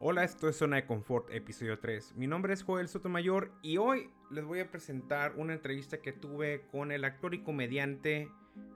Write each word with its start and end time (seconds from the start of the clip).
Hola, 0.00 0.22
esto 0.22 0.48
es 0.48 0.54
Zona 0.54 0.76
de 0.76 0.86
Confort, 0.86 1.28
episodio 1.32 1.80
3. 1.80 2.14
Mi 2.14 2.28
nombre 2.28 2.54
es 2.54 2.62
Joel 2.62 2.86
Sotomayor 2.86 3.50
y 3.62 3.78
hoy 3.78 4.10
les 4.30 4.44
voy 4.44 4.60
a 4.60 4.70
presentar 4.70 5.34
una 5.34 5.54
entrevista 5.54 6.00
que 6.00 6.12
tuve 6.12 6.68
con 6.70 6.92
el 6.92 7.04
actor 7.04 7.34
y 7.34 7.42
comediante 7.42 8.30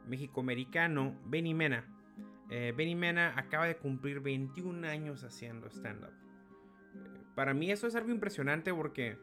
mexicoamericano 0.09 1.17
Benny 1.27 1.55
Mena. 1.55 1.87
Eh, 2.51 2.75
Benny 2.77 2.97
Mena 2.97 3.35
acaba 3.37 3.67
de 3.67 3.77
cumplir 3.77 4.19
21 4.19 4.85
años 4.89 5.23
haciendo 5.23 5.69
stand-up. 5.69 6.11
Eh, 6.11 7.23
para 7.37 7.55
mí 7.55 7.71
eso 7.71 7.87
es 7.87 7.95
algo 7.95 8.11
impresionante 8.11 8.75
porque 8.75 9.17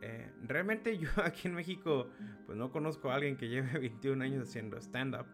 eh, 0.00 0.32
realmente 0.44 0.96
yo 0.96 1.10
aquí 1.22 1.48
en 1.48 1.56
México 1.56 2.08
pues 2.46 2.56
no 2.56 2.72
conozco 2.72 3.10
a 3.10 3.16
alguien 3.16 3.36
que 3.36 3.50
lleve 3.50 3.78
21 3.80 4.24
años 4.24 4.48
haciendo 4.48 4.78
stand-up. 4.78 5.26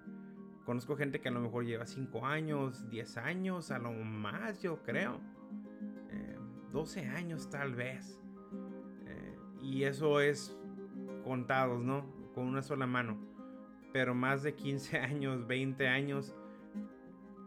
Conozco 0.65 0.97
gente 0.97 1.21
que 1.21 1.29
a 1.29 1.33
lo 1.33 1.41
mejor 1.41 1.65
lleva 1.65 1.87
5 1.87 2.27
años, 2.27 2.91
10 2.91 3.17
años, 3.19 3.71
a 3.71 3.79
lo 3.79 3.93
más 3.93 4.61
yo 4.61 4.83
creo. 4.83 5.21
12 6.73 7.07
años 7.07 7.51
tal 7.51 7.75
vez. 7.75 8.19
Eh, 9.07 9.37
y 9.63 9.85
eso 9.85 10.21
es 10.21 10.57
contados, 11.25 11.83
¿no? 11.83 12.05
Con 12.35 12.47
una 12.47 12.63
sola 12.63 12.87
mano. 12.87 13.19
Pero 13.93 14.15
más 14.15 14.43
de 14.43 14.55
15 14.55 14.99
años, 15.01 15.47
20 15.47 15.89
años, 15.89 16.35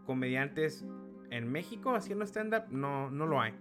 comediantes 0.05 0.85
en 1.29 1.51
México 1.51 1.95
haciendo 1.95 2.25
stand-up, 2.25 2.65
no, 2.69 3.09
no 3.09 3.25
lo 3.25 3.41
hay. 3.41 3.53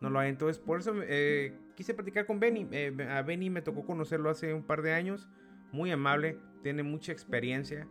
No 0.00 0.10
lo 0.10 0.18
hay. 0.18 0.28
Entonces, 0.28 0.58
por 0.58 0.80
eso 0.80 0.94
eh, 1.02 1.58
quise 1.74 1.94
platicar 1.94 2.26
con 2.26 2.38
Benny. 2.38 2.68
Eh, 2.70 2.94
a 3.10 3.22
Benny 3.22 3.50
me 3.50 3.62
tocó 3.62 3.84
conocerlo 3.84 4.30
hace 4.30 4.52
un 4.52 4.62
par 4.62 4.82
de 4.82 4.92
años. 4.92 5.28
Muy 5.72 5.90
amable, 5.90 6.38
tiene 6.62 6.82
mucha 6.82 7.12
experiencia. 7.12 7.88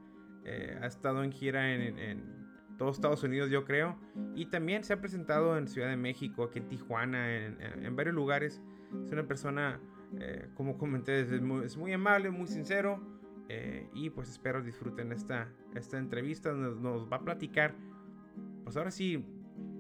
ha 0.81 0.85
estado 0.85 1.23
en 1.23 1.31
gira 1.31 1.73
en 1.73 2.34
todos 2.77 2.97
Estados 2.97 3.23
Unidos, 3.23 3.49
yo 3.49 3.65
creo. 3.65 3.97
Y 4.35 4.47
también 4.47 4.83
se 4.83 4.93
ha 4.93 5.01
presentado 5.01 5.57
en 5.57 5.67
Ciudad 5.67 5.89
de 5.89 5.97
México, 5.97 6.43
aquí 6.43 6.59
en 6.59 6.67
Tijuana, 6.67 7.33
en, 7.35 7.95
varios 7.95 8.15
lugares. 8.15 8.61
Es 9.03 9.11
una 9.11 9.27
persona, 9.27 9.79
eh, 10.19 10.49
como 10.55 10.77
comenté, 10.77 11.21
es 11.21 11.41
muy, 11.77 11.93
amable, 11.93 12.29
muy 12.29 12.47
sincero. 12.47 13.01
Eh, 13.47 13.87
y 13.93 14.09
pues 14.09 14.29
espero 14.29 14.63
disfruten 14.63 15.11
esta, 15.11 15.49
esta 15.75 15.97
entrevista. 15.97 16.51
Nos, 16.53 16.79
nos, 16.79 17.11
va 17.11 17.17
a 17.17 17.23
platicar, 17.23 17.75
pues 18.63 18.75
ahora 18.75 18.91
sí, 18.91 19.23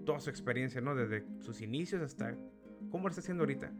toda 0.05 0.19
su 0.19 0.29
experiencia, 0.29 0.81
¿no? 0.81 0.95
Desde 0.95 1.25
sus 1.39 1.61
inicios 1.61 2.01
hasta 2.01 2.37
cómo 2.89 3.03
lo 3.03 3.09
está 3.09 3.21
haciendo 3.21 3.43
ahorita. 3.43 3.71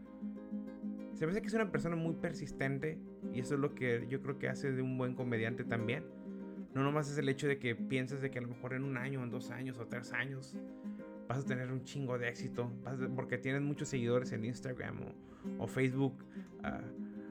Se 1.14 1.24
me 1.24 1.32
hace 1.32 1.40
que 1.40 1.48
es 1.48 1.54
una 1.54 1.70
persona 1.70 1.96
muy 1.96 2.14
persistente 2.16 2.98
y 3.32 3.40
eso 3.40 3.54
es 3.54 3.60
lo 3.60 3.74
que 3.74 4.06
yo 4.10 4.20
creo 4.20 4.38
que 4.38 4.48
hace 4.50 4.72
de 4.72 4.82
un 4.82 4.98
buen 4.98 5.14
comediante 5.14 5.64
también 5.64 6.04
no 6.76 6.82
nomás 6.82 7.10
es 7.10 7.16
el 7.16 7.26
hecho 7.30 7.48
de 7.48 7.58
que 7.58 7.74
pienses 7.74 8.20
de 8.20 8.30
que 8.30 8.38
a 8.38 8.42
lo 8.42 8.48
mejor 8.48 8.74
en 8.74 8.84
un 8.84 8.98
año, 8.98 9.22
en 9.22 9.30
dos 9.30 9.50
años 9.50 9.78
o 9.78 9.86
tres 9.86 10.12
años 10.12 10.54
vas 11.26 11.38
a 11.38 11.44
tener 11.46 11.72
un 11.72 11.84
chingo 11.84 12.18
de 12.18 12.28
éxito. 12.28 12.70
porque 13.14 13.38
tienes 13.38 13.62
muchos 13.62 13.88
seguidores 13.88 14.30
en 14.32 14.44
Instagram 14.44 14.98
o, 15.58 15.66
Facebook. 15.66 16.22
Ah, 16.62 16.82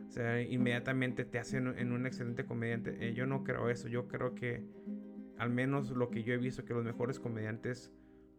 o 0.08 0.12
sea, 0.12 0.42
inmediatamente 0.42 1.26
te 1.26 1.38
hacen 1.38 1.68
en 1.78 1.92
un 1.92 2.08
excelente 2.08 2.46
comediante. 2.46 2.98
Eh, 3.00 3.14
yo 3.14 3.28
no 3.28 3.44
creo 3.44 3.70
eso. 3.70 3.88
Yo 3.88 4.08
creo 4.08 4.34
que 4.34 4.66
al 5.38 5.52
menos 5.52 5.92
lo 5.92 6.10
que 6.10 6.24
yo 6.24 6.34
he 6.34 6.38
visto 6.38 6.66
que 6.66 6.74
los 6.74 6.84
mejores 6.84 7.20
comediantes 7.20 7.92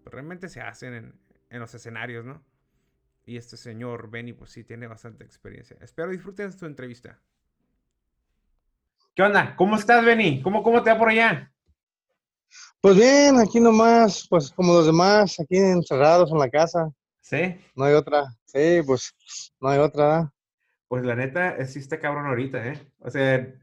realmente 0.07 0.49
se 0.49 0.61
hacen 0.61 1.15
en, 1.51 1.61
los 1.61 1.73
escenarios, 1.73 2.25
¿no? 2.25 2.45
Y 3.25 3.37
este 3.37 3.57
señor 3.57 4.11
Benny 4.11 4.33
pues 4.33 4.51
sí 4.51 4.65
tiene 4.65 4.89
bastante 4.89 5.23
experiencia. 5.23 5.77
Espero 5.81 6.11
disfruten 6.11 6.49
esta 6.49 6.67
entrevista. 6.67 7.23
¿Qué 9.17 9.23
onda? 9.23 9.57
¿Cómo 9.57 9.77
estás, 9.77 10.05
Benny? 10.05 10.43
¿Cómo, 10.43 10.63
¿Cómo 10.63 10.83
te 10.83 10.93
va 10.93 10.99
por 10.99 11.09
allá? 11.09 11.51
Pues 12.83 12.97
bien, 12.97 13.39
aquí 13.39 13.61
nomás, 13.61 14.27
pues 14.29 14.51
como 14.51 14.75
los 14.75 14.85
demás, 14.85 15.41
aquí 15.41 15.57
encerrados 15.57 16.31
en 16.31 16.39
la 16.39 16.51
casa. 16.51 16.91
¿Sí? 17.23 17.59
No 17.75 17.87
hay 17.87 17.95
otra. 17.95 18.27
Sí, 18.45 18.83
pues 18.85 19.15
no 19.59 19.71
hay 19.71 19.79
otra. 19.79 20.31
Pues 20.87 21.03
la 21.03 21.17
neta, 21.17 21.65
sí 21.65 21.79
está 21.79 21.99
cabrón 21.99 22.27
ahorita, 22.27 22.69
¿eh? 22.69 22.93
O 22.99 23.11
sea, 23.11 23.55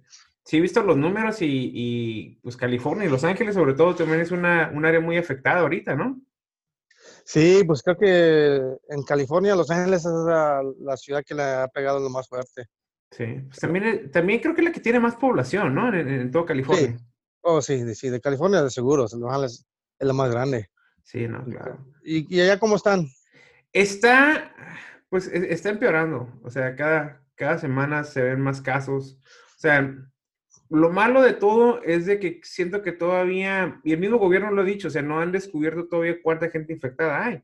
sí 0.43 0.57
he 0.57 0.61
visto 0.61 0.81
los 0.81 0.97
números 0.97 1.37
y, 1.41 2.39
pues 2.41 2.57
California 2.57 3.05
y 3.05 3.11
Los 3.11 3.23
Ángeles 3.23 3.53
sobre 3.53 3.75
todo 3.75 3.93
también 3.93 4.21
es 4.21 4.31
una, 4.31 4.71
un 4.73 4.83
área 4.85 5.01
muy 5.01 5.17
afectada 5.17 5.59
ahorita, 5.59 5.95
¿no? 5.95 6.19
Sí, 7.25 7.63
pues 7.67 7.83
creo 7.83 7.97
que 7.99 8.55
en 8.89 9.03
California, 9.03 9.55
Los 9.55 9.69
Ángeles 9.69 10.03
es 10.03 10.13
la, 10.25 10.63
la 10.79 10.97
ciudad 10.97 11.23
que 11.23 11.35
le 11.35 11.43
ha 11.43 11.67
pegado 11.67 11.99
lo 11.99 12.09
más 12.09 12.27
fuerte. 12.27 12.65
Sí, 13.15 13.25
pues 13.47 13.59
también, 13.59 14.09
también 14.11 14.39
creo 14.39 14.55
que 14.55 14.61
es 14.61 14.65
la 14.65 14.71
que 14.71 14.79
tiene 14.79 14.99
más 14.99 15.15
población, 15.15 15.75
¿no? 15.75 15.93
En, 15.93 16.07
en 16.07 16.31
todo 16.31 16.45
California. 16.45 16.97
Sí. 16.97 17.05
Oh, 17.45 17.61
sí, 17.61 17.93
sí, 17.93 18.09
de 18.09 18.21
California 18.21 18.63
de 18.63 18.69
seguro, 18.69 19.05
es 19.05 19.65
la 19.99 20.13
más 20.13 20.31
grande. 20.31 20.69
Sí, 21.03 21.27
no, 21.27 21.43
claro. 21.43 21.85
¿Y, 22.01 22.39
allá 22.39 22.57
cómo 22.57 22.77
están? 22.77 23.05
Está, 23.73 24.55
pues 25.09 25.27
e, 25.27 25.53
está 25.53 25.69
empeorando, 25.69 26.39
o 26.41 26.49
sea, 26.49 26.75
cada, 26.75 27.21
cada 27.35 27.57
semana 27.57 28.05
se 28.05 28.21
ven 28.21 28.39
más 28.39 28.61
casos. 28.61 29.19
O 29.57 29.59
sea, 29.59 29.93
lo 30.69 30.89
malo 30.89 31.21
de 31.21 31.33
todo 31.33 31.83
es 31.83 32.05
de 32.05 32.17
que 32.17 32.39
siento 32.43 32.81
que 32.81 32.93
todavía, 32.93 33.81
y 33.83 33.91
el 33.91 33.99
mismo 33.99 34.17
gobierno 34.17 34.49
lo 34.49 34.61
ha 34.61 34.65
dicho, 34.65 34.87
o 34.87 34.91
sea, 34.91 35.01
no 35.01 35.19
han 35.19 35.33
descubierto 35.33 35.87
todavía 35.89 36.21
cuánta 36.23 36.49
gente 36.49 36.71
infectada 36.71 37.25
hay, 37.25 37.43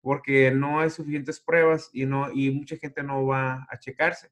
porque 0.00 0.50
no 0.50 0.80
hay 0.80 0.88
suficientes 0.88 1.38
pruebas 1.38 1.90
y, 1.92 2.06
no, 2.06 2.32
y 2.32 2.50
mucha 2.50 2.76
gente 2.78 3.02
no 3.02 3.26
va 3.26 3.66
a 3.68 3.78
checarse. 3.78 4.30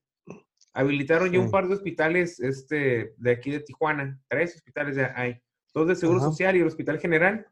Habilitaron 0.76 1.32
ya 1.32 1.40
un 1.40 1.50
par 1.50 1.66
de 1.66 1.74
hospitales 1.74 2.38
este, 2.38 3.14
de 3.16 3.30
aquí 3.30 3.50
de 3.50 3.60
Tijuana, 3.60 4.20
tres 4.28 4.56
hospitales 4.56 4.94
ya 4.94 5.10
hay, 5.16 5.40
dos 5.72 5.88
de 5.88 5.96
Seguro 5.96 6.20
Social 6.20 6.54
y 6.54 6.60
el 6.60 6.66
Hospital 6.66 6.98
General, 6.98 7.46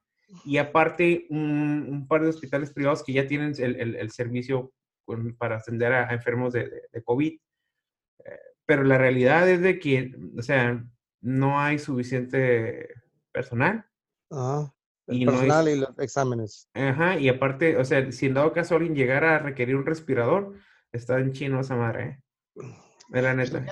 y 0.45 0.59
aparte 0.59 1.27
un, 1.31 2.07
par 2.07 2.21
de 2.21 2.29
hospitales 2.29 2.71
privados 2.71 3.03
que 3.03 3.15
ya 3.15 3.27
tienen 3.27 3.55
el, 3.57 3.97
el, 3.97 4.11
servicio 4.11 4.75
para 5.39 5.57
atender 5.57 5.95
a, 5.95 6.13
enfermos 6.13 6.53
de, 6.53 6.83
de, 6.93 7.03
COVID. 7.03 7.33
Eh, 7.33 8.39
pero 8.67 8.85
la 8.85 8.99
realidad 8.99 9.49
es 9.49 9.63
de 9.63 9.79
que, 9.79 10.15
o 10.37 10.43
sea, 10.43 10.85
no 11.23 11.59
hay 11.59 11.79
suficiente 11.79 12.91
personal. 13.33 13.87
Ajá. 14.31 14.75
y 15.07 15.25
personal 15.25 15.69
y 15.71 15.77
los 15.77 15.99
exámenes. 15.99 16.69
Ajá, 16.75 17.19
y 17.19 17.31
aparte, 17.31 17.79
o 17.79 17.85
sea, 17.87 18.13
si 18.13 18.27
en 18.27 18.35
dado 18.35 18.53
caso 18.53 18.75
alguien 18.75 18.95
llegara 18.95 19.37
a 19.37 19.39
requerir 19.39 19.77
un 19.77 19.87
respirador, 19.87 20.53
está 20.93 21.19
en 21.21 21.33
chino 21.33 21.61
esa 21.61 21.75
madre, 21.75 22.05
¿eh? 22.05 22.21
De 23.15 23.23
la 23.23 23.33
neta. 23.33 23.65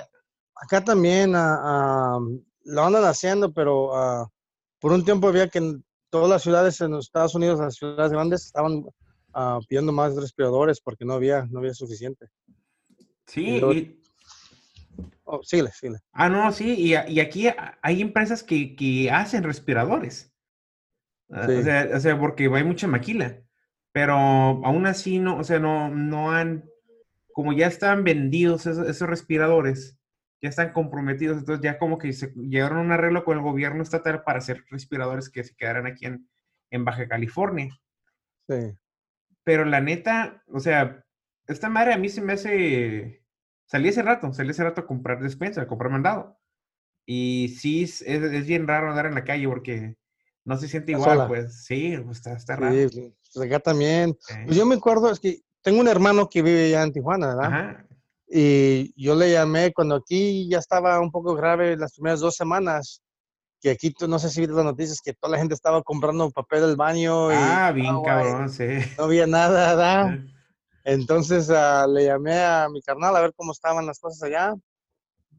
Acá 0.55 0.83
también 0.83 1.35
uh, 1.35 2.41
lo 2.63 2.83
andan 2.85 3.03
haciendo, 3.03 3.53
pero 3.53 3.93
ah, 3.93 4.29
por 4.79 4.93
un 4.93 5.03
tiempo 5.03 5.27
había 5.27 5.49
que 5.49 5.57
en 5.57 5.83
todas 6.09 6.29
las 6.29 6.43
ciudades 6.43 6.79
en 6.79 6.91
los 6.91 7.07
Estados 7.07 7.35
Unidos, 7.35 7.59
las 7.59 7.75
ciudades 7.75 8.13
grandes, 8.13 8.45
estaban 8.45 8.85
pidiendo 9.67 9.91
más 9.91 10.15
respiradores 10.15 10.79
porque 10.79 11.03
no 11.03 11.13
había, 11.13 11.45
no 11.49 11.59
había 11.59 11.73
suficiente. 11.73 12.27
Sí, 13.27 13.57
y... 13.57 13.99
Oh. 15.25 15.41
Ah, 16.11 16.29
no, 16.29 16.51
sí, 16.51 16.75
y, 16.77 16.91
y 17.11 17.19
aquí 17.19 17.47
hay 17.81 18.01
empresas 18.01 18.43
que, 18.43 18.75
que 18.75 19.09
hacen 19.09 19.43
respiradores. 19.43 20.31
O, 21.27 21.63
sea, 21.63 21.89
o, 21.95 21.99
sea, 21.99 22.19
porque 22.19 22.49
hay 22.53 22.63
mucha 22.63 22.87
maquila. 22.87 23.41
Pero 23.91 24.13
aún 24.13 24.85
así, 24.85 25.19
no, 25.19 25.39
o 25.39 25.43
sea, 25.43 25.59
no, 25.59 25.89
no 25.89 26.31
han 26.31 26.69
como 27.33 27.51
ya 27.51 27.67
están 27.67 28.03
vendidos 28.03 28.65
esos, 28.67 29.09
respiradores, 29.09 29.97
ya 30.41 30.49
están 30.49 30.71
comprometidos, 30.71 31.39
entonces 31.39 31.63
ya 31.63 31.79
como 31.79 31.97
que 31.97 32.13
se 32.13 32.31
llegaron 32.35 32.77
a 32.77 32.81
un 32.81 32.91
arreglo 32.91 33.25
con 33.25 33.37
el 33.37 33.43
gobierno 33.43 33.81
estatal 33.81 34.23
para 34.23 34.39
hacer 34.39 34.63
respiradores 34.69 35.29
que 35.29 35.43
se 35.43 35.55
quedaran 35.55 35.87
aquí 35.87 36.05
en, 36.05 36.29
en 36.69 36.85
Baja 36.85 37.07
California. 37.07 37.77
Sí. 38.47 38.77
Pero 39.43 39.65
la 39.65 39.81
neta, 39.81 40.43
o 40.47 40.59
sea, 40.59 41.03
esta 41.47 41.69
madre 41.69 41.93
a 41.93 41.97
mí 41.97 42.07
se 42.09 42.21
me 42.21 42.33
hace... 42.33 43.23
Salí 43.65 43.89
hace 43.89 44.03
rato, 44.03 44.31
salí 44.33 44.51
hace 44.51 44.63
rato 44.63 44.81
a 44.81 44.87
comprar 44.87 45.21
despensa, 45.21 45.61
a 45.61 45.67
comprar 45.67 45.91
mandado. 45.91 46.37
Y 47.05 47.55
sí, 47.59 47.83
es, 47.83 48.01
es, 48.01 48.45
bien 48.45 48.67
raro 48.67 48.89
andar 48.89 49.07
en 49.07 49.15
la 49.15 49.23
calle 49.23 49.47
porque 49.47 49.97
no 50.45 50.57
se 50.57 50.67
siente 50.67 50.91
igual, 50.91 51.27
pues 51.27 51.65
sí, 51.65 51.97
pues 52.03 52.17
está, 52.17 52.33
está 52.33 52.55
raro. 52.57 52.89
Sí, 52.89 53.15
pues 53.33 53.45
acá 53.45 53.59
también. 53.59 54.15
Pues 54.45 54.55
yo 54.55 54.65
me 54.65 54.75
acuerdo, 54.75 55.11
es 55.11 55.19
que 55.19 55.41
tengo 55.63 55.79
un 55.79 55.87
hermano 55.87 56.29
que 56.29 56.43
vive 56.43 56.69
ya 56.69 56.83
en 56.83 56.91
Tijuana, 56.91 57.35
¿verdad? 57.35 57.85
Y 58.27 58.93
yo 59.01 59.15
le 59.15 59.31
llamé 59.31 59.73
cuando 59.73 59.95
aquí 59.95 60.47
ya 60.49 60.59
estaba 60.59 60.99
un 60.99 61.11
poco 61.11 61.35
grave 61.35 61.77
las 61.77 61.93
primeras 61.93 62.19
dos 62.19 62.35
semanas, 62.35 63.01
que 63.61 63.71
aquí, 63.71 63.93
no 64.07 64.19
sé 64.19 64.29
si 64.29 64.41
viste 64.41 64.55
las 64.55 64.65
noticias, 64.65 64.99
que 65.01 65.13
toda 65.13 65.31
la 65.31 65.37
gente 65.37 65.53
estaba 65.53 65.81
comprando 65.81 66.29
papel 66.31 66.61
del 66.61 66.75
baño. 66.75 67.29
Ah, 67.29 67.71
bien 67.71 68.01
cabrón, 68.03 68.49
sí. 68.49 68.67
No 68.97 69.05
había 69.05 69.25
nada, 69.25 69.69
¿verdad? 69.75 70.19
Entonces 70.83 71.47
uh, 71.49 71.89
le 71.89 72.05
llamé 72.05 72.43
a 72.43 72.67
mi 72.69 72.81
carnal 72.81 73.15
a 73.15 73.21
ver 73.21 73.33
cómo 73.35 73.53
estaban 73.53 73.85
las 73.85 73.99
cosas 73.99 74.23
allá. 74.23 74.53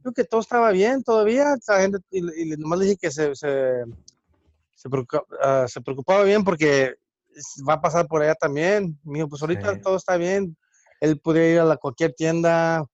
Creo 0.01 0.15
que 0.15 0.25
todo 0.25 0.41
estaba 0.41 0.71
bien 0.71 1.03
todavía. 1.03 1.55
La 1.69 1.81
gente, 1.81 1.99
y, 2.11 2.53
y 2.53 2.57
nomás 2.57 2.79
le 2.79 2.85
dije 2.87 2.99
que 2.99 3.11
se, 3.11 3.35
se, 3.35 3.85
se, 4.75 4.89
uh, 4.89 5.69
se 5.69 5.81
preocupaba 5.83 6.23
bien 6.23 6.45
porque 6.45 6.95
va 7.69 7.75
a 7.75 7.81
pasar 7.81 8.07
por 8.07 8.23
allá 8.23 8.35
también. 8.35 8.99
Mijo, 9.05 9.29
pues 9.29 9.43
ahorita 9.43 9.81
todo 9.81 9.97
está 9.97 10.17
bien. 10.17 10.57
Él 11.01 11.21
podría 11.21 11.53
ir 11.53 11.59
a 11.61 11.65
la, 11.65 11.77
cualquier 11.77 12.13
tienda, 12.15 12.85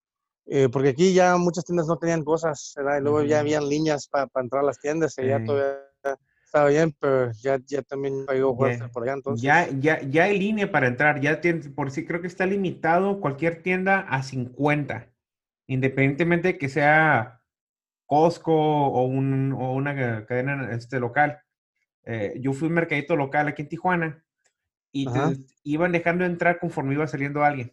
eh, 0.47 0.69
porque 0.73 0.91
aquí 0.91 1.13
ya 1.13 1.37
muchas 1.37 1.65
tiendas 1.65 1.87
no 1.87 1.97
tenían 1.97 2.25
cosas, 2.25 2.73
¿verdad? 2.77 2.99
Y 2.99 3.03
luego 3.03 3.23
ya 3.23 3.41
habían 3.41 3.69
líneas 3.69 4.09
para 4.09 4.29
entrar 4.37 4.63
a 4.63 4.67
las 4.67 4.81
tiendas 4.81 5.17
y 5.19 5.27
ya 5.27 5.45
todavía 5.45 5.79
estaba 6.45 6.69
bien, 6.69 6.93
pero 6.99 7.31
ya, 7.41 7.61
ya 7.65 7.83
también 7.83 8.27
pegó 8.27 8.57
fuerte 8.57 8.89
por 8.89 9.05
allá 9.05 9.13
entonces. 9.13 9.43
Ya, 9.43 9.69
ya, 9.69 10.01
ya 10.01 10.25
hay 10.25 10.37
línea 10.37 10.73
para 10.73 10.89
entrar, 10.89 11.21
ya 11.21 11.41
tiene, 11.41 11.69
por 11.71 11.93
si 11.93 12.05
creo 12.05 12.21
que 12.21 12.27
está 12.27 12.47
limitado 12.47 13.21
cualquier 13.21 13.63
tienda 13.63 14.01
a 14.01 14.25
50, 14.25 15.09
independientemente 15.69 16.49
de 16.49 16.59
que 16.59 16.69
sea 16.69 17.41
Costco 18.07 18.53
o, 18.53 19.05
un, 19.05 19.53
o 19.53 19.75
una 19.75 19.95
cadena 20.27 20.73
este, 20.73 20.99
local. 20.99 21.41
Eh, 22.05 22.35
yo 22.41 22.53
fui 22.53 22.67
a 22.67 22.71
un 22.71 22.75
mercadito 22.75 23.15
local 23.15 23.47
aquí 23.47 23.63
en 23.63 23.69
Tijuana 23.69 24.25
y 24.93 25.07
te, 25.07 25.39
iban 25.65 25.93
dejando 25.93 26.25
entrar 26.25 26.59
conforme 26.59 26.95
iba 26.95 27.07
saliendo 27.07 27.45
alguien 27.45 27.73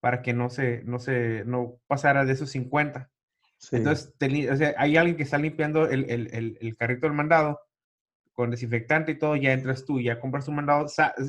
para 0.00 0.22
que 0.22 0.32
no 0.32 0.50
se, 0.50 0.82
no 0.84 0.98
se, 0.98 1.44
no 1.44 1.80
pasara 1.86 2.24
de 2.24 2.32
esos 2.32 2.50
50. 2.50 3.10
Entonces, 3.72 4.14
o 4.50 4.56
sea, 4.56 4.74
hay 4.78 4.96
alguien 4.96 5.16
que 5.16 5.24
está 5.24 5.38
limpiando 5.38 5.88
el, 5.88 6.08
el, 6.08 6.58
el, 6.60 6.76
carrito 6.76 7.06
del 7.06 7.16
mandado 7.16 7.60
con 8.32 8.52
desinfectante 8.52 9.12
y 9.12 9.18
todo, 9.18 9.34
ya 9.34 9.52
entras 9.52 9.84
tú, 9.84 10.00
ya 10.00 10.20
compras 10.20 10.46
un 10.46 10.54
mandado. 10.54 10.86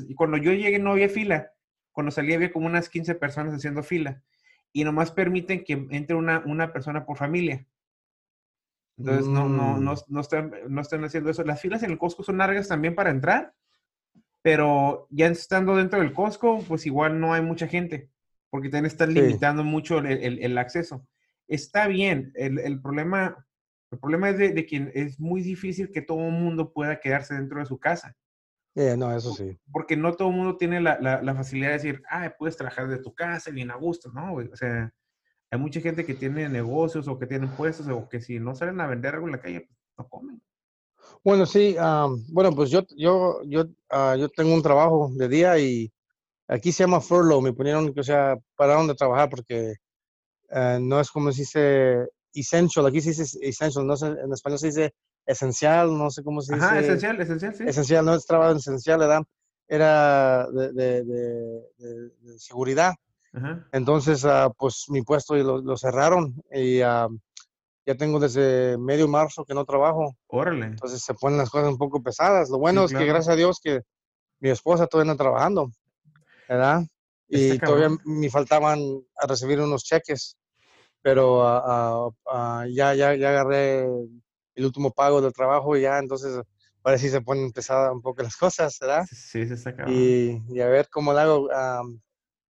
Y 0.08 0.14
cuando 0.14 0.36
yo 0.36 0.52
llegué 0.52 0.78
no 0.78 0.92
había 0.92 1.08
fila. 1.08 1.50
Cuando 1.90 2.12
salí 2.12 2.32
había 2.32 2.52
como 2.52 2.66
unas 2.66 2.88
15 2.88 3.16
personas 3.16 3.52
haciendo 3.52 3.82
fila. 3.82 4.22
Y 4.72 4.84
nomás 4.84 5.10
permiten 5.10 5.64
que 5.64 5.72
entre 5.90 6.14
una, 6.14 6.40
una 6.46 6.72
persona 6.72 7.04
por 7.04 7.16
familia. 7.16 7.66
Entonces, 8.96 9.26
no, 9.26 9.48
no, 9.48 9.78
no, 9.78 9.94
mm. 9.94 9.98
no, 10.06 10.20
están, 10.20 10.52
no 10.68 10.80
están 10.80 11.02
haciendo 11.04 11.30
eso. 11.30 11.42
Las 11.42 11.60
filas 11.60 11.82
en 11.82 11.90
el 11.90 11.98
Costco 11.98 12.22
son 12.22 12.38
largas 12.38 12.68
también 12.68 12.94
para 12.94 13.10
entrar, 13.10 13.54
pero 14.42 15.06
ya 15.10 15.26
estando 15.26 15.76
dentro 15.76 16.00
del 16.00 16.12
Costco, 16.12 16.62
pues 16.66 16.86
igual 16.86 17.20
no 17.20 17.34
hay 17.34 17.42
mucha 17.42 17.66
gente, 17.66 18.10
porque 18.50 18.68
te 18.68 18.78
están 18.86 19.14
limitando 19.14 19.64
mucho 19.64 19.98
el, 19.98 20.06
el, 20.06 20.38
el 20.42 20.58
acceso 20.58 21.06
está 21.50 21.88
bien. 21.88 22.32
El, 22.34 22.58
el 22.60 22.80
problema, 22.80 23.46
el 23.90 23.98
problema 23.98 24.30
es 24.30 24.38
de, 24.38 24.52
de, 24.52 24.64
que 24.64 24.90
es 24.94 25.20
muy 25.20 25.42
difícil 25.42 25.90
que 25.90 26.00
todo 26.00 26.26
el 26.26 26.32
mundo 26.32 26.72
pueda 26.72 27.00
quedarse 27.00 27.34
dentro 27.34 27.58
de 27.58 27.66
su 27.66 27.78
casa. 27.78 28.16
Eh, 28.76 28.96
no, 28.96 29.14
eso 29.14 29.34
sí. 29.34 29.58
Porque 29.70 29.96
no 29.96 30.14
todo 30.14 30.30
el 30.30 30.36
mundo 30.36 30.56
tiene 30.56 30.80
la, 30.80 30.98
la, 31.00 31.34
facilidad 31.34 31.68
de 31.68 31.74
decir, 31.74 32.02
ah, 32.08 32.32
puedes 32.38 32.56
trabajar 32.56 32.88
de 32.88 32.98
tu 32.98 33.12
casa 33.12 33.50
bien 33.50 33.70
a 33.72 33.74
gusto, 33.74 34.10
¿no? 34.12 34.34
O 34.34 34.56
sea, 34.56 34.94
hay 35.50 35.58
mucha 35.58 35.80
gente 35.80 36.06
que 36.06 36.14
tiene 36.14 36.48
negocios 36.48 37.08
o 37.08 37.18
que 37.18 37.26
tiene 37.26 37.48
puestos 37.48 37.88
o 37.88 38.08
que 38.08 38.20
si 38.20 38.38
no 38.38 38.54
salen 38.54 38.80
a 38.80 38.86
vender 38.86 39.14
algo 39.14 39.26
en 39.26 39.32
la 39.32 39.40
calle, 39.40 39.62
pues 39.62 39.78
no 39.98 40.08
comen. 40.08 40.40
Bueno, 41.22 41.44
sí, 41.46 41.76
bueno, 42.28 42.52
pues 42.54 42.70
yo, 42.70 42.82
yo, 42.96 43.40
yo, 43.44 43.62
uh, 43.62 44.16
yo 44.16 44.28
tengo 44.30 44.54
un 44.54 44.62
trabajo 44.62 45.10
de 45.14 45.28
día 45.28 45.58
y 45.58 45.92
aquí 46.48 46.72
se 46.72 46.84
llama 46.84 47.00
furlough, 47.00 47.42
me 47.42 47.52
ponieron, 47.52 47.92
o 47.96 48.02
sea, 48.02 48.36
pararon 48.56 48.86
de 48.86 48.94
trabajar 48.94 49.28
porque 49.28 49.74
eh, 50.50 50.78
no 50.80 50.98
es 50.98 51.10
como 51.10 51.30
se 51.30 51.42
dice 51.42 52.08
essential, 52.34 52.86
aquí 52.86 53.00
se 53.00 53.10
dice 53.10 53.38
essential, 53.42 53.86
no 53.86 53.96
sé, 53.96 54.06
en 54.06 54.32
español 54.32 54.58
se 54.58 54.66
dice 54.68 54.94
esencial, 55.26 55.96
no 55.96 56.10
sé 56.10 56.22
cómo 56.22 56.40
se 56.40 56.54
dice. 56.54 56.66
Ajá, 56.66 56.80
esencial, 56.80 57.20
esencial, 57.20 57.54
sí. 57.54 57.64
Esencial, 57.66 58.04
no 58.04 58.14
es 58.14 58.26
trabajo 58.26 58.56
esencial, 58.56 58.98
¿verdad? 58.98 59.22
Era 59.68 60.48
de, 60.50 60.72
de, 60.72 61.04
de, 61.04 62.38
seguridad. 62.38 62.94
Ajá. 63.32 63.64
Entonces, 63.70 64.24
uh, 64.24 64.52
pues 64.58 64.86
mi 64.88 65.02
puesto 65.02 65.36
lo, 65.36 65.58
lo 65.58 65.76
cerraron 65.76 66.34
y 66.50 66.82
uh, 66.82 67.16
ya 67.92 67.96
tengo 67.96 68.18
desde 68.18 68.76
medio 68.78 69.08
marzo 69.08 69.44
que 69.44 69.54
no 69.54 69.64
trabajo. 69.64 70.16
Órale. 70.28 70.66
Entonces 70.66 71.02
se 71.02 71.14
ponen 71.14 71.38
las 71.38 71.50
cosas 71.50 71.68
un 71.68 71.78
poco 71.78 72.02
pesadas. 72.02 72.50
Lo 72.50 72.58
bueno 72.58 72.84
es 72.84 72.92
que 72.92 73.04
gracias 73.04 73.34
a 73.34 73.36
Dios 73.36 73.60
que 73.62 73.80
mi 74.40 74.50
esposa 74.50 74.86
todavía 74.86 75.12
está 75.12 75.24
trabajando, 75.24 75.70
¿verdad? 76.48 76.82
Y 77.28 77.58
todavía 77.58 77.90
me 78.04 78.30
faltaban 78.30 78.80
a 79.16 79.26
recibir 79.26 79.60
unos 79.60 79.84
cheques 79.84 80.36
pero 81.02 81.40
uh, 81.40 82.08
uh, 82.26 82.64
ya, 82.70 82.94
ya, 82.94 83.14
ya 83.14 83.30
agarré 83.30 83.84
el 84.54 84.64
último 84.64 84.90
pago 84.92 85.20
del 85.20 85.32
trabajo 85.32 85.76
y 85.76 85.82
ya 85.82 85.98
entonces 85.98 86.42
parece 86.82 87.06
que 87.06 87.12
se 87.12 87.20
ponen 87.20 87.52
pesadas 87.52 87.92
un 87.92 88.02
poco 88.02 88.22
las 88.22 88.36
cosas, 88.36 88.76
¿verdad? 88.80 89.06
Sí, 89.10 89.46
se 89.46 89.54
está 89.54 89.74
y, 89.88 90.42
y, 90.48 90.60
a 90.60 90.68
ver 90.68 90.88
cómo 90.90 91.12
lo 91.12 91.18
hago. 91.18 91.48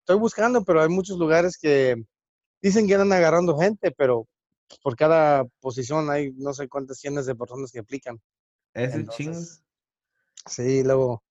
estoy 0.01 0.19
buscando, 0.19 0.65
pero 0.65 0.83
hay 0.83 0.89
muchos 0.89 1.19
lugares 1.19 1.59
que 1.61 1.97
dicen 2.63 2.87
que 2.87 2.95
andan 2.95 3.13
agarrando 3.13 3.59
gente, 3.59 3.93
pero 3.97 4.27
por 4.83 4.97
cada 4.97 5.45
posición 5.61 6.11
hay 6.11 6.33
no 6.33 6.53
sé 6.53 6.69
cuántas 6.69 6.99
cientos 6.99 7.27
de 7.27 7.35
personas 7.35 7.71
que 7.73 7.81
aplican. 7.81 8.21
Es 8.75 8.95
el 8.95 9.09
chingo. 9.09 9.41
Sí, 10.47 10.85
luego, 10.85 11.23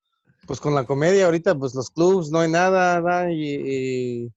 pues 0.48 0.60
con 0.60 0.76
la 0.76 0.86
comedia 0.86 1.26
ahorita, 1.26 1.56
pues 1.56 1.76
los 1.76 1.90
clubs 1.90 2.32
no 2.32 2.40
hay 2.40 2.52
nada, 2.52 3.00
¿verdad? 3.00 3.30
Y, 3.30 3.56
y, 3.56 4.34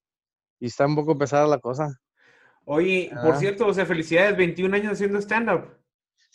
y 0.59 0.65
está 0.65 0.85
un 0.85 0.95
poco 0.95 1.17
pesada 1.17 1.47
la 1.47 1.59
cosa. 1.59 1.99
Oye, 2.65 3.09
por 3.23 3.33
ah. 3.33 3.39
cierto, 3.39 3.65
o 3.65 3.73
sea, 3.73 3.85
felicidades, 3.85 4.37
21 4.37 4.75
años 4.75 4.93
haciendo 4.93 5.19
stand-up. 5.19 5.78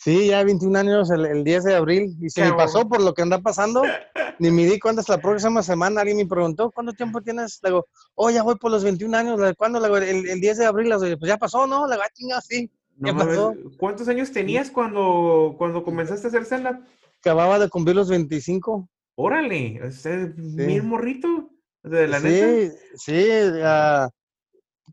Sí, 0.05 0.27
ya 0.27 0.43
21 0.43 0.77
años 0.77 1.09
el, 1.09 1.43
10 1.43 1.63
de 1.63 1.73
abril. 1.73 2.15
Y 2.21 2.29
se 2.29 2.43
me 2.43 2.53
pasó 2.53 2.87
por 2.87 3.01
lo 3.01 3.15
que 3.15 3.23
anda 3.23 3.41
pasando. 3.41 3.81
Ni 4.39 4.51
me 4.51 4.65
di 4.65 4.79
cuenta 4.79 5.01
hasta 5.01 5.15
la 5.15 5.21
próxima 5.23 5.63
semana. 5.63 6.01
Alguien 6.01 6.17
me 6.17 6.27
preguntó, 6.27 6.69
¿cuánto 6.69 6.93
tiempo 6.93 7.21
tienes? 7.21 7.59
Le 7.63 7.71
digo, 7.71 7.87
oh, 8.13 8.29
ya 8.29 8.43
voy 8.43 8.53
por 8.55 8.69
los 8.69 8.83
21 8.83 9.17
años. 9.17 9.39
¿Cuándo? 9.57 9.79
Le 9.79 9.87
digo, 9.87 9.97
el, 9.97 10.29
el 10.29 10.39
10 10.39 10.59
de 10.59 10.65
abril. 10.67 10.89
Le 10.89 10.99
digo, 10.99 11.17
pues 11.17 11.27
ya 11.27 11.37
pasó, 11.37 11.65
¿no? 11.65 11.87
Le 11.87 11.95
digo, 11.95 12.03
ah, 12.05 12.11
chinga, 12.13 12.39
sí. 12.39 12.69
Ya 12.97 13.15
pasó. 13.15 13.55
¿Cuántos 13.79 14.07
años 14.07 14.31
tenías 14.31 14.69
cuando, 14.69 15.55
cuando 15.57 15.83
comenzaste 15.83 16.27
a 16.27 16.29
hacer 16.29 16.43
stand-up? 16.43 16.85
Acababa 17.21 17.57
de 17.57 17.67
cumplir 17.67 17.95
los 17.95 18.07
25. 18.07 18.87
Órale, 19.15 19.87
es 19.87 20.05
bien 20.35 20.87
morrito. 20.87 21.49
De 21.81 22.07
la 22.07 22.19
sí, 22.19 22.71
sí, 22.95 23.27
uh, 23.63 24.07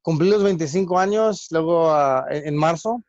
cumplí 0.00 0.30
los 0.30 0.42
25 0.42 0.98
años, 0.98 1.48
luego 1.50 1.92
uh, 1.92 2.22
en, 2.30 2.56
marzo. 2.56 3.02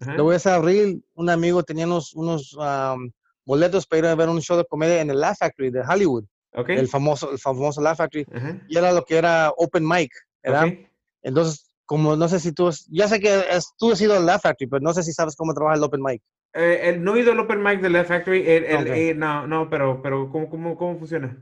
Luego 0.00 0.32
ese 0.32 0.50
abril, 0.50 1.04
un 1.14 1.30
amigo 1.30 1.62
tenía 1.62 1.86
unos, 1.86 2.14
unos 2.14 2.54
um, 2.54 3.10
boletos 3.44 3.86
para 3.86 3.98
ir 3.98 4.06
a 4.06 4.14
ver 4.14 4.28
un 4.28 4.40
show 4.40 4.56
de 4.56 4.64
comedia 4.64 5.00
en 5.00 5.10
el 5.10 5.20
Laugh 5.20 5.36
Factory 5.38 5.70
de 5.70 5.82
Hollywood. 5.82 6.24
Okay. 6.52 6.78
El 6.78 6.88
famoso, 6.88 7.30
el 7.30 7.38
famoso 7.38 7.80
Laugh 7.80 7.96
Factory. 7.96 8.26
Y 8.68 8.76
era 8.76 8.92
lo 8.92 9.04
que 9.04 9.16
era 9.16 9.52
open 9.56 9.86
mic, 9.86 10.10
¿verdad? 10.42 10.64
Okay. 10.64 10.86
Entonces, 11.22 11.70
como 11.84 12.16
no 12.16 12.28
sé 12.28 12.40
si 12.40 12.52
tú, 12.52 12.70
ya 12.88 13.08
sé 13.08 13.20
que 13.20 13.44
es, 13.50 13.72
tú 13.78 13.92
has 13.92 14.00
ido 14.00 14.16
al 14.16 14.26
Laugh 14.26 14.40
Factory, 14.40 14.68
pero 14.68 14.80
no 14.80 14.92
sé 14.92 15.02
si 15.02 15.12
sabes 15.12 15.36
cómo 15.36 15.54
trabaja 15.54 15.76
el 15.76 15.82
open 15.84 16.02
mic. 16.02 16.22
Eh, 16.54 16.96
no 16.98 17.14
he 17.14 17.20
ido 17.20 17.32
al 17.32 17.40
open 17.40 17.62
mic 17.62 17.80
del 17.80 17.92
Laugh 17.92 18.06
Factory, 18.06 18.48
el, 18.48 18.64
el, 18.64 18.82
okay. 18.82 19.08
eh, 19.10 19.14
no, 19.14 19.46
no, 19.46 19.68
pero, 19.70 20.00
pero 20.02 20.30
¿cómo, 20.30 20.48
cómo, 20.48 20.76
¿cómo 20.76 20.98
funciona? 20.98 21.36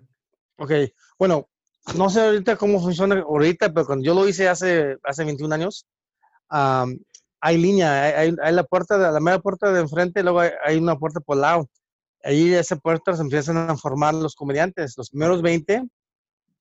Ok, 0.58 0.72
bueno, 1.18 1.48
no 1.96 2.10
sé 2.10 2.20
ahorita 2.20 2.56
cómo 2.56 2.80
funciona 2.80 3.20
ahorita, 3.20 3.72
pero 3.72 3.86
cuando 3.86 4.04
yo 4.04 4.14
lo 4.14 4.28
hice 4.28 4.48
hace, 4.48 4.96
hace 5.04 5.24
21 5.24 5.54
años, 5.54 5.86
um, 6.50 6.98
hay 7.40 7.58
línea, 7.58 8.18
hay, 8.18 8.34
hay, 8.42 8.52
la 8.52 8.64
puerta, 8.64 8.98
de, 8.98 9.12
la 9.12 9.20
media 9.20 9.38
puerta 9.38 9.72
de 9.72 9.80
enfrente, 9.80 10.22
luego 10.22 10.40
hay, 10.40 10.50
hay 10.64 10.76
una 10.78 10.96
puerta 10.96 11.20
por 11.20 11.36
lado. 11.36 11.68
Ahí 12.24 12.52
esa 12.52 12.76
puerta 12.76 13.14
se 13.14 13.22
empiezan 13.22 13.56
a 13.56 13.76
formar 13.76 14.14
los 14.14 14.34
comediantes. 14.34 14.94
Los 14.96 15.10
primeros 15.10 15.40
20 15.40 15.80
uh, 15.80 15.86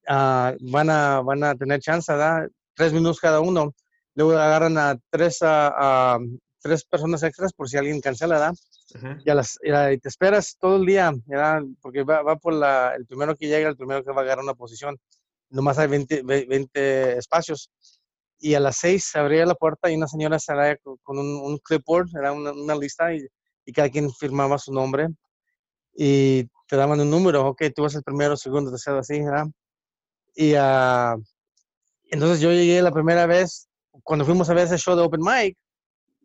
van, 0.08 0.90
a, 0.90 1.22
van 1.22 1.44
a 1.44 1.56
tener 1.56 1.80
chance, 1.80 2.12
¿verdad? 2.12 2.48
Tres 2.76 2.94
minutos 2.94 3.20
cada 3.20 3.40
uno. 3.40 3.74
Luego 4.14 4.34
agarran 4.34 4.78
a 4.78 4.98
tres, 5.10 5.40
a, 5.42 6.20
tres 6.62 6.86
personas 6.86 7.24
extras 7.24 7.54
por 7.54 7.70
si 7.70 7.78
alguien 7.78 8.02
cancela, 8.02 8.36
¿verdad? 8.36 8.54
-huh. 8.94 9.22
y, 9.26 9.30
a 9.30 9.36
las, 9.36 9.58
y, 9.62 9.98
te 9.98 10.10
esperas 10.10 10.58
todo 10.60 10.78
el 10.78 10.86
día, 10.86 11.12
¿verdad? 11.26 11.62
Porque 11.82 12.04
va, 12.04 12.22
va 12.22 12.36
por 12.38 12.54
la, 12.54 12.94
el 12.96 13.06
primero 13.06 13.36
que 13.36 13.48
llega, 13.48 13.70
el 13.70 13.78
primero 13.78 14.04
que 14.04 14.12
va 14.12 14.22
a 14.22 14.24
agarrar 14.24 14.44
una 14.44 14.54
posición 14.54 14.98
nomás 15.50 15.78
hay 15.80 15.88
20, 15.88 16.24
20 16.24 17.18
espacios. 17.18 17.72
Y 18.40 18.54
a 18.54 18.60
las 18.60 18.78
6 18.78 19.04
se 19.12 19.20
abría 19.20 19.46
la 19.46 19.56
puerta 19.56 19.90
y 19.90 19.96
una 19.96 20.08
señora 20.08 20.40
salía 20.40 20.78
con 20.78 21.18
un, 21.18 21.42
un 21.42 21.58
clipboard, 21.60 22.10
era 22.16 22.32
una, 22.32 22.52
una 22.52 22.76
lista, 22.76 23.14
y, 23.14 23.26
y, 23.66 23.72
cada 23.74 23.90
quien 23.90 24.12
firmaba 24.12 24.58
su 24.58 24.72
nombre. 24.72 25.08
Y 25.96 26.44
te 26.68 26.76
daban 26.76 27.00
un 27.00 27.10
número, 27.10 27.48
ok, 27.48 27.64
tú 27.76 27.84
vas 27.84 27.96
el 27.96 28.04
primero, 28.04 28.38
segundo, 28.38 28.70
tercero, 28.70 29.00
así, 29.00 29.20
¿verdad? 29.22 29.48
Y 30.36 30.54
uh, 30.54 31.20
entonces 32.12 32.40
yo 32.40 32.52
llegué 32.52 32.82
la 32.82 32.92
primera 32.92 33.26
vez, 33.26 33.68
cuando 34.04 34.26
fuimos 34.26 34.50
a 34.50 34.54
ver 34.54 34.66
ese 34.66 34.78
show 34.78 34.96
de 34.96 35.02
Open 35.02 35.22
Mic, 35.22 35.58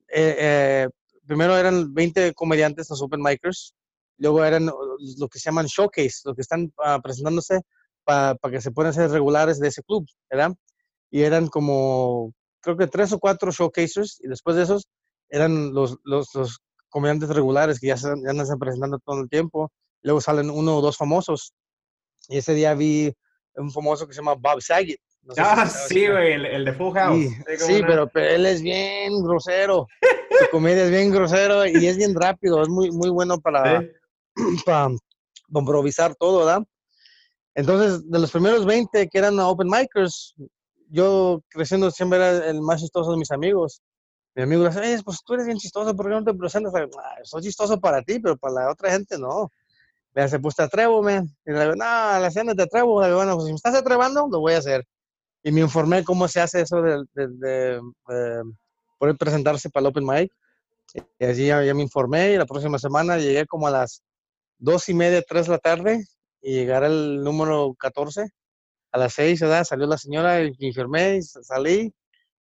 eh, 0.09 0.37
eh, 0.39 0.89
primero 1.27 1.57
eran 1.57 1.95
20 1.95 2.35
comediantes, 2.35 2.91
los 2.91 3.01
Open 3.01 3.23
Micers, 3.23 3.75
luego 4.19 4.45
eran 4.45 4.67
lo 4.67 5.29
que 5.29 5.39
se 5.39 5.47
llaman 5.47 5.67
showcase, 5.67 6.21
los 6.25 6.35
que 6.37 6.43
están 6.43 6.73
uh, 6.79 7.01
presentándose 7.03 7.61
para 8.05 8.35
pa 8.35 8.51
que 8.51 8.61
se 8.61 8.71
puedan 8.71 8.93
ser 8.93 9.11
regulares 9.11 9.59
de 9.59 9.69
ese 9.69 9.83
club, 9.83 10.07
¿verdad? 10.31 10.53
Y 11.13 11.23
eran 11.23 11.47
como, 11.47 12.33
creo 12.63 12.77
que 12.77 12.87
tres 12.87 13.13
o 13.13 13.19
cuatro 13.19 13.53
showcasers, 13.53 14.19
y 14.25 14.29
después 14.29 14.57
de 14.57 14.63
esos 14.63 14.89
eran 15.29 15.75
los, 15.75 15.99
los, 16.05 16.35
los 16.35 16.59
comediantes 16.89 17.29
regulares 17.29 17.79
que 17.79 17.89
ya, 17.89 17.99
se, 17.99 18.09
ya 18.09 18.31
andan 18.31 18.59
presentando 18.59 18.99
todo 18.99 19.21
el 19.21 19.29
tiempo. 19.29 19.71
Luego 20.01 20.23
salen 20.23 20.51
uno 20.51 20.79
o 20.79 20.81
dos 20.81 20.97
famosos. 20.97 21.53
Y 22.29 22.39
ese 22.39 22.55
día 22.55 22.75
vi 22.75 23.13
un 23.55 23.71
famoso 23.71 24.07
que 24.07 24.15
se 24.15 24.21
llama 24.21 24.35
Bob 24.35 24.63
Saget. 24.63 24.99
No 25.23 25.35
sé 25.35 25.41
ah, 25.41 25.69
si 25.69 25.95
sí, 25.95 26.09
güey, 26.09 26.33
el, 26.33 26.47
el, 26.47 26.65
de 26.65 26.73
Full 26.73 26.95
House. 26.95 27.21
Sí, 27.21 27.57
sí 27.59 27.73
una... 27.75 27.87
pero, 27.87 28.09
pero, 28.09 28.27
él 28.29 28.47
es 28.47 28.63
bien 28.63 29.23
grosero. 29.23 29.87
Su 30.41 30.51
comedia 30.51 30.85
es 30.85 30.91
bien 30.91 31.13
grosero 31.13 31.67
y 31.67 31.87
es 31.87 31.99
bien 31.99 32.15
rápido. 32.15 32.63
Es 32.63 32.71
muy, 32.71 32.91
muy 32.91 33.11
bueno 33.11 33.39
para, 33.39 33.85
para 34.67 34.89
improvisar 35.49 36.15
todo, 36.15 36.47
¿verdad? 36.47 36.63
Entonces, 37.55 38.11
de 38.11 38.19
los 38.19 38.31
primeros 38.31 38.65
20 38.65 39.09
que 39.09 39.19
eran 39.19 39.39
open 39.39 39.69
micers, 39.69 40.35
yo 40.93 41.43
creciendo 41.49 41.91
siempre 41.91 42.19
era 42.19 42.51
el 42.51 42.61
más 42.61 42.81
chistoso 42.81 43.13
de 43.13 43.17
mis 43.17 43.31
amigos. 43.31 43.81
mi 44.35 44.43
amigo 44.43 44.69
dice, 44.69 45.03
pues 45.05 45.21
tú 45.25 45.35
eres 45.35 45.47
bien 45.47 45.59
chistoso, 45.59 45.97
¿por 45.97 46.07
qué 46.07 46.13
no 46.13 46.25
te 46.25 46.35
presentas? 46.35 46.73
Ah, 46.75 47.17
soy 47.25 47.43
chistoso 47.43 47.81
para 47.81 48.03
ti, 48.03 48.19
pero 48.21 48.37
para 48.37 48.55
la 48.55 48.71
otra 48.71 48.91
gente 48.93 49.19
no. 49.19 49.51
Le 50.15 50.25
dice, 50.25 50.39
pues 50.39 50.55
te 50.55 50.63
atrevo, 50.65 51.03
man. 51.03 51.27
Y 51.47 51.53
le 51.53 51.61
digo, 51.61 51.75
no, 51.77 51.85
la 51.85 52.31
cena 52.31 52.55
te 52.55 52.63
atrevo. 52.65 53.01
Le 53.01 53.07
digo, 53.07 53.19
bueno, 53.19 53.35
pues 53.35 53.47
si 53.47 53.53
me 53.53 53.57
estás 53.57 53.75
atrevando, 53.75 54.29
lo 54.31 54.41
voy 54.41 54.53
a 54.53 54.59
hacer. 54.59 54.85
Y 55.43 55.51
me 55.53 55.63
informé 55.63 56.05
cómo 56.05 56.29
se 56.29 56.41
hace 56.41 56.61
eso 56.61 56.83
de, 56.83 57.05
de, 57.15 57.81
poder 58.99 59.17
presentarse 59.17 59.71
para 59.71 59.87
el 59.87 59.91
Open 59.91 60.07
Mic. 60.07 60.33
Y 61.19 61.25
allí 61.25 61.47
ya, 61.47 61.75
me 61.75 61.83
informé 61.83 62.33
y 62.33 62.37
la 62.37 62.45
próxima 62.47 62.79
semana 62.79 63.17
llegué 63.17 63.47
como 63.47 63.67
a 63.67 63.71
las 63.71 64.03
dos 64.59 64.89
y 64.91 64.95
media, 64.95 65.23
tres 65.23 65.47
de 65.47 65.53
la 65.53 65.59
tarde 65.59 66.05
y 66.43 66.53
llegaré 66.53 66.87
al 66.87 67.25
número 67.25 67.75
14. 67.79 68.29
A 68.93 68.99
las 68.99 69.15
seis, 69.15 69.41
¿verdad? 69.41 69.65
Salió 69.65 69.87
la 69.87 69.99
señora 69.99 70.43
y 70.43 70.73
salí 71.43 71.93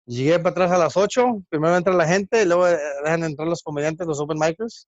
Llegué 0.06 0.40
para 0.40 0.50
atrás 0.50 0.72
a 0.72 0.78
las 0.78 0.98
8, 0.98 1.44
primero 1.48 1.78
entra 1.78 1.94
la 1.94 2.08
gente, 2.08 2.46
luego 2.46 2.68
eh, 2.68 2.78
dejan 3.04 3.24
entrar 3.24 3.48
los 3.48 3.62
comediantes, 3.62 4.08
los 4.08 4.20
open 4.20 4.40
micers, 4.40 4.88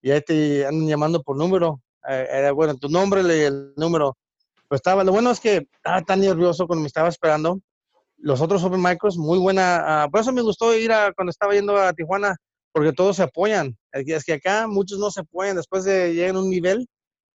y 0.00 0.10
ahí 0.10 0.20
te 0.22 0.66
andan 0.66 0.88
llamando 0.88 1.22
por 1.22 1.36
número. 1.36 1.80
Eh, 2.08 2.50
bueno, 2.54 2.74
tu 2.76 2.88
nombre 2.88 3.20
el 3.20 3.74
número. 3.76 4.16
Pues 4.68 4.78
estaba, 4.78 5.04
lo 5.04 5.12
bueno 5.12 5.30
es 5.30 5.40
que 5.40 5.68
estaba 5.72 6.02
tan 6.02 6.20
nervioso 6.20 6.66
cuando 6.66 6.80
me 6.80 6.88
estaba 6.88 7.08
esperando. 7.08 7.60
Los 8.16 8.40
otros 8.40 8.64
open 8.64 8.82
micros, 8.82 9.18
muy 9.18 9.38
buena. 9.38 10.06
Uh, 10.06 10.10
por 10.10 10.20
eso 10.22 10.32
me 10.32 10.42
gustó 10.42 10.74
ir 10.74 10.90
a, 10.90 11.12
cuando 11.12 11.30
estaba 11.30 11.52
yendo 11.52 11.76
a 11.76 11.92
Tijuana, 11.92 12.34
porque 12.72 12.92
todos 12.92 13.16
se 13.16 13.22
apoyan. 13.22 13.76
Es 13.92 14.24
que 14.24 14.32
acá 14.32 14.66
muchos 14.66 14.98
no 14.98 15.10
se 15.10 15.20
apoyan, 15.20 15.56
después 15.56 15.84
de 15.84 16.14
llegar 16.14 16.34
a 16.34 16.40
un 16.40 16.48
nivel 16.48 16.88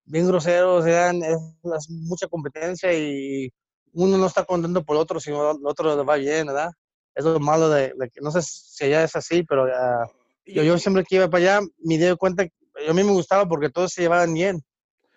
bien 0.10 0.28
grosero, 0.28 0.82
dan 0.82 1.24
es, 1.24 1.40
mucha 1.90 2.28
competencia 2.28 2.92
y 2.94 3.52
uno 3.94 4.18
no 4.18 4.26
está 4.26 4.44
contento 4.44 4.84
por 4.84 4.96
el 4.96 5.02
otro, 5.02 5.20
sino 5.20 5.52
el 5.52 5.66
otro 5.66 5.96
le 5.96 6.04
va 6.04 6.16
bien, 6.16 6.48
¿verdad? 6.48 6.72
es 7.16 7.26
lo 7.26 7.40
malo 7.40 7.70
de, 7.70 7.94
que 8.14 8.22
no 8.22 8.32
sé 8.32 8.42
si 8.42 8.86
allá 8.86 9.04
es 9.04 9.16
así, 9.16 9.44
pero 9.44 9.66
uh, 9.66 10.08
yo, 10.46 10.64
yo, 10.64 10.78
siempre 10.78 11.04
que 11.04 11.16
iba 11.16 11.30
para 11.30 11.58
allá 11.58 11.68
me 11.84 11.98
di 11.98 12.16
cuenta, 12.16 12.44
a 12.44 12.94
mí 12.94 13.04
me 13.04 13.12
gustaba 13.12 13.48
porque 13.48 13.70
todos 13.70 13.92
se 13.92 14.02
llevaban 14.02 14.34
bien, 14.34 14.62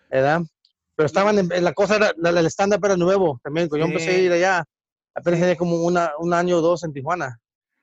¿verdad? 0.09 0.41
Pero 0.95 1.07
estaban 1.07 1.39
en, 1.39 1.63
la 1.63 1.73
cosa, 1.73 1.95
era, 1.95 2.11
el 2.39 2.45
stand-up 2.47 2.85
era 2.85 2.97
nuevo 2.97 3.39
también, 3.43 3.67
cuando 3.67 3.85
yo 3.85 3.91
empecé 3.91 4.11
a 4.11 4.19
ir 4.19 4.31
allá, 4.31 4.63
apenas 5.15 5.39
tenía 5.39 5.55
como 5.55 5.77
una, 5.77 6.11
un 6.19 6.33
año 6.33 6.57
o 6.57 6.61
dos 6.61 6.83
en 6.83 6.93
Tijuana. 6.93 7.39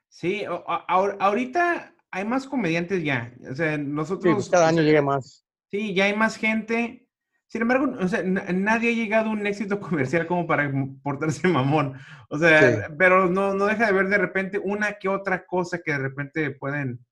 Sí, 0.08 0.44
ahorita 0.66 1.94
hay 2.10 2.24
más 2.24 2.46
comediantes 2.46 3.02
ya, 3.02 3.32
o 3.50 3.54
sea, 3.54 3.78
nosotros... 3.78 4.34
Pues 4.34 4.50
cada 4.50 4.68
año 4.68 4.82
llega 4.82 5.02
más. 5.02 5.44
Sí, 5.70 5.94
ya 5.94 6.06
hay 6.06 6.16
más 6.16 6.36
gente, 6.36 7.06
sin 7.50 7.62
embargo, 7.62 7.96
o 7.98 8.06
sea, 8.06 8.22
nadie 8.22 8.90
ha 8.90 8.94
llegado 8.94 9.30
a 9.30 9.32
un 9.32 9.44
éxito 9.44 9.80
comercial 9.80 10.24
como 10.28 10.46
para 10.46 10.72
portarse 11.02 11.48
mamón. 11.48 11.94
O 12.28 12.38
sea, 12.38 12.88
pero 12.96 13.28
no, 13.28 13.54
no 13.54 13.66
deja 13.66 13.86
de 13.86 13.92
ver 13.92 14.08
de 14.08 14.18
repente 14.18 14.58
una 14.58 14.92
que 14.94 15.08
otra 15.08 15.44
cosa 15.46 15.80
que 15.84 15.90
de 15.90 15.98
repente 15.98 16.52
pueden, 16.52 17.04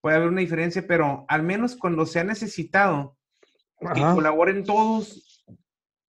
puede 0.00 0.16
haber 0.16 0.28
una 0.30 0.40
diferencia, 0.40 0.84
pero 0.84 1.24
al 1.28 1.44
menos 1.44 1.76
cuando 1.76 2.06
se 2.06 2.18
ha 2.18 2.24
necesitado 2.24 3.16
que 3.94 4.00
colaboren 4.00 4.64
todos 4.64 5.44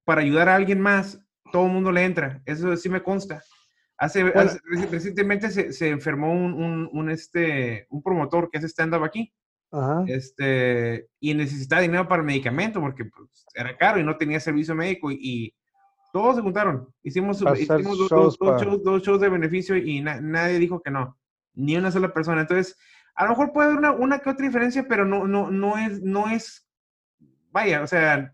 para 0.04 0.22
ayudar 0.22 0.48
a 0.48 0.56
alguien 0.56 0.80
más, 0.80 1.20
todo 1.52 1.66
el 1.66 1.72
mundo 1.72 1.92
le 1.92 2.04
entra. 2.04 2.42
Eso 2.46 2.74
sí 2.78 2.88
me 2.88 3.02
consta. 3.02 3.42
Hace, 3.98 4.24
recientemente 4.90 5.50
se, 5.50 5.74
se 5.74 5.90
enfermó 5.90 6.32
un, 6.32 6.54
un, 6.54 6.88
un, 6.90 7.10
este, 7.10 7.86
un 7.90 8.02
promotor 8.02 8.50
que 8.50 8.58
hace 8.58 8.68
stand-up 8.68 9.04
aquí 9.04 9.30
este, 10.06 11.08
y 11.20 11.34
necesitaba 11.34 11.82
dinero 11.82 12.08
para 12.08 12.20
el 12.20 12.26
medicamento 12.26 12.80
porque 12.80 13.04
pues, 13.04 13.46
era 13.54 13.76
caro 13.76 13.98
y 13.98 14.04
no 14.04 14.16
tenía 14.16 14.40
servicio 14.40 14.74
médico 14.74 15.10
y, 15.10 15.54
todos 16.12 16.36
se 16.36 16.42
juntaron. 16.42 16.88
Hicimos, 17.02 17.42
hicimos 17.58 18.08
dos, 18.08 19.02
shows, 19.02 19.20
de 19.20 19.28
beneficio 19.28 19.76
y 19.76 20.00
nadie 20.00 20.60
dijo 20.60 20.80
que 20.80 20.92
no, 20.92 21.18
ni 21.54 21.74
una 21.74 21.90
sola 21.90 22.14
persona. 22.14 22.42
Entonces, 22.42 22.78
a 23.16 23.24
lo 23.24 23.30
mejor 23.30 23.52
puede 23.52 23.66
haber 23.66 23.78
una, 23.78 23.90
una 23.90 24.18
que 24.20 24.30
otra 24.30 24.46
diferencia, 24.46 24.86
pero 24.88 25.04
no, 25.04 25.26
no, 25.26 25.50
no, 25.50 25.76
es, 25.76 26.00
no 26.02 26.28
es, 26.28 26.68
vaya, 27.50 27.82
o 27.82 27.88
sea, 27.88 28.32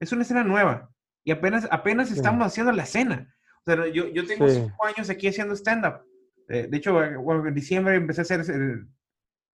es 0.00 0.12
una 0.12 0.20
escena 0.20 0.44
nueva 0.44 0.90
y 1.24 1.30
apenas, 1.30 1.66
apenas 1.70 2.10
estamos 2.10 2.46
haciendo 2.46 2.72
la 2.72 2.82
escena. 2.82 3.34
O 3.64 3.72
sea, 3.72 3.86
yo, 3.88 4.08
yo 4.08 4.26
tengo 4.26 4.46
cinco 4.46 4.84
años 4.84 5.08
aquí 5.08 5.26
haciendo 5.26 5.56
stand-up. 5.56 6.02
Eh, 6.48 6.66
de 6.70 6.76
hecho, 6.76 6.92
bueno, 6.92 7.48
en 7.48 7.54
diciembre 7.54 7.94
empecé 7.94 8.20
a 8.20 8.22
hacer, 8.22 8.40
el, 8.40 8.86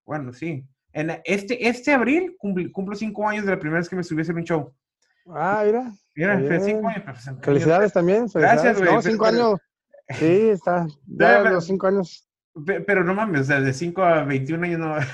bueno, 0.05 0.33
sí, 0.33 0.67
en 0.93 1.21
este, 1.23 1.67
este 1.67 1.93
abril 1.93 2.35
cumplo, 2.37 2.95
cinco 2.95 3.27
años 3.27 3.45
de 3.45 3.51
la 3.51 3.59
primera 3.59 3.79
vez 3.79 3.89
que 3.89 3.95
me 3.95 4.03
subí 4.03 4.19
a 4.19 4.23
hacer 4.23 4.35
un 4.35 4.43
show. 4.43 4.73
Ah, 5.27 5.63
mira. 5.65 5.91
Mira, 6.15 6.59
cinco 6.59 6.87
años. 6.87 7.03
Felicidades 7.41 7.93
también. 7.93 8.29
Felicidades. 8.29 8.63
Gracias, 8.63 8.79
güey. 8.79 8.93
No, 8.93 9.01
cinco 9.01 9.25
años. 9.25 9.59
Sí, 10.09 10.49
está. 10.49 10.87
Ya 11.05 11.39
los 11.41 11.65
cinco 11.65 11.87
años. 11.87 12.27
Pero 12.65 13.05
no 13.05 13.13
mames, 13.13 13.41
o 13.41 13.43
sea, 13.45 13.61
de 13.61 13.71
5 13.71 14.03
a 14.03 14.23
21 14.25 14.65
años 14.65 14.79
no. 14.79 14.97
es, 14.97 15.07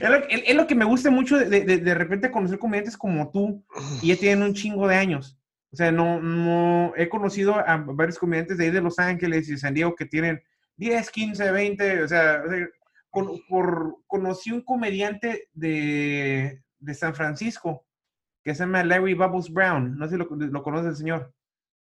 lo, 0.00 0.16
es, 0.28 0.54
lo, 0.54 0.66
que 0.68 0.76
me 0.76 0.84
gusta 0.84 1.10
mucho 1.10 1.36
de, 1.36 1.64
de, 1.64 1.78
de, 1.78 1.94
repente 1.94 2.30
conocer 2.30 2.60
comediantes 2.60 2.96
como 2.96 3.32
tú 3.32 3.64
y 4.00 4.08
ya 4.08 4.16
tienen 4.16 4.44
un 4.44 4.54
chingo 4.54 4.86
de 4.86 4.94
años. 4.94 5.36
O 5.72 5.76
sea, 5.76 5.90
no, 5.90 6.20
no 6.20 6.92
he 6.96 7.08
conocido 7.08 7.56
a 7.56 7.76
varios 7.78 8.16
comediantes 8.16 8.58
de 8.58 8.66
ahí 8.66 8.70
de 8.70 8.80
Los 8.80 9.00
Ángeles 9.00 9.48
y 9.48 9.58
San 9.58 9.74
Diego 9.74 9.96
que 9.96 10.06
tienen 10.06 10.40
10, 10.76 11.10
15, 11.10 11.50
20, 11.50 12.02
o 12.04 12.08
sea, 12.08 12.42
sea 13.26 13.42
por, 13.48 13.96
conocí 14.06 14.50
un 14.50 14.62
comediante 14.62 15.48
de, 15.52 16.62
de, 16.78 16.94
San 16.94 17.14
Francisco 17.14 17.86
que 18.44 18.54
se 18.54 18.60
llama 18.60 18.84
Larry 18.84 19.14
Bubbles 19.14 19.50
Brown. 19.52 19.98
No 19.98 20.06
sé 20.06 20.12
si 20.12 20.18
lo, 20.18 20.28
lo 20.30 20.62
conoce 20.62 20.88
el 20.88 20.96
señor. 20.96 21.32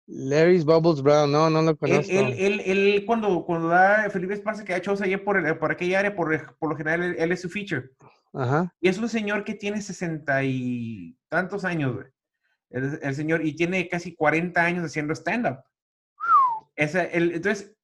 Larry 0.08 0.62
Bubbles 0.64 1.02
Brown, 1.02 1.32
no, 1.32 1.50
no 1.50 1.62
lo 1.62 1.78
conozco. 1.78 2.12
Él, 2.12 2.34
él, 2.38 2.62
él, 2.66 3.04
cuando, 3.06 3.46
cuando 3.46 3.70
da 3.70 4.10
Felipe 4.10 4.34
Esparza 4.34 4.66
que 4.66 4.74
ha 4.74 4.78
hecho 4.78 4.92
allá 4.92 5.24
por, 5.24 5.60
por 5.60 5.72
aquella 5.72 6.00
área, 6.00 6.16
por, 6.16 6.58
por 6.58 6.70
lo 6.70 6.76
general, 6.76 7.16
él, 7.18 7.32
es 7.32 7.42
su 7.42 7.50
feature. 7.50 7.90
Ajá. 8.34 8.74
Y 8.82 8.90
es 8.90 8.98
un 8.98 9.08
señor 9.08 9.44
que 9.44 9.54
tiene 9.54 9.82
sesenta 9.82 10.44
y 10.44 11.18
tantos 11.30 11.64
años, 11.64 11.96
güey. 11.96 12.08
El, 12.70 13.00
el, 13.02 13.16
señor, 13.16 13.46
y 13.46 13.56
tiene 13.56 13.88
casi 13.88 14.16
40 14.16 14.62
años 14.62 14.84
haciendo 14.84 15.14
stand-up. 15.14 15.60
Entonces, 16.76 17.76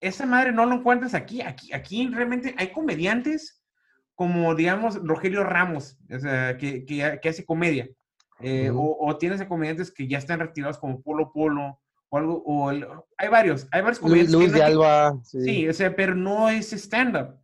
esa 0.00 0.26
madre 0.26 0.52
no 0.52 0.66
lo 0.66 0.76
encuentras 0.76 1.14
aquí. 1.14 1.42
Aquí, 1.42 1.72
aquí 1.72 2.08
realmente 2.08 2.54
hay 2.58 2.72
comediantes 2.72 3.62
como, 4.14 4.54
digamos, 4.54 4.96
Rogelio 4.96 5.44
Ramos, 5.44 5.96
que, 6.08 6.84
que, 6.86 7.28
hace 7.28 7.44
comedia. 7.44 7.88
Eh, 8.40 8.70
o, 8.72 9.16
tienes 9.18 9.40
a 9.40 9.48
comediantes 9.48 9.90
que 9.90 10.08
ya 10.08 10.18
están 10.18 10.40
retirados 10.40 10.78
como 10.78 11.00
Polo 11.02 11.32
Polo 11.32 11.80
o 12.08 12.16
algo. 12.16 12.42
O 12.44 12.68
hay 13.16 13.28
varios, 13.28 13.68
hay 13.70 13.82
varios 13.82 13.98
comediantes. 13.98 14.34
Luis 14.34 14.52
de 14.52 14.62
Alba. 14.62 15.18
Sí. 15.22 15.68
o 15.68 15.72
sea, 15.72 15.94
pero 15.94 16.14
no 16.14 16.48
es 16.48 16.72
stand-up. 16.72 17.36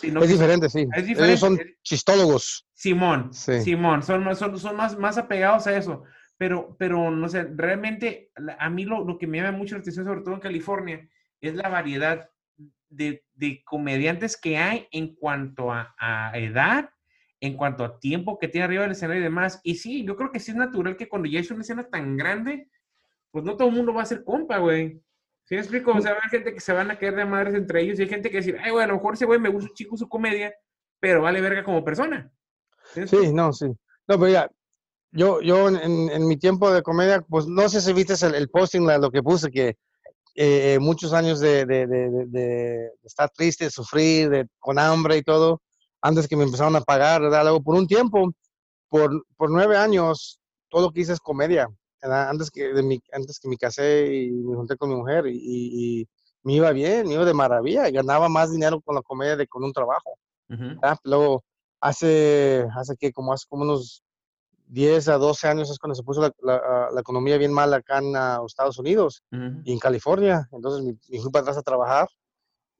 Es 0.00 0.28
diferente, 0.28 0.70
sí. 0.70 0.88
Es 0.94 1.06
diferente. 1.06 1.24
Ellos 1.24 1.40
son 1.40 1.60
chistólogos. 1.82 2.66
Simón, 2.72 3.32
Simón, 3.32 4.02
son, 4.02 4.34
son, 4.34 4.58
son 4.58 4.76
más, 4.76 4.98
más 4.98 5.18
apegados 5.18 5.66
a 5.66 5.76
eso. 5.76 6.02
Pero, 6.38 6.74
pero 6.78 7.10
no 7.10 7.28
sé, 7.28 7.44
realmente 7.54 8.32
a 8.58 8.68
mí 8.70 8.84
lo, 8.84 9.04
lo 9.04 9.18
que 9.18 9.26
me 9.26 9.38
llama 9.38 9.56
mucho 9.56 9.74
la 9.74 9.82
atención, 9.82 10.04
sobre 10.04 10.22
todo 10.22 10.34
en 10.34 10.40
California, 10.40 11.08
es 11.42 11.54
la 11.54 11.68
variedad 11.68 12.30
de, 12.88 13.22
comediantes 13.64 14.36
que 14.36 14.56
hay 14.56 14.86
en 14.92 15.14
cuanto 15.14 15.72
a, 15.72 16.32
edad, 16.34 16.88
en 17.40 17.56
cuanto 17.56 17.84
a 17.84 17.98
tiempo 17.98 18.38
que 18.38 18.48
tiene 18.48 18.64
arriba 18.64 18.82
del 18.82 18.92
escenario 18.92 19.20
y 19.20 19.24
demás. 19.24 19.60
Y 19.64 19.74
sí, 19.74 20.04
yo 20.04 20.16
creo 20.16 20.30
que 20.30 20.40
sí 20.40 20.52
es 20.52 20.56
natural 20.56 20.96
que 20.96 21.08
cuando 21.08 21.28
ya 21.28 21.40
es 21.40 21.50
una 21.50 21.62
escena 21.62 21.84
tan 21.84 22.16
grande, 22.16 22.70
pues 23.30 23.44
no 23.44 23.56
todo 23.56 23.68
el 23.68 23.74
mundo 23.74 23.92
va 23.92 24.02
a 24.02 24.06
ser 24.06 24.24
compa, 24.24 24.58
güey. 24.58 25.02
¿Sí 25.44 25.56
me 25.56 25.60
explico? 25.60 25.92
O 25.92 26.00
sea, 26.00 26.12
hay 26.12 26.30
gente 26.30 26.54
que 26.54 26.60
se 26.60 26.72
van 26.72 26.90
a 26.90 26.98
caer 26.98 27.16
de 27.16 27.24
madres 27.24 27.54
entre 27.54 27.82
ellos 27.82 27.98
y 27.98 28.02
hay 28.02 28.08
gente 28.08 28.30
que 28.30 28.36
decir, 28.36 28.56
ay, 28.62 28.70
güey, 28.70 28.84
a 28.84 28.86
lo 28.88 28.94
mejor 28.94 29.14
ese 29.14 29.26
güey 29.26 29.40
me 29.40 29.48
gusta 29.48 29.70
un 29.70 29.74
chico 29.74 29.96
su 29.96 30.08
comedia, 30.08 30.54
pero 31.00 31.22
vale 31.22 31.40
verga 31.40 31.64
como 31.64 31.84
persona. 31.84 32.32
¿Sí, 32.94 33.32
no, 33.32 33.52
sí. 33.52 33.66
No, 34.06 34.18
pero 34.18 34.28
ya, 34.28 34.50
yo, 35.10 35.40
yo 35.40 35.68
en, 35.68 36.26
mi 36.26 36.36
tiempo 36.36 36.72
de 36.72 36.82
comedia, 36.82 37.20
pues 37.22 37.46
no 37.46 37.68
sé 37.68 37.80
si 37.80 37.92
viste 37.92 38.14
el, 38.24 38.36
el 38.36 38.48
posting, 38.48 38.86
lo 38.86 39.10
que 39.10 39.22
puse, 39.22 39.50
que 39.50 39.76
eh, 40.34 40.78
muchos 40.80 41.12
años 41.12 41.40
de, 41.40 41.66
de, 41.66 41.86
de, 41.86 42.90
estar 43.04 43.30
triste, 43.30 43.64
de 43.64 43.70
sufrir, 43.70 44.30
de, 44.30 44.46
con 44.58 44.78
hambre 44.78 45.18
y 45.18 45.22
todo, 45.22 45.60
antes 46.00 46.26
que 46.26 46.36
me 46.36 46.44
empezaron 46.44 46.74
a 46.76 46.80
pagar, 46.80 47.22
¿verdad? 47.22 47.42
Luego, 47.42 47.62
por 47.62 47.74
un 47.76 47.86
tiempo, 47.86 48.32
por, 48.88 49.24
por 49.36 49.50
nueve 49.50 49.76
años, 49.76 50.40
todo 50.68 50.82
lo 50.82 50.90
que 50.92 51.00
hice 51.00 51.12
es 51.12 51.20
comedia, 51.20 51.68
Antes 52.02 52.50
que, 52.50 52.72
de 52.74 52.82
mi, 52.82 53.00
antes 53.12 53.38
que 53.38 53.48
me 53.48 53.56
casé 53.56 54.12
y 54.12 54.30
me 54.32 54.56
junté 54.56 54.76
con 54.76 54.90
mi 54.90 54.96
mujer 54.96 55.26
y, 55.28 55.38
y, 56.00 56.08
me 56.44 56.54
iba 56.54 56.72
bien, 56.72 57.06
me 57.06 57.14
iba 57.14 57.24
de 57.24 57.34
maravilla, 57.34 57.88
y 57.88 57.92
ganaba 57.92 58.28
más 58.28 58.50
dinero 58.50 58.80
con 58.80 58.96
la 58.96 59.02
comedia 59.02 59.36
de 59.36 59.46
con 59.46 59.62
un 59.62 59.72
trabajo. 59.72 60.18
Luego, 61.04 61.44
hace, 61.80 62.66
hace 62.76 62.96
que 62.96 63.12
como 63.12 63.32
hace 63.32 63.46
como 63.48 63.62
unos 63.62 64.02
10 64.72 65.08
a 65.08 65.18
12 65.18 65.48
años 65.48 65.70
es 65.70 65.78
cuando 65.78 65.94
se 65.94 66.02
puso 66.02 66.22
la, 66.22 66.32
la, 66.90 67.00
economía 67.00 67.36
bien 67.36 67.52
mal 67.52 67.74
acá 67.74 67.98
en 67.98 68.16
uh, 68.16 68.46
Estados 68.46 68.78
Unidos 68.78 69.22
y 69.64 69.72
en 69.72 69.78
California. 69.78 70.48
Entonces 70.50 70.82
me, 70.82 71.20
fui 71.20 71.30
para 71.30 71.42
atrás 71.42 71.58
a 71.58 71.62
trabajar 71.62 72.08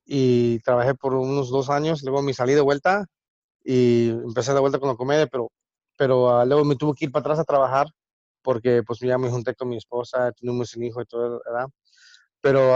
y 0.06 0.58
trabajé 0.60 0.94
por 0.94 1.12
unos 1.14 1.50
dos 1.50 1.68
años. 1.68 2.02
Luego 2.02 2.22
me 2.22 2.32
salí 2.32 2.54
de 2.54 2.62
vuelta 2.62 3.04
y 3.62 4.08
empecé 4.08 4.54
de 4.54 4.60
vuelta 4.60 4.78
con 4.78 4.88
la 4.88 4.96
comedia, 4.96 5.26
pero, 5.26 5.52
pero 5.98 6.40
uh, 6.40 6.46
luego 6.46 6.64
me 6.64 6.76
tuve 6.76 6.94
que 6.96 7.04
ir 7.04 7.12
para 7.12 7.20
atrás 7.20 7.40
a 7.40 7.44
trabajar 7.44 7.86
porque 8.40 8.82
pues 8.82 8.98
ya 9.00 9.18
me 9.18 9.28
junté 9.28 9.54
con 9.54 9.68
mi 9.68 9.76
esposa, 9.76 10.32
tuvimos 10.32 10.74
un 10.74 10.84
hijo 10.84 11.02
y 11.02 11.04
todo, 11.04 11.42
¿verdad? 11.44 11.66
Pero 12.40 12.74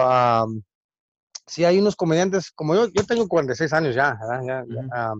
sí 1.46 1.64
hay 1.64 1.78
unos 1.78 1.96
comediantes, 1.96 2.52
como 2.52 2.74
yo, 2.74 2.86
yo 2.88 3.04
tengo 3.04 3.26
46 3.26 3.72
años 3.72 3.94
ya, 3.94 4.16
ya, 4.46 4.64
ya 4.68 5.14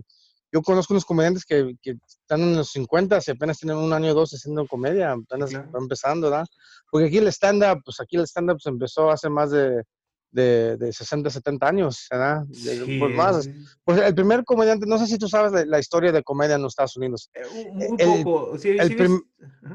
yo 0.51 0.61
conozco 0.61 0.93
unos 0.93 1.05
comediantes 1.05 1.45
que, 1.45 1.75
que, 1.81 1.97
están 2.07 2.41
en 2.41 2.55
los 2.55 2.69
50 2.71 3.19
y 3.25 3.31
apenas 3.31 3.57
tienen 3.57 3.77
un 3.77 3.93
año 3.93 4.11
o 4.11 4.13
dos 4.13 4.31
haciendo 4.31 4.67
comedia, 4.67 5.11
apenas 5.11 5.51
empezando, 5.53 6.29
¿verdad? 6.29 6.45
Porque 6.89 7.07
aquí 7.07 7.17
el 7.17 7.27
stand-up, 7.27 7.81
pues 7.83 7.99
aquí 7.99 8.15
el 8.15 8.23
stand-up 8.23 8.61
se 8.61 8.69
empezó 8.69 9.09
hace 9.09 9.29
más 9.29 9.51
de, 9.51 9.83
de, 10.31 10.77
de 10.77 10.93
60, 10.93 11.29
70 11.29 11.67
años, 11.67 12.07
¿verdad? 12.09 12.43
pues 12.99 13.15
más. 13.15 13.49
Pues 13.83 14.01
el 14.01 14.15
primer 14.15 14.43
comediante, 14.43 14.85
no 14.85 14.97
sé 14.97 15.07
si 15.07 15.17
tú 15.17 15.27
sabes 15.27 15.65
la, 15.67 15.79
historia 15.79 16.11
de 16.11 16.23
comedia 16.23 16.55
en 16.55 16.61
los 16.61 16.73
Estados 16.73 16.97
Unidos. 16.97 17.29
Eh, 17.33 17.69
un, 17.71 17.99
el, 17.99 18.23
poco, 18.23 18.57
sí, 18.57 18.69
el, 18.69 19.21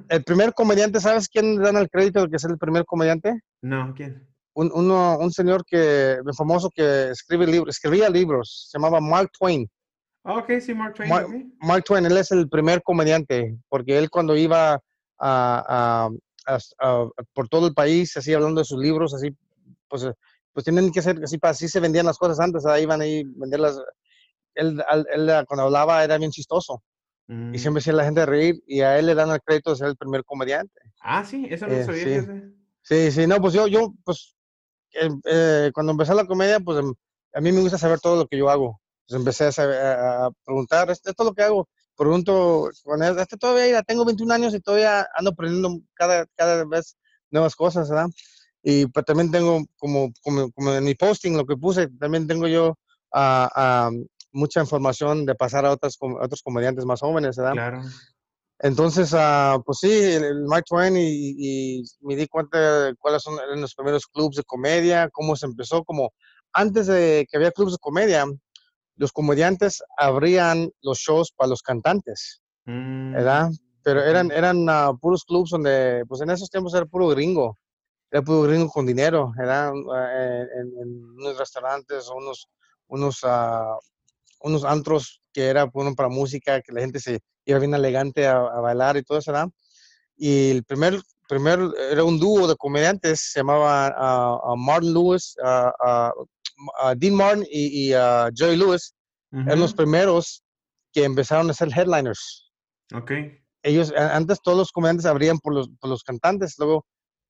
el, 0.08 0.24
primer 0.24 0.54
comediante, 0.54 1.00
¿sabes 1.00 1.28
quién 1.28 1.56
dan 1.56 1.76
el 1.76 1.88
crédito 1.88 2.22
de 2.22 2.28
que 2.28 2.36
es 2.36 2.44
el 2.44 2.58
primer 2.58 2.84
comediante? 2.84 3.40
No, 3.62 3.92
¿quién? 3.94 4.28
Un, 4.54 4.70
uno, 4.74 5.16
un 5.18 5.32
señor 5.32 5.64
que, 5.64 6.18
famoso 6.36 6.68
que 6.74 7.10
escribe 7.10 7.46
libros, 7.46 7.74
escribía 7.74 8.10
libros, 8.10 8.68
se 8.70 8.78
llamaba 8.78 9.00
Mark 9.00 9.30
Twain. 9.38 9.68
Ah, 10.24 10.38
ok, 10.38 10.60
sí, 10.60 10.74
Mark 10.74 10.94
Twain. 10.94 11.52
Mark, 11.60 11.84
Twain, 11.84 12.06
él 12.06 12.16
es 12.16 12.30
el 12.30 12.48
primer 12.48 12.82
comediante, 12.82 13.56
porque 13.68 13.98
él 13.98 14.08
cuando 14.08 14.36
iba 14.36 14.80
a, 15.18 16.10
por 17.32 17.48
todo 17.48 17.66
el 17.66 17.74
país, 17.74 18.16
así 18.16 18.32
hablando 18.32 18.60
de 18.60 18.64
sus 18.64 18.78
libros, 18.78 19.14
así, 19.14 19.30
pues, 19.88 20.06
pues 20.52 20.64
tienen 20.64 20.92
que 20.92 21.02
ser, 21.02 21.20
así, 21.22 21.38
así 21.42 21.68
se 21.68 21.80
vendían 21.80 22.06
las 22.06 22.18
cosas 22.18 22.38
antes, 22.40 22.66
ahí 22.66 22.84
iban 22.84 23.02
a 23.02 23.04
venderlas. 23.04 23.80
Él, 24.54 24.82
él, 25.12 25.44
cuando 25.46 25.64
hablaba 25.64 26.04
era 26.04 26.18
bien 26.18 26.30
chistoso. 26.30 26.82
Y 27.28 27.32
mm. 27.32 27.54
siempre 27.54 27.78
hacía 27.78 27.92
la 27.94 28.04
gente 28.04 28.26
reír 28.26 28.62
y 28.66 28.80
a 28.80 28.98
él 28.98 29.06
le 29.06 29.14
dan 29.14 29.30
el 29.30 29.40
crédito 29.40 29.70
de 29.70 29.76
ser 29.76 29.86
el 29.88 29.96
primer 29.96 30.24
comediante. 30.24 30.80
Ah, 31.00 31.24
sí, 31.24 31.46
eso 31.48 31.66
no 31.66 31.74
eh, 31.74 31.84
sabía. 31.84 32.26
Sí. 32.82 33.10
sí. 33.10 33.26
no, 33.26 33.40
pues 33.40 33.54
yo, 33.54 33.66
yo, 33.68 33.94
pues, 34.04 34.36
eh, 34.92 35.08
eh, 35.24 35.70
cuando 35.72 35.92
empecé 35.92 36.14
la 36.14 36.26
comedia, 36.26 36.60
pues 36.60 36.78
em, 36.78 36.92
a 37.32 37.40
mí 37.40 37.52
me 37.52 37.60
gusta 37.60 37.78
saber 37.78 38.00
todo 38.00 38.16
lo 38.16 38.26
que 38.26 38.36
yo 38.36 38.50
hago. 38.50 38.81
Pues 39.06 39.18
empecé 39.18 39.49
a, 39.49 40.30
preguntar, 40.44 40.90
esto 40.90 41.11
es 41.11 41.25
lo 41.25 41.35
que 41.35 41.42
hago. 41.42 41.68
Pregunto, 41.97 42.71
con 42.85 43.02
este 43.02 43.37
todavía 43.37 43.82
tengo 43.82 44.04
21 44.04 44.32
años 44.32 44.54
y 44.54 44.61
todavía 44.61 45.06
ando 45.14 45.30
aprendiendo 45.30 45.80
cada, 45.94 46.26
cada 46.37 46.64
vez 46.64 46.97
nuevas 47.30 47.54
cosas, 47.54 47.88
¿verdad? 47.90 48.09
Y 48.62 48.87
pues 48.87 49.04
también 49.04 49.30
tengo, 49.30 49.64
como, 49.76 50.12
como, 50.23 50.50
como 50.52 50.73
en 50.73 50.85
mi 50.85 50.94
posting, 50.94 51.37
lo 51.37 51.44
que 51.44 51.56
puse, 51.56 51.88
también 51.99 52.26
tengo 52.26 52.47
yo 52.47 52.78
a, 53.12 53.90
mucha 54.35 54.61
información 54.61 55.26
de 55.26 55.35
pasar 55.35 55.66
a, 55.66 55.73
otras, 55.73 55.99
otros 56.00 56.42
comediantes 56.42 56.87
más 56.87 57.00
jóvenes, 57.00 57.37
¿verdad? 57.37 57.52
Claro. 57.52 57.82
Entonces, 58.61 59.12
uh, 59.12 59.61
pues 59.64 59.78
sí, 59.80 59.90
el, 59.90 60.25
el 60.25 60.42
Mike 60.47 60.64
Twain 60.68 60.97
y, 60.97 61.35
y, 61.37 61.85
me 62.00 62.14
di 62.14 62.28
cuenta 62.28 62.85
de 62.85 62.94
cuáles 62.94 63.23
son 63.23 63.37
los 63.56 63.75
primeros 63.75 64.06
clubes 64.06 64.37
de 64.37 64.44
comedia, 64.44 65.11
cómo 65.11 65.35
se 65.35 65.47
empezó, 65.47 65.85
como 65.85 66.12
antes 66.52 66.87
de 66.87 67.26
que 67.28 67.37
había 67.37 67.50
clubes 67.50 67.73
de 67.73 67.78
comedia, 67.78 68.25
los 68.96 69.12
comediantes 69.12 69.82
abrían 69.96 70.70
los 70.82 70.99
shows 70.99 71.32
para 71.32 71.49
los 71.49 71.62
cantantes, 71.62 72.40
¿verdad? 72.64 73.50
Mm, 73.50 73.54
Pero 73.82 74.02
eran, 74.02 74.30
eran 74.30 74.68
uh, 74.68 74.96
puros 74.99 75.25
clubs 75.25 75.50
donde, 75.50 76.04
pues 76.08 76.20
en 76.20 76.30
esos 76.30 76.50
tiempos 76.50 76.75
era 76.75 76.87
puro 76.87 77.08
gringo, 77.08 77.58
era 78.11 78.22
puro 78.22 78.42
gringo 78.42 78.68
con 78.68 78.87
dinero, 78.87 79.32
eran 79.42 79.75
uh, 79.75 79.94
en, 80.61 81.02
unos 81.18 81.38
restaurantes, 81.38 82.08
unos, 82.08 82.49
unos, 82.88 83.22
uh, 83.25 83.78
unos 84.40 84.64
antros 84.64 85.20
que 85.32 85.46
era 85.46 85.64
bueno, 85.64 85.94
para 85.94 86.08
música, 86.08 86.61
que 86.61 86.72
la 86.72 86.82
gente 86.82 87.00
se 87.00 87.20
iba 87.44 87.58
bien 87.58 87.75
elegante 87.75 88.26
a, 88.26 88.38
bailar 88.38 88.96
y 88.96 89.02
todo 89.02 89.18
eso, 89.18 89.32
¿verdad? 89.32 89.49
Y 90.16 90.50
el 90.50 90.64
primer, 90.64 91.00
primer 91.26 91.58
era 91.90 92.04
un 92.04 92.20
dúo 92.20 92.46
de 92.46 92.54
comediantes, 92.56 93.32
se 93.32 93.40
llamaba 93.40 94.38
Martin 94.56 94.92
Lewis, 94.92 95.34
Dean 96.97 97.14
Martin 97.14 97.47
y, 97.50 97.90
y 97.90 97.92
Joey 98.37 98.57
Lewis 98.57 98.95
eran 99.33 99.61
los 99.61 99.75
primeros 99.75 100.42
que 100.92 101.04
empezaron 101.04 101.49
a 101.50 101.54
ser 101.54 101.69
headliners. 101.76 102.52
Ok. 102.95 103.12
Ellos, 103.62 103.92
antes 103.97 104.40
todos 104.42 104.59
los 104.59 104.73
comediantes 104.73 105.07
abrían 105.07 105.38
por 105.38 105.54
los, 105.54 105.69
por 105.81 105.88
los 105.88 106.02
cantantes, 106.02 106.57
luego 106.59 106.85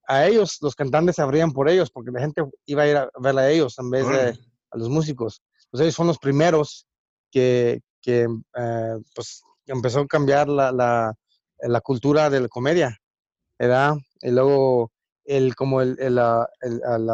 a 0.07 0.25
ellos, 0.25 0.57
los 0.61 0.75
cantantes 0.75 1.19
abrían 1.19 1.51
por 1.51 1.69
ellos, 1.69 1.89
porque 1.91 2.11
la 2.11 2.19
gente 2.19 2.43
iba 2.65 2.83
a 2.83 2.87
ir 2.87 2.97
a 2.97 3.09
verla 3.19 3.43
a 3.43 3.49
ellos 3.49 3.77
en 3.79 3.89
vez 3.89 4.07
de 4.07 4.37
a 4.71 4.77
los 4.77 4.89
músicos. 4.89 5.41
Pues 5.71 5.81
ellos 5.81 5.95
son 5.95 6.07
los 6.07 6.17
primeros 6.17 6.87
que, 7.31 7.81
que 8.01 8.27
eh, 8.57 8.95
pues, 9.15 9.43
empezó 9.67 10.01
a 10.01 10.07
cambiar 10.07 10.49
la, 10.49 10.71
la, 10.71 11.13
la, 11.59 11.81
cultura 11.81 12.29
de 12.29 12.41
la 12.41 12.47
comedia, 12.47 12.97
¿verdad? 13.57 13.95
Y 14.21 14.31
luego, 14.31 14.91
el, 15.23 15.55
como 15.55 15.81
el, 15.81 15.97
el, 15.99 16.17
el, 16.19 17.09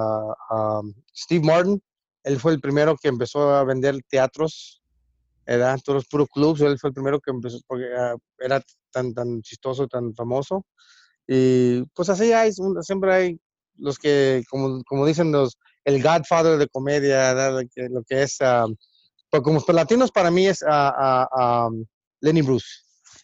Steve 1.16 1.46
Martin, 1.46 1.82
él 2.24 2.40
fue 2.40 2.54
el 2.54 2.60
primero 2.60 2.96
que 2.96 3.10
empezó 3.10 3.54
a 3.54 3.64
vender 3.64 3.98
teatros. 4.10 4.82
Todos 5.84 5.96
los 5.96 6.08
puros 6.08 6.28
clubs, 6.32 6.62
él 6.62 6.78
fue 6.78 6.90
el 6.90 6.94
primero 6.94 7.20
que 7.20 7.32
empezó, 7.32 7.58
porque 7.66 7.86
ah, 7.98 8.16
era 8.38 8.62
tan, 8.92 9.14
tan 9.16 9.42
chistoso, 9.42 9.88
tan 9.88 10.14
famoso. 10.14 10.64
Y 11.28 11.84
pues 11.96 12.10
así 12.10 12.32
hay, 12.34 12.52
siempre 12.82 13.14
hay 13.14 13.40
los 13.78 13.98
que, 13.98 14.44
como, 14.50 14.84
como 14.84 15.06
dicen 15.08 15.32
los, 15.32 15.58
el 15.86 16.04
Godfather 16.04 16.60
de 16.60 16.68
comedia, 16.68 17.34
lo 17.34 18.04
que 18.04 18.24
es, 18.24 18.38
uh, 18.42 18.72
pues 19.32 19.42
como 19.44 19.60
los 19.60 19.76
latinos 19.76 20.12
para 20.12 20.30
mí 20.30 20.48
es 20.48 20.62
uh, 20.62 21.86
Lenny 22.22 22.42
Bruce. 22.42 22.68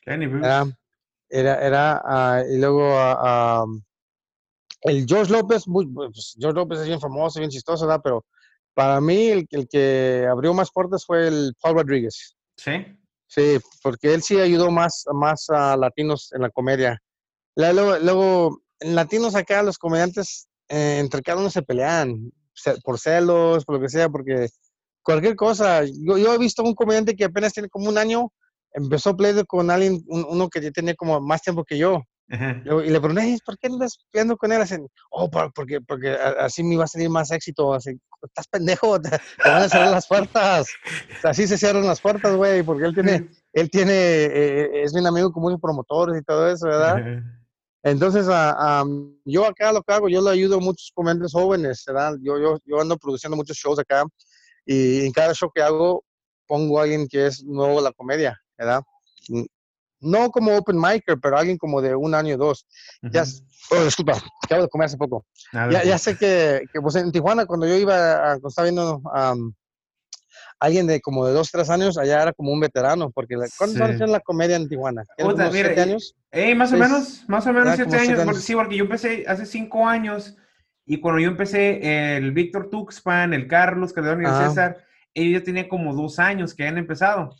Lenny 0.06 0.28
Bruce. 0.28 0.74
Era, 1.30 1.56
era, 1.66 2.44
y 2.50 2.58
luego 2.58 2.88
el 4.82 5.06
George 5.08 5.32
López, 5.32 5.64
pues, 5.66 6.36
George 6.40 6.56
López 6.56 6.80
es 6.80 6.88
bien 6.88 7.02
famoso, 7.02 7.40
bien 7.40 7.50
chistoso, 7.50 7.86
¿verdad? 7.88 8.02
Pero 8.04 8.26
para 8.76 9.02
mí, 9.02 9.30
el, 9.30 9.48
el, 9.50 9.68
que 9.68 10.28
abrió 10.30 10.54
más 10.54 10.70
puertas 10.72 11.06
fue 11.06 11.28
el 11.28 11.54
Paul 11.62 11.78
Rodríguez. 11.78 12.36
Sí. 12.58 12.86
Sí, 13.28 13.58
porque 13.82 14.14
él 14.14 14.22
sí 14.22 14.40
ayudó 14.40 14.70
más, 14.70 15.06
más 15.14 15.50
a 15.50 15.76
latinos 15.76 16.32
en 16.34 16.42
la 16.42 16.50
comedia. 16.50 17.02
Luego, 17.56 17.98
luego 17.98 18.62
en 18.80 18.96
latinos 18.96 19.36
acá 19.36 19.64
los 19.64 19.78
comediantes 19.78 20.48
eh, 20.70 21.00
entre 21.00 21.22
cada 21.22 21.40
uno 21.40 21.50
se 21.50 21.62
pelean 21.62 22.32
por 22.84 23.00
celos, 23.00 23.66
por 23.66 23.76
lo 23.76 23.82
que 23.82 23.90
sea, 23.90 24.10
porque 24.10 24.48
cualquier 25.04 25.36
cosa. 25.36 25.84
Yo, 25.86 26.18
yo 26.18 26.34
he 26.34 26.38
visto 26.38 26.64
un 26.64 26.76
comediante 26.76 27.16
que 27.16 27.26
apenas 27.26 27.54
tiene 27.54 27.70
como 27.70 27.90
un 27.90 27.98
año, 27.98 28.32
empezó 28.72 29.12
a 29.12 29.18
pelear 29.18 29.46
con 29.46 29.70
alguien, 29.70 30.04
uno 30.08 30.50
que 30.50 30.62
ya 30.62 30.72
tenía 30.72 30.96
como 30.96 31.20
más 31.22 31.42
tiempo 31.42 31.64
que 31.64 31.78
yo. 31.78 32.02
Y 32.28 32.90
le 32.90 33.00
pregunté, 33.00 33.38
¿por 33.46 33.58
qué 33.58 33.68
andas 33.68 33.98
peleando 34.12 34.36
con 34.36 34.52
él? 34.52 34.62
Así, 34.62 34.76
oh, 35.12 35.30
porque, 35.30 35.80
porque 35.82 36.12
así 36.12 36.64
me 36.64 36.76
va 36.76 36.86
a 36.86 36.88
salir 36.88 37.10
más 37.10 37.32
éxito. 37.32 37.74
Así, 37.74 37.92
estás 38.24 38.48
pendejo, 38.48 39.00
te, 39.00 39.10
van 39.44 39.64
a 39.64 39.70
cerrar 39.70 39.92
las 39.92 40.08
puertas. 40.08 40.68
Así 41.24 41.48
se 41.48 41.58
cierran 41.58 41.86
las 41.86 42.02
puertas, 42.02 42.36
güey, 42.36 42.64
porque 42.64 42.86
él 42.86 42.94
tiene, 42.94 43.30
él 43.54 43.70
tiene, 43.70 43.94
eh, 43.94 44.84
es 44.84 44.94
bien 44.94 45.06
amigo 45.06 45.32
con 45.32 45.44
muchos 45.44 45.62
promotores 45.62 46.20
y 46.20 46.24
todo 46.24 46.50
eso, 46.50 46.68
¿verdad? 46.68 47.24
Entonces, 47.84 48.28
uh, 48.28 49.16
yo 49.26 49.46
acá 49.46 49.72
lo 49.72 49.84
que 49.84 49.94
hago, 49.94 50.10
yo 50.10 50.20
le 50.20 50.32
ayudo 50.32 50.58
a 50.58 50.60
muchos 50.60 50.92
comediantes 50.96 51.34
jóvenes, 51.34 51.84
¿verdad? 51.86 52.16
Yo, 52.20 52.40
yo, 52.40 52.58
yo 52.66 52.82
ando 52.82 52.98
produciendo 52.98 53.38
muchos 53.38 53.58
shows 53.58 53.78
acá 53.78 54.04
y 54.66 55.06
en 55.06 55.12
cada 55.12 55.36
show 55.36 55.52
que 55.54 55.62
hago 55.62 56.04
pongo 56.48 56.80
a 56.80 56.84
alguien 56.84 57.08
que 57.08 57.28
es 57.28 57.44
nuevo 57.44 57.78
a 57.78 57.84
la 57.84 57.92
comedia, 57.92 58.36
¿verdad? 58.58 58.82
No 60.06 60.30
como 60.30 60.56
open 60.56 60.80
micer, 60.80 61.18
pero 61.22 61.38
alguien 61.38 61.58
como 61.58 61.82
de 61.82 61.96
un 61.96 62.14
año 62.14 62.36
o 62.36 62.38
dos. 62.38 62.66
Ya, 63.02 63.24
oh, 63.72 63.84
disculpa, 63.84 64.14
acabo 64.44 64.64
de 64.64 64.70
comer 64.70 64.86
hace 64.86 64.98
poco. 64.98 65.26
Ya, 65.52 65.84
ya, 65.84 65.98
sé 65.98 66.16
que, 66.18 66.62
que 66.72 66.82
pues 66.82 66.96
en 66.96 67.12
Tijuana, 67.12 67.46
cuando 67.46 67.68
yo 67.68 67.76
iba, 67.76 68.14
a, 68.14 68.32
cuando 68.34 68.50
estaba 68.50 68.66
viendo 68.66 68.98
um, 68.98 69.54
alguien 70.60 70.88
de 70.88 71.02
como 71.02 71.26
de 71.26 71.34
dos, 71.34 71.52
tres 71.52 71.70
años, 71.70 71.98
allá 71.98 72.22
era 72.22 72.34
como 72.34 72.52
un 72.52 72.60
veterano, 72.60 73.10
porque 73.12 73.36
¿cuántos 73.58 73.82
años 73.82 73.98
tiene 73.98 74.12
la 74.12 74.20
comedia 74.20 74.56
en 74.56 74.70
Tijuana? 74.70 75.04
Puta, 75.18 75.52
siete 75.52 75.82
años? 75.82 76.16
Eh, 76.32 76.56
más 76.56 76.72
o 76.72 76.78
menos, 76.78 77.24
más 77.28 77.48
o 77.48 77.54
menos 77.54 77.76
siete 77.76 77.96
años, 77.98 78.44
sí, 78.44 78.54
porque 78.54 78.78
yo 78.78 78.84
empecé 78.84 79.26
hace 79.28 79.46
cinco 79.46 79.88
años, 79.88 80.38
y 80.86 81.00
cuando 81.00 81.20
yo 81.20 81.30
empecé, 81.30 82.16
el 82.18 82.32
Víctor 82.32 82.70
Tuxpan, 82.70 83.34
el 83.34 83.48
Carlos 83.48 83.92
Calderón 83.92 84.22
y 84.22 84.26
el 84.26 84.48
César, 84.48 84.86
ellos 85.16 85.40
ya 85.40 85.46
tenían 85.46 85.68
como 85.68 85.96
dos 85.96 86.20
años 86.20 86.54
que 86.54 86.68
han 86.68 86.78
empezado. 86.78 87.36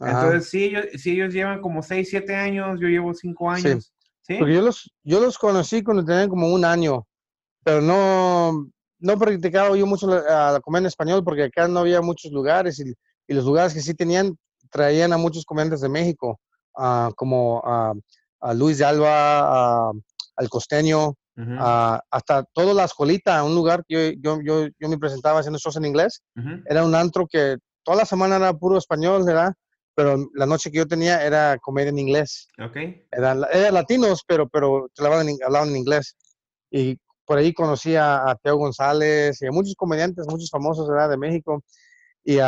Entonces, 0.00 0.48
si 0.50 0.64
ellos, 0.64 0.86
si 0.96 1.12
ellos 1.12 1.32
llevan 1.32 1.60
como 1.60 1.82
6, 1.82 2.08
7 2.10 2.34
años, 2.34 2.78
yo 2.80 2.88
llevo 2.88 3.14
5 3.14 3.50
años. 3.50 3.92
Sí. 4.22 4.36
Porque 4.38 4.54
yo 4.54 4.62
los, 4.62 4.92
yo 5.02 5.20
los 5.20 5.38
conocí 5.38 5.82
cuando 5.82 6.04
tenían 6.04 6.28
como 6.28 6.48
un 6.48 6.64
año, 6.64 7.06
pero 7.62 7.80
no, 7.80 8.68
no 8.98 9.18
practicaba 9.18 9.76
yo 9.76 9.86
mucho 9.86 10.06
la, 10.06 10.52
la 10.52 10.60
comedia 10.60 10.84
en 10.84 10.86
español 10.86 11.22
porque 11.22 11.44
acá 11.44 11.68
no 11.68 11.80
había 11.80 12.00
muchos 12.00 12.32
lugares 12.32 12.80
y, 12.80 12.92
y, 13.26 13.34
los 13.34 13.44
lugares 13.44 13.74
que 13.74 13.80
sí 13.80 13.94
tenían 13.94 14.36
traían 14.74 15.12
a 15.12 15.18
muchos 15.18 15.44
comediantes 15.44 15.82
de 15.82 15.88
México, 15.88 16.40
uh, 16.76 17.12
como 17.14 17.60
uh, 17.60 18.00
a 18.40 18.54
Luis 18.54 18.78
de 18.78 18.84
Alba, 18.84 19.90
uh, 19.90 20.00
al 20.36 20.48
Costeño, 20.48 21.14
hasta 22.10 22.44
toda 22.52 22.74
la 22.74 22.84
escuelita, 22.84 23.42
un 23.44 23.54
lugar 23.54 23.84
que 23.86 24.16
yo, 24.20 24.38
yo, 24.40 24.42
yo, 24.42 24.68
yo 24.78 24.88
me 24.88 24.98
presentaba 24.98 25.40
haciendo 25.40 25.58
shows 25.58 25.76
en 25.76 25.84
inglés. 25.84 26.22
Era 26.66 26.84
un 26.84 26.94
antro 26.94 27.26
que 27.26 27.56
toda 27.82 27.98
la 27.98 28.04
semana 28.04 28.36
era 28.36 28.52
puro 28.52 28.78
español, 28.78 29.24
¿verdad? 29.24 29.52
Pero 29.94 30.28
la 30.34 30.46
noche 30.46 30.70
que 30.70 30.78
yo 30.78 30.86
tenía 30.86 31.24
era 31.24 31.58
comedia 31.58 31.90
en 31.90 31.98
inglés. 31.98 32.48
Ok. 32.58 32.76
Eran, 33.10 33.40
latinos, 33.40 34.22
pero, 34.26 34.48
pero 34.48 34.88
hablaban, 34.98 35.28
en, 35.28 35.38
hablaban 35.44 35.70
en 35.70 35.76
inglés. 35.76 36.16
Y 36.70 36.98
por 37.24 37.38
ahí 37.38 37.52
conocí 37.52 37.96
a, 37.96 38.36
Teo 38.42 38.56
González 38.56 39.40
y 39.40 39.46
a 39.46 39.52
muchos 39.52 39.74
comediantes, 39.76 40.26
muchos 40.28 40.50
famosos 40.50 40.88
de 40.88 41.16
México. 41.16 41.62
Y 42.24 42.38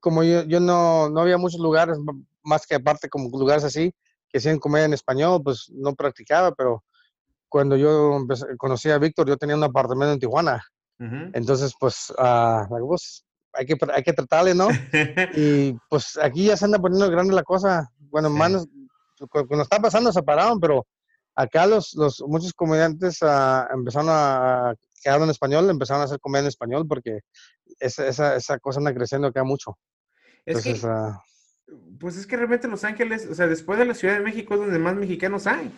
como 0.00 0.22
yo, 0.22 0.42
yo 0.44 0.60
no, 0.60 1.08
no, 1.08 1.20
había 1.20 1.38
muchos 1.38 1.60
lugares, 1.60 1.98
más 2.42 2.66
que 2.66 2.76
aparte 2.76 3.08
como 3.08 3.28
lugares 3.36 3.64
así, 3.64 3.92
que 4.28 4.38
hacían 4.38 4.58
comedia 4.58 4.86
en 4.86 4.94
español, 4.94 5.40
pues 5.42 5.70
no 5.72 5.94
practicaba, 5.94 6.52
pero 6.52 6.84
cuando 7.48 7.76
yo 7.76 8.24
conocí 8.58 8.90
a 8.90 8.98
Víctor, 8.98 9.28
yo 9.28 9.36
tenía 9.36 9.56
un 9.56 9.64
apartamento 9.64 10.12
en 10.12 10.20
Tijuana. 10.20 10.62
Entonces, 10.98 11.74
pues, 11.78 12.10
uh, 12.18 12.66
pues, 12.86 13.24
hay, 13.56 13.66
que, 13.66 13.76
hay 13.92 14.02
que 14.02 14.12
tratarle, 14.12 14.54
¿no? 14.54 14.68
y 15.34 15.76
pues 15.88 16.18
aquí 16.22 16.46
ya 16.46 16.56
se 16.56 16.64
anda 16.64 16.78
poniendo 16.78 17.10
grande 17.10 17.34
la 17.34 17.42
cosa. 17.42 17.90
Bueno, 17.98 18.30
manos, 18.30 18.66
cuando 19.30 19.62
está 19.62 19.80
pasando 19.80 20.12
se 20.12 20.22
pararon, 20.22 20.60
pero 20.60 20.86
acá 21.34 21.66
los, 21.66 21.94
los 21.94 22.22
muchos 22.26 22.52
comediantes 22.52 23.20
uh, 23.22 23.72
empezaron 23.72 24.08
a, 24.10 24.74
que 25.02 25.08
hablan 25.08 25.30
español, 25.30 25.68
empezaron 25.68 26.02
a 26.02 26.04
hacer 26.04 26.20
comedia 26.20 26.42
en 26.42 26.48
español 26.48 26.86
porque 26.88 27.20
esa, 27.78 28.06
esa, 28.06 28.36
esa 28.36 28.58
cosa 28.58 28.78
anda 28.78 28.94
creciendo 28.94 29.28
acá 29.28 29.44
mucho. 29.44 29.76
Entonces, 30.44 30.84
ah 30.84 31.20
pues 31.98 32.16
es 32.16 32.26
que 32.26 32.36
realmente 32.36 32.68
Los 32.68 32.84
Ángeles, 32.84 33.26
o 33.30 33.34
sea, 33.34 33.46
después 33.46 33.78
de 33.78 33.84
la 33.84 33.94
Ciudad 33.94 34.14
de 34.14 34.24
México 34.24 34.54
es 34.54 34.60
donde 34.60 34.78
más 34.78 34.94
mexicanos 34.94 35.46
hay. 35.46 35.72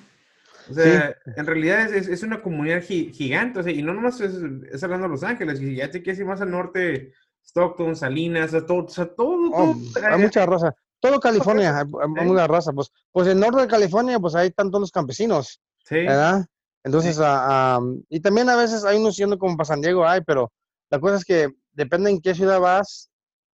O 0.71 0.75
sea, 0.75 1.17
en 1.25 1.47
realidad 1.47 1.95
es, 1.95 2.09
es, 2.09 2.23
una 2.23 2.43
comunidad 2.43 2.83
gigante, 2.83 3.61
o 3.61 3.63
sea, 3.63 3.73
y 3.73 3.83
no 3.83 3.95
nomás 3.95 4.21
es, 4.21 4.35
es, 4.71 4.85
hablando 4.85 5.07
de 5.07 5.13
Los 5.13 5.23
Ángeles, 5.23 5.63
y 5.63 5.77
ya 5.77 5.91
te 5.91 6.03
quieres 6.03 6.21
ir 6.21 6.27
más 6.27 6.43
al 6.43 6.51
norte, 6.51 7.15
Stockton, 7.49 7.97
Salinas, 7.97 8.49
o 8.49 8.51
sea, 8.51 8.67
todo, 8.67 8.85
o 8.85 8.89
sea, 8.89 9.07
todo, 9.07 9.51
oh, 9.53 9.75
hay 10.11 10.21
mucha 10.21 10.45
raza. 10.45 10.75
Todo 11.01 11.19
California, 11.21 11.79
hay, 11.79 12.25
mucha 12.25 12.47
raza. 12.47 12.73
Pues, 12.73 12.91
pues 13.13 13.29
el 13.29 13.41
norte 13.41 13.63
de 13.63 13.69
California, 13.69 14.19
pues 14.19 14.35
están 14.35 14.71
todos 14.71 14.83
los 14.83 14.91
campesinos. 14.91 15.61
Sí. 15.85 15.97
¿Verdad? 15.97 16.45
Entonces, 16.85 17.19
ah, 17.23 17.81
y 18.09 18.21
también 18.21 18.49
a 18.49 18.57
veces 18.57 18.85
hay 18.85 18.99
unos 18.99 19.17
yendo 19.17 19.39
como 19.39 19.57
para 19.57 19.67
San 19.67 19.81
Diego, 19.81 20.07
hay, 20.07 20.21
pero 20.23 20.53
la 20.91 21.01
cosa 21.01 21.17
es 21.17 21.25
que 21.25 21.49
depende 21.73 22.11
en 22.11 22.21
qué 22.21 22.35
ciudad 22.35 22.61
vas, 22.61 23.11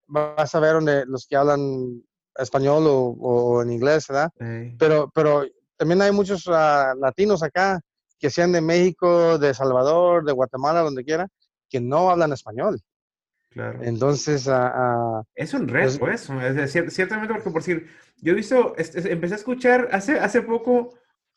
vas 0.07 0.53
a 0.53 0.59
ver 0.59 0.73
donde 0.73 1.05
los 1.05 1.25
que 1.27 1.35
hablan 1.35 2.03
español 2.35 2.85
o, 2.87 3.61
en 3.61 3.71
inglés, 3.71 4.05
¿verdad? 4.07 4.31
Pero, 4.77 5.09
pero 5.13 5.45
también 5.77 6.01
hay 6.01 6.11
muchos 6.11 6.45
ah, 6.47 6.93
latinos 6.99 7.41
acá 7.41 7.79
que 8.19 8.29
sean 8.29 8.51
de 8.51 8.61
México, 8.61 9.37
de 9.37 9.53
Salvador, 9.53 10.25
de 10.25 10.33
Guatemala, 10.33 10.81
donde 10.81 11.03
quiera, 11.03 11.27
que 11.69 11.79
no 11.79 12.09
hablan 12.09 12.33
español. 12.33 12.81
Claro. 13.49 13.79
Entonces, 13.81 14.45
uh, 14.47 15.23
es 15.35 15.53
un 15.53 15.67
reto 15.67 15.99
pues 15.99 16.21
eso. 16.21 16.39
Es 16.39 16.93
ciertamente, 16.93 17.33
porque 17.33 17.49
por 17.49 17.61
decir, 17.61 17.87
yo 18.17 18.33
he 18.33 18.35
visto, 18.35 18.75
empecé 18.77 19.33
a 19.33 19.37
escuchar 19.37 19.89
hace, 19.91 20.19
hace 20.19 20.41
poco 20.43 20.93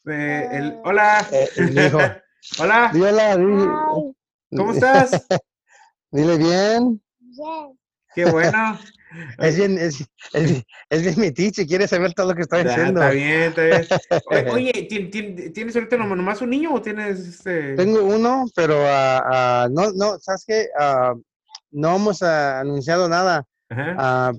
eh, 0.07 0.49
el. 0.53 0.79
Hola. 0.85 1.27
Eh, 1.33 1.49
hola. 2.59 2.93
hola. 2.95 4.13
¿Cómo 4.55 4.73
estás? 4.73 5.27
Dile 6.11 6.37
bien. 6.37 7.03
Bien. 7.19 7.79
Qué 8.15 8.25
bueno. 8.27 8.79
Es 9.39 9.59
bien, 9.59 9.77
es, 9.77 10.03
es, 10.33 10.65
es 10.89 11.03
bien 11.03 11.15
metiche, 11.19 11.67
quiere 11.67 11.87
saber 11.87 12.15
todo 12.15 12.29
lo 12.29 12.35
que 12.35 12.41
estoy 12.41 12.65
diciendo. 12.65 13.03
Está 13.03 13.11
bien, 13.11 13.43
está 13.43 13.63
bien. 13.63 14.49
Oye, 14.51 14.73
¿tienes 15.53 15.77
ahorita 15.77 15.99
nomás 15.99 16.41
un 16.41 16.49
niño 16.49 16.73
o 16.73 16.81
tienes 16.81 17.21
este...? 17.21 17.75
Tengo 17.75 18.03
uno, 18.05 18.47
pero 18.57 18.83
uh, 18.83 19.69
no, 19.71 19.93
no, 19.93 20.19
¿sabes 20.19 20.45
qué? 20.47 20.69
Uh, 20.79 21.21
no 21.73 21.97
hemos 21.97 22.23
uh, 22.23 22.61
anunciado 22.61 23.09
nada, 23.09 23.45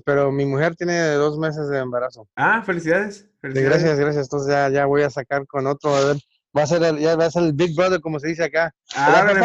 pero 0.04 0.32
mi 0.32 0.46
mujer 0.46 0.74
tiene 0.76 1.10
dos 1.12 1.38
meses 1.38 1.68
de 1.68 1.78
embarazo. 1.78 2.28
Ah, 2.36 2.62
felicidades. 2.64 3.28
felicidades. 3.40 3.70
gracias, 3.70 3.98
gracias. 3.98 4.26
Entonces 4.26 4.52
ya, 4.52 4.68
ya 4.70 4.86
voy 4.86 5.02
a 5.02 5.10
sacar 5.10 5.46
con 5.46 5.66
otro, 5.66 5.94
a 5.94 6.04
ver 6.04 6.16
Va 6.56 6.62
a 6.62 6.66
ser 6.68 6.84
el, 6.84 6.98
ya 7.00 7.16
va 7.16 7.26
a 7.26 7.30
ser 7.30 7.42
el 7.42 7.52
Big 7.52 7.74
Brother, 7.74 8.00
como 8.00 8.20
se 8.20 8.28
dice 8.28 8.44
acá. 8.44 8.72
Ah, 8.94 9.26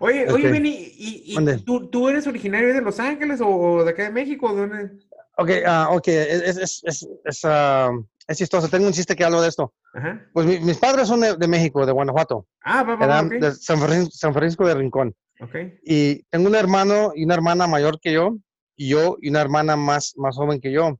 por 0.00 0.08
oye, 0.08 0.26
oye, 0.32 0.50
Benny, 0.50 0.92
¿y, 0.96 1.36
tú, 1.64 1.88
tú, 1.88 2.08
eres 2.08 2.26
originario 2.26 2.74
de 2.74 2.80
Los 2.80 2.98
Ángeles 2.98 3.40
o 3.40 3.84
de 3.84 3.90
acá 3.90 4.02
de 4.02 4.10
México? 4.10 4.52
¿Dónde? 4.52 4.90
Ok, 5.36 5.50
uh, 5.64 5.94
ok, 5.94 6.08
es, 6.08 6.58
es, 6.58 6.82
es, 6.84 7.08
es, 7.24 7.44
uh, 7.44 8.04
es, 8.26 8.38
chistoso. 8.38 8.68
Tengo 8.68 8.86
un 8.86 8.92
chiste 8.92 9.16
que 9.16 9.24
hablo 9.24 9.40
de 9.40 9.48
esto. 9.48 9.72
Ajá. 9.94 10.26
Pues 10.32 10.60
mis 10.62 10.78
padres 10.78 11.08
son 11.08 11.20
de, 11.20 11.36
de, 11.36 11.48
México, 11.48 11.84
de 11.84 11.92
Guanajuato. 11.92 12.46
Ah, 12.62 12.82
va, 12.82 12.96
va, 12.96 13.22
okay. 13.22 13.40
de 13.40 13.52
San 13.52 13.78
Francisco, 13.78 14.10
San 14.14 14.32
Francisco, 14.32 14.66
de 14.66 14.74
Rincón. 14.74 15.14
Okay. 15.40 15.78
Y 15.82 16.22
tengo 16.24 16.48
un 16.48 16.54
hermano 16.54 17.12
y 17.14 17.24
una 17.24 17.34
hermana 17.34 17.66
mayor 17.66 17.98
que 18.00 18.12
yo, 18.12 18.36
y 18.76 18.88
yo 18.88 19.16
y 19.20 19.28
una 19.30 19.40
hermana 19.40 19.76
más, 19.76 20.14
más 20.16 20.36
joven 20.36 20.60
que 20.60 20.72
yo 20.72 20.98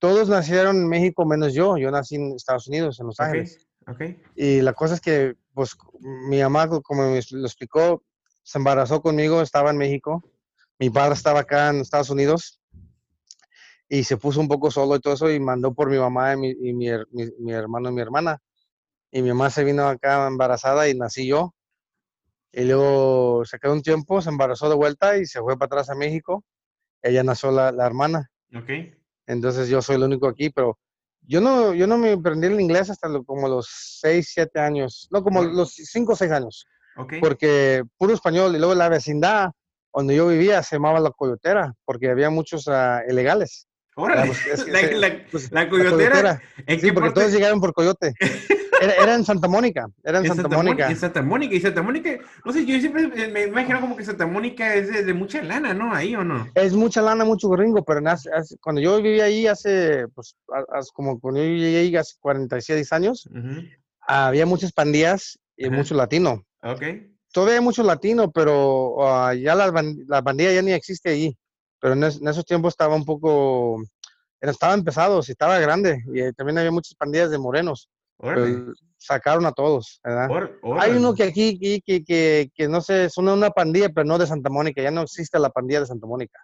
todos 0.00 0.28
nacieron 0.28 0.76
en 0.76 0.88
México 0.88 1.24
menos 1.24 1.54
yo. 1.54 1.76
Yo 1.76 1.90
nací 1.92 2.16
en 2.16 2.32
Estados 2.32 2.66
Unidos, 2.66 2.98
en 2.98 3.06
Los 3.06 3.20
Ángeles. 3.20 3.68
Okay. 3.86 4.20
Y 4.34 4.62
la 4.62 4.72
cosa 4.72 4.94
es 4.94 5.00
que, 5.00 5.36
pues, 5.54 5.76
mi 6.00 6.40
mamá, 6.40 6.68
como 6.82 7.10
me 7.10 7.20
lo 7.30 7.46
explicó, 7.46 8.02
se 8.42 8.58
embarazó 8.58 9.00
conmigo, 9.00 9.42
estaba 9.42 9.70
en 9.70 9.76
México. 9.76 10.24
Mi 10.78 10.90
padre 10.90 11.14
estaba 11.14 11.40
acá 11.40 11.68
en 11.68 11.80
Estados 11.80 12.10
Unidos 12.10 12.59
y 13.90 14.04
se 14.04 14.16
puso 14.16 14.40
un 14.40 14.48
poco 14.48 14.70
solo 14.70 14.96
y 14.96 15.00
todo 15.00 15.12
eso 15.12 15.30
y 15.30 15.38
mandó 15.38 15.74
por 15.74 15.90
mi 15.90 15.98
mamá 15.98 16.32
y 16.32 16.36
mi, 16.38 16.48
y 16.50 16.72
mi, 16.72 16.88
mi, 17.12 17.52
hermano 17.52 17.90
y 17.90 17.92
mi 17.92 18.00
hermana. 18.00 18.38
Y 19.10 19.20
mi 19.20 19.28
mamá 19.28 19.50
se 19.50 19.64
vino 19.64 19.86
acá 19.86 20.26
embarazada 20.26 20.88
y 20.88 20.94
nací 20.94 21.26
yo. 21.26 21.54
Y 22.52 22.64
luego 22.64 23.44
se 23.44 23.58
quedó 23.58 23.74
un 23.74 23.82
tiempo, 23.82 24.22
se 24.22 24.30
embarazó 24.30 24.70
de 24.70 24.76
vuelta 24.76 25.18
y 25.18 25.26
se 25.26 25.40
fue 25.40 25.58
para 25.58 25.66
atrás 25.66 25.90
a 25.90 25.94
México. 25.94 26.42
Ella 27.02 27.22
nació 27.22 27.50
la, 27.50 27.70
la 27.70 27.84
hermana. 27.84 28.30
Okay 28.56 28.94
entonces 29.30 29.68
yo 29.68 29.80
soy 29.80 29.96
el 29.96 30.02
único 30.02 30.26
aquí, 30.26 30.50
pero 30.50 30.78
yo 31.22 31.40
no, 31.40 31.72
yo 31.72 31.86
no 31.86 31.98
me 31.98 32.12
aprendí 32.12 32.48
el 32.48 32.60
inglés 32.60 32.90
hasta 32.90 33.08
como 33.24 33.48
los 33.48 33.68
6, 34.00 34.28
7 34.32 34.58
años, 34.58 35.08
no, 35.10 35.22
como 35.22 35.42
los 35.42 35.72
5 35.74 36.12
o 36.12 36.16
6 36.16 36.32
años, 36.32 36.66
porque 37.20 37.84
puro 37.96 38.12
español 38.12 38.54
y 38.54 38.58
luego 38.58 38.74
la 38.74 38.88
vecindad 38.88 39.50
donde 39.94 40.16
yo 40.16 40.26
vivía 40.26 40.62
se 40.62 40.76
llamaba 40.76 40.98
La 40.98 41.10
Coyotera, 41.10 41.74
porque 41.84 42.10
había 42.10 42.30
muchos 42.30 42.66
uh, 42.66 43.00
ilegales. 43.08 43.68
Órale, 44.00 44.32
pues, 44.46 44.68
la, 44.68 45.24
pues, 45.30 45.52
la, 45.52 45.68
coyotera. 45.68 46.40
sí, 46.80 46.92
porque 46.92 47.10
todos 47.10 47.32
llegaron 47.32 47.60
por 47.60 47.72
coyote. 47.72 48.14
Era, 48.80 49.14
en 49.14 49.24
Santa 49.24 49.46
Mónica. 49.46 49.90
Era 50.02 50.18
en, 50.20 50.26
Santa, 50.26 50.48
Mónica. 50.48 50.88
En 50.90 50.96
Santa 50.96 51.22
Mónica. 51.22 51.54
Y 51.54 51.60
Santa 51.60 51.82
Mónica, 51.82 52.18
no 52.44 52.52
sé, 52.52 52.64
yo 52.64 52.80
siempre 52.80 53.28
me 53.28 53.42
imagino 53.42 53.80
como 53.80 53.96
que 53.96 54.04
Santa 54.04 54.26
Mónica 54.26 54.74
es 54.74 55.06
de, 55.06 55.12
mucha 55.12 55.42
lana, 55.42 55.74
¿no? 55.74 55.94
Ahí 55.94 56.16
o 56.16 56.24
no. 56.24 56.48
Es 56.54 56.72
mucha 56.72 57.02
lana, 57.02 57.24
mucho 57.24 57.48
gringo, 57.50 57.84
pero 57.84 58.00
cuando 58.60 58.80
yo 58.80 59.02
vivía 59.02 59.24
ahí 59.24 59.46
hace, 59.46 60.06
pues, 60.14 60.34
como 60.94 61.20
cuando 61.20 61.40
yo 61.40 61.48
llegué 61.48 61.78
ahí 61.80 61.96
hace 61.96 62.14
46 62.20 62.92
años, 62.92 63.28
había 64.00 64.46
muchas 64.46 64.72
pandillas 64.72 65.38
y 65.56 65.68
mucho 65.68 65.94
latino. 65.94 66.44
Ok. 66.62 66.82
Todavía 67.32 67.58
hay 67.58 67.64
mucho 67.64 67.82
latino, 67.82 68.30
pero 68.32 68.94
uh, 68.96 69.32
ya 69.34 69.54
la, 69.54 69.72
la 70.08 70.22
pandilla 70.22 70.52
ya 70.52 70.62
ni 70.62 70.72
existe 70.72 71.10
ahí. 71.10 71.36
Pero 71.80 71.94
en, 71.94 72.04
esos 72.04 72.44
tiempos 72.44 72.74
estaba 72.74 72.94
un 72.94 73.04
poco, 73.04 73.82
estaba 74.40 74.74
empezado, 74.74 75.20
y 75.26 75.30
estaba 75.30 75.58
grande. 75.58 76.02
Y 76.12 76.20
eh, 76.20 76.32
también 76.32 76.58
había 76.58 76.70
muchas 76.70 76.94
pandillas 76.94 77.30
de 77.30 77.38
morenos 77.38 77.88
sacaron 78.98 79.46
a 79.46 79.52
todos, 79.52 80.00
¿verdad? 80.04 80.28
Hay 80.78 80.92
uno 80.92 81.14
que 81.14 81.22
aquí, 81.22 81.58
que, 81.58 82.04
que, 82.04 82.50
que, 82.54 82.68
no 82.68 82.80
sé, 82.80 83.04
es 83.06 83.16
una, 83.16 83.32
una, 83.32 83.50
pandilla, 83.50 83.88
pero 83.88 84.04
no 84.04 84.18
de 84.18 84.26
Santa 84.26 84.50
Mónica, 84.50 84.82
ya 84.82 84.90
no 84.90 85.02
existe 85.02 85.38
la 85.38 85.50
pandilla 85.50 85.80
de 85.80 85.86
Santa 85.86 86.06
Mónica. 86.06 86.38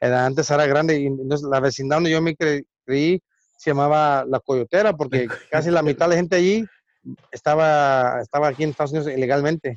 Antes 0.00 0.50
era 0.50 0.66
grande 0.66 1.00
y 1.00 1.06
entonces, 1.06 1.46
la 1.48 1.60
vecindad 1.60 1.96
donde 1.96 2.10
yo 2.10 2.20
me 2.20 2.36
creí 2.36 3.20
se 3.56 3.70
llamaba 3.70 4.24
La 4.26 4.40
Coyotera, 4.40 4.92
porque 4.92 5.28
casi 5.50 5.70
la 5.70 5.82
mitad 5.82 6.06
de 6.06 6.10
la 6.10 6.16
gente 6.16 6.36
allí 6.36 6.64
estaba, 7.30 8.20
estaba 8.20 8.48
aquí 8.48 8.64
en 8.64 8.70
Estados 8.70 8.92
Unidos 8.92 9.12
ilegalmente, 9.12 9.74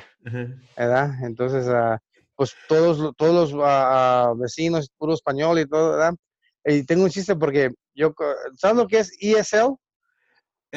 ¿verdad? 0.75 1.11
Entonces, 1.23 1.67
uh, 1.67 1.97
pues 2.35 2.53
todos, 2.67 3.15
todos 3.17 3.51
los 3.51 3.53
uh, 3.53 4.37
vecinos, 4.37 4.89
puro 4.97 5.13
español 5.13 5.59
y 5.59 5.67
todo, 5.67 5.91
¿verdad? 5.91 6.15
Y 6.65 6.83
tengo 6.83 7.03
un 7.03 7.09
chiste 7.09 7.35
porque 7.35 7.71
yo, 7.93 8.13
¿sabes 8.57 8.77
lo 8.77 8.87
que 8.87 8.99
es 8.99 9.11
ESL? 9.19 9.75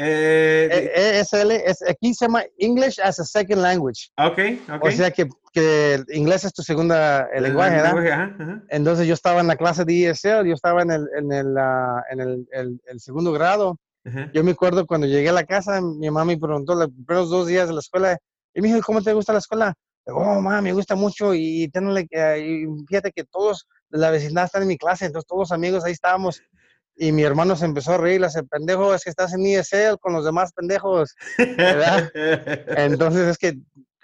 Eh, 0.01 1.19
ESL 1.21 1.51
e 1.51 1.63
es, 1.67 1.83
aquí 1.83 2.15
se 2.15 2.27
llama 2.27 2.45
English 2.59 3.01
as 3.01 3.19
a 3.19 3.25
Second 3.25 3.63
Language. 3.63 4.11
Okay, 4.17 4.63
okay. 4.69 4.79
O 4.81 4.97
sea 4.97 5.11
que, 5.11 5.29
que 5.53 5.95
el 5.95 6.07
inglés 6.13 6.45
es 6.45 6.53
tu 6.53 6.63
segunda 6.63 7.29
el 7.33 7.43
lenguaje, 7.43 7.77
¿verdad? 7.77 8.63
Entonces 8.69 9.09
yo 9.09 9.15
estaba 9.15 9.41
en 9.41 9.49
la 9.49 9.57
clase 9.57 9.85
de 9.85 10.11
ESL, 10.11 10.47
yo 10.47 10.55
estaba 10.55 10.83
en 10.83 10.93
el, 10.93 11.09
en 11.19 11.33
el, 11.33 11.47
uh, 11.49 12.01
en 12.11 12.21
el, 12.21 12.81
el, 12.87 13.01
segundo 13.01 13.33
grado. 13.33 13.79
Yo 14.33 14.43
me 14.43 14.53
acuerdo 14.53 14.87
cuando 14.87 15.07
llegué 15.07 15.29
a 15.29 15.33
la 15.33 15.45
casa, 15.45 15.83
mi 15.83 16.07
mamá 16.07 16.25
me 16.25 16.39
preguntó 16.39 16.75
los 16.75 16.89
primeros 16.89 17.29
dos 17.29 17.47
días 17.47 17.69
de 17.69 17.75
la 17.75 17.81
escuela, 17.81 18.17
y 18.55 18.63
me 18.63 18.69
dijo, 18.69 18.81
¿cómo 18.81 19.03
te 19.03 19.13
gusta 19.13 19.35
la 19.35 19.41
escuela? 19.41 19.75
Oh, 20.09 20.41
mamá, 20.41 20.61
me 20.61 20.73
gusta 20.73 20.95
mucho 20.95 21.35
y, 21.35 21.69
tenle, 21.69 22.03
y 22.03 22.67
fíjate 22.87 23.13
que 23.13 23.25
todos 23.25 23.67
de 23.91 23.99
la 23.99 24.11
vecindad 24.11 24.45
están 24.45 24.63
en 24.63 24.69
mi 24.69 24.79
clase, 24.79 25.07
entonces 25.07 25.27
todos 25.27 25.41
los 25.41 25.53
amigos 25.53 25.85
ahí 25.85 25.93
estábamos 25.93 26.41
y 26.97 27.13
mi 27.13 27.23
hermano 27.23 27.55
se 27.55 27.65
empezó 27.65 27.93
a 27.93 27.99
reír, 27.99 28.21
le 28.21 28.27
hace, 28.27 28.43
pendejo, 28.43 28.95
es 28.95 29.05
que 29.05 29.11
estás 29.11 29.33
en 29.33 29.47
ESL 29.47 29.99
con 30.01 30.13
los 30.13 30.25
demás 30.25 30.53
pendejos, 30.53 31.15
¿verdad? 31.39 32.11
Entonces 32.77 33.29
es 33.29 33.39
que, 33.39 33.55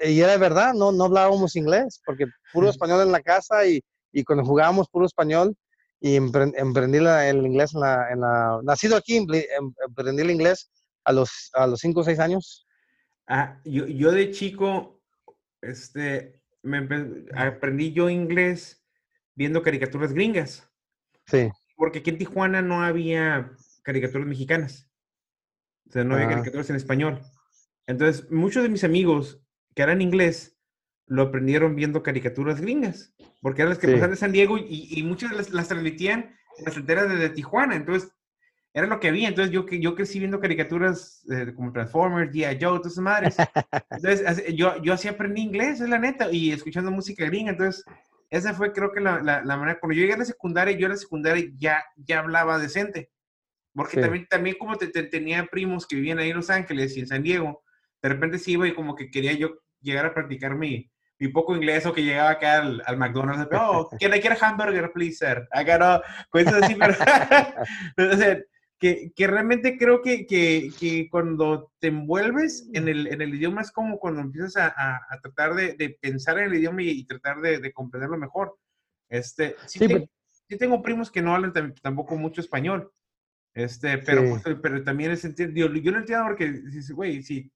y 0.01 0.21
era 0.21 0.37
verdad, 0.37 0.75
no, 0.75 0.93
no 0.93 1.05
hablábamos 1.05 1.57
inglés, 1.57 2.01
porque 2.07 2.27
puro 2.53 2.69
español 2.69 3.03
en 3.03 3.12
la 3.12 3.21
casa 3.21 3.67
y, 3.67 3.81
y 4.12 4.23
cuando 4.23 4.45
jugábamos 4.45 4.88
puro 4.88 5.07
español, 5.07 5.57
y 6.01 6.17
emprendí 6.17 6.99
el 6.99 7.47
inglés 7.47 7.75
en 7.75 7.81
la, 7.81 8.12
en 8.12 8.21
la, 8.21 8.61
nacido 8.62 8.95
aquí, 8.95 9.17
em, 9.17 9.27
emprendí 9.87 10.21
el 10.21 10.31
inglés 10.31 10.71
a 11.05 11.12
los, 11.12 11.51
a 11.55 11.67
los 11.67 11.81
5 11.81 12.01
o 12.01 12.05
6 12.05 12.19
años. 12.19 12.67
Ah, 13.27 13.59
yo, 13.64 13.87
yo 13.87 14.12
de 14.12 14.31
chico, 14.31 15.01
este, 15.66 16.42
me 16.62 16.87
aprendí 17.37 17.92
yo 17.92 18.11
inglés 18.11 18.85
viendo 19.35 19.62
caricaturas 19.62 20.12
gringas. 20.12 20.70
Sí. 21.27 21.50
Porque 21.77 22.00
aquí 22.00 22.11
en 22.11 22.18
Tijuana 22.18 22.62
no 22.62 22.83
había 22.83 23.53
caricaturas 23.83 24.27
mexicanas. 24.27 24.90
O 25.88 25.92
sea, 25.92 26.05
no 26.05 26.14
había 26.14 26.29
caricaturas 26.29 26.70
en 26.70 26.77
español. 26.77 27.20
Entonces, 27.87 28.31
muchos 28.31 28.62
de 28.62 28.68
mis 28.68 28.85
amigos 28.85 29.40
que 29.74 29.83
eran 29.83 30.00
inglés 30.00 30.59
lo 31.07 31.22
aprendieron 31.22 31.77
viendo 31.77 32.03
caricaturas 32.03 32.61
gringas, 32.61 33.14
porque 33.42 33.62
eran 33.62 33.70
las 33.70 33.79
que 33.79 33.88
pasaban 33.88 34.12
de 34.12 34.16
San 34.16 34.33
Diego 34.33 34.57
y, 34.57 34.88
y 34.90 35.03
muchas 35.03 35.33
las, 35.33 35.50
las, 35.50 35.68
transmitían 35.68 36.35
en 36.59 36.64
las 36.64 36.74
fronteras 36.74 37.18
de, 37.18 37.29
Tijuana. 37.31 37.77
Entonces, 37.77 38.11
era 38.75 38.89
lo 38.89 38.99
que 38.99 39.09
había. 39.09 39.29
Entonces, 39.29 39.53
yo, 39.53 39.65
yo 39.67 39.95
crecí 39.95 40.19
viendo 40.19 40.41
caricaturas 40.41 41.25
eh, 41.31 41.53
como 41.55 41.73
Transformers, 41.73 42.33
G.I. 42.33 42.59
Joe, 42.61 42.79
todas 42.79 42.93
esas 42.93 43.05
madres. 43.05 43.37
Entonces, 43.91 44.55
yo, 44.55 44.83
yo 44.83 44.93
así 44.93 45.07
aprendí 45.07 45.43
inglés, 45.43 45.81
es 45.81 45.89
la 45.89 45.99
neta, 45.99 46.31
y 46.31 46.51
escuchando 46.51 46.91
música 46.91 47.25
gringa. 47.25 47.53
Entonces, 47.53 47.85
esa 48.31 48.53
fue 48.53 48.73
creo 48.73 48.91
que 48.93 49.01
la, 49.01 49.23
la, 49.23 49.57
manera, 49.57 49.79
cuando 49.79 49.95
yo 49.95 50.01
llegué 50.01 50.15
a 50.15 50.19
la 50.19 50.25
secundaria, 50.25 50.77
yo 50.77 50.87
en 50.87 50.93
la 50.93 50.99
secundaria 50.99 51.49
ya, 51.57 51.85
ya 51.97 52.19
hablaba 52.19 52.59
decente. 52.59 53.11
Porque 53.73 54.01
también, 54.01 54.27
también 54.27 54.57
como 54.59 54.77
te, 54.77 54.89
tenía 54.89 55.47
primos 55.47 55.87
que 55.87 55.97
vivían 55.97 56.19
ahí 56.19 56.31
en 56.31 56.37
Los 56.37 56.51
Ángeles 56.51 56.97
y 56.97 57.01
en 57.01 57.07
San 57.07 57.23
Diego, 57.23 57.63
de 58.03 58.09
repente 58.09 58.39
sí 58.39 58.53
iba 58.53 58.67
y 58.67 58.75
como 58.75 58.95
que 58.97 59.11
quería 59.11 59.33
yo 59.33 59.59
llegar 59.81 60.07
a 60.07 60.15
practicar 60.15 60.57
mi, 60.57 60.91
mi 61.19 61.29
poco 61.29 61.55
inglés 61.55 61.87
o 61.87 61.93
que 61.93 62.03
llegaba 62.03 62.31
acá 62.31 62.61
al, 62.61 62.83
al 62.87 62.97
McDonald's, 62.97 63.49
oh, 63.53 63.89
¿quiere, 63.99 64.21
quiere 64.21 64.37
hamburger, 64.41 64.93
please, 64.93 65.17
sir? 65.17 65.49
Acá 65.51 65.79
no, 65.79 66.03
cosas 66.31 66.63
así, 66.63 66.77
pero, 66.77 66.93
o 68.13 68.17
sea, 68.17 68.39
que, 68.85 69.12
que, 69.16 69.27
realmente 69.27 69.79
creo 69.79 70.03
que, 70.03 70.27
que, 70.27 70.70
que, 70.79 71.09
cuando 71.09 71.73
te 71.79 71.87
envuelves 71.88 72.68
en 72.75 72.87
el, 72.87 73.07
en 73.07 73.23
el 73.23 73.35
idioma 73.35 73.62
es 73.62 73.73
como 73.73 73.99
cuando 73.99 74.20
empiezas 74.20 74.59
a, 74.59 75.01
a, 75.09 75.20
tratar 75.23 75.55
de, 75.55 75.73
de, 75.73 75.97
pensar 75.99 76.38
en 76.38 76.53
el 76.53 76.59
idioma 76.59 76.83
y, 76.83 77.03
tratar 77.07 77.40
de, 77.40 77.61
de, 77.61 77.73
comprenderlo 77.73 78.18
mejor. 78.18 78.59
Este, 79.09 79.57
sí, 79.64 79.79
sí, 79.79 80.07
sí, 80.51 80.59
tengo 80.59 80.83
primos 80.83 81.11
que 81.11 81.23
no 81.23 81.35
hablan 81.35 81.55
tampoco 81.81 82.16
mucho 82.16 82.42
español, 82.42 82.92
este, 83.55 83.97
pero, 83.97 84.23
pues, 84.29 84.59
pero 84.61 84.85
también 84.85 85.12
es 85.12 85.23
yo, 85.35 85.73
yo 85.73 85.92
no 85.92 85.99
entiendo 86.01 86.27
porque, 86.27 86.61
güey, 86.92 87.23
si 87.23 87.51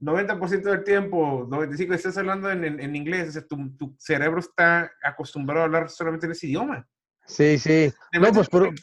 90% 0.00 0.62
del 0.62 0.82
tiempo, 0.82 1.46
95% 1.46 1.94
estás 1.94 2.18
hablando 2.18 2.50
en, 2.50 2.64
en, 2.64 2.96
inglés, 2.96 3.28
o 3.28 3.32
sea, 3.32 3.46
tu, 3.46 3.76
tu, 3.76 3.94
cerebro 3.96 4.40
está 4.40 4.90
acostumbrado 5.04 5.60
a 5.60 5.64
hablar 5.66 5.88
solamente 5.88 6.26
en 6.26 6.32
ese 6.32 6.48
idioma. 6.48 6.84
Sí, 7.26 7.58
sí. 7.58 7.92
No, 8.12 8.32
pues 8.32 8.48
por, 8.48 8.74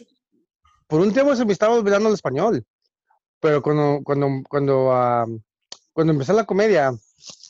por, 0.87 1.01
un 1.01 1.13
tiempo 1.13 1.35
se 1.35 1.45
me 1.45 1.53
estaba 1.53 1.75
olvidando 1.75 2.09
el 2.09 2.15
español, 2.15 2.65
pero 3.39 3.61
cuando, 3.61 4.01
cuando, 4.03 4.27
cuando, 4.49 4.89
uh, 4.89 5.41
cuando 5.93 6.13
empecé 6.13 6.33
la 6.33 6.45
comedia, 6.45 6.91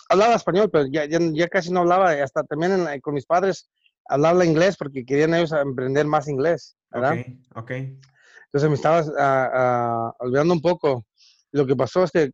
hablaba 0.09 0.35
español, 0.35 0.69
pero 0.71 0.85
ya, 0.91 1.05
ya, 1.05 1.19
ya 1.19 1.47
casi 1.47 1.71
no 1.71 1.81
hablaba, 1.81 2.11
hasta 2.11 2.43
también 2.43 2.85
con 3.01 3.13
mis 3.13 3.25
padres 3.25 3.69
hablaba 4.07 4.45
inglés 4.45 4.77
porque 4.77 5.05
querían 5.05 5.33
ellos 5.33 5.51
aprender 5.51 6.05
más 6.05 6.27
inglés, 6.27 6.75
¿verdad? 6.91 7.17
Ok, 7.19 7.57
ok. 7.57 7.71
Entonces 7.71 8.69
me 8.69 8.75
estaba 8.75 9.01
uh, 9.01 10.09
uh, 10.09 10.25
olvidando 10.25 10.53
un 10.53 10.61
poco. 10.61 11.05
Lo 11.51 11.65
que 11.65 11.75
pasó 11.75 12.03
es 12.03 12.11
que 12.11 12.31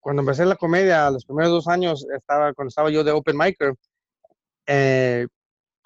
cuando 0.00 0.22
empecé 0.22 0.44
la 0.44 0.56
comedia, 0.56 1.10
los 1.10 1.24
primeros 1.24 1.50
dos 1.52 1.68
años, 1.68 2.06
estaba, 2.16 2.52
cuando 2.54 2.70
estaba 2.70 2.90
yo 2.90 3.04
de 3.04 3.12
Open 3.12 3.36
Micer, 3.36 3.74
eh, 4.66 5.26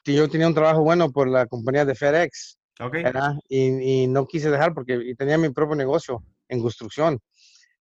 yo 0.05 0.29
tenía 0.29 0.47
un 0.47 0.55
trabajo 0.55 0.83
bueno 0.83 1.11
por 1.11 1.29
la 1.29 1.47
compañía 1.47 1.85
de 1.85 1.95
FedEx. 1.95 2.59
Okay. 2.81 3.05
Y, 3.49 4.03
y, 4.03 4.07
no 4.09 4.27
quise 4.27 4.51
dejar 4.51 4.75
porque 4.75 5.15
tenía 5.17 5.39
mi 5.39 5.51
propio 5.51 5.77
negocio 5.77 6.25
en 6.49 6.61
construcción. 6.61 7.21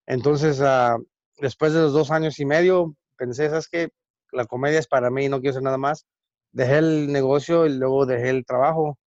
Entonces, 0.06 0.60
uh, 0.60 1.04
después 1.38 1.72
de 1.72 1.80
los 1.80 1.92
dos 1.92 2.10
años 2.10 2.38
y 2.38 2.44
medio, 2.44 2.94
pensé, 3.16 3.48
¿sabes 3.48 3.68
qué? 3.68 3.88
La 4.32 4.46
comedia 4.46 4.78
es 4.78 4.86
para 4.86 5.10
mí, 5.10 5.28
no 5.28 5.40
quiero 5.40 5.52
hacer 5.52 5.62
nada 5.62 5.78
más. 5.78 6.06
Dejé 6.52 6.78
el 6.78 7.12
negocio 7.12 7.66
y 7.66 7.74
luego 7.74 8.06
dejé 8.06 8.30
el 8.30 8.44
trabajo. 8.44 8.98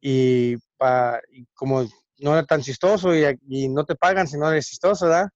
Y, 0.00 0.56
pa, 0.78 1.20
y 1.30 1.44
como 1.54 1.82
no 2.18 2.32
era 2.32 2.44
tan 2.44 2.62
chistoso 2.62 3.14
y, 3.14 3.24
y, 3.48 3.68
no 3.68 3.84
te 3.84 3.96
pagan 3.96 4.26
si 4.26 4.38
no 4.38 4.50
eres 4.50 4.68
chistoso, 4.68 5.06
¿verdad? 5.06 5.28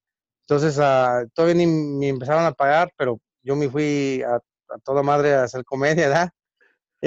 Entonces, 0.42 0.78
uh, 0.78 1.28
todavía 1.34 1.54
ni 1.54 1.66
me 1.66 2.08
empezaron 2.08 2.44
a 2.44 2.52
pagar, 2.52 2.90
pero 2.96 3.20
yo 3.42 3.56
me 3.56 3.68
fui 3.68 4.22
a, 4.22 4.36
a 4.36 4.78
toda 4.82 5.02
madre 5.02 5.34
a 5.34 5.44
hacer 5.44 5.64
comedia, 5.64 6.08
¿verdad? 6.08 6.30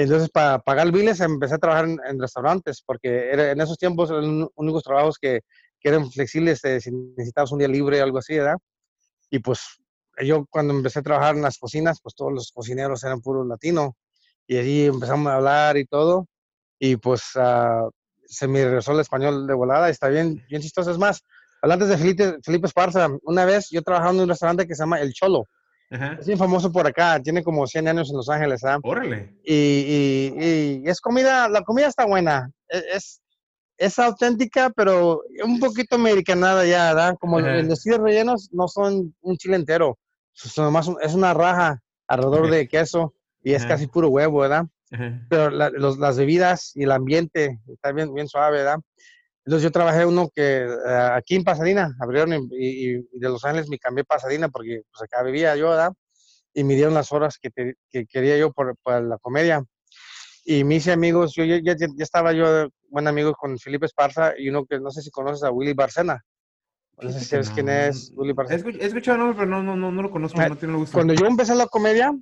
Entonces, 0.00 0.30
para 0.30 0.60
pagar 0.60 0.92
biles, 0.92 1.18
empecé 1.20 1.56
a 1.56 1.58
trabajar 1.58 1.88
en, 1.88 2.20
restaurantes, 2.20 2.82
porque 2.86 3.32
en 3.32 3.60
esos 3.60 3.76
tiempos 3.76 4.10
eran 4.10 4.40
los 4.40 4.50
únicos 4.54 4.84
trabajos 4.84 5.18
que, 5.18 5.40
que 5.80 5.88
eran 5.88 6.08
flexibles, 6.08 6.64
eh, 6.64 6.80
si 6.80 6.92
necesitabas 6.92 7.50
un 7.50 7.58
día 7.58 7.66
libre 7.66 8.00
o 8.00 8.04
algo 8.04 8.18
así, 8.18 8.36
¿verdad? 8.36 8.58
Y 9.28 9.40
pues 9.40 9.60
yo 10.24 10.46
cuando 10.50 10.72
empecé 10.72 11.00
a 11.00 11.02
trabajar 11.02 11.34
en 11.34 11.42
las 11.42 11.58
cocinas, 11.58 11.98
pues 12.00 12.14
todos 12.14 12.32
los 12.32 12.52
cocineros 12.52 13.02
eran 13.02 13.20
puros 13.20 13.44
latinos, 13.48 13.90
y 14.46 14.58
allí 14.58 14.86
empezamos 14.86 15.26
a 15.32 15.34
hablar 15.34 15.76
y 15.76 15.84
todo, 15.84 16.28
y 16.78 16.96
pues 16.96 17.22
uh, 17.34 17.90
se 18.24 18.46
me 18.46 18.64
regresó 18.64 18.92
el 18.92 19.00
español 19.00 19.48
de 19.48 19.54
volada, 19.54 19.88
y 19.88 19.90
está 19.90 20.08
bien, 20.08 20.44
bien 20.48 20.62
chistoso. 20.62 20.92
Es 20.92 20.98
más, 20.98 21.24
Hablando 21.60 21.88
de 21.88 21.98
Felipe, 21.98 22.38
Felipe 22.44 22.68
Esparza, 22.68 23.08
una 23.22 23.44
vez 23.44 23.68
yo 23.70 23.82
trabajaba 23.82 24.12
en 24.12 24.20
un 24.20 24.28
restaurante 24.28 24.66
que 24.66 24.76
se 24.76 24.82
llama 24.82 25.00
El 25.00 25.12
Cholo. 25.12 25.44
Es 25.90 26.26
bien 26.26 26.38
famoso 26.38 26.70
por 26.70 26.86
acá, 26.86 27.20
tiene 27.22 27.42
como 27.42 27.66
100 27.66 27.88
años 27.88 28.10
en 28.10 28.16
Los 28.16 28.28
Ángeles, 28.28 28.62
¿ah? 28.64 28.78
Órale. 28.82 29.34
Y, 29.42 29.54
y, 29.54 30.34
y, 30.38 30.88
es 30.88 31.00
comida, 31.00 31.48
la 31.48 31.62
comida 31.62 31.86
está 31.86 32.04
buena, 32.04 32.50
e, 32.68 32.82
es, 32.92 33.22
es 33.78 33.98
auténtica, 33.98 34.70
pero 34.70 35.22
un 35.44 35.58
poquito 35.58 35.96
americanada 35.96 36.66
ya, 36.66 36.92
¿verdad? 36.92 37.16
Como 37.18 37.40
los 37.40 37.80
chiles 37.80 37.98
rellenos 37.98 38.50
no 38.52 38.68
son 38.68 39.14
un 39.22 39.36
chile 39.38 39.56
entero, 39.56 39.98
son 40.34 40.72
más, 40.72 40.90
es 41.00 41.14
una 41.14 41.32
raja 41.32 41.80
alrededor 42.06 42.50
de 42.50 42.68
queso 42.68 43.14
y 43.42 43.54
es 43.54 43.64
casi 43.64 43.86
puro 43.86 44.08
huevo, 44.08 44.40
¿verdad? 44.40 44.66
Pero 45.30 45.50
la, 45.50 45.70
los, 45.70 45.98
las 45.98 46.18
bebidas 46.18 46.72
y 46.74 46.82
el 46.84 46.92
ambiente 46.92 47.60
está 47.68 47.92
bien, 47.92 48.12
bien 48.12 48.28
suave, 48.28 48.58
¿verdad? 48.58 48.78
Entonces 49.48 49.64
yo 49.64 49.72
trabajé 49.72 50.04
uno 50.04 50.28
que 50.28 50.66
uh, 50.68 51.14
aquí 51.14 51.34
en 51.34 51.42
Pasadena, 51.42 51.96
abrieron 52.00 52.34
y, 52.34 52.48
y, 52.50 52.92
de 52.96 53.28
Los 53.30 53.46
Ángeles 53.46 53.70
me 53.70 53.78
cambié 53.78 54.02
a 54.02 54.04
Pasadena 54.04 54.50
porque 54.50 54.82
pues 54.90 55.02
acá 55.02 55.22
vivía 55.22 55.56
yo, 55.56 55.70
¿verdad? 55.70 55.90
Y 56.52 56.64
me 56.64 56.74
dieron 56.74 56.92
las 56.92 57.12
horas 57.12 57.38
que, 57.40 57.48
te, 57.48 57.76
que 57.88 58.04
quería 58.04 58.36
yo 58.36 58.52
por, 58.52 58.76
por, 58.82 59.02
la 59.02 59.16
comedia. 59.16 59.64
Y 60.44 60.64
me 60.64 60.74
hice 60.74 60.92
amigos, 60.92 61.32
yo 61.34 61.46
ya, 61.46 61.60
ya, 61.62 61.74
ya, 61.78 61.86
estaba 61.98 62.34
yo 62.34 62.68
buen 62.90 63.08
amigo 63.08 63.32
con 63.32 63.58
Felipe 63.58 63.86
Esparza 63.86 64.34
y 64.36 64.50
uno 64.50 64.66
que 64.66 64.80
no 64.80 64.90
sé 64.90 65.00
si 65.00 65.10
conoces 65.10 65.42
a 65.44 65.50
Willy 65.50 65.72
Barcena. 65.72 66.22
No 67.00 67.10
sé 67.10 67.20
si 67.20 67.24
sabes 67.24 67.48
no, 67.48 67.54
quién 67.54 67.70
es 67.70 68.12
Willy 68.16 68.34
Barcena. 68.34 68.70
He 68.78 68.84
escuchado 68.84 69.14
el 69.14 69.20
nombre, 69.20 69.38
pero 69.38 69.50
no, 69.50 69.62
no, 69.62 69.76
no, 69.76 69.90
no 69.90 70.02
lo 70.02 70.10
conozco, 70.10 70.46
no 70.46 70.56
tiene 70.56 70.76
gusto. 70.76 70.92
Cuando 70.92 71.14
yo 71.14 71.24
empecé 71.24 71.54
la 71.54 71.68
comedia, 71.68 72.12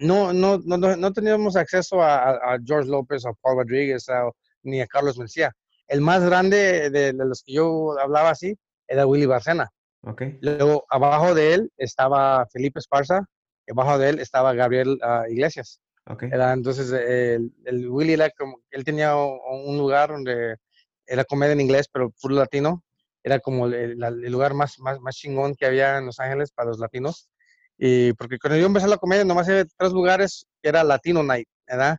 no, 0.00 0.32
no, 0.32 0.58
no, 0.64 0.78
no 0.78 1.12
teníamos 1.12 1.54
acceso 1.54 2.02
a, 2.02 2.30
a 2.30 2.58
George 2.64 2.90
López, 2.90 3.24
a 3.24 3.30
Paul 3.40 3.58
Rodríguez, 3.58 4.08
a, 4.08 4.28
ni 4.64 4.80
a 4.80 4.86
Carlos 4.88 5.16
Mencía 5.16 5.54
el 5.88 6.00
más 6.00 6.24
grande 6.24 6.90
de, 6.90 7.12
de, 7.12 7.24
los 7.24 7.42
que 7.42 7.54
yo 7.54 7.98
hablaba 7.98 8.30
así 8.30 8.56
era 8.86 9.06
Willy 9.06 9.26
Barcena. 9.26 9.70
Okay. 10.02 10.38
Luego, 10.40 10.86
abajo 10.88 11.34
de 11.34 11.54
él 11.54 11.72
estaba 11.76 12.46
Felipe 12.52 12.78
Esparza, 12.78 13.24
y 13.66 13.72
abajo 13.72 13.98
de 13.98 14.10
él 14.10 14.20
estaba 14.20 14.54
Gabriel 14.54 14.98
uh, 15.02 15.30
Iglesias. 15.30 15.80
Okay. 16.06 16.30
Era, 16.32 16.52
entonces, 16.52 16.90
el, 16.90 17.52
el, 17.64 17.88
Willy 17.88 18.14
era 18.14 18.30
como, 18.30 18.60
él 18.70 18.84
tenía 18.84 19.14
un 19.16 19.76
lugar 19.76 20.10
donde 20.10 20.56
era 21.06 21.24
comedia 21.24 21.52
en 21.52 21.60
inglés, 21.60 21.88
pero 21.92 22.10
puro 22.22 22.34
latino. 22.34 22.82
Era 23.22 23.40
como 23.40 23.66
el, 23.66 24.02
el, 24.02 24.32
lugar 24.32 24.54
más, 24.54 24.78
más, 24.78 25.00
más 25.00 25.16
chingón 25.16 25.54
que 25.54 25.66
había 25.66 25.98
en 25.98 26.06
Los 26.06 26.20
Ángeles 26.20 26.50
para 26.52 26.70
los 26.70 26.78
latinos. 26.78 27.28
Y 27.76 28.12
porque 28.14 28.38
cuando 28.38 28.58
yo 28.58 28.66
empecé 28.66 28.88
la 28.88 28.96
comedia, 28.96 29.24
nomás 29.24 29.48
había 29.48 29.66
tres 29.76 29.92
lugares 29.92 30.46
que 30.62 30.68
era 30.70 30.82
Latino 30.82 31.22
Night, 31.22 31.48
¿verdad? 31.66 31.98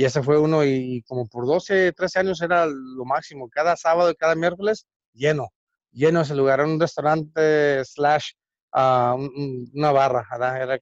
Y 0.00 0.04
ese 0.06 0.22
fue 0.22 0.38
uno 0.38 0.64
y 0.64 1.02
como 1.02 1.26
por 1.26 1.44
12, 1.44 1.92
13 1.92 2.20
años 2.20 2.40
era 2.40 2.64
lo 2.64 3.04
máximo. 3.04 3.50
Cada 3.50 3.76
sábado 3.76 4.10
y 4.10 4.14
cada 4.14 4.34
miércoles 4.34 4.86
lleno, 5.12 5.48
lleno 5.92 6.22
ese 6.22 6.34
lugar. 6.34 6.60
Era 6.60 6.68
un 6.70 6.80
restaurante 6.80 7.84
slash 7.84 8.30
uh, 8.72 9.12
un, 9.14 9.70
una 9.74 9.92
barra. 9.92 10.26
¿verdad? 10.30 10.62
Era 10.62 10.78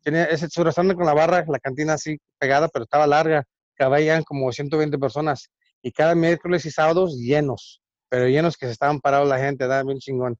tenía 0.00 0.24
ese 0.24 0.48
su 0.48 0.64
restaurante 0.64 0.96
con 0.96 1.04
la 1.04 1.12
barra, 1.12 1.44
la 1.46 1.58
cantina 1.58 1.92
así 1.92 2.16
pegada, 2.38 2.68
pero 2.68 2.84
estaba 2.84 3.06
larga. 3.06 3.44
Cabían 3.74 4.22
como 4.22 4.50
120 4.50 4.96
personas. 4.96 5.50
Y 5.82 5.92
cada 5.92 6.14
miércoles 6.14 6.64
y 6.64 6.70
sábados 6.70 7.18
llenos, 7.18 7.82
pero 8.08 8.28
llenos 8.28 8.56
que 8.56 8.64
se 8.64 8.72
estaban 8.72 8.98
parados 8.98 9.28
la 9.28 9.40
gente, 9.40 9.64
¿verdad? 9.64 9.84
Bien 9.84 9.98
chingón. 9.98 10.38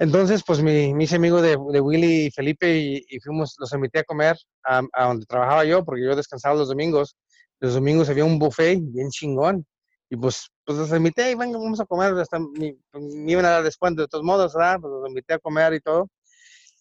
Entonces, 0.00 0.44
pues 0.46 0.62
me, 0.62 0.94
me 0.94 1.04
hice 1.04 1.16
amigo 1.16 1.42
de, 1.42 1.56
de, 1.72 1.80
Willy 1.80 2.26
y 2.26 2.30
Felipe 2.30 2.78
y, 2.78 3.04
y, 3.08 3.18
fuimos, 3.18 3.56
los 3.58 3.72
invité 3.72 3.98
a 3.98 4.04
comer 4.04 4.36
a, 4.64 4.80
a, 4.92 5.06
donde 5.08 5.26
trabajaba 5.26 5.64
yo, 5.64 5.84
porque 5.84 6.04
yo 6.04 6.14
descansaba 6.14 6.54
los 6.54 6.68
domingos. 6.68 7.16
Los 7.58 7.74
domingos 7.74 8.08
había 8.08 8.24
un 8.24 8.38
buffet 8.38 8.78
bien 8.80 9.10
chingón. 9.10 9.66
Y 10.08 10.16
pues, 10.16 10.48
pues 10.64 10.78
los 10.78 10.90
invité 10.92 11.32
y 11.32 11.34
venga, 11.34 11.58
vamos 11.58 11.80
a 11.80 11.84
comer. 11.84 12.12
Hasta 12.14 12.38
me, 12.38 12.76
me 12.92 13.32
iban 13.32 13.44
a 13.44 13.50
dar 13.50 13.64
descuento 13.64 14.02
de 14.02 14.08
todos 14.08 14.24
modos, 14.24 14.54
¿verdad? 14.54 14.78
Pues 14.80 14.92
los 14.92 15.08
invité 15.08 15.34
a 15.34 15.38
comer 15.40 15.74
y 15.74 15.80
todo. 15.80 16.08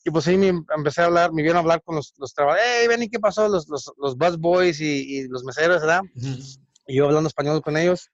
Y 0.06 0.12
pues 0.12 0.27
ahí 0.27 0.38
me 0.38 0.49
empecé 0.49 1.01
a 1.01 1.06
hablar, 1.06 1.34
me 1.34 1.41
vieron 1.41 1.58
a 1.58 1.62
hablar 1.62 1.82
con 1.82 1.95
los, 1.95 2.13
los 2.17 2.34
trabajadores. 2.34 2.71
Hey, 2.82 2.88
ven, 2.88 3.01
¿y 3.03 3.10
qué 3.10 3.19
pasó? 3.19 3.49
Los, 3.49 3.67
los, 3.67 3.91
los 3.97 4.15
bus 4.15 4.38
boys 4.38 4.80
y, 4.80 5.17
y 5.17 5.27
los 5.27 5.43
meseros, 5.43 5.82
¿verdad? 5.82 6.01
Uh 6.15 6.19
-huh. 6.19 6.60
Y 6.86 6.95
yo 6.97 7.06
hablando 7.06 7.27
español 7.27 7.62
con 7.62 7.75
ellos. 7.77 8.10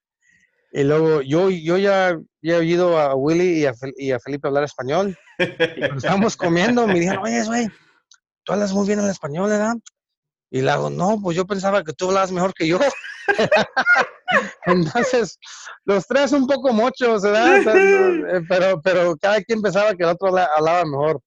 Y 0.76 0.84
luego 0.84 1.22
yo, 1.22 1.50
yo 1.52 1.78
ya, 1.78 2.20
ya 2.42 2.56
he 2.56 2.58
oído 2.58 2.98
a 2.98 3.14
Willy 3.16 3.62
y 3.62 3.66
a, 3.68 3.74
y 3.96 4.12
a 4.12 4.20
Felipe 4.20 4.48
hablar 4.48 4.64
español. 4.64 5.16
Y 5.38 5.80
cuando 5.80 5.98
estábamos 5.98 6.36
comiendo, 6.36 6.88
me 6.88 7.00
dijeron, 7.00 7.24
oye, 7.24 7.44
güey, 7.46 7.68
tú 8.44 8.54
hablas 8.54 8.74
muy 8.74 8.88
bien 8.88 9.00
el 9.00 9.10
español, 9.10 9.50
¿verdad? 9.52 9.76
Y 10.50 10.62
le 10.62 10.72
hago, 10.72 10.90
no, 10.90 11.20
pues 11.22 11.38
yo 11.38 11.46
pensaba 11.46 11.84
que 11.84 11.94
tú 11.94 12.08
hablabas 12.08 12.32
mejor 12.32 12.54
que 12.56 12.68
yo. 12.68 12.80
Entonces, 14.66 15.38
los 15.86 16.08
tres 16.08 16.32
un 16.32 16.48
poco 16.48 16.74
mochos, 16.74 17.22
¿verdad? 17.22 17.62
Eh, 18.36 18.42
Pero, 18.50 18.82
pero 18.82 19.16
cada 19.18 19.42
quien 19.42 19.62
pensaba 19.62 19.94
que 19.96 20.04
el 20.04 20.10
otro 20.10 20.30
habla- 20.30 20.50
hablaba 20.56 20.86
mejor, 20.86 21.20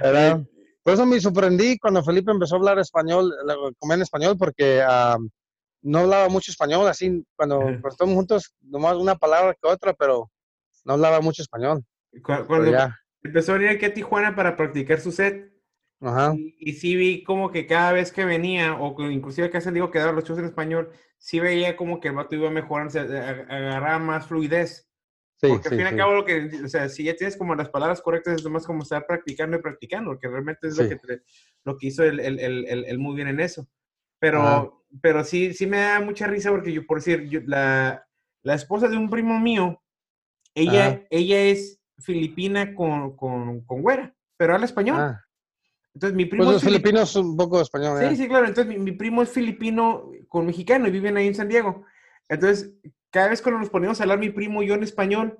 ¿verdad? 0.00 0.40
Por 0.82 0.94
eso 0.94 1.04
me 1.04 1.20
sorprendí 1.20 1.78
cuando 1.78 2.02
Felipe 2.02 2.30
empezó 2.30 2.54
a 2.54 2.58
hablar 2.58 2.78
español, 2.78 3.30
la- 3.44 3.56
comer 3.78 3.96
en 3.98 4.02
español, 4.02 4.36
porque 4.38 4.82
ah, 4.82 5.18
no 5.88 6.00
hablaba 6.00 6.28
mucho 6.28 6.50
español, 6.50 6.86
así, 6.86 7.24
cuando, 7.36 7.58
cuando 7.60 7.88
estamos 7.88 8.14
juntos, 8.14 8.54
nomás 8.60 8.96
una 8.96 9.16
palabra 9.16 9.54
que 9.54 9.68
otra, 9.68 9.92
pero 9.94 10.30
no 10.84 10.92
hablaba 10.94 11.20
mucho 11.20 11.42
español. 11.42 11.84
Cuando 12.22 12.70
ya, 12.70 12.94
empezó 13.22 13.52
a 13.52 13.58
venir 13.58 13.70
aquí 13.70 13.84
a 13.86 13.94
Tijuana 13.94 14.34
para 14.34 14.56
practicar 14.56 15.00
su 15.00 15.12
set, 15.12 15.52
ajá. 16.00 16.34
y, 16.34 16.56
y 16.58 16.72
sí 16.74 16.96
vi 16.96 17.22
como 17.22 17.50
que 17.50 17.66
cada 17.66 17.92
vez 17.92 18.12
que 18.12 18.24
venía, 18.24 18.74
o 18.74 18.96
que 18.96 19.04
inclusive 19.10 19.50
que 19.50 19.60
se 19.60 19.72
digo 19.72 19.90
que 19.90 19.98
daba 19.98 20.12
los 20.12 20.24
shows 20.24 20.38
en 20.38 20.46
español, 20.46 20.90
sí 21.18 21.40
veía 21.40 21.76
como 21.76 22.00
que 22.00 22.08
el 22.08 22.14
vato 22.14 22.34
iba 22.34 22.50
mejorando, 22.50 22.92
se 22.92 23.00
ag- 23.00 23.46
agarraba 23.50 23.98
más 23.98 24.26
fluidez. 24.26 24.84
Sí, 25.40 25.46
Porque 25.48 25.68
sí, 25.68 25.74
al 25.74 25.78
fin 25.78 25.80
y 25.80 25.84
al 25.84 25.90
sí. 25.90 25.96
cabo, 25.96 26.14
lo 26.14 26.24
que, 26.24 26.50
o 26.64 26.68
sea, 26.68 26.88
si 26.88 27.04
ya 27.04 27.14
tienes 27.14 27.36
como 27.36 27.54
las 27.54 27.68
palabras 27.70 28.00
correctas, 28.02 28.34
es 28.36 28.44
nomás 28.44 28.66
como 28.66 28.82
estar 28.82 29.06
practicando 29.06 29.56
y 29.56 29.62
practicando, 29.62 30.10
porque 30.10 30.26
realmente 30.28 30.66
es 30.68 30.76
lo, 30.76 30.88
que 30.88 30.96
te- 30.96 31.22
lo 31.64 31.76
que 31.76 31.86
hizo 31.88 32.02
el, 32.02 32.18
el, 32.20 32.40
el, 32.40 32.66
el- 32.66 32.84
el 32.86 32.98
muy 32.98 33.14
bien 33.14 33.28
en 33.28 33.38
eso. 33.40 33.68
Pero, 34.18 34.40
Ajá. 34.40 34.68
Pero 35.00 35.24
sí, 35.24 35.52
sí 35.54 35.66
me 35.66 35.78
da 35.78 36.00
mucha 36.00 36.26
risa 36.26 36.50
porque 36.50 36.72
yo, 36.72 36.86
por 36.86 36.98
decir, 36.98 37.28
yo- 37.28 37.40
la, 37.46 38.06
la 38.42 38.54
esposa 38.54 38.88
de 38.88 38.96
un 38.96 39.10
primo 39.10 39.38
mío, 39.40 39.82
ella, 40.54 40.86
Ajá. 40.88 41.02
ella 41.10 41.40
es 41.42 41.80
filipina 41.98 42.74
con, 42.74 43.16
con, 43.16 43.60
con 43.62 43.82
güera, 43.82 44.14
pero 44.36 44.54
habla 44.54 44.66
español. 44.66 44.98
Ah, 45.00 45.24
Entonces 45.94 46.16
mi 46.16 46.24
primo 46.26 46.44
pues 46.44 46.56
es 46.56 46.62
los 46.62 46.62
filip- 46.62 46.76
filipinos 46.82 47.16
un 47.16 47.36
poco 47.36 47.60
español, 47.60 47.98
Sí, 47.98 48.04
¿verdad? 48.04 48.16
sí, 48.16 48.28
claro. 48.28 48.46
Entonces, 48.46 48.72
mi, 48.72 48.78
mi 48.82 48.92
primo 48.92 49.22
es 49.22 49.30
filipino 49.30 50.10
con 50.28 50.46
mexicano 50.46 50.86
y 50.86 50.90
viven 50.92 51.16
ahí 51.16 51.26
en 51.26 51.34
San 51.34 51.48
Diego. 51.48 51.84
Entonces, 52.28 52.72
cada 53.10 53.28
vez 53.28 53.42
cuando 53.42 53.58
nos 53.60 53.70
poníamos 53.70 53.98
a 54.00 54.04
hablar 54.04 54.18
mi 54.18 54.30
primo 54.30 54.62
y 54.62 54.68
yo 54.68 54.74
en 54.74 54.82
español, 54.84 55.38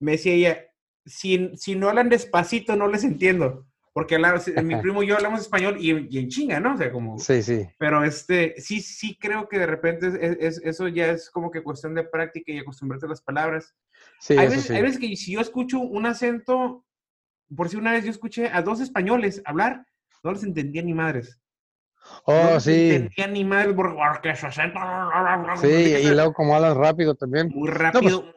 me 0.00 0.12
decía 0.12 0.32
ella, 0.32 0.58
si, 1.04 1.52
si 1.56 1.76
no 1.76 1.88
hablan 1.88 2.08
despacito, 2.08 2.74
no 2.76 2.88
les 2.88 3.04
entiendo. 3.04 3.66
Porque 3.96 4.16
hablaba- 4.16 4.38
mi 4.62 4.76
primo 4.76 5.02
y 5.02 5.06
yo 5.06 5.16
hablamos 5.16 5.40
español 5.40 5.78
y, 5.80 6.14
y 6.14 6.18
en 6.18 6.28
chinga, 6.28 6.60
¿no? 6.60 6.74
O 6.74 6.76
sea, 6.76 6.92
como... 6.92 7.18
Sí, 7.18 7.42
sí. 7.42 7.66
Pero 7.78 8.04
este, 8.04 8.54
sí, 8.60 8.82
sí 8.82 9.16
creo 9.18 9.48
que 9.48 9.58
de 9.58 9.64
repente 9.64 10.08
es, 10.08 10.36
es- 10.38 10.62
eso 10.66 10.86
ya 10.88 11.06
es 11.08 11.30
como 11.30 11.50
que 11.50 11.62
cuestión 11.62 11.94
de 11.94 12.02
práctica 12.04 12.52
y 12.52 12.58
acostumbrarte 12.58 13.06
a 13.06 13.08
las 13.08 13.22
palabras. 13.22 13.74
Sí, 14.20 14.36
hay, 14.36 14.48
veces, 14.48 14.64
sí. 14.66 14.74
hay 14.74 14.82
veces 14.82 14.98
que 14.98 15.16
si 15.16 15.32
yo 15.32 15.40
escucho 15.40 15.78
un 15.80 16.04
acento, 16.04 16.84
por 17.56 17.70
si 17.70 17.78
una 17.78 17.92
vez 17.92 18.04
yo 18.04 18.10
escuché 18.10 18.50
a 18.52 18.60
dos 18.60 18.80
españoles 18.80 19.40
hablar, 19.46 19.86
no 20.22 20.32
les 20.32 20.42
entendía 20.42 20.82
ni 20.82 20.92
madres. 20.92 21.40
No 22.26 22.34
Oh, 22.50 22.54
les 22.56 22.64
sí. 22.64 22.90
entendía 22.90 23.26
ni 23.28 23.44
madres 23.44 23.72
porque 23.74 23.96
porque 24.12 24.36
su 24.36 24.46
acento, 24.46 24.78
Sí, 25.62 25.68
y 25.68 26.10
luego 26.10 26.34
como 26.34 26.54
hablan 26.54 26.76
rápido 26.76 27.14
también. 27.14 27.48
muy 27.48 27.70
rápido. 27.70 28.02
muy 28.02 28.10
Ya, 28.20 28.35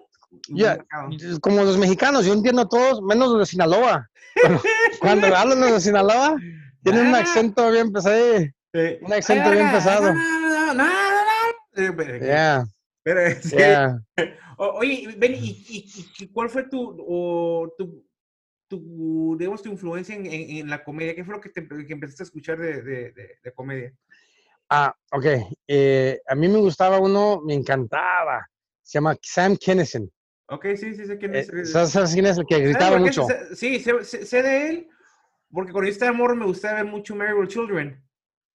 como 1.41 1.63
los 1.63 1.77
mexicanos, 1.77 2.25
yo 2.25 2.33
entiendo 2.33 2.61
a 2.63 2.69
todos, 2.69 3.01
menos 3.01 3.29
los 3.29 3.39
de 3.39 3.45
Sinaloa. 3.45 4.09
Cuando, 4.41 4.61
cuando 5.01 5.35
hablan 5.35 5.59
los 5.61 5.71
de 5.73 5.81
Sinaloa, 5.81 6.35
tienen 6.83 7.07
un 7.07 7.15
acento 7.15 7.71
bien 7.71 7.91
pesado. 7.91 8.15
Eh, 8.73 8.99
un 9.01 9.13
acento 9.13 9.49
bien 9.51 9.65
"Ay, 9.67 9.73
pesado". 9.75 10.13
no. 10.13 10.83
Eh, 11.75 11.91
pero- 11.95 12.17
Yeah, 12.25 12.65
pero, 13.03 13.41
sí. 13.41 13.55
yeah. 13.55 13.99
Oye, 14.57 15.15
ven, 15.17 15.35
¿y, 15.35 15.63
y- 15.69 15.89
y 16.19 16.27
cuál 16.27 16.49
fue 16.49 16.63
tu, 16.69 16.95
o 17.07 17.73
tu, 17.77 18.05
tu, 18.67 19.35
digamos, 19.39 19.61
tu 19.63 19.69
influencia 19.69 20.15
en, 20.15 20.25
en- 20.25 20.57
en 20.57 20.69
la 20.69 20.83
comedia? 20.83 21.15
¿Qué 21.15 21.23
fue 21.23 21.35
lo 21.35 21.41
que, 21.41 21.49
te, 21.49 21.65
que 21.67 21.93
empezaste 21.93 22.23
a 22.23 22.25
escuchar 22.25 22.59
de, 22.59 22.81
de, 22.81 23.11
de- 23.13 23.37
de 23.43 23.53
comedia? 23.53 23.93
Ah, 24.69 24.93
ok. 25.11 25.25
Eh, 25.67 26.19
a 26.27 26.35
mí 26.35 26.47
me 26.47 26.59
gustaba 26.59 26.99
uno, 26.99 27.41
me 27.43 27.53
encantaba. 27.55 28.45
Se 28.83 28.97
llama 28.97 29.15
Sam 29.21 29.55
Kinison. 29.55 30.11
Ok, 30.49 30.65
sí, 30.75 30.95
sí, 30.95 31.05
sé 31.05 31.17
quién 31.17 31.35
Eh, 31.35 31.39
es. 31.51 31.71
¿Sabes 31.71 31.91
sabes 31.91 32.13
quién 32.13 32.25
es 32.25 32.37
el 32.37 32.45
que 32.45 32.55
¿Sabes 32.55 32.69
gritaba 32.69 32.97
mucho? 32.97 33.27
Sí, 33.53 33.79
sé, 33.79 34.25
sé- 34.25 34.41
de 34.41 34.69
él, 34.69 34.87
porque 35.51 35.71
cuando 35.71 35.87
yo 35.87 35.93
estaba 35.93 36.11
morro 36.13 36.35
me 36.35 36.45
gustaba 36.45 36.75
ver 36.81 36.85
mucho 36.85 37.15
Marry 37.15 37.33
With 37.33 37.49
Children. 37.49 38.03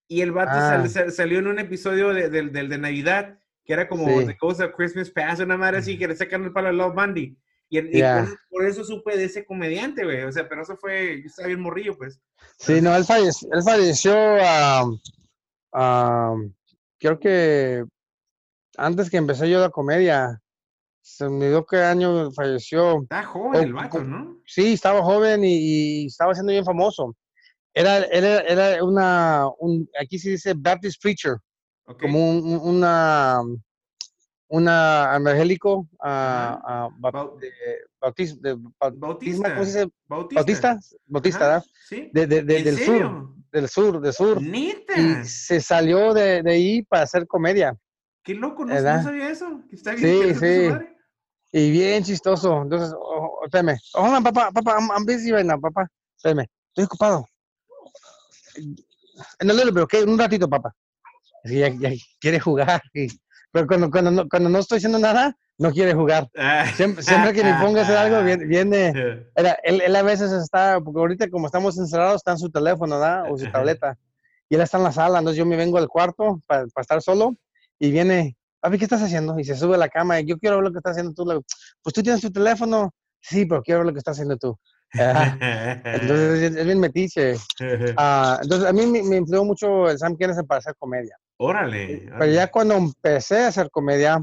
Y 0.08 0.20
el 0.20 0.32
vato 0.32 0.52
sal- 0.52 0.82
Ah. 0.84 0.88
sal- 0.88 1.12
salió 1.12 1.38
en 1.38 1.46
un 1.46 1.58
episodio 1.58 2.12
de, 2.12 2.28
del- 2.28 2.52
del 2.52 2.68
de 2.68 2.78
Navidad, 2.78 3.38
que 3.64 3.72
era 3.72 3.88
como 3.88 4.06
Sí. 4.20 4.26
The 4.26 4.36
Ghost 4.40 4.60
of 4.60 4.72
Christmas 4.76 5.10
Past, 5.10 5.40
una 5.40 5.56
madre 5.56 5.78
así, 5.78 5.96
que 5.98 6.08
le 6.08 6.16
sacan 6.16 6.44
el 6.44 6.52
palo 6.52 6.68
a 6.68 6.72
Love 6.72 6.94
Bundy. 6.94 7.38
Y, 7.70 7.78
y 7.78 7.90
Yeah. 7.92 8.24
por, 8.26 8.38
por 8.50 8.64
eso 8.66 8.84
supe 8.84 9.16
de 9.16 9.24
ese 9.24 9.44
comediante, 9.46 10.04
güey. 10.04 10.22
O 10.24 10.32
sea, 10.32 10.46
pero 10.48 10.62
eso 10.62 10.76
fue, 10.76 11.22
yo 11.22 11.26
estaba 11.26 11.46
bien 11.48 11.60
morrillo, 11.60 11.96
pues. 11.96 12.20
Sí, 12.58 12.80
no, 12.82 12.94
él 12.94 13.04
falleció, 13.04 13.48
él 13.52 13.62
falleció 13.62 14.14
am, 14.44 14.98
am, 15.72 16.54
creo 16.98 17.18
que 17.18 17.84
antes 18.76 19.10
que 19.10 19.16
empecé 19.16 19.48
yo 19.48 19.60
la 19.60 19.70
comedia. 19.70 20.40
Se 21.06 21.28
me 21.28 21.48
dio 21.48 21.66
qué 21.66 21.76
año 21.82 22.30
falleció. 22.32 23.02
Estaba 23.02 23.24
joven 23.26 23.62
el 23.62 23.72
vato, 23.74 24.02
¿no? 24.02 24.40
Sí, 24.46 24.72
estaba 24.72 25.02
joven 25.02 25.44
y, 25.44 25.54
y 26.02 26.06
estaba 26.06 26.32
siendo 26.32 26.50
bien 26.52 26.64
famoso. 26.64 27.14
Era, 27.74 27.98
era, 28.04 28.40
era 28.40 28.82
una, 28.82 29.46
un, 29.58 29.86
aquí 30.00 30.18
se 30.18 30.30
dice 30.30 30.54
Baptist 30.56 31.02
preacher, 31.02 31.36
Ok. 31.86 32.00
como 32.00 32.30
un, 32.30 32.44
un- 32.54 32.76
una, 32.76 33.38
una 34.48 35.14
evangélico, 35.16 35.86
ah, 36.00 36.52
Ajá. 36.54 36.62
ah, 36.66 36.88
bau- 36.98 37.12
Bau- 37.12 37.38
de, 37.38 37.52
Bautista. 38.00 39.54
¿cómo 39.54 39.64
se 39.66 39.78
dice? 39.80 39.92
Bautista. 40.08 40.40
Bautista, 40.40 40.78
bautista, 41.06 41.38
¿verdad? 41.40 41.64
Sí. 41.86 42.10
De, 42.14 42.26
de- 42.26 42.42
de- 42.44 42.58
¿En 42.58 42.64
del 42.64 42.76
sur, 42.78 42.84
serio? 42.86 43.34
del 43.52 43.68
sur, 43.68 44.00
del 44.00 44.12
sur. 44.14 44.40
Neta. 44.42 44.96
Y 44.98 45.24
se 45.26 45.60
salió 45.60 46.14
de, 46.14 46.42
de 46.42 46.50
ahí 46.52 46.82
para 46.82 47.02
hacer 47.02 47.26
comedia. 47.26 47.76
Qué 48.22 48.34
loco, 48.34 48.64
no, 48.64 48.72
no 48.74 49.02
sabía 49.02 49.30
eso. 49.30 49.60
Está 49.70 49.92
bien 49.94 50.34
Sí, 50.34 50.34
sí. 50.34 50.93
Y 51.56 51.70
bien 51.70 52.02
chistoso. 52.02 52.62
Entonces, 52.62 52.92
oh, 52.98 53.38
espérame. 53.44 53.78
Hold 53.94 54.14
on, 54.16 54.24
papá, 54.24 54.50
papá, 54.50 54.76
I'm, 54.76 54.90
I'm 54.90 55.04
busy 55.06 55.30
right 55.30 55.46
now, 55.46 55.60
papá. 55.60 55.86
Espérame, 56.16 56.46
estoy 56.70 56.84
ocupado. 56.84 57.24
El 59.38 59.46
little 59.48 59.70
bit, 59.70 59.84
ok, 59.84 59.94
un 60.04 60.18
ratito, 60.18 60.48
papá. 60.48 60.74
Sí, 61.44 61.58
ya, 61.60 61.68
ya 61.68 61.90
quiere 62.20 62.40
jugar. 62.40 62.82
y- 62.92 63.06
pero 63.52 63.68
cuando, 63.68 63.88
cuando, 63.88 64.10
no, 64.10 64.28
cuando 64.28 64.48
no 64.48 64.58
estoy 64.58 64.78
haciendo 64.78 64.98
nada, 64.98 65.36
no 65.58 65.70
quiere 65.70 65.94
jugar. 65.94 66.28
Ah. 66.36 66.66
Siempre, 66.74 67.04
siempre 67.04 67.32
que 67.32 67.44
me 67.44 67.54
ponga 67.62 67.82
a 67.82 67.84
hacer 67.84 67.96
algo, 67.98 68.20
viene. 68.24 68.44
viene 68.46 68.92
era, 69.36 69.56
él, 69.62 69.80
él 69.80 69.94
a 69.94 70.02
veces 70.02 70.32
está, 70.32 70.80
porque 70.80 70.98
ahorita 70.98 71.30
como 71.30 71.46
estamos 71.46 71.78
encerrados, 71.78 72.16
está 72.16 72.32
en 72.32 72.38
su 72.38 72.50
teléfono, 72.50 72.98
¿verdad? 72.98 73.30
O 73.30 73.38
su 73.38 73.48
tableta. 73.52 73.96
Y 74.48 74.56
él 74.56 74.60
está 74.60 74.78
en 74.78 74.82
la 74.84 74.90
sala, 74.92 75.20
entonces 75.20 75.38
yo 75.38 75.46
me 75.46 75.54
vengo 75.56 75.78
al 75.78 75.86
cuarto 75.86 76.40
para 76.48 76.64
estar 76.80 77.00
solo 77.00 77.36
y 77.78 77.92
viene, 77.92 78.36
papi, 78.64 78.78
¿qué 78.78 78.84
estás 78.84 79.02
haciendo? 79.02 79.38
Y 79.38 79.44
se 79.44 79.56
sube 79.56 79.74
a 79.74 79.78
la 79.78 79.88
cama 79.88 80.18
y 80.20 80.24
yo 80.24 80.38
quiero 80.38 80.56
ver 80.56 80.64
lo 80.64 80.72
que 80.72 80.78
estás 80.78 80.92
haciendo 80.92 81.12
tú. 81.12 81.44
Pues 81.82 81.92
tú 81.92 82.02
tienes 82.02 82.22
tu 82.22 82.32
teléfono. 82.32 82.94
Sí, 83.20 83.44
pero 83.46 83.62
quiero 83.62 83.80
ver 83.80 83.86
lo 83.88 83.92
que 83.92 83.98
estás 83.98 84.16
haciendo 84.16 84.36
tú. 84.36 84.58
Entonces 84.92 86.56
es, 86.56 86.64
bien 86.64 86.80
metiche. 86.80 87.34
Ah, 87.96 88.38
entonces 88.42 88.68
a 88.68 88.72
mí 88.72 88.86
me, 88.86 89.02
me 89.02 89.16
influyó 89.16 89.44
mucho 89.44 89.90
el 89.90 89.98
Sam 89.98 90.16
Kinison 90.16 90.46
para 90.46 90.58
hacer 90.58 90.74
comedia. 90.78 91.16
órale. 91.36 92.10
Pero 92.18 92.32
ya 92.32 92.50
cuando 92.50 92.74
empecé 92.74 93.44
a 93.44 93.48
hacer 93.48 93.70
comedia, 93.70 94.22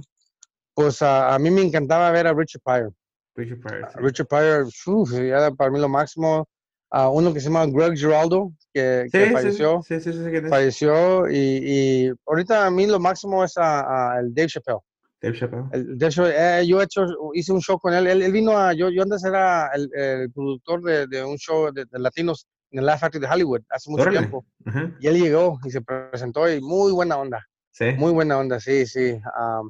pues 0.73 1.01
a 1.01 1.37
mí 1.39 1.51
me 1.51 1.61
encantaba 1.61 2.09
ver 2.11 2.27
a 2.27 2.33
Richard 2.33 2.61
Pryor. 2.63 2.93
Richard 3.35 3.59
Pryor, 3.59 3.91
sí. 3.91 3.99
Richard 3.99 4.27
Pryor, 4.27 4.67
uf, 4.87 5.13
era 5.13 5.51
para 5.51 5.69
mí 5.69 5.79
lo 5.79 5.89
máximo. 5.89 6.47
Ah, 6.93 7.09
uno 7.09 7.33
que 7.33 7.39
se 7.39 7.47
llama 7.47 7.65
Greg 7.67 7.95
Giraldo, 7.97 8.51
que, 8.73 9.07
que 9.11 9.19
Sí, 9.19 9.25
sí, 9.27 9.31
falleció, 9.33 9.81
Sí, 9.87 9.99
sí, 10.01 10.11
falleció 10.49 11.29
y, 11.29 11.35
y 11.37 12.11
ahorita 12.27 12.65
a 12.65 12.69
mí 12.71 12.85
lo 12.85 12.99
máximo 12.99 13.43
es 13.45 13.57
a, 13.57 14.15
a 14.15 14.19
el 14.19 14.33
Dave 14.33 14.49
Chappelle. 14.49 14.79
Dave 15.21 15.37
Chappelle. 15.39 15.63
El, 15.71 15.97
Dave 15.97 16.11
Chappelle, 16.11 16.35
eh, 16.59 16.67
yo 16.67 16.81
he 16.81 16.83
hecho, 16.83 17.05
hice 17.33 17.53
un 17.53 17.61
show 17.61 17.79
con 17.79 17.93
él. 17.93 18.07
Él, 18.07 18.21
él 18.21 18.31
vino 18.33 18.57
a, 18.57 18.73
yo, 18.73 18.89
yo 18.89 19.03
antes 19.03 19.23
era 19.23 19.69
el, 19.73 19.89
el 19.93 20.31
productor 20.31 20.81
de, 20.83 21.07
de 21.07 21.23
un 21.23 21.37
show 21.37 21.71
de, 21.71 21.85
de 21.85 21.99
latinos 21.99 22.45
en 22.71 22.79
el 22.79 22.85
Laugh 22.85 22.99
Factory 22.99 23.25
de 23.25 23.31
Hollywood 23.31 23.61
hace 23.69 23.89
mucho 23.89 24.03
Órale. 24.03 24.17
tiempo. 24.19 24.45
Ajá. 24.65 24.91
Y 24.99 25.07
él 25.07 25.21
llegó 25.21 25.59
y 25.63 25.71
se 25.71 25.81
presentó 25.81 26.49
y 26.51 26.59
muy 26.59 26.91
buena 26.91 27.17
onda. 27.17 27.45
Sí. 27.71 27.91
Muy 27.97 28.11
buena 28.11 28.37
onda, 28.37 28.59
sí, 28.59 28.85
sí. 28.85 29.11
Um, 29.13 29.69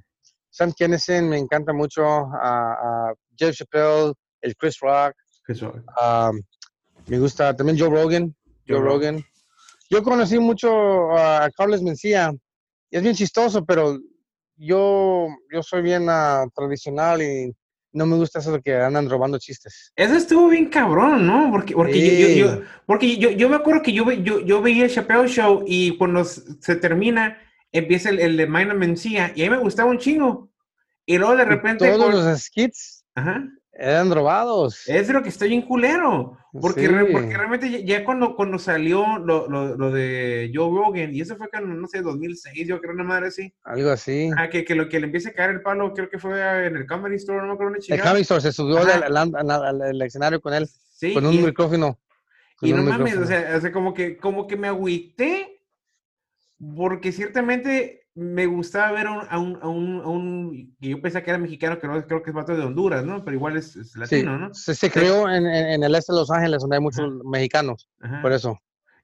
Sam 0.50 0.72
Kinison 0.74 1.30
me 1.30 1.38
encanta 1.38 1.72
mucho. 1.74 2.04
a 2.04 2.74
a 3.10 3.14
Jeff 3.38 3.56
Chappelle, 3.56 4.14
el 4.42 4.56
Chris 4.56 4.80
Rock. 4.82 5.14
Chris 5.44 5.62
Rock. 5.62 5.78
um, 6.02 6.42
me 7.08 7.20
gusta 7.20 7.56
también 7.56 7.78
Joe 7.80 7.90
Rogan. 7.90 8.36
Joe, 8.68 8.78
Joe 8.78 8.86
Rogan. 8.86 9.26
Yo 9.90 10.04
conocí 10.04 10.40
mucho 10.40 11.12
a 11.18 11.50
Carlos 11.56 11.82
Mencía. 11.82 12.32
Y 12.90 12.98
es 12.98 13.04
bien 13.04 13.16
chistoso, 13.16 13.66
pero 13.66 13.98
yo, 14.56 15.28
yo 15.52 15.64
soy 15.64 15.82
bien 15.82 16.08
ah, 16.10 16.46
tradicional 16.56 17.22
y 17.22 17.54
no 17.94 18.06
me 18.06 18.16
gusta 18.16 18.40
eso 18.40 18.54
de 18.54 18.62
que 18.62 18.76
andan 18.76 19.10
robando 19.10 19.38
chistes. 19.38 19.92
Eso 19.96 20.16
estuvo 20.16 20.48
bien 20.50 20.70
cabrón, 20.70 21.26
¿no? 21.28 21.50
Porque, 21.52 21.74
porque, 21.74 22.00
yo, 22.00 22.28
yo, 22.28 22.36
yo- 22.36 22.56
Sí. 22.56 22.62
porque 22.86 23.18
yo, 23.18 23.32
yo 23.32 23.50
me 23.50 23.56
acuerdo 23.58 23.82
que 23.82 23.92
yo, 23.94 24.10
yo, 24.12 24.40
yo 24.42 24.62
veía 24.62 24.86
el 24.86 24.92
Chappelle 24.92 25.28
Show 25.28 25.64
y 25.68 25.98
cuando 25.98 26.24
se 26.24 26.76
termina, 26.78 27.38
empieza 27.72 28.10
el, 28.10 28.20
el 28.20 28.38
de 28.38 28.48
Mina 28.48 28.74
Mencía 28.74 29.32
y 29.36 29.42
a 29.44 29.50
mí 29.50 29.50
me 29.58 29.62
gustaba 29.62 29.90
un 29.90 29.98
chingo. 29.98 30.50
Y 31.06 31.18
luego 31.18 31.36
de 31.36 31.46
repente. 31.46 31.90
todos 31.90 32.14
los 32.14 32.42
skits 32.42 33.04
eran 33.82 34.12
robados. 34.12 34.88
Es 34.88 35.10
lo 35.10 35.24
que 35.24 35.30
estoy 35.30 35.54
en 35.54 35.64
culero. 35.64 36.38
Porque, 36.54 36.90
porque 36.90 37.38
realmente 37.38 37.86
ya, 37.86 38.04
cuando, 38.04 38.36
cuando 38.36 38.60
salió 38.60 39.18
lo, 39.20 39.48
lo, 39.48 39.78
lo, 39.78 39.92
de 39.92 40.52
Joe 40.54 40.70
Rogan, 40.70 41.16
y 41.16 41.22
eso 41.22 41.38
fue 41.38 41.48
en, 41.54 41.80
no 41.80 41.88
sé, 41.88 42.02
2006, 42.02 42.68
yo 42.68 42.82
creo, 42.82 42.94
una 42.94 43.06
madre 43.06 43.28
así. 43.28 43.54
Algo 43.64 43.90
así. 43.90 44.30
Ah, 44.38 44.50
que, 44.50 44.66
que 44.66 44.76
lo 44.76 44.90
que 44.90 45.00
le 45.00 45.06
empiece 45.06 45.30
a 45.30 45.34
caer 45.34 45.52
el 45.52 45.62
palo, 45.62 45.94
creo 45.94 46.10
que 46.10 46.20
fue 46.20 46.32
en 46.68 46.76
el 46.76 46.86
Comedy 46.86 47.16
Store, 47.16 47.40
no 47.40 47.48
me 47.48 47.54
acuerdo 47.54 47.76
El 47.88 48.02
Comedy 48.02 48.22
Store 48.24 48.42
se 48.42 48.52
subió 48.52 48.80
al, 48.80 50.02
escenario 50.02 50.42
con 50.42 50.54
él. 50.54 50.68
Sí, 50.68 51.14
con 51.14 51.26
un 51.26 51.42
micrófono. 51.42 51.98
y 52.62 52.74
no 52.74 52.84
mames, 52.84 53.18
o 53.18 53.26
sea, 53.26 53.54
o 53.56 53.62
sea, 53.62 53.72
como 53.72 53.94
que, 53.94 54.18
como 54.18 54.46
que 54.46 54.58
me 54.58 54.68
agüité, 54.68 55.62
porque 56.76 57.14
ciertamente 57.14 58.01
me 58.14 58.46
gustaba 58.46 58.92
ver 58.92 59.08
a 59.08 59.12
un, 59.12 59.58
a 59.62 59.68
un, 59.68 60.02
a 60.02 60.08
un, 60.08 60.76
que 60.82 60.90
yo 60.90 61.02
pensé 61.02 61.24
que 61.24 61.30
era 61.30 61.40
mexicano, 61.40 61.80
que 61.80 61.88
no, 61.88 62.06
creo 62.06 62.22
que 62.22 62.32
es 62.32 62.36
vato 62.36 62.56
de 62.56 62.64
Honduras, 62.64 63.06
¿no? 63.06 63.24
Pero 63.24 63.38
igual 63.38 63.58
es, 63.58 63.96
latino, 63.96 64.38
¿no? 64.38 64.54
Se, 64.54 64.76
se 64.76 64.92
creó 64.92 65.30
en, 65.30 65.46
en, 65.46 65.84
el 65.84 65.96
este 65.96 66.12
de 66.12 66.20
Los 66.20 66.32
Ángeles, 66.32 66.62
donde 66.62 66.76
hay 66.76 66.82
muchos 66.82 67.10
mexicanos, 67.24 67.90
por 68.22 68.34
eso. 68.34 68.60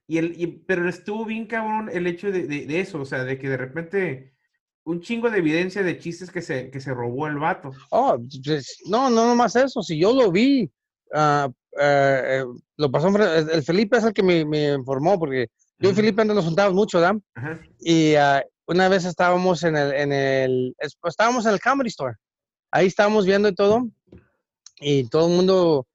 Y 0.06 0.18
el, 0.18 0.40
y, 0.40 0.46
pero 0.46 0.88
estuvo 0.88 1.24
bien 1.24 1.46
cabrón 1.46 1.90
el 1.92 2.06
hecho 2.06 2.30
de, 2.30 2.46
de, 2.46 2.80
eso, 2.80 3.00
o 3.00 3.04
sea, 3.04 3.24
de 3.24 3.38
que 3.38 3.48
de 3.48 3.56
repente 3.56 4.34
un 4.84 5.00
chingo 5.00 5.30
de 5.30 5.38
evidencia 5.38 5.82
de 5.82 5.98
chistes 5.98 6.30
que 6.30 6.40
se, 6.40 6.70
que 6.70 6.80
se 6.80 6.94
robó 6.94 7.26
el 7.26 7.38
vato. 7.38 7.72
Oh, 7.90 8.18
pues, 8.44 8.78
no, 8.86 9.10
no, 9.10 9.26
no 9.26 9.34
más 9.34 9.56
eso, 9.56 9.82
si 9.82 9.98
yo 9.98 10.14
lo 10.14 10.30
vi, 10.30 10.70
uh, 11.14 11.46
uh, 11.46 12.60
lo 12.76 12.90
pasó, 12.90 13.08
el 13.08 13.62
Felipe 13.62 13.98
es 13.98 14.04
el 14.04 14.12
que 14.12 14.22
me, 14.22 14.44
me 14.44 14.72
informó, 14.72 15.18
porque 15.18 15.48
yo 15.78 15.90
y 15.90 15.94
Felipe 15.94 16.24
nos 16.24 16.44
juntamos 16.44 16.74
mucho, 16.74 17.00
¿verdad? 17.00 17.16
Y 17.80 18.14
uh, 18.14 18.40
una 18.68 18.88
vez 18.88 19.06
estábamos 19.06 19.62
en 19.64 19.76
el, 19.76 19.92
en 19.94 20.12
el, 20.12 20.74
pues, 20.78 21.12
estábamos 21.12 21.46
en 21.46 21.52
el 21.54 21.60
Comedy 21.60 21.88
Store. 21.88 22.14
Ahí 22.70 22.86
estábamos 22.86 23.24
viendo 23.24 23.48
y 23.48 23.54
todo. 23.54 23.88
Y 24.78 25.08
todo 25.08 25.26
el 25.28 25.34
mundo 25.34 25.86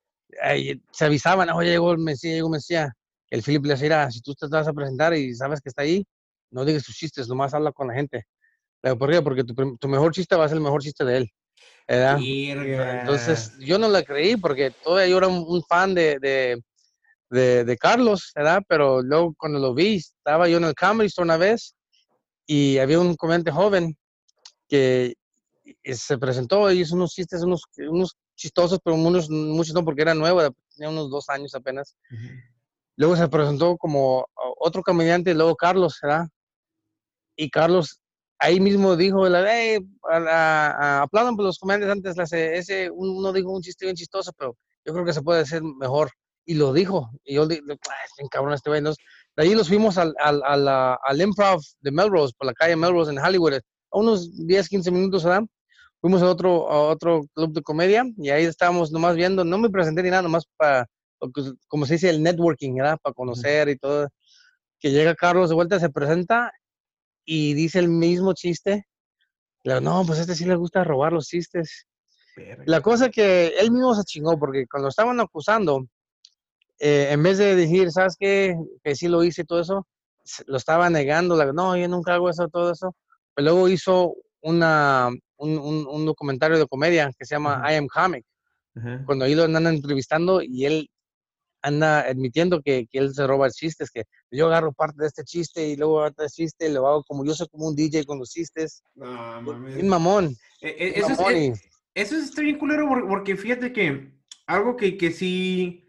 se 0.92 1.06
avisaban, 1.06 1.50
oye, 1.52 1.70
llegó 1.70 1.92
el 1.92 2.00
Mesías, 2.00 2.34
llegó 2.34 2.48
el 2.48 2.54
Mesías. 2.54 2.92
El 3.30 3.44
Philip 3.44 3.66
le 3.66 3.74
decía, 3.76 4.10
si 4.10 4.22
tú 4.22 4.34
te 4.34 4.48
vas 4.48 4.68
a 4.68 4.74
presentar 4.74 5.14
y 5.14 5.36
sabes 5.36 5.62
que 5.62 5.70
está 5.70 5.84
ahí, 5.84 6.04
no 6.50 6.66
digas 6.66 6.84
tus 6.84 6.96
chistes, 6.96 7.28
nomás 7.28 7.54
habla 7.54 7.72
con 7.72 7.88
la 7.88 7.94
gente. 7.94 8.26
Pero, 8.82 8.98
¿Por 8.98 9.12
qué? 9.12 9.22
Porque 9.22 9.44
tu, 9.44 9.78
tu, 9.78 9.88
mejor 9.88 10.12
chiste 10.12 10.36
va 10.36 10.46
a 10.46 10.50
ser 10.50 10.58
el 10.58 10.64
mejor 10.64 10.82
chiste 10.82 11.06
de 11.06 11.18
él. 11.18 11.32
¿verdad? 11.88 12.18
Entonces, 12.20 13.54
yo 13.60 13.78
no 13.78 13.88
la 13.88 14.04
creí 14.04 14.36
porque 14.36 14.72
todavía 14.72 15.12
yo 15.12 15.18
era 15.20 15.28
un, 15.28 15.64
fan 15.64 15.94
de, 15.94 16.18
de, 16.20 16.62
de, 17.30 17.66
de, 17.66 17.78
Carlos, 17.78 18.32
¿verdad? 18.36 18.64
Pero 18.68 19.02
luego 19.02 19.36
cuando 19.38 19.60
lo 19.60 19.76
vi, 19.76 19.98
estaba 19.98 20.48
yo 20.48 20.58
en 20.58 20.66
el 20.66 20.76
Comedy 20.76 21.08
Store 21.08 21.26
una 21.26 21.38
vez 21.38 21.76
y 22.46 22.78
había 22.78 23.00
un 23.00 23.16
comediante 23.16 23.52
joven 23.52 23.98
que 24.68 25.16
se 25.84 26.18
presentó 26.18 26.72
y 26.72 26.82
hizo 26.82 26.96
unos 26.96 27.12
chistes, 27.12 27.44
unos, 27.44 27.64
unos 27.78 28.18
chistosos, 28.36 28.80
pero 28.84 28.96
unos, 28.96 29.30
muchos 29.30 29.74
no, 29.74 29.86
porque 29.86 30.02
era 30.02 30.14
nuevo, 30.14 30.42
tenía 30.76 30.90
unos 30.90 31.10
dos 31.10 31.30
años 31.30 31.54
apenas. 31.56 31.96
Luego 32.96 33.16
se 33.16 33.28
presentó 33.28 33.78
como 33.78 34.26
otro 34.60 34.82
comediante, 34.82 35.34
luego 35.34 35.56
Carlos, 35.56 36.00
¿verdad? 36.02 36.28
Y 37.36 37.50
Carlos 37.50 38.00
ahí 38.40 38.60
mismo 38.60 38.96
dijo, 38.96 39.26
hey, 39.26 39.80
aplaudan 40.04 41.36
por 41.36 41.46
los 41.46 41.58
comediantes 41.58 42.18
antes, 42.18 42.34
ese, 42.34 42.90
uno 42.92 43.32
dijo 43.32 43.52
un 43.52 43.62
chiste 43.62 43.86
bien 43.86 43.96
chistoso, 43.96 44.32
pero 44.38 44.58
yo 44.86 44.94
creo 44.94 45.06
que 45.06 45.14
se 45.14 45.22
puede 45.22 45.42
hacer 45.42 45.64
mejor. 45.64 46.12
Y 46.46 46.56
lo 46.56 46.74
dijo. 46.74 47.10
Y 47.24 47.36
yo 47.36 47.48
dije, 47.48 47.62
es 47.70 48.30
cabrón 48.30 48.54
este 48.54 48.70
güey. 48.70 48.84
De 49.36 49.44
ahí 49.44 49.56
los 49.56 49.68
fuimos 49.68 49.98
al, 49.98 50.14
al, 50.20 50.42
al, 50.44 50.68
al, 50.68 51.22
improv 51.22 51.62
de 51.82 51.92
Melrose, 51.92 52.34
por 52.38 52.48
la 52.48 52.54
calle 52.54 52.76
Melrose 52.76 53.12
en 53.12 53.18
Hollywood, 53.18 53.56
a 53.56 53.98
unos 53.98 54.46
10, 54.46 54.70
15 54.70 54.92
minutos, 54.92 55.24
¿verdad? 55.24 55.44
Fuimos 56.02 56.22
a 56.22 56.30
otro, 56.30 56.70
a 56.70 56.82
otro 56.90 57.26
club 57.34 57.54
de 57.54 57.62
comedia 57.62 58.04
y 58.18 58.30
ahí 58.30 58.44
estábamos 58.44 58.92
nomás 58.92 59.16
viendo, 59.16 59.44
no 59.44 59.58
me 59.58 59.70
presenté 59.70 60.04
ni 60.04 60.10
nada, 60.10 60.24
nomás 60.24 60.46
para, 60.58 60.86
como 61.68 61.86
se 61.86 61.94
dice, 61.94 62.10
el 62.10 62.22
networking, 62.22 62.76
¿verdad? 62.76 62.98
Para 63.02 63.14
conocer 63.14 63.70
y 63.70 63.78
todo. 63.78 64.10
Que 64.80 64.92
llega 64.92 65.16
Carlos 65.16 65.50
de 65.50 65.56
vuelta, 65.56 65.80
se 65.80 65.90
presenta 65.90 66.52
y 67.26 67.54
dice 67.54 67.80
el 67.80 67.88
mismo 67.88 68.34
chiste. 68.34 68.86
Digo, 69.64 69.80
no, 69.80 70.04
pues 70.06 70.20
a 70.20 70.22
este 70.24 70.36
sí 70.36 70.46
le 70.46 70.56
gusta 70.56 70.84
robar 70.84 71.14
los 71.14 71.28
chistes. 71.28 71.88
La 72.66 72.82
cosa 72.82 73.10
que 73.10 73.54
él 73.60 73.72
mismo 73.72 73.96
se 73.96 74.04
chingó, 74.04 74.38
porque 74.38 74.66
cuando 74.68 74.90
estaban 74.90 75.20
acusando, 75.20 75.86
eh, 76.80 77.10
en 77.12 77.24
vez 77.24 77.38
de 77.38 77.56
decir, 77.56 77.92
¿sabes 77.92 78.16
qué? 78.20 78.56
Que 78.84 78.96
sí 78.96 79.08
lo 79.08 79.24
hice 79.24 79.42
y 79.42 79.46
todo 79.46 79.62
eso, 79.62 79.88
lo 80.48 80.58
estaba 80.58 80.90
negando, 80.90 81.36
no, 81.54 81.78
yo 81.78 81.88
nunca 81.88 82.16
hago 82.16 82.30
eso, 82.30 82.48
todo 82.48 82.72
eso. 82.72 82.96
Pero 83.36 83.50
luego 83.50 83.70
hizo 83.70 84.16
una, 84.42 85.10
un, 85.38 85.58
un, 85.58 86.06
documentario 86.06 86.58
de 86.58 86.68
comedia 86.68 87.12
que 87.18 87.26
se 87.26 87.36
llama 87.36 87.64
I 87.70 87.76
Am 87.76 87.88
Comic, 87.88 88.26
cuando 89.06 89.26
ahí 89.26 89.36
lo 89.36 89.44
andan 89.44 89.68
entrevistando 89.68 90.42
y 90.42 90.66
él 90.66 90.90
anda 91.62 92.02
admitiendo 92.02 92.62
que, 92.62 92.88
que, 92.92 93.00
él 93.00 93.14
se 93.14 93.26
roba 93.26 93.50
chistes, 93.50 93.90
que 93.90 94.04
yo 94.30 94.48
agarro 94.48 94.74
parte 94.74 94.98
de 95.00 95.08
este 95.08 95.24
chiste 95.24 95.70
y 95.70 95.76
luego 95.78 96.04
otro 96.04 96.28
chiste 96.28 96.68
y 96.68 96.74
lo 96.74 96.86
hago 96.88 97.04
como 97.04 97.24
yo 97.24 97.34
soy 97.34 97.48
como 97.48 97.68
un 97.68 97.76
DJ 97.76 98.06
con 98.06 98.20
los 98.20 98.32
chistes. 98.32 98.84
No. 98.96 99.40
Un 99.40 99.88
mamón. 99.88 100.36
E, 100.60 100.70
e, 100.70 101.00
eso, 101.00 101.30
Es, 101.30 101.62
eso 101.96 102.16
es 102.18 102.36
bien 102.36 102.58
culero 102.58 102.90
porque 103.08 103.38
fíjate 103.38 103.72
que 103.72 104.12
algo 104.46 104.76
que, 104.76 104.98
que 104.98 105.12
sí 105.12 105.83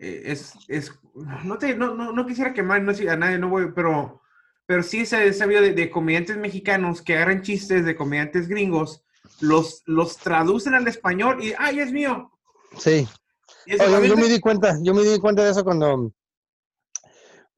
eh, 0.00 0.32
es, 0.32 0.54
es, 0.68 0.92
no, 1.44 1.58
te, 1.58 1.76
no, 1.76 1.94
no, 1.94 2.12
no 2.12 2.26
quisiera 2.26 2.54
quemar 2.54 2.82
no, 2.82 2.92
a 2.92 3.16
nadie, 3.16 3.38
no 3.38 3.50
voy, 3.50 3.70
pero, 3.74 4.22
pero 4.64 4.82
sí 4.82 5.04
se 5.04 5.30
sabido 5.34 5.60
de, 5.60 5.90
comediantes 5.90 6.38
mexicanos 6.38 7.02
que 7.02 7.16
agarran 7.16 7.42
chistes 7.42 7.84
de 7.84 7.94
comediantes 7.94 8.48
gringos, 8.48 9.04
los, 9.40 9.82
los 9.84 10.16
traducen 10.16 10.74
al 10.74 10.88
español 10.88 11.44
y, 11.44 11.52
¡ay, 11.58 11.80
es 11.80 11.92
mío! 11.92 12.30
Sí. 12.78 13.06
yo, 13.66 14.16
me 14.16 14.28
di 14.28 14.40
cuenta, 14.40 14.78
yo 14.82 14.94
me 14.94 15.02
di 15.02 15.18
cuenta 15.18 15.44
de 15.44 15.50
eso 15.50 15.64
cuando, 15.64 16.10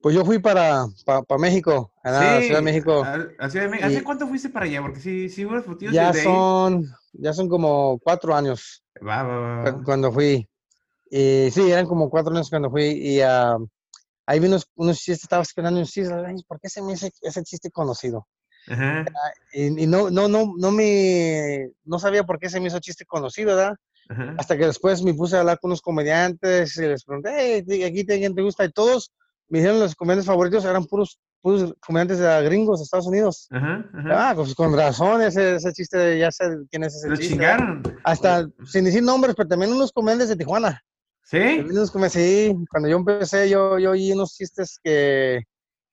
pues 0.01 0.13
yo 0.13 0.25
fui 0.25 0.39
para, 0.39 0.85
para, 1.05 1.39
México, 1.39 1.93
a 2.03 2.11
la 2.11 2.41
Ciudad 2.41 2.59
de 2.59 2.61
México. 2.61 3.05
¿Hace 3.39 4.03
cuánto 4.03 4.27
fuiste 4.27 4.49
para 4.49 4.65
allá? 4.65 4.81
Porque 4.81 4.99
sí, 4.99 5.29
sí, 5.29 5.47
ya 5.93 6.13
son, 6.13 6.93
ya 7.13 7.31
son 7.31 7.47
como 7.47 7.99
cuatro 7.99 8.35
años. 8.35 8.83
Va, 9.01 9.23
va, 9.23 9.63
va. 9.63 9.83
Cuando 9.85 10.11
fui. 10.11 10.45
Y 11.15 11.51
sí, 11.51 11.71
eran 11.71 11.85
como 11.85 12.09
cuatro 12.09 12.33
años 12.33 12.49
cuando 12.49 12.71
fui 12.71 12.85
y 12.85 13.21
uh, 13.21 13.63
ahí 14.25 14.39
vi 14.39 14.47
unos, 14.47 14.67
unos 14.73 14.97
chistes, 14.97 15.21
estaba 15.21 15.43
esperando 15.43 15.77
unos 15.77 15.91
chistes, 15.91 16.11
¿por 16.47 16.59
qué 16.59 16.69
se 16.69 16.81
me 16.81 16.93
hizo 16.93 17.07
ese 17.21 17.43
chiste 17.43 17.69
conocido? 17.69 18.25
Ajá. 18.67 19.05
Y, 19.53 19.83
y, 19.83 19.85
no, 19.85 20.09
no, 20.09 20.27
no, 20.27 20.55
no 20.57 20.71
me, 20.71 21.69
no 21.83 21.99
sabía 21.99 22.23
por 22.23 22.39
qué 22.39 22.49
se 22.49 22.59
me 22.59 22.69
hizo 22.69 22.79
chiste 22.79 23.05
conocido, 23.05 23.55
¿verdad? 23.55 23.75
Ajá. 24.09 24.33
Hasta 24.39 24.57
que 24.57 24.65
después 24.65 25.03
me 25.03 25.13
puse 25.13 25.35
a 25.35 25.41
hablar 25.41 25.59
con 25.59 25.69
unos 25.69 25.83
comediantes 25.83 26.75
y 26.77 26.81
les 26.81 27.03
pregunté, 27.03 27.63
hey, 27.67 27.83
aquí 27.83 28.03
te, 28.03 28.17
te 28.17 28.41
gusta? 28.41 28.65
Y 28.65 28.71
todos 28.71 29.11
me 29.49 29.59
dijeron 29.59 29.81
los 29.81 29.93
comediantes 29.93 30.25
favoritos 30.25 30.65
eran 30.65 30.85
puros, 30.85 31.19
puros 31.41 31.75
comediantes 31.85 32.17
de 32.17 32.43
gringos 32.43 32.79
de 32.79 32.85
Estados 32.85 33.05
Unidos. 33.05 33.47
Ajá, 33.51 33.87
ah, 34.09 34.33
pues 34.35 34.55
con 34.55 34.75
razón, 34.75 35.21
ese, 35.21 35.57
ese 35.57 35.73
chiste, 35.73 36.17
ya 36.17 36.31
sé 36.31 36.45
quién 36.71 36.85
es 36.85 36.95
ese 36.95 37.09
Lo 37.09 37.17
chiste. 37.17 37.33
chingaron. 37.33 37.83
Hasta, 38.03 38.47
sin 38.65 38.85
decir 38.85 39.03
nombres, 39.03 39.35
pero 39.35 39.47
también 39.47 39.71
unos 39.71 39.91
comediantes 39.91 40.29
de 40.29 40.37
Tijuana. 40.37 40.83
¿Sí? 41.23 41.63
Sí, 42.09 42.55
cuando 42.69 42.89
yo 42.89 42.97
empecé, 42.97 43.49
yo, 43.49 43.79
yo 43.79 43.91
oí 43.91 44.11
unos 44.11 44.35
chistes 44.35 44.79
que, 44.83 45.43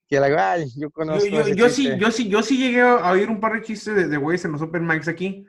que 0.08 0.20
la 0.20 0.58
yo 0.76 0.90
conozco. 0.90 1.26
Yo, 1.26 1.46
yo, 1.46 1.54
yo 1.54 1.68
sí, 1.70 1.90
yo, 1.98 2.10
sí, 2.10 2.28
yo 2.28 2.42
sí 2.42 2.58
llegué 2.58 2.82
a 2.82 3.10
oír 3.10 3.30
un 3.30 3.40
par 3.40 3.54
de 3.54 3.62
chistes 3.62 3.94
de, 3.94 4.08
de 4.08 4.16
güeyes 4.16 4.44
en 4.44 4.52
los 4.52 4.62
Open 4.62 4.86
Mics 4.86 5.08
aquí. 5.08 5.46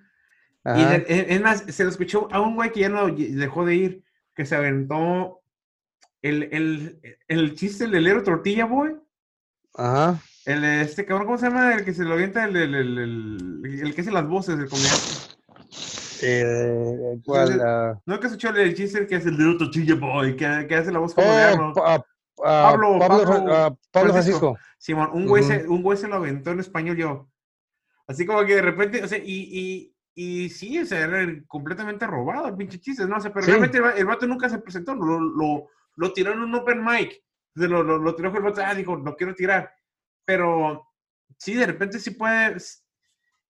Y 0.64 0.82
es 1.08 1.42
más, 1.42 1.64
se 1.68 1.84
lo 1.84 1.90
escuchó 1.90 2.28
a 2.32 2.40
un 2.40 2.56
güey 2.56 2.72
que 2.72 2.82
ya 2.82 2.90
no 2.90 3.08
dejó 3.10 3.66
de 3.66 3.76
ir, 3.76 4.04
que 4.36 4.46
se 4.46 4.56
aventó 4.56 5.42
el, 6.22 6.44
el, 6.52 7.02
el 7.28 7.56
chiste 7.56 7.86
del 7.86 7.96
helero 7.96 8.22
tortilla, 8.22 8.66
boy. 8.66 8.96
Ajá. 9.74 10.22
El, 10.46 10.64
este 10.64 11.06
cabrón, 11.06 11.26
¿cómo 11.26 11.40
se 11.40 11.48
llama? 11.48 11.74
El 11.74 11.84
que 11.84 11.96
se 11.96 12.04
lo 12.04 12.14
avienta, 12.14 12.46
el, 12.46 12.56
el, 12.56 12.76
el, 12.76 13.62
el 13.82 13.96
que 13.96 14.02
hace 14.02 14.12
las 14.12 14.28
voces, 14.28 14.60
el 14.60 14.70
comediante. 14.70 15.06
Eh, 16.22 17.20
¿cuál, 17.26 17.60
uh... 17.60 18.02
¿No 18.06 18.20
que 18.20 18.28
escuchó 18.28 18.50
el 18.50 18.76
chiste 18.76 19.08
que 19.08 19.16
es 19.16 19.26
el 19.26 19.38
de 19.38 19.58
Tortilla 19.58 19.96
Boy, 19.96 20.36
que, 20.36 20.66
que, 20.68 20.76
hace 20.76 20.92
la 20.92 21.00
voz 21.00 21.14
como 21.14 21.28
de 21.28 21.54
uh, 21.54 21.74
Pablo, 21.74 23.00
Pablo, 23.00 23.00
Pablo, 23.00 23.80
Pablo, 23.92 24.14
Francisco. 24.14 24.58
Simón, 24.78 25.10
un 25.14 25.28
güey, 25.28 25.44
uh 25.44 25.48
-huh. 25.48 25.62
se, 25.62 25.68
un 25.68 25.84
güey 25.84 25.98
se 25.98 26.08
lo 26.08 26.16
aventó 26.16 26.52
en 26.52 26.60
español 26.60 26.98
yo. 26.98 27.30
Así 28.08 28.26
como 28.26 28.46
que 28.46 28.56
de 28.56 28.62
repente, 28.62 29.04
o 29.04 29.08
sea, 29.08 29.20
y, 29.20 29.24
y, 29.26 29.96
y 30.16 30.50
sí, 30.50 30.80
o 30.80 30.86
sea, 30.86 31.02
era 31.02 31.26
completamente 31.48 32.08
robado 32.08 32.48
el 32.48 32.56
pinche 32.56 32.80
chiste, 32.80 33.06
¿no? 33.06 33.18
O 33.18 33.22
sea, 33.22 33.32
pero 33.32 33.46
sí. 33.46 33.52
realmente 33.52 33.78
el, 33.78 33.86
el, 33.98 34.06
vato 34.06 34.26
nunca 34.28 34.50
se 34.50 34.60
presentó, 34.60 34.96
lo, 34.96 35.20
lo, 35.20 35.68
lo 35.96 36.14
tiró 36.14 36.34
en 36.34 36.40
un 36.40 36.56
open 36.56 36.84
mic. 36.84 37.24
Lo, 37.54 37.84
lo, 37.84 37.98
lo 37.98 38.16
tiró 38.16 38.36
el 38.36 38.44
vato, 38.44 38.62
ah, 38.66 38.74
dijo, 38.74 38.96
lo 38.96 39.16
quiero 39.16 39.36
tirar. 39.36 39.72
Pero 40.26 40.88
sí, 41.38 41.54
de 41.54 41.68
repente 41.68 42.00
sí 42.00 42.12
puede, 42.12 42.58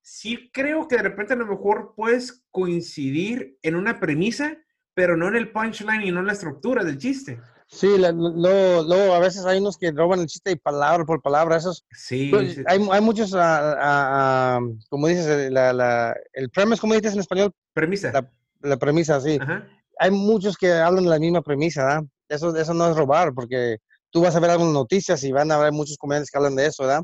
sí 0.02 0.50
creo 0.52 0.88
que 0.88 0.98
de 0.98 1.04
repente 1.04 1.34
a 1.34 1.38
lo 1.38 1.46
mejor 1.46 1.94
puedes 1.96 2.44
coincidir 2.52 3.58
en 3.62 3.76
una 3.76 4.00
premisa, 4.00 4.58
pero 4.94 5.16
no 5.18 5.28
en 5.28 5.36
el 5.36 5.52
punchline 5.52 6.04
y 6.04 6.12
no 6.12 6.20
en 6.20 6.28
la 6.28 6.34
estructura 6.34 6.84
del 6.84 6.98
chiste. 6.98 7.40
Sí, 7.68 7.88
luego, 7.98 9.14
a 9.14 9.20
veces 9.20 9.46
hay 9.46 9.60
unos 9.60 9.78
que 9.78 9.92
roban 9.92 10.20
el 10.20 10.26
chiste 10.28 10.52
y 10.52 10.56
palabra 10.58 11.06
por 11.06 11.22
palabra. 11.22 11.56
Esos, 11.56 11.86
Sí, 11.94 12.28
pues, 12.30 12.56
sí. 12.56 12.64
hay, 12.66 12.86
hay 12.92 13.02
muchos, 13.02 13.34
ah, 13.34 13.72
ah, 13.74 13.78
ah, 13.80 14.60
como 14.90 15.08
dices, 15.08 15.26
el- 15.28 15.54
la, 15.54 15.72
la- 15.72 16.16
el 16.34 16.50
premise, 16.50 16.82
¿cómo 16.82 16.94
dices 16.96 17.14
en 17.14 17.22
español? 17.22 17.54
Premisa. 17.74 18.12
La, 18.12 18.30
la 18.62 18.78
premisa, 18.78 19.22
sí. 19.22 19.38
Ajá. 19.40 19.66
Hay 20.00 20.12
muchos 20.12 20.58
que 20.58 20.74
hablan 20.74 21.06
de 21.06 21.10
la 21.12 21.20
misma 21.20 21.42
premisa, 21.42 21.86
¿verdad? 21.86 22.04
Eso, 22.28 22.54
eso 22.58 22.74
no 22.74 22.90
es 22.90 22.98
robar, 22.98 23.34
porque 23.34 23.78
tú 24.10 24.22
vas 24.22 24.36
a 24.36 24.40
ver 24.42 24.50
algunas 24.50 24.74
noticias 24.74 25.24
y 25.24 25.32
van 25.32 25.50
a 25.52 25.56
haber 25.56 25.72
muchos 25.72 25.96
comediantes 25.98 26.30
que 26.30 26.38
hablan 26.38 26.56
de 26.58 26.66
eso, 26.66 26.84
¿verdad? 26.84 27.04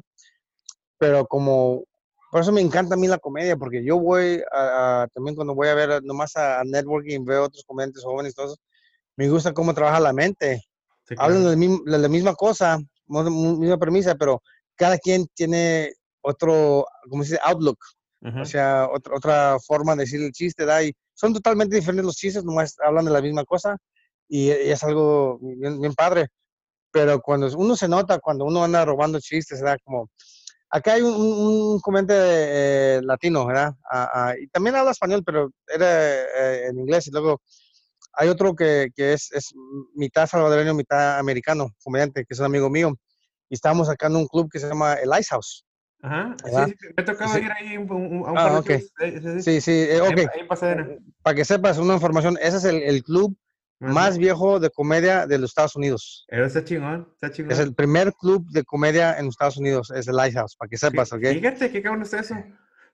Pero 0.98 1.26
como, 1.28 1.84
por 2.32 2.42
eso 2.42 2.52
me 2.52 2.62
encanta 2.62 2.96
a 2.96 2.98
mí 2.98 3.08
la 3.08 3.18
comedia, 3.20 3.56
porque 3.58 3.84
yo 3.84 3.98
voy 4.00 4.42
a, 4.52 5.04
a- 5.04 5.08
también 5.08 5.36
cuando 5.36 5.56
voy 5.56 5.68
a 5.68 5.76
ver 5.76 6.04
nomás 6.04 6.36
a, 6.36 6.60
a 6.60 6.64
networking, 6.64 7.24
veo 7.26 7.44
otros 7.46 7.64
comediantes 7.66 8.04
jóvenes 8.04 8.36
todo 8.36 8.48
eso, 8.48 8.58
me 9.16 9.30
gusta 9.30 9.54
cómo 9.54 9.74
trabaja 9.74 10.00
la 10.00 10.14
mente. 10.14 10.64
Sí, 11.08 11.16
Hablan 11.18 11.42
claro. 11.44 11.50
de 11.50 11.56
la, 11.56 11.58
misma- 11.58 11.92
de 11.92 11.98
la 12.00 12.08
misma 12.10 12.36
cosa, 12.36 12.80
misma 13.08 13.78
premisa, 13.78 14.16
pero 14.16 14.42
cada 14.76 14.98
quien 14.98 15.26
tiene 15.34 15.94
otro, 16.22 16.86
como 17.10 17.24
se 17.24 17.32
dice, 17.32 17.42
outlook, 17.46 17.80
Ujú. 18.22 18.42
o 18.42 18.46
sea, 18.46 18.88
otra, 18.94 19.16
otra 19.16 19.58
forma 19.66 19.96
de 19.96 20.02
decir 20.04 20.22
el 20.22 20.32
chiste, 20.32 20.66
¿da? 20.66 20.84
Y 20.84 20.92
son 21.14 21.34
totalmente 21.34 21.76
diferentes 21.76 22.06
los 22.06 22.16
chistes, 22.16 22.44
nomás 22.44 22.76
hablan 22.84 23.06
de 23.06 23.12
la 23.12 23.22
misma 23.22 23.44
cosa 23.46 23.78
y, 24.28 24.48
y 24.48 24.52
es 24.52 24.84
algo 24.84 25.40
bien, 25.42 25.80
bien 25.80 25.94
padre. 25.94 26.28
Pero 26.92 27.22
cuando 27.22 27.48
uno 27.58 27.76
se 27.76 27.88
nota, 27.88 28.20
cuando 28.20 28.46
uno 28.46 28.64
anda 28.64 28.84
robando 28.86 29.20
chistes, 29.20 29.62
¿verdad? 29.62 29.78
Como, 29.84 30.10
acá 30.70 30.94
hay 30.94 31.02
un, 31.02 31.14
un, 31.14 31.80
comediante 31.80 32.14
eh, 32.18 33.02
latino, 33.04 33.46
¿verdad? 33.46 33.74
Ah, 33.92 34.10
ah, 34.14 34.34
y 34.40 34.48
también 34.48 34.76
habla 34.76 34.92
español, 34.92 35.24
pero 35.26 35.50
era 35.68 36.14
eh, 36.14 36.68
en 36.70 36.80
inglés 36.80 37.08
y 37.08 37.12
luego 37.12 37.42
hay 38.14 38.30
otro 38.30 38.56
que, 38.56 38.90
que 38.96 39.14
es, 39.14 39.32
es 39.32 39.54
mitad 39.96 40.28
salvadoreño, 40.28 40.74
mitad 40.74 41.20
americano, 41.20 41.70
comediante, 41.84 42.26
que 42.26 42.34
es 42.34 42.40
un 42.40 42.46
amigo 42.48 42.70
mío. 42.70 42.94
Y 43.50 43.54
estábamos 43.56 43.88
sacando 43.88 44.20
un 44.20 44.28
club 44.28 44.50
que 44.52 44.60
se 44.60 44.68
llama 44.68 44.96
el 44.96 45.10
Ice 45.20 45.30
House. 45.30 45.64
Ajá. 46.02 46.36
Sí, 46.44 46.52
sí, 46.52 46.88
me 46.96 47.04
ha 47.04 47.06
tocado 47.06 47.34
Sí. 47.36 47.42
ir 47.42 47.52
ahí 47.52 47.78
un, 47.78 47.92
un- 47.92 48.26
a 48.28 48.32
un 48.32 48.38
Ah, 48.38 48.44
par 48.44 48.52
de 48.54 48.58
ok. 48.60 48.70
shows. 48.82 48.92
Eh, 49.02 49.20
sí, 49.22 49.42
sí. 49.42 49.62
Sí, 49.62 49.72
eh, 49.72 50.00
Ahí 50.02 50.08
en- 50.12 50.20
ok. 50.20 50.32
ahí 50.34 50.40
en 50.42 50.48
Pasadena. 50.48 50.90
Para 51.22 51.36
que 51.36 51.46
sepas 51.46 51.78
una 51.78 51.94
información, 51.94 52.38
ese 52.42 52.58
es 52.58 52.64
el, 52.66 52.82
el 52.84 53.04
club 53.04 53.38
Ajá. 53.80 53.94
más 53.94 54.18
viejo 54.18 54.60
de 54.60 54.70
comedia 54.72 55.28
de 55.28 55.38
los 55.38 55.52
Estados 55.52 55.76
Unidos. 55.76 56.26
Pero 56.28 56.46
está 56.46 56.64
chingón, 56.64 57.08
está 57.14 57.32
chingón. 57.32 57.52
Es 57.52 57.60
el 57.60 57.76
primer 57.76 58.14
club 58.14 58.46
de 58.50 58.64
comedia 58.64 59.18
en 59.20 59.26
los 59.26 59.34
Estados 59.34 59.58
Unidos, 59.58 59.92
es 59.92 60.08
el 60.08 60.16
Lighthouse, 60.16 60.56
para 60.56 60.68
que 60.70 60.78
sepas, 60.78 61.14
¿ok? 61.14 61.22
Fíjate 61.28 61.72
qué 61.72 61.82
cabrón 61.82 62.02
está 62.02 62.20
eso. 62.20 62.36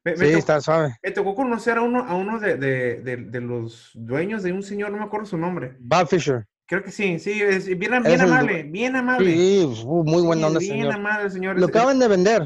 Me, 0.06 0.12
me 0.12 0.18
Sí, 0.18 0.26
tocó, 0.26 0.38
está 0.40 0.60
suave. 0.62 0.96
me 1.02 1.12
tocó 1.12 1.36
conocer 1.36 1.78
a 1.78 1.82
uno, 1.82 2.04
a 2.04 2.16
uno 2.16 2.38
de, 2.40 2.58
de, 2.58 2.96
de, 3.02 3.16
de 3.18 3.42
los 3.42 3.92
dueños 3.94 4.44
de 4.44 4.52
un 4.52 4.62
señor, 4.62 4.92
no 4.92 4.98
me 4.98 5.06
acuerdo 5.06 5.26
su 5.26 5.38
nombre. 5.38 5.78
Bob 5.80 6.08
Fisher. 6.10 6.46
Creo 6.66 6.84
que 6.84 6.92
sí, 6.92 7.20
sí, 7.20 7.42
es 7.42 7.66
bien, 7.68 7.80
bien 7.80 8.06
es 8.06 8.14
el 8.14 8.20
du- 8.20 8.26
amable, 8.34 8.64
bien 8.64 8.96
amable. 8.98 9.32
Sí, 9.34 9.84
uh, 9.86 10.04
muy 10.04 10.22
buena 10.22 10.42
Sí, 10.42 10.48
onda, 10.48 10.60
bien 10.60 10.72
señor. 10.74 10.94
amable 10.94 11.30
señor. 11.30 11.60
Lo 11.60 11.68
acaban 11.68 12.00
de 12.00 12.08
vender. 12.10 12.44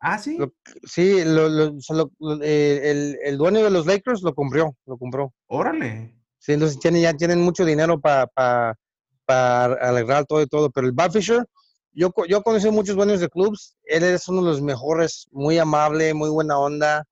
Ah, 0.00 0.18
sí. 0.18 0.36
lo- 0.38 0.52
Sí, 0.84 1.24
lo- 1.24 1.48
lo- 1.48 1.80
se 1.80 1.94
lo- 1.94 2.10
lo- 2.18 2.42
eh, 2.42 2.90
el, 2.90 3.18
el 3.24 3.38
dueño 3.38 3.64
de 3.64 3.70
los 3.70 3.86
Lakers 3.86 4.22
lo 4.22 4.34
compró, 4.34 4.76
lo 4.86 4.96
compró. 4.98 5.32
Órale. 5.46 6.14
Sí, 6.38 6.52
entonces 6.52 6.78
tiene, 6.78 7.00
ya 7.00 7.12
tienen 7.14 7.40
mucho 7.40 7.64
dinero 7.64 8.00
para 8.00 8.30
arreglar 9.26 10.24
todo 10.26 10.42
y 10.42 10.46
todo. 10.46 10.70
Pero 10.70 10.86
el 10.86 10.92
Bob 10.92 11.12
Fisher, 11.12 11.44
yo, 11.92 12.10
yo 12.28 12.42
conocí 12.42 12.70
muchos 12.70 12.96
dueños 12.96 13.20
de 13.20 13.28
clubs. 13.28 13.76
Él 13.84 14.04
es 14.04 14.28
uno 14.28 14.42
de 14.42 14.48
los 14.48 14.62
mejores, 14.62 15.26
muy 15.30 15.58
amable, 15.58 16.14
muy 16.14 16.30
buena 16.30 16.58
onda. 16.58 17.04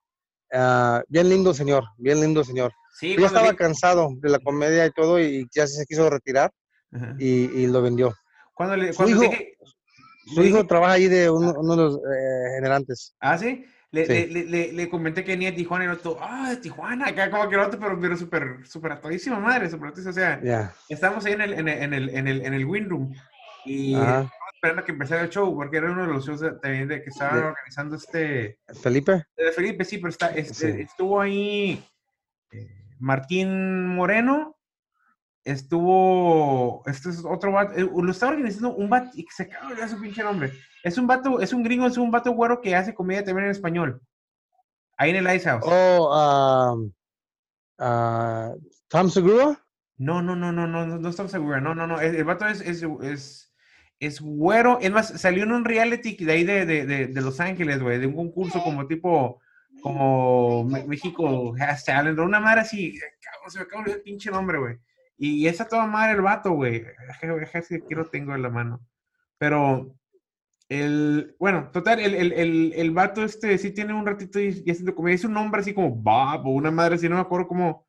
ah, 0.53 1.03
bien 1.09 1.29
lindo 1.29 1.53
señor, 1.53 1.83
bien 1.97 2.21
lindo 2.21 2.43
señor. 2.43 2.71
Sí, 2.97 3.15
Yo 3.17 3.25
estaba 3.27 3.51
vi- 3.51 3.57
cansado 3.57 4.09
de 4.21 4.29
la 4.29 4.39
comedia 4.39 4.85
y 4.85 4.91
todo 4.91 5.19
y 5.19 5.45
ya 5.53 5.67
se 5.67 5.85
quiso 5.85 6.09
retirar 6.09 6.51
y, 7.19 7.61
y 7.61 7.67
lo 7.67 7.81
vendió. 7.81 8.13
Cuando 8.53 8.75
le, 8.77 8.93
Su 8.93 9.07
hijo- 9.07 9.21
dije- 9.21 9.57
Su 10.33 10.41
hijo 10.43 10.65
trabaja 10.65 10.93
ahí 10.93 11.07
de 11.07 11.29
uno, 11.29 11.53
uno 11.57 11.75
de 11.75 11.83
los 11.83 11.95
eh, 11.97 12.55
generantes. 12.55 13.13
Ah, 13.19 13.37
sí. 13.37 13.65
Le, 13.91 14.05
Sí. 14.05 14.11
le, 14.11 14.27
le, 14.27 14.45
le, 14.45 14.73
le 14.73 14.89
comenté 14.89 15.23
que 15.23 15.31
venía 15.31 15.49
de 15.51 15.55
Tijuana 15.57 15.85
y 15.85 15.87
el 15.87 15.93
otro, 15.93 16.17
ah, 16.21 16.49
de 16.49 16.57
Tijuana, 16.57 17.07
acá 17.07 17.31
como 17.31 17.47
que 17.47 17.55
el 17.55 17.61
otro, 17.61 17.79
pero, 17.79 17.99
pero 17.99 18.17
súper, 18.17 18.67
súper 18.67 18.91
a 18.91 18.99
todísima 19.01 19.39
madre, 19.39 19.69
súper 19.69 19.89
O 20.09 20.13
sea, 20.13 20.41
Ya. 20.43 20.73
estábamos 20.89 21.25
ahí 21.25 21.33
en 21.33 21.41
el, 21.41 21.53
en 21.53 21.67
el, 21.69 21.79
en 21.81 21.93
el, 21.93 22.09
en 22.09 22.27
el, 22.27 22.45
en 22.45 22.53
el 22.53 22.65
Wind 22.65 22.89
Room 22.89 23.13
y 23.63 23.95
esperando 24.53 24.83
que 24.83 24.91
empezara 24.91 25.21
el 25.21 25.29
show, 25.29 25.55
porque 25.55 25.77
era 25.77 25.91
uno 25.91 26.01
de 26.05 26.13
los 26.13 26.25
shows 26.25 26.39
de- 26.41 26.51
también 26.59 26.87
de 26.87 27.01
que 27.01 27.09
estaban 27.11 27.35
De- 27.39 27.47
organizando 27.47 27.95
este, 27.95 28.59
Felipe. 28.81 29.23
de 29.37 29.51
Felipe, 29.53 29.85
sí, 29.85 29.97
pero 29.99 30.09
está, 30.09 30.27
este, 30.35 30.73
Sí. 30.73 30.81
estuvo 30.81 31.21
ahí 31.21 31.81
eh, 32.51 32.67
Martín 32.99 33.87
Moreno, 33.87 34.57
estuvo, 35.45 36.83
este 36.87 37.09
es 37.09 37.23
otro 37.23 37.51
vato, 37.53 37.73
eh, 37.75 37.89
lo 37.89 38.11
está 38.11 38.27
organizando 38.27 38.75
un 38.75 38.89
vato, 38.89 39.11
y 39.15 39.25
se 39.33 39.45
de 39.45 39.57
olvidar 39.73 39.89
su 39.89 39.99
pinche 40.01 40.23
nombre, 40.23 40.51
es 40.87 40.97
un 40.97 41.07
vato, 41.07 41.39
es 41.41 41.53
un 41.53 41.63
gringo, 41.63 41.85
es 41.87 41.97
un 41.97 42.11
vato 42.11 42.31
güero 42.31 42.61
que 42.61 42.75
hace 42.75 42.93
comedia 42.93 43.23
también 43.23 43.45
en 43.45 43.51
español, 43.51 44.01
ahí 44.97 45.11
en 45.11 45.17
el 45.17 45.35
Ice 45.35 45.49
House. 45.49 45.63
Oh, 45.65 46.09
ah, 46.13 46.75
ah, 47.79 48.53
Tom 48.87 49.09
Segura. 49.09 49.63
No, 49.97 50.21
no, 50.21 50.35
no, 50.35 50.51
no, 50.51 50.67
no, 50.67 50.85
no, 50.85 50.97
no 50.99 51.09
estamos 51.09 51.31
seguros, 51.31 51.61
no, 51.61 51.73
no, 51.73 51.87
no, 51.87 51.99
el, 51.99 52.15
el 52.15 52.23
vato 52.23 52.45
es, 52.47 52.61
es, 52.61 52.85
es, 53.01 53.53
es 53.99 54.21
güero, 54.21 54.77
es 54.79 54.91
más, 54.91 55.07
salió 55.19 55.43
en 55.43 55.51
un 55.51 55.65
reality 55.65 56.15
de 56.23 56.31
ahí 56.31 56.43
de, 56.43 56.67
de, 56.67 56.85
de, 56.85 57.07
de 57.07 57.21
Los 57.21 57.39
Ángeles, 57.39 57.81
güey, 57.81 57.97
de 57.97 58.05
un 58.05 58.15
concurso 58.15 58.61
como 58.61 58.85
tipo, 58.85 59.41
como 59.81 60.65
México 60.65 61.55
Has 61.59 61.83
Talent, 61.83 62.19
una 62.19 62.39
madre 62.39 62.61
así, 62.61 62.99
cabrón, 63.19 63.51
se 63.51 63.57
me 63.57 63.63
acaba 63.63 63.77
de 63.77 63.83
olvidar 63.83 63.97
el 63.97 64.03
pinche 64.03 64.29
nombre, 64.29 64.59
güey. 64.59 64.77
Y 65.17 65.47
esa 65.47 65.67
toda 65.67 65.87
madre 65.87 66.13
el 66.13 66.21
vato, 66.21 66.51
güey, 66.51 66.85
lo 67.89 68.05
tengo 68.05 68.35
en 68.35 68.41
la 68.43 68.49
mano. 68.49 68.81
Pero, 69.39 69.95
el, 70.69 71.35
bueno, 71.39 71.69
total, 71.71 71.99
el, 71.99 72.13
el, 72.13 72.33
el, 72.33 72.73
el 72.75 72.91
vato 72.91 73.23
este 73.23 73.57
sí 73.57 73.71
tiene 73.71 73.93
un 73.93 74.05
ratito 74.05 74.39
y, 74.39 74.63
y 74.65 74.71
es 74.71 75.23
un 75.23 75.33
nombre 75.33 75.61
así 75.61 75.73
como 75.73 75.91
Bob 75.91 76.45
o 76.45 76.49
una 76.49 76.71
madre 76.71 76.95
así, 76.95 77.07
no 77.07 77.15
me 77.15 77.21
acuerdo 77.21 77.47
cómo 77.47 77.87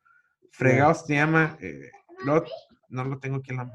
fregados 0.51 1.05
se 1.05 1.15
llama. 1.15 1.57
eh, 1.61 1.91
no 2.89 3.03
lo 3.03 3.19
tengo 3.19 3.37
aquí 3.37 3.51
en 3.51 3.57
la. 3.57 3.71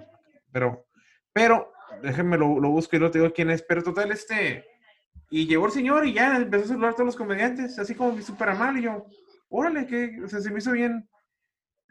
Pero, 0.52 0.86
pero, 1.32 1.72
déjenme 2.02 2.36
lo, 2.36 2.60
lo 2.60 2.70
busco 2.70 2.96
y 2.96 2.98
lo 2.98 3.10
te 3.10 3.18
digo 3.18 3.32
quién 3.32 3.50
es. 3.50 3.62
Pero 3.62 3.82
total, 3.82 4.12
este. 4.12 4.64
Y 5.30 5.46
llegó 5.46 5.66
el 5.66 5.72
señor 5.72 6.06
y 6.06 6.12
ya 6.12 6.36
empezó 6.36 6.64
a 6.64 6.68
saludar 6.68 6.90
a 6.90 6.92
todos 6.94 7.06
los 7.06 7.16
comediantes, 7.16 7.78
así 7.78 7.94
como 7.94 8.20
súper 8.20 8.50
amable. 8.50 8.80
Y 8.80 8.84
yo, 8.84 9.06
órale, 9.48 9.86
que, 9.86 10.20
se 10.28 10.50
me 10.50 10.58
hizo 10.58 10.72
bien, 10.72 11.08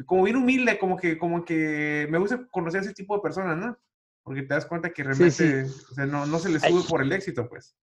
como 0.05 0.23
bien 0.23 0.37
humilde, 0.37 0.77
como 0.77 0.97
que, 0.97 1.17
como 1.17 1.43
que 1.43 2.07
me 2.09 2.17
gusta 2.17 2.47
conocer 2.51 2.81
a 2.81 2.83
ese 2.83 2.93
tipo 2.93 3.15
de 3.15 3.21
personas, 3.21 3.57
¿no? 3.57 3.77
Porque 4.23 4.43
te 4.43 4.53
das 4.53 4.65
cuenta 4.65 4.89
que 4.91 5.03
Sí, 5.13 5.31
sí. 5.31 5.43
realmente, 5.43 5.75
o 5.91 5.93
sea, 5.93 6.05
no, 6.05 6.25
no 6.25 6.39
se 6.39 6.49
les 6.49 6.61
sube 6.61 6.83
por 6.87 7.01
el 7.01 7.11
éxito, 7.11 7.47
pues. 7.49 7.75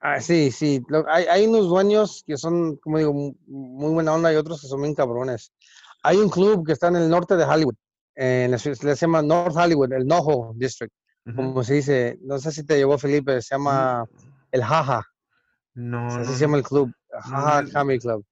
Ah, 0.00 0.20
sí, 0.20 0.50
sí. 0.50 0.82
Lo- 0.88 1.04
hay, 1.08 1.24
hay 1.24 1.46
unos 1.46 1.68
dueños 1.68 2.22
que 2.26 2.36
son, 2.36 2.76
como 2.76 2.98
digo, 2.98 3.12
mu- 3.12 3.34
muy 3.46 3.92
buena 3.92 4.14
onda 4.14 4.32
y 4.32 4.36
otros 4.36 4.60
que 4.60 4.66
son 4.68 4.82
bien 4.82 4.94
cabrones. 4.94 5.52
Hay 6.02 6.16
un 6.16 6.30
club 6.30 6.66
que 6.66 6.72
está 6.72 6.88
en 6.88 6.96
el 6.96 7.08
norte 7.10 7.36
de 7.36 7.44
Hollywood, 7.44 7.74
en 8.14 8.50
la 8.50 8.58
ciudad- 8.58 8.76
se 8.76 8.94
llama 8.96 9.22
North 9.22 9.54
Hollywood, 9.56 9.92
el 9.92 10.06
NoHo 10.06 10.52
District, 10.56 10.92
Ujú. 11.26 11.36
como 11.36 11.62
se 11.64 11.74
dice. 11.74 12.18
No 12.22 12.38
sé 12.38 12.50
si 12.52 12.64
te 12.64 12.76
llevó 12.76 12.96
Felipe, 12.98 13.40
se 13.42 13.54
llama 13.54 14.04
el 14.50 14.62
Jaja, 14.64 15.06
No, 15.74 16.06
así 16.08 16.18
no, 16.18 16.24
se 16.24 16.38
llama 16.38 16.56
el 16.58 16.62
club, 16.64 16.92
no 17.12 17.20
Jaja 17.20 17.60
es- 17.60 17.72
Comedy 17.72 17.98
Club. 17.98 18.24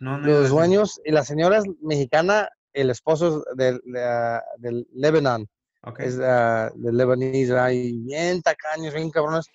no, 0.00 0.18
no 0.18 0.26
Los 0.26 0.50
dueños 0.50 1.00
y 1.04 1.12
la 1.12 1.24
señora 1.24 1.58
es 1.58 1.64
mexicana, 1.80 2.48
el 2.72 2.90
esposo 2.90 3.44
de, 3.54 3.80
ah, 3.98 4.42
del 4.58 4.86
Lebanon, 4.92 5.48
Ok. 5.84 6.00
es 6.00 6.18
ah, 6.20 6.70
del 6.74 6.96
Lebanese, 6.96 7.58
ahí 7.58 7.92
bien 7.98 8.40
tacaños, 8.42 8.94
bien 8.94 9.10
cabrones. 9.10 9.46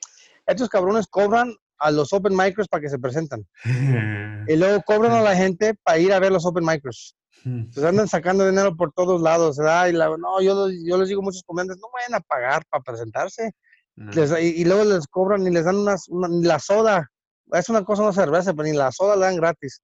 Estos 0.45 0.69
cabrones 0.69 1.07
cobran 1.07 1.53
a 1.79 1.91
los 1.91 2.11
open 2.13 2.35
micros 2.35 2.67
para 2.67 2.81
que 2.81 2.89
se 2.89 2.99
presentan. 2.99 3.45
Y 4.49 4.55
luego 4.55 4.81
cobran 4.85 5.11
a 5.13 5.21
la 5.21 5.35
gente 5.35 5.73
para 5.83 5.97
ir 5.99 6.13
a 6.13 6.19
ver 6.19 6.31
los 6.31 6.45
open 6.45 6.63
micros. 6.65 7.15
Entonces 7.45 7.83
andan 7.83 8.07
sacando 8.07 8.45
dinero 8.47 8.75
por 8.75 8.91
todos 8.93 9.21
lados, 9.21 9.57
¿verdad? 9.57 9.87
Y 9.87 9.91
la- 9.93 10.09
no, 10.17 10.41
yo, 10.41 10.67
yo 10.69 10.97
les 10.97 11.07
digo 11.09 11.21
a 11.21 11.23
muchos 11.23 11.43
comediantes, 11.45 11.77
no 11.81 11.87
vayan 11.93 12.15
a 12.15 12.19
pagar 12.21 12.63
para 12.69 12.83
presentarse. 12.83 13.51
No. 13.95 14.11
Les- 14.11 14.31
y, 14.41 14.61
y 14.61 14.65
luego 14.65 14.83
les 14.85 15.05
cobran 15.07 15.45
y 15.45 15.51
les 15.51 15.65
dan 15.65 15.75
unas, 15.77 16.07
una- 16.09 16.27
ni 16.27 16.43
la 16.43 16.59
soda. 16.59 17.09
Es 17.51 17.69
una 17.69 17.83
cosa, 17.85 18.03
una 18.03 18.11
cerveza, 18.13 18.53
pero 18.53 18.63
ni 18.67 18.73
la 18.75 18.91
soda 18.91 19.15
la 19.15 19.27
dan 19.27 19.35
gratis. 19.37 19.81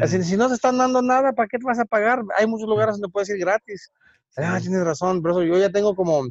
Así, 0.00 0.22
si 0.22 0.36
no 0.36 0.48
te 0.48 0.54
están 0.54 0.78
dando 0.78 1.02
nada, 1.02 1.32
¿para 1.32 1.48
qué 1.48 1.58
te 1.58 1.64
vas 1.66 1.78
a 1.78 1.84
pagar? 1.84 2.22
Hay 2.38 2.46
muchos 2.46 2.68
lugares 2.68 2.94
donde 2.94 3.08
puedes 3.08 3.28
ir 3.30 3.38
gratis. 3.38 3.90
Ah, 4.36 4.58
Sí. 4.60 4.68
tienes 4.68 4.84
razón, 4.84 5.20
por 5.20 5.32
eso 5.32 5.42
yo 5.42 5.58
ya 5.58 5.70
tengo 5.70 5.94
como 5.96 6.22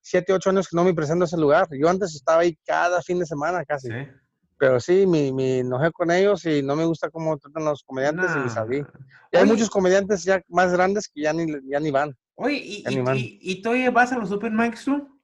7, 0.00 0.32
8 0.32 0.50
años 0.50 0.68
que 0.68 0.76
no 0.76 0.84
me 0.84 0.94
presento 0.94 1.24
a 1.24 1.26
ese 1.26 1.36
lugar. 1.36 1.66
Yo 1.72 1.88
antes 1.88 2.14
estaba 2.14 2.40
ahí 2.42 2.56
cada 2.64 3.02
fin 3.02 3.18
de 3.18 3.26
semana 3.26 3.64
casi. 3.64 3.88
Sí. 3.88 3.94
Pero 4.58 4.78
sí, 4.78 5.06
me, 5.06 5.32
me 5.32 5.58
enojé 5.60 5.90
con 5.90 6.10
ellos 6.12 6.44
y 6.44 6.62
no 6.62 6.76
me 6.76 6.84
gusta 6.84 7.10
cómo 7.10 7.36
tratan 7.36 7.64
los 7.64 7.82
comediantes 7.82 8.30
y 8.36 8.38
me 8.38 8.44
Nah. 8.44 8.48
salí. 8.54 8.84
Y 9.32 9.36
hay 9.36 9.44
muchos 9.46 9.68
comediantes 9.70 10.22
ya 10.22 10.40
más 10.48 10.70
grandes 10.72 11.08
que 11.08 11.22
ya 11.22 11.32
ni, 11.32 11.46
ya 11.68 11.80
ni 11.80 11.90
van. 11.90 12.16
Oye, 12.36 12.56
¿y, 12.58 12.84
y, 12.88 13.00
van. 13.00 13.16
y, 13.18 13.38
y 13.40 13.62
todavía 13.62 13.90
vas 13.90 14.12
a 14.12 14.18
los 14.18 14.30
open 14.30 14.54
mics 14.56 14.84
tú? 14.84 15.20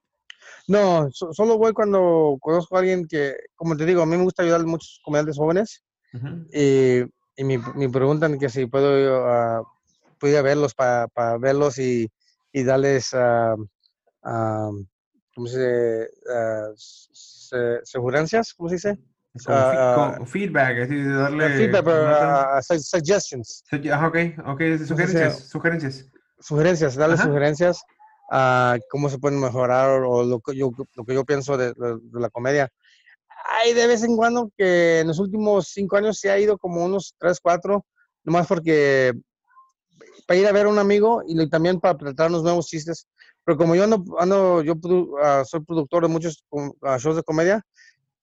No, 0.67 1.09
so- 1.13 1.33
solo 1.33 1.57
voy 1.57 1.73
cuando 1.73 2.37
conozco 2.41 2.77
a 2.77 2.81
alguien 2.81 3.07
que, 3.07 3.35
como 3.55 3.77
te 3.77 3.87
digo, 3.87 4.03
a 4.03 4.07
mí 4.07 4.17
me 4.17 4.25
gusta 4.25 4.43
ayudar 4.43 4.61
a 4.61 4.65
muchos 4.65 5.01
comediantes 5.05 5.37
jóvenes 5.37 5.85
Ujú. 6.13 6.47
y, 6.53 7.05
y 7.39 7.45
me, 7.45 7.59
me 7.77 7.89
preguntan 7.89 8.39
que 8.39 8.49
si 8.49 8.67
puedo 8.67 9.25
a 9.27 9.63
verlos 10.43 10.75
para 10.75 11.39
verlos 11.39 11.79
y, 11.79 12.11
y 12.53 12.65
darles 12.65 13.15
ah, 13.15 13.55
¿cómo 15.35 15.47
se 15.47 15.59
dice? 15.59 16.11
Uh, 16.27 17.79
¿Segurancias? 17.85 18.53
¿Cómo 18.55 18.69
se 18.69 18.75
dice? 18.75 18.99
Como 19.45 20.27
feedback, 20.27 20.81
así 20.81 20.97
de 20.97 21.15
darle... 21.15 21.49
Feedback, 21.51 22.63
suggestions. 22.63 23.63
ok, 23.73 24.17
ok, 24.45 24.61
sugerencias, 24.85 25.49
sugerencias. 25.49 26.07
Sugerencias, 26.41 26.97
darle 26.97 27.17
sugerencias 27.17 27.85
a 28.33 28.79
cómo 28.91 29.09
se 29.09 29.19
pueden 29.19 29.41
mejorar 29.41 30.03
o 30.03 30.25
lo 30.25 30.41
que 30.41 30.57
yo, 30.57 30.71
lo 30.95 31.05
que 31.05 31.15
yo 31.15 31.25
pienso 31.25 31.57
de, 31.57 31.73
la 32.13 32.31
comedia. 32.31 32.69
Hay 33.45 33.73
de 33.73 33.87
vez 33.87 34.03
en 34.03 34.17
cuando 34.17 34.51
que 34.57 35.01
en 35.01 35.09
los 35.09 35.19
últimos 35.19 35.69
cinco 35.69 35.97
años 35.97 36.19
se 36.19 36.31
ha 36.31 36.39
ido 36.39 36.59
como 36.59 36.85
unos 36.85 37.15
tres, 37.19 37.39
cuatro, 37.41 37.85
nomás 38.25 38.47
porque 38.47 39.13
para 40.27 40.41
ir 40.41 40.47
a 40.47 40.53
ver 40.53 40.67
a 40.67 40.69
un 40.69 40.79
amigo 40.79 41.23
y 41.27 41.49
también 41.49 41.81
para 41.81 41.97
tratar 41.97 42.29
unos 42.29 42.43
nuevos 42.43 42.67
chistes. 42.67 43.07
Pero 43.45 43.57
como 43.57 43.75
yo 43.75 43.85
ando, 43.85 44.05
ando 44.19 44.63
yo 44.63 44.75
uh, 44.75 45.45
soy 45.45 45.61
productor 45.61 46.03
de 46.03 46.09
muchos 46.09 46.45
uh, 46.51 46.71
shows 46.99 47.17
de 47.17 47.23
comedia 47.23 47.63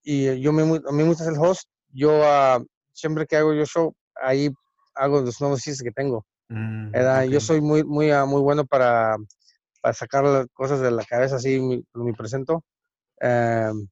y 0.03 0.39
yo 0.39 0.53
me, 0.53 0.61
a 0.61 0.91
mí 0.91 0.97
me 0.97 1.03
gusta 1.03 1.23
ser 1.23 1.33
el 1.33 1.39
host, 1.39 1.67
yo 1.89 2.19
uh, 2.19 2.63
siempre 2.93 3.25
que 3.25 3.37
hago 3.37 3.53
yo 3.53 3.65
show, 3.65 3.95
ahí 4.21 4.51
hago 4.93 5.21
los 5.21 5.41
nuevos 5.41 5.61
chistes 5.61 5.81
que 5.81 5.91
tengo. 5.91 6.25
Mm, 6.49 6.91
yo 7.31 7.39
soy 7.39 7.59
muy, 7.59 7.83
muy, 7.83 8.11
muy 8.27 8.41
bueno 8.41 8.65
para 8.65 9.17
para 9.85 9.93
sacar 9.93 10.23
las 10.23 10.47
cosas 10.51 10.81
de 10.81 10.89
la 10.89 11.03
cabeza, 11.03 11.35
así 11.35 11.61
me, 11.93 12.13
presento. 12.13 12.63
Em, 13.19 13.87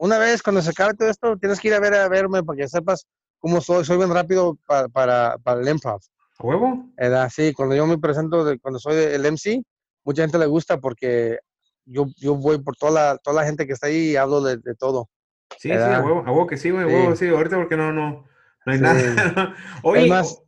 una 0.00 0.18
vez 0.18 0.42
cuando 0.42 0.62
se 0.62 0.70
acabe 0.70 0.94
todo 0.94 1.10
esto, 1.10 1.36
tienes 1.36 1.60
que 1.60 1.68
ir 1.68 1.74
a 1.74 1.80
ver 1.80 1.92
a 1.94 2.08
verme 2.08 2.42
para 2.42 2.56
que 2.56 2.68
sepas 2.68 3.06
cómo 3.38 3.60
soy. 3.60 3.84
Soy 3.84 3.98
bien 3.98 4.12
rápido 4.12 4.58
para, 4.66 4.88
para, 4.88 5.36
para 5.42 5.60
el 5.60 5.68
improv. 5.68 6.00
¿A 6.38 6.46
huevo? 6.46 6.86
sí, 7.30 7.52
cuando 7.52 7.76
yo 7.76 7.86
me 7.86 7.98
presento, 7.98 8.42
de, 8.44 8.58
cuando 8.58 8.78
soy 8.78 8.96
el 8.96 9.30
MC, 9.30 9.62
mucha 10.04 10.22
gente 10.22 10.38
le 10.38 10.46
gusta 10.46 10.80
porque 10.80 11.38
yo, 11.84 12.06
yo 12.16 12.34
voy 12.34 12.62
por 12.62 12.76
toda 12.76 12.92
la, 12.92 13.18
toda 13.18 13.42
la 13.42 13.46
gente 13.46 13.66
que 13.66 13.74
está 13.74 13.88
ahí 13.88 14.12
y 14.12 14.16
hablo 14.16 14.40
de, 14.40 14.56
de 14.56 14.74
todo. 14.74 15.10
Sí, 15.58 15.68
sí, 15.68 15.72
a 15.72 16.00
huevo, 16.00 16.20
a 16.26 16.30
huevo 16.30 16.46
que 16.46 16.56
sí, 16.56 16.70
güey, 16.70 16.84
a 16.84 16.86
huevo, 16.86 17.14
sí, 17.14 17.28
ahorita 17.28 17.56
porque 17.56 17.76
no, 17.76 17.92
no, 17.92 18.24
no 18.64 18.72
hay 18.72 18.80
nada. 18.80 19.54
Oye, 19.82 20.06
más, 20.06 20.42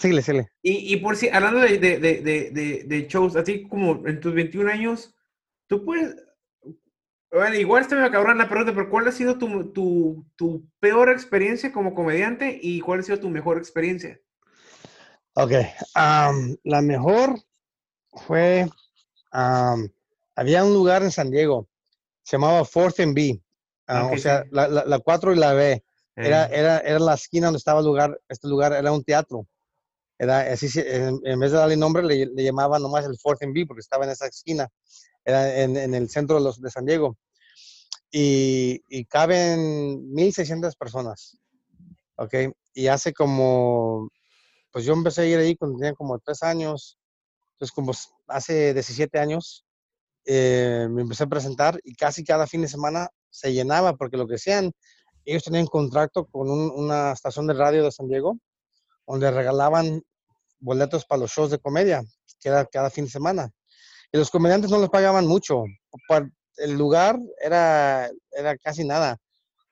síguele, 0.00 0.22
síguele. 0.22 0.48
Y, 0.62 0.94
y 0.94 0.96
por 0.96 1.14
si, 1.14 1.28
hablando 1.28 1.60
de, 1.60 1.78
de, 1.78 1.98
de, 2.00 2.84
de, 2.86 3.06
shows, 3.06 3.36
así 3.36 3.68
como 3.68 4.04
en 4.08 4.18
tus 4.18 4.34
21 4.34 4.68
años, 4.68 5.14
tú 5.68 5.84
puedes, 5.84 6.16
bueno, 7.32 7.56
igual 7.56 7.82
está 7.82 7.96
me 7.96 8.10
cabrón 8.10 8.38
la 8.38 8.48
pregunta, 8.48 8.72
pero 8.74 8.90
¿cuál 8.90 9.08
ha 9.08 9.12
sido 9.12 9.38
tu, 9.38 9.72
tu, 9.72 10.26
tu, 10.36 10.68
peor 10.80 11.10
experiencia 11.10 11.72
como 11.72 11.94
comediante 11.94 12.58
y 12.60 12.80
cuál 12.80 13.00
ha 13.00 13.02
sido 13.02 13.20
tu 13.20 13.28
mejor 13.28 13.58
experiencia? 13.58 14.20
Ok, 15.34 15.52
la 15.94 16.82
mejor 16.82 17.40
fue, 18.26 18.68
había 19.32 20.64
un 20.64 20.74
lugar 20.74 21.02
en 21.02 21.12
San 21.12 21.30
Diego, 21.30 21.68
se 22.24 22.36
llamaba 22.36 22.64
Fourth 22.64 22.98
and 23.00 23.14
B, 23.14 23.40
ah, 23.86 24.10
o 24.12 24.18
sea, 24.18 24.44
la, 24.50 24.66
la, 24.68 24.84
la 24.84 24.98
4 24.98 25.32
y 25.32 25.36
la 25.36 25.52
B. 25.52 25.84
Era, 26.16 26.46
era, 26.46 26.78
era 26.80 26.98
la 26.98 27.14
esquina 27.14 27.46
donde 27.46 27.58
estaba 27.58 27.80
el 27.80 27.86
lugar, 27.86 28.20
este 28.28 28.46
lugar 28.46 28.72
era 28.72 28.92
un 28.92 29.02
teatro. 29.02 29.46
Era 30.18 30.40
así, 30.40 30.68
en, 30.76 31.40
vez 31.40 31.50
de 31.50 31.56
darle 31.56 31.76
nombre, 31.78 32.02
le, 32.02 32.26
le 32.26 32.44
llamaban 32.44 32.82
nomás 32.82 33.06
el 33.06 33.16
Fourth 33.18 33.42
and 33.42 33.54
B 33.54 33.64
porque 33.66 33.80
estaba 33.80 34.04
en 34.04 34.10
esa 34.10 34.26
esquina. 34.26 34.68
Era 35.24 35.62
en, 35.62 35.76
en 35.76 35.94
el 35.94 36.08
centro 36.08 36.36
de, 36.36 36.42
los, 36.42 36.60
de 36.60 36.70
San 36.70 36.86
Diego. 36.86 37.16
Y, 38.10 38.82
y 38.88 39.04
caben 39.04 40.12
1.600 40.12 40.76
personas. 40.76 41.38
¿Ok? 42.16 42.34
Y 42.74 42.88
hace 42.88 43.12
como, 43.12 44.10
pues 44.72 44.84
yo 44.84 44.92
empecé 44.92 45.22
a 45.22 45.26
ir 45.26 45.38
ahí 45.38 45.56
cuando 45.56 45.78
tenía 45.78 45.94
como 45.94 46.18
tres 46.18 46.42
años. 46.42 46.98
Entonces, 47.52 47.72
como 47.72 47.92
hace 48.28 48.74
17 48.74 49.18
años, 49.18 49.64
eh, 50.24 50.86
me 50.90 51.02
empecé 51.02 51.24
a 51.24 51.28
presentar 51.28 51.78
y 51.82 51.94
casi 51.94 52.24
cada 52.24 52.46
fin 52.46 52.62
de 52.62 52.68
semana 52.68 53.08
se 53.30 53.52
llenaba 53.52 53.96
porque 53.96 54.16
lo 54.16 54.26
que 54.26 54.38
sean 54.38 54.72
ellos 55.24 55.44
tenían 55.44 55.66
contrato 55.66 56.26
con 56.26 56.50
una 56.50 57.12
estación 57.12 57.46
de 57.46 57.54
radio 57.54 57.84
de 57.84 57.92
San 57.92 58.08
Diego, 58.08 58.38
donde 59.06 59.30
regalaban 59.30 60.02
boletos 60.58 61.04
para 61.04 61.20
los 61.20 61.30
shows 61.30 61.50
de 61.50 61.58
comedia, 61.58 62.02
que 62.40 62.48
era 62.48 62.64
cada 62.66 62.90
fin 62.90 63.04
de 63.04 63.10
semana. 63.10 63.50
Y 64.12 64.18
los 64.18 64.30
comediantes 64.30 64.70
no 64.70 64.80
les 64.80 64.90
pagaban 64.90 65.26
mucho. 65.26 65.64
El 66.56 66.72
lugar 66.72 67.18
era, 67.40 68.10
era 68.32 68.56
casi 68.58 68.84
nada. 68.84 69.16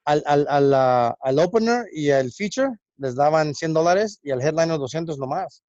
Al, 0.05 0.23
al, 0.25 0.47
al, 0.49 0.73
al 0.73 1.39
opener 1.39 1.85
y 1.91 2.09
al 2.09 2.31
feature 2.31 2.71
les 2.97 3.15
daban 3.15 3.53
100 3.53 3.73
dólares 3.73 4.19
y 4.23 4.31
al 4.31 4.41
headliner 4.41 4.77
200 4.77 5.17
nomás. 5.17 5.63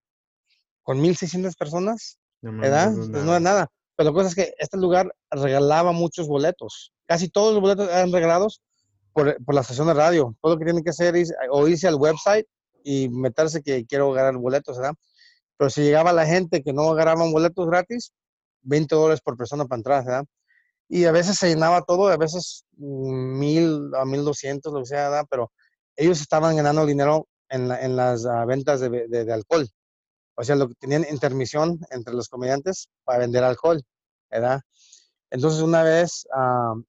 Con 0.82 1.02
1.600 1.02 1.56
personas, 1.56 2.18
¿verdad? 2.40 2.92
No, 2.92 3.10
pues 3.10 3.24
no 3.24 3.36
es 3.36 3.42
nada. 3.42 3.68
Pero 3.96 4.10
la 4.10 4.14
cosa 4.14 4.28
es 4.28 4.34
que 4.34 4.54
este 4.58 4.78
lugar 4.78 5.12
regalaba 5.30 5.92
muchos 5.92 6.26
boletos. 6.26 6.92
Casi 7.06 7.28
todos 7.28 7.52
los 7.52 7.60
boletos 7.60 7.88
eran 7.88 8.12
regalados 8.12 8.62
por, 9.12 9.36
por, 9.44 9.54
la 9.54 9.60
estación 9.60 9.88
de 9.88 9.94
radio. 9.94 10.34
Todo 10.40 10.54
lo 10.54 10.58
que 10.58 10.64
tienen 10.64 10.82
que 10.82 10.90
hacer 10.90 11.16
es 11.16 11.34
o 11.50 11.68
irse 11.68 11.86
al 11.86 11.96
website 11.96 12.46
y 12.82 13.08
meterse 13.10 13.62
que 13.62 13.84
quiero 13.84 14.10
ganar 14.12 14.36
boletos, 14.36 14.78
¿verdad? 14.78 14.94
Pero 15.58 15.70
si 15.70 15.82
llegaba 15.82 16.12
la 16.12 16.24
gente 16.24 16.62
que 16.62 16.72
no 16.72 16.90
agarraban 16.90 17.30
boletos 17.30 17.66
gratis, 17.66 18.12
20 18.62 18.94
dólares 18.94 19.20
por 19.22 19.36
persona 19.36 19.64
para 19.64 19.78
entrar, 19.78 20.04
¿verdad? 20.04 20.24
Y 20.88 21.04
a 21.04 21.12
veces 21.12 21.36
se 21.36 21.48
llenaba 21.48 21.82
todo, 21.82 22.08
a 22.08 22.16
veces 22.16 22.64
mil 22.76 23.90
a 23.94 24.04
mil 24.04 24.24
doscientos, 24.24 24.72
lo 24.72 24.80
que 24.80 24.86
sea, 24.86 25.08
¿verdad? 25.08 25.26
Pero 25.30 25.52
ellos 25.96 26.20
estaban 26.20 26.56
ganando 26.56 26.84
dinero 26.86 27.28
en, 27.48 27.70
en 27.70 27.96
las 27.96 28.24
uh, 28.24 28.46
ventas 28.46 28.80
de, 28.80 29.06
de, 29.08 29.24
de, 29.24 29.32
alcohol. 29.32 29.68
O 30.36 30.42
sea, 30.42 30.56
lo 30.56 30.68
que 30.68 30.74
tenían 30.74 31.06
intermisión 31.10 31.78
entre 31.90 32.14
los 32.14 32.28
comediantes 32.28 32.88
para 33.04 33.20
vender 33.20 33.44
alcohol, 33.44 33.82
¿verdad? 34.30 34.60
Entonces, 35.30 35.60
una 35.60 35.82
vez 35.82 36.26
uh, 36.34 36.82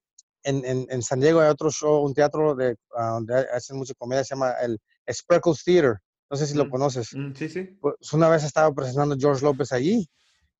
en, 0.44 0.66
en, 0.66 0.88
en, 0.90 1.02
San 1.04 1.20
Diego 1.20 1.40
hay 1.40 1.50
otro 1.50 1.70
show, 1.70 2.04
un 2.04 2.14
teatro 2.14 2.56
de, 2.56 2.72
uh, 2.72 3.14
donde 3.14 3.36
hacen 3.54 3.78
mucha 3.78 3.94
comedia, 3.96 4.24
se 4.24 4.36
llama 4.36 4.54
el 4.62 4.80
Spreckles 5.12 5.64
Theater. 5.64 5.98
No 6.30 6.38
sé 6.38 6.48
si 6.48 6.56
lo 6.56 6.66
mm, 6.66 6.70
conoces. 6.70 7.10
Mm, 7.14 7.34
sí, 7.36 7.50
sí. 7.50 7.78
Pues 7.82 8.14
una 8.14 8.30
vez 8.30 8.44
estaba 8.44 8.74
presentando 8.74 9.16
George 9.20 9.44
López 9.44 9.72
allí 9.74 10.10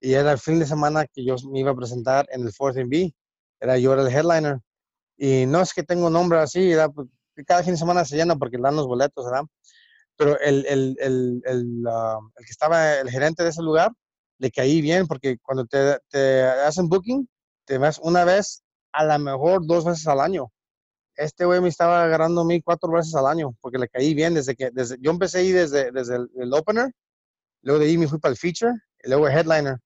y 0.02 0.14
era 0.14 0.32
el 0.32 0.40
fin 0.40 0.60
de 0.60 0.66
semana 0.66 1.06
que 1.06 1.24
yo 1.24 1.36
me 1.52 1.60
iba 1.60 1.72
a 1.72 1.76
presentar 1.76 2.28
en 2.32 2.42
el 2.42 2.52
Fourth 2.52 2.76
B. 2.88 3.14
Era 3.60 3.78
yo 3.78 3.94
era 3.94 4.02
el 4.02 4.14
headliner. 4.14 4.60
Y 5.18 5.46
no 5.46 5.62
es 5.62 5.74
que 5.74 5.84
tengo 5.84 6.10
nombre 6.10 6.40
así, 6.40 6.74
pues, 6.96 7.08
cada 7.46 7.64
fin 7.64 7.74
de 7.74 7.78
semana 7.78 8.04
se 8.04 8.18
llena 8.18 8.36
porque 8.36 8.58
dan 8.58 8.76
los 8.76 8.88
boletos, 8.88 9.24
¿verdad? 9.24 9.44
Pero 10.18 10.40
el, 10.40 10.66
el, 10.66 10.98
el, 11.00 11.42
el, 11.46 11.84
el 11.88 12.46
que 12.46 12.52
estaba, 12.52 12.96
el 12.96 13.10
gerente 13.10 13.44
de 13.44 13.50
ese 13.50 13.62
lugar, 13.62 13.92
le 14.40 14.52
caí 14.52 14.82
bien 14.82 15.08
porque 15.08 15.38
cuando 15.40 15.66
te, 15.66 16.00
te 16.10 16.44
hacen 16.44 16.90
booking, 16.90 17.30
te 17.66 17.78
vas 17.78 18.00
una 18.00 18.26
vez 18.26 18.64
a 18.92 19.06
lo 19.06 19.20
mejor 19.20 19.66
dos 19.66 19.86
veces 19.86 20.08
al 20.08 20.20
año. 20.20 20.52
Este 21.16 21.46
güey 21.46 21.62
me 21.62 21.70
estaba 21.70 22.04
agarrando 22.04 22.42
a 22.42 22.46
mí 22.46 22.62
cuatro 22.62 22.92
veces 22.92 23.14
al 23.14 23.28
año 23.28 23.56
porque 23.62 23.78
le 23.78 23.88
caí 23.88 24.16
bien 24.16 24.34
desde 24.34 24.56
que, 24.56 24.72
desde, 24.72 24.98
yo 25.00 25.12
empecé 25.12 25.40
ahí 25.40 25.52
desde, 25.52 25.92
desde 25.92 26.16
el, 26.16 26.54
opener, 26.54 26.92
luego 27.62 27.80
de 27.80 27.86
ahí 27.86 27.98
me 27.98 28.08
fui 28.08 28.20
para 28.20 28.32
el 28.32 28.38
feature, 28.38 28.74
y 29.04 29.10
luego 29.10 29.28
el 29.28 29.38
headliner. 29.38 29.78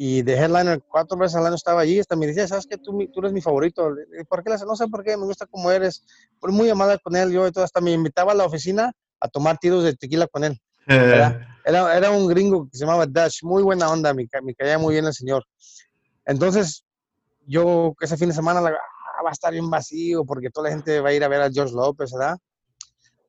Y 0.00 0.22
de 0.22 0.34
headliner 0.34 0.80
cuatro 0.88 1.18
veces 1.18 1.34
al 1.34 1.46
año 1.46 1.56
estaba 1.56 1.80
allí, 1.80 1.98
hasta 1.98 2.14
me 2.14 2.28
decía, 2.28 2.46
¿sabes 2.46 2.68
qué? 2.70 2.78
Tú, 2.78 2.96
tú 3.12 3.18
eres 3.18 3.32
mi 3.32 3.40
favorito. 3.40 3.90
¿Por 4.28 4.44
qué? 4.44 4.54
No 4.64 4.76
sé 4.76 4.86
por 4.86 5.02
qué, 5.02 5.16
me 5.16 5.24
gusta 5.24 5.44
cómo 5.46 5.72
eres. 5.72 6.04
Fue 6.38 6.52
muy 6.52 6.70
amada 6.70 6.98
con 6.98 7.16
él, 7.16 7.32
yo 7.32 7.44
y 7.48 7.50
todo, 7.50 7.64
hasta 7.64 7.80
me 7.80 7.90
invitaba 7.90 8.30
a 8.30 8.36
la 8.36 8.44
oficina 8.44 8.92
a 9.18 9.26
tomar 9.26 9.58
tiros 9.58 9.82
de 9.82 9.96
tequila 9.96 10.28
con 10.28 10.44
él. 10.44 10.56
Era, 10.86 11.96
era, 11.96 12.12
un 12.12 12.28
gringo 12.28 12.68
que 12.70 12.78
se 12.78 12.84
llamaba 12.84 13.06
Dash, 13.06 13.42
muy 13.42 13.64
buena 13.64 13.90
onda, 13.90 14.14
me, 14.14 14.28
me 14.44 14.54
caía 14.54 14.78
muy 14.78 14.94
bien 14.94 15.04
el 15.04 15.12
señor. 15.12 15.44
Entonces, 16.24 16.84
yo 17.44 17.92
ese 18.00 18.16
fin 18.16 18.28
de 18.28 18.36
semana 18.36 18.60
ah, 18.60 19.22
va 19.24 19.30
a 19.30 19.32
estar 19.32 19.52
bien 19.52 19.68
vacío 19.68 20.24
porque 20.24 20.48
toda 20.48 20.68
la 20.68 20.76
gente 20.76 21.00
va 21.00 21.08
a 21.08 21.12
ir 21.12 21.24
a 21.24 21.28
ver 21.28 21.42
a 21.42 21.50
George 21.50 21.74
López, 21.74 22.12
¿verdad? 22.12 22.38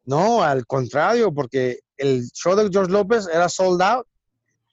No, 0.05 0.43
al 0.43 0.67
contrario, 0.67 1.34
porque 1.34 1.80
el 1.97 2.30
show 2.32 2.55
de 2.55 2.70
George 2.72 2.91
López 2.91 3.28
era 3.28 3.49
sold 3.49 3.82
out 3.82 4.05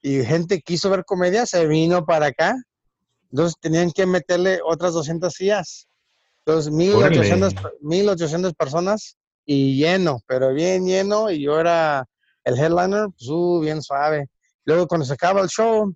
y 0.07 0.25
gente 0.25 0.61
quiso 0.61 0.89
ver 0.89 1.05
comedia, 1.05 1.47
se 1.47 1.67
vino 1.67 2.07
para 2.07 2.27
acá. 2.27 2.55
Entonces 3.33 3.57
tenían 3.61 3.91
que 3.91 4.07
meterle 4.07 4.61
otras 4.65 4.93
200 4.93 5.35
sillas. 5.35 5.89
Entonces 6.45 6.73
1800, 6.73 7.55
1800 7.81 8.55
personas 8.55 9.17
y 9.45 9.77
lleno, 9.77 10.21
pero 10.29 10.55
bien 10.55 10.87
lleno 10.87 11.29
y 11.29 11.43
yo 11.43 11.59
era 11.59 12.07
el 12.45 12.57
headliner, 12.57 13.09
pues, 13.19 13.29
uh, 13.29 13.59
bien 13.61 13.83
suave. 13.83 14.31
Luego 14.65 14.87
cuando 14.87 15.05
se 15.05 15.15
acaba 15.15 15.41
el 15.41 15.49
show, 15.49 15.93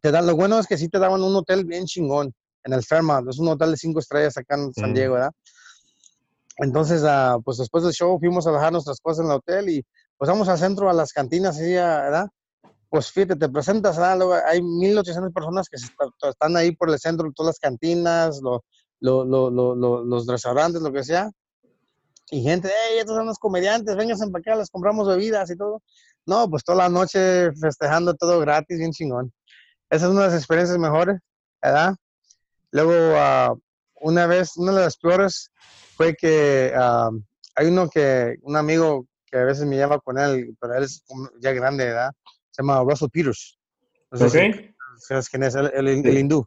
te 0.00 0.10
dan, 0.10 0.26
lo 0.26 0.34
bueno 0.34 0.58
es 0.58 0.66
que 0.66 0.78
sí 0.78 0.88
te 0.88 0.98
daban 0.98 1.22
un 1.22 1.36
hotel 1.36 1.66
bien 1.66 1.84
chingón 1.84 2.32
en 2.64 2.72
el 2.72 2.82
Fairmont, 2.82 3.28
es 3.28 3.38
un 3.38 3.48
hotel 3.48 3.72
de 3.72 3.76
cinco 3.76 4.00
estrellas 4.00 4.38
acá 4.38 4.54
en 4.54 4.72
San 4.72 4.94
Diego, 4.94 5.14
¿verdad? 5.14 5.32
Entonces, 6.56 7.02
uh, 7.02 7.42
pues 7.42 7.58
después 7.58 7.84
del 7.84 7.92
show 7.92 8.18
fuimos 8.18 8.46
a 8.46 8.52
dejar 8.52 8.72
nuestras 8.72 9.00
cosas 9.00 9.26
en 9.26 9.30
el 9.30 9.36
hotel 9.36 9.68
y 9.68 9.84
pues 10.16 10.30
vamos 10.30 10.48
al 10.48 10.58
centro, 10.58 10.88
a 10.88 10.94
las 10.94 11.12
cantinas, 11.12 11.58
¿verdad? 11.58 12.26
Pues 12.90 13.10
fíjate, 13.12 13.36
te 13.36 13.48
presentas, 13.48 13.96
¿verdad? 13.96 14.16
Luego 14.16 14.34
hay 14.46 14.60
1.800 14.60 15.32
personas 15.32 15.68
que 15.68 15.76
están 16.28 16.56
ahí 16.56 16.74
por 16.74 16.90
el 16.90 16.98
centro, 16.98 17.30
todas 17.34 17.54
las 17.54 17.58
cantinas, 17.58 18.40
lo, 18.42 18.64
lo, 19.00 19.24
lo, 19.24 20.04
los 20.04 20.26
restaurantes, 20.26 20.80
lo 20.80 20.92
que 20.92 21.04
sea. 21.04 21.30
Y 22.30 22.42
gente, 22.42 22.68
hey, 22.68 22.98
estos 22.98 23.16
son 23.16 23.26
los 23.26 23.38
comediantes, 23.38 23.96
vengan 23.96 24.18
para 24.30 24.40
acá, 24.40 24.56
les 24.56 24.70
compramos 24.70 25.06
bebidas 25.08 25.50
y 25.50 25.56
todo. 25.56 25.82
No, 26.26 26.48
pues 26.48 26.62
toda 26.64 26.78
la 26.78 26.88
noche 26.88 27.52
festejando 27.52 28.14
todo 28.14 28.40
gratis, 28.40 28.78
bien 28.78 28.92
chingón. 28.92 29.32
esa 29.90 30.06
es 30.06 30.10
una 30.12 30.22
de 30.22 30.26
las 30.28 30.36
experiencias 30.36 30.78
mejores, 30.78 31.18
¿verdad? 31.62 31.94
Luego, 32.70 32.92
ah, 33.16 33.54
una 34.00 34.26
vez, 34.26 34.56
una 34.56 34.72
de 34.72 34.80
las 34.80 34.98
peores 34.98 35.50
fue 35.96 36.14
que 36.14 36.72
ah, 36.76 37.10
hay 37.54 37.66
uno 37.68 37.88
que, 37.88 38.36
un 38.42 38.56
amigo 38.56 39.06
que 39.26 39.38
a 39.38 39.44
veces 39.44 39.66
me 39.66 39.76
lleva 39.76 39.98
con 40.00 40.18
él, 40.18 40.54
pero 40.60 40.74
él 40.74 40.84
es 40.84 41.02
ya 41.40 41.52
grande, 41.52 41.86
¿verdad? 41.86 42.12
Se 42.58 42.62
llama 42.64 42.82
Russell 42.82 43.08
Peters. 43.08 43.56
No 44.10 44.28
sé 44.28 44.74
¿Sabes 44.96 45.28
quién 45.28 45.44
es? 45.44 45.54
El, 45.54 45.86
el, 45.86 46.18
hindú. 46.18 46.44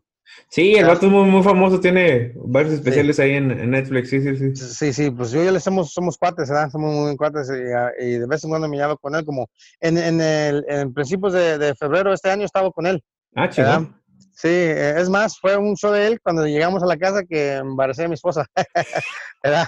Sí, 0.49 0.75
el 0.75 0.85
vato 0.85 1.05
es 1.05 1.11
muy, 1.11 1.23
muy, 1.23 1.41
famoso, 1.41 1.79
tiene 1.79 2.33
varios 2.35 2.73
especiales 2.73 3.17
ahí 3.21 3.35
en, 3.35 3.71
Netflix, 3.71 4.09
sí, 4.09 4.19
sí, 4.19 4.35
sí. 4.35 4.55
Sí, 4.57 4.91
sí, 4.91 5.09
pues 5.09 5.31
yo 5.31 5.41
y 5.41 5.47
él 5.47 5.61
somos, 5.61 5.93
somos 5.93 6.17
cuates, 6.17 6.49
¿verdad? 6.49 6.69
Somos 6.69 6.93
muy 6.93 7.15
cuates 7.15 7.49
ah, 7.49 7.91
y, 7.97 8.17
de 8.17 8.27
vez 8.27 8.43
en 8.43 8.49
cuando 8.49 8.67
me 8.67 8.75
llamo 8.75 8.97
con 8.97 9.15
él, 9.15 9.23
como 9.23 9.49
en, 9.79 9.97
en, 9.97 10.19
el, 10.19 10.65
en 10.67 10.93
principios 10.93 11.31
de, 11.31 11.57
de 11.57 11.75
febrero 11.75 12.09
de 12.09 12.15
este 12.15 12.29
año 12.29 12.43
estaba 12.43 12.69
con 12.71 12.85
él. 12.87 13.01
Ah, 13.33 13.47
chido. 13.47 13.89
Sí, 14.33 14.49
eh, 14.49 14.95
es 14.97 15.07
más, 15.09 15.39
fue 15.39 15.55
un 15.55 15.77
show 15.77 15.93
de 15.93 16.07
él 16.07 16.19
cuando 16.21 16.45
llegamos 16.45 16.83
a 16.83 16.87
la 16.87 16.97
casa 16.97 17.23
que 17.23 17.55
embaracé 17.55 18.03
a 18.03 18.09
mi 18.09 18.15
esposa. 18.15 18.45
¿verdad? 19.43 19.67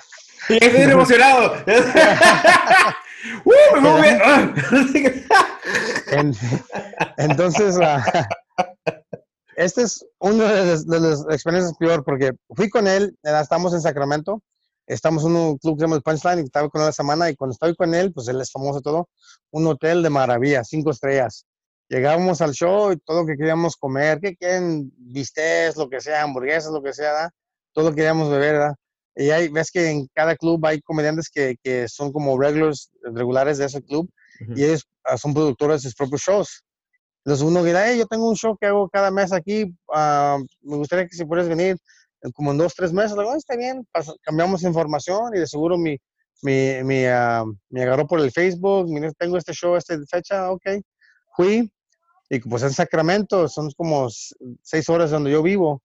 Y 0.49 0.63
estoy 0.63 0.91
emocionado. 0.91 1.53
¡Uh, 3.45 3.79
me 3.79 4.01
bien! 4.01 4.53
Entonces, 7.17 7.77
uh, 7.77 8.01
este 9.55 9.83
es 9.83 10.05
uno 10.19 10.43
de, 10.43 10.65
las 10.99 11.25
experiencias 11.29 11.77
peor 11.77 12.03
porque 12.03 12.33
fui 12.49 12.69
con 12.69 12.87
él, 12.87 13.17
estamos 13.23 13.73
en 13.73 13.81
Sacramento, 13.81 14.41
estamos 14.87 15.23
en 15.23 15.35
un 15.35 15.57
club 15.57 15.75
que 15.75 15.81
se 15.81 15.85
llama 15.85 15.95
el 15.95 16.01
Punchline 16.01 16.39
y 16.39 16.43
estaba 16.43 16.69
con 16.69 16.81
él 16.81 16.87
la 16.87 16.93
semana 16.93 17.29
y 17.29 17.35
cuando 17.35 17.53
estoy 17.53 17.75
con 17.75 17.93
él, 17.93 18.11
pues 18.11 18.27
él 18.27 18.41
es 18.41 18.51
famoso 18.51 18.81
todo, 18.81 19.09
un 19.51 19.65
hotel 19.67 20.03
de 20.03 20.09
maravilla, 20.09 20.63
cinco 20.63 20.91
estrellas. 20.91 21.45
Llegábamos 21.87 22.41
al 22.41 22.53
show 22.53 22.91
y 22.91 22.97
todo 22.97 23.21
lo 23.21 23.25
que 23.27 23.37
queríamos 23.37 23.77
comer, 23.77 24.19
que 24.19 24.35
quieren 24.35 24.91
bistés, 24.97 25.77
lo 25.77 25.89
que 25.89 26.01
sea, 26.01 26.23
hamburguesas, 26.23 26.71
lo 26.71 26.81
que 26.81 26.93
sea, 26.93 27.29
todo 27.71 27.85
lo 27.85 27.91
que 27.91 27.97
queríamos 27.97 28.29
beber, 28.29 28.53
¿verdad? 28.53 28.75
Y 29.15 29.29
hay, 29.29 29.49
ves 29.49 29.69
que 29.71 29.89
en 29.89 30.07
cada 30.13 30.35
club 30.35 30.65
hay 30.65 30.81
comediantes 30.81 31.29
que, 31.29 31.55
que 31.63 31.87
son 31.87 32.11
como 32.11 32.39
regulars, 32.39 32.89
regulares 33.03 33.57
de 33.57 33.65
ese 33.65 33.81
club 33.83 34.09
y 34.55 34.63
ellos 34.63 34.87
ah, 35.03 35.17
son 35.17 35.33
productores 35.33 35.83
de 35.83 35.89
sus 35.89 35.95
propios 35.95 36.21
shows. 36.21 36.63
Entonces 37.25 37.45
uno 37.45 37.63
dirá, 37.63 37.87
hey, 37.87 37.97
yo 37.99 38.05
tengo 38.07 38.27
un 38.27 38.35
show 38.35 38.57
que 38.57 38.67
hago 38.67 38.89
cada 38.89 39.09
mes 39.11 39.31
aquí, 39.31 39.63
uh, 39.63 40.43
me 40.61 40.77
gustaría 40.77 41.07
que 41.07 41.15
si 41.15 41.25
puedes 41.25 41.47
venir 41.47 41.77
como 42.33 42.51
en 42.51 42.57
dos, 42.57 42.73
tres 42.75 42.91
meses. 42.91 43.15
Luego, 43.15 43.35
está 43.35 43.55
bien, 43.55 43.87
cambiamos 44.23 44.63
información 44.63 45.35
y 45.35 45.39
de 45.39 45.47
seguro 45.47 45.77
mi, 45.77 45.97
mi, 46.41 46.83
mi 46.83 47.05
uh, 47.05 47.45
me 47.69 47.83
agarró 47.83 48.07
por 48.07 48.19
el 48.19 48.31
Facebook, 48.31 48.87
tengo 49.17 49.37
este 49.37 49.53
show, 49.53 49.75
esta 49.75 49.97
fecha, 50.09 50.51
ok. 50.51 50.63
Fui 51.35 51.71
y 52.29 52.39
pues 52.39 52.63
en 52.63 52.71
Sacramento 52.71 53.47
son 53.47 53.69
como 53.77 54.07
seis 54.61 54.89
horas 54.89 55.11
donde 55.11 55.31
yo 55.31 55.43
vivo. 55.43 55.81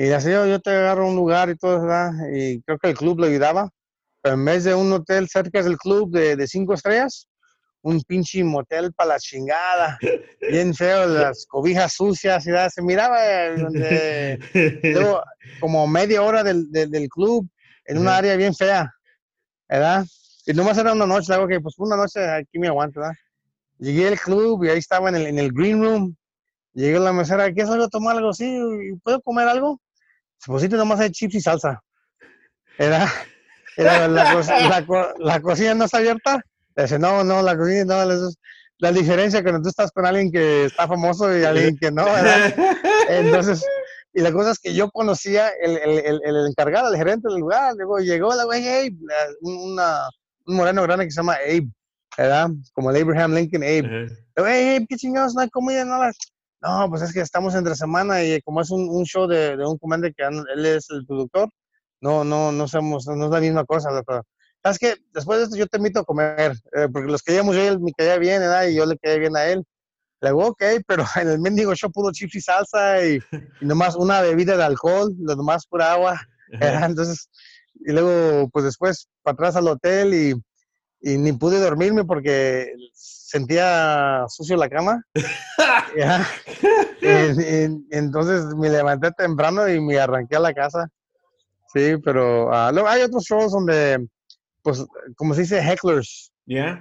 Y 0.00 0.10
así 0.12 0.30
yo, 0.30 0.46
yo 0.46 0.58
te 0.60 0.70
agarro 0.70 1.06
un 1.06 1.14
lugar 1.14 1.50
y 1.50 1.56
todo, 1.56 1.82
¿verdad? 1.82 2.10
Y 2.32 2.62
creo 2.62 2.78
que 2.78 2.88
el 2.88 2.96
club 2.96 3.20
lo 3.20 3.26
ayudaba. 3.26 3.68
Pero 4.22 4.34
en 4.34 4.44
vez 4.46 4.64
de 4.64 4.74
un 4.74 4.90
hotel 4.90 5.28
cerca 5.28 5.62
del 5.62 5.76
club 5.76 6.10
de, 6.10 6.36
de 6.36 6.46
cinco 6.46 6.72
estrellas, 6.72 7.28
un 7.82 8.00
pinche 8.00 8.42
motel 8.42 8.94
para 8.94 9.10
la 9.10 9.18
chingada, 9.18 9.98
bien 10.40 10.72
feo, 10.72 11.06
las 11.06 11.44
cobijas 11.46 11.92
sucias, 11.92 12.46
y 12.46 12.50
se 12.70 12.80
miraba 12.80 13.50
donde, 13.50 14.38
luego, 14.84 15.22
como 15.60 15.86
media 15.86 16.22
hora 16.22 16.42
del, 16.42 16.70
del, 16.70 17.08
club 17.10 17.46
en 17.84 17.98
una 17.98 18.16
área 18.16 18.36
bien 18.36 18.54
fea, 18.54 18.90
¿verdad? 19.68 20.06
Y 20.46 20.54
nomás 20.54 20.78
era 20.78 20.94
una 20.94 21.04
noche, 21.04 21.34
algo 21.34 21.46
que 21.46 21.60
pues 21.60 21.74
una 21.78 21.96
noche 21.96 22.26
aquí 22.26 22.58
me 22.58 22.68
aguanto, 22.68 23.00
¿verdad? 23.00 23.16
Llegué 23.76 24.08
al 24.08 24.18
club 24.18 24.64
y 24.64 24.70
ahí 24.70 24.78
estaba 24.78 25.10
en 25.10 25.16
el, 25.16 25.26
en 25.26 25.38
el 25.38 25.52
green 25.52 25.82
room, 25.82 26.16
llegué 26.72 26.96
a 26.96 27.00
la 27.00 27.12
mesera, 27.12 27.52
¿quieres 27.52 27.70
algo 27.70 27.86
tomar 27.90 28.16
algo 28.16 28.30
así? 28.30 28.58
¿Puedo 29.04 29.20
comer 29.20 29.46
algo? 29.46 29.78
Pues 30.46 30.62
sí, 30.62 30.68
nomás 30.68 31.00
hay 31.00 31.10
chips 31.10 31.34
y 31.34 31.40
salsa, 31.40 31.82
¿verdad? 32.78 33.08
Era 33.76 34.08
la, 34.08 34.34
la, 34.34 35.14
la 35.18 35.40
cocina 35.40 35.74
no 35.74 35.84
está 35.84 35.98
abierta, 35.98 36.42
Dice, 36.76 36.98
no, 36.98 37.24
no, 37.24 37.42
la 37.42 37.56
cocina, 37.56 38.06
no, 38.06 38.30
la 38.78 38.92
diferencia 38.92 39.42
cuando 39.42 39.62
tú 39.62 39.68
estás 39.68 39.90
con 39.92 40.06
alguien 40.06 40.32
que 40.32 40.64
está 40.64 40.88
famoso 40.88 41.36
y 41.36 41.44
alguien 41.44 41.76
que 41.76 41.90
no, 41.90 42.04
¿verdad? 42.04 42.54
Entonces, 43.08 43.64
y 44.12 44.22
la 44.22 44.32
cosa 44.32 44.52
es 44.52 44.58
que 44.58 44.74
yo 44.74 44.90
conocía 44.90 45.50
el, 45.62 45.76
el, 45.76 46.20
el, 46.24 46.46
encargado, 46.48 46.90
el 46.90 46.96
gerente 46.96 47.28
del 47.28 47.40
lugar, 47.40 47.74
luego 47.76 47.98
llegó 47.98 48.34
la 48.34 48.44
güey, 48.44 48.66
Abe, 48.66 48.96
una, 49.42 50.08
un 50.46 50.56
moreno 50.56 50.82
grande 50.82 51.04
que 51.04 51.10
se 51.10 51.20
llama 51.20 51.34
Abe, 51.34 51.68
¿verdad? 52.16 52.48
Como 52.72 52.90
el 52.90 53.02
Abraham 53.02 53.34
Lincoln 53.34 53.62
Abe. 53.62 54.06
Uh 54.36 54.40
Abe, 54.40 54.86
¿qué 54.88 54.96
chingados? 54.96 55.34
No 55.34 55.42
hay 55.42 55.50
comida, 55.50 55.84
no 55.84 56.00
No, 56.62 56.88
pues 56.90 57.02
es 57.02 57.12
que 57.12 57.20
estamos 57.20 57.54
entre 57.54 57.74
semana 57.74 58.22
y 58.22 58.40
como 58.42 58.60
es 58.60 58.70
un, 58.70 58.88
un 58.88 59.04
show 59.04 59.26
de, 59.26 59.56
de 59.56 59.66
un 59.66 59.78
comandante 59.78 60.14
que 60.14 60.24
él 60.24 60.66
es 60.66 60.90
el 60.90 61.06
productor, 61.06 61.48
no, 62.00 62.24
no, 62.24 62.52
no 62.52 62.68
somos, 62.68 63.06
no 63.06 63.26
es 63.26 63.30
la 63.30 63.40
misma 63.40 63.64
cosa, 63.64 63.90
¿sabes 64.62 64.78
que 64.78 64.96
Después 65.12 65.38
de 65.38 65.44
esto 65.44 65.56
yo 65.56 65.66
te 65.66 65.78
invito 65.78 66.00
a 66.00 66.04
comer, 66.04 66.52
eh, 66.72 66.88
porque 66.92 67.10
los 67.10 67.22
que 67.22 67.34
yo, 67.34 67.52
él 67.52 67.80
me 67.80 67.92
caía 67.92 68.18
bien, 68.18 68.40
¿verdad? 68.40 68.66
Y 68.68 68.74
yo 68.74 68.86
le 68.86 68.98
caía 68.98 69.18
bien 69.18 69.36
a 69.36 69.46
él. 69.46 69.64
Le 70.20 70.28
digo, 70.28 70.46
ok, 70.48 70.62
pero 70.86 71.04
en 71.16 71.28
el 71.28 71.40
mendigo 71.40 71.74
show 71.74 71.90
puro 71.90 72.12
chips 72.12 72.34
y 72.34 72.40
salsa 72.40 73.06
y, 73.06 73.20
nomás 73.60 73.96
una 73.96 74.20
bebida 74.20 74.56
de 74.56 74.64
alcohol, 74.64 75.14
lo 75.18 75.36
demás 75.36 75.66
pura 75.66 75.92
agua. 75.92 76.20
Entonces, 76.60 77.30
y 77.74 77.92
luego, 77.92 78.48
pues 78.50 78.64
después, 78.66 79.08
para 79.22 79.34
atrás 79.34 79.56
al 79.56 79.68
hotel 79.68 80.14
y, 80.14 80.34
y 81.00 81.16
ni 81.16 81.32
pude 81.32 81.58
dormirme 81.58 82.04
porque 82.04 82.74
sentía 83.30 84.24
sucio 84.28 84.56
la 84.56 84.68
cama. 84.68 85.04
entonces 87.90 88.44
me 88.56 88.68
levanté 88.68 89.10
temprano 89.12 89.68
y 89.68 89.80
me 89.80 89.98
arranqué 89.98 90.36
a 90.36 90.40
la 90.40 90.52
casa. 90.52 90.88
Sí, 91.72 91.94
pero 92.04 92.48
uh, 92.48 92.72
luego 92.72 92.88
hay 92.88 93.02
otros 93.02 93.24
shows 93.24 93.52
donde 93.52 94.04
pues, 94.62 94.84
como 95.16 95.34
se 95.34 95.42
dice, 95.42 95.62
hecklers. 95.62 96.32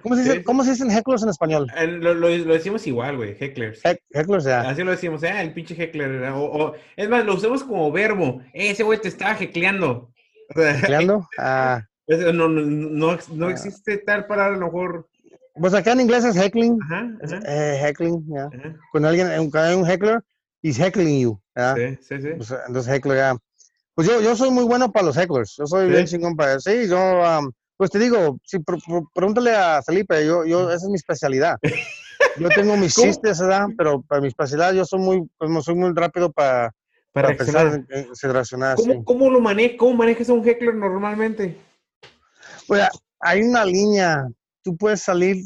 ¿Cómo, 0.01 0.15
se 0.15 0.23
dice, 0.23 0.43
¿Cómo 0.43 0.63
se 0.63 0.71
dicen 0.71 0.89
hecklers 0.89 1.21
en 1.21 1.29
español? 1.29 1.67
lo, 1.77 2.15
lo, 2.15 2.27
decimos 2.27 2.87
igual, 2.87 3.17
güey, 3.17 3.35
hecklers. 3.39 3.81
hecklers, 4.09 4.45
ya. 4.45 4.61
Así 4.61 4.83
lo 4.83 4.91
decimos, 4.91 5.21
eh, 5.21 5.41
el 5.41 5.53
pinche 5.53 5.75
heckler. 5.75 6.23
O, 6.33 6.73
es 6.95 7.07
más, 7.07 7.23
lo 7.23 7.35
usamos 7.35 7.63
como 7.63 7.91
verbo. 7.91 8.41
Ese 8.53 8.81
güey 8.81 8.99
te 8.99 9.09
estaba 9.09 9.37
hecleando. 9.39 10.11
¿Hecleando? 10.49 11.27
Ah. 11.37 11.83
No, 12.07 12.47
no, 12.47 12.49
no, 12.49 13.19
no 13.33 13.49
existe 13.51 13.99
tal 13.99 14.25
palabra, 14.25 14.55
a 14.55 14.57
lo 14.57 14.65
mejor. 14.65 15.08
Pues 15.59 15.73
acá 15.73 15.91
en 15.91 16.01
inglés 16.01 16.23
es 16.23 16.35
heckling. 16.35 16.77
Ajá, 16.83 17.09
Eh, 17.45 17.81
heckling, 17.83 18.25
ya. 18.27 18.49
Cuando 18.91 19.09
alguien, 19.09 19.27
cuando 19.49 19.61
hay 19.61 19.75
un 19.75 19.89
heckler, 19.89 20.21
he's 20.61 20.79
heckling 20.79 21.19
you. 21.21 21.41
Sí, 21.55 21.97
sí, 22.01 22.21
sí. 22.21 22.29
Pues, 22.37 22.53
entonces 22.67 22.93
heckler, 22.93 23.17
ya. 23.17 23.37
Pues 23.95 24.07
yo, 24.07 24.21
yo 24.21 24.35
soy 24.35 24.49
muy 24.51 24.63
bueno 24.63 24.91
para 24.91 25.07
los 25.07 25.17
hecklers. 25.17 25.55
Yo 25.57 25.65
soy 25.65 25.89
bien 25.89 26.05
chingón 26.05 26.35
para 26.35 26.55
eso. 26.55 26.69
Sí, 26.69 26.87
yo... 26.87 26.97
Um, 26.97 27.51
pues 27.79 27.91
te 27.91 27.99
digo, 27.99 28.37
si 28.43 28.59
pregúntale 29.13 29.55
a 29.55 29.81
Felipe, 29.81 30.25
yo, 30.25 30.43
yo, 30.43 30.69
esa 30.69 30.85
es 30.85 30.89
mi 30.89 30.95
especialidad. 30.95 31.57
Yo 32.37 32.49
tengo 32.49 32.75
mis 32.75 32.93
chistes, 32.93 33.39
¿verdad? 33.39 33.67
Pero 33.77 34.01
para 34.01 34.19
mi 34.19 34.27
especialidad 34.27 34.73
yo 34.73 34.83
soy 34.83 34.99
muy, 34.99 35.29
pues, 35.37 35.63
soy 35.63 35.75
muy 35.75 35.91
rápido 35.95 36.29
para, 36.31 36.73
para, 37.13 37.35
pensar, 37.35 37.85
en, 37.89 38.75
¿Cómo, 38.75 39.05
¿Cómo, 39.05 39.29
lo 39.29 39.39
manejas? 39.39 39.77
¿Cómo 39.77 39.93
manejas 39.95 40.29
a 40.29 40.33
un 40.33 40.47
heckler 40.47 40.75
normalmente? 40.75 41.57
Pues 42.67 42.87
hay 43.19 43.41
una 43.41 43.63
línea. 43.65 44.27
Tú 44.63 44.77
puedes 44.77 45.01
salir 45.01 45.45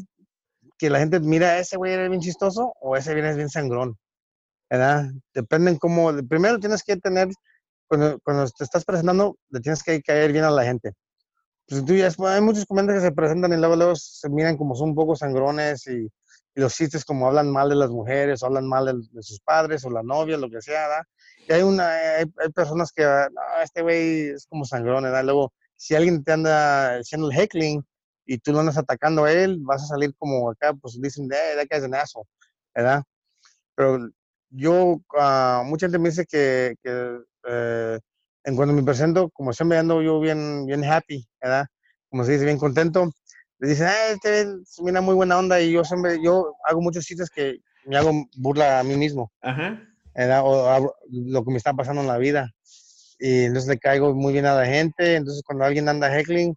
que 0.78 0.90
la 0.90 0.98
gente 0.98 1.20
mira, 1.20 1.58
ese 1.58 1.76
güey 1.76 1.92
es 1.94 2.08
bien 2.08 2.20
chistoso 2.20 2.74
o 2.80 2.96
ese 2.96 3.14
bien 3.14 3.26
es 3.26 3.36
bien 3.36 3.48
sangrón. 3.50 3.96
¿Verdad? 4.70 5.06
Depende 5.34 5.72
en 5.72 5.78
cómo. 5.78 6.12
Primero 6.28 6.58
tienes 6.58 6.82
que 6.82 6.96
tener, 6.96 7.28
cuando, 7.88 8.18
cuando 8.20 8.46
te 8.48 8.64
estás 8.64 8.84
presentando, 8.84 9.36
le 9.50 9.60
tienes 9.60 9.82
que 9.82 10.02
caer 10.02 10.32
bien 10.32 10.44
a 10.44 10.50
la 10.50 10.64
gente 10.64 10.94
pues 11.68 11.84
tú 11.84 11.94
ya, 11.94 12.10
hay 12.28 12.40
muchos 12.40 12.66
comentarios 12.66 13.02
que 13.02 13.08
se 13.08 13.14
presentan 13.14 13.52
y 13.52 13.56
luego, 13.56 13.76
luego 13.76 13.96
se 13.96 14.28
miran 14.28 14.56
como 14.56 14.74
son 14.74 14.90
un 14.90 14.94
poco 14.94 15.16
sangrones 15.16 15.86
y, 15.86 16.08
los 16.56 16.72
chistes 16.72 17.04
como 17.04 17.26
hablan 17.26 17.50
mal 17.50 17.68
de 17.68 17.74
las 17.74 17.90
mujeres, 17.90 18.40
o 18.40 18.46
hablan 18.46 18.68
mal 18.68 18.86
de, 18.86 19.22
sus 19.24 19.40
padres 19.40 19.84
o 19.84 19.90
la 19.90 20.04
novia, 20.04 20.36
lo 20.36 20.48
que 20.48 20.62
sea, 20.62 20.82
¿verdad? 20.82 21.02
Y 21.48 21.52
hay, 21.52 21.62
una, 21.62 21.88
hay, 21.88 22.26
personas 22.54 22.92
que, 22.92 23.02
no, 23.02 23.40
este 23.60 23.82
güey 23.82 24.28
es 24.28 24.46
como 24.46 24.64
sangrón, 24.64 25.02
¿verdad? 25.02 25.24
Luego, 25.24 25.52
si 25.76 25.96
alguien 25.96 26.22
te 26.22 26.30
anda 26.30 26.98
haciendo 26.98 27.28
el 27.28 27.36
heckling 27.36 27.84
y 28.26 28.38
tú 28.38 28.52
lo 28.52 28.60
andas 28.60 28.78
atacando 28.78 29.24
a 29.24 29.32
él, 29.32 29.58
vas 29.60 29.82
a 29.82 29.86
salir 29.86 30.14
como 30.16 30.50
acá, 30.50 30.72
pues 30.74 31.00
dicen, 31.00 31.28
eh, 31.32 31.56
that 31.56 31.66
guy's 31.70 31.84
an 31.84 31.94
asshole, 31.94 32.26
¿verdad? 32.74 33.02
Pero 33.74 34.08
yo, 34.50 35.00
uh, 35.16 35.64
mucha 35.64 35.86
gente 35.86 35.98
me 35.98 36.10
dice 36.10 36.24
que, 36.26 36.76
que 36.82 37.18
eh, 37.48 37.98
en 38.44 38.56
cuando 38.56 38.74
me 38.74 38.82
presento, 38.82 39.30
como 39.30 39.52
siempre 39.52 39.78
ando 39.78 40.02
yo 40.02 40.20
bien, 40.20 40.66
bien 40.66 40.84
happy, 40.84 41.26
¿verdad? 41.42 41.66
Como 42.08 42.24
se 42.24 42.32
dice, 42.32 42.44
bien 42.44 42.58
contento, 42.58 43.10
le 43.58 43.68
dicen, 43.68 43.86
ah, 43.86 44.08
este 44.12 44.46
mira 44.82 45.00
muy 45.00 45.14
buena 45.14 45.38
onda 45.38 45.60
y 45.60 45.72
yo 45.72 45.84
siempre, 45.84 46.22
yo 46.22 46.54
hago 46.64 46.80
muchos 46.80 47.04
chistes 47.04 47.30
que 47.30 47.58
me 47.86 47.96
hago 47.96 48.12
burla 48.36 48.80
a 48.80 48.84
mí 48.84 48.96
mismo, 48.96 49.32
Ajá. 49.42 49.80
¿verdad? 50.14 50.42
O 50.44 50.94
lo 51.10 51.44
que 51.44 51.50
me 51.50 51.56
está 51.56 51.72
pasando 51.72 52.02
en 52.02 52.08
la 52.08 52.18
vida. 52.18 52.50
Y 53.18 53.44
entonces 53.44 53.68
le 53.68 53.78
caigo 53.78 54.14
muy 54.14 54.32
bien 54.32 54.46
a 54.46 54.54
la 54.54 54.66
gente, 54.66 55.16
entonces 55.16 55.42
cuando 55.44 55.64
alguien 55.64 55.88
anda 55.88 56.14
heckling, 56.16 56.54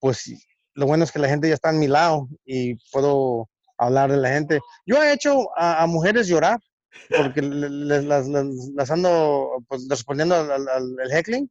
pues 0.00 0.32
lo 0.78 0.86
bueno 0.86 1.02
es 1.02 1.10
que 1.10 1.18
la 1.18 1.28
gente 1.28 1.48
ya 1.48 1.54
está 1.54 1.70
a 1.70 1.72
mi 1.72 1.88
lado 1.88 2.28
y 2.46 2.76
puedo 2.92 3.48
hablar 3.78 4.12
de 4.12 4.16
la 4.16 4.28
gente. 4.28 4.60
Yo 4.86 5.02
he 5.02 5.12
hecho 5.12 5.48
a, 5.56 5.82
a 5.82 5.86
mujeres 5.88 6.28
llorar, 6.28 6.60
porque 7.16 7.42
les, 7.42 8.04
las, 8.04 8.28
las, 8.28 8.90
ando 8.90 9.64
pues, 9.66 9.88
respondiendo 9.90 10.36
al, 10.36 10.68
al, 10.68 11.12
heckling. 11.12 11.50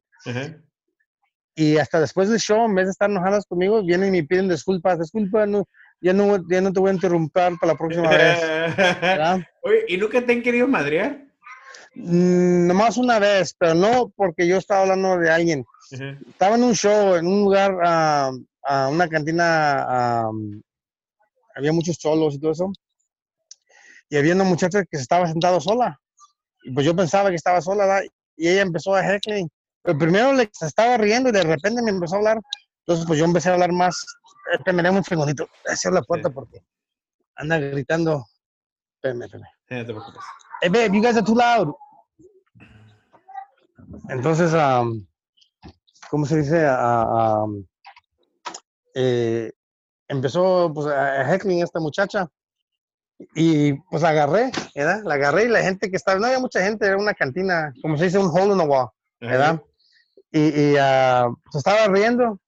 Y 1.54 1.76
hasta 1.76 2.00
después 2.00 2.30
del 2.30 2.38
show, 2.38 2.64
en 2.64 2.74
vez 2.74 2.86
de 2.86 2.92
estar 2.92 3.10
enojadas 3.10 3.44
conmigo, 3.46 3.84
vienen 3.84 4.14
y 4.14 4.22
me 4.22 4.26
piden 4.26 4.48
disculpas. 4.48 4.98
Disculpa, 4.98 5.44
no, 5.44 5.66
ya, 6.00 6.14
no, 6.14 6.42
ya 6.48 6.62
no 6.62 6.72
te 6.72 6.80
voy 6.80 6.90
a 6.90 6.94
interrumpir 6.94 7.58
para 7.60 7.72
la 7.72 7.76
próxima 7.76 8.08
vez. 8.08 8.38
Oye, 9.62 9.84
¿y 9.88 9.98
nunca 9.98 10.24
te 10.24 10.32
han 10.32 10.42
querido 10.42 10.66
madrear? 10.66 11.27
Mm, 12.00 12.68
nomás 12.68 12.96
una 12.96 13.18
vez, 13.18 13.54
pero 13.58 13.74
no 13.74 14.12
porque 14.14 14.46
yo 14.46 14.56
estaba 14.56 14.82
hablando 14.82 15.18
de 15.18 15.30
alguien. 15.30 15.64
Estaba 16.28 16.54
en 16.54 16.62
un 16.62 16.74
show, 16.74 17.16
en 17.16 17.26
un 17.26 17.40
lugar, 17.40 17.76
a 17.82 18.88
una 18.88 19.08
cantina, 19.08 20.28
había 21.54 21.72
muchos 21.72 21.98
cholos 21.98 22.34
y 22.34 22.40
todo 22.40 22.52
eso. 22.52 22.70
Y 24.10 24.16
había 24.16 24.34
una 24.34 24.44
muchacha 24.44 24.84
que 24.84 24.96
se 24.96 25.02
estaba 25.02 25.26
sentada 25.26 25.58
sola. 25.60 25.98
Y 26.62 26.72
pues 26.72 26.86
yo 26.86 26.94
pensaba 26.94 27.30
que 27.30 27.36
estaba 27.36 27.60
sola, 27.60 28.02
y 28.36 28.48
ella 28.48 28.62
empezó 28.62 28.94
a 28.94 29.02
heckling. 29.02 29.48
Pero 29.82 29.98
primero 29.98 30.32
le 30.34 30.48
estaba 30.60 30.96
riendo 30.98 31.30
y 31.30 31.32
de 31.32 31.42
repente 31.42 31.82
me 31.82 31.90
empezó 31.90 32.14
a 32.14 32.18
hablar. 32.18 32.38
Entonces, 32.80 33.06
pues 33.06 33.18
yo 33.18 33.24
empecé 33.24 33.48
a 33.50 33.54
hablar 33.54 33.72
más. 33.72 34.04
Espérame 34.52 34.96
un 34.96 35.04
segundito. 35.04 35.48
Cierra 35.74 35.96
la 35.96 36.02
puerta 36.02 36.30
porque 36.30 36.62
anda 37.34 37.58
gritando. 37.58 38.24
Espérame, 38.96 39.24
espérame. 39.24 39.48
no 39.70 39.78
te 39.78 39.92
preocupes. 39.92 40.22
Hey, 40.60 40.68
babe, 40.68 40.94
you 40.94 41.02
guys 41.02 41.16
are 41.16 41.24
too 41.24 41.34
loud. 41.34 41.74
Entonces, 44.08 44.52
¿cómo 46.10 46.26
se 46.26 46.38
dice? 46.38 46.66
Eh, 48.94 49.52
empezó 50.08 50.72
pues, 50.74 50.86
a 50.86 51.32
heckling 51.32 51.62
esta 51.62 51.80
muchacha. 51.80 52.28
Y 53.34 53.72
pues 53.90 54.04
agarré, 54.04 54.52
¿verdad? 54.76 55.02
La 55.04 55.14
agarré 55.14 55.44
y 55.44 55.48
la 55.48 55.62
gente 55.62 55.90
que 55.90 55.96
estaba, 55.96 56.20
no 56.20 56.26
había 56.26 56.38
mucha 56.38 56.62
gente, 56.62 56.86
era 56.86 56.96
una 56.96 57.14
cantina, 57.14 57.72
como 57.82 57.96
se 57.96 58.04
dice, 58.04 58.18
un 58.18 58.30
hole 58.30 58.52
in 58.52 58.58
the 58.58 58.64
wall, 58.64 58.90
¿verdad? 59.20 59.60
Y, 60.30 60.40
y 60.40 60.74
uh, 60.74 61.36
estaba 61.52 61.88
riendo 61.88 62.38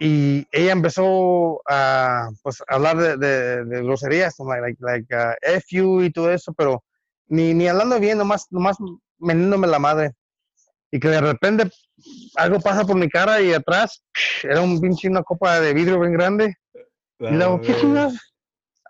y 0.00 0.46
ella 0.50 0.72
empezó 0.72 1.62
a 1.68 2.30
pues, 2.42 2.62
hablar 2.66 2.96
de, 2.96 3.16
de, 3.16 3.64
de 3.64 3.82
groserías, 3.84 4.34
like, 4.40 4.78
like 4.80 5.14
uh, 5.14 5.34
F 5.42 5.66
you 5.70 6.02
y 6.02 6.10
todo 6.10 6.32
eso, 6.32 6.52
pero 6.52 6.82
ni, 7.28 7.54
ni 7.54 7.68
hablando 7.68 8.00
bien, 8.00 8.18
nomás, 8.18 8.46
nomás 8.50 8.76
menéndome 9.18 9.68
la 9.68 9.78
madre. 9.78 10.14
Y 10.94 11.00
que 11.00 11.08
de 11.08 11.20
repente 11.20 11.68
algo 12.36 12.60
pasa 12.60 12.84
por 12.84 12.94
mi 12.94 13.08
cara 13.08 13.40
y 13.40 13.52
atrás 13.52 14.04
era 14.44 14.60
un 14.60 14.80
pinche 14.80 15.08
una 15.08 15.24
copa 15.24 15.58
de 15.58 15.74
vidrio 15.74 15.98
bien 15.98 16.12
grande. 16.12 16.54
y 17.18 17.32
luego, 17.32 17.60
¿qué 17.60 17.74
chingas? 17.74 18.14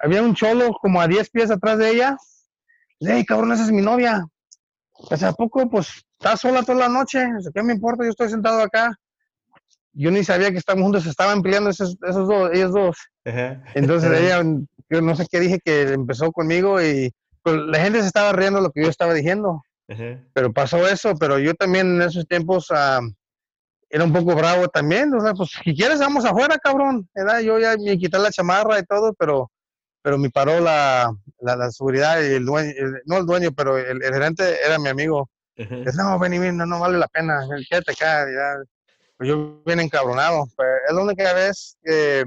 Había 0.02 0.20
un 0.20 0.34
cholo 0.34 0.74
como 0.82 1.00
a 1.00 1.09
10 1.09 1.30
pies 1.30 1.50
atrás 1.50 1.78
de 1.78 1.92
ella. 1.92 2.14
Hey, 3.00 3.24
cabrón, 3.24 3.52
esa 3.52 3.64
es 3.64 3.72
mi 3.72 3.80
novia. 3.80 4.22
Hace 5.11 5.32
poco, 5.32 5.66
pues, 5.70 6.05
está 6.18 6.36
sola 6.36 6.62
toda 6.62 6.80
la 6.80 6.88
noche. 6.90 7.26
¿Qué 7.55 7.62
me 7.62 7.72
importa? 7.72 8.05
Yo 8.05 8.11
estoy 8.11 8.28
sentado 8.28 8.61
acá. 8.61 8.94
Yo 9.94 10.11
ni 10.11 10.22
sabía 10.24 10.50
que 10.50 10.59
estaban 10.59 10.82
juntos, 10.82 11.07
estaban 11.07 11.40
peleando 11.40 11.70
esos, 11.70 11.96
esos 12.07 12.28
dos, 12.28 12.50
ellos 12.52 12.72
dos. 12.72 12.98
Entonces 13.74 14.12
ella, 14.12 14.42
yo 14.90 15.00
no 15.00 15.16
sé 15.16 15.24
qué 15.30 15.40
dije, 15.40 15.59
que 15.64 15.94
empezó 15.94 16.30
conmigo 16.32 16.82
y 16.82 17.14
pues, 17.42 17.57
la 17.57 17.78
gente 17.78 18.02
se 18.02 18.09
estaba 18.09 18.32
riendo 18.32 18.61
lo 18.61 18.72
que 18.72 18.82
yo 18.82 18.90
estaba 18.90 19.14
diciendo. 19.14 19.62
Pero 19.87 20.53
pasó 20.53 20.87
eso, 20.87 21.14
pero 21.18 21.39
yo 21.39 21.55
también 21.55 21.97
en 21.97 22.03
esos 22.03 22.26
tiempos 22.26 22.70
uh, 22.70 23.07
era 23.91 24.05
un 24.05 24.12
poco 24.12 24.35
bravo 24.35 24.68
también. 24.68 25.14
O 25.14 25.20
sea, 25.20 25.35
pues 25.35 25.51
si 25.62 25.74
quieres 25.74 25.99
vamos 25.99 26.24
afuera, 26.24 26.59
cabrón. 26.59 27.09
¿verdad? 27.14 27.41
Yo 27.41 27.59
ya 27.59 27.76
me 27.76 27.99
quité 27.99 28.18
la 28.18 28.30
chamarra 28.30 28.78
y 28.78 28.85
todo, 28.85 29.12
pero 29.14 29.51
pero 30.05 30.18
me 30.18 30.28
paró 30.28 30.61
la, 30.61 31.11
la, 31.41 31.70
seguridad 31.70 32.20
y 32.20 32.35
el 32.35 32.45
dueño, 32.45 32.74
no 33.07 33.16
el 33.16 33.24
dueño, 33.24 33.53
pero 33.53 33.78
el, 33.78 34.03
gerente 34.03 34.59
era 34.62 34.78
mi 34.78 34.91
amigo. 34.91 35.30
Dice, 35.57 35.97
no, 35.97 36.18
ven 36.18 36.35
y 36.35 36.39
ven, 36.39 36.59
no, 36.59 36.78
vale 36.78 36.99
la 36.99 37.09
pena, 37.09 37.41
quédate 37.70 37.93
acá. 37.93 38.26
Ya. 38.26 38.62
Pues 39.16 39.30
yo 39.30 39.62
bien 39.64 39.80
encabronado. 39.80 40.47
Pues, 40.55 40.68
es 40.87 40.95
la 40.95 41.03
única 41.03 41.32
vez 41.32 41.78
que 41.82 42.24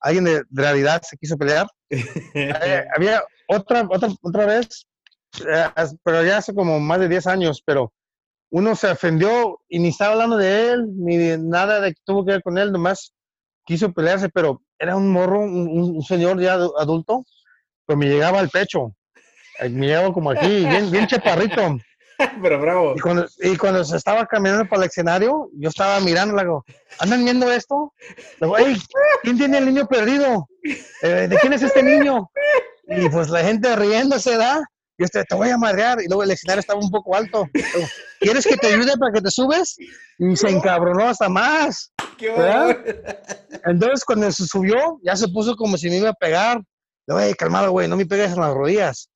alguien 0.00 0.24
de, 0.24 0.42
realidad 0.50 1.02
se 1.02 1.18
quiso 1.18 1.36
pelear. 1.36 1.66
Eh, 2.34 2.84
había 2.96 3.22
otra, 3.46 3.86
otra, 3.90 4.08
otra 4.22 4.46
vez, 4.46 4.86
pero 6.02 6.24
ya 6.24 6.38
hace 6.38 6.54
como 6.54 6.80
más 6.80 7.00
de 7.00 7.08
10 7.08 7.26
años, 7.26 7.62
pero 7.64 7.92
uno 8.50 8.74
se 8.74 8.90
ofendió 8.90 9.60
y 9.68 9.78
ni 9.78 9.88
estaba 9.88 10.12
hablando 10.12 10.36
de 10.36 10.70
él, 10.70 10.86
ni 10.96 11.16
de 11.16 11.38
nada 11.38 11.80
de 11.80 11.92
que 11.92 12.00
tuvo 12.04 12.24
que 12.24 12.32
ver 12.32 12.42
con 12.42 12.58
él, 12.58 12.72
nomás 12.72 13.12
quiso 13.64 13.92
pelearse, 13.92 14.28
pero 14.30 14.62
era 14.78 14.96
un 14.96 15.10
morro, 15.10 15.40
un, 15.40 16.02
señor 16.02 16.40
ya 16.40 16.54
adulto, 16.54 17.24
pero 17.86 17.98
me 17.98 18.06
llegaba 18.06 18.40
al 18.40 18.48
pecho. 18.48 18.94
Me 19.60 19.86
llegaba 19.86 20.12
como 20.12 20.30
aquí, 20.30 20.64
bien, 20.64 20.90
bien 20.90 21.06
chaparrito. 21.06 21.78
Pero 22.42 22.60
bravo. 22.60 22.94
Y 22.96 23.00
cuando, 23.00 23.26
y 23.42 23.56
cuando 23.56 23.84
se 23.84 23.96
estaba 23.96 24.26
caminando 24.26 24.68
para 24.68 24.82
el 24.82 24.88
escenario, 24.88 25.50
yo 25.54 25.68
estaba 25.68 26.00
mirando, 26.00 26.34
le 26.34 26.42
digo, 26.42 26.64
¿andan 26.98 27.24
viendo 27.24 27.50
esto? 27.50 27.92
Le 28.40 28.46
digo, 28.46 28.80
¿quién 29.22 29.38
tiene 29.38 29.58
el 29.58 29.66
niño 29.66 29.86
perdido? 29.86 30.48
Eh, 31.02 31.28
¿De 31.28 31.38
quién 31.38 31.52
es 31.52 31.62
este 31.62 31.82
niño? 31.82 32.28
Y 32.88 33.08
pues 33.08 33.28
la 33.28 33.44
gente 33.44 33.74
riéndose, 33.76 34.36
¿da? 34.36 34.64
Y 34.98 35.04
este, 35.04 35.22
te 35.24 35.34
voy 35.36 35.48
a 35.48 35.56
madrear. 35.56 36.02
Y 36.02 36.08
luego 36.08 36.24
el 36.24 36.32
escenario 36.32 36.60
estaba 36.60 36.80
un 36.80 36.90
poco 36.90 37.14
alto. 37.14 37.46
¿Quieres 38.20 38.44
que 38.44 38.56
te 38.56 38.66
ayude 38.66 38.96
para 38.98 39.12
que 39.12 39.22
te 39.22 39.30
subes? 39.30 39.76
Y 40.18 40.36
se 40.36 40.50
encabronó 40.50 41.08
hasta 41.08 41.28
más. 41.28 41.92
Qué 42.16 42.34
Entonces, 43.64 44.04
cuando 44.04 44.30
se 44.32 44.44
subió, 44.46 44.98
ya 45.04 45.14
se 45.14 45.28
puso 45.28 45.54
como 45.54 45.78
si 45.78 45.88
me 45.88 45.98
iba 45.98 46.10
a 46.10 46.14
pegar. 46.14 46.60
Le 47.06 47.14
dije, 47.22 47.36
calmado, 47.36 47.70
güey, 47.70 47.86
no 47.86 47.96
me 47.96 48.06
pegues 48.06 48.32
en 48.32 48.40
las 48.40 48.52
rodillas. 48.52 49.08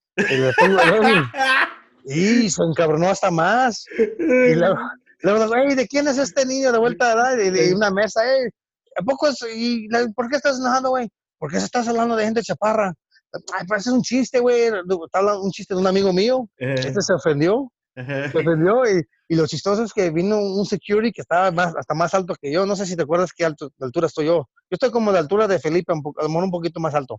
Y, 2.04 2.48
se 2.50 2.62
encabronó 2.62 3.08
hasta 3.08 3.30
más. 3.30 3.84
Y 3.98 4.54
luego, 4.54 4.76
luego 5.22 5.74
¿de 5.74 5.86
quién 5.88 6.08
es 6.08 6.18
este 6.18 6.46
niño 6.46 6.72
de 6.72 6.78
vuelta 6.78 7.34
de, 7.34 7.50
de 7.50 7.74
una 7.74 7.90
mesa? 7.90 8.20
Eh? 8.24 8.50
¿A 8.98 9.02
poco 9.02 9.28
es, 9.28 9.38
y, 9.54 9.88
¿Por 10.14 10.28
qué 10.28 10.36
estás 10.36 10.58
enojando, 10.58 10.90
güey? 10.90 11.08
¿Por 11.38 11.50
qué 11.50 11.58
estás 11.58 11.88
hablando 11.88 12.16
de 12.16 12.24
gente 12.24 12.42
chaparra? 12.42 12.92
Ay, 13.52 13.66
parece 13.66 13.90
un 13.90 14.02
chiste, 14.02 14.38
güey. 14.40 14.70
Un 14.70 15.50
chiste 15.50 15.74
de 15.74 15.80
un 15.80 15.86
amigo 15.86 16.12
mío. 16.12 16.48
Este 16.56 17.00
se 17.00 17.12
ofendió. 17.14 17.70
Se 17.94 18.38
ofendió 18.38 18.84
y, 18.86 19.02
y, 19.28 19.36
lo 19.36 19.46
chistoso 19.46 19.84
es 19.84 19.92
que 19.92 20.10
vino 20.10 20.38
un 20.38 20.64
security 20.64 21.12
que 21.12 21.20
estaba 21.20 21.50
más, 21.50 21.74
hasta 21.76 21.94
más 21.94 22.14
alto 22.14 22.34
que 22.40 22.50
yo. 22.50 22.64
No 22.64 22.74
sé 22.74 22.86
si 22.86 22.96
te 22.96 23.02
acuerdas 23.02 23.32
qué 23.36 23.44
alto, 23.44 23.70
de 23.76 23.86
altura 23.86 24.06
estoy 24.06 24.26
yo. 24.26 24.48
Yo 24.70 24.76
estoy 24.76 24.90
como 24.90 25.12
de 25.12 25.18
altura 25.18 25.46
de 25.46 25.58
Felipe, 25.58 25.92
un 25.92 26.02
a 26.18 26.22
lo 26.22 26.28
mejor 26.28 26.44
un 26.44 26.50
poquito 26.50 26.80
más 26.80 26.94
alto. 26.94 27.18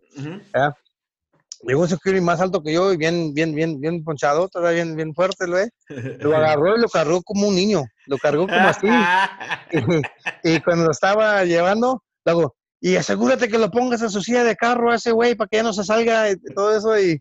Llegó 1.66 1.82
un 1.82 1.88
security 1.88 2.22
más 2.22 2.42
alto 2.42 2.62
que 2.62 2.74
yo 2.74 2.92
y 2.92 2.98
bien, 2.98 3.34
bien, 3.34 3.56
bien, 3.56 3.80
bien 3.80 4.04
ponchado, 4.04 4.50
todavía 4.50 4.84
bien, 4.84 4.96
bien 4.96 5.14
fuerte, 5.14 5.48
lo, 5.48 5.58
lo 5.88 6.36
agarró 6.38 6.76
y 6.76 6.82
lo 6.82 6.90
cargó 6.90 7.22
como 7.22 7.48
un 7.48 7.56
niño. 7.56 7.84
Lo 8.08 8.18
cargó 8.18 8.48
como 8.48 8.68
así. 8.68 8.88
y, 10.44 10.56
y 10.56 10.60
cuando 10.62 10.86
lo 10.86 10.92
estaba 10.92 11.46
llevando, 11.46 12.04
luego, 12.26 12.56
y 12.86 12.98
asegúrate 12.98 13.48
que 13.48 13.58
lo 13.58 13.72
pongas 13.72 14.02
en 14.02 14.10
su 14.10 14.22
silla 14.22 14.44
de 14.44 14.58
carro 14.58 14.92
a 14.92 14.96
ese 14.96 15.14
güey 15.14 15.36
para 15.36 15.48
que 15.48 15.56
ya 15.56 15.64
no 15.64 15.72
se 15.72 15.86
salga 15.86 16.30
y 16.30 16.36
todo 16.54 16.76
eso. 16.76 17.00
Y, 17.00 17.14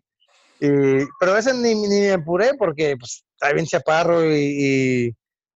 y 0.59 0.69
pero 1.21 1.31
a 1.31 1.35
veces 1.37 1.55
ni, 1.55 1.73
ni, 1.77 2.01
me 2.01 2.13
apuré 2.15 2.55
porque 2.59 2.97
pues, 2.99 3.23
está 3.35 3.53
bien 3.55 3.65
chaparro 3.65 4.29
y, 4.29 5.15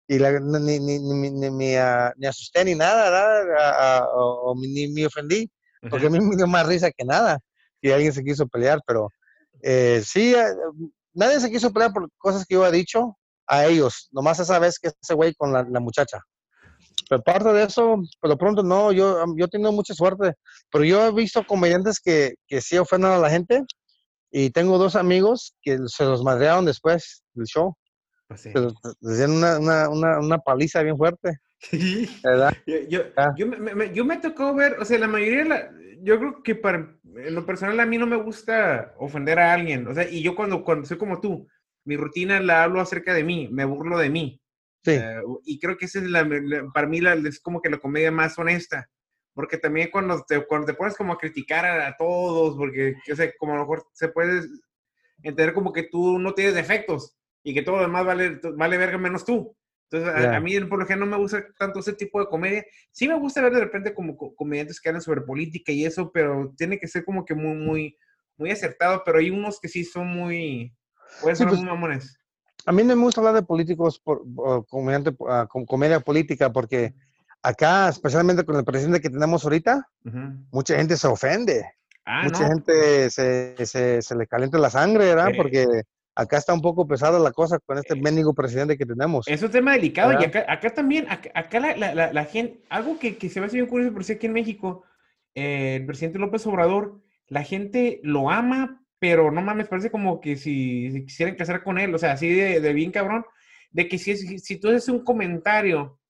y, 0.07 0.19
la, 0.19 0.39
ni, 0.39 0.79
ni, 0.79 0.99
ni, 0.99 1.51
ni, 1.51 1.77
asusté 2.27 2.67
ni 2.67 2.75
nada, 2.75 4.07
o, 4.15 4.55
ni 4.59 4.89
me 4.89 5.07
ofendí, 5.07 5.51
porque 5.89 6.09
a 6.09 6.11
mí 6.11 6.21
me 6.21 6.37
dio 6.37 6.47
más 6.47 6.67
risa 6.67 6.91
que 6.91 7.07
nada 7.07 7.39
y 7.81 7.91
alguien 7.91 8.13
se 8.13 8.23
quiso 8.23 8.47
pelear, 8.47 8.81
pero 8.87 9.09
eh, 9.63 10.03
sí, 10.05 10.35
eh, 10.35 10.55
nadie 11.15 11.41
se 11.41 11.51
quiso 11.51 11.73
pelear 11.73 11.95
por 11.95 12.11
cosas 12.19 12.45
que 12.45 12.57
yo 12.57 12.67
he 12.67 12.73
dicho 12.73 13.17
a 13.47 13.65
ellos, 13.65 14.11
nomás 14.13 14.39
esa 14.39 14.59
vez 14.59 14.79
que 14.79 14.91
ese 15.01 15.15
güey 15.15 15.33
con 15.33 15.51
la, 15.51 15.63
la 15.63 15.81
muchacha. 15.81 16.21
Pero 17.23 17.37
aparte 17.37 17.53
de 17.53 17.65
eso, 17.65 18.03
por 18.21 18.31
lo 18.31 18.39
pronto 18.39 18.62
no, 18.62 18.93
yo, 18.93 19.25
yo 19.37 19.45
he 19.45 19.49
tenido 19.49 19.73
mucha 19.73 19.95
suerte, 19.95 20.35
pero 20.71 20.85
yo 20.85 21.07
he 21.07 21.12
visto 21.12 21.47
comediantes 21.47 22.01
que, 22.01 22.35
que 22.49 22.61
sí 22.61 22.77
ofenden 22.77 23.12
a 23.12 23.19
la 23.19 23.31
gente 23.31 23.62
y 24.31 24.51
tengo 24.51 24.79
dos 24.79 24.97
amigos 24.97 25.55
que 25.62 25.79
se 25.87 26.05
los 26.05 26.25
madrearon 26.25 26.65
después 26.65 27.23
del 27.35 27.47
show. 27.47 27.77
Pues 28.27 28.47
Les 29.01 29.17
dieron 29.17 29.37
una, 29.37 29.59
una, 29.89 30.19
una, 30.19 30.39
paliza 30.39 30.83
bien 30.83 30.97
fuerte. 30.97 31.39
¿verdad? 32.25 32.53
Yo, 32.67 33.03
yo, 33.37 33.47
me, 33.47 33.95
yo, 33.95 34.05
me, 34.05 34.17
tocó 34.17 34.55
ver, 34.55 34.77
o 34.81 34.85
sea, 34.85 34.99
la 34.99 35.07
mayoría, 35.07 35.45
la, 35.45 35.71
yo 36.03 36.19
creo 36.19 36.43
que 36.43 36.55
para, 36.55 36.97
en 37.17 37.35
lo 37.35 37.47
personal 37.47 37.79
a 37.81 37.87
mí 37.87 37.97
no 37.97 38.07
me 38.07 38.17
gusta 38.17 38.95
ofender 38.99 39.39
a 39.39 39.55
alguien, 39.55 39.87
o 39.87 39.95
sea, 39.95 40.09
y 40.09 40.23
yo 40.23 40.35
cuando, 40.35 40.65
cuando 40.65 40.87
soy 40.87 40.99
como 40.99 41.21
tú, 41.21 41.47
mi 41.85 41.97
rutina 41.97 42.41
la 42.41 42.65
hablo 42.65 42.81
acerca 42.81 43.15
de 43.15 43.25
mí, 43.25 43.49
me 43.51 43.65
burlo 43.65 43.99
de 43.99 44.11
mí. 44.11 44.41
Eh, 44.87 45.20
y 45.45 45.59
creo 45.59 45.76
que 45.76 45.87
esa 45.87 45.99
es 45.99 46.05
la, 46.05 46.28
para 46.72 46.87
mí 46.87 47.01
la, 47.01 47.14
es 47.14 47.41
como 47.41 47.61
que 47.61 47.70
la 47.70 47.78
comedia 47.78 48.11
más 48.11 48.39
honesta. 48.39 48.89
Porque 49.32 49.59
también 49.59 49.91
cuando 49.91 50.22
te, 50.26 50.47
cuando 50.47 50.66
te 50.66 50.74
pones 50.74 50.97
como 50.97 51.12
a 51.12 51.18
criticar 51.18 51.64
a, 51.64 51.97
todos, 51.97 52.57
porque, 52.57 52.95
sé, 53.14 53.35
como 53.37 53.53
a 53.53 53.57
lo 53.57 53.62
mejor 53.62 53.87
se 53.93 54.09
puede 54.09 54.43
entender 55.22 55.55
como 55.55 55.72
que 55.72 55.85
tú 55.85 56.18
no 56.18 56.35
tienes 56.35 56.55
defectos 56.55 57.16
y 57.43 57.53
que 57.53 57.62
todo 57.62 57.76
lo 57.76 57.82
demás 57.82 58.05
vale, 58.05 58.41
vale 58.57 58.78
verga 58.78 58.99
menos 58.99 59.24
tú. 59.24 59.57
Entonces, 59.91 60.26
a, 60.26 60.41
mí, 60.41 60.59
por 60.61 60.78
lo 60.78 60.87
general, 60.87 61.09
no 61.09 61.16
me 61.16 61.22
gusta 61.22 61.45
tanto 61.59 61.80
ese 61.80 61.93
tipo 61.93 62.20
de 62.20 62.26
comedia. 62.26 62.64
Sí 62.91 63.07
me 63.07 63.18
gusta 63.18 63.43
ver 63.43 63.53
de 63.53 63.61
repente 63.61 63.95
como 63.95 64.16
comediantes 64.16 64.80
que 64.80 64.89
hablan 64.89 65.03
sobre 65.03 65.20
política 65.20 65.72
y 65.72 65.85
eso, 65.85 66.11
pero 66.12 66.53
tiene 66.57 66.78
que 66.78 66.89
ser 66.89 67.05
como 67.05 67.24
que 67.24 67.35
muy, 67.35 67.57
muy, 67.57 67.99
muy 68.37 68.51
acertado. 68.51 69.03
Pero 69.05 69.18
hay 69.18 69.30
unos 69.30 69.61
que 69.61 69.68
sí 69.68 69.85
son 69.85 70.09
muy, 70.09 70.74
Pueden 71.20 71.37
ser 71.37 71.49
pues, 71.49 71.62
mamones. 71.62 72.18
A 72.67 72.73
mí 72.73 72.83
no 72.83 72.97
me 72.97 73.03
gusta 73.03 73.21
hablar 73.21 73.35
de 73.35 73.43
políticos 73.43 73.99
por, 73.99 74.23
ah, 75.29 75.47
con 75.49 75.67
comedia 75.67 76.01
política 76.01 76.53
porque 76.53 76.95
acá, 77.43 77.89
especialmente 77.89 78.45
con 78.45 78.57
el 78.57 78.65
presidente 78.65 79.01
que 79.01 79.11
tenemos 79.11 79.45
ahorita, 79.45 79.87
mucha 80.51 80.77
gente 80.77 80.97
se 80.97 81.07
ofende. 81.07 81.67
Ah, 82.07 82.23
mucha 82.25 82.47
gente 82.47 83.11
se, 83.11 83.55
se, 83.67 84.03
se, 84.03 84.17
le 84.17 84.27
calienta 84.27 84.59
la 84.59 84.71
sangre, 84.71 85.07
¿verdad? 85.07 85.33
Porque 85.37 85.67
acá 86.15 86.37
está 86.37 86.53
un 86.55 86.61
poco 86.61 86.87
pesada 86.87 87.19
la 87.19 87.33
cosa 87.33 87.59
con 87.59 87.79
este 87.79 87.97
mendigo 87.97 88.35
presidente 88.35 88.77
que 88.77 88.87
tenemos. 88.87 89.27
Es 89.29 89.43
un 89.43 89.51
tema 89.51 89.73
delicado 89.73 90.12
y 90.12 90.25
acá, 90.25 90.45
acá 90.49 90.71
también, 90.71 91.07
acá, 91.09 91.61
la, 91.61 91.77
la, 91.77 92.12
la, 92.12 92.25
gente, 92.25 92.62
algo 92.69 92.99
que, 92.99 93.17
que 93.17 93.29
se 93.29 93.41
me 93.41 93.47
hace 93.47 93.57
bien 93.57 93.69
curioso, 93.69 93.93
por 93.93 94.05
si 94.05 94.12
aquí 94.12 94.27
en 94.27 94.33
México, 94.33 94.85
eh, 95.35 95.77
el 95.77 95.87
presidente 95.87 96.19
López 96.19 96.47
Obrador, 96.47 97.01
la 97.29 97.43
gente 97.43 98.01
lo 98.03 98.31
ama, 98.31 98.84
pero 99.05 99.31
no 99.31 99.43
mames, 99.43 99.69
parece 99.69 99.91
como 99.91 100.19
que 100.19 100.35
si, 100.35 101.05
quisieran 101.05 101.35
casar 101.35 101.63
con 101.63 101.79
él, 101.79 101.95
o 101.95 101.99
sea, 101.99 102.13
así 102.13 102.27
de, 102.27 102.59
de 102.59 102.73
bien 102.73 102.91
cabrón, 102.91 103.27
de 103.71 103.87
que 103.87 103.99
si, 103.99 104.39
si, 104.39 104.57
tú 104.59 104.69
haces 104.69 104.89
un 104.89 105.05
comentario 105.05 106.01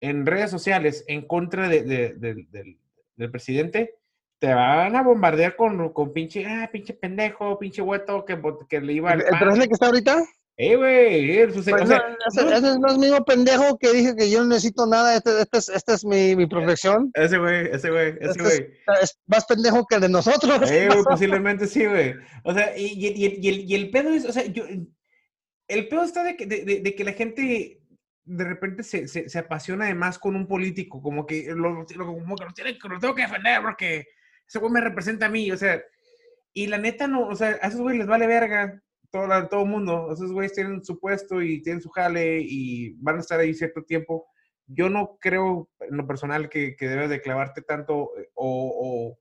en 0.00 0.24
redes 0.24 0.50
sociales 0.50 1.04
en 1.06 1.26
contra 1.26 1.68
de, 1.68 1.82
del, 1.82 2.78
del 3.14 3.30
presidente, 3.30 3.96
te 4.38 4.54
van 4.54 4.96
a 4.96 5.02
bombardear 5.02 5.54
con, 5.54 5.92
con 5.92 6.14
pinche, 6.14 6.46
ah, 6.46 6.70
pinche 6.72 6.94
pendejo, 6.94 7.58
pinche 7.58 7.82
hueto 7.82 8.24
que, 8.24 8.40
que 8.70 8.80
le 8.80 8.94
iba 8.94 9.10
al. 9.10 9.20
¿El, 9.20 9.26
presidente 9.26 9.68
que 9.68 9.74
está 9.74 9.86
ahorita? 9.88 10.24
Eh, 10.60 10.74
güey, 10.74 11.46
pues 11.52 11.68
ese, 11.68 11.70
ese, 11.70 12.68
es 12.68 12.78
más 12.80 12.98
mismo 12.98 13.24
pendejo 13.24 13.78
que 13.78 13.92
dije 13.92 14.16
que 14.16 14.28
yo 14.28 14.40
no 14.40 14.48
necesito 14.48 14.88
nada, 14.88 15.14
este, 15.14 15.42
este 15.42 15.58
es, 15.58 15.68
este 15.68 15.92
es 15.92 16.04
mi, 16.04 16.34
mi 16.34 16.48
profesión. 16.48 17.12
Ese 17.14 17.38
güey, 17.38 17.68
ese 17.70 17.90
güey, 17.90 18.08
ese 18.20 18.30
este 18.30 18.42
güey. 18.42 18.56
Es, 19.00 19.16
más 19.28 19.46
pendejo 19.46 19.86
que 19.86 19.94
el 19.94 20.00
de 20.00 20.08
nosotros. 20.08 20.68
Eh, 20.68 20.88
güey, 20.88 21.04
posiblemente 21.08 21.68
sí, 21.68 21.86
güey. 21.86 22.16
O 22.42 22.52
sea, 22.52 22.76
y, 22.76 22.86
y, 22.86 23.06
y, 23.06 23.48
el, 23.48 23.70
y, 23.70 23.74
el, 23.76 23.90
pedo 23.90 24.10
es, 24.10 24.24
o 24.24 24.32
sea, 24.32 24.46
yo, 24.46 24.64
el 25.68 25.88
pedo 25.88 26.02
está 26.02 26.24
de 26.24 26.36
que, 26.36 26.44
de, 26.46 26.64
de, 26.64 26.80
de 26.80 26.94
que 26.96 27.04
la 27.04 27.12
gente 27.12 27.80
de 28.24 28.44
repente 28.44 28.82
se, 28.82 29.06
se, 29.06 29.28
se, 29.28 29.38
apasiona 29.38 29.84
además 29.84 30.18
con 30.18 30.34
un 30.34 30.48
político, 30.48 31.00
como 31.00 31.24
que 31.24 31.52
lo, 31.54 31.70
lo, 31.70 31.86
como 32.04 32.34
que 32.34 32.44
lo, 32.44 32.52
tiene, 32.52 32.76
lo 32.82 32.98
tengo 32.98 33.14
que 33.14 33.22
defender 33.22 33.62
porque 33.62 34.08
ese 34.44 34.58
güey 34.58 34.72
me 34.72 34.80
representa 34.80 35.26
a 35.26 35.30
mí, 35.30 35.52
o 35.52 35.56
sea, 35.56 35.80
y 36.52 36.66
la 36.66 36.78
neta 36.78 37.06
no, 37.06 37.28
o 37.28 37.36
sea, 37.36 37.58
a 37.62 37.68
esos 37.68 37.80
güeyes 37.80 38.00
les 38.00 38.08
vale 38.08 38.26
verga 38.26 38.82
todo, 39.10 39.48
todo 39.48 39.62
el 39.62 39.68
mundo, 39.68 40.10
esos 40.12 40.32
güeyes 40.32 40.52
tienen 40.52 40.84
su 40.84 40.98
puesto 40.98 41.42
y 41.42 41.62
tienen 41.62 41.82
su 41.82 41.88
jale 41.90 42.40
y 42.40 42.94
van 43.02 43.16
a 43.16 43.20
estar 43.20 43.40
ahí 43.40 43.54
cierto 43.54 43.82
tiempo. 43.82 44.26
Yo 44.66 44.90
no 44.90 45.16
creo 45.20 45.70
en 45.80 45.96
lo 45.96 46.06
personal 46.06 46.48
que, 46.48 46.76
que 46.76 46.88
debes 46.88 47.08
de 47.08 47.22
clavarte 47.22 47.62
tanto 47.62 48.10
eh, 48.18 48.28
o, 48.34 49.16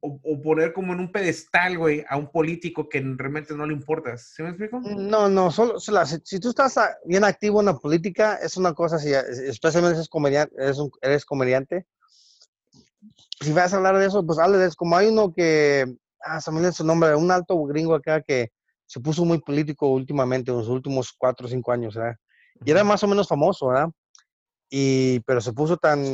o, 0.00 0.20
o, 0.22 0.42
poner 0.42 0.72
como 0.72 0.92
en 0.92 1.00
un 1.00 1.12
pedestal, 1.12 1.78
güey, 1.78 2.04
a 2.08 2.16
un 2.16 2.30
político 2.30 2.88
que 2.88 3.00
realmente 3.00 3.54
no 3.54 3.66
le 3.66 3.72
importa. 3.72 4.16
¿Sí 4.16 4.42
me 4.42 4.50
explico? 4.50 4.80
No, 4.80 5.28
no, 5.28 5.50
solo, 5.50 5.78
si, 5.78 6.16
si, 6.24 6.40
tú 6.40 6.50
estás 6.50 6.78
bien 7.04 7.24
activo 7.24 7.60
en 7.60 7.66
la 7.66 7.76
política, 7.76 8.36
es 8.36 8.56
una 8.56 8.74
cosa, 8.74 8.98
si, 8.98 9.12
especialmente 9.12 9.96
eres 9.96 10.08
comediante, 10.08 10.54
eres, 11.02 11.24
comediante, 11.24 11.86
si 13.40 13.52
vas 13.52 13.72
a 13.72 13.76
hablar 13.76 13.98
de 13.98 14.06
eso, 14.06 14.24
pues 14.24 14.38
hable 14.38 14.58
de 14.58 14.66
eso. 14.66 14.76
Como 14.76 14.96
hay 14.96 15.08
uno 15.08 15.32
que, 15.32 15.86
ah, 16.20 16.40
se 16.40 16.50
me 16.50 16.70
su 16.72 16.84
nombre, 16.84 17.14
un 17.14 17.30
alto 17.30 17.62
gringo 17.64 17.94
acá 17.94 18.22
que 18.22 18.52
se 18.86 19.00
puso 19.00 19.24
muy 19.24 19.38
político 19.38 19.88
últimamente, 19.88 20.50
en 20.50 20.58
los 20.58 20.68
últimos 20.68 21.12
cuatro 21.16 21.46
o 21.46 21.50
cinco 21.50 21.72
años, 21.72 21.94
¿verdad? 21.94 22.16
Y 22.64 22.70
era 22.70 22.84
más 22.84 23.02
o 23.02 23.08
menos 23.08 23.28
famoso, 23.28 23.68
¿verdad? 23.68 23.88
Y, 24.70 25.20
pero 25.20 25.40
se 25.40 25.52
puso 25.52 25.76
tan, 25.76 26.04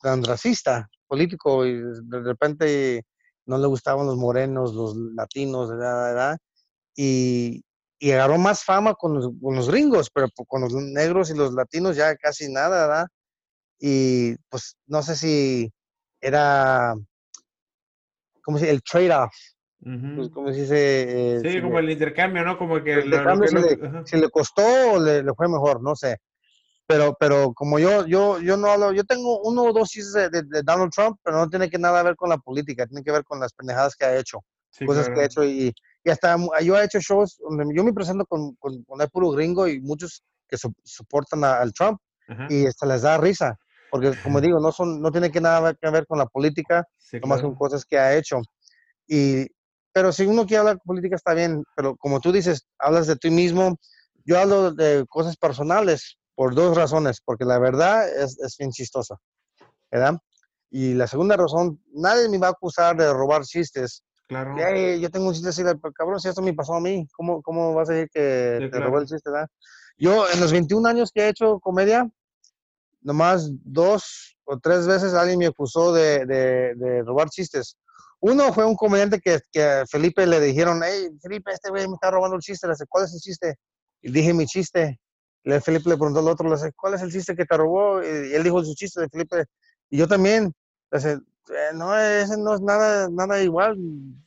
tan 0.00 0.22
racista, 0.24 0.88
político, 1.06 1.64
y 1.66 1.74
de 1.76 2.20
repente 2.22 3.04
no 3.46 3.58
le 3.58 3.66
gustaban 3.66 4.06
los 4.06 4.16
morenos, 4.16 4.74
los 4.74 4.96
latinos, 4.96 5.70
¿verdad? 5.70 6.38
Y, 6.96 7.62
y 7.98 8.10
agarró 8.12 8.38
más 8.38 8.64
fama 8.64 8.94
con 8.94 9.14
los, 9.14 9.30
con 9.40 9.56
los, 9.56 9.68
gringos, 9.70 10.10
pero 10.10 10.28
con 10.46 10.62
los 10.62 10.72
negros 10.74 11.30
y 11.30 11.34
los 11.34 11.52
latinos 11.54 11.96
ya 11.96 12.14
casi 12.16 12.52
nada, 12.52 12.86
¿verdad? 12.86 13.06
Y 13.78 14.36
pues 14.48 14.76
no 14.86 15.02
sé 15.02 15.16
si 15.16 15.72
era, 16.20 16.94
¿cómo 18.42 18.58
se 18.58 18.64
dice? 18.64 18.74
El 18.74 18.82
trade-off. 18.82 19.32
Pues, 20.16 20.30
¿Cómo 20.30 20.52
se 20.52 20.62
dice? 20.62 21.36
Eh, 21.36 21.40
sí, 21.40 21.60
como 21.60 21.78
el 21.78 21.90
intercambio, 21.90 22.42
¿no? 22.42 22.56
Como 22.56 22.82
que... 22.82 22.94
El 22.94 23.04
intercambio, 23.06 23.48
si, 23.48 23.54
le, 23.54 24.06
si, 24.06 24.16
le, 24.16 24.30
costó 24.30 24.62
o 24.92 25.00
le, 25.00 25.22
le, 25.22 25.34
fue 25.34 25.48
mejor, 25.48 25.82
no 25.82 25.94
sé. 25.94 26.18
Pero, 26.86 27.16
pero 27.18 27.52
como 27.54 27.78
yo, 27.78 28.06
yo, 28.06 28.40
yo 28.40 28.56
no 28.56 28.68
hablo, 28.68 28.92
yo 28.92 29.04
tengo 29.04 29.40
uno 29.42 29.62
o 29.62 29.72
dos 29.72 29.88
chistes 29.88 30.30
de, 30.30 30.42
de, 30.42 30.62
Donald 30.62 30.90
Trump, 30.90 31.18
pero 31.22 31.36
no 31.38 31.48
tiene 31.48 31.70
que 31.70 31.78
nada 31.78 32.02
ver 32.02 32.16
con 32.16 32.28
la 32.28 32.38
política, 32.38 32.86
tiene 32.86 33.02
que 33.02 33.12
ver 33.12 33.24
con 33.24 33.40
las 33.40 33.52
pendejadas 33.52 33.94
que 33.96 34.04
ha 34.04 34.18
hecho, 34.18 34.40
sí, 34.70 34.84
cosas 34.84 35.06
claro. 35.06 35.14
que 35.14 35.20
ha 35.22 35.26
hecho 35.26 35.44
y, 35.44 35.74
y, 36.02 36.10
hasta 36.10 36.36
yo 36.62 36.78
he 36.78 36.84
hecho 36.84 37.00
shows 37.00 37.38
donde 37.38 37.74
yo 37.74 37.84
me 37.84 37.94
presento 37.94 38.26
con, 38.26 38.54
con, 38.56 38.82
con 38.84 39.00
el 39.00 39.08
puro 39.08 39.30
gringo 39.30 39.66
y 39.66 39.80
muchos 39.80 40.22
que 40.46 40.58
so, 40.58 40.74
soportan 40.82 41.42
a, 41.44 41.60
al 41.60 41.72
Trump 41.72 41.98
y 42.50 42.66
hasta 42.66 42.86
les 42.86 43.02
da 43.02 43.16
risa 43.16 43.58
porque 43.94 44.12
como 44.24 44.40
digo, 44.40 44.58
no, 44.58 44.72
son, 44.72 45.00
no 45.00 45.12
tiene 45.12 45.30
que 45.30 45.40
nada 45.40 45.72
que 45.72 45.88
ver 45.88 46.04
con 46.04 46.18
la 46.18 46.26
política, 46.26 46.84
sí, 46.98 47.20
nomás 47.20 47.38
claro. 47.38 47.50
son 47.50 47.54
cosas 47.56 47.84
que 47.84 47.96
ha 47.96 48.16
hecho. 48.16 48.40
Y, 49.06 49.46
pero 49.94 50.12
si 50.12 50.26
uno 50.26 50.44
quiere 50.44 50.58
hablar 50.58 50.74
de 50.74 50.82
política 50.84 51.14
está 51.14 51.34
bien, 51.34 51.62
pero 51.76 51.96
como 51.96 52.20
tú 52.20 52.32
dices, 52.32 52.66
hablas 52.80 53.06
de 53.06 53.14
ti 53.14 53.30
mismo, 53.30 53.78
yo 54.24 54.40
hablo 54.40 54.72
de 54.72 55.06
cosas 55.08 55.36
personales 55.36 56.18
por 56.34 56.56
dos 56.56 56.76
razones, 56.76 57.20
porque 57.24 57.44
la 57.44 57.60
verdad 57.60 58.08
es, 58.08 58.36
es 58.40 58.56
bien 58.58 58.72
chistosa, 58.72 59.14
¿verdad? 59.92 60.18
Y 60.68 60.94
la 60.94 61.06
segunda 61.06 61.36
razón, 61.36 61.80
nadie 61.92 62.28
me 62.28 62.38
va 62.38 62.48
a 62.48 62.50
acusar 62.50 62.96
de 62.96 63.12
robar 63.12 63.44
chistes. 63.44 64.02
Claro. 64.26 64.56
Hey, 64.58 65.00
yo 65.00 65.08
tengo 65.10 65.28
un 65.28 65.32
chiste 65.32 65.50
así, 65.50 65.62
cabrón, 65.94 66.18
si 66.18 66.28
esto 66.28 66.42
me 66.42 66.52
pasó 66.54 66.74
a 66.74 66.80
mí, 66.80 67.06
¿cómo, 67.12 67.40
cómo 67.40 67.72
vas 67.74 67.88
a 67.88 67.92
decir 67.92 68.08
que 68.12 68.56
sí, 68.58 68.64
te 68.64 68.70
claro. 68.70 68.86
robó 68.86 68.98
el 68.98 69.06
chiste, 69.06 69.30
¿verdad? 69.30 69.48
Yo, 69.96 70.28
en 70.28 70.40
los 70.40 70.50
21 70.50 70.88
años 70.88 71.12
que 71.14 71.20
he 71.20 71.28
hecho 71.28 71.60
comedia, 71.60 72.10
nomás 73.00 73.48
dos 73.62 74.36
o 74.42 74.58
tres 74.58 74.88
veces 74.88 75.14
alguien 75.14 75.38
me 75.38 75.46
acusó 75.46 75.92
de, 75.92 76.26
de, 76.26 76.74
de 76.74 77.02
robar 77.04 77.30
chistes. 77.30 77.76
Uno 78.26 78.52
fue 78.52 78.64
un 78.64 78.74
comediante 78.74 79.20
que, 79.20 79.38
que, 79.52 79.62
a 79.62 79.86
Felipe 79.86 80.26
le 80.26 80.40
dijeron, 80.40 80.80
hey, 80.82 81.10
Felipe, 81.22 81.52
este 81.52 81.70
güey 81.70 81.86
me 81.86 81.94
está 81.94 82.10
robando 82.10 82.36
el 82.36 82.42
chiste. 82.42 82.66
Le 82.66 82.72
dice, 82.72 82.86
¿cuál 82.88 83.04
es 83.04 83.12
el 83.12 83.20
chiste? 83.20 83.56
Y 84.02 84.10
dije 84.10 84.32
mi 84.32 84.46
chiste. 84.46 84.98
Y 85.44 85.50
Felipe 85.60 85.90
le 85.90 85.96
preguntó 85.96 86.20
al 86.20 86.28
otro, 86.28 86.48
le 86.48 86.56
dice, 86.56 86.72
¿cuál 86.74 86.94
es 86.94 87.02
el 87.02 87.12
chiste 87.12 87.36
que 87.36 87.44
te 87.44 87.56
robó? 87.56 88.02
Y 88.02 88.34
él 88.34 88.42
dijo 88.42 88.64
su 88.64 88.74
chiste 88.74 89.00
de 89.00 89.08
Felipe. 89.08 89.44
Y 89.90 89.98
yo 89.98 90.08
también. 90.08 90.52
Le 90.90 90.98
dice, 90.98 91.12
eh, 91.12 91.74
no, 91.74 91.96
ese 91.98 92.36
no 92.38 92.54
es 92.54 92.60
nada, 92.60 93.08
nada 93.10 93.42
igual. 93.42 93.76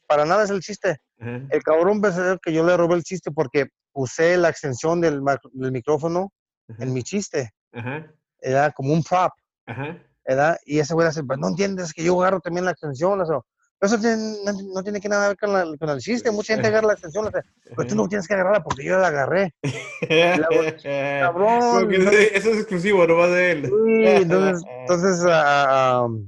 Para 0.06 0.26
nada 0.26 0.44
es 0.44 0.52
el 0.52 0.62
chiste. 0.62 0.98
Uh 1.20 1.24
-huh. 1.26 1.48
El 1.50 1.64
cabrón 1.64 2.02
pensó 2.02 2.38
que 2.40 2.54
yo 2.54 2.64
le 2.64 2.78
robé 2.78 2.96
el 2.96 3.04
chiste 3.04 3.32
porque 3.32 3.68
usé 3.94 4.38
la 4.38 4.50
extensión 4.50 5.02
del, 5.02 5.22
del 5.54 5.72
micrófono 5.72 6.32
uh 6.68 6.74
-huh. 6.74 6.84
en 6.84 6.94
mi 6.94 7.02
chiste. 7.04 7.52
Uh 7.74 7.80
-huh 7.80 8.18
era 8.42 8.72
como 8.72 8.94
un 8.94 9.04
prop. 9.04 9.32
¿verdad? 10.26 10.58
Y 10.66 10.80
ese 10.80 10.94
güey 10.94 11.08
dice, 11.08 11.24
pues 11.24 11.40
no 11.40 11.48
entiendes 11.50 11.94
que 11.94 12.04
yo 12.04 12.20
agarro 12.22 12.40
también 12.42 12.66
la 12.66 12.72
extensión, 12.72 13.22
eso. 13.82 13.96
Eso 13.96 14.00
tiene, 14.00 14.18
no, 14.44 14.74
no, 14.74 14.84
tiene 14.84 15.00
que 15.00 15.10
nada 15.10 15.30
ver 15.30 15.38
con, 15.38 15.54
la, 15.54 15.66
con, 15.78 15.90
el 15.90 16.00
chiste. 16.00 16.32
Mucha 16.32 16.54
gente 16.54 16.68
agarra 16.68 16.88
la 16.88 16.94
extensión, 16.94 17.30
pero 17.76 17.88
tú 17.88 17.96
no 17.96 18.08
tienes 18.08 18.28
que 18.28 18.34
agarrarla 18.34 18.64
porque 18.64 18.84
yo 18.84 18.98
la 18.98 19.08
agarré. 19.08 19.54
Cabrón. 21.22 21.94
Eso 21.94 22.52
es 22.52 22.58
exclusivo, 22.58 23.06
no 23.08 23.16
va 23.16 23.28
de 23.28 23.52
él. 23.52 23.66
Sí, 23.66 24.04
entonces, 24.06 24.64
entonces 24.82 25.24
uh, 25.26 26.28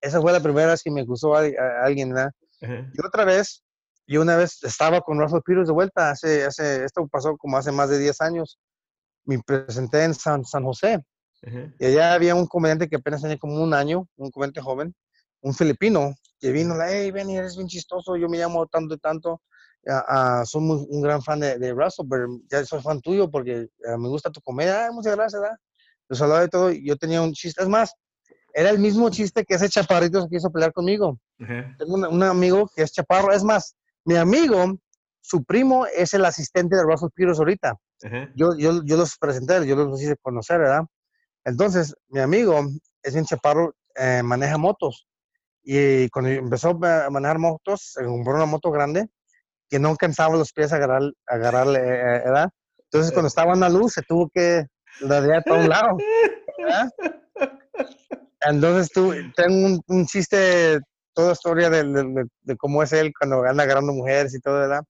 esa 0.00 0.20
fue 0.20 0.32
la 0.32 0.40
primera 0.40 0.68
vez 0.68 0.82
que 0.82 0.90
me 0.90 1.02
acusó 1.02 1.34
a, 1.34 1.40
a 1.40 1.84
alguien, 1.84 2.12
¿verdad? 2.12 2.32
Y 2.60 3.06
otra 3.06 3.24
vez, 3.24 3.62
yo 4.06 4.22
una 4.22 4.36
vez 4.36 4.62
estaba 4.62 5.00
con 5.00 5.18
Russell 5.18 5.40
Peters 5.44 5.68
de 5.68 5.72
vuelta, 5.74 6.10
hace, 6.10 6.44
hace, 6.44 6.84
esto 6.84 7.06
pasó 7.06 7.36
como 7.36 7.56
hace 7.56 7.70
más 7.70 7.90
de 7.90 7.98
10 7.98 8.20
años 8.22 8.58
me 9.26 9.38
presenté 9.40 10.04
en 10.04 10.14
San, 10.14 10.44
San 10.44 10.64
José. 10.64 11.04
Y 11.78 11.86
allá 11.86 12.14
había 12.14 12.34
un 12.34 12.46
comediante 12.46 12.88
que 12.88 12.96
apenas 12.96 13.22
tenía 13.22 13.36
como 13.36 13.62
un 13.62 13.74
año, 13.74 14.08
un 14.16 14.30
comediante 14.30 14.60
joven, 14.60 14.94
un 15.42 15.54
filipino, 15.54 16.14
que 16.38 16.52
vino, 16.52 16.74
hey, 16.82 17.10
Benny, 17.10 17.36
eres 17.36 17.56
bien 17.56 17.68
chistoso, 17.68 18.16
yo 18.16 18.28
me 18.28 18.38
llamo 18.38 18.66
tanto 18.66 18.94
y 18.94 18.98
tanto, 18.98 19.42
uh, 19.86 20.40
uh, 20.40 20.46
soy 20.46 20.60
muy, 20.62 20.86
un 20.88 21.00
gran 21.02 21.22
fan 21.22 21.40
de, 21.40 21.58
de, 21.58 21.72
Russell, 21.72 22.06
pero 22.08 22.26
ya 22.50 22.64
soy 22.64 22.80
fan 22.82 23.00
tuyo 23.00 23.30
porque 23.30 23.68
uh, 23.86 23.98
me 23.98 24.08
gusta 24.08 24.30
tu 24.30 24.40
comedia, 24.40 24.90
muchas 24.92 25.16
gracias, 25.16 25.40
¿verdad? 25.40 25.56
Los 26.08 26.20
hablaba 26.22 26.40
de 26.42 26.48
todo, 26.48 26.70
yo 26.70 26.96
tenía 26.96 27.22
un 27.22 27.32
chiste, 27.32 27.62
es 27.62 27.68
más, 27.68 27.94
era 28.54 28.70
el 28.70 28.78
mismo 28.78 29.10
chiste 29.10 29.44
que 29.44 29.54
ese 29.54 29.68
chaparrito 29.68 30.22
que 30.22 30.36
quiso 30.36 30.50
pelear 30.50 30.72
conmigo. 30.72 31.18
-huh. 31.38 31.76
Tengo 31.76 31.94
un, 31.94 32.06
un 32.06 32.22
amigo 32.22 32.68
que 32.74 32.82
es 32.82 32.92
chaparro, 32.92 33.32
es 33.32 33.42
más, 33.44 33.76
mi 34.04 34.16
amigo, 34.16 34.78
su 35.20 35.44
primo 35.44 35.86
es 35.86 36.14
el 36.14 36.24
asistente 36.24 36.76
de 36.76 36.82
Russell 36.82 37.10
Peters 37.14 37.38
ahorita. 37.38 37.74
-huh. 38.02 38.32
yo, 38.34 38.56
yo, 38.56 38.82
yo, 38.84 38.96
los 38.96 39.16
presenté, 39.18 39.66
yo 39.66 39.76
los 39.76 40.00
hice 40.00 40.16
conocer, 40.22 40.58
¿verdad? 40.58 40.84
Entonces, 41.44 41.94
mi 42.08 42.20
amigo 42.20 42.60
es 43.02 43.14
un 43.14 43.24
chaparro, 43.24 43.74
eh, 43.94 44.22
maneja 44.22 44.58
motos. 44.58 45.06
Y 45.68 46.08
cuando 46.10 46.30
empezó 46.30 46.78
a 46.80 47.10
manejar 47.10 47.40
motos, 47.40 47.90
se 47.94 48.04
compró 48.04 48.34
una 48.36 48.46
moto 48.46 48.70
grande 48.70 49.08
que 49.68 49.80
no 49.80 49.96
cansaba 49.96 50.36
los 50.36 50.52
pies 50.52 50.72
a 50.72 50.76
agarrar, 50.76 51.02
agarrarle, 51.26 51.80
eh, 51.80 52.22
¿verdad? 52.24 52.48
Entonces, 52.84 53.10
cuando 53.10 53.26
estaba 53.26 53.52
en 53.52 53.60
la 53.60 53.68
luz, 53.68 53.94
se 53.94 54.02
tuvo 54.02 54.30
que 54.32 54.64
darle 55.00 55.34
a 55.34 55.42
un 55.52 55.68
lado, 55.68 55.96
¿verdad? 56.58 56.88
Entonces, 58.42 58.92
tú, 58.92 59.12
tengo 59.34 59.66
un, 59.66 59.80
un 59.88 60.06
chiste, 60.06 60.78
toda 61.12 61.32
historia 61.32 61.68
de, 61.68 61.82
de, 61.82 62.26
de, 62.42 62.56
cómo 62.56 62.84
es 62.84 62.92
él 62.92 63.12
cuando 63.18 63.42
anda 63.42 63.64
agarrando 63.64 63.92
mujeres 63.92 64.36
y 64.36 64.40
todo, 64.40 64.60
¿verdad? 64.60 64.84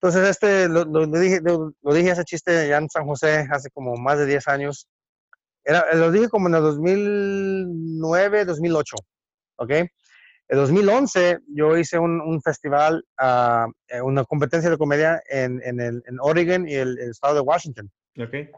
Entonces, 0.00 0.28
este, 0.28 0.68
lo, 0.68 0.84
lo, 0.84 1.06
dije, 1.06 1.40
lo, 1.42 1.72
dije 1.92 2.10
ese 2.10 2.22
chiste 2.22 2.68
ya 2.68 2.76
en 2.76 2.88
San 2.88 3.06
José 3.06 3.48
hace 3.50 3.70
como 3.70 3.96
más 3.96 4.18
de 4.18 4.26
10 4.26 4.46
años. 4.46 4.86
Era, 5.64 5.92
lo 5.94 6.12
dije 6.12 6.28
como 6.28 6.46
en 6.46 6.54
el 6.54 6.62
2009, 6.62 8.44
2008, 8.44 8.96
¿ok? 9.56 9.70
En 10.48 10.58
2011 10.58 11.38
yo 11.48 11.76
hice 11.76 11.98
un, 11.98 12.20
un 12.20 12.42
festival, 12.42 13.04
uh, 13.20 14.04
una 14.04 14.24
competencia 14.24 14.68
de 14.68 14.76
comedia 14.76 15.22
en, 15.28 15.60
en, 15.64 15.80
el, 15.80 16.02
en 16.06 16.18
Oregon 16.20 16.68
y 16.68 16.74
el, 16.74 16.98
estado 16.98 17.34
de 17.34 17.40
Washington. 17.40 17.90
Okay. 18.18 18.50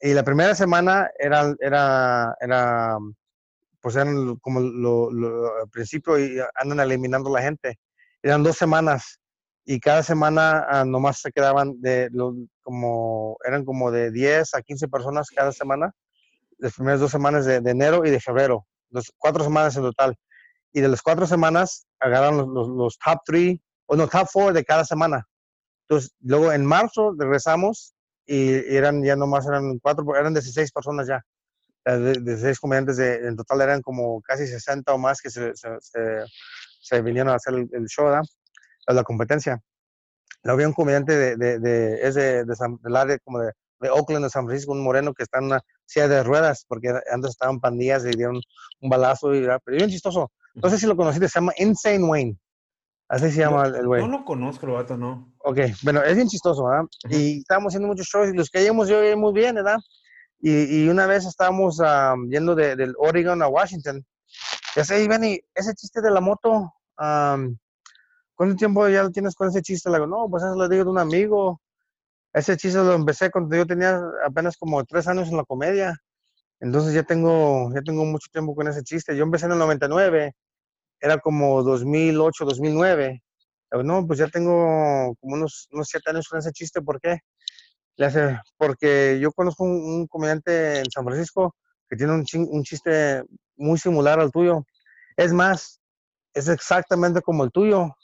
Y 0.00 0.14
la 0.14 0.24
primera 0.24 0.54
semana 0.54 1.08
era, 1.18 1.54
era, 1.60 2.34
era 2.40 2.96
pues 3.80 3.96
eran 3.96 4.36
como 4.36 4.60
lo, 4.60 5.10
lo, 5.10 5.60
al 5.62 5.68
principio 5.70 6.18
y 6.18 6.40
andan 6.56 6.80
eliminando 6.80 7.30
la 7.30 7.42
gente. 7.42 7.78
Eran 8.22 8.42
dos 8.42 8.56
semanas 8.56 9.20
y 9.64 9.78
cada 9.78 10.02
semana 10.02 10.66
uh, 10.72 10.84
nomás 10.84 11.20
se 11.20 11.30
quedaban 11.30 11.80
de 11.80 12.08
lo, 12.12 12.34
como 12.62 13.36
eran 13.44 13.64
como 13.64 13.92
de 13.92 14.10
10 14.10 14.54
a 14.54 14.62
15 14.62 14.88
personas 14.88 15.30
cada 15.30 15.52
semana 15.52 15.92
las 16.58 16.74
primeras 16.74 17.00
dos 17.00 17.10
semanas 17.10 17.46
de, 17.46 17.60
de 17.60 17.70
enero 17.70 18.04
y 18.04 18.10
de 18.10 18.20
febrero 18.20 18.66
dos, 18.90 19.12
cuatro 19.18 19.44
semanas 19.44 19.76
en 19.76 19.82
total 19.82 20.16
y 20.72 20.80
de 20.80 20.88
las 20.88 21.02
cuatro 21.02 21.26
semanas 21.26 21.86
agarraron 21.98 22.38
los, 22.38 22.48
los, 22.48 22.68
los 22.68 22.98
top 22.98 23.18
three 23.24 23.60
o 23.86 23.96
no 23.96 24.06
top 24.06 24.28
four 24.30 24.52
de 24.52 24.64
cada 24.64 24.84
semana 24.84 25.26
entonces 25.88 26.12
luego 26.20 26.52
en 26.52 26.64
marzo 26.64 27.14
regresamos 27.18 27.94
y 28.26 28.52
eran 28.74 29.02
ya 29.02 29.16
nomás 29.16 29.46
eran 29.46 29.78
cuatro 29.78 30.04
eran 30.16 30.34
16 30.34 30.70
personas 30.72 31.08
ya 31.08 31.24
de 31.84 32.12
16 32.12 32.60
comediantes 32.60 32.98
de, 32.98 33.26
en 33.26 33.36
total 33.36 33.62
eran 33.62 33.82
como 33.82 34.20
casi 34.20 34.46
60 34.46 34.92
o 34.92 34.98
más 34.98 35.20
que 35.20 35.30
se, 35.30 35.54
se, 35.56 35.68
se, 35.80 36.24
se 36.80 37.02
vinieron 37.02 37.32
a 37.32 37.36
hacer 37.36 37.54
el, 37.54 37.68
el 37.72 37.86
show 37.86 38.04
¿verdad? 38.04 38.22
la 38.94 39.04
competencia. 39.04 39.60
Lo 40.42 40.52
había 40.52 40.66
un 40.66 40.72
comediante 40.72 41.16
de, 41.16 41.36
de, 41.36 41.58
de, 41.58 42.06
es 42.06 42.14
de, 42.14 42.44
de 42.44 42.56
San, 42.56 42.78
del 42.82 42.96
área 42.96 43.18
como 43.18 43.40
de, 43.40 43.52
de, 43.80 43.90
Oakland, 43.90 44.24
de 44.24 44.30
San 44.30 44.46
Francisco, 44.46 44.72
un 44.72 44.82
moreno 44.82 45.12
que 45.12 45.22
está 45.22 45.38
en 45.38 45.44
una 45.44 45.60
silla 45.90 46.08
de 46.08 46.22
ruedas, 46.22 46.64
porque 46.68 46.88
antes 47.10 47.30
estaban 47.30 47.60
pandillas 47.60 48.04
y 48.04 48.10
dieron 48.10 48.40
un 48.80 48.90
balazo, 48.90 49.34
y, 49.34 49.40
pero 49.64 49.76
bien 49.76 49.90
chistoso. 49.90 50.30
No 50.54 50.70
sé 50.70 50.78
si 50.78 50.86
lo 50.86 50.96
conociste, 50.96 51.28
se 51.28 51.40
llama 51.40 51.52
Insane 51.58 52.04
Wayne. 52.04 52.38
Así 53.08 53.30
se 53.32 53.40
llama 53.40 53.68
no, 53.68 53.76
el 53.76 53.86
güey. 53.86 54.02
No 54.02 54.08
lo 54.08 54.24
conozco, 54.24 54.66
el 54.66 54.72
vato, 54.72 54.96
no. 54.96 55.32
Ok, 55.38 55.58
bueno, 55.82 56.02
es 56.02 56.14
bien 56.14 56.28
chistoso, 56.28 56.64
¿verdad? 56.64 56.84
Uh 56.84 57.08
-huh. 57.08 57.16
Y 57.16 57.38
estábamos 57.38 57.72
haciendo 57.72 57.88
muchos 57.88 58.06
shows 58.06 58.28
y 58.28 58.36
los 58.36 58.48
que 58.50 58.62
íbamos 58.62 58.88
yo 58.88 58.98
muy 59.16 59.32
bien, 59.32 59.56
¿verdad? 59.56 59.78
Y, 60.40 60.84
y, 60.84 60.88
una 60.88 61.06
vez 61.06 61.26
estábamos 61.26 61.80
um, 61.80 62.28
yendo 62.30 62.54
de, 62.54 62.76
del 62.76 62.94
Oregon 62.98 63.42
a 63.42 63.48
Washington. 63.48 64.04
Y 64.76 64.80
así, 64.80 65.08
Benny, 65.08 65.40
ese 65.54 65.74
chiste 65.74 66.00
de 66.00 66.10
la 66.10 66.20
moto, 66.20 66.72
um, 66.98 67.56
¿cuánto 68.36 68.56
tiempo 68.56 68.88
ya 68.88 69.02
lo 69.02 69.10
tienes 69.10 69.34
con 69.34 69.48
ese 69.48 69.60
chiste? 69.60 69.90
Le 69.90 69.96
digo, 69.96 70.06
no, 70.06 70.28
pues 70.30 70.44
eso 70.44 70.54
lo 70.54 70.68
digo 70.68 70.84
de 70.84 70.90
un 70.90 70.98
amigo. 70.98 71.60
Ese 72.32 72.56
chiste 72.56 72.78
lo 72.78 72.94
empecé 72.94 73.30
cuando 73.30 73.56
yo 73.56 73.66
tenía 73.66 74.00
apenas 74.24 74.56
como 74.56 74.84
tres 74.84 75.08
años 75.08 75.28
en 75.28 75.36
la 75.36 75.44
comedia. 75.44 75.96
Entonces 76.60 76.94
ya 76.94 77.02
tengo, 77.02 77.72
ya 77.74 77.82
tengo 77.82 78.04
mucho 78.04 78.28
tiempo 78.32 78.54
con 78.54 78.68
ese 78.68 78.82
chiste. 78.82 79.16
Yo 79.16 79.24
empecé 79.24 79.46
en 79.46 79.52
el 79.52 79.58
99, 79.58 80.32
era 81.00 81.18
como 81.18 81.62
2008, 81.62 82.44
2009. 82.44 83.22
Digo, 83.72 83.82
no, 83.84 84.06
pues 84.06 84.18
ya 84.18 84.28
tengo 84.28 85.14
como 85.20 85.34
unos, 85.34 85.68
unos 85.72 85.88
siete 85.88 86.10
años 86.10 86.28
con 86.28 86.38
ese 86.38 86.52
chiste. 86.52 86.82
¿Por 86.82 87.00
qué? 87.00 87.18
Porque 88.56 89.18
yo 89.20 89.32
conozco 89.32 89.64
un, 89.64 89.72
un 89.72 90.06
comediante 90.06 90.78
en 90.78 90.90
San 90.90 91.04
Francisco 91.04 91.54
que 91.88 91.96
tiene 91.96 92.12
un, 92.14 92.24
un 92.50 92.62
chiste 92.62 93.22
muy 93.56 93.78
similar 93.78 94.20
al 94.20 94.30
tuyo. 94.30 94.64
Es 95.16 95.32
más, 95.32 95.80
es 96.34 96.48
exactamente 96.48 97.20
como 97.22 97.44
el 97.44 97.50
tuyo. 97.50 97.94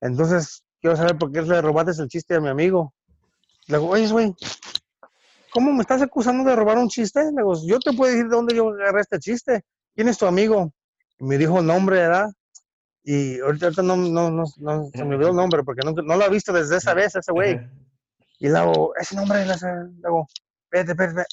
Entonces, 0.00 0.64
quiero 0.80 0.96
saber 0.96 1.18
por 1.18 1.30
qué 1.32 1.42
le 1.42 1.60
robaste 1.60 2.02
el 2.02 2.08
chiste 2.08 2.34
a 2.34 2.40
mi 2.40 2.48
amigo. 2.48 2.94
Le 3.70 3.78
digo, 3.78 3.90
oye, 3.90 4.08
güey, 4.08 4.34
¿cómo 5.52 5.72
me 5.72 5.80
estás 5.80 6.02
acusando 6.02 6.48
de 6.48 6.56
robar 6.56 6.78
un 6.78 6.88
chiste? 6.88 7.22
Le 7.22 7.30
digo, 7.30 7.54
yo 7.66 7.78
te 7.78 7.92
puedo 7.92 8.10
decir 8.10 8.28
de 8.28 8.36
dónde 8.36 8.54
yo 8.54 8.68
agarré 8.68 9.00
este 9.00 9.18
chiste. 9.18 9.64
¿Quién 9.94 10.08
es 10.08 10.18
tu 10.18 10.26
amigo? 10.26 10.72
Y 11.18 11.24
me 11.24 11.38
dijo 11.38 11.60
el 11.60 11.66
nombre, 11.66 11.96
¿verdad? 11.96 12.30
Y 13.02 13.40
ahorita 13.40 13.70
no, 13.82 13.96
no, 13.96 14.30
no, 14.30 14.44
no 14.56 14.90
se 14.92 15.04
me 15.04 15.14
olvidó 15.14 15.30
el 15.30 15.36
nombre 15.36 15.62
porque 15.64 15.82
no, 15.84 15.92
no 15.92 16.16
lo 16.16 16.24
he 16.24 16.30
visto 16.30 16.52
desde 16.52 16.76
esa 16.76 16.94
vez, 16.94 17.14
ese 17.14 17.32
güey. 17.32 17.60
Y 18.38 18.48
le 18.48 18.58
hago, 18.58 18.92
ese 18.96 19.16
nombre, 19.16 19.44
le 19.46 19.52
hago, 19.52 20.26
espérate, 20.64 20.92
espérate. 20.92 21.24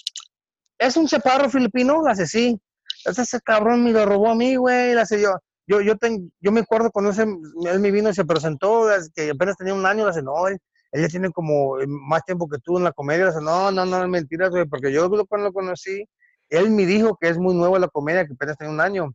¿Es 0.78 0.96
un 0.96 1.08
chaparro 1.08 1.50
filipino? 1.50 2.02
Le 2.04 2.12
hace, 2.12 2.28
sí. 2.28 2.60
Ese 3.06 3.42
cabrón 3.42 3.84
me 3.84 3.92
lo 3.92 4.06
robó 4.06 4.30
a 4.30 4.36
mí, 4.36 4.56
güey. 4.56 4.94
Le 4.94 5.02
hace 5.02 5.22
yo 5.22 5.38
yo, 5.68 5.82
yo, 5.82 5.98
ten, 5.98 6.32
yo 6.40 6.52
me 6.52 6.62
acuerdo 6.62 6.92
cuando 6.92 7.12
ese, 7.12 7.24
él 7.24 7.80
me 7.80 7.92
vino 7.92 8.10
y 8.10 8.14
se 8.14 8.24
presentó, 8.24 8.88
que 9.14 9.32
apenas 9.32 9.58
tenía 9.58 9.74
un 9.74 9.86
año, 9.86 10.06
le 10.06 10.12
dice, 10.12 10.24
no, 10.24 10.48
él, 10.48 10.58
él, 10.92 11.02
ya 11.02 11.08
tiene 11.08 11.32
como 11.32 11.80
eh, 11.80 11.86
más 11.88 12.24
tiempo 12.24 12.48
que 12.48 12.60
tú 12.60 12.78
en 12.78 12.84
la 12.84 12.92
comedia, 12.92 13.26
le 13.26 13.32
dice, 13.32 13.44
no, 13.44 13.72
no, 13.72 13.86
no, 13.86 14.04
es 14.04 14.10
mentira, 14.10 14.50
güey, 14.50 14.66
porque 14.66 14.92
yo 14.92 15.10
cuando 15.28 15.48
lo 15.48 15.54
conocí, 15.54 16.06
él 16.50 16.72
me 16.72 16.86
dijo 16.86 17.18
que 17.20 17.30
es 17.30 17.38
muy 17.38 17.54
nuevo 17.54 17.78
la 17.78 17.88
comedia, 17.88 18.26
que 18.26 18.34
apenas 18.34 18.58
tenía 18.58 18.74
un 18.74 18.82
año, 18.82 19.14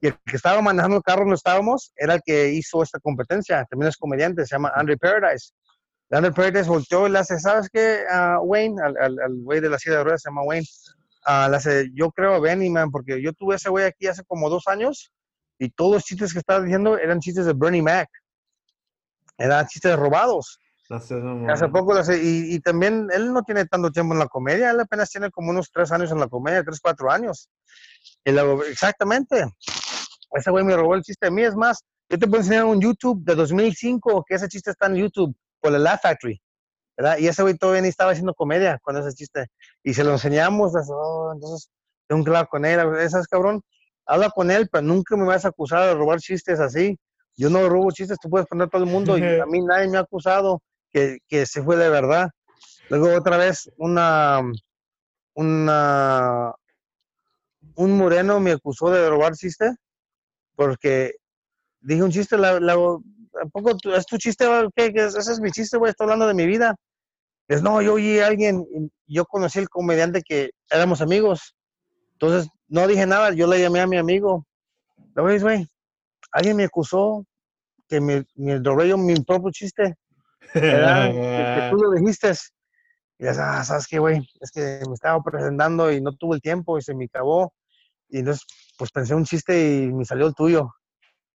y 0.00 0.08
el 0.08 0.18
que 0.24 0.36
estaba 0.36 0.62
manejando 0.62 0.96
el 0.96 1.02
carro 1.02 1.20
donde 1.20 1.34
estábamos, 1.34 1.92
era 1.96 2.14
el 2.14 2.20
que 2.24 2.50
hizo 2.50 2.82
esta 2.82 2.98
competencia, 3.00 3.64
también 3.68 3.88
es 3.88 3.96
comediante, 3.96 4.46
se 4.46 4.54
llama 4.54 4.72
Andre 4.74 4.96
Paradise. 4.96 5.52
Andre 6.10 6.32
Paradise 6.32 6.68
volteó 6.68 7.06
y 7.06 7.10
le 7.10 7.18
hace, 7.18 7.38
¿sabes 7.38 7.68
qué, 7.72 8.02
uh, 8.10 8.42
Wayne? 8.42 8.82
Al 8.82 9.34
güey 9.42 9.60
de 9.60 9.68
la 9.68 9.78
silla 9.78 9.98
de 9.98 10.04
ruedas 10.04 10.22
se 10.22 10.30
llama 10.30 10.42
Wayne. 10.42 10.66
Uh, 11.26 11.50
le 11.50 11.56
hace, 11.56 11.90
yo 11.94 12.10
creo 12.10 12.34
a 12.34 12.40
Benny, 12.40 12.70
man, 12.70 12.90
porque 12.90 13.22
yo 13.22 13.32
tuve 13.34 13.56
ese 13.56 13.68
güey 13.68 13.84
aquí 13.84 14.06
hace 14.06 14.24
como 14.24 14.48
dos 14.48 14.66
años, 14.66 15.12
y 15.58 15.68
todos 15.68 15.92
los 15.92 16.04
chistes 16.04 16.32
que 16.32 16.38
estaba 16.38 16.62
diciendo 16.62 16.96
eran 16.98 17.20
chistes 17.20 17.44
de 17.44 17.52
Bernie 17.52 17.82
Mac. 17.82 18.08
Eran 19.36 19.66
chistes 19.66 19.94
robados. 19.94 20.58
No 20.90 20.98
sé, 20.98 21.14
no, 21.14 21.50
Hace 21.50 21.68
poco, 21.68 21.94
y, 22.12 22.54
y, 22.54 22.60
también 22.60 23.06
él 23.12 23.32
no 23.32 23.42
tiene 23.42 23.64
tanto 23.64 23.92
tiempo 23.92 24.12
en 24.12 24.18
la 24.18 24.26
comedia, 24.26 24.72
él 24.72 24.80
apenas 24.80 25.08
tiene 25.08 25.30
como 25.30 25.50
unos 25.50 25.70
tres 25.70 25.92
años 25.92 26.10
en 26.10 26.18
la 26.18 26.26
comedia, 26.26 26.64
tres, 26.64 26.80
cuatro 26.82 27.10
años. 27.12 27.48
Y 28.24 28.32
luego, 28.32 28.64
exactamente, 28.64 29.44
ese 30.32 30.50
güey 30.50 30.64
me 30.64 30.76
robó 30.76 30.96
el 30.96 31.02
chiste 31.02 31.26
de 31.26 31.30
mí, 31.30 31.42
es 31.42 31.54
más, 31.54 31.84
yo 32.08 32.18
te 32.18 32.26
puedo 32.26 32.42
enseñar 32.42 32.64
un 32.64 32.80
YouTube 32.80 33.24
de 33.24 33.36
2005, 33.36 34.24
que 34.26 34.34
ese 34.34 34.48
chiste 34.48 34.72
está 34.72 34.86
en 34.86 34.96
YouTube, 34.96 35.32
por 35.60 35.72
el 35.72 35.84
Laugh 35.84 36.00
Factory, 36.02 36.42
¿verdad? 36.96 37.18
Y 37.18 37.28
ese 37.28 37.42
güey 37.42 37.56
todavía 37.56 37.82
ni 37.82 37.88
estaba 37.88 38.10
haciendo 38.10 38.34
comedia 38.34 38.80
con 38.82 38.96
ese 38.96 39.14
chiste. 39.14 39.46
Y 39.84 39.94
se 39.94 40.02
lo 40.02 40.10
enseñamos, 40.10 40.72
oh, 40.74 41.30
entonces, 41.32 41.70
tengo 42.08 42.18
un 42.18 42.24
claro 42.24 42.48
con 42.50 42.64
él, 42.64 42.80
¿sabes, 43.08 43.28
cabrón? 43.28 43.62
habla 44.06 44.28
con 44.30 44.50
él, 44.50 44.68
pero 44.70 44.82
nunca 44.82 45.16
me 45.16 45.24
vas 45.24 45.44
a 45.44 45.48
acusar 45.48 45.86
de 45.86 45.94
robar 45.94 46.18
chistes 46.18 46.58
así. 46.58 46.98
Yo 47.36 47.48
no 47.48 47.68
robo 47.68 47.92
chistes, 47.92 48.18
tú 48.20 48.28
puedes 48.28 48.48
poner 48.48 48.68
todo 48.68 48.82
el 48.82 48.90
mundo 48.90 49.16
y 49.16 49.22
a 49.40 49.46
mí 49.46 49.60
nadie 49.60 49.88
me 49.88 49.98
ha 49.98 50.00
acusado 50.00 50.60
que, 50.92 51.46
se 51.46 51.62
fue 51.62 51.76
de 51.76 51.88
verdad. 51.88 52.30
Luego 52.88 53.14
otra 53.16 53.36
vez 53.36 53.70
una, 53.76 54.40
una, 55.34 56.52
un 57.74 57.96
moreno 57.96 58.40
me 58.40 58.52
acusó 58.52 58.90
de 58.90 59.08
robar 59.08 59.34
chistes 59.34 59.74
porque 60.56 61.14
dije 61.80 62.02
un 62.02 62.10
chiste, 62.10 62.36
la, 62.36 62.60
la, 62.60 62.76
poco 63.52 63.76
es 63.96 64.06
tu 64.06 64.18
chiste? 64.18 64.46
¿Qué? 64.74 64.92
Ese 64.94 65.18
es 65.18 65.40
mi 65.40 65.50
chiste, 65.50 65.78
güey, 65.78 65.90
estoy 65.90 66.04
hablando 66.04 66.26
de 66.26 66.34
mi 66.34 66.46
vida. 66.46 66.74
Es 67.48 67.62
no, 67.62 67.82
yo 67.82 67.94
oí 67.94 68.20
a 68.20 68.28
alguien, 68.28 68.64
yo 69.06 69.24
conocí 69.24 69.58
al 69.58 69.68
comediante 69.68 70.22
que 70.22 70.50
éramos 70.70 71.00
amigos. 71.00 71.56
Entonces, 72.12 72.48
no 72.68 72.86
dije 72.86 73.06
nada, 73.06 73.32
yo 73.32 73.46
le 73.46 73.60
llamé 73.60 73.80
a 73.80 73.86
mi 73.86 73.96
amigo. 73.96 74.46
Le 75.16 75.22
ves, 75.22 75.42
güey, 75.42 75.66
alguien 76.30 76.56
me 76.56 76.64
acusó 76.64 77.24
que 77.88 78.00
me, 78.00 78.24
me 78.36 78.58
robé 78.60 78.88
yo 78.88 78.96
mi 78.96 79.14
propio 79.16 79.50
chiste. 79.50 79.96
¿Verdad? 80.54 81.10
que, 81.12 81.60
que, 81.60 81.70
tú 81.70 81.76
lo 81.82 81.92
dijiste. 81.92 82.32
Y 83.18 83.24
ya 83.24 83.32
ah, 83.38 83.64
¿sabes 83.64 83.86
qué, 83.86 83.98
güey? 83.98 84.26
Es 84.40 84.50
que 84.50 84.80
me 84.86 84.94
estaba 84.94 85.22
presentando 85.22 85.92
y 85.92 86.00
no 86.00 86.12
tuve 86.12 86.36
el 86.36 86.42
tiempo 86.42 86.78
y 86.78 86.82
se 86.82 86.94
me 86.94 87.04
acabó. 87.04 87.52
Y 88.08 88.20
entonces, 88.20 88.46
pues 88.78 88.90
pensé 88.90 89.14
un 89.14 89.24
chiste 89.24 89.82
y 89.82 89.92
me 89.92 90.04
salió 90.04 90.26
el 90.26 90.34
tuyo. 90.34 90.70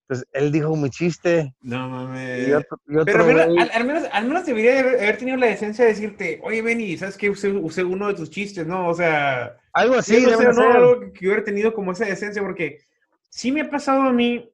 Entonces, 0.07 0.27
él 0.33 0.51
dijo 0.51 0.75
mi 0.75 0.89
chiste. 0.89 1.53
No 1.61 1.89
mames. 1.89 2.47
Y 2.47 2.53
otro, 2.53 2.77
y 2.87 2.97
otro 2.97 3.05
Pero 3.05 3.23
al 3.23 3.27
menos, 3.27 3.45
al, 3.47 3.71
al, 3.71 3.87
menos, 3.87 4.03
al 4.11 4.25
menos 4.25 4.45
debería 4.45 4.79
haber 4.79 5.17
tenido 5.17 5.37
la 5.37 5.47
decencia 5.47 5.85
de 5.85 5.91
decirte, 5.91 6.39
oye, 6.43 6.61
Benny, 6.61 6.97
¿sabes 6.97 7.17
qué? 7.17 7.29
Usé, 7.29 7.51
usé 7.51 7.83
uno 7.83 8.07
de 8.07 8.13
tus 8.13 8.29
chistes, 8.29 8.67
¿no? 8.67 8.87
O 8.87 8.93
sea, 8.93 9.57
algo 9.73 9.95
así. 9.95 10.21
No, 10.21 10.37
sé, 10.37 10.43
no, 10.53 10.71
algo 10.71 11.13
que 11.13 11.27
hubiera 11.27 11.43
tenido 11.43 11.73
como 11.73 11.91
esa 11.91 12.05
decencia, 12.05 12.41
porque 12.41 12.81
sí 13.29 13.51
me 13.51 13.61
ha 13.61 13.69
pasado 13.69 14.01
a 14.01 14.13
mí, 14.13 14.47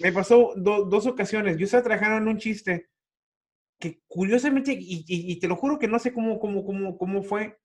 me 0.00 0.12
pasó 0.12 0.52
do, 0.56 0.84
dos 0.84 1.06
ocasiones. 1.06 1.56
Yo 1.56 1.64
estaba 1.64 1.84
trabajando 1.84 2.18
en 2.18 2.28
un 2.28 2.38
chiste 2.38 2.88
que 3.78 4.00
curiosamente, 4.08 4.76
y, 4.78 5.38
te 5.38 5.48
lo 5.48 5.56
juro 5.56 5.78
que 5.78 5.88
no 5.88 5.98
sé 5.98 6.12
cómo, 6.12 6.38
cómo, 6.40 6.64
cómo, 6.64 6.98
cómo 6.98 7.22
fue, 7.22 7.58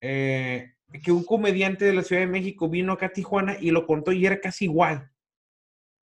eh, 0.00 0.74
que 1.02 1.12
un 1.12 1.24
comediante 1.24 1.84
de 1.84 1.94
la 1.94 2.02
Ciudad 2.02 2.22
de 2.22 2.28
México 2.28 2.68
vino 2.68 2.92
acá 2.92 3.06
a 3.06 3.12
Tijuana 3.12 3.56
y 3.60 3.70
lo 3.70 3.86
contó 3.86 4.12
y 4.12 4.24
era 4.26 4.40
casi 4.40 4.66
igual. 4.66 5.10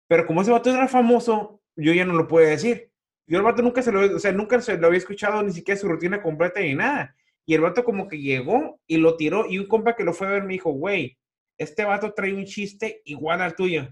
Pero 0.08 0.26
como 0.26 0.42
ese 0.42 0.50
vato 0.50 0.70
era 0.70 0.88
famoso, 0.88 1.62
yo 1.76 1.92
ya 1.92 2.04
no 2.04 2.14
lo 2.14 2.28
puedo 2.28 2.48
decir. 2.48 2.90
Yo 3.26 3.38
el 3.38 3.44
vato 3.44 3.62
nunca 3.62 3.82
se 3.82 3.90
lo, 3.92 4.16
o 4.16 4.18
sea, 4.18 4.32
nunca 4.32 4.60
se 4.60 4.78
lo 4.78 4.86
había 4.86 4.98
escuchado 4.98 5.42
ni 5.42 5.52
siquiera 5.52 5.80
su 5.80 5.88
rutina 5.88 6.22
completa 6.22 6.60
ni 6.60 6.74
nada. 6.74 7.14
Y 7.44 7.54
el 7.54 7.60
vato 7.60 7.84
como 7.84 8.08
que 8.08 8.20
llegó 8.20 8.80
y 8.86 8.98
lo 8.98 9.16
tiró 9.16 9.46
y 9.48 9.58
un 9.58 9.66
compa 9.66 9.96
que 9.96 10.04
lo 10.04 10.12
fue 10.12 10.28
a 10.28 10.30
ver 10.30 10.44
me 10.44 10.54
dijo, 10.54 10.70
güey, 10.70 11.18
este 11.58 11.84
vato 11.84 12.12
trae 12.12 12.34
un 12.34 12.44
chiste 12.44 13.02
igual 13.04 13.40
al 13.40 13.56
tuyo. 13.56 13.88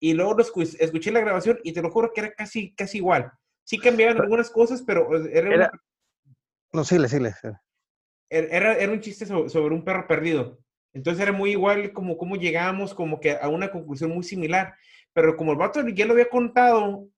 Y 0.00 0.14
luego 0.14 0.34
lo 0.34 0.42
escuché, 0.42 0.82
escuché 0.82 1.12
la 1.12 1.20
grabación 1.20 1.58
y 1.62 1.72
te 1.72 1.82
lo 1.82 1.90
juro 1.90 2.12
que 2.12 2.20
era 2.20 2.32
casi, 2.34 2.74
casi 2.74 2.98
igual. 2.98 3.32
Sí 3.64 3.78
cambiaban 3.78 4.20
algunas 4.20 4.50
cosas, 4.50 4.82
pero 4.82 5.08
era, 5.26 5.70
No, 6.72 6.84
sí, 6.84 6.96
sí, 7.08 7.18
sí. 7.18 7.48
Era, 8.30 8.74
era 8.74 8.92
un 8.92 9.00
chiste 9.00 9.26
sobre, 9.26 9.74
un 9.74 9.84
perro 9.84 10.06
perdido. 10.06 10.58
Entonces 10.92 11.22
era 11.22 11.32
muy 11.32 11.50
igual 11.50 11.92
como 11.92 12.16
cómo 12.16 12.36
llegamos 12.36 12.94
como 12.94 13.20
que 13.20 13.32
a 13.32 13.48
una 13.48 13.70
conclusión 13.70 14.10
muy 14.10 14.24
similar. 14.24 14.74
Pero 15.12 15.36
como 15.36 15.52
el 15.52 15.58
vato 15.58 15.86
ya 15.88 16.06
lo 16.06 16.12
había 16.12 16.28
contado 16.28 17.08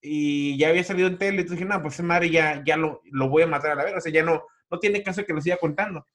y 0.00 0.58
ya 0.58 0.68
había 0.68 0.84
salido 0.84 1.08
en 1.08 1.18
tele, 1.18 1.40
entonces 1.42 1.58
dije, 1.58 1.68
no, 1.68 1.82
pues 1.82 2.00
madre 2.02 2.30
ya, 2.30 2.62
ya 2.64 2.76
lo, 2.76 3.02
lo 3.04 3.28
voy 3.28 3.42
a 3.42 3.46
matar 3.46 3.72
a 3.72 3.74
la 3.76 3.84
vez. 3.84 3.94
O 3.96 4.00
sea, 4.00 4.12
ya 4.12 4.22
no, 4.22 4.44
no 4.70 4.78
tiene 4.78 5.02
caso 5.02 5.24
que 5.24 5.32
lo 5.32 5.40
siga 5.40 5.56
contando. 5.56 6.06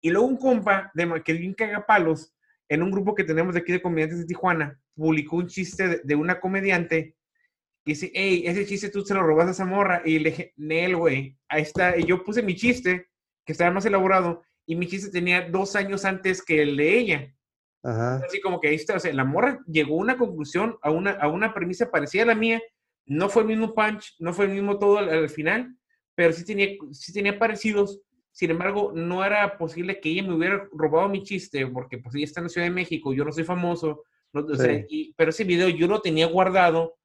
Y 0.00 0.10
luego 0.10 0.26
un 0.26 0.36
compa 0.36 0.90
de 0.94 1.22
que 1.22 1.32
bien 1.32 1.54
caga 1.54 1.86
palos 1.86 2.34
en 2.68 2.82
un 2.82 2.90
grupo 2.90 3.14
que 3.14 3.24
tenemos 3.24 3.54
de 3.54 3.60
aquí 3.60 3.72
de 3.72 3.82
comediantes 3.82 4.18
de 4.18 4.26
Tijuana, 4.26 4.78
publicó 4.94 5.36
un 5.36 5.46
chiste 5.46 6.00
de, 6.02 6.14
una 6.14 6.40
comediante 6.40 7.16
dice, 7.84 8.10
hey, 8.14 8.44
ese 8.46 8.66
chiste 8.66 8.88
tú 8.88 9.02
se 9.02 9.14
lo 9.14 9.22
robas 9.22 9.48
a 9.48 9.50
esa 9.50 9.64
morra. 9.64 10.02
Y 10.04 10.18
le 10.18 10.30
dije, 10.30 10.52
Nel, 10.56 10.96
güey, 10.96 11.36
ahí 11.48 11.62
está. 11.62 11.96
Y 11.98 12.04
yo 12.04 12.24
puse 12.24 12.42
mi 12.42 12.54
chiste, 12.54 13.08
que 13.44 13.52
estaba 13.52 13.70
más 13.70 13.84
elaborado, 13.84 14.42
y 14.66 14.76
mi 14.76 14.86
chiste 14.86 15.10
tenía 15.10 15.48
dos 15.48 15.76
años 15.76 16.04
antes 16.04 16.42
que 16.42 16.62
el 16.62 16.76
de 16.76 16.98
ella. 16.98 17.34
Así 17.82 18.40
como 18.40 18.60
que 18.60 18.68
ahí 18.68 18.76
está, 18.76 18.96
o 18.96 19.00
sea, 19.00 19.12
la 19.12 19.24
morra 19.24 19.60
llegó 19.66 19.96
a 19.96 20.02
una 20.02 20.16
conclusión, 20.16 20.78
a 20.80 20.90
una, 20.90 21.12
a 21.12 21.28
una 21.28 21.52
premisa 21.52 21.90
parecida 21.90 22.22
a 22.22 22.26
la 22.26 22.34
mía. 22.34 22.62
No 23.04 23.28
fue 23.28 23.42
el 23.42 23.48
mismo 23.48 23.74
punch, 23.74 24.14
no 24.18 24.32
fue 24.32 24.46
el 24.46 24.52
mismo 24.52 24.78
todo 24.78 24.98
al 24.98 25.28
final, 25.28 25.76
pero 26.14 26.32
sí 26.32 26.46
tenía, 26.46 26.68
sí 26.92 27.12
tenía 27.12 27.38
parecidos. 27.38 28.00
Sin 28.32 28.50
embargo, 28.50 28.92
no 28.94 29.22
era 29.22 29.58
posible 29.58 30.00
que 30.00 30.08
ella 30.08 30.22
me 30.22 30.34
hubiera 30.34 30.66
robado 30.72 31.10
mi 31.10 31.22
chiste, 31.22 31.66
porque 31.66 31.98
pues 31.98 32.14
ella 32.14 32.24
está 32.24 32.40
en 32.40 32.44
la 32.44 32.48
Ciudad 32.48 32.66
de 32.66 32.72
México, 32.72 33.12
yo 33.12 33.24
no 33.24 33.32
soy 33.32 33.44
famoso, 33.44 34.04
pero 34.32 35.30
ese 35.30 35.44
video 35.44 35.68
yo 35.68 35.86
lo 35.86 36.00
tenía 36.00 36.26
guardado 36.26 36.96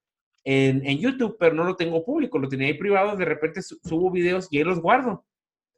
en, 0.44 0.86
en, 0.86 0.98
YouTube, 1.00 1.38
pero 1.40 1.54
no 1.54 1.64
lo 1.64 1.76
tengo 1.76 2.04
público, 2.04 2.40
lo 2.40 2.50
tenía 2.50 2.68
ahí 2.68 2.74
privado, 2.74 3.16
de 3.18 3.26
repente 3.26 3.62
subo 3.62 4.12
videos 4.12 4.48
y 4.52 4.58
ahí 4.58 4.64
los 4.64 4.82
guardo. 4.82 5.26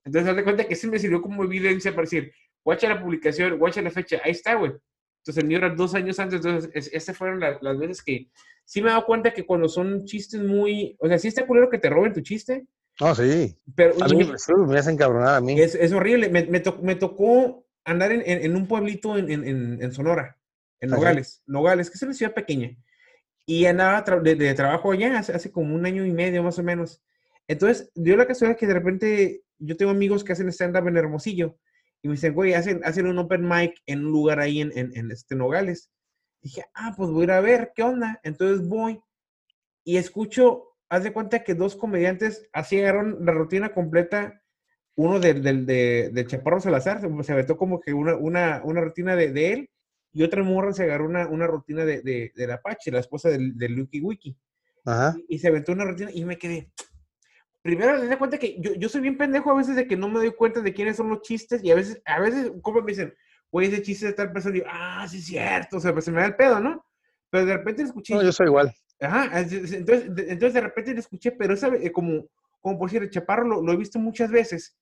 Entonces, 0.05 0.29
haz 0.29 0.35
de 0.35 0.43
cuenta 0.43 0.63
que 0.65 0.75
sí 0.75 0.87
me 0.87 0.99
sirvió 0.99 1.21
como 1.21 1.43
evidencia 1.43 1.91
para 1.91 2.03
decir, 2.03 2.31
guacha 2.63 2.89
la 2.89 3.01
publicación, 3.01 3.57
guacha 3.57 3.81
la 3.81 3.91
fecha, 3.91 4.21
ahí 4.23 4.31
está, 4.31 4.55
güey. 4.55 4.71
Entonces, 5.23 5.43
mío 5.43 5.57
era 5.57 5.69
dos 5.69 5.93
años 5.93 6.19
antes, 6.19 6.37
entonces, 6.43 6.89
esas 6.93 7.15
fueron 7.15 7.39
las 7.39 7.77
veces 7.77 8.01
que 8.01 8.29
sí 8.65 8.81
me 8.81 8.87
he 8.87 8.91
dado 8.91 9.05
cuenta 9.05 9.33
que 9.33 9.45
cuando 9.45 9.67
son 9.67 10.05
chistes 10.05 10.41
muy, 10.41 10.95
o 10.99 11.07
sea, 11.07 11.19
sí 11.19 11.27
está 11.27 11.45
culero 11.45 11.69
que 11.69 11.77
te 11.77 11.89
roben 11.89 12.13
tu 12.13 12.21
chiste, 12.21 12.65
no, 12.99 13.15
sí. 13.15 13.57
Pero, 13.75 13.95
a 14.03 14.07
mí 14.07 14.29
me 14.67 14.77
hacen 14.77 14.97
cabronar 14.97 15.35
a 15.35 15.41
mí. 15.41 15.59
Es, 15.59 15.75
es 15.75 15.91
horrible. 15.91 16.29
Me, 16.29 16.45
me, 16.45 16.61
me, 16.81 16.95
tocó 16.95 17.65
andar 17.83 18.11
en, 18.11 18.21
en, 18.25 18.55
un 18.55 18.67
pueblito 18.67 19.17
en, 19.17 19.31
en 19.31 19.91
Sonora, 19.91 20.37
en 20.79 20.91
Nogales. 20.91 21.41
Nogales, 21.47 21.89
que 21.89 21.95
es 21.95 22.03
una 22.03 22.13
ciudad 22.13 22.33
pequeña. 22.33 22.77
Y 23.45 23.65
andaba 23.65 24.01
de, 24.21 24.35
de, 24.35 24.53
trabajo 24.53 24.91
allá 24.91 25.19
hace, 25.19 25.33
hace, 25.33 25.51
como 25.51 25.75
un 25.75 25.85
año 25.85 26.05
y 26.05 26.11
medio 26.11 26.43
más 26.43 26.59
o 26.59 26.63
menos. 26.63 27.01
Entonces, 27.47 27.91
dio 27.95 28.15
la 28.15 28.27
casualidad 28.27 28.57
que 28.57 28.67
de 28.67 28.73
repente 28.73 29.43
yo 29.57 29.75
tengo 29.77 29.91
amigos 29.91 30.23
que 30.23 30.33
hacen 30.33 30.47
stand-up 30.49 30.87
en 30.87 30.97
Hermosillo. 30.97 31.57
Y 32.01 32.07
me 32.07 32.13
dicen, 32.13 32.33
güey, 32.33 32.53
hacen, 32.53 32.81
hacen 32.83 33.07
un 33.07 33.17
open 33.19 33.47
mic 33.47 33.75
en 33.85 34.05
un 34.05 34.11
lugar 34.11 34.39
ahí 34.39 34.61
en, 34.61 34.71
en, 34.75 35.11
este 35.11 35.35
Nogales. 35.35 35.91
dije, 36.41 36.63
ah, 36.73 36.93
pues 36.95 37.09
voy 37.09 37.21
a 37.21 37.23
ir 37.25 37.31
a 37.31 37.41
ver 37.41 37.71
qué 37.75 37.83
onda. 37.83 38.19
Entonces 38.23 38.67
voy 38.67 38.99
y 39.83 39.97
escucho 39.97 40.71
haz 40.91 41.03
de 41.03 41.13
cuenta 41.13 41.43
que 41.43 41.55
dos 41.55 41.77
comediantes 41.77 42.49
así 42.51 42.77
agarraron 42.77 43.25
la 43.25 43.31
rutina 43.31 43.73
completa, 43.73 44.43
uno 44.95 45.21
del, 45.21 45.41
del, 45.41 45.65
de, 45.65 46.09
de 46.11 46.27
Chaparro 46.27 46.59
Salazar, 46.59 46.99
se 47.23 47.31
aventó 47.31 47.55
como 47.55 47.79
que 47.79 47.93
una, 47.93 48.17
una, 48.17 48.61
una 48.65 48.81
rutina 48.81 49.15
de, 49.15 49.31
de, 49.31 49.53
él, 49.53 49.69
y 50.13 50.23
otra 50.23 50.43
morra 50.43 50.73
se 50.73 50.83
agarró 50.83 51.05
una, 51.05 51.27
una 51.27 51.47
rutina 51.47 51.85
de, 51.85 52.01
de, 52.01 52.31
de 52.35 52.47
la 52.47 52.55
Apache, 52.55 52.91
la 52.91 52.99
esposa 52.99 53.29
del, 53.29 53.57
del 53.57 53.73
Lucky 53.73 54.01
Wiki. 54.01 54.35
Ajá. 54.85 55.15
Y, 55.27 55.39
se 55.39 55.47
aventó 55.47 55.71
una 55.71 55.85
rutina 55.85 56.11
y 56.13 56.25
me 56.25 56.37
quedé. 56.37 56.71
Primero, 57.61 57.93
haz 57.93 58.09
de 58.09 58.17
cuenta 58.17 58.37
que 58.37 58.59
yo, 58.59 58.73
yo 58.73 58.89
soy 58.89 59.01
bien 59.01 59.17
pendejo 59.17 59.51
a 59.51 59.55
veces 59.55 59.75
de 59.75 59.87
que 59.87 59.95
no 59.95 60.09
me 60.09 60.19
doy 60.19 60.31
cuenta 60.33 60.61
de 60.61 60.73
quiénes 60.73 60.97
son 60.97 61.09
los 61.09 61.21
chistes, 61.21 61.63
y 61.63 61.71
a 61.71 61.75
veces, 61.75 62.01
a 62.05 62.19
veces, 62.19 62.51
como 62.61 62.81
me 62.81 62.91
dicen, 62.91 63.13
güey, 63.51 63.67
ese 63.67 63.83
chiste 63.83 64.07
de 64.07 64.13
tal 64.13 64.31
persona, 64.31 64.55
y 64.55 64.59
digo, 64.59 64.71
ah, 64.71 65.05
sí 65.07 65.17
es 65.17 65.25
cierto, 65.25 65.77
o 65.77 65.79
sea, 65.79 65.93
pues 65.93 66.05
se 66.05 66.11
me 66.11 66.21
da 66.21 66.27
el 66.27 66.35
pedo, 66.35 66.59
¿no? 66.59 66.83
Pero 67.29 67.45
de 67.45 67.57
repente 67.57 67.83
escuché. 67.83 68.15
No, 68.15 68.23
yo 68.23 68.31
soy 68.31 68.47
igual. 68.47 68.73
Ajá, 68.99 69.39
entonces 69.39 69.85
de, 69.85 70.23
entonces 70.29 70.53
de 70.53 70.61
repente 70.61 70.93
le 70.93 70.99
escuché, 70.99 71.31
pero 71.31 71.53
esa, 71.53 71.67
eh, 71.67 71.91
como, 71.91 72.27
como 72.59 72.77
por 72.77 72.93
el 72.95 73.09
Chaparro 73.09 73.47
lo, 73.47 73.61
lo, 73.61 73.73
he 73.73 73.77
visto 73.77 73.99
muchas 73.99 74.29
veces, 74.29 74.77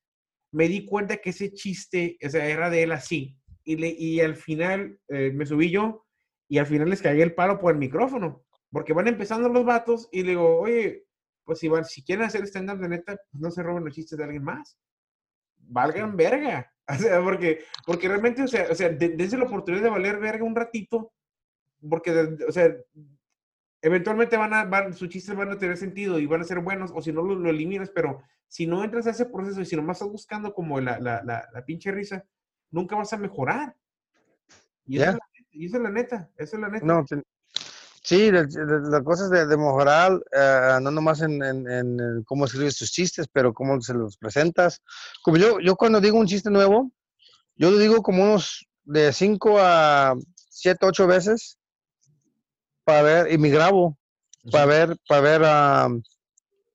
me 0.52 0.68
di 0.68 0.86
cuenta 0.86 1.18
que 1.18 1.30
ese 1.30 1.54
chiste, 1.54 2.18
o 2.26 2.30
sea, 2.30 2.46
era 2.46 2.70
de 2.70 2.84
él 2.84 2.92
así. 2.92 3.39
Y, 3.70 3.76
le, 3.76 3.90
y 3.90 4.20
al 4.20 4.36
final 4.36 5.00
eh, 5.10 5.32
me 5.32 5.46
subí 5.46 5.70
yo 5.70 6.04
y 6.48 6.58
al 6.58 6.66
final 6.66 6.90
les 6.90 7.04
cagué 7.04 7.22
el 7.22 7.36
palo 7.36 7.60
por 7.60 7.72
el 7.72 7.78
micrófono, 7.78 8.44
porque 8.72 8.94
van 8.94 9.08
empezando 9.08 9.48
los 9.48 9.64
vatos 9.64 10.10
y 10.12 10.24
le 10.24 10.30
digo, 10.32 10.60
oye, 10.60 11.06
pues 11.44 11.60
si, 11.60 11.68
van, 11.68 11.86
si 11.86 12.04
quieren 12.04 12.26
hacer 12.26 12.48
stand-up 12.48 12.80
de 12.80 12.90
neta, 12.90 13.16
pues 13.30 13.40
no 13.40 13.52
se 13.52 13.62
roben 13.62 13.86
los 13.86 13.94
chistes 13.94 14.18
de 14.18 14.24
alguien 14.24 14.44
más. 14.44 14.76
Valgan 15.58 16.18
verga. 16.18 16.74
O 16.92 16.96
sea, 16.96 17.22
porque, 17.22 17.60
porque 17.86 18.08
realmente, 18.08 18.42
o 18.42 18.48
sea, 18.48 18.66
o 18.72 18.74
sea 18.74 18.90
dense 18.90 19.38
la 19.38 19.44
oportunidad 19.44 19.84
de 19.84 19.92
valer 19.92 20.18
verga 20.18 20.44
un 20.44 20.56
ratito, 20.56 21.14
porque, 21.88 22.10
o 22.48 22.52
sea, 22.52 22.76
eventualmente 23.84 24.36
van 24.36 24.56
a, 24.56 24.66
van, 24.66 24.96
sus 24.96 25.10
chistes 25.10 25.36
van 25.36 25.52
a 25.52 25.60
tener 25.60 25.78
sentido 25.78 26.18
y 26.18 26.26
van 26.26 26.42
a 26.42 26.46
ser 26.46 26.62
buenos, 26.62 26.90
o 26.96 27.00
si 27.04 27.14
no 27.14 27.22
lo, 27.22 27.48
eliminas, 27.48 27.92
pero 27.92 28.24
si 28.48 28.66
no 28.66 28.84
entras 28.84 29.06
a 29.06 29.12
ese 29.12 29.28
proceso 29.28 29.62
y 29.62 29.68
si 29.68 29.76
nomás 29.76 29.98
estás 29.98 30.12
buscando 30.12 30.52
como 30.52 30.82
la, 30.82 31.00
la, 31.00 31.22
la, 31.24 31.66
pinche 31.66 31.92
risa, 31.92 32.26
nunca 32.72 32.96
vas 32.96 33.14
a 33.14 33.18
mejorar. 33.18 33.76
Y, 34.86 34.98
esa, 35.02 35.20
es 35.52 35.72
la 35.74 35.90
neta, 35.90 36.30
esa 36.38 36.56
es 36.56 36.62
la 36.62 36.70
neta. 36.70 36.86
No, 36.86 37.06
sí, 38.04 38.32
las 38.32 39.04
cosas 39.04 39.30
de, 39.30 39.46
de 39.46 39.58
mejorar, 39.58 40.14
uh, 40.14 40.82
no 40.82 40.90
nomás 40.92 41.22
en, 41.22 41.44
en, 41.44 41.70
en, 41.70 42.24
cómo 42.24 42.46
escribes 42.46 42.78
tus 42.78 42.92
chistes, 42.92 43.28
pero 43.32 43.54
cómo 43.54 43.80
se 43.82 43.94
los 43.94 44.18
presentas. 44.18 44.82
Como 45.24 45.38
yo, 45.38 45.60
yo 45.60 45.76
cuando 45.76 46.02
digo 46.02 46.18
un 46.18 46.28
chiste 46.28 46.50
nuevo, 46.50 46.92
yo 47.56 47.72
lo 47.72 47.78
digo 47.78 48.02
como 48.02 48.24
unos 48.24 48.68
de 48.84 49.14
5 49.14 49.58
a 49.60 50.16
7, 50.50 50.86
8 50.86 51.08
veces 51.08 51.60
para 52.84 53.02
ver, 53.04 53.32
y 53.32 53.38
me 53.38 53.50
grabo, 53.50 53.98
para 54.52 54.66
ver, 54.66 54.98
para 55.08 55.22
ver 55.22 56.02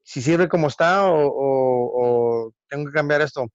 si 0.05 0.23
sirve 0.23 0.49
como 0.49 0.69
está 0.69 1.07
o, 1.11 2.54
tengo 2.69 2.87
que 2.87 2.93
cambiar 2.93 3.23
esto. 3.23 3.47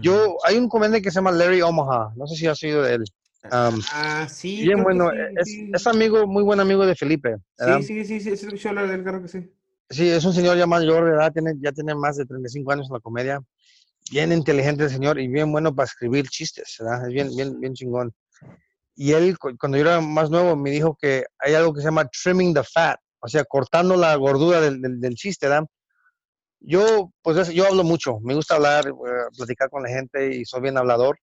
Yo, 0.00 0.30
mm. 0.30 0.36
hay 0.44 0.56
un 0.56 0.68
comediante 0.68 1.02
que 1.02 1.10
se 1.10 1.16
llama 1.16 1.32
Larry 1.32 1.62
Omaha, 1.62 2.12
no 2.16 2.26
sé 2.26 2.36
si 2.36 2.46
has 2.46 2.62
oído 2.62 2.82
de 2.82 2.94
él. 2.94 3.04
ah, 3.50 4.26
sí. 4.30 4.62
Bien 4.62 4.82
bueno, 4.82 5.10
es, 5.12 5.86
amigo, 5.86 6.26
muy 6.26 6.42
buen 6.42 6.60
amigo 6.60 6.86
de 6.86 6.94
Felipe. 6.94 7.36
Sí, 7.58 7.82
sí, 7.82 8.04
sí, 8.04 8.20
sí, 8.20 8.30
es 8.30 8.42
el 8.44 8.58
que 8.58 8.86
del 8.86 9.04
creo 9.04 9.22
que 9.22 9.28
sí. 9.28 9.52
Sí, 9.90 10.08
es 10.08 10.24
un 10.24 10.32
señor 10.32 10.56
ya 10.56 10.66
mayor, 10.66 11.04
¿verdad? 11.04 11.32
Tiene, 11.32 11.52
ya 11.60 11.72
tiene 11.72 11.94
más 11.94 12.16
de 12.16 12.24
35 12.24 12.72
años 12.72 12.86
en 12.88 12.94
la 12.94 13.00
comedia. 13.00 13.40
Bien 14.10 14.32
inteligente 14.32 14.84
el 14.84 14.90
señor 14.90 15.20
y 15.20 15.28
bien 15.28 15.52
bueno 15.52 15.74
para 15.74 15.86
escribir 15.86 16.28
chistes, 16.28 16.76
¿verdad? 16.80 17.06
Es 17.06 17.12
bien, 17.12 17.36
bien, 17.36 17.60
bien 17.60 17.74
chingón 17.74 18.12
y 18.94 19.12
él, 19.12 19.36
cuando 19.38 19.78
yo 19.78 19.82
era 19.82 20.00
más 20.00 20.30
nuevo, 20.30 20.56
me 20.56 20.70
dijo 20.70 20.96
que 21.00 21.24
hay 21.38 21.54
algo 21.54 21.72
que 21.72 21.80
se 21.80 21.86
llama 21.86 22.08
trimming 22.08 22.54
the 22.54 22.62
fat, 22.62 22.98
o 23.20 23.28
sea, 23.28 23.44
cortando 23.44 23.96
la 23.96 24.14
gordura 24.16 24.60
del, 24.60 24.80
del, 24.80 25.14
chiste, 25.14 25.48
¿verdad? 25.48 25.66
Yo, 26.64 27.12
pues 27.22 27.48
yo 27.52 27.66
hablo 27.66 27.82
mucho, 27.82 28.20
me 28.20 28.34
gusta 28.34 28.54
hablar, 28.54 28.86
eh, 28.86 28.92
platicar 29.36 29.68
con 29.68 29.82
la 29.82 29.88
gente 29.88 30.36
y 30.36 30.44
soy 30.44 30.60
bien 30.60 30.78
hablador. 30.78 31.18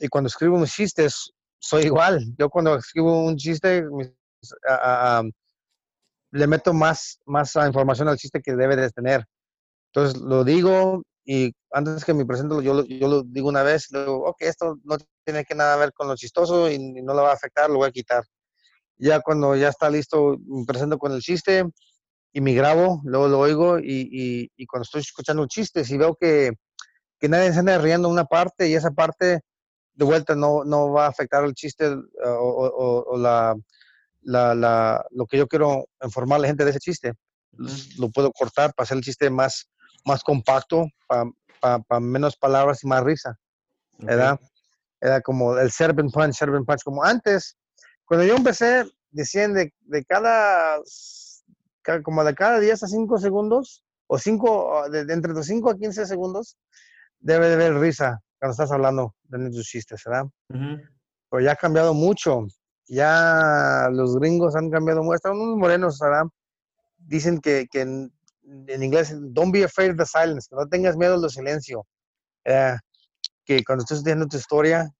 Y 0.00 0.08
cuando 0.08 0.28
escribo 0.28 0.58
mis 0.58 0.72
chistes, 0.72 1.32
soy 1.58 1.84
igual. 1.84 2.24
Yo 2.38 2.50
cuando 2.50 2.76
escribo 2.76 3.24
un 3.24 3.36
chiste, 3.36 3.84
le 6.32 6.46
meto 6.46 6.72
más, 6.72 7.18
más 7.26 7.54
información 7.56 8.08
al 8.08 8.16
chiste 8.16 8.40
que 8.42 8.54
debe 8.54 8.76
de 8.76 8.90
tener. 8.90 9.24
Entonces 9.92 10.20
lo 10.20 10.44
digo 10.44 11.02
y 11.24 11.52
antes 11.72 12.04
que 12.04 12.14
me 12.14 12.26
presento, 12.26 12.60
yo, 12.62 12.84
yo 12.84 13.08
lo 13.08 13.22
digo 13.22 13.48
una 13.48 13.62
vez, 13.62 13.88
digo, 13.90 14.24
ok, 14.28 14.36
esto 14.40 14.78
no 14.84 14.96
tiene 15.24 15.44
que 15.44 15.54
nada 15.54 15.76
ver 15.76 15.92
con 15.92 16.08
lo 16.08 16.16
chistoso 16.16 16.70
y, 16.70 16.78
no 16.78 17.14
lo 17.14 17.22
va 17.22 17.30
a 17.30 17.34
afectar, 17.34 17.70
lo 17.70 17.76
voy 17.76 17.88
a 17.88 17.92
quitar. 17.92 18.24
Ya 18.98 19.20
cuando 19.20 19.56
ya 19.56 19.68
está 19.68 19.88
listo, 19.90 20.36
me 20.46 20.64
presento 20.66 20.98
con 20.98 21.12
el 21.12 21.20
chiste 21.20 21.64
y 22.32 22.40
me 22.40 22.54
grabo, 22.54 23.00
luego 23.04 23.28
lo 23.28 23.38
oigo 23.40 23.78
y, 23.78 24.50
y, 24.56 24.66
cuando 24.66 24.84
estoy 24.84 25.00
escuchando 25.00 25.42
un 25.42 25.48
chiste, 25.48 25.84
si 25.84 25.98
veo 25.98 26.14
que, 26.14 26.52
que 27.18 27.28
nadie 27.28 27.52
se 27.52 27.58
anda 27.58 27.78
riendo 27.78 28.08
una 28.08 28.24
parte 28.24 28.68
y 28.68 28.74
esa 28.74 28.92
parte 28.92 29.40
de 29.94 30.04
vuelta 30.04 30.34
no, 30.34 30.64
no 30.64 30.92
va 30.92 31.06
a 31.06 31.08
afectar 31.08 31.44
el 31.44 31.54
chiste 31.54 31.86
o, 31.88 33.04
o, 33.08 33.18
la, 33.18 33.56
la, 34.22 34.54
la, 34.54 35.04
lo 35.10 35.26
que 35.26 35.38
yo 35.38 35.48
quiero 35.48 35.86
informar 36.02 36.38
a 36.38 36.42
la 36.42 36.48
gente 36.48 36.64
de 36.64 36.70
ese 36.70 36.78
chiste, 36.78 37.14
lo 37.98 38.10
puedo 38.10 38.30
cortar 38.32 38.72
para 38.74 38.84
hacer 38.84 38.98
el 38.98 39.02
chiste 39.04 39.28
más, 39.28 39.68
más 40.04 40.22
compacto, 40.22 40.86
para 41.08 42.00
menos 42.00 42.36
palabras 42.36 42.84
y 42.84 42.86
más 42.86 43.02
risa. 43.02 43.36
¿verdad? 43.98 44.38
Era 45.00 45.20
como 45.20 45.56
el 45.58 45.70
serpent 45.70 46.12
punch, 46.12 46.34
serpent 46.34 46.66
punch, 46.66 46.82
como 46.82 47.02
antes. 47.02 47.56
Cuando 48.04 48.26
yo 48.26 48.36
empecé, 48.36 48.84
decían 49.10 49.54
de, 49.54 49.72
de 49.80 50.04
cada, 50.04 50.78
como 52.02 52.24
de 52.24 52.34
cada 52.34 52.60
10 52.60 52.82
a 52.82 52.86
5 52.86 53.18
segundos, 53.18 53.84
o 54.06 54.18
5, 54.18 54.90
de, 54.90 55.12
entre 55.12 55.32
los 55.32 55.46
5 55.46 55.70
a 55.70 55.76
15 55.76 56.06
segundos, 56.06 56.56
debe 57.18 57.48
de 57.48 57.54
haber 57.54 57.74
risa 57.78 58.20
cuando 58.38 58.52
estás 58.52 58.72
hablando 58.72 59.14
de 59.24 59.50
tus 59.50 59.66
chistes, 59.66 60.02
¿verdad? 60.04 60.24
Pero 60.48 61.42
ya 61.42 61.52
ha 61.52 61.56
cambiado 61.56 61.94
mucho. 61.94 62.46
Ya 62.86 63.88
los 63.92 64.18
gringos 64.18 64.56
han 64.56 64.70
cambiado 64.70 65.02
mucho. 65.02 65.16
Están 65.16 65.36
unos 65.38 65.56
morenos, 65.56 65.98
¿verdad? 66.00 66.24
Dicen 66.98 67.40
que, 67.40 67.68
que 67.70 67.82
en 67.82 68.82
inglés, 68.82 69.14
don't 69.32 69.52
be 69.52 69.62
afraid 69.62 69.92
of 69.92 69.96
the 69.98 70.06
silence, 70.06 70.48
que 70.48 70.56
no 70.56 70.66
tengas 70.68 70.96
miedo 70.96 71.20
del 71.20 71.30
silencio. 71.30 71.86
Eh, 72.44 72.76
que 73.44 73.62
cuando 73.64 73.84
estés 73.84 74.02
diciendo 74.02 74.26
tu 74.26 74.36
historia, 74.36 74.90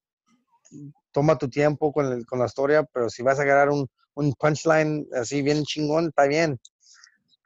toma 1.13 1.39
tu 1.39 1.49
tiempo 1.49 1.93
con, 1.93 2.07
el, 2.13 2.27
con 2.27 2.39
la 2.39 2.47
historia, 2.47 2.85
pero 2.93 3.09
si 3.09 3.23
vas 3.23 3.39
a 3.39 3.43
agarrar 3.43 3.71
un, 3.71 3.89
un 4.15 4.33
punchline 4.35 5.07
así 5.15 5.43
bien 5.43 5.65
chingón, 5.65 6.09
está 6.09 6.27
bien. 6.27 6.61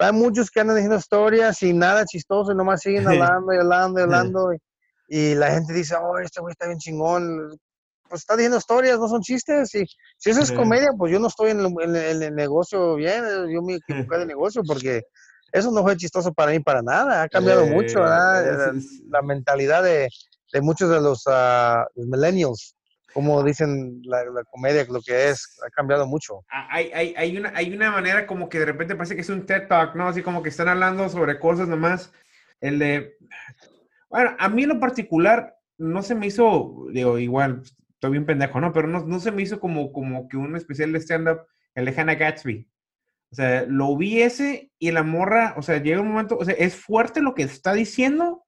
Hay 0.04 0.12
muchos 0.12 0.50
que 0.50 0.60
andan 0.60 0.76
diciendo 0.76 0.98
historias 0.98 1.62
y 1.62 1.72
nada 1.72 2.04
chistoso, 2.04 2.52
y 2.52 2.54
nomás 2.54 2.82
siguen 2.82 3.08
hablando 3.08 3.54
y 3.54 3.56
hablando 3.56 4.00
y 4.00 4.02
hablando. 4.02 4.52
Y, 4.52 4.58
y 5.08 5.34
la 5.34 5.50
gente 5.50 5.72
dice, 5.72 5.94
oh, 5.96 6.18
este 6.18 6.40
güey 6.40 6.52
está 6.52 6.66
bien 6.66 6.78
chingón. 6.78 7.56
Pues 8.08 8.20
está 8.20 8.36
diciendo 8.36 8.58
historias, 8.58 8.98
no 8.98 9.08
son 9.08 9.22
chistes. 9.22 9.74
Y 9.74 9.86
si 10.18 10.30
eso 10.30 10.42
es 10.42 10.52
comedia, 10.52 10.90
pues 10.96 11.10
yo 11.10 11.18
no 11.18 11.28
estoy 11.28 11.52
en 11.52 11.60
el, 11.60 11.96
el, 11.96 12.34
negocio 12.34 12.96
bien, 12.96 13.24
yo 13.50 13.62
me 13.62 13.74
equivoqué 13.88 14.18
de 14.18 14.26
negocio 14.26 14.62
porque 14.66 15.02
eso 15.52 15.70
no 15.70 15.82
fue 15.82 15.96
chistoso 15.96 16.32
para 16.34 16.52
mí 16.52 16.60
para 16.60 16.82
nada. 16.82 17.22
Ha 17.22 17.28
cambiado 17.28 17.66
mucho 17.66 18.00
¿verdad? 18.00 18.74
La, 19.08 19.22
mentalidad 19.22 19.82
de, 19.82 20.08
de, 20.52 20.60
muchos 20.60 20.90
de 20.90 21.00
los 21.00 21.26
uh, 21.26 21.84
millennials 21.94 22.76
como 23.14 23.42
dicen 23.44 24.02
la, 24.04 24.24
la, 24.24 24.42
comedia, 24.44 24.84
lo 24.90 25.00
que 25.00 25.30
es, 25.30 25.58
ha 25.64 25.70
cambiado 25.70 26.04
mucho. 26.06 26.44
Ah, 26.50 26.66
hay, 26.68 26.90
hay, 26.92 27.14
hay, 27.16 27.36
una, 27.36 27.52
hay 27.54 27.72
una 27.72 27.92
manera 27.92 28.26
como 28.26 28.48
que 28.48 28.58
de 28.58 28.66
repente 28.66 28.96
parece 28.96 29.14
que 29.14 29.20
es 29.20 29.28
un 29.30 29.46
TED 29.46 29.68
Talk, 29.68 29.94
¿no? 29.94 30.08
Así 30.08 30.20
como 30.20 30.42
que 30.42 30.48
están 30.48 30.68
hablando 30.68 31.08
sobre 31.08 31.38
cosas 31.38 31.68
nomás. 31.68 32.12
El 32.60 32.80
de, 32.80 33.16
bueno, 34.10 34.34
a 34.36 34.48
mí 34.48 34.64
en 34.64 34.70
lo 34.70 34.80
particular 34.80 35.56
no 35.78 36.02
se 36.02 36.16
me 36.16 36.26
hizo, 36.26 36.86
digo, 36.92 37.18
igual, 37.18 37.62
estoy 37.90 38.10
bien 38.10 38.26
pendejo, 38.26 38.60
¿no? 38.60 38.72
Pero 38.72 38.88
no, 38.88 39.06
no 39.06 39.20
se 39.20 39.30
me 39.30 39.42
hizo 39.42 39.60
como, 39.60 39.92
como 39.92 40.28
que 40.28 40.36
un 40.36 40.56
especial 40.56 40.92
de 40.92 41.00
stand-up, 41.00 41.46
el 41.76 41.84
de 41.84 42.00
Hannah 42.00 42.16
Gatsby. 42.16 42.68
O 43.30 43.34
sea, 43.36 43.64
lo 43.68 43.96
vi 43.96 44.22
ese 44.22 44.72
y 44.78 44.90
la 44.90 45.04
morra, 45.04 45.54
o 45.56 45.62
sea, 45.62 45.80
llega 45.80 46.00
un 46.00 46.08
momento, 46.08 46.36
o 46.36 46.44
sea, 46.44 46.54
es 46.54 46.74
fuerte 46.74 47.20
lo 47.20 47.34
que 47.34 47.42
está 47.42 47.74
diciendo, 47.74 48.43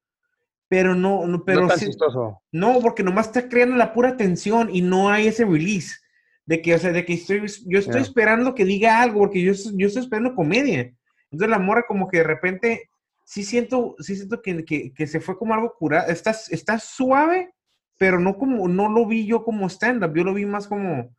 pero 0.68 0.94
no, 0.94 1.26
no 1.26 1.44
pero 1.44 1.68
no, 1.68 2.42
no, 2.52 2.80
porque 2.80 3.02
nomás 3.02 3.26
está 3.26 3.48
creando 3.48 3.76
la 3.76 3.92
pura 3.92 4.16
tensión 4.16 4.68
y 4.72 4.82
no 4.82 5.10
hay 5.10 5.28
ese 5.28 5.44
release 5.44 5.96
de 6.44 6.62
que, 6.62 6.74
o 6.74 6.78
sea, 6.78 6.92
de 6.92 7.04
que 7.04 7.14
estoy, 7.14 7.42
yo 7.66 7.78
estoy 7.78 8.02
esperando 8.02 8.54
que 8.54 8.64
diga 8.64 9.00
algo, 9.00 9.20
porque 9.20 9.42
yo, 9.42 9.52
yo 9.74 9.86
estoy 9.86 10.02
esperando 10.02 10.34
comedia. 10.34 10.92
Entonces 11.30 11.50
la 11.50 11.58
morra 11.58 11.84
como 11.86 12.08
que 12.08 12.18
de 12.18 12.24
repente, 12.24 12.90
sí 13.24 13.44
siento, 13.44 13.96
sí 13.98 14.16
siento 14.16 14.40
que, 14.42 14.64
que, 14.64 14.92
que 14.92 15.06
se 15.06 15.20
fue 15.20 15.36
como 15.36 15.54
algo 15.54 15.74
curado, 15.76 16.10
está, 16.10 16.34
está 16.50 16.78
suave, 16.78 17.52
pero 17.98 18.20
no 18.20 18.36
como, 18.36 18.68
no 18.68 18.88
lo 18.88 19.06
vi 19.06 19.26
yo 19.26 19.44
como 19.44 19.68
stand-up, 19.68 20.14
yo 20.14 20.24
lo 20.24 20.34
vi 20.34 20.46
más 20.46 20.68
como, 20.68 21.14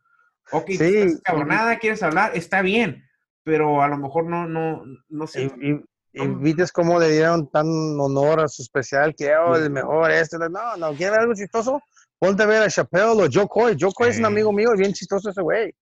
ok, 0.52 0.66
sí, 0.66 0.76
estás 0.78 1.20
cabronada, 1.22 1.78
quieres 1.78 2.02
hablar, 2.02 2.32
está 2.34 2.62
bien, 2.62 3.04
pero 3.44 3.82
a 3.82 3.88
lo 3.88 3.98
mejor 3.98 4.26
no, 4.26 4.46
no, 4.46 4.82
no 5.08 5.26
sé. 5.26 5.50
Y 5.60 5.80
vites 6.26 6.72
cómo 6.72 6.98
le 6.98 7.10
dieron 7.10 7.48
tan 7.50 7.66
honor 7.66 8.40
a 8.40 8.48
su 8.48 8.62
especial, 8.62 9.14
que 9.14 9.34
oh, 9.36 9.54
el 9.56 9.70
mejor, 9.70 10.10
este, 10.10 10.38
no, 10.38 10.76
no, 10.76 10.94
¿quiere 10.94 11.12
ver 11.12 11.20
algo 11.20 11.34
chistoso? 11.34 11.80
Ponte 12.18 12.42
a 12.42 12.46
ver 12.46 12.62
a 12.62 12.68
Chappelle 12.68 13.04
o 13.04 13.28
Joe 13.32 13.46
Coy. 13.48 13.76
Joe 13.78 13.92
Coy 13.94 14.08
es 14.08 14.18
un 14.18 14.24
amigo 14.24 14.52
mío, 14.52 14.72
es 14.72 14.80
bien 14.80 14.92
chistoso 14.92 15.30
ese 15.30 15.40
güey. 15.40 15.72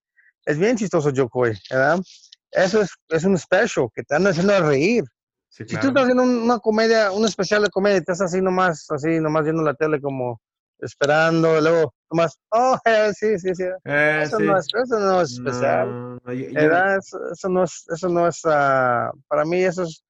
Es 0.44 0.58
bien 0.58 0.76
chistoso 0.76 1.10
Joe 1.14 1.28
Coy, 1.28 1.52
¿verdad? 1.70 1.98
Eso 2.50 2.82
es, 2.82 2.90
es 3.08 3.24
un 3.24 3.38
special 3.38 3.88
que 3.94 4.02
te 4.02 4.14
anda 4.14 4.30
haciendo 4.30 4.58
reír. 4.60 5.04
Si 5.48 5.64
tú 5.64 5.88
estás 5.88 6.02
haciendo 6.02 6.22
una 6.22 6.58
comedia, 6.58 7.10
un 7.12 7.24
especial 7.24 7.62
de 7.62 7.70
comedia, 7.70 7.96
estás 7.96 8.20
así 8.20 8.42
nomás, 8.42 8.86
así 8.90 9.20
nomás 9.20 9.44
viendo 9.44 9.62
la 9.62 9.72
tele 9.74 10.00
como 10.00 10.40
esperando, 10.78 11.60
luego 11.60 11.94
nomás, 12.10 12.38
oh, 12.50 12.78
sí, 13.14 13.38
sí, 13.38 13.54
sí. 13.54 13.64
Eh, 13.84 14.20
eso, 14.22 14.38
No 14.38 14.58
es, 14.58 14.66
eso, 14.74 14.98
No 14.98 15.20
es, 15.22 15.32
especial. 15.32 16.20
Eso, 16.26 17.48
no 17.48 17.64
es, 17.64 17.84
eso 17.88 18.08
no 18.08 18.28
es, 18.28 18.44
uh, 18.44 19.18
para 19.28 19.44
mí 19.46 19.62
eso 19.62 19.84
es 19.84 20.04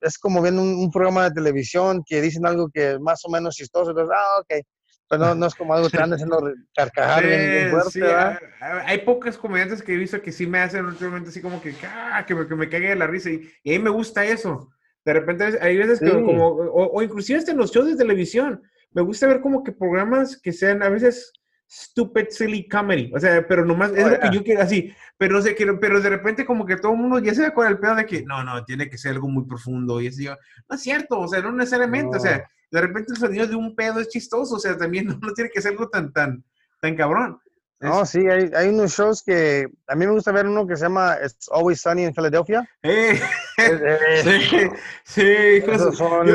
es 0.00 0.18
como 0.18 0.42
viendo 0.42 0.62
un, 0.62 0.90
programa 0.90 1.24
de 1.24 1.34
televisión 1.34 2.02
que 2.04 2.20
dicen 2.20 2.46
algo 2.46 2.68
que 2.72 2.98
más 2.98 3.24
o 3.24 3.30
menos 3.30 3.54
chistoso, 3.54 3.90
entonces, 3.90 4.14
ah, 4.16 4.40
ok. 4.40 4.64
Pero 5.08 5.34
no, 5.34 5.46
es 5.46 5.54
como 5.56 5.74
algo 5.74 5.88
que 5.90 5.96
están 5.96 6.12
haciendo 6.12 6.40
carcajar 6.72 7.26
bien, 7.26 7.70
fuerte, 7.70 8.14
Hay 8.60 8.98
pocas 8.98 9.36
comediantes 9.36 9.82
que 9.82 9.94
he 9.94 9.96
visto 9.96 10.22
que 10.22 10.30
sí 10.30 10.46
me 10.46 10.60
hacen 10.60 10.86
últimamente 10.86 11.30
así 11.30 11.40
como 11.40 11.60
que, 11.60 11.74
ah, 11.84 12.24
que, 12.24 12.34
me, 12.34 12.46
que 12.46 12.54
me 12.54 12.68
cague 12.68 12.90
de 12.90 12.96
la 12.96 13.08
risa 13.08 13.28
y, 13.30 13.50
y, 13.64 13.74
a 13.74 13.78
mí 13.78 13.84
me 13.84 13.90
gusta 13.90 14.24
eso. 14.24 14.70
De 15.04 15.12
repente 15.12 15.58
hay 15.60 15.76
veces 15.76 15.98
que 15.98 16.10
como, 16.10 16.46
o, 16.46 16.92
o 16.92 17.02
inclusive 17.02 17.40
hasta 17.40 17.50
en 17.50 17.58
los 17.58 17.72
shows 17.72 17.88
de 17.88 17.96
televisión, 17.96 18.62
me 18.92 19.02
gusta 19.02 19.26
ver 19.26 19.40
como 19.40 19.64
que 19.64 19.72
programas 19.72 20.40
que 20.40 20.52
sean 20.52 20.80
a 20.82 20.88
veces 20.88 21.32
stupid, 21.70 22.26
silly 22.30 22.68
comedy. 22.68 23.12
O 23.14 23.20
sea, 23.20 23.46
pero 23.46 23.64
nomás 23.64 23.92
es 23.92 24.04
lo 24.04 24.18
que 24.18 24.30
yo 24.32 24.42
quiero 24.42 24.62
así. 24.62 24.92
Pero 25.16 25.34
no 25.34 25.42
sé, 25.42 25.56
pero 25.80 26.00
de 26.00 26.10
repente 26.10 26.44
como 26.44 26.66
que 26.66 26.76
todo 26.76 26.92
el 26.92 26.98
mundo 26.98 27.20
ya 27.20 27.32
se 27.32 27.42
da 27.42 27.54
con 27.54 27.66
el 27.66 27.78
pedo 27.78 27.94
de 27.94 28.06
que 28.06 28.24
no, 28.24 28.42
no, 28.42 28.64
tiene 28.64 28.90
que 28.90 28.98
ser 28.98 29.12
algo 29.12 29.28
muy 29.28 29.44
profundo. 29.44 30.00
Y 30.00 30.08
así, 30.08 30.26
no 30.26 30.74
es 30.74 30.82
cierto, 30.82 31.20
o 31.20 31.28
sea, 31.28 31.40
no 31.40 31.52
necesariamente. 31.52 32.16
O 32.16 32.20
sea, 32.20 32.44
de 32.70 32.80
repente 32.80 33.12
el 33.12 33.18
sonido 33.18 33.46
de 33.46 33.54
un 33.54 33.76
pedo 33.76 34.00
es 34.00 34.08
chistoso. 34.08 34.56
O 34.56 34.58
sea, 34.58 34.76
también 34.76 35.06
no, 35.20 35.32
tiene 35.32 35.50
que 35.50 35.62
ser 35.62 35.72
algo 35.72 35.88
tan, 35.88 36.12
tan, 36.12 36.44
tan 36.80 36.96
cabrón. 36.96 37.38
No, 37.80 38.04
sí, 38.04 38.28
hay, 38.28 38.50
hay, 38.54 38.68
unos 38.68 38.92
shows 38.92 39.22
que 39.22 39.66
a 39.86 39.94
mí 39.94 40.06
me 40.06 40.12
gusta 40.12 40.32
ver 40.32 40.46
uno 40.46 40.66
que 40.66 40.76
se 40.76 40.82
llama 40.84 41.16
It's 41.24 41.48
Always 41.50 41.80
Sunny 41.80 42.04
in 42.04 42.14
Philadelphia. 42.14 42.68
Eh, 42.82 43.18
sí, 44.22 44.68
sí, 45.04 45.62
son, 45.96 46.26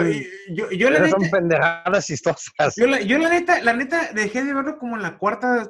yo, 0.50 0.72
yo, 0.72 0.90
la 0.90 1.00
neta, 1.00 1.20
son 1.20 1.30
pendejadas 1.30 2.08
chistosas. 2.08 2.76
Yo 2.76 2.88
la, 2.88 3.00
yo 3.02 3.20
la 3.20 3.30
neta, 3.30 3.62
la 3.62 3.74
neta 3.74 4.12
dejé 4.14 4.44
de 4.44 4.56
verlo 4.56 4.80
como 4.80 4.96
en 4.96 5.04
la 5.04 5.20
cuarta, 5.20 5.70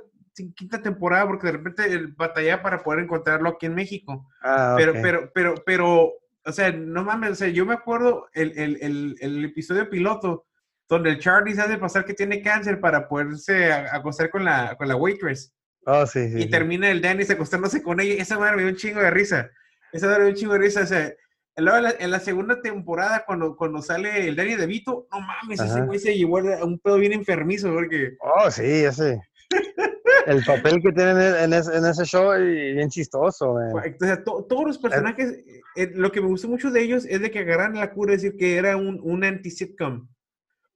quinta 0.56 0.81
temporada 0.81 1.27
porque 1.27 1.47
de 1.47 1.53
repente 1.53 1.85
el 1.85 2.14
batallaba 2.14 2.61
para 2.61 2.84
poder 2.84 3.03
encontrarlo 3.03 3.49
aquí 3.49 3.65
en 3.65 3.76
México. 3.76 4.30
Ah, 4.41 4.76
pero, 4.77 4.93
pero, 5.02 5.31
pero, 5.34 5.56
pero, 5.65 6.14
o 6.45 6.52
sea, 6.53 6.72
no 6.72 7.03
mames, 7.03 7.31
o 7.31 7.35
sea, 7.35 7.47
yo 7.49 7.65
me 7.65 7.73
acuerdo 7.73 8.30
el, 8.34 8.57
el, 8.57 8.77
el, 8.81 9.15
el 9.19 9.43
episodio 9.43 9.89
piloto 9.89 10.45
donde 10.88 11.10
el 11.10 11.19
Charlie 11.19 11.56
se 11.56 11.61
hace 11.61 11.77
pasar 11.77 12.06
que 12.06 12.14
tiene 12.14 12.41
cáncer 12.41 12.80
para 12.80 13.07
poderse 13.07 13.73
acostar 13.73 14.30
con 14.30 14.45
la, 14.45 14.76
con 14.77 14.88
la 14.88 14.95
waitress. 14.95 15.55
Oh, 15.86 16.06
sí, 16.07 16.32
y 16.36 16.49
termina 16.49 16.90
el 16.90 17.02
Dennis 17.02 17.30
acostándose 17.30 17.84
con 17.84 17.99
ella. 17.99 18.22
Esa 18.22 18.40
madre 18.40 18.56
me 18.56 18.64
dio 18.64 18.72
un 18.72 18.78
chingo 18.78 19.02
de 19.02 19.12
risa. 19.12 19.52
Esa 19.94 20.07
madre 20.07 20.20
me 20.20 20.26
dio 20.26 20.34
un 20.34 20.40
chingo 20.40 20.53
de 20.53 20.60
risa. 20.60 20.82
O 20.82 20.88
sea, 20.88 21.14
en 21.57 22.12
la, 22.12 22.20
segunda 22.20 22.62
temporada, 22.62 23.24
cuando, 23.26 23.56
cuando 23.56 23.82
sale 23.82 24.28
el 24.28 24.36
Danny 24.36 24.56
de 24.56 24.66
Vito, 24.66 25.07
no 25.12 25.22
mames, 25.22 25.62
ese 25.62 25.82
güey 25.82 25.99
se 25.99 26.18
llevó 26.18 26.40
a 26.40 26.66
un 26.66 26.80
pedo 26.80 26.98
bien 26.98 27.14
enfermizo, 27.14 27.72
porque... 27.72 28.18
Oh, 28.20 28.52
sí, 28.52 28.64
ese. 28.64 29.22
el 30.28 30.44
papel 30.44 30.82
que 30.82 30.91
tienen 30.91 31.18
en 31.18 31.53
ese, 31.53 31.78
en 31.78 31.86
ese 31.86 32.03
show 32.03 32.34
es 32.34 32.41
bien 32.41 32.90
chistoso, 32.90 33.56
Entonces, 33.84 34.24
todos 34.24 34.66
los 34.66 34.78
personajes, 34.78 35.32
eh, 35.32 35.62
eh, 35.78 35.91
lo 35.94 36.12
que 36.12 36.20
me 36.20 36.28
gustó 36.28 36.49
mucho 36.49 36.72
de 36.72 36.82
ellos 36.82 37.06
es 37.07 37.22
de 37.22 37.32
que 37.32 37.40
agarran 37.40 37.76
la 37.76 37.91
cura, 37.91 38.14
es 38.14 38.22
decir, 38.22 38.38
que 38.38 38.57
era 38.57 38.76
un, 38.76 38.99
un 39.02 39.24
anti-sitcom. 39.24 40.10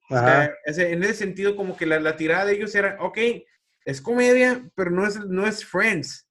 en 0.08 1.02
ese 1.02 1.14
sentido, 1.14 1.56
como 1.56 1.76
que 1.76 1.84
la, 1.84 2.00
la 2.00 2.16
tirada 2.16 2.46
de 2.46 2.54
ellos 2.54 2.74
era, 2.74 2.96
ok, 3.00 3.18
es 3.84 4.00
comedia, 4.00 4.68
pero 4.74 4.90
no 4.90 5.06
es, 5.06 5.18
no 5.26 5.46
es 5.46 5.64
Friends. 5.64 6.28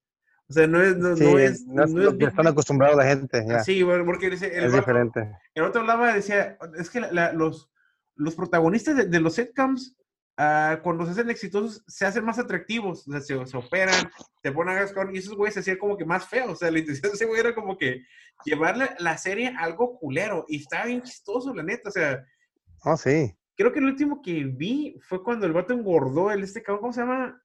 O 0.48 0.52
sea, 0.52 0.66
no 0.66 0.82
es... 0.82 0.96
No, 0.96 1.10
no 1.10 1.38
es, 1.38 1.64
no 1.66 1.84
es, 1.84 1.90
lo 1.92 2.18
que 2.18 2.24
están 2.24 2.46
acostumbrados 2.46 2.96
la 2.96 3.06
gente. 3.06 3.44
Sí, 3.64 3.84
porque 4.04 4.26
el 4.26 4.32
es 4.32 4.72
diferente. 4.72 5.32
El 5.54 5.64
otro 5.64 5.82
hablaba, 5.82 6.12
decía, 6.12 6.58
es 6.76 6.90
que 6.90 7.00
los, 7.34 7.70
los 8.16 8.34
protagonistas 8.34 9.08
de, 9.08 9.20
los 9.20 9.34
sitcoms, 9.36 9.96
uh, 10.38 10.82
cuando 10.82 11.04
se 11.04 11.12
hacen 11.12 11.30
exitosos, 11.30 11.84
se 11.86 12.04
hacen 12.04 12.24
más 12.24 12.40
atractivos. 12.40 13.06
O 13.06 13.12
sea, 13.12 13.20
se, 13.20 13.46
se 13.46 13.56
operan, 13.56 14.10
se 14.42 14.50
ponen 14.50 14.76
a 14.76 14.80
gascar, 14.80 15.08
y 15.14 15.18
esos 15.18 15.36
güeyes 15.36 15.54
se 15.54 15.60
hacían 15.60 15.78
como 15.78 15.96
que 15.96 16.04
más 16.04 16.26
feos. 16.26 16.50
O 16.50 16.56
sea, 16.56 16.70
la 16.70 16.80
intención 16.80 17.12
de 17.12 17.14
ese 17.14 17.26
güey 17.26 17.38
era 17.38 17.54
como 17.54 17.78
que 17.78 18.02
llevarle 18.44 18.90
la 18.98 19.16
serie 19.18 19.54
a 19.56 19.62
algo 19.62 20.00
culero. 20.00 20.46
Y 20.48 20.62
estaba 20.62 20.86
bien 20.86 21.02
chistoso, 21.02 21.54
la 21.54 21.62
neta. 21.62 21.90
O 21.90 21.92
sea... 21.92 22.24
Oh, 22.82 22.96
sí 22.96 23.36
creo 23.60 23.72
que 23.72 23.78
el 23.80 23.84
último 23.84 24.22
que 24.22 24.44
vi 24.44 24.96
fue 25.02 25.22
cuando 25.22 25.44
el 25.44 25.52
vato 25.52 25.74
engordó, 25.74 26.30
el 26.30 26.42
este 26.42 26.62
cabrón, 26.62 26.80
¿cómo 26.80 26.92
se 26.94 27.02
llama? 27.02 27.42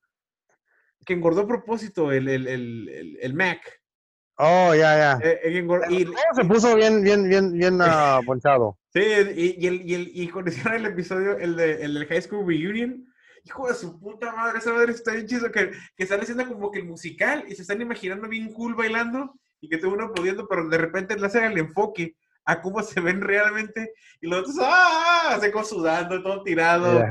Que 1.05 1.11
engordó 1.11 1.41
a 1.41 1.47
propósito, 1.47 2.09
el, 2.13 2.29
el, 2.29 2.47
el, 2.47 3.17
el 3.21 3.33
Mac. 3.33 3.59
Oh, 4.37 4.73
ya, 4.73 5.19
ya. 5.19 5.19
Eh, 5.21 5.65
y, 5.89 6.05
se 6.33 6.45
puso 6.45 6.73
bien, 6.75 7.03
bien, 7.03 7.27
bien, 7.27 7.51
bien 7.51 7.81
uh, 7.81 8.23
ponchado. 8.25 8.77
Sí, 8.93 9.01
y, 9.01 9.55
y, 9.61 9.67
el, 9.67 9.81
y, 9.81 9.93
el, 9.93 10.11
y 10.13 10.29
cuando 10.29 10.51
hicieron 10.51 10.75
el 10.75 10.85
episodio, 10.85 11.37
el, 11.37 11.57
de, 11.57 11.83
el 11.83 11.93
del 11.93 12.07
High 12.07 12.21
School 12.21 12.47
Reunion, 12.47 13.05
hijo 13.43 13.67
de 13.67 13.73
su 13.73 13.99
puta 13.99 14.33
madre, 14.33 14.59
esa 14.59 14.71
madre 14.71 14.93
está 14.93 15.11
bien 15.11 15.27
chido, 15.27 15.51
que, 15.51 15.71
que 15.97 16.03
están 16.03 16.21
haciendo 16.21 16.47
como 16.47 16.71
que 16.71 16.79
el 16.79 16.85
musical 16.85 17.43
y 17.49 17.55
se 17.55 17.63
están 17.63 17.81
imaginando 17.81 18.29
bien 18.29 18.53
cool 18.53 18.73
bailando 18.73 19.33
y 19.59 19.67
que 19.67 19.77
todo 19.77 19.93
uno 19.93 20.05
aplaudiendo, 20.05 20.47
pero 20.47 20.69
de 20.69 20.77
repente 20.77 21.19
le 21.19 21.25
hacen 21.25 21.43
el 21.43 21.57
enfoque 21.57 22.15
a 22.45 22.61
cómo 22.61 22.81
se 22.81 23.01
ven 23.01 23.21
realmente 23.21 23.93
y 24.21 24.27
los 24.27 24.41
otros, 24.41 24.55
¡ah! 24.61 25.37
Se 25.41 25.51
sudando, 25.63 26.21
todo 26.21 26.43
tirado. 26.43 27.03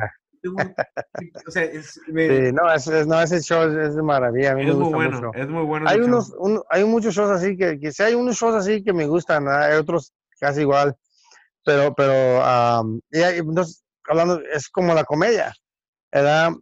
o 1.47 1.51
sea, 1.51 1.65
es, 1.65 2.01
sí, 2.07 2.13
no, 2.53 2.73
es, 2.73 3.07
no, 3.07 3.21
ese 3.21 3.41
show 3.41 3.63
es 3.79 3.97
de 3.97 4.03
maravilla. 4.03 4.53
A 4.53 4.55
mí 4.55 4.63
es 4.63 4.69
me 4.69 4.75
gusta 4.75 4.97
muy 4.97 5.07
bueno, 5.07 5.29
mucho. 5.29 5.39
Es 5.39 5.49
muy 5.49 5.65
bueno. 5.65 5.89
Hay, 5.89 6.01
unos, 6.01 6.35
hay 6.71 6.85
muchos 6.85 7.15
shows 7.15 7.31
así 7.31 7.57
que, 7.57 7.79
que 7.79 7.93
sí 7.93 8.03
hay 8.03 8.15
unos 8.15 8.37
shows 8.37 8.55
así 8.55 8.83
que 8.83 8.93
me 8.93 9.07
gustan, 9.07 9.49
hay 9.49 9.77
otros 9.77 10.13
casi 10.39 10.61
igual, 10.61 10.95
pero, 11.65 11.95
pero, 11.95 12.41
um, 12.81 13.01
y 13.11 13.19
hay, 13.19 13.41
hablando, 14.09 14.41
es 14.53 14.69
como 14.69 14.95
la 14.95 15.05
comedia, 15.05 15.53
¿verdad? 16.13 16.53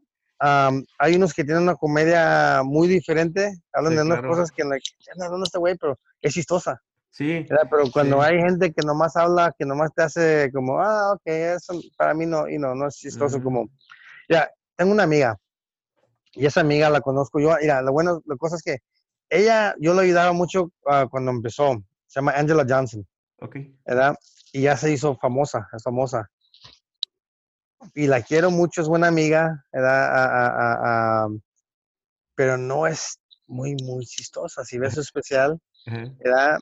Um, 0.40 0.84
hay 0.98 1.16
unos 1.16 1.34
que 1.34 1.44
tienen 1.44 1.64
una 1.64 1.74
comedia 1.74 2.62
muy 2.64 2.88
diferente, 2.88 3.52
hablan 3.72 3.96
de 3.96 4.02
unas 4.02 4.22
cosas 4.22 4.50
que, 4.50 4.64
la, 4.64 4.76
no, 5.16 5.38
no, 5.38 5.44
este 5.44 5.58
güey, 5.58 5.76
pero 5.76 5.98
es 6.20 6.34
chistosa. 6.34 6.80
Sí. 7.12 7.46
Pero 7.48 7.90
cuando 7.92 8.22
hay 8.22 8.40
gente 8.40 8.72
que 8.72 8.84
nomás 8.84 9.16
habla, 9.16 9.54
que 9.56 9.66
nomás 9.66 9.92
te 9.94 10.02
hace 10.02 10.50
como, 10.52 10.80
ah, 10.80 11.12
ok, 11.12 11.22
eso 11.26 11.78
para 11.96 12.14
mí 12.14 12.24
no, 12.24 12.48
y 12.48 12.58
no, 12.58 12.74
no 12.74 12.88
es 12.88 12.96
chistoso 12.96 13.42
como, 13.42 13.68
ya, 14.28 14.50
tengo 14.76 14.92
una 14.92 15.02
amiga, 15.02 15.36
y 16.32 16.46
esa 16.46 16.62
amiga 16.62 16.88
la 16.88 17.02
conozco 17.02 17.38
yo, 17.38 17.54
mira, 17.60 17.82
lo 17.82 17.92
bueno, 17.92 18.22
la 18.24 18.36
cosa 18.36 18.56
es 18.56 18.62
que 18.62 18.78
ella, 19.28 19.74
yo 19.78 19.92
la 19.92 20.02
ayudaba 20.02 20.32
mucho 20.32 20.72
uh, 20.86 21.08
cuando 21.10 21.30
empezó, 21.30 21.82
se 22.06 22.20
llama 22.20 22.32
Angela 22.32 22.66
Johnson. 22.68 23.06
Ok. 23.40 23.56
¿Verdad? 23.84 24.14
Y 24.52 24.62
ya 24.62 24.76
se 24.76 24.92
hizo 24.92 25.16
famosa, 25.16 25.68
es 25.74 25.82
famosa. 25.82 26.30
Y 27.94 28.06
la 28.06 28.22
quiero 28.22 28.50
mucho, 28.50 28.80
es 28.80 28.88
buena 28.88 29.08
amiga, 29.08 29.64
¿verdad? 29.72 31.28
pero 32.34 32.56
no 32.56 32.86
es 32.86 33.18
muy, 33.46 33.74
muy 33.82 34.04
chistosa. 34.06 34.64
Si 34.64 34.78
ves 34.78 34.94
su 34.94 35.00
especial, 35.00 35.58
¿verdad? 35.86 36.58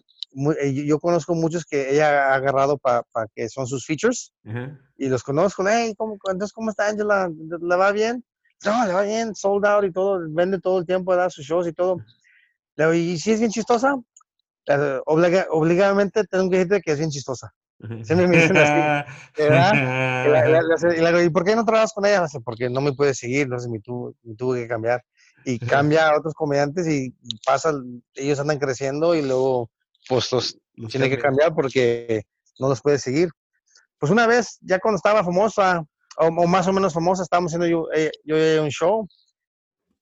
Eh, 0.60 0.72
yo 0.86 1.00
conozco 1.00 1.34
muchos 1.34 1.64
que 1.64 1.92
ella 1.92 2.30
ha 2.30 2.34
agarrado 2.34 2.78
para 2.78 3.04
que 3.34 3.48
son 3.48 3.66
sus 3.66 3.84
features 3.84 4.32
y 4.96 5.08
los 5.08 5.22
conozco. 5.22 5.64
Hey, 5.68 5.94
¿cómo, 5.96 6.18
entonces, 6.30 6.52
¿cómo 6.52 6.70
está 6.70 6.88
Angela? 6.88 7.28
¿Le 7.28 7.76
va 7.76 7.90
bien? 7.92 8.24
No, 8.64 8.86
le 8.86 8.92
va 8.92 9.02
bien, 9.02 9.34
sold 9.34 9.64
out 9.64 9.84
y 9.84 9.92
todo, 9.92 10.20
vende 10.28 10.60
todo 10.60 10.78
el 10.78 10.86
tiempo, 10.86 11.16
da 11.16 11.30
sus 11.30 11.46
shows 11.46 11.66
y 11.66 11.72
todo. 11.72 11.96
Le 12.76 12.84
digo, 12.84 12.94
¿y 12.94 13.18
si 13.18 13.32
es 13.32 13.40
bien 13.40 13.50
chistosa? 13.50 13.96
Obliga, 15.06 15.46
obligadamente 15.50 16.24
tengo 16.24 16.48
que 16.50 16.58
decirte 16.58 16.82
que 16.82 16.92
es 16.92 16.98
bien 16.98 17.10
chistosa. 17.10 17.52
Siempre 18.02 18.28
me 18.28 18.36
dicen 18.36 18.56
así, 18.58 19.08
¿verdad? 19.38 21.22
Y, 21.24 21.30
por 21.30 21.44
qué 21.44 21.56
no 21.56 21.64
trabajas 21.64 21.94
con 21.94 22.04
ella? 22.04 22.26
Porque 22.44 22.68
no 22.68 22.82
me 22.82 22.92
puede 22.92 23.14
seguir, 23.14 23.48
no 23.48 23.58
sé, 23.58 23.70
me, 23.70 23.80
tuve 23.80 24.62
que 24.62 24.68
cambiar. 24.68 25.02
Y 25.46 25.58
cambia 25.58 26.08
a 26.08 26.18
otros 26.18 26.34
comediantes 26.34 26.86
y 26.86 27.14
pasa, 27.46 27.72
ellos 28.14 28.38
andan 28.38 28.58
creciendo 28.58 29.14
y 29.14 29.22
luego 29.22 29.70
pues 30.10 30.32
los, 30.32 30.58
tiene 30.90 31.08
que 31.08 31.18
cambiar 31.18 31.54
porque 31.54 32.24
no 32.58 32.68
los 32.68 32.80
puede 32.82 32.98
seguir. 32.98 33.30
Pues 33.96 34.10
una 34.10 34.26
vez, 34.26 34.58
ya 34.60 34.80
cuando 34.80 34.96
estaba 34.96 35.22
famosa, 35.22 35.84
o, 36.16 36.48
más 36.48 36.66
o 36.66 36.72
menos 36.72 36.92
famosa, 36.92 37.22
estábamos 37.22 37.52
haciendo 37.52 37.68
yo, 37.68 37.86
eh, 37.94 38.10
yo, 38.24 38.36
un 38.60 38.70
show 38.70 39.06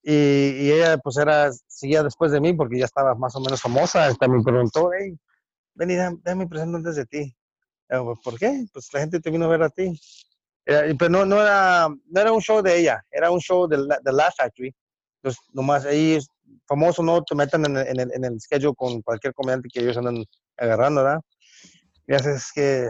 y, 0.03 0.73
ella 0.73 0.97
pues 0.97 1.19
era, 1.19 1.51
seguía 1.67 2.03
después 2.03 2.33
de 2.33 2.41
mí 2.41 2.55
porque 2.55 2.79
ya 2.79 2.87
estaba 2.87 3.15
más 3.17 3.37
o 3.37 3.41
menos 3.41 3.61
famosa, 3.61 4.07
hasta 4.07 4.27
me 4.27 4.43
preguntó, 4.43 4.89
hey, 4.99 5.15
ven 5.75 5.91
y 5.91 5.95
déjame 5.97 6.47
presentar 6.47 6.77
antes 6.77 6.97
de 6.97 7.05
ti. 7.05 7.37
Pues, 7.87 8.19
¿Por 8.25 8.39
qué? 8.39 8.65
Pues 8.73 8.89
la 8.95 9.01
gente 9.01 9.21
te 9.21 9.31
vino 9.31 9.45
a 9.45 9.49
ver 9.49 9.63
a 9.63 9.69
ti. 9.69 10.01
pero 10.65 11.11
no, 11.11 11.27
no, 11.27 11.43
era, 11.43 11.89
no 11.89 12.21
era 12.21 12.33
un 12.33 12.41
show 12.41 12.63
de 12.63 12.79
ella, 12.79 13.05
era 13.11 13.31
un 13.31 13.41
show 13.41 13.69
de, 13.69 13.77
de 13.77 14.13
Laugh 14.13 14.33
Factory. 14.35 14.75
Entonces, 15.17 15.43
nomás 15.53 15.85
ahí 15.85 16.19
famoso 16.67 17.03
no 17.03 17.23
te 17.23 17.35
metan 17.35 17.65
en, 17.65 17.77
en, 17.77 18.01
el, 18.01 18.13
en 18.13 18.25
el 18.25 18.41
schedule 18.41 18.75
con 18.77 19.03
cualquier 19.03 19.33
comediante 19.35 19.69
que 19.73 19.81
ellos 19.81 19.97
andan 19.97 20.25
agarrando, 20.57 21.03
¿verdad? 21.03 21.21
Ya 22.07 22.19
sé 22.19 22.37
que, 22.55 22.89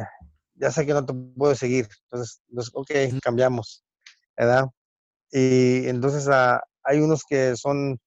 ya 0.54 0.70
sé 0.70 0.84
que 0.84 0.92
no 0.92 1.04
te 1.04 1.14
puedo 1.36 1.54
seguir. 1.54 1.88
Entonces, 2.04 2.40
entonces 2.48 2.72
ok, 2.74 3.20
cambiamos, 3.22 3.84
¿verdad? 4.36 4.66
Y 5.30 5.86
entonces 5.88 6.28
ah, 6.28 6.60
hay 6.82 7.00
unos 7.00 7.22
que 7.28 7.56
son 7.56 7.98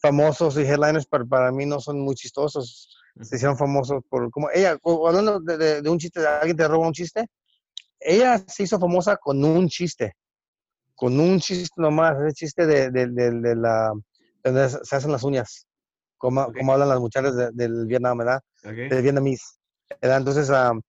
famosos 0.00 0.56
y 0.58 0.62
headliners, 0.62 1.06
pero 1.06 1.26
para 1.26 1.50
mí 1.50 1.64
no 1.66 1.80
son 1.80 2.00
muy 2.00 2.14
chistosos. 2.14 2.94
Se 3.22 3.36
hicieron 3.36 3.56
famosos 3.56 4.02
por, 4.08 4.30
como 4.30 4.50
ella, 4.52 4.76
hablando 4.84 5.40
de, 5.40 5.80
de, 5.80 5.88
un 5.88 5.98
chiste, 5.98 6.26
alguien 6.26 6.56
te 6.56 6.66
roba 6.66 6.88
un 6.88 6.92
chiste, 6.92 7.26
ella 8.00 8.38
se 8.46 8.64
hizo 8.64 8.78
famosa 8.78 9.16
con 9.16 9.42
un 9.44 9.68
chiste, 9.68 10.14
con 10.96 11.18
un 11.20 11.38
chiste 11.38 11.80
nomás, 11.80 12.16
ese 12.20 12.34
chiste 12.34 12.66
de, 12.66 12.90
de, 12.90 13.06
de 13.06 13.54
la 13.54 13.92
se 14.44 14.96
hacen 14.96 15.12
las 15.12 15.22
uñas, 15.22 15.66
como, 16.18 16.52
como 16.52 16.72
hablan 16.72 16.88
las 16.88 17.00
muchachas 17.00 17.34
del 17.54 17.86
Vietnam, 17.86 18.18
¿verdad? 18.18 18.40
Del 18.62 19.02
vietnamese. 19.02 19.44
¿verdad? 20.00 20.18
Entonces, 20.18 20.50
uh, 20.50 20.80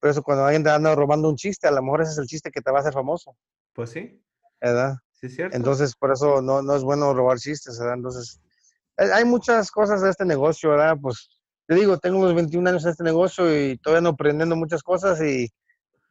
por 0.00 0.10
eso 0.10 0.22
cuando 0.22 0.44
alguien 0.44 0.64
te 0.64 0.70
anda 0.70 0.94
robando 0.94 1.28
un 1.28 1.36
chiste, 1.36 1.68
a 1.68 1.70
lo 1.70 1.82
mejor 1.82 2.02
ese 2.02 2.12
es 2.12 2.18
el 2.18 2.26
chiste 2.26 2.50
que 2.50 2.60
te 2.60 2.70
va 2.70 2.78
a 2.78 2.80
hacer 2.80 2.92
famoso. 2.92 3.36
Pues 3.72 3.90
sí. 3.90 4.20
¿Verdad? 4.60 4.96
Sí, 5.12 5.26
es 5.26 5.34
cierto. 5.36 5.56
Entonces, 5.56 5.94
por 5.94 6.12
eso 6.12 6.40
no, 6.42 6.62
no 6.62 6.76
es 6.76 6.82
bueno 6.82 7.14
robar 7.14 7.38
chistes, 7.38 7.78
¿verdad? 7.78 7.96
Entonces, 7.96 8.40
hay 8.96 9.24
muchas 9.24 9.70
cosas 9.70 10.02
de 10.02 10.10
este 10.10 10.24
negocio, 10.24 10.70
¿verdad? 10.70 10.96
Pues, 11.00 11.28
te 11.66 11.74
digo, 11.74 11.98
tengo 11.98 12.18
unos 12.18 12.34
21 12.34 12.68
años 12.68 12.84
en 12.84 12.90
este 12.90 13.04
negocio 13.04 13.54
y 13.56 13.78
todavía 13.78 14.02
no 14.02 14.10
aprendiendo 14.10 14.56
muchas 14.56 14.82
cosas 14.82 15.20
y 15.22 15.48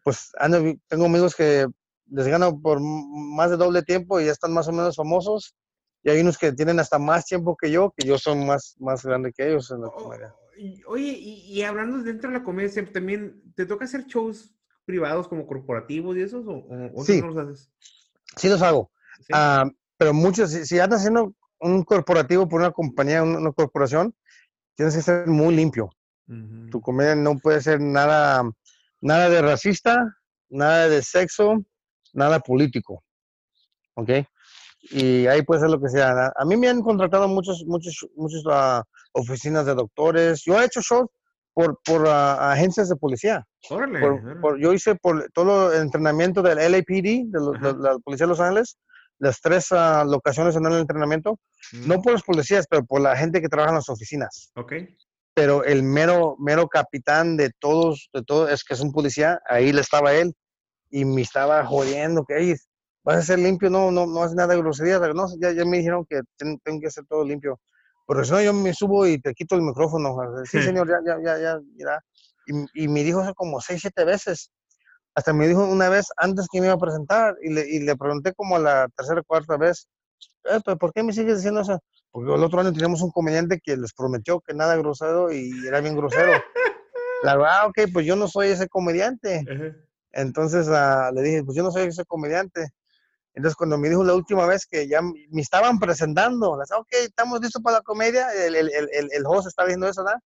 pues 0.03 0.31
ando, 0.39 0.73
tengo 0.87 1.05
amigos 1.05 1.35
que 1.35 1.67
les 2.07 2.27
gano 2.27 2.59
por 2.59 2.79
más 2.81 3.51
de 3.51 3.57
doble 3.57 3.83
tiempo 3.83 4.19
y 4.19 4.25
ya 4.25 4.31
están 4.31 4.53
más 4.53 4.67
o 4.67 4.71
menos 4.71 4.95
famosos 4.95 5.55
y 6.03 6.09
hay 6.09 6.21
unos 6.21 6.37
que 6.37 6.51
tienen 6.51 6.79
hasta 6.79 6.97
más 6.97 7.25
tiempo 7.25 7.55
que 7.55 7.71
yo, 7.71 7.93
que 7.95 8.07
yo 8.07 8.17
son 8.17 8.45
más, 8.45 8.75
más 8.79 9.03
grande 9.03 9.31
que 9.31 9.47
ellos 9.47 9.69
en 9.71 9.81
la 9.81 9.89
comedia. 9.89 10.35
Oye, 10.87 11.17
y, 11.17 11.61
hablando 11.63 12.03
dentro 12.03 12.29
de 12.29 12.37
la 12.37 12.43
comedia, 12.43 12.91
¿también 12.91 13.41
te 13.55 13.65
toca 13.65 13.85
hacer 13.85 14.05
shows 14.05 14.53
privados 14.85 15.27
como 15.27 15.47
corporativos 15.47 16.17
y 16.17 16.21
esos? 16.21 16.45
¿O, 16.47 17.03
sí. 17.03 17.21
no 17.21 17.27
los 17.27 17.37
haces? 17.37 17.71
Sí 18.35 18.49
los 18.49 18.61
hago. 18.61 18.91
Ah, 19.31 19.65
pero 19.97 20.13
muchos, 20.13 20.51
si, 20.51 20.79
andas 20.79 20.99
haciendo 20.99 21.33
un 21.59 21.83
corporativo 21.83 22.47
por 22.49 22.61
una 22.61 22.71
compañía, 22.71 23.23
una, 23.23 23.51
corporación, 23.51 24.15
tienes 24.75 24.95
que 24.95 25.01
ser 25.01 25.27
muy 25.27 25.55
limpio. 25.55 25.89
Tu 26.71 26.79
comedia 26.79 27.13
no 27.13 27.37
puede 27.39 27.59
ser 27.61 27.81
nada, 27.81 28.49
nada 29.01 29.29
de 29.29 29.41
racista, 29.41 30.15
nada 30.49 30.87
de 30.87 31.01
sexo, 31.01 31.65
nada 32.13 32.39
político. 32.39 33.03
¿Ok? 33.95 34.09
Y 34.81 35.27
ahí 35.27 35.43
puede 35.43 35.61
ser 35.61 35.69
lo 35.69 35.79
que 35.79 35.89
sea. 35.89 36.31
A 36.35 36.45
mí 36.45 36.57
me 36.57 36.67
han 36.67 36.81
contratado 36.81 37.27
muchos, 37.27 37.63
muchos, 37.65 38.07
muchas 38.15 38.43
uh, 38.45 38.81
oficinas 39.13 39.65
de 39.65 39.75
doctores. 39.75 40.43
Yo 40.43 40.59
he 40.59 40.65
hecho 40.65 40.81
shows 40.81 41.07
por, 41.53 41.79
por 41.85 42.01
uh, 42.03 42.09
agencias 42.09 42.89
de 42.89 42.95
policía. 42.95 43.45
Por, 44.41 44.59
yo 44.59 44.73
hice 44.73 44.95
por 44.95 45.29
todo 45.33 45.71
el 45.73 45.83
entrenamiento 45.83 46.41
del 46.41 46.57
LAPD, 46.57 47.29
de, 47.31 47.75
la 47.79 47.97
Policía 48.03 48.25
de 48.25 48.29
Los 48.31 48.39
Ángeles, 48.39 48.77
las 49.19 49.39
tres 49.39 49.71
uh, 49.71 50.03
locaciones 50.05 50.55
en 50.55 50.65
el 50.65 50.79
entrenamiento, 50.79 51.39
no 51.85 52.01
por 52.01 52.13
los 52.13 52.23
policías, 52.23 52.65
pero 52.67 52.83
por 52.83 53.01
la 53.01 53.15
gente 53.15 53.39
que 53.39 53.49
trabaja 53.49 53.69
en 53.69 53.75
las 53.75 53.89
oficinas. 53.89 54.51
Ok. 54.55 54.73
Pero 55.35 55.63
el 55.63 55.83
mero, 55.83 56.35
mero 56.39 56.67
capitán 56.67 57.37
de 57.37 57.51
todos, 57.59 58.09
de 58.13 58.23
todo, 58.23 58.49
es 58.49 58.63
que 58.63 58.73
es 58.73 58.81
un 58.81 58.91
policía, 58.91 59.39
ahí 59.47 59.71
le 59.71 59.81
estaba 59.81 60.13
él, 60.13 60.33
y 60.89 61.05
me 61.05 61.21
estaba 61.21 61.65
jodiendo, 61.65 62.25
que 62.25 62.55
vas 63.03 63.17
a 63.17 63.21
ser 63.21 63.39
limpio, 63.39 63.69
no, 63.69 63.91
no, 63.91 64.05
no 64.05 64.23
hace 64.23 64.35
nada 64.35 64.53
de 64.53 64.61
grosería, 64.61 64.99
no, 64.99 65.27
ya, 65.39 65.51
ya 65.51 65.65
me 65.65 65.77
dijeron 65.77 66.05
que 66.05 66.21
tengo 66.37 66.79
que 66.79 66.87
hacer 66.87 67.05
todo 67.07 67.23
limpio. 67.23 67.59
Por 68.05 68.21
eso 68.21 68.41
yo 68.41 68.53
me 68.53 68.73
subo 68.73 69.07
y 69.07 69.19
te 69.19 69.33
quito 69.33 69.55
el 69.55 69.61
micrófono. 69.61 70.17
Sí, 70.45 70.61
señor, 70.61 70.87
ya, 70.89 70.99
ya, 71.05 71.17
ya, 71.23 71.39
ya, 71.39 71.59
ya. 71.77 71.99
Y, 72.47 72.83
y, 72.83 72.87
me 72.87 73.03
dijo 73.03 73.21
eso 73.21 73.33
como 73.33 73.61
seis, 73.61 73.81
siete 73.81 74.03
veces. 74.03 74.51
Hasta 75.15 75.33
me 75.33 75.47
dijo 75.47 75.63
una 75.63 75.89
vez 75.89 76.07
antes 76.17 76.47
que 76.51 76.59
me 76.59 76.67
iba 76.67 76.75
a 76.75 76.79
presentar 76.79 77.35
y 77.41 77.53
le, 77.53 77.69
y 77.69 77.79
le 77.79 77.95
pregunté 77.95 78.33
como 78.33 78.57
la 78.57 78.87
tercera 78.95 79.21
o 79.21 79.23
cuarta 79.23 79.57
vez, 79.57 79.87
eh, 80.45 80.59
¿por 80.77 80.93
qué 80.93 81.03
me 81.03 81.13
sigues 81.13 81.37
diciendo 81.37 81.61
eso? 81.61 81.79
Porque 82.11 82.33
el 82.33 82.43
otro 82.43 82.59
año 82.59 82.73
teníamos 82.73 83.01
un 83.01 83.11
comediante 83.11 83.59
que 83.63 83.77
les 83.77 83.93
prometió 83.93 84.41
que 84.41 84.53
nada 84.53 84.75
grosero 84.75 85.31
y 85.31 85.51
era 85.65 85.79
bien 85.79 85.95
grosero. 85.95 86.31
La 87.23 87.37
verdad, 87.37 87.67
ok, 87.67 87.91
pues 87.93 88.05
yo 88.05 88.15
no 88.15 88.27
soy 88.27 88.47
ese 88.47 88.67
comediante. 88.67 89.45
Entonces 90.11 90.67
uh, 90.67 91.13
le 91.13 91.21
dije, 91.21 91.43
pues 91.43 91.55
yo 91.55 91.63
no 91.63 91.71
soy 91.71 91.83
ese 91.83 92.03
comediante. 92.05 92.69
Entonces, 93.33 93.55
cuando 93.55 93.77
me 93.77 93.89
dijo 93.89 94.03
la 94.03 94.13
última 94.13 94.45
vez 94.45 94.65
que 94.65 94.87
ya 94.87 95.01
me 95.01 95.41
estaban 95.41 95.79
presentando, 95.79 96.57
las, 96.57 96.71
ok, 96.71 96.87
estamos 96.91 97.39
listos 97.39 97.61
para 97.61 97.77
la 97.77 97.83
comedia, 97.83 98.27
el, 98.33 98.55
el, 98.55 98.69
el, 98.69 99.09
el 99.11 99.25
host 99.25 99.47
estaba 99.47 99.67
diciendo 99.67 99.87
eso, 99.87 100.03
¿verdad? 100.03 100.19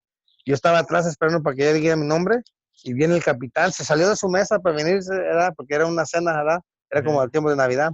Yo 0.46 0.54
estaba 0.54 0.80
atrás 0.80 1.06
esperando 1.06 1.42
para 1.44 1.56
que 1.56 1.64
ella 1.64 1.74
diga 1.74 1.96
mi 1.96 2.06
nombre 2.06 2.42
y 2.84 2.94
viene 2.94 3.16
el 3.16 3.24
capitán, 3.24 3.72
se 3.72 3.84
salió 3.84 4.10
de 4.10 4.16
su 4.16 4.28
mesa 4.28 4.60
para 4.60 4.76
venir, 4.76 5.00
¿verdad? 5.08 5.54
Porque 5.56 5.76
era 5.76 5.86
una 5.86 6.06
cena, 6.06 6.34
¿verdad? 6.34 6.60
Era 6.90 7.04
como 7.04 7.22
el 7.24 7.32
tiempo 7.32 7.50
de 7.50 7.56
Navidad. 7.56 7.92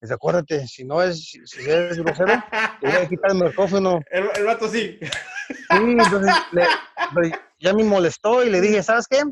Dice, 0.00 0.14
acuérdate, 0.14 0.66
si 0.66 0.84
no 0.84 1.00
es, 1.00 1.24
si, 1.24 1.46
si 1.46 1.60
eres 1.60 1.98
grosero, 1.98 2.32
te 2.80 2.88
voy 2.88 2.96
a 2.96 3.08
quitar 3.08 3.30
el 3.30 3.44
micrófono. 3.44 4.00
El, 4.10 4.28
el 4.34 4.44
vato 4.44 4.68
sí. 4.68 4.98
Sí, 5.48 5.56
entonces 5.70 6.34
ya 7.60 7.72
me 7.72 7.84
molestó 7.84 8.44
y 8.44 8.50
le 8.50 8.60
dije, 8.60 8.82
¿sabes 8.82 9.06
qué? 9.08 9.22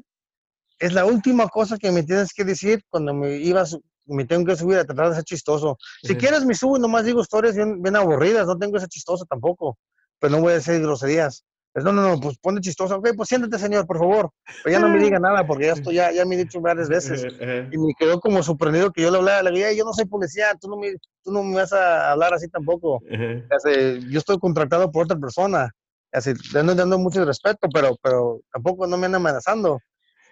Es 0.78 0.93
la 0.93 1.05
última 1.05 1.48
cosa 1.48 1.77
que 1.77 1.90
me 1.90 2.05
tienes 2.05 2.32
que 2.32 2.44
decir 2.44 2.85
cuando 2.89 3.12
me 3.12 3.36
ibas 3.36 3.77
me 4.11 4.27
tengo 4.27 4.45
que 4.45 4.57
subir 4.57 4.78
a 4.78 4.85
tratar 4.85 5.09
de 5.09 5.15
ser 5.16 5.24
chistoso. 5.24 5.78
Si 6.03 6.16
quieres 6.16 6.45
me 6.45 6.55
subo 6.55 6.77
y 6.77 6.81
nomás 6.81 7.05
digo 7.05 7.20
historias 7.20 7.55
bien, 7.55 7.81
bien, 7.82 7.97
aburridas, 7.97 8.47
no 8.47 8.59
tengo 8.59 8.74
que 8.74 8.81
ser 8.81 8.89
chistoso 8.89 9.24
tampoco, 9.24 9.78
pero 10.19 10.32
no 10.32 10.41
voy 10.43 10.53
a 10.53 10.57
decir 10.57 10.81
groserías. 10.81 11.45
Pues 11.73 11.85
no, 11.85 11.93
no, 11.93 12.03
no, 12.03 12.20
pues 12.20 12.37
pone 12.39 12.61
chistoso. 12.61 12.97
Ok, 12.97 13.11
pues 13.16 13.28
siéntate, 13.28 13.57
señor, 13.57 13.87
por 13.87 13.99
favor. 13.99 14.31
Pero 14.65 14.73
ya 14.73 14.81
no 14.81 14.89
me 14.89 14.99
diga 14.99 15.20
nada, 15.20 15.47
porque 15.47 15.66
ya, 15.66 15.74
estoy, 15.74 15.95
ya, 15.95 16.11
ya 16.11 16.24
me 16.24 16.35
he 16.35 16.39
dicho 16.39 16.61
varias 16.61 16.89
veces. 16.89 17.24
Y 17.70 17.78
me 17.78 17.95
quedó 17.97 18.19
como 18.19 18.43
sorprendido 18.43 18.91
que 18.91 19.03
yo 19.03 19.11
le 19.11 19.19
hablaba, 19.19 19.43
le 19.43 19.53
dije, 19.53 19.77
yo 19.77 19.85
no 19.85 19.93
soy 19.93 20.07
policía, 20.07 20.57
tú 20.61 20.69
no 20.69 20.77
me, 20.77 20.95
tú 21.23 21.31
no 21.31 21.45
me 21.45 21.55
vas 21.55 21.73
a 21.73 22.11
hablar 22.11 22.35
así 22.35 22.49
tampoco. 22.49 23.01
yo 23.07 24.19
estoy 24.19 24.39
contratado 24.39 24.91
por 24.91 25.05
otra 25.05 25.16
persona. 25.16 25.70
Así, 26.12 26.32
dando, 26.53 26.74
dando 26.74 26.99
mucho 26.99 27.24
respeto, 27.24 27.69
pero, 27.73 27.97
pero 28.03 28.41
tampoco 28.53 28.89
no 28.89 28.97
me 28.97 29.07
andan 29.07 29.23
amenazando. 29.23 29.78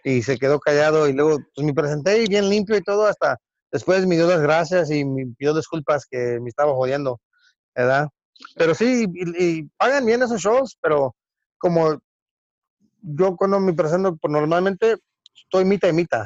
Y 0.03 0.23
se 0.23 0.39
quedó 0.39 0.59
callado 0.59 1.09
y 1.09 1.13
luego 1.13 1.39
pues 1.55 1.65
me 1.65 1.73
presenté 1.73 2.23
y 2.23 2.27
bien 2.27 2.49
limpio 2.49 2.77
y 2.77 2.83
todo 2.83 3.07
hasta 3.07 3.39
Después 3.71 4.07
me 4.07 4.17
dio 4.17 4.27
las 4.27 4.41
gracias 4.41 4.91
y 4.91 5.05
me 5.05 5.27
pidió 5.37 5.55
disculpas 5.55 6.07
que 6.07 6.41
me 6.41 6.49
estaba 6.49 6.73
jodiendo, 6.75 7.21
¿verdad? 7.75 8.09
Pero 8.57 8.75
sí, 8.75 9.07
y, 9.15 9.65
pagan 9.77 10.07
bien 10.07 10.23
esos 10.23 10.41
shows, 10.41 10.79
pero 10.81 11.15
como 11.59 11.99
yo 13.03 13.37
cuando 13.37 13.61
me 13.61 13.73
presento, 13.75 14.17
pues 14.17 14.33
normalmente 14.33 14.97
estoy 15.35 15.65
mitad 15.65 15.89
y 15.89 15.93
mitad. 15.93 16.25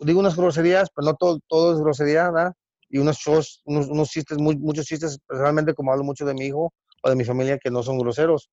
Digo 0.00 0.20
unas 0.20 0.36
groserías, 0.36 0.88
pero 0.94 1.06
no 1.06 1.14
todo, 1.14 1.38
todo 1.48 1.74
es 1.74 1.80
grosería, 1.80 2.30
¿verdad? 2.30 2.52
Y 2.88 2.98
unos 2.98 3.18
shows, 3.18 3.62
unos, 3.64 3.88
unos 3.88 4.08
chistes, 4.10 4.38
muy, 4.38 4.56
muchos 4.56 4.86
chistes, 4.86 5.18
realmente 5.28 5.74
como 5.74 5.92
hablo 5.92 6.04
mucho 6.04 6.24
de 6.24 6.34
mi 6.34 6.46
hijo 6.46 6.72
o 7.02 7.08
de 7.08 7.16
mi 7.16 7.24
familia, 7.24 7.58
que 7.58 7.70
no 7.70 7.82
son 7.82 7.98
groseros. 7.98 8.50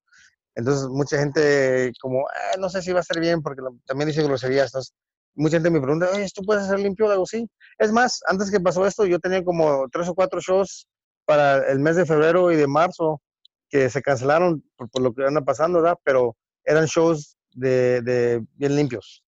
Entonces, 0.56 0.88
mucha 0.90 1.18
gente 1.18 1.92
como, 2.02 2.28
ah, 2.28 2.58
no 2.60 2.70
sé 2.70 2.82
si 2.82 2.92
va 2.92 3.00
a 3.00 3.04
ser 3.04 3.20
bien, 3.20 3.42
porque 3.42 3.62
también 3.86 4.10
dice 4.10 4.24
groserías. 4.24 4.68
Entonces, 4.68 4.94
mucha 5.40 5.58
gente 5.58 5.70
me 5.70 5.82
pregunta, 5.82 6.10
oye, 6.14 6.28
¿tú 6.34 6.44
puedes 6.44 6.64
hacer 6.64 6.80
limpio? 6.80 7.10
algo 7.10 7.24
así. 7.24 7.48
Es 7.78 7.92
más, 7.92 8.22
antes 8.28 8.52
que 8.52 8.60
pasó 8.60 8.86
esto, 8.86 9.06
yo 9.06 9.20
tenía 9.20 9.44
como 9.44 9.88
tres 9.90 10.08
o 10.10 10.16
cuatro 10.16 10.40
shows 10.42 10.88
para 11.26 11.70
el 11.70 11.80
mes 11.80 11.96
de 11.96 12.06
febrero 12.06 12.52
y 12.52 12.56
de 12.56 12.68
marzo 12.68 13.22
que 13.70 13.90
se 13.90 14.02
cancelaron 14.02 14.64
por, 14.76 14.90
por 14.90 15.02
lo 15.02 15.14
que 15.14 15.26
anda 15.26 15.42
pasando, 15.42 15.82
¿verdad? 15.82 15.98
Pero 16.04 16.36
eran 16.66 16.86
shows 16.86 17.38
de, 17.54 18.02
de 18.02 18.44
bien 18.56 18.76
limpios. 18.76 19.24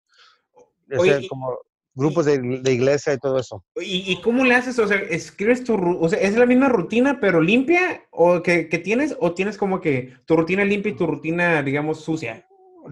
O 0.98 1.04
sea, 1.06 1.20
como 1.30 1.58
grupos 1.94 2.26
de, 2.26 2.40
de, 2.40 2.74
iglesia 2.74 3.14
y 3.14 3.18
todo 3.18 3.38
eso. 3.38 3.64
¿Y, 3.76 4.12
¿Y, 4.12 4.22
cómo 4.22 4.44
le 4.44 4.56
haces? 4.56 4.78
O 4.80 4.88
sea, 4.88 4.98
escribes 4.98 5.64
tu, 5.64 5.76
o 5.76 6.10
sea, 6.10 6.20
¿es 6.20 6.36
la 6.36 6.46
misma 6.46 6.70
rutina 6.70 7.20
pero 7.20 7.42
limpia 7.42 8.06
o 8.12 8.42
que, 8.42 8.70
que, 8.70 8.78
tienes 8.78 9.16
o 9.20 9.34
tienes 9.34 9.58
como 9.58 9.82
que 9.82 10.14
tu 10.26 10.36
rutina 10.36 10.64
limpia 10.66 10.92
y 10.92 10.96
tu 10.96 11.08
rutina, 11.08 11.62
digamos, 11.64 12.02
sucia? 12.02 12.48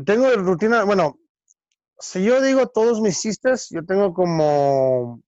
Tengo 0.05 0.29
rutina, 0.35 0.83
bueno, 0.83 1.17
si 1.99 2.23
yo 2.23 2.41
digo 2.41 2.67
todos 2.67 3.01
mis 3.01 3.19
chistes, 3.19 3.67
yo 3.69 3.83
tengo 3.85 4.13
como 4.13 5.21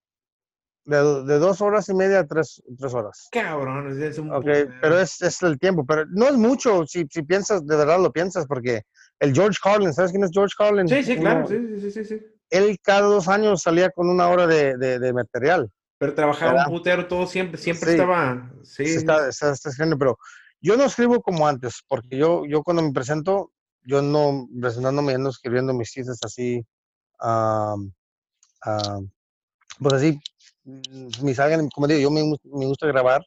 de, 0.86 1.24
de, 1.26 1.40
dos 1.40 1.62
horas 1.62 1.90
y 1.90 1.94
media 1.94 2.20
a 2.20 2.28
tres, 2.28 2.62
tres 2.78 2.94
horas. 2.94 3.28
Cabrón, 3.32 4.02
es 4.02 4.18
un... 4.18 4.32
Ok, 4.32 4.46
pero 4.82 5.00
es, 5.00 5.22
es, 5.22 5.42
el 5.44 5.60
tiempo, 5.60 5.86
pero 5.86 6.06
no 6.10 6.28
es 6.28 6.36
mucho 6.36 6.86
si, 6.88 7.06
si 7.10 7.24
piensas, 7.24 7.66
de 7.66 7.76
verdad 7.76 8.00
lo 8.00 8.12
piensas, 8.12 8.46
porque 8.48 8.82
el 9.20 9.34
George 9.34 9.60
Carlin, 9.62 9.94
¿sabes 9.94 10.12
quién 10.12 10.24
es 10.24 10.32
George 10.34 10.56
Carlin? 10.58 10.88
Sí, 10.88 11.04
sí, 11.04 11.18
claro, 11.18 11.48
sí, 11.48 11.58
sí, 11.80 11.92
sí, 11.92 12.06
sí. 12.06 12.22
Él 12.50 12.78
cada 12.82 13.02
dos 13.02 13.28
años 13.28 13.62
salía 13.62 13.90
con 13.92 14.10
una 14.10 14.28
hora 14.28 14.48
de, 14.48 14.78
de, 14.78 15.00
de 15.00 15.14
material. 15.14 15.70
Pero 15.98 16.16
trabajaba 16.16 16.54
¿verdad? 16.54 16.68
un 16.68 16.74
putero 16.74 17.08
todo 17.08 17.28
siempre, 17.28 17.58
siempre 17.58 17.92
sí. 17.92 17.96
estaba... 17.96 18.52
Sí, 18.64 18.84
está, 18.84 19.30
está, 19.30 19.52
está 19.52 19.70
escribiendo, 19.70 19.98
pero 19.98 20.18
yo 20.60 20.76
no 20.78 20.86
escribo 20.86 21.22
como 21.22 21.48
antes, 21.48 21.84
porque 21.88 22.18
yo, 22.18 22.44
yo 22.48 22.64
cuando 22.64 22.82
me 22.84 22.92
presento, 22.92 23.52
yo 23.84 24.02
no, 24.02 24.48
presentándome, 24.60 25.14
ando 25.14 25.30
escribiendo 25.30 25.74
mis 25.74 25.92
chistes 25.92 26.20
así, 26.24 26.66
um, 27.22 27.92
uh, 28.66 29.08
pues 29.80 29.94
así, 29.94 30.20
me 31.22 31.34
salgan, 31.34 31.70
como 31.70 31.88
digo, 31.88 32.00
yo 32.00 32.12
me, 32.12 32.24
me 32.24 32.66
gusta 32.66 32.88
grabar, 32.88 33.22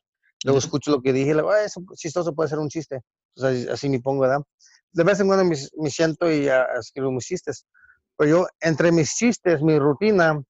luego 0.45 0.59
uh 0.59 0.61
-huh. 0.61 0.65
escucho 0.65 0.91
lo 0.91 1.03
que 1.03 1.13
dije, 1.13 1.35
luego, 1.35 1.51
ah, 1.51 1.63
eso 1.63 1.83
chistoso 1.97 2.35
puede 2.35 2.49
ser 2.49 2.59
un 2.59 2.69
chiste, 2.69 3.01
entonces 3.35 3.69
así 3.69 3.89
me 3.89 4.01
pongo, 4.01 4.23
¿verdad? 4.23 4.43
De 4.93 5.03
vez 5.03 5.19
en 5.21 5.27
cuando 5.27 5.45
me, 5.45 5.57
me 5.77 5.91
siento 5.91 6.31
y 6.31 6.49
uh, 6.49 6.79
escribo 6.79 7.11
mis 7.11 7.25
chistes, 7.27 7.67
pero 8.17 8.31
yo, 8.31 8.47
entre 8.61 8.93
mis 8.93 9.15
chistes, 9.15 9.61
mi 9.61 9.79
rutina, 9.79 10.41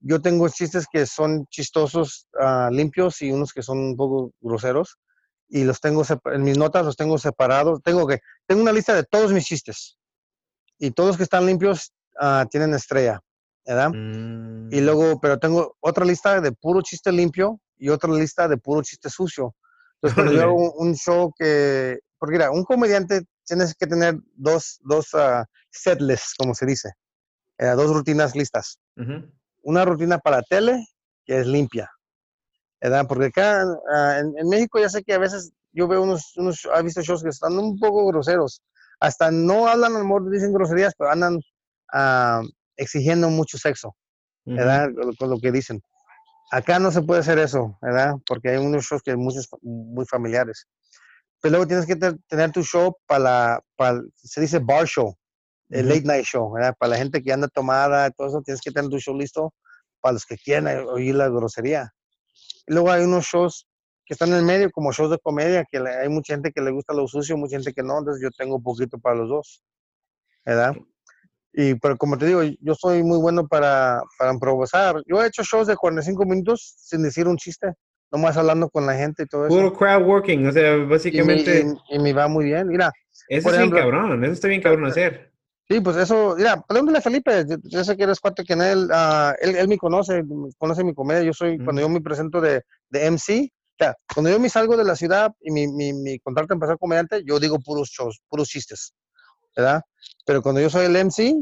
yo 0.00 0.20
tengo 0.20 0.48
chistes 0.48 0.86
que 0.92 1.06
son 1.06 1.46
chistosos, 1.46 2.26
uh, 2.34 2.70
limpios 2.70 3.22
y 3.22 3.30
unos 3.30 3.52
que 3.52 3.62
son 3.62 3.78
un 3.78 3.96
poco 3.96 4.32
groseros, 4.40 4.98
y 5.48 5.64
los 5.64 5.80
tengo, 5.80 6.02
en 6.32 6.42
mis 6.42 6.58
notas 6.58 6.84
los 6.84 6.96
tengo 6.96 7.18
separados, 7.18 7.82
tengo 7.82 8.06
que, 8.06 8.20
tengo 8.46 8.62
una 8.62 8.72
lista 8.72 8.94
de 8.94 9.04
todos 9.04 9.32
mis 9.32 9.44
chistes, 9.44 9.98
y 10.78 10.90
todos 10.90 11.16
que 11.16 11.22
están 11.22 11.46
limpios 11.46 11.92
uh, 12.20 12.46
tienen 12.48 12.74
estrella, 12.74 13.20
¿verdad? 13.66 13.90
Mm. 13.94 14.72
Y 14.72 14.80
luego, 14.80 15.20
pero 15.20 15.38
tengo 15.38 15.76
otra 15.80 16.04
lista 16.04 16.40
de 16.40 16.52
puro 16.52 16.82
chiste 16.82 17.12
limpio 17.12 17.60
y 17.76 17.88
otra 17.88 18.10
lista 18.10 18.48
de 18.48 18.56
puro 18.56 18.82
chiste 18.82 19.08
sucio. 19.08 19.54
Entonces, 19.94 20.14
cuando 20.14 20.32
yo 20.32 20.42
hago 20.42 20.72
un 20.74 20.94
show 20.94 21.32
que, 21.38 22.00
porque 22.18 22.34
mira, 22.34 22.50
un 22.50 22.64
comediante 22.64 23.22
tienes 23.44 23.74
que 23.74 23.86
tener 23.86 24.16
dos, 24.34 24.78
dos 24.82 25.14
uh, 25.14 25.44
como 26.38 26.54
se 26.54 26.66
dice, 26.66 26.92
eh, 27.58 27.66
dos 27.68 27.90
rutinas 27.90 28.34
listas. 28.34 28.78
Uh 28.96 29.02
-huh. 29.02 29.32
Una 29.62 29.84
rutina 29.84 30.18
para 30.18 30.42
tele, 30.42 30.86
que 31.24 31.40
es 31.40 31.46
limpia, 31.46 31.90
¿verdad? 32.84 33.06
Porque 33.08 33.26
acá 33.26 33.64
uh, 33.64 34.20
en, 34.20 34.38
en, 34.38 34.48
México 34.48 34.78
ya 34.78 34.90
sé 34.90 35.02
que 35.02 35.14
a 35.14 35.18
veces 35.18 35.52
yo 35.72 35.88
veo 35.88 36.02
unos, 36.02 36.36
unos, 36.36 36.68
he 36.76 36.82
visto 36.82 37.00
shows 37.00 37.22
que 37.22 37.30
están 37.30 37.58
un 37.58 37.78
poco 37.78 38.06
groseros, 38.08 38.62
hasta 39.00 39.30
no 39.30 39.66
hablan, 39.66 39.96
amor, 39.96 40.30
dicen 40.30 40.52
groserías, 40.52 40.92
pero 40.98 41.10
andan 41.10 41.36
uh, 41.94 42.46
exigiendo 42.76 43.30
mucho 43.30 43.56
sexo, 43.56 43.96
¿verdad? 44.44 44.90
Uh 44.90 44.96
-huh. 44.96 45.16
con, 45.16 45.30
lo 45.30 45.38
que 45.38 45.50
dicen. 45.50 45.80
Acá 46.50 46.78
no 46.78 46.90
se 46.90 47.00
puede 47.00 47.20
hacer 47.20 47.38
eso, 47.38 47.78
¿verdad? 47.80 48.16
Porque 48.26 48.50
hay 48.50 48.58
unos 48.58 48.84
shows 48.84 49.02
que 49.02 49.16
muchos, 49.16 49.48
muy 49.62 50.04
familiares. 50.04 50.66
Pero 51.40 51.52
luego 51.52 51.66
tienes 51.66 51.86
que 51.86 51.96
tener 51.96 52.52
tu 52.52 52.62
show 52.62 52.94
para, 53.06 53.60
para 53.76 54.02
se 54.14 54.42
dice 54.42 54.58
bar 54.58 54.86
show, 54.86 55.16
el 55.70 55.88
late 55.88 56.02
night 56.02 56.26
show, 56.26 56.52
¿verdad? 56.52 56.74
Para 56.78 56.90
la 56.90 56.96
gente 56.98 57.22
que 57.22 57.32
anda 57.32 57.48
tomada, 57.48 58.10
todo 58.10 58.28
eso, 58.28 58.42
tienes 58.42 58.60
que 58.60 58.70
tener 58.70 58.90
tu 58.90 58.98
show 58.98 59.16
listo 59.16 59.54
para 60.02 60.12
los 60.12 60.26
que 60.26 60.36
quieran 60.36 60.66
oír 60.86 61.14
la 61.14 61.30
grosería. 61.30 61.93
Luego 62.66 62.90
hay 62.90 63.04
unos 63.04 63.24
shows 63.24 63.66
que 64.06 64.14
están 64.14 64.30
en 64.30 64.36
el 64.36 64.44
medio, 64.44 64.70
como 64.70 64.92
shows 64.92 65.10
de 65.10 65.18
comedia, 65.18 65.64
que 65.70 65.78
hay 65.78 66.08
mucha 66.08 66.34
gente 66.34 66.52
que 66.52 66.60
le 66.60 66.70
gusta 66.70 66.92
lo 66.94 67.06
sucio, 67.06 67.36
mucha 67.36 67.56
gente 67.56 67.72
que 67.72 67.82
no, 67.82 67.98
entonces 67.98 68.22
yo 68.22 68.30
tengo 68.30 68.62
poquito 68.62 68.98
para 68.98 69.16
los 69.16 69.28
dos, 69.28 69.62
¿verdad? 70.44 70.74
Y, 71.52 71.74
pero 71.76 71.96
como 71.96 72.18
te 72.18 72.26
digo, 72.26 72.42
yo 72.42 72.74
soy 72.74 73.02
muy 73.02 73.18
bueno 73.18 73.46
para, 73.46 74.02
para 74.18 74.32
improvisar. 74.32 74.96
Yo 75.06 75.22
he 75.22 75.28
hecho 75.28 75.42
shows 75.44 75.68
de 75.68 75.76
45 75.76 76.24
minutos 76.24 76.74
sin 76.78 77.02
decir 77.02 77.28
un 77.28 77.36
chiste, 77.36 77.72
nomás 78.10 78.36
hablando 78.36 78.68
con 78.68 78.86
la 78.86 78.94
gente 78.94 79.22
y 79.22 79.26
todo 79.26 79.46
eso. 79.46 79.54
Puro 79.54 79.72
crowd 79.72 80.04
working, 80.04 80.48
o 80.48 80.52
sea, 80.52 80.76
básicamente. 80.76 81.60
Y 81.60 81.64
me, 81.64 81.72
y, 81.90 81.96
y 81.96 81.98
me 82.00 82.12
va 82.12 82.28
muy 82.28 82.46
bien, 82.46 82.66
mira. 82.66 82.90
Eso 83.28 83.48
es 83.48 83.54
ejemplo, 83.54 83.80
bien 83.80 83.90
cabrón, 83.90 84.24
eso 84.24 84.32
está 84.32 84.48
bien 84.48 84.62
cabrón 84.62 84.86
hacer. 84.86 85.33
Sí, 85.68 85.80
pues 85.80 85.96
eso, 85.96 86.34
mira, 86.36 86.60
pregúntale 86.60 86.98
a 86.98 87.02
Felipe, 87.02 87.44
yo, 87.48 87.56
yo 87.62 87.84
sé 87.84 87.96
que 87.96 88.02
eres 88.02 88.20
cuate 88.20 88.44
que 88.44 88.52
él, 88.52 88.90
uh, 88.90 89.32
él, 89.40 89.56
él 89.56 89.66
me 89.66 89.78
conoce, 89.78 90.22
conoce 90.58 90.84
mi 90.84 90.94
comedia, 90.94 91.22
yo 91.22 91.32
soy, 91.32 91.58
mm. 91.58 91.64
cuando 91.64 91.80
yo 91.80 91.88
me 91.88 92.02
presento 92.02 92.38
de, 92.40 92.62
de 92.90 93.10
MC, 93.10 93.50
o 93.50 93.76
sea, 93.78 93.96
cuando 94.14 94.30
yo 94.30 94.38
me 94.38 94.50
salgo 94.50 94.76
de 94.76 94.84
la 94.84 94.94
ciudad 94.94 95.32
y 95.40 95.50
mi, 95.50 95.66
mi, 95.66 95.94
mi 95.94 96.18
contrato 96.20 96.52
en 96.52 96.60
pasar 96.60 96.78
comediante, 96.78 97.22
yo 97.24 97.40
digo 97.40 97.58
puros 97.60 97.88
shows, 97.88 98.20
puros 98.28 98.48
chistes, 98.48 98.92
¿verdad? 99.56 99.80
Pero 100.26 100.42
cuando 100.42 100.60
yo 100.60 100.68
soy 100.68 100.84
el 100.84 100.96
MC, 101.02 101.34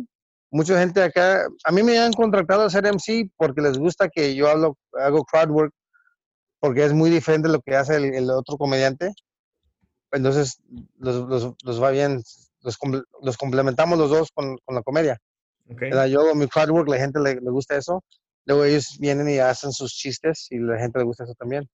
mucha 0.52 0.78
gente 0.78 1.02
acá, 1.02 1.46
a 1.64 1.72
mí 1.72 1.82
me 1.82 1.98
han 1.98 2.12
contratado 2.12 2.62
a 2.62 2.70
ser 2.70 2.86
MC 2.86 3.28
porque 3.36 3.60
les 3.60 3.76
gusta 3.76 4.08
que 4.08 4.36
yo 4.36 4.48
hablo, 4.48 4.78
hago 4.92 5.24
crowd 5.24 5.50
work, 5.50 5.74
porque 6.60 6.84
es 6.84 6.92
muy 6.92 7.10
diferente 7.10 7.48
lo 7.48 7.60
que 7.60 7.74
hace 7.74 7.96
el, 7.96 8.14
el 8.14 8.30
otro 8.30 8.56
comediante. 8.56 9.12
Entonces, 10.12 10.60
los, 10.98 11.28
los, 11.28 11.54
los 11.64 11.82
va 11.82 11.90
bien 11.90 12.22
los, 12.62 12.78
los 13.22 13.36
complementamos 13.36 13.98
los 13.98 14.10
dos 14.10 14.30
con, 14.32 14.56
con 14.64 14.74
la 14.74 14.82
comedia. 14.82 15.18
Okay. 15.68 15.90
Yo 16.10 16.34
mi 16.34 16.48
crowd 16.48 16.70
work, 16.70 16.88
la 16.88 16.98
gente 16.98 17.20
le, 17.20 17.34
le, 17.34 17.50
gusta 17.50 17.76
eso. 17.76 18.02
Luego 18.44 18.64
ellos 18.64 18.96
vienen 18.98 19.28
y 19.28 19.38
hacen 19.38 19.72
sus 19.72 19.92
chistes 19.92 20.48
y 20.50 20.58
la 20.58 20.78
gente 20.78 20.98
le 20.98 21.04
gusta 21.04 21.24
eso 21.24 21.34
también. 21.34 21.68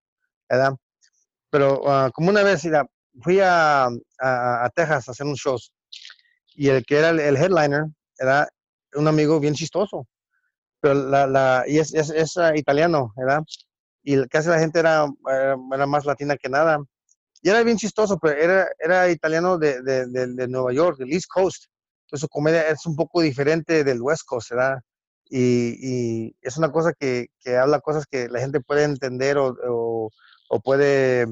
¿verdad? 0.48 0.74
Pero 1.50 1.80
uh, 1.80 2.10
como 2.12 2.30
una 2.30 2.42
vez 2.42 2.64
mira, 2.64 2.86
fui 3.22 3.40
a, 3.40 3.86
a, 3.86 4.64
a, 4.64 4.70
Texas 4.74 5.08
a 5.08 5.12
hacer 5.12 5.26
un 5.26 5.36
show 5.36 5.58
y 6.54 6.68
el 6.68 6.84
que 6.84 6.98
era 6.98 7.10
el, 7.10 7.20
el, 7.20 7.36
headliner 7.36 7.86
era 8.18 8.48
un 8.94 9.08
amigo 9.08 9.40
bien 9.40 9.54
chistoso. 9.54 10.06
Pero 10.80 10.94
la, 10.94 11.26
la, 11.26 11.64
y 11.66 11.78
es, 11.78 11.92
es, 11.94 12.10
es 12.10 12.36
uh, 12.36 12.54
italiano, 12.54 13.12
¿verdad? 13.16 13.42
Y 14.02 14.26
casi 14.28 14.48
la 14.48 14.58
gente 14.58 14.78
era, 14.78 15.06
era, 15.28 15.56
era 15.72 15.86
más 15.86 16.04
latina 16.04 16.36
que 16.36 16.48
nada 16.48 16.78
y 17.42 17.48
era 17.50 17.62
bien 17.62 17.76
chistoso, 17.76 18.18
pero 18.18 18.36
era, 18.38 18.68
era 18.78 19.10
italiano 19.10 19.58
de, 19.58 19.82
de, 19.82 20.06
de, 20.06 20.26
de, 20.34 20.48
Nueva 20.48 20.72
York, 20.72 20.98
del 20.98 21.12
East 21.12 21.26
Coast. 21.28 21.66
Entonces 22.06 22.22
su 22.22 22.28
comedia 22.28 22.68
es 22.68 22.84
un 22.86 22.96
poco 22.96 23.20
diferente 23.20 23.84
del 23.84 24.00
West 24.00 24.22
Coast, 24.26 24.50
¿verdad? 24.50 24.78
Y, 25.30 25.76
y 26.26 26.36
es 26.40 26.56
una 26.56 26.72
cosa 26.72 26.92
que, 26.98 27.28
que, 27.40 27.56
habla 27.56 27.80
cosas 27.80 28.06
que 28.06 28.28
la 28.28 28.40
gente 28.40 28.60
puede 28.60 28.84
entender 28.84 29.36
o, 29.36 29.54
o, 29.68 30.10
o 30.48 30.60
puede, 30.60 31.26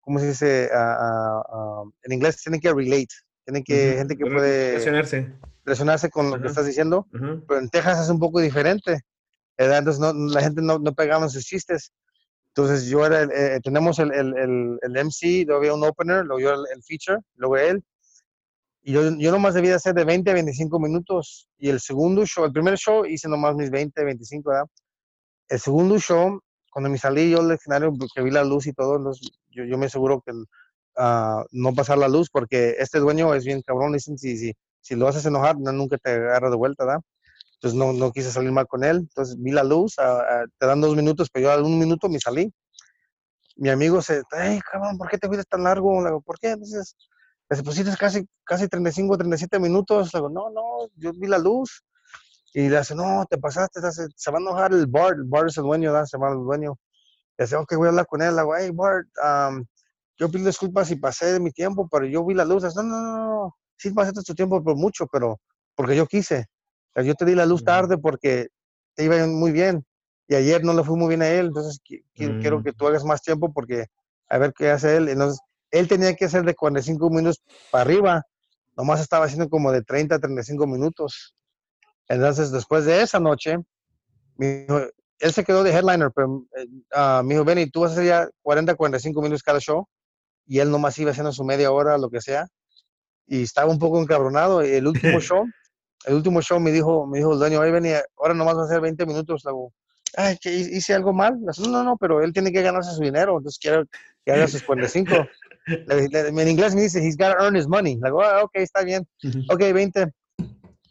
¿cómo 0.00 0.20
se 0.20 0.28
dice? 0.28 0.70
Uh, 0.72 1.82
uh, 1.82 1.92
en 2.04 2.12
inglés 2.12 2.40
tienen 2.40 2.60
que 2.60 2.72
relate, 2.72 3.14
tienen 3.44 3.64
que, 3.64 3.74
uh 3.74 3.92
-huh. 3.94 3.98
gente 3.98 4.16
que 4.16 4.26
puede... 4.26 4.70
Relacionarse. 4.70 5.32
Relacionarse 5.64 6.10
con 6.10 6.30
lo 6.30 6.36
-huh. 6.36 6.42
que 6.42 6.48
estás 6.48 6.66
diciendo, 6.66 7.06
-huh. 7.12 7.44
pero 7.48 7.60
en 7.60 7.68
Texas 7.68 8.04
es 8.04 8.08
un 8.08 8.20
poco 8.20 8.40
diferente, 8.40 9.00
¿verdad? 9.58 9.78
Entonces 9.78 10.00
no, 10.00 10.12
la 10.12 10.40
gente 10.40 10.62
no, 10.62 10.78
no 10.78 10.94
pegaba 10.94 11.28
sus 11.28 11.44
chistes. 11.44 11.92
Entonces 12.56 12.86
yo 12.86 13.04
era, 13.04 13.22
eh, 13.24 13.60
tenemos 13.62 13.98
el, 13.98 14.10
el, 14.14 14.34
el, 14.34 14.78
el, 14.80 14.96
MC, 15.04 15.44
luego 15.44 15.60
había 15.60 15.74
un 15.74 15.84
opener, 15.84 16.24
luego 16.24 16.40
yo 16.40 16.54
el, 16.54 16.82
feature, 16.82 17.20
luego 17.34 17.58
él. 17.58 17.84
Y 18.82 18.92
yo, 18.92 19.14
yo 19.18 19.30
nomás 19.30 19.52
debía 19.52 19.76
hacer 19.76 19.92
de 19.94 20.04
20 20.04 20.30
a 20.30 20.34
25 20.34 20.80
minutos. 20.80 21.48
Y 21.58 21.68
el 21.68 21.80
segundo 21.80 22.24
show, 22.24 22.46
el 22.46 22.52
primer 22.52 22.78
show 22.78 23.04
hice 23.04 23.28
nomás 23.28 23.56
mis 23.56 23.70
20, 23.70 24.02
25, 24.02 24.48
¿verdad? 24.48 24.64
El 25.50 25.60
segundo 25.60 25.98
show, 25.98 26.40
cuando 26.70 26.88
me 26.88 26.96
salí 26.96 27.30
yo 27.30 27.42
del 27.42 27.58
escenario, 27.58 27.92
que 28.14 28.22
vi 28.22 28.30
la 28.30 28.42
luz 28.42 28.66
y 28.66 28.72
todo, 28.72 28.96
entonces 28.96 29.28
yo, 29.50 29.64
yo 29.64 29.76
me 29.76 29.86
aseguro 29.86 30.22
que 30.24 30.32
uh, 30.32 31.44
no 31.50 31.74
pasar 31.74 31.98
la 31.98 32.08
luz, 32.08 32.30
porque 32.30 32.76
este 32.78 33.00
dueño 33.00 33.34
es 33.34 33.44
bien 33.44 33.60
cabrón, 33.60 33.92
dicen, 33.92 34.16
si, 34.16 34.38
si, 34.38 34.54
si 34.80 34.94
lo 34.94 35.08
haces 35.08 35.26
enojar, 35.26 35.58
no, 35.58 35.72
nunca 35.72 35.98
te 35.98 36.10
agarra 36.10 36.48
de 36.48 36.56
vuelta, 36.56 36.86
¿verdad? 36.86 37.02
Entonces 37.56 37.78
no, 37.78 37.92
no 37.92 38.12
quise 38.12 38.30
salir 38.30 38.52
mal 38.52 38.66
con 38.66 38.84
él. 38.84 38.98
Entonces 38.98 39.36
vi 39.38 39.50
la 39.50 39.64
luz, 39.64 39.98
a, 39.98 40.20
a, 40.20 40.44
te 40.58 40.66
dan 40.66 40.80
dos 40.80 40.94
minutos, 40.94 41.28
pero 41.32 41.46
yo 41.46 41.52
a 41.52 41.62
un 41.62 41.78
minuto 41.78 42.08
me 42.08 42.20
salí. 42.20 42.52
Mi 43.56 43.70
amigo 43.70 44.02
se, 44.02 44.22
hey, 44.32 44.60
cabrón, 44.70 44.98
¿por 44.98 45.08
qué 45.08 45.16
te 45.16 45.26
fuiste 45.26 45.44
tan 45.44 45.64
largo? 45.64 46.00
Le 46.02 46.08
digo, 46.08 46.20
¿por 46.20 46.38
qué? 46.38 46.50
Entonces, 46.50 46.94
pues 47.48 47.78
es 47.78 47.96
casi, 47.96 48.26
casi 48.44 48.68
35, 48.68 49.16
37 49.16 49.58
minutos. 49.58 50.12
Le 50.12 50.20
digo, 50.20 50.28
no, 50.28 50.50
no, 50.50 50.88
yo 50.96 51.12
vi 51.12 51.26
la 51.26 51.38
luz. 51.38 51.82
Y 52.52 52.68
le 52.68 52.78
dice, 52.78 52.94
no, 52.94 53.24
te 53.28 53.38
pasaste, 53.38 53.80
se 53.90 54.30
va 54.30 54.38
a 54.38 54.40
enojar 54.40 54.72
el 54.72 54.86
Bart. 54.86 55.16
El 55.16 55.24
Bart 55.24 55.48
es 55.48 55.56
el 55.56 55.64
dueño, 55.64 55.92
¿verdad? 55.92 56.06
se 56.06 56.18
llama 56.18 56.32
el 56.32 56.38
dueño. 56.38 56.78
Le 57.38 57.44
dice, 57.44 57.56
ok, 57.56 57.74
voy 57.76 57.86
a 57.86 57.90
hablar 57.90 58.06
con 58.06 58.20
él. 58.20 58.34
Le 58.36 58.42
digo, 58.42 58.56
hey, 58.56 58.70
Bart, 58.74 59.06
um, 59.24 59.64
yo 60.18 60.30
pido 60.30 60.46
disculpas 60.46 60.88
si 60.88 60.96
pasé 60.96 61.38
mi 61.40 61.50
tiempo, 61.52 61.88
pero 61.90 62.06
yo 62.06 62.24
vi 62.24 62.34
la 62.34 62.44
luz. 62.44 62.62
Dice, 62.62 62.76
no, 62.76 62.82
no, 62.82 63.00
no, 63.02 63.26
no, 63.26 63.56
sí 63.76 63.90
pasaste 63.90 64.22
tu 64.22 64.34
tiempo 64.34 64.62
por 64.62 64.76
mucho, 64.76 65.06
pero 65.06 65.40
porque 65.74 65.96
yo 65.96 66.06
quise. 66.06 66.46
Yo 67.04 67.14
te 67.14 67.24
di 67.24 67.34
la 67.34 67.46
luz 67.46 67.64
tarde 67.64 67.98
porque 67.98 68.48
te 68.94 69.04
iba 69.04 69.26
muy 69.26 69.52
bien. 69.52 69.84
Y 70.28 70.34
ayer 70.34 70.64
no 70.64 70.72
le 70.72 70.82
fue 70.82 70.96
muy 70.96 71.08
bien 71.08 71.22
a 71.22 71.28
él, 71.28 71.46
entonces 71.46 71.80
quiero 72.14 72.62
que 72.62 72.72
mm. 72.72 72.74
tú 72.74 72.88
hagas 72.88 73.04
más 73.04 73.22
tiempo 73.22 73.52
porque 73.52 73.86
a 74.28 74.38
ver 74.38 74.52
qué 74.52 74.70
hace 74.70 74.96
él. 74.96 75.08
Entonces, 75.08 75.40
él 75.70 75.86
tenía 75.86 76.14
que 76.14 76.24
hacer 76.24 76.44
de 76.44 76.54
45 76.54 77.10
minutos 77.10 77.42
para 77.70 77.82
arriba, 77.82 78.22
nomás 78.76 79.00
estaba 79.00 79.26
haciendo 79.26 79.48
como 79.48 79.70
de 79.70 79.82
30 79.82 80.16
a 80.16 80.18
35 80.18 80.66
minutos. 80.66 81.36
Entonces, 82.08 82.50
después 82.50 82.84
de 82.84 83.02
esa 83.02 83.20
noche, 83.20 83.56
él 84.38 85.32
se 85.32 85.44
quedó 85.44 85.62
de 85.62 85.72
headliner, 85.72 86.10
pero 86.14 86.28
uh, 86.28 87.22
me 87.24 87.34
dijo, 87.34 87.44
Benny, 87.44 87.70
tú 87.70 87.80
vas 87.80 87.90
a 87.90 87.94
hacer 87.94 88.06
ya 88.06 88.28
40 88.42 88.74
45 88.74 89.22
minutos 89.22 89.42
cada 89.42 89.60
show, 89.60 89.88
y 90.46 90.58
él 90.60 90.70
nomás 90.70 90.98
iba 90.98 91.10
haciendo 91.10 91.32
su 91.32 91.44
media 91.44 91.72
hora, 91.72 91.98
lo 91.98 92.10
que 92.10 92.20
sea, 92.20 92.46
y 93.26 93.42
estaba 93.42 93.70
un 93.70 93.78
poco 93.78 94.00
encabronado. 94.00 94.60
El 94.60 94.86
último 94.86 95.20
show, 95.20 95.44
el 96.06 96.14
último 96.14 96.40
show 96.40 96.60
me 96.60 96.70
dijo, 96.70 97.06
me 97.06 97.18
dijo 97.18 97.32
el 97.32 97.38
dueño, 97.38 97.60
Benny, 97.60 97.90
ahora 98.16 98.32
nomás 98.32 98.56
va 98.56 98.62
a 98.62 98.64
hacer 98.64 98.80
20 98.80 99.04
minutos. 99.06 99.42
Ay, 100.16 100.36
que 100.40 100.54
hice 100.54 100.94
algo 100.94 101.12
mal. 101.12 101.38
No, 101.68 101.82
no, 101.82 101.96
pero 101.96 102.22
él 102.22 102.32
tiene 102.32 102.52
que 102.52 102.62
ganarse 102.62 102.92
su 102.92 103.02
dinero, 103.02 103.36
entonces 103.36 103.58
quiero 103.58 103.84
que 104.24 104.32
haga 104.32 104.46
sus 104.46 104.62
45 104.62 105.14
en 105.66 106.48
inglés 106.48 106.74
me 106.76 106.82
dice, 106.82 107.04
he's 107.04 107.16
got 107.16 107.36
to 107.36 107.44
earn 107.44 107.56
his 107.56 107.66
money. 107.66 107.96
Le 107.96 108.08
digo, 108.08 108.22
ah, 108.22 108.44
ok, 108.44 108.52
está 108.54 108.84
bien. 108.84 109.04
Ok, 109.50 109.60
20. 109.72 110.12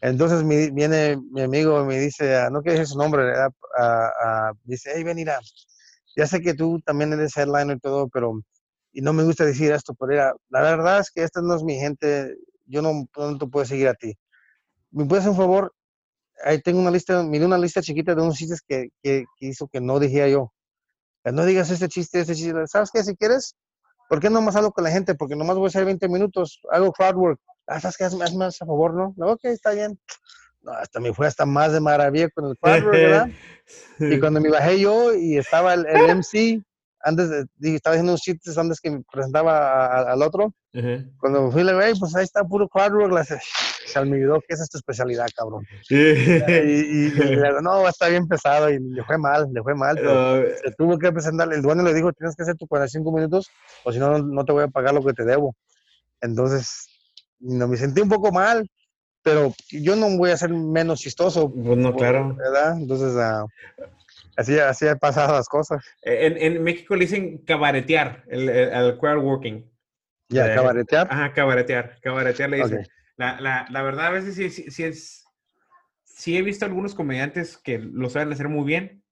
Entonces 0.02 0.46
viene 0.46 1.16
mi 1.30 1.40
amigo 1.40 1.82
y 1.82 1.86
me 1.86 1.98
dice, 1.98 2.36
ah, 2.36 2.50
no 2.50 2.60
quiero 2.60 2.78
decir 2.78 2.92
su 2.92 2.98
nombre, 2.98 3.32
uh, 3.32 4.54
dice, 4.64 4.92
hey, 4.94 5.02
ven, 5.02 5.16
mira, 5.16 5.40
ya 6.14 6.26
sé 6.26 6.42
que 6.42 6.52
tú 6.52 6.78
también 6.84 7.14
eres 7.14 7.36
headliner 7.36 7.78
y 7.78 7.80
todo, 7.80 8.08
pero, 8.08 8.38
y 8.92 9.00
no 9.00 9.14
me 9.14 9.24
gusta 9.24 9.46
decir 9.46 9.72
esto, 9.72 9.94
pero 9.94 10.34
la 10.50 10.60
verdad 10.60 11.00
es 11.00 11.10
que 11.10 11.22
esta 11.22 11.40
no 11.40 11.56
es 11.56 11.62
mi 11.62 11.76
gente, 11.76 12.36
yo 12.66 12.82
no, 12.82 13.08
no 13.16 13.38
te 13.38 13.46
puedo 13.46 13.64
seguir 13.64 13.88
a 13.88 13.94
ti. 13.94 14.14
¿Me 14.96 15.04
puedes 15.04 15.22
hacer 15.24 15.30
un 15.30 15.36
favor? 15.36 15.72
Ahí 16.44 16.60
tengo 16.60 16.80
una 16.80 16.90
lista, 16.90 17.22
miré 17.22 17.44
una 17.44 17.58
lista 17.58 17.82
chiquita 17.82 18.14
de 18.14 18.22
unos 18.22 18.36
chistes 18.36 18.62
que, 18.66 18.88
que, 19.02 19.24
que 19.38 19.46
hizo 19.46 19.68
que 19.68 19.80
no 19.80 19.98
dijera 19.98 20.28
yo. 20.28 20.52
No 21.24 21.44
digas 21.44 21.70
este 21.70 21.88
chiste, 21.88 22.20
este 22.20 22.34
chiste. 22.34 22.66
¿Sabes 22.66 22.90
qué? 22.92 23.02
Si 23.02 23.16
quieres, 23.16 23.56
¿Por 24.08 24.20
qué 24.20 24.30
no 24.30 24.40
más 24.40 24.56
hablo 24.56 24.70
con 24.70 24.84
la 24.84 24.90
gente? 24.90 25.14
Porque 25.14 25.34
nomás 25.34 25.56
voy 25.56 25.66
a 25.66 25.68
hacer 25.68 25.84
20 25.84 26.08
minutos, 26.08 26.60
hago 26.70 26.92
crowd 26.92 27.16
work. 27.16 27.40
Ah, 27.66 27.80
¿sabes 27.80 27.96
qué? 27.96 28.04
Hazme 28.04 28.36
más 28.36 28.62
a 28.62 28.66
favor, 28.66 28.94
¿no? 28.94 29.14
no 29.16 29.32
ok, 29.32 29.44
está 29.46 29.72
bien. 29.72 29.98
No, 30.62 30.72
hasta 30.72 31.00
me 31.00 31.12
fue 31.12 31.26
hasta 31.26 31.44
más 31.44 31.72
de 31.72 31.80
maravilla 31.80 32.28
con 32.30 32.46
el 32.46 32.56
crowd 32.58 32.84
work, 32.84 32.92
¿verdad? 32.92 33.28
y 33.98 34.20
cuando 34.20 34.40
me 34.40 34.50
bajé 34.50 34.78
yo 34.78 35.14
y 35.14 35.38
estaba 35.38 35.74
el, 35.74 35.86
MC, 35.86 36.62
antes 37.06 37.30
de, 37.30 37.46
dije, 37.56 37.76
estaba 37.76 37.94
haciendo 37.94 38.12
unos 38.12 38.20
chistes 38.20 38.58
antes 38.58 38.80
que 38.80 38.90
me 38.90 39.02
presentaba 39.10 40.10
al 40.10 40.22
otro. 40.22 40.52
Cuando 41.18 41.50
fui, 41.52 41.62
le 41.62 41.72
dije, 41.72 41.94
pues 41.98 42.14
ahí 42.16 42.24
está 42.24 42.42
puro 42.42 42.68
crowd 42.68 42.92
work. 42.92 43.24
se 43.86 43.98
olvidó 43.98 44.40
que 44.40 44.54
esa 44.54 44.64
es 44.64 44.68
tu 44.68 44.76
especialidad, 44.76 45.26
cabrón. 45.34 45.64
y, 45.88 45.94
y, 45.94 47.10
le 47.10 47.62
no, 47.62 47.88
está 47.88 48.08
bien 48.08 48.26
pesado 48.26 48.68
y 48.68 48.80
le 48.80 49.04
fue 49.04 49.18
mal, 49.18 49.48
le 49.52 49.62
fue 49.62 49.74
mal, 49.74 49.96
pero 49.96 50.42
se 50.62 50.72
tuvo 50.76 50.98
que 50.98 51.12
presentar. 51.12 51.50
El 51.52 51.62
dueño 51.62 51.84
le 51.84 51.94
dijo, 51.94 52.12
tienes 52.12 52.34
que 52.34 52.42
hacer 52.42 52.56
tu 52.56 52.66
45 52.66 53.12
minutos 53.12 53.48
o 53.84 53.92
si 53.92 54.00
no, 54.00 54.18
no 54.18 54.44
te 54.44 54.52
voy 54.52 54.64
a 54.64 54.68
pagar 54.68 54.92
lo 54.92 55.04
que 55.04 55.12
te 55.12 55.24
debo. 55.24 55.54
Entonces, 56.20 56.88
no, 57.38 57.68
me 57.68 57.76
sentí 57.76 58.00
un 58.00 58.08
poco 58.08 58.32
mal, 58.32 58.68
pero 59.22 59.54
yo 59.70 59.94
no 59.94 60.16
voy 60.16 60.30
a 60.30 60.36
ser 60.36 60.50
menos 60.50 60.98
chistoso. 60.98 61.50
Pues 61.50 61.78
no, 61.78 61.94
claro. 61.94 62.34
¿Verdad? 62.34 62.76
Entonces, 62.78 63.14
uh, 63.14 63.46
Así, 64.36 64.58
así 64.58 64.86
han 64.86 64.98
pasado 64.98 65.34
las 65.34 65.48
cosas. 65.48 65.84
En, 66.02 66.36
en 66.36 66.62
México 66.62 66.94
le 66.94 67.06
dicen 67.06 67.38
cabaretear, 67.38 68.24
el, 68.28 68.48
el, 68.48 68.98
crowd 68.98 69.24
working. 69.24 69.68
Ya, 70.28 70.54
cabaretear. 70.54 71.08
Ajá, 71.10 71.32
cabaretear. 71.32 71.98
Cabaretear 72.02 72.50
le 72.50 72.56
dicen. 72.58 72.86
La, 73.16 73.40
la, 73.40 73.66
la, 73.70 73.82
verdad, 73.82 74.06
a 74.06 74.10
veces 74.10 74.34
sí, 74.34 74.50
sí, 74.70 74.84
es. 74.84 75.24
Sí 76.04 76.36
he 76.36 76.42
visto 76.42 76.64
algunos 76.64 76.94
comediantes 76.94 77.56
que 77.56 77.78
lo 77.78 78.10
saben 78.10 78.32
hacer 78.32 78.48
muy 78.48 78.66
bien. 78.66 79.02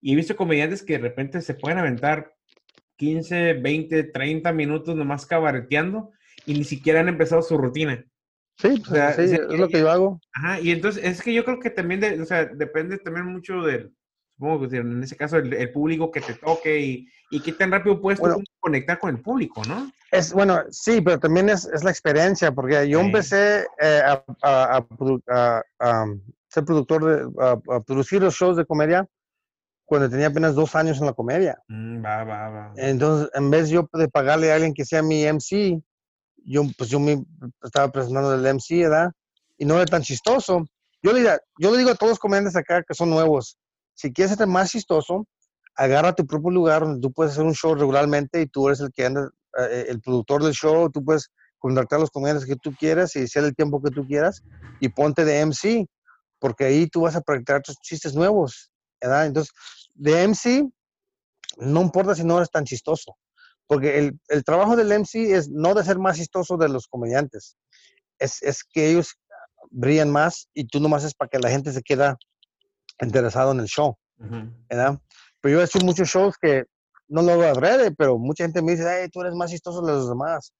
Y 0.00 0.12
he 0.12 0.16
visto 0.16 0.36
comediantes 0.36 0.82
que 0.82 0.94
de 0.94 1.00
repente 1.00 1.40
se 1.40 1.54
pueden 1.54 1.78
aventar 1.78 2.34
15, 2.96 3.54
20, 3.54 4.04
30 4.04 4.52
minutos 4.52 4.94
nomás 4.94 5.26
cabareteando 5.26 6.12
y 6.46 6.54
ni 6.54 6.64
siquiera 6.64 7.00
han 7.00 7.08
empezado 7.08 7.42
su 7.42 7.58
rutina. 7.58 8.04
Sí, 8.58 8.82
pues, 8.88 9.16
sí 9.16 9.36
es 9.36 9.40
lo 9.40 9.68
que 9.68 9.80
yo 9.80 9.90
hago. 9.90 10.20
Ajá, 10.32 10.60
y 10.60 10.72
entonces 10.72 11.04
es 11.04 11.22
que 11.22 11.32
yo 11.32 11.44
creo 11.44 11.60
que 11.60 11.70
también, 11.70 12.00
de, 12.00 12.20
o 12.20 12.24
sea, 12.24 12.44
depende 12.46 12.98
también 12.98 13.26
mucho 13.26 13.62
del, 13.62 13.92
supongo 14.38 14.68
que 14.68 14.76
en 14.76 15.02
ese 15.02 15.16
caso 15.16 15.36
el, 15.36 15.72
público 15.72 16.12
que 16.12 16.20
te 16.20 16.34
toque 16.34 16.80
y, 16.80 17.08
y 17.30 17.40
qué 17.40 17.52
tan 17.52 17.72
rápido 17.72 18.00
puedes 18.00 18.20
conectar 18.60 18.98
con 18.98 19.10
el 19.10 19.20
público, 19.20 19.62
¿no? 19.66 19.90
Es 20.12 20.32
bueno, 20.32 20.62
sí, 20.70 21.00
pero 21.00 21.18
también 21.18 21.48
es, 21.48 21.66
es 21.66 21.82
la 21.82 21.90
experiencia, 21.90 22.52
porque 22.52 22.88
yo 22.88 23.00
empecé 23.00 23.66
eh, 23.80 24.00
a, 24.04 24.24
a, 24.42 24.86
a, 25.80 26.06
ser 26.48 26.64
productor, 26.64 27.04
de, 27.04 27.44
a, 27.44 27.80
producir 27.80 28.22
los 28.22 28.34
shows 28.34 28.56
de 28.56 28.64
comedia 28.64 29.06
cuando 29.84 30.08
tenía 30.08 30.28
apenas 30.28 30.54
dos 30.54 30.76
años 30.76 31.00
en 31.00 31.06
la 31.06 31.12
comedia. 31.12 31.58
Mm, 31.66 32.04
va, 32.04 32.22
va, 32.22 32.48
va. 32.48 32.72
Entonces, 32.76 33.30
en 33.34 33.50
vez 33.50 33.68
yo 33.70 33.88
de 33.92 34.08
pagarle 34.08 34.52
a 34.52 34.54
alguien 34.54 34.72
que 34.72 34.84
sea 34.84 35.02
mi 35.02 35.24
MC, 35.24 35.82
yo, 36.44 36.62
pues 36.76 36.90
yo 36.90 37.00
me 37.00 37.24
estaba 37.62 37.90
presentando 37.90 38.34
el 38.34 38.54
MC, 38.54 38.82
¿verdad? 38.82 39.10
Y 39.58 39.64
no 39.64 39.74
era 39.74 39.86
tan 39.86 40.02
chistoso. 40.02 40.64
Yo 41.02 41.12
le, 41.12 41.22
yo 41.58 41.72
le 41.72 41.78
digo 41.78 41.90
a 41.90 41.94
todos 41.96 42.10
los 42.10 42.18
comediantes 42.18 42.56
acá 42.56 42.82
que 42.82 42.94
son 42.94 43.10
nuevos, 43.10 43.58
si 43.98 44.12
quieres 44.12 44.36
ser 44.36 44.46
más 44.46 44.70
chistoso, 44.70 45.26
agarra 45.74 46.14
tu 46.14 46.24
propio 46.24 46.50
lugar 46.50 46.82
donde 46.82 47.00
tú 47.00 47.12
puedes 47.12 47.32
hacer 47.32 47.44
un 47.44 47.54
show 47.54 47.74
regularmente 47.74 48.40
y 48.40 48.46
tú 48.46 48.68
eres 48.68 48.78
el 48.78 48.92
que 48.92 49.06
anda, 49.06 49.28
eh, 49.58 49.86
el 49.88 50.00
productor 50.00 50.44
del 50.44 50.52
show, 50.52 50.88
tú 50.88 51.04
puedes 51.04 51.32
contratar 51.58 51.98
los 51.98 52.10
comediantes 52.10 52.46
que 52.46 52.54
tú 52.54 52.72
quieras 52.78 53.16
y 53.16 53.24
hacer 53.24 53.42
el 53.42 53.56
tiempo 53.56 53.82
que 53.82 53.90
tú 53.90 54.06
quieras 54.06 54.44
y 54.78 54.88
ponte 54.88 55.24
de 55.24 55.44
MC, 55.44 55.88
porque 56.38 56.66
ahí 56.66 56.86
tú 56.86 57.00
vas 57.00 57.16
a 57.16 57.20
practicar 57.22 57.60
tus 57.60 57.76
chistes 57.80 58.14
nuevos, 58.14 58.70
¿verdad? 59.00 59.26
Entonces, 59.26 59.52
de 59.94 60.28
MC, 60.28 60.70
no 61.56 61.82
importa 61.82 62.14
si 62.14 62.22
no 62.22 62.36
eres 62.36 62.50
tan 62.50 62.62
chistoso, 62.62 63.16
porque 63.66 63.98
el, 63.98 64.20
el 64.28 64.44
trabajo 64.44 64.76
del 64.76 64.96
MC 64.96 65.32
es 65.34 65.48
no 65.48 65.74
de 65.74 65.82
ser 65.82 65.98
más 65.98 66.18
chistoso 66.18 66.56
de 66.56 66.68
los 66.68 66.86
comediantes, 66.86 67.56
es, 68.20 68.40
es 68.44 68.62
que 68.62 68.90
ellos 68.90 69.16
brillan 69.72 70.12
más 70.12 70.48
y 70.54 70.68
tú 70.68 70.78
nomás 70.78 71.02
es 71.02 71.14
para 71.14 71.28
que 71.28 71.40
la 71.40 71.50
gente 71.50 71.72
se 71.72 71.82
queda 71.82 72.16
interesado 73.00 73.52
en 73.52 73.60
el 73.60 73.66
show, 73.66 73.96
¿verdad? 74.68 74.98
Pero 75.40 75.54
yo 75.54 75.60
he 75.60 75.64
hecho 75.64 75.78
muchos 75.80 76.08
shows 76.08 76.36
que 76.40 76.64
no 77.08 77.22
lo 77.22 77.32
adrede, 77.42 77.92
pero 77.92 78.18
mucha 78.18 78.44
gente 78.44 78.62
me 78.62 78.72
dice, 78.72 78.84
hey, 78.88 79.08
tú 79.12 79.20
eres 79.20 79.34
más 79.34 79.50
chistoso 79.50 79.80
de 79.82 79.92
los 79.92 80.08
demás. 80.08 80.52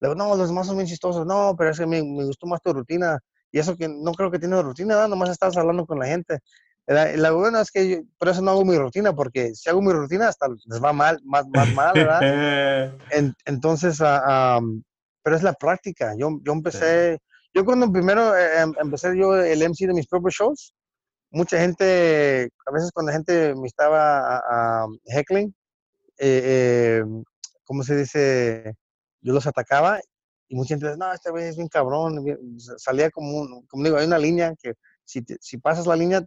Le 0.00 0.08
digo, 0.08 0.14
no, 0.14 0.36
los 0.36 0.48
demás 0.48 0.66
son 0.66 0.76
bien 0.76 0.88
chistosos. 0.88 1.26
No, 1.26 1.54
pero 1.56 1.70
es 1.70 1.78
que 1.78 1.86
me, 1.86 2.02
me 2.02 2.24
gustó 2.24 2.46
más 2.46 2.60
tu 2.60 2.72
rutina. 2.72 3.18
Y 3.50 3.58
eso 3.58 3.76
que 3.76 3.88
no 3.88 4.12
creo 4.12 4.30
que 4.30 4.38
tienes 4.38 4.62
rutina, 4.62 4.94
¿verdad? 4.94 5.08
Nomás 5.08 5.30
estás 5.30 5.56
hablando 5.56 5.86
con 5.86 5.98
la 5.98 6.06
gente. 6.06 6.40
¿verdad? 6.86 7.14
Y 7.14 7.16
la 7.16 7.32
buena 7.32 7.60
es 7.60 7.70
que 7.70 7.88
yo, 7.88 7.96
por 8.18 8.28
eso 8.28 8.42
no 8.42 8.52
hago 8.52 8.64
mi 8.64 8.76
rutina, 8.76 9.12
porque 9.12 9.54
si 9.54 9.68
hago 9.68 9.82
mi 9.82 9.92
rutina 9.92 10.28
hasta 10.28 10.46
les 10.48 10.82
va 10.82 10.92
mal, 10.92 11.20
más, 11.24 11.46
más 11.48 11.74
mal, 11.74 11.92
¿verdad? 11.94 12.92
entonces, 13.46 14.00
uh, 14.00 14.82
pero 15.22 15.36
es 15.36 15.42
la 15.42 15.54
práctica. 15.54 16.14
Yo, 16.16 16.38
yo 16.42 16.52
empecé, 16.52 17.18
yo 17.52 17.64
cuando 17.64 17.90
primero 17.90 18.36
eh, 18.36 18.60
em, 18.60 18.72
empecé 18.80 19.18
yo 19.18 19.34
el 19.34 19.60
MC 19.60 19.88
de 19.88 19.94
mis 19.94 20.06
propios 20.06 20.34
shows, 20.34 20.74
mucha 21.36 21.58
gente, 21.58 22.48
a 22.66 22.70
veces 22.72 22.90
cuando 22.92 23.12
la 23.12 23.18
gente 23.18 23.54
me 23.54 23.66
estaba 23.66 24.38
a, 24.38 24.86
heckling, 25.04 25.54
eh, 26.18 26.40
eh, 26.44 27.04
¿cómo 27.64 27.82
se 27.82 27.94
dice? 27.94 28.74
Yo 29.20 29.34
los 29.34 29.46
atacaba 29.46 30.00
y 30.48 30.56
mucha 30.56 30.70
gente 30.70 30.86
dice, 30.86 30.98
no, 30.98 31.12
este 31.12 31.30
güey 31.30 31.44
es 31.44 31.56
bien 31.56 31.68
cabrón. 31.68 32.24
salía 32.78 33.10
como, 33.10 33.66
como 33.68 33.84
digo, 33.84 33.98
hay 33.98 34.06
una 34.06 34.18
línea 34.18 34.54
que 34.60 34.72
si, 35.04 35.22
si 35.40 35.58
pasas 35.58 35.86
la 35.86 35.94
línea, 35.94 36.26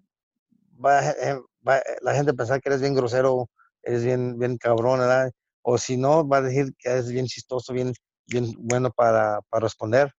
va, 0.84 1.10
eh, 1.10 1.40
va, 1.68 1.82
la 2.02 2.14
gente 2.14 2.32
a 2.32 2.36
pensar 2.36 2.62
que 2.62 2.70
eres 2.70 2.82
bien 2.82 2.94
grosero, 2.94 3.50
eres 3.82 4.04
bien, 4.04 4.38
bien 4.38 4.58
cabrón, 4.58 5.00
¿verdad? 5.00 5.32
O 5.64 5.80
si 5.80 5.98
no, 5.98 6.28
va 6.28 6.38
a 6.38 6.42
decir 6.44 6.74
que 6.78 6.90
eres 6.90 7.10
bien 7.10 7.26
chistoso, 7.26 7.74
bien, 7.74 7.94
bien 8.28 8.54
bueno 8.60 8.92
para, 8.92 9.42
para 9.50 9.64
responder. 9.64 10.12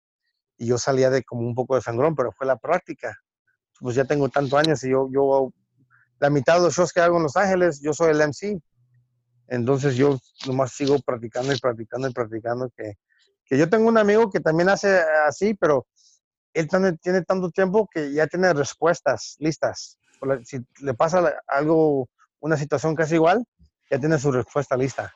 Y 0.59 0.67
yo 0.67 0.79
salía 0.79 1.11
de 1.11 1.23
como 1.23 1.43
un 1.47 1.55
poco 1.55 1.77
de 1.77 1.83
sangrón, 1.83 2.17
pero 2.17 2.33
fue 2.33 2.47
la 2.47 2.57
práctica 2.57 3.17
pues 3.81 3.97
ya 3.97 4.05
tengo 4.05 4.28
tantos 4.28 4.59
años 4.59 4.82
y 4.85 4.90
yo, 4.90 5.09
yo, 5.11 5.52
la 6.19 6.31
mitad 6.31 6.57
de 6.57 6.62
los 6.62 6.74
shows 6.74 6.93
que 6.93 7.01
hago 7.01 7.16
en 7.16 7.24
Los 7.24 7.36
Ángeles, 7.36 7.81
yo 7.82 7.93
soy 7.93 8.11
el 8.11 8.19
MC. 8.19 8.61
Entonces 9.48 9.97
yo 9.97 10.19
nomás 10.47 10.73
sigo 10.73 10.98
practicando 11.01 11.52
y 11.52 11.59
practicando 11.59 12.09
y 12.09 12.12
practicando 12.12 12.70
que, 12.77 12.94
que 13.44 13.59
yo 13.59 13.69
tengo 13.69 13.89
un 13.89 13.98
amigo 13.98 14.31
que 14.31 14.40
también 14.40 14.69
hace 14.69 15.01
así, 15.27 15.55
pero 15.55 15.86
él 16.55 16.69
tiene 17.01 17.23
tanto 17.23 17.51
tiempo 17.51 17.89
que 17.93 18.12
ya 18.12 18.27
tiene 18.27 18.52
respuestas 18.52 19.36
listas. 19.39 19.98
Si 20.44 20.59
le 20.81 20.94
pasa 20.94 21.40
algo, 21.47 22.09
una 22.40 22.57
situación 22.57 22.94
casi 22.94 23.15
igual, 23.15 23.44
ya 23.90 23.98
tiene 23.98 24.19
su 24.19 24.31
respuesta 24.31 24.77
lista. 24.77 25.12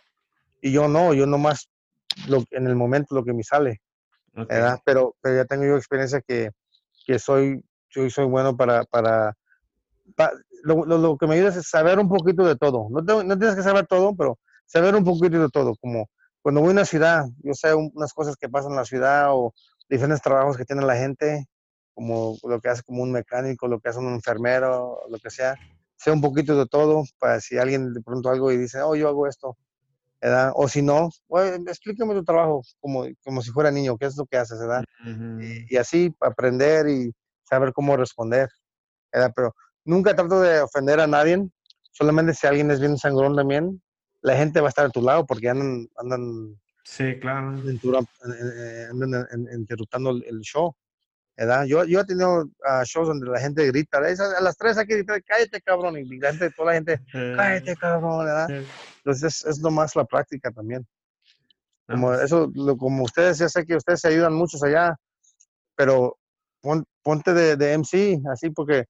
Y 0.61 0.73
yo 0.73 0.89
no, 0.89 1.13
yo 1.13 1.27
nomás 1.27 1.69
lo, 2.27 2.43
en 2.51 2.67
el 2.67 2.75
momento 2.75 3.15
lo 3.15 3.25
que 3.25 3.33
me 3.33 3.43
sale. 3.43 3.81
Pero, 4.85 5.15
pero 5.21 5.37
ya 5.37 5.45
tengo 5.45 5.65
yo 5.65 5.77
experiencia 5.77 6.21
que, 6.21 6.51
que 7.07 7.19
soy, 7.19 7.63
yo 7.95 8.11
soy 8.11 8.27
bueno 8.27 8.57
para, 8.57 8.85
para, 8.85 9.37
lo, 10.63 10.85
lo, 10.85 11.17
que 11.17 11.27
me 11.27 11.37
ayuda 11.37 11.51
es 11.51 11.69
saber 11.69 11.99
un 11.99 12.09
poquito 12.09 12.45
de 12.45 12.57
todo. 12.57 12.89
No, 12.91 13.01
no 13.01 13.39
tienes 13.39 13.57
que 13.57 13.63
saber 13.63 13.87
todo, 13.87 14.15
pero 14.17 14.39
saber 14.67 14.95
un 14.95 15.05
poquito 15.05 15.41
de 15.41 15.49
todo, 15.49 15.75
como 15.77 16.09
cuando 16.43 16.61
voy 16.61 16.71
a 16.71 16.73
una 16.73 16.85
ciudad, 16.85 17.25
yo 17.43 17.55
sé 17.55 17.75
unas 17.75 18.13
cosas 18.13 18.37
que 18.37 18.51
pasan 18.51 18.73
en 18.73 18.77
la 18.77 18.85
ciudad 18.85 19.29
o 19.31 19.55
diferentes 19.89 20.21
trabajos 20.21 20.59
que 20.59 20.67
tiene 20.67 20.85
la 20.85 20.95
gente, 20.95 21.47
como 21.95 22.37
lo 22.43 22.61
que 22.61 22.69
hace 22.69 22.83
como 22.83 23.03
un 23.03 23.13
mecánico, 23.13 23.67
lo 23.67 23.81
que 23.81 23.89
hace 23.89 23.99
un 23.99 24.13
enfermero, 24.13 25.01
lo 25.09 25.19
que 25.19 25.31
sea. 25.31 25.55
Sé 25.97 26.11
un 26.11 26.21
poquito 26.21 26.55
de 26.59 26.67
todo 26.67 27.05
para 27.19 27.41
si 27.41 27.57
alguien 27.57 27.95
de 27.95 28.03
pronto 28.03 28.29
algo 28.29 28.53
y 28.53 28.59
dice, 28.59 28.83
oh, 28.83 28.95
yo 28.95 29.09
hago 29.09 29.27
esto. 29.27 29.57
¿verdad? 30.21 30.53
O 30.55 30.69
si 30.69 30.83
no, 30.83 31.11
explícame 31.67 32.15
tu 32.15 32.25
trabajo 32.25 32.63
como, 32.81 33.05
como 33.23 33.43
si 33.43 33.51
fuera 33.51 33.71
niño, 33.71 33.97
qué 33.97 34.07
es 34.07 34.17
lo 34.17 34.27
que 34.27 34.37
haces, 34.39 34.59
¿verdad? 34.59 34.85
y, 35.69 35.77
así 35.77 36.15
aprender 36.21 36.89
y 36.89 37.15
saber 37.45 37.73
cómo 37.73 37.97
responder, 37.97 38.49
¿verdad? 39.13 39.33
Pero 39.35 39.55
nunca 39.85 40.15
trato 40.15 40.41
de 40.41 40.61
ofender 40.61 41.01
a 41.01 41.07
nadie, 41.07 41.49
solamente 41.93 42.35
si 42.35 42.47
alguien 42.47 42.71
es 42.71 42.81
bien 42.81 42.99
sangrón 42.99 43.37
también, 43.37 43.83
la 44.23 44.37
gente 44.37 44.61
va 44.61 44.69
a 44.69 44.71
estar 44.71 44.87
a 44.87 44.91
tu 44.91 45.03
lado 45.03 45.27
porque 45.27 45.49
andan, 45.49 45.89
andan, 45.97 46.59
sí, 46.85 47.19
claro. 47.21 47.49
andan, 48.91 49.29
interruptando 49.53 50.11
el, 50.11 50.41
show. 50.41 50.75
¿verdad? 51.37 51.65
Yo, 51.67 51.85
yo 51.85 52.01
he 52.01 52.05
tenido 52.05 52.45
uh, 52.45 52.85
shows 52.85 53.09
donde 53.09 53.29
la 53.29 53.41
gente 53.41 53.67
grita, 53.67 53.99
a 53.99 54.41
las 54.41 54.57
tres 54.57 54.79
hay 54.79 54.87
que 54.87 54.95
gritar, 54.95 55.23
cállate 55.25 55.61
cabrón, 55.61 55.99
y 55.99 56.05
la 56.19 56.31
gente, 56.31 56.51
toda 56.51 56.69
la 56.69 56.75
gente, 56.75 57.01
cállate 57.13 57.77
cabrón, 57.77 58.25
¿verdad? 58.25 58.65
Entonces 58.99 59.25
es, 59.25 59.45
es 59.45 59.59
nomás 59.59 59.95
la 59.97 60.05
práctica 60.05 60.51
también. 60.51 60.87
Como 61.87 62.09
pues 62.09 62.23
eso, 62.23 62.51
lo, 62.55 62.77
como 62.77 63.05
ustedes, 63.05 63.39
ya 63.39 63.49
sé 63.49 63.65
que 63.67 63.77
ustedes 63.77 64.01
se 64.01 64.09
ayudan 64.09 64.33
muchos 64.33 64.63
allá, 64.63 64.97
pero 65.77 66.17
ponte 67.03 67.35
de, 67.35 67.57
de, 67.57 67.79
MC, 67.79 68.21
así 68.31 68.51
porque, 68.51 68.85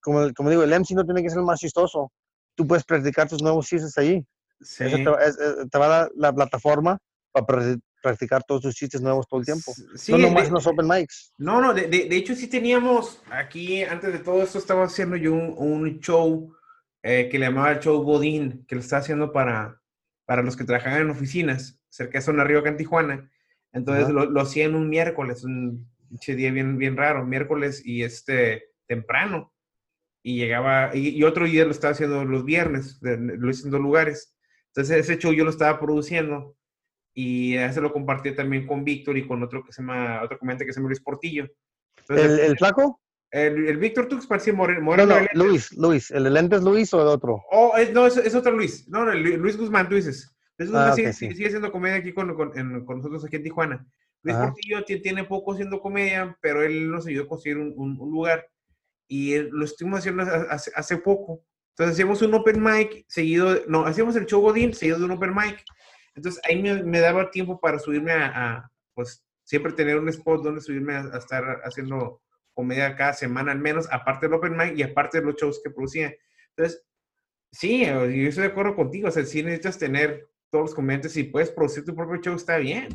como, 0.00 0.32
como 0.34 0.50
digo, 0.50 0.62
el 0.62 0.70
MC 0.70 0.92
no 0.92 1.04
tiene 1.04 1.22
que 1.22 1.30
ser 1.30 1.38
el 1.38 1.44
más 1.44 1.60
chistoso. 1.60 2.12
Tú 2.54 2.66
puedes 2.66 2.84
practicar 2.84 3.28
tus 3.28 3.42
nuevos 3.42 3.66
chistes 3.66 3.96
allí. 3.96 4.24
Sí. 4.60 4.84
Eso 4.84 4.96
te, 5.70 5.78
va 5.78 5.86
a 5.86 5.88
dar 5.88 6.10
la 6.14 6.32
plataforma 6.32 6.98
para 7.32 7.76
practicar 8.02 8.42
todos 8.44 8.62
tus 8.62 8.74
chistes 8.74 9.00
nuevos 9.00 9.26
todo 9.26 9.40
el 9.40 9.46
tiempo. 9.46 9.72
Sí, 9.96 10.12
no 10.12 10.18
nomás 10.18 10.50
los 10.50 10.66
open 10.66 10.86
mics. 10.86 11.32
No, 11.38 11.60
no, 11.60 11.72
de, 11.72 11.88
de, 11.88 12.16
hecho 12.16 12.34
sí 12.34 12.48
teníamos 12.48 13.22
aquí, 13.30 13.82
antes 13.82 14.12
de 14.12 14.18
todo 14.18 14.42
esto, 14.42 14.58
estaba 14.58 14.84
haciendo 14.84 15.16
yo 15.16 15.32
un, 15.32 15.54
un 15.56 16.00
show 16.00 16.54
eh, 17.02 17.28
que 17.30 17.38
le 17.38 17.46
llamaba 17.46 17.72
el 17.72 17.80
show 17.80 18.02
Bodín, 18.02 18.64
que 18.66 18.74
lo 18.74 18.80
estaba 18.80 19.00
haciendo 19.00 19.32
para, 19.32 19.80
para 20.24 20.42
los 20.42 20.56
que 20.56 20.64
trabajan 20.64 21.00
en 21.00 21.10
oficinas, 21.10 21.80
cerca 21.88 22.18
de 22.18 22.24
Zona 22.24 22.44
Río, 22.44 22.60
acá 22.60 22.68
en 22.68 22.76
Tijuana. 22.76 23.30
Entonces 23.72 24.10
lo, 24.10 24.26
lo 24.26 24.40
hacían 24.40 24.74
un 24.74 24.88
miércoles, 24.88 25.44
un 25.44 25.91
día 26.36 26.50
bien, 26.52 26.78
bien 26.78 26.96
raro, 26.96 27.24
miércoles 27.24 27.82
y 27.84 28.02
este, 28.02 28.70
temprano. 28.86 29.52
Y 30.22 30.36
llegaba, 30.36 30.90
y, 30.94 31.08
y 31.10 31.24
otro 31.24 31.46
día 31.46 31.64
lo 31.64 31.72
estaba 31.72 31.92
haciendo 31.92 32.24
los 32.24 32.44
viernes, 32.44 32.98
lo 33.02 33.50
hice 33.50 33.64
en 33.64 33.72
dos 33.72 33.80
lugares. 33.80 34.36
Entonces 34.68 34.98
ese 34.98 35.18
show 35.18 35.32
yo 35.32 35.44
lo 35.44 35.50
estaba 35.50 35.78
produciendo 35.78 36.56
y 37.14 37.56
ese 37.56 37.80
lo 37.80 37.92
compartí 37.92 38.34
también 38.34 38.66
con 38.66 38.84
Víctor 38.84 39.18
y 39.18 39.26
con 39.26 39.42
otro 39.42 39.64
que 39.64 39.72
se 39.72 39.82
llama, 39.82 40.22
otro 40.22 40.38
comediante 40.38 40.64
que 40.64 40.72
se 40.72 40.78
llama 40.78 40.88
Luis 40.88 41.02
Portillo. 41.02 41.46
¿El, 42.08 42.40
¿El, 42.40 42.56
flaco? 42.56 43.00
El, 43.30 43.66
el 43.66 43.76
Víctor 43.76 44.08
Tux 44.08 44.26
parecía 44.26 44.54
Moreno. 44.54 44.96
no, 44.96 45.06
no, 45.06 45.26
Luis, 45.34 45.72
Luis. 45.72 46.10
¿El 46.10 46.24
de 46.24 46.30
lentes 46.30 46.62
Luis 46.62 46.92
o 46.94 47.02
el 47.02 47.08
otro? 47.08 47.42
Oh, 47.50 47.74
no, 47.92 48.06
es, 48.06 48.16
es, 48.16 48.34
otro 48.34 48.52
Luis. 48.52 48.88
No, 48.88 49.04
no 49.04 49.14
Luis 49.14 49.56
Guzmán, 49.56 49.88
tú 49.88 49.94
dices. 49.94 50.34
Luis 50.56 50.70
Guzmán 50.70 50.90
ah, 50.90 50.94
sigue, 50.94 51.12
sigue, 51.12 51.46
haciendo 51.46 51.70
comedia 51.70 51.96
aquí 51.96 52.12
con, 52.12 52.34
con, 52.34 52.50
con, 52.84 52.96
nosotros 52.98 53.24
aquí 53.24 53.36
en 53.36 53.42
Tijuana. 53.42 53.86
Luis 54.22 54.36
Portillo 54.36 54.84
tiene 54.84 55.24
poco 55.24 55.52
haciendo 55.52 55.80
comedia, 55.80 56.36
pero 56.40 56.62
él 56.62 56.90
nos 56.90 57.06
ayudó 57.06 57.24
a 57.24 57.28
conseguir 57.28 57.58
un, 57.58 57.72
un, 57.76 58.00
un 58.00 58.10
lugar. 58.10 58.46
Y 59.08 59.36
lo 59.38 59.64
estuvimos 59.64 60.00
haciendo 60.00 60.22
hace, 60.22 60.70
hace, 60.74 60.96
poco. 60.96 61.44
Entonces 61.70 61.94
hacíamos 61.94 62.22
un 62.22 62.34
open 62.34 62.62
mic 62.62 63.04
seguido, 63.08 63.60
no, 63.66 63.84
hacíamos 63.84 64.16
el 64.16 64.26
show 64.26 64.40
Godín 64.40 64.74
seguido 64.74 64.98
de 64.98 65.04
un 65.04 65.10
open 65.10 65.34
mic. 65.34 65.64
Entonces 66.14 66.40
ahí 66.48 66.62
me, 66.62 66.82
me 66.82 67.00
daba 67.00 67.30
tiempo 67.30 67.60
para 67.60 67.78
subirme 67.78 68.12
a, 68.12 68.26
a, 68.26 68.72
pues 68.94 69.24
siempre 69.44 69.72
tener 69.72 69.98
un 69.98 70.08
spot 70.08 70.42
donde 70.42 70.60
subirme 70.60 70.94
a, 70.94 71.00
a, 71.12 71.18
estar 71.18 71.60
haciendo 71.64 72.22
comedia 72.54 72.94
cada 72.96 73.12
semana 73.12 73.52
al 73.52 73.58
menos, 73.58 73.88
aparte 73.90 74.26
del 74.26 74.34
open 74.34 74.56
mic 74.56 74.76
y 74.76 74.82
aparte 74.82 75.20
de 75.20 75.26
los 75.26 75.36
shows 75.36 75.60
que 75.62 75.70
producía. 75.70 76.14
Entonces, 76.50 76.84
sí, 77.50 77.84
yo 77.84 78.02
estoy 78.02 78.44
de 78.44 78.50
acuerdo 78.50 78.76
contigo, 78.76 79.08
o 79.08 79.10
sea, 79.10 79.24
si 79.24 79.42
necesitas 79.42 79.78
tener 79.78 80.28
todos 80.50 80.66
los 80.66 80.74
comediantes 80.74 81.16
y 81.16 81.24
puedes 81.24 81.50
producir 81.50 81.84
tu 81.84 81.94
propio 81.94 82.20
show, 82.20 82.34
está 82.34 82.58
bien. 82.58 82.88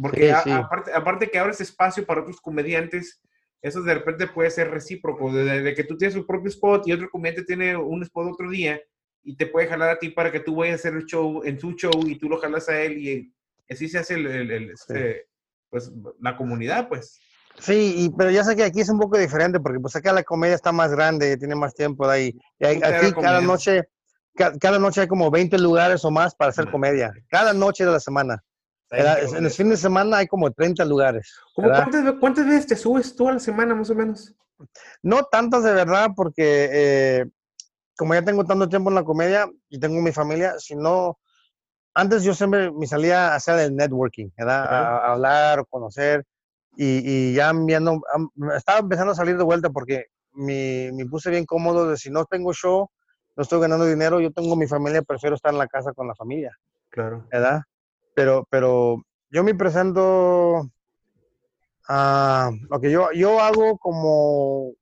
Porque 0.00 0.32
aparte, 0.32 0.92
aparte 0.92 1.30
que 1.30 1.38
abres 1.38 1.60
espacio 1.60 2.04
para 2.04 2.22
otros 2.22 2.40
comediantes, 2.40 3.20
eso 3.62 3.82
de 3.82 3.94
repente 3.94 4.26
puede 4.28 4.50
ser 4.50 4.70
recíproco, 4.70 5.32
de, 5.32 5.74
que 5.74 5.84
tú 5.84 5.96
tienes 5.96 6.14
tu 6.14 6.26
propio 6.26 6.48
spot 6.50 6.86
y 6.86 6.92
otro 6.92 7.10
comediante 7.10 7.44
tiene 7.44 7.76
un 7.76 8.02
spot 8.02 8.32
otro 8.32 8.50
día 8.50 8.80
y 9.22 9.36
te 9.36 9.46
puede 9.46 9.66
jalar 9.66 9.90
a 9.90 9.98
ti 9.98 10.10
para 10.10 10.30
que 10.30 10.40
tú 10.40 10.56
vayas 10.56 10.74
a 10.74 10.76
hacer 10.76 10.94
el 10.94 11.04
show 11.04 11.42
en 11.44 11.58
su 11.58 11.72
show 11.72 12.06
y 12.06 12.16
tú 12.16 12.28
lo 12.28 12.38
jalas 12.38 12.68
a 12.68 12.80
él 12.80 12.98
y 12.98 13.32
así 13.68 13.88
se 13.88 13.98
hace 13.98 14.14
el, 14.14 14.70
este, 14.70 15.26
pues, 15.68 15.90
la 16.20 16.36
comunidad, 16.36 16.88
pues. 16.88 17.20
Sí, 17.58 17.94
y, 17.96 18.10
pero 18.10 18.30
ya 18.30 18.44
sé 18.44 18.54
que 18.54 18.64
aquí 18.64 18.80
es 18.80 18.88
un 18.88 18.98
poco 18.98 19.16
diferente 19.18 19.58
porque 19.60 19.80
pues 19.80 19.96
acá 19.96 20.12
la 20.12 20.22
comedia 20.22 20.54
está 20.54 20.72
más 20.72 20.90
grande, 20.92 21.36
tiene 21.38 21.54
más 21.54 21.74
tiempo 21.74 22.06
de 22.06 22.14
ahí. 22.14 22.38
Y 22.58 22.66
aquí 22.66 23.12
cada 23.12 23.40
noche, 23.40 23.88
cada, 24.34 24.78
noche 24.78 25.00
hay 25.00 25.08
como 25.08 25.30
20 25.30 25.58
lugares 25.58 26.04
o 26.04 26.10
más 26.10 26.34
para 26.34 26.50
hacer 26.50 26.70
comedia. 26.70 27.12
Cada 27.28 27.54
noche 27.54 27.84
de 27.84 27.92
la 27.92 28.00
semana. 28.00 28.44
En 28.90 29.44
el 29.44 29.50
fin 29.50 29.68
de 29.68 29.76
semana 29.76 30.18
hay 30.18 30.26
como 30.26 30.50
30 30.50 30.84
lugares. 30.84 31.34
Cuántas, 31.54 32.14
cuántas, 32.20 32.46
veces 32.46 32.66
te 32.66 32.76
subes 32.76 33.14
tú 33.16 33.28
a 33.28 33.32
la 33.32 33.38
semana 33.38 33.74
más 33.74 33.90
o 33.90 33.94
menos? 33.94 34.34
No 35.02 35.24
tantas 35.24 35.64
de 35.64 35.72
verdad 35.72 36.10
porque 36.14 36.68
eh, 36.72 37.26
como 37.96 38.14
ya 38.14 38.22
tengo 38.22 38.44
tanto 38.44 38.68
tiempo 38.68 38.90
en 38.90 38.94
la 38.94 39.04
comedia 39.04 39.48
y 39.68 39.80
tengo 39.80 40.00
mi 40.00 40.12
familia, 40.12 40.54
si 40.58 40.76
no, 40.76 41.18
antes 41.94 42.22
yo 42.22 42.34
siempre 42.34 42.70
me 42.70 42.86
salía 42.86 43.32
a 43.32 43.36
hacer 43.36 43.58
el 43.58 43.74
networking, 43.74 44.28
¿verdad? 44.36 44.64
a 44.66 45.12
hablar 45.12 45.60
o 45.60 45.66
conocer 45.66 46.24
y, 46.76 47.34
ya 47.34 47.52
viendo, 47.54 48.00
estaba 48.54 48.80
empezando 48.80 49.12
a 49.12 49.16
salir 49.16 49.38
de 49.38 49.44
vuelta 49.44 49.70
porque 49.70 50.06
me, 50.32 50.90
me, 50.92 51.06
puse 51.06 51.30
bien 51.30 51.46
cómodo 51.46 51.88
de 51.88 51.96
si 51.96 52.10
no 52.10 52.26
tengo 52.26 52.52
show, 52.52 52.90
no 53.34 53.42
estoy 53.42 53.60
ganando 53.60 53.86
dinero, 53.86 54.20
yo 54.20 54.30
tengo 54.30 54.56
mi 54.56 54.66
familia, 54.66 55.00
prefiero 55.00 55.36
estar 55.36 55.52
en 55.52 55.58
la 55.58 55.68
casa 55.68 55.92
con 55.94 56.06
la 56.06 56.14
familia. 56.14 56.54
Claro. 56.90 57.26
¿Verdad? 57.30 57.62
Pero, 58.16 58.48
pero 58.50 58.96
yo 59.28 59.44
me 59.44 59.54
presento, 59.54 60.70
a 61.86 62.50
lo 62.70 62.80
que 62.80 62.90
yo, 62.90 63.12
yo 63.12 63.38
hago 63.40 63.76
como 63.76 64.72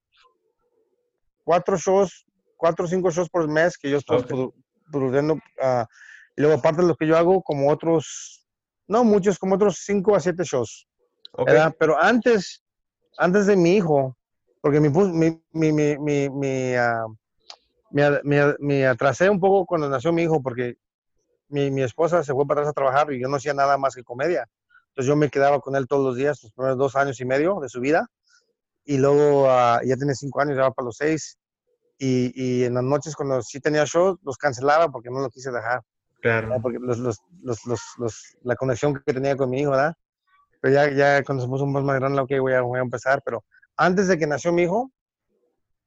cuatro 1.42 1.76
shows, 1.76 2.24
cuatro 2.56 2.84
o 2.84 2.88
cinco 2.88 3.10
shows 3.10 3.28
por 3.28 3.48
mes 3.48 3.76
que 3.76 3.90
yo 3.90 3.98
estoy 3.98 4.22
produciendo. 4.88 5.34
Uh, 5.34 5.84
y 6.36 6.42
luego 6.42 6.58
aparte 6.58 6.82
de 6.82 6.86
lo 6.88 6.94
que 6.94 7.08
yo 7.08 7.16
hago, 7.16 7.42
como 7.42 7.72
otros, 7.72 8.46
no 8.86 9.02
muchos, 9.02 9.36
como 9.36 9.56
otros 9.56 9.82
cinco 9.84 10.14
a 10.14 10.20
siete 10.20 10.44
shows. 10.44 10.86
Pero 11.76 12.00
antes, 12.00 12.62
antes 13.18 13.46
de 13.46 13.56
mi 13.56 13.74
hijo, 13.74 14.16
porque 14.60 14.78
mi, 14.78 14.90
mi, 14.90 15.72
mi, 15.72 15.98
mi, 15.98 16.30
mi, 16.30 16.74
uh, 16.78 17.16
me, 18.60 18.86
atrasé 18.86 19.28
un 19.28 19.40
poco 19.40 19.66
cuando 19.66 19.88
nació 19.88 20.12
mi 20.12 20.22
hijo 20.22 20.40
porque 20.40 20.76
mi, 21.48 21.70
mi, 21.70 21.82
esposa 21.82 22.22
se 22.22 22.32
fue 22.32 22.46
para 22.46 22.60
atrás 22.60 22.70
a 22.70 22.74
trabajar 22.74 23.12
y 23.12 23.20
yo 23.20 23.28
no 23.28 23.36
hacía 23.36 23.54
nada 23.54 23.76
más 23.78 23.94
que 23.94 24.02
comedia. 24.02 24.48
Entonces 24.88 25.08
yo 25.08 25.16
me 25.16 25.28
quedaba 25.28 25.60
con 25.60 25.74
él 25.76 25.86
todos 25.88 26.04
los 26.04 26.16
días, 26.16 26.40
los 26.42 26.52
primeros 26.52 26.78
dos 26.78 26.96
años 26.96 27.20
y 27.20 27.24
medio 27.24 27.58
de 27.60 27.68
su 27.68 27.80
vida. 27.80 28.08
Y 28.84 28.98
luego 28.98 29.44
uh, 29.44 29.80
ya 29.84 29.96
tiene 29.96 30.14
cinco 30.14 30.40
años, 30.40 30.56
ya 30.56 30.62
va 30.62 30.70
para 30.70 30.86
los 30.86 30.96
seis. 30.96 31.38
Y, 31.98 32.32
y, 32.34 32.64
en 32.64 32.74
las 32.74 32.84
noches 32.84 33.16
cuando 33.16 33.40
sí 33.42 33.60
tenía 33.60 33.84
shows, 33.86 34.18
los 34.22 34.36
cancelaba 34.36 34.88
porque 34.90 35.10
no 35.10 35.20
lo 35.20 35.30
quise 35.30 35.50
dejar. 35.50 35.82
Claro. 36.20 36.54
Porque 36.62 36.78
los, 36.80 36.98
los, 36.98 37.18
los, 37.98 38.36
la 38.42 38.56
conexión 38.56 38.94
que 39.04 39.12
tenía 39.12 39.36
con 39.36 39.50
mi 39.50 39.60
hijo, 39.60 39.72
¿verdad? 39.72 39.94
Pero 40.60 40.74
ya, 40.74 40.90
ya 40.90 41.22
cuando 41.24 41.44
se 41.44 41.48
puso 41.48 41.64
un 41.64 41.72
poco 41.72 41.84
más 41.84 41.98
grande, 41.98 42.20
ok, 42.20 42.30
voy 42.40 42.52
a, 42.52 42.62
voy 42.62 42.78
a 42.78 42.82
empezar. 42.82 43.20
Pero 43.24 43.44
antes 43.76 44.08
de 44.08 44.16
que 44.16 44.26
nació 44.26 44.52
mi 44.52 44.62
hijo, 44.62 44.90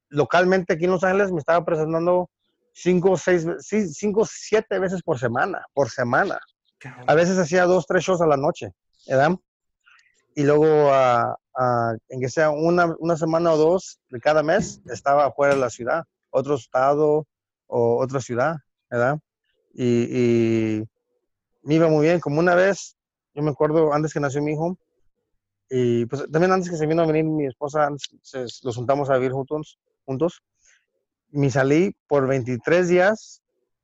localmente 0.10 0.74
aquí 0.74 0.86
en 0.86 0.92
Los 0.92 1.04
Ángeles 1.04 1.32
me 1.32 1.40
estaba 1.40 1.64
presentando 1.66 2.30
cinco, 2.78 3.18
seis, 3.18 3.46
cinco, 3.94 4.24
siete 4.26 4.78
veces 4.80 5.02
por 5.02 5.18
semana, 5.18 5.66
por 5.74 5.90
semana. 5.90 6.40
A 7.08 7.16
veces 7.16 7.38
hacía 7.40 7.66
dos, 7.66 7.88
tres 7.88 8.04
shows 8.04 8.22
a 8.22 8.28
la 8.28 8.38
noche, 8.38 8.72
¿verdad? 9.08 9.32
Y 10.36 10.44
luego, 10.44 10.90
uh, 10.90 11.34
uh, 11.60 11.98
en 12.10 12.22
que 12.22 12.30
sea 12.30 12.52
una, 12.52 12.94
una, 13.00 13.18
semana 13.18 13.52
o 13.54 13.58
dos 13.58 14.00
de 14.10 14.20
cada 14.20 14.44
mes, 14.44 14.80
estaba 14.86 15.32
fuera 15.32 15.56
de 15.56 15.60
la 15.60 15.72
ciudad, 15.72 16.04
otro 16.30 16.54
estado 16.54 17.26
o 17.66 17.98
otra 17.98 18.22
ciudad, 18.22 18.58
¿verdad? 18.92 19.18
Y, 19.74 20.20
y 20.20 20.84
me 21.64 21.76
iba 21.76 21.88
muy 21.88 22.06
bien. 22.06 22.20
Como 22.20 22.40
una 22.40 22.54
vez 22.54 22.96
yo 23.34 23.42
me 23.42 23.50
acuerdo 23.50 23.92
antes 23.92 24.14
que 24.14 24.20
nació 24.20 24.44
mi 24.44 24.54
hijo, 24.54 24.78
y 25.70 26.06
pues 26.06 26.30
también 26.32 26.52
antes 26.52 26.70
que 26.70 26.78
se 26.78 26.86
vino 26.86 27.02
a 27.02 27.08
venir 27.08 27.26
mi 27.26 27.48
esposa, 27.48 27.88
antes 27.88 28.62
los 28.64 28.76
juntamos 28.76 29.10
a 29.10 29.16
vivir 29.16 29.32
juntos, 29.32 29.80
juntos. 30.06 30.44
Me 31.30 31.50
salí 31.50 31.96
por 32.08 32.28
23 32.28 32.88
días, 32.88 33.42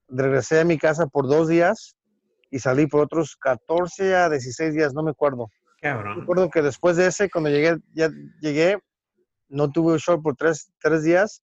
regresé 0.07 0.61
a 0.61 0.65
mi 0.65 0.77
casa 0.77 1.07
por 1.07 1.27
dos 1.27 1.47
días 1.47 1.95
y 2.49 2.59
salí 2.59 2.87
por 2.87 3.01
otros 3.01 3.35
14 3.35 4.15
a 4.15 4.29
16 4.29 4.73
días, 4.73 4.93
no 4.93 5.03
me 5.03 5.11
acuerdo. 5.11 5.49
Cabrón. 5.81 6.21
Recuerdo 6.21 6.49
que 6.49 6.61
después 6.61 6.95
de 6.95 7.07
ese, 7.07 7.29
cuando 7.29 7.49
llegué, 7.49 7.77
ya 7.93 8.09
llegué, 8.39 8.79
no 9.49 9.69
tuve 9.71 9.93
un 9.93 9.99
show 9.99 10.21
por 10.21 10.35
tres, 10.35 10.71
tres 10.79 11.03
días 11.03 11.41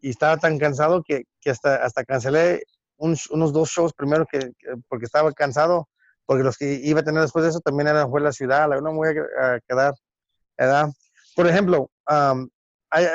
y 0.00 0.10
estaba 0.10 0.36
tan 0.36 0.58
cansado 0.58 1.02
que, 1.02 1.24
que 1.40 1.50
hasta, 1.50 1.76
hasta 1.76 2.04
cancelé 2.04 2.62
unos 2.98 3.52
dos 3.52 3.68
shows 3.70 3.92
primero 3.92 4.26
que, 4.30 4.52
porque 4.88 5.04
estaba 5.04 5.32
cansado, 5.32 5.88
porque 6.24 6.42
los 6.42 6.56
que 6.56 6.80
iba 6.82 7.00
a 7.00 7.04
tener 7.04 7.20
después 7.22 7.42
de 7.44 7.50
eso 7.50 7.60
también 7.60 7.88
eran 7.88 8.10
fue 8.10 8.20
la 8.20 8.32
ciudad, 8.32 8.68
la 8.68 8.80
no 8.80 8.92
me 8.92 8.96
voy 8.96 9.08
a, 9.08 9.60
quedar, 9.66 9.94
¿verdad? 10.56 10.88
Por 11.34 11.46
ejemplo, 11.46 11.90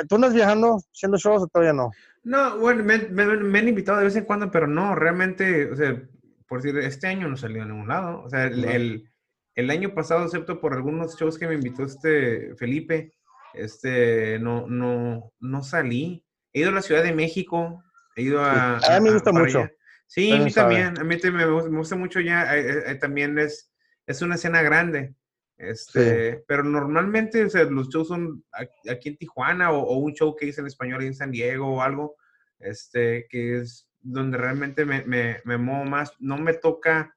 ¿tú 0.08 0.16
andas 0.16 0.34
viajando 0.34 0.78
haciendo 0.92 1.18
shows 1.18 1.42
o 1.42 1.46
todavía 1.46 1.72
no? 1.72 1.90
No, 2.24 2.58
bueno, 2.58 2.84
me, 2.84 2.98
me, 2.98 3.58
han 3.58 3.68
invitado 3.68 3.98
de 3.98 4.04
vez 4.04 4.16
en 4.16 4.24
cuando, 4.24 4.50
pero 4.50 4.66
no, 4.66 4.94
realmente, 4.94 5.70
o 5.70 5.76
sea, 5.76 6.00
por 6.46 6.62
decir, 6.62 6.78
este 6.78 7.08
año 7.08 7.28
no 7.28 7.36
salió 7.36 7.62
a 7.62 7.66
ningún 7.66 7.88
lado. 7.88 8.22
O 8.22 8.30
sea, 8.30 8.46
el, 8.46 9.10
el, 9.54 9.70
año 9.70 9.94
pasado, 9.94 10.24
excepto 10.24 10.60
por 10.60 10.72
algunos 10.72 11.18
shows 11.18 11.38
que 11.38 11.48
me 11.48 11.54
invitó 11.54 11.84
este 11.84 12.54
Felipe, 12.56 13.14
este, 13.54 14.38
no, 14.38 14.66
no, 14.68 15.32
no 15.40 15.62
salí. 15.62 16.24
He 16.52 16.60
ido 16.60 16.68
a 16.70 16.74
la 16.74 16.82
Ciudad 16.82 17.02
de 17.02 17.14
México, 17.14 17.82
he 18.14 18.22
ido 18.22 18.40
a... 18.40 18.76
a, 18.76 19.00
mí 19.00 19.08
me 19.08 19.14
gusta 19.14 19.32
mucho. 19.32 19.68
Sí, 20.06 20.30
a 20.30 20.38
mí 20.38 20.52
también, 20.52 20.98
a 20.98 21.04
mí 21.04 21.16
me, 21.32 21.46
gusta 21.46 21.96
mucho 21.96 22.20
ya, 22.20 22.54
eh, 22.56 22.84
eh, 22.86 22.94
también 22.96 23.38
es, 23.38 23.72
es 24.06 24.20
una 24.20 24.34
escena 24.34 24.60
grande. 24.60 25.14
Este, 25.62 26.42
Pero 26.48 26.64
normalmente 26.64 27.44
o 27.44 27.48
sea, 27.48 27.62
los 27.64 27.88
shows 27.88 28.08
son 28.08 28.44
aquí 28.90 29.10
en 29.10 29.16
Tijuana 29.16 29.70
o, 29.70 29.96
un 29.96 30.12
show 30.12 30.34
que 30.34 30.46
hice 30.46 30.60
en 30.60 30.66
español 30.66 31.04
en 31.04 31.14
San 31.14 31.30
Diego 31.30 31.76
o 31.76 31.82
algo, 31.82 32.16
este, 32.58 33.28
que 33.30 33.58
es 33.58 33.88
donde 34.00 34.38
realmente 34.38 34.84
me, 34.84 35.04
me, 35.04 35.36
me 35.44 35.58
muevo 35.58 35.84
más. 35.84 36.14
No 36.18 36.36
me 36.36 36.54
toca 36.54 37.16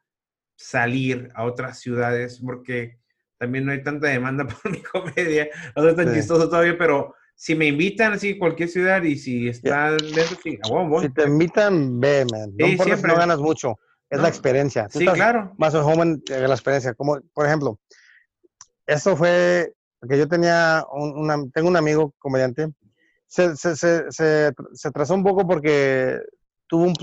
salir 0.56 1.30
a 1.34 1.44
otras 1.44 1.80
ciudades 1.80 2.40
porque 2.40 3.00
también 3.40 3.66
no 3.66 3.72
hay 3.72 3.82
tanta 3.82 4.10
demanda 4.10 4.46
por 4.62 4.72
mi 4.72 4.82
comedia. 4.84 5.50
No 5.76 5.90
es 5.90 5.96
tan 5.96 6.14
chistoso 6.14 6.48
todavía, 6.48 6.78
pero 6.78 7.16
si 7.34 7.56
me 7.56 7.66
invitan 7.66 8.14
así 8.14 8.34
a 8.34 8.40
cualquier 8.40 8.70
ciudad 8.70 9.02
y 9.02 9.18
si 9.18 9.48
está 9.50 9.92
dentro, 9.92 10.24
sí, 10.44 10.60
Si 11.02 11.10
te 11.10 11.24
invitan, 11.24 12.00
ve, 12.00 12.26
man. 12.32 12.54
No 12.56 12.68
importa 12.68 12.98
si 12.98 13.04
no 13.08 13.16
ganas 13.16 13.40
mucho, 13.40 13.80
es 14.08 14.22
la 14.22 14.28
experiencia. 14.28 14.88
sí, 14.88 15.04
claro. 15.04 15.52
Más 15.58 15.74
o 15.74 15.84
joven 15.84 16.22
la 16.28 16.54
experiencia. 16.54 16.94
Como, 16.94 17.20
por 17.34 17.48
ejemplo, 17.48 17.80
eso 18.88 19.16
fue 19.16 19.74
porque 20.00 20.20
yo 20.20 20.28
tenía 20.28 20.86
un, 20.92 21.52
tengo 21.52 21.68
un 21.68 21.78
amigo 21.78 22.14
comediante. 22.20 22.72
Se, 23.26 23.56
se, 23.56 23.76
se, 23.76 24.12
se, 24.12 24.88
atrasó 24.88 25.16
un 25.16 25.24
poco 25.24 25.48
porque 25.48 26.20
tuvo 26.68 26.84
un 26.84 26.94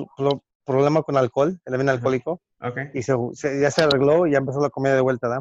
problema 0.65 1.03
con 1.03 1.17
alcohol, 1.17 1.61
él 1.65 1.75
era 1.75 1.91
alcohólico. 1.91 2.41
Okay. 2.61 2.91
Y 2.95 3.03
se, 3.03 3.15
ya 3.61 3.73
se 3.73 3.83
arregló 3.83 4.29
y 4.29 4.33
ya 4.33 4.39
empezó 4.39 4.61
la 4.61 4.71
comedia 4.71 4.95
de 4.95 5.03
vuelta, 5.03 5.27
¿da? 5.29 5.41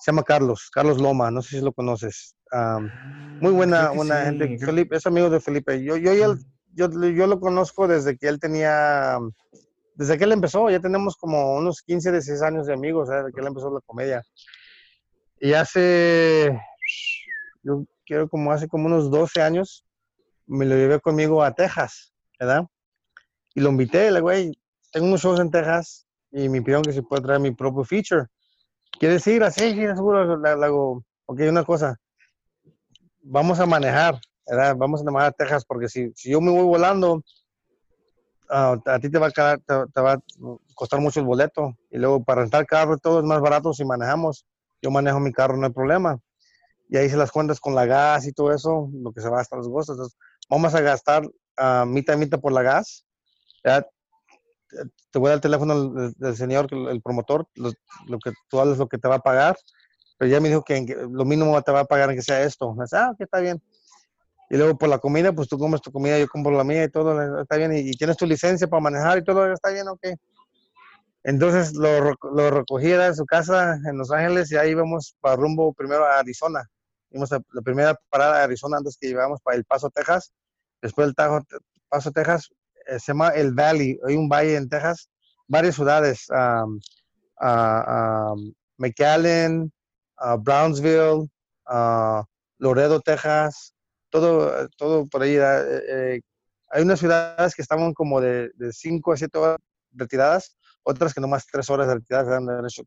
Se 0.00 0.10
llama 0.10 0.24
Carlos, 0.24 0.70
Carlos 0.72 1.00
Loma, 1.00 1.30
no 1.30 1.40
sé 1.40 1.58
si 1.58 1.64
lo 1.64 1.72
conoces. 1.72 2.34
Ah, 2.52 2.80
muy 3.40 3.52
buena, 3.52 3.90
buena 3.90 4.22
gente. 4.22 4.58
Felipe, 4.58 4.96
es 4.96 5.06
amigo 5.06 5.30
de 5.30 5.40
Felipe. 5.40 5.82
Yo, 5.82 5.96
yo, 5.96 6.12
yo, 6.14 6.34
yo, 6.74 6.88
yo 6.88 7.26
lo 7.28 7.38
conozco 7.38 7.86
desde 7.86 8.16
que 8.16 8.26
él 8.26 8.40
tenía, 8.40 9.18
desde 9.94 10.18
que 10.18 10.24
él 10.24 10.32
empezó, 10.32 10.68
ya 10.68 10.80
tenemos 10.80 11.16
como 11.16 11.54
unos 11.54 11.82
15, 11.82 12.10
16 12.10 12.42
años 12.42 12.66
de 12.66 12.74
amigos, 12.74 13.08
desde 13.08 13.32
que 13.32 13.40
él 13.40 13.46
empezó 13.46 13.72
la 13.72 13.80
comedia. 13.86 14.24
Y 15.40 15.52
hace, 15.52 16.60
yo 17.62 17.84
quiero 18.04 18.28
como 18.28 18.50
hace 18.50 18.66
como 18.66 18.86
unos 18.86 19.10
12 19.10 19.40
años, 19.40 19.84
me 20.46 20.64
lo 20.64 20.74
llevé 20.74 20.98
conmigo 21.00 21.42
a 21.42 21.54
Texas, 21.54 22.12
¿verdad? 22.40 22.64
Y 23.54 23.60
lo 23.60 23.70
invité, 23.70 24.10
le 24.10 24.20
güey, 24.20 24.52
tengo 24.90 25.06
unos 25.06 25.20
shows 25.20 25.38
en 25.38 25.50
Texas 25.50 26.06
y 26.32 26.48
me 26.48 26.60
pidieron 26.60 26.82
que 26.82 26.92
se 26.92 27.02
puede 27.02 27.22
traer 27.22 27.40
mi 27.40 27.52
propio 27.52 27.84
feature. 27.84 28.26
¿Quieres 28.98 29.26
ir? 29.28 29.44
Así, 29.44 29.70
sí, 29.74 29.86
seguro, 29.86 30.36
le, 30.36 30.68
ok, 30.68 31.40
una 31.48 31.64
cosa, 31.64 31.96
vamos 33.22 33.60
a 33.60 33.66
manejar, 33.66 34.18
¿verdad? 34.46 34.74
Vamos 34.76 35.02
a 35.02 35.04
manejar 35.04 35.28
a 35.28 35.32
Texas 35.32 35.64
porque 35.64 35.88
si, 35.88 36.10
si 36.16 36.30
yo 36.30 36.40
me 36.40 36.50
voy 36.50 36.64
volando, 36.64 37.22
ah, 38.50 38.76
a 38.86 38.98
ti 38.98 39.08
te 39.08 39.18
va 39.18 39.28
a, 39.28 39.56
te, 39.58 40.00
va 40.00 40.12
a 40.14 40.18
costar 40.74 41.00
mucho 41.00 41.20
el 41.20 41.26
boleto 41.26 41.76
y 41.90 41.98
luego 41.98 42.24
para 42.24 42.40
rentar 42.40 42.66
carro 42.66 42.98
todo 42.98 43.20
es 43.20 43.24
más 43.24 43.40
barato 43.40 43.72
si 43.72 43.84
manejamos 43.84 44.44
yo 44.82 44.90
manejo 44.90 45.20
mi 45.20 45.32
carro, 45.32 45.56
no 45.56 45.66
hay 45.66 45.72
problema. 45.72 46.18
Y 46.88 46.96
ahí 46.96 47.08
se 47.10 47.16
las 47.16 47.30
cuentas 47.30 47.60
con 47.60 47.74
la 47.74 47.86
gas 47.86 48.26
y 48.26 48.32
todo 48.32 48.52
eso, 48.52 48.88
lo 48.92 49.12
que 49.12 49.20
se 49.20 49.28
va 49.28 49.40
hasta 49.40 49.56
los. 49.56 49.66
Entonces, 49.66 50.16
vamos 50.48 50.74
a 50.74 50.80
gastar 50.80 51.24
uh, 51.26 51.84
mitad 51.86 52.14
y 52.14 52.18
mitad 52.18 52.40
por 52.40 52.52
la 52.52 52.62
gas. 52.62 53.04
Ya, 53.64 53.86
te 55.10 55.18
voy 55.18 55.26
a 55.26 55.30
dar 55.30 55.36
el 55.36 55.40
teléfono 55.40 55.90
del, 55.90 56.36
señor, 56.36 56.68
el, 56.72 57.02
promotor, 57.02 57.46
lo, 57.54 57.70
que 58.18 58.32
tú 58.48 58.60
hables, 58.60 58.78
lo 58.78 58.88
que 58.88 58.98
te 58.98 59.08
va 59.08 59.16
a 59.16 59.20
pagar. 59.20 59.56
Pero 60.18 60.30
ya 60.30 60.40
me 60.40 60.48
dijo 60.48 60.62
que, 60.62 60.80
lo 61.10 61.24
mínimo 61.24 61.60
te 61.62 61.72
va 61.72 61.80
a 61.80 61.84
pagar 61.84 62.10
en 62.10 62.16
que 62.16 62.22
sea 62.22 62.42
esto. 62.42 62.74
Dice, 62.80 62.96
ah, 62.96 63.10
ok, 63.12 63.20
está 63.20 63.40
bien. 63.40 63.62
Y 64.50 64.56
luego 64.56 64.78
por 64.78 64.88
la 64.88 64.98
comida, 64.98 65.32
pues 65.32 65.48
tú 65.48 65.58
comes 65.58 65.82
tu 65.82 65.92
comida, 65.92 66.18
yo 66.18 66.26
compro 66.26 66.52
la 66.52 66.64
mía 66.64 66.84
y 66.84 66.90
todo, 66.90 67.40
está 67.42 67.56
bien. 67.56 67.72
Y, 67.76 67.90
y 67.90 67.92
tienes 67.92 68.16
tu 68.16 68.24
licencia 68.24 68.66
para 68.66 68.80
manejar 68.80 69.18
y 69.18 69.24
todo, 69.24 69.52
está 69.52 69.70
bien, 69.70 69.88
ok. 69.88 70.00
Entonces 71.24 71.74
lo, 71.74 72.14
lo 72.32 72.50
recogí 72.50 72.88
de 72.88 73.14
su 73.14 73.26
casa 73.26 73.78
en 73.84 73.98
Los 73.98 74.10
Ángeles 74.10 74.50
y 74.52 74.56
ahí 74.56 74.70
íbamos 74.70 75.16
para 75.20 75.36
rumbo 75.36 75.72
primero 75.72 76.04
a 76.04 76.18
Arizona. 76.18 76.68
Vimos 77.10 77.30
la, 77.30 77.40
primera 77.62 77.98
parada 78.10 78.38
de 78.38 78.44
Arizona 78.44 78.78
antes 78.78 78.96
que 78.98 79.08
llegábamos 79.08 79.40
para 79.42 79.56
El 79.56 79.64
Paso, 79.64 79.90
Texas. 79.90 80.32
Después 80.82 81.06
del 81.06 81.14
Tajo, 81.14 81.40
Paso, 81.88 82.12
Texas, 82.12 82.48
eh, 82.86 82.98
se 82.98 83.12
llama 83.12 83.30
El 83.30 83.52
Valley. 83.52 83.98
Hay 84.06 84.16
un 84.16 84.28
valle 84.28 84.56
en 84.56 84.68
Texas, 84.68 85.08
varias 85.46 85.74
ciudades. 85.74 86.26
Um, 86.30 86.80
McAllen, 88.76 89.72
Brownsville, 90.40 91.28
Loredo, 92.58 93.00
Texas, 93.00 93.74
todo, 94.10 94.68
todo 94.76 95.06
por 95.06 95.22
ahí. 95.22 95.36
Eh, 95.36 95.82
eh, 95.88 96.20
hay 96.70 96.82
unas 96.82 96.98
ciudades 96.98 97.54
que 97.54 97.62
estaban 97.62 97.94
como 97.94 98.20
de 98.20 98.50
5 98.70 99.12
a 99.12 99.16
7 99.16 99.38
horas 99.38 99.58
retiradas 99.92 100.56
otras 100.82 101.14
que 101.14 101.20
nomás 101.20 101.46
tres 101.50 101.68
horas 101.70 101.88
de 101.88 101.94
actividad, 101.94 102.26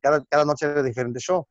cada, 0.02 0.24
cada 0.26 0.46
noche 0.46 0.66
era 0.66 0.84
diferente 0.84 1.20
show. 1.20 1.48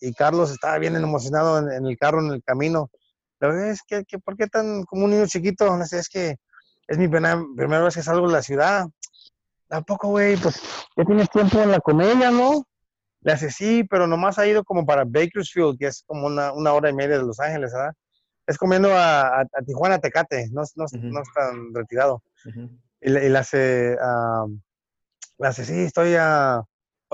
Y 0.00 0.12
Carlos 0.14 0.50
estaba 0.50 0.78
bien 0.78 0.96
emocionado 0.96 1.58
en, 1.70 1.86
el 1.86 1.96
carro, 1.96 2.20
en 2.20 2.32
el 2.32 2.42
camino. 2.42 2.90
Pero 3.38 3.56
es 3.64 3.82
que, 3.86 4.04
que, 4.04 4.18
¿por 4.18 4.36
qué 4.36 4.46
tan 4.46 4.84
como 4.84 5.04
un 5.04 5.10
niño 5.10 5.26
chiquito? 5.26 5.76
No 5.76 5.84
sé, 5.84 5.98
es 5.98 6.08
que 6.08 6.36
es 6.88 6.98
mi 6.98 7.08
primera, 7.08 7.40
primera 7.56 7.82
vez 7.82 7.94
que 7.94 8.02
salgo 8.02 8.26
de 8.26 8.32
la 8.32 8.42
ciudad. 8.42 8.86
Tampoco, 9.68 10.08
güey, 10.08 10.36
pues 10.36 10.60
ya 10.96 11.04
tienes 11.04 11.30
tiempo 11.30 11.60
en 11.60 11.70
la 11.70 11.80
comedia, 11.80 12.30
¿no? 12.30 12.64
Le 13.20 13.32
hace 13.32 13.50
sí, 13.50 13.84
pero 13.84 14.06
nomás 14.06 14.38
ha 14.38 14.46
ido 14.46 14.64
como 14.64 14.84
para 14.84 15.04
Bakersfield, 15.04 15.78
que 15.78 15.86
es 15.86 16.02
como 16.06 16.26
una, 16.26 16.52
una 16.52 16.72
hora 16.72 16.90
y 16.90 16.92
media 16.92 17.18
de 17.18 17.24
Los 17.24 17.40
Ángeles, 17.40 17.72
¿verdad? 17.72 17.92
Es 18.46 18.58
comiendo 18.58 18.92
a, 18.92 19.40
a, 19.40 19.46
Tijuana, 19.64 19.98
Tecate, 20.00 20.48
no, 20.52 20.62
no, 20.74 20.84
no 20.92 21.22
es 21.22 21.28
tan 21.32 21.72
retirado. 21.72 22.22
y, 23.00 23.08
le, 23.08 23.38
hace, 23.38 23.96
hace, 25.48 25.64
sí, 25.64 25.80
estoy 25.80 26.14
a, 26.18 26.62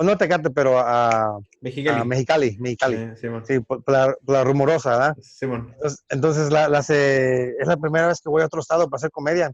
no 0.03 0.17
Tecate, 0.17 0.49
pero 0.49 0.79
a 0.79 1.39
Mexicali, 1.61 1.99
a 1.99 2.05
Mexicali, 2.05 2.57
Mexicali. 2.59 3.15
Sí, 3.17 3.27
sí 3.45 3.59
por, 3.59 3.83
la, 3.87 4.43
rumorosa, 4.43 4.91
¿verdad? 4.91 5.17
Sí, 5.21 5.45
entonces, 5.45 6.05
entonces 6.09 6.51
la, 6.51 6.69
la 6.69 6.79
es 6.79 7.67
la 7.67 7.77
primera 7.77 8.07
vez 8.07 8.21
que 8.21 8.29
voy 8.29 8.41
a 8.41 8.45
otro 8.45 8.61
estado 8.61 8.89
para 8.89 8.97
hacer 8.97 9.11
comedia. 9.11 9.51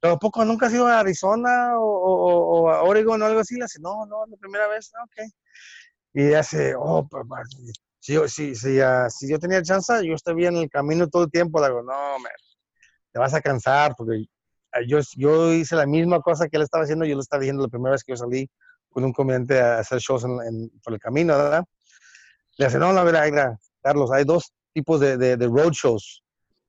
Pero 0.00 0.18
poco, 0.18 0.44
nunca 0.44 0.66
has 0.66 0.74
ido 0.74 0.86
a 0.86 1.00
Arizona 1.00 1.78
o, 1.78 1.84
o, 1.84 2.70
a 2.70 2.82
Oregon 2.82 3.22
o 3.22 3.24
algo 3.24 3.40
así. 3.40 3.56
Le 3.56 3.64
hace, 3.64 3.80
no, 3.80 4.04
no, 4.06 4.26
la 4.26 4.36
primera 4.36 4.68
vez, 4.68 4.90
ok. 5.02 5.30
Y 6.14 6.34
hace, 6.34 6.74
oh, 6.76 7.08
pues, 7.08 7.24
si, 8.00 8.16
si, 8.28 8.54
si, 8.54 8.78
si 9.08 9.28
yo 9.28 9.38
tenía 9.38 9.62
chance, 9.62 10.06
yo 10.06 10.14
estoy 10.14 10.44
en 10.44 10.56
el 10.56 10.68
camino 10.68 11.08
todo 11.08 11.24
el 11.24 11.30
tiempo. 11.30 11.60
Le 11.60 11.68
digo, 11.68 11.82
no, 11.82 12.18
man, 12.18 12.32
te 13.12 13.18
vas 13.18 13.32
a 13.32 13.40
cansar 13.40 13.94
porque 13.96 14.26
yo, 14.86 14.98
yo 15.16 15.52
hice 15.52 15.76
la 15.76 15.86
misma 15.86 16.20
cosa 16.20 16.48
que 16.48 16.56
él 16.56 16.62
estaba 16.62 16.84
haciendo, 16.84 17.04
yo 17.04 17.14
lo 17.14 17.20
estaba 17.20 17.40
diciendo 17.40 17.62
la 17.62 17.68
primera 17.68 17.92
vez 17.92 18.04
que 18.04 18.12
yo 18.12 18.16
salí 18.16 18.48
con 18.90 19.04
un 19.04 19.12
comediante 19.12 19.60
a 19.60 19.78
hacer 19.78 19.98
shows 19.98 20.24
en, 20.24 20.70
por 20.82 20.92
el 20.92 21.00
camino. 21.00 21.34
Le 22.56 22.66
hace, 22.66 22.78
no, 22.78 22.92
la 22.92 23.02
verdad, 23.02 23.58
Carlos, 23.82 24.10
hay 24.12 24.24
dos 24.24 24.52
tipos 24.72 25.00
de, 25.00 25.16
de, 25.16 25.46
road 25.46 25.72
shows. 25.72 26.22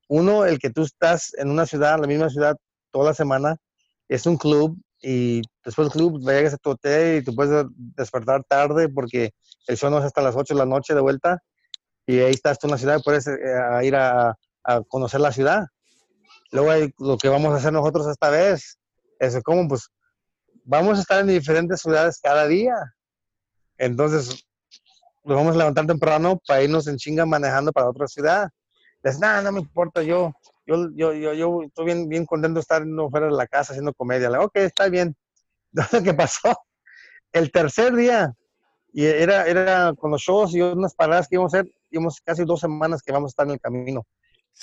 Uno, 0.08 0.46
el 0.46 0.60
que 0.60 0.70
tú 0.70 0.84
estás 0.84 1.34
en 1.36 1.50
una 1.50 1.66
ciudad, 1.66 2.00
la 2.00 2.08
misma 2.08 2.30
ciudad, 2.30 2.56
toda 2.92 3.06
la 3.06 3.14
semana, 3.14 3.58
es 4.08 4.26
un 4.26 4.38
club 4.38 4.78
y 5.02 5.42
después 5.64 5.88
del 5.88 5.94
club 5.94 6.20
llegas 6.20 6.54
a 6.54 6.58
tu 6.58 6.72
hotel 6.72 7.18
y 7.18 7.24
tú 7.24 7.36
puedes 7.36 7.66
despertar 7.78 8.44
tarde 8.44 8.90
porque 8.90 9.32
el 9.68 9.78
show 9.78 9.90
no 9.90 10.00
es 10.00 10.06
hasta 10.06 10.22
las 10.22 10.36
8 10.36 10.54
de 10.54 10.60
la 10.60 10.66
noche 10.66 10.94
de 10.94 11.02
vuelta 11.02 11.40
y 12.06 12.20
ahí 12.20 12.32
estás 12.32 12.58
en 12.64 12.72
la 12.72 12.78
ciudad 12.78 13.00
y 13.00 13.04
puedes 13.04 13.28
eh, 13.28 13.36
ir 13.84 13.96
a 13.96 14.36
conocer 14.88 15.22
la 15.22 15.32
ciudad. 15.32 15.66
Luego 16.56 16.94
lo 17.00 17.18
que 17.18 17.28
vamos 17.28 17.54
a 17.54 17.58
hacer 17.58 17.74
nosotros 17.74 18.08
esta 18.08 18.30
vez 18.30 18.80
es 19.20 19.44
como, 19.44 19.68
pues, 19.68 19.90
vamos 20.64 20.98
a 20.98 21.02
estar 21.02 21.20
en 21.20 21.28
diferentes 21.28 21.82
ciudades 21.82 22.18
cada 22.24 22.48
día. 22.48 22.74
Entonces, 23.78 24.48
nos 25.26 25.36
vamos 25.36 25.56
a 25.56 25.58
levantar 25.58 25.86
temprano 25.86 26.40
para 26.48 26.64
irnos 26.64 26.88
en 26.88 26.96
chinga 26.96 27.26
manejando 27.26 27.74
para 27.74 27.90
otra 27.90 28.08
ciudad. 28.08 28.50
Les, 29.04 29.20
nada, 29.20 29.42
no 29.42 29.52
me 29.52 29.60
importa, 29.60 30.02
yo, 30.02 30.32
yo, 30.66 30.90
yo, 30.96 31.12
yo, 31.12 31.34
yo 31.34 31.62
estoy 31.64 31.86
bien, 31.88 32.08
bien 32.08 32.26
contento 32.26 32.56
de 32.56 32.62
estar 32.62 32.84
fuera 33.12 33.26
de 33.26 33.34
la 33.34 33.48
casa 33.48 33.74
haciendo 33.74 33.94
comedia. 33.94 34.30
Le, 34.30 34.38
ok, 34.38 34.56
está 34.56 34.88
bien. 34.88 35.14
¿Qué 36.06 36.14
pasó? 36.14 36.56
El 37.34 37.52
tercer 37.52 37.94
día, 37.98 38.34
y 38.94 39.04
era, 39.04 39.46
era 39.46 39.94
con 40.00 40.12
los 40.12 40.22
shows 40.22 40.56
y 40.56 40.62
unas 40.62 40.96
paradas 40.96 41.28
que 41.28 41.36
íbamos 41.36 41.54
a 41.54 41.58
hacer, 41.58 41.72
íbamos 41.92 42.22
casi 42.24 42.46
dos 42.46 42.62
semanas 42.62 43.02
que 43.04 43.12
vamos 43.12 43.28
a 43.28 43.34
estar 43.34 43.46
en 43.46 43.52
el 43.52 43.60
camino. 43.60 44.08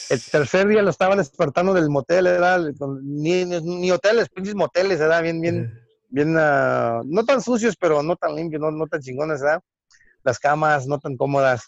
El 0.08 0.22
tercer 0.22 0.68
día 0.68 0.82
lo 0.82 0.90
estaba 0.90 1.16
despertando 1.16 1.74
del 1.74 1.90
motel, 1.90 2.26
era 2.26 2.58
ni, 3.02 3.44
ni, 3.44 3.90
hoteles, 3.90 4.30
pinches 4.30 4.54
moteles, 4.54 5.00
era 5.00 5.20
bien, 5.20 5.40
bien, 5.40 5.78
bien, 6.08 6.34
uh, 6.36 7.02
no 7.04 7.24
tan 7.26 7.42
sucios, 7.42 7.76
pero 7.78 8.02
no 8.02 8.16
tan 8.16 8.34
limpios, 8.34 8.60
no, 8.60 8.70
no 8.70 8.86
tan 8.86 9.00
chingones, 9.00 9.42
¿verdad? 9.42 9.60
Las 10.24 10.38
camas 10.38 10.86
no 10.86 10.98
tan 10.98 11.16
cómodas. 11.16 11.66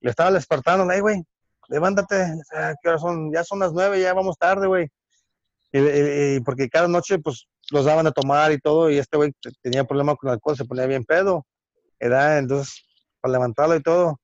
Le 0.00 0.10
estaba 0.10 0.32
despertando, 0.32 0.90
ay, 0.90 1.00
güey, 1.00 1.22
levántate, 1.68 2.34
¿qué 2.82 2.88
hora 2.88 2.98
son? 2.98 3.30
Ya 3.32 3.44
son 3.44 3.58
las 3.58 3.72
nueve, 3.72 4.00
ya 4.00 4.14
vamos 4.14 4.38
tarde, 4.38 4.66
güey. 4.66 4.88
Y, 5.72 6.40
porque 6.40 6.68
cada 6.68 6.88
noche, 6.88 7.18
pues, 7.18 7.46
los 7.70 7.84
daban 7.84 8.06
a 8.06 8.12
tomar 8.12 8.52
y 8.52 8.58
todo, 8.58 8.90
y 8.90 8.96
este 8.98 9.16
güey 9.16 9.32
tenía 9.60 9.84
problemas 9.84 10.16
con 10.16 10.28
el 10.28 10.34
alcohol, 10.34 10.56
se 10.56 10.64
ponía 10.64 10.86
bien 10.86 11.04
pedo, 11.04 11.46
¿verdad? 12.00 12.38
Entonces, 12.38 12.82
para 13.20 13.32
levantarlo 13.32 13.76
y 13.76 13.82
todo. 13.82 14.18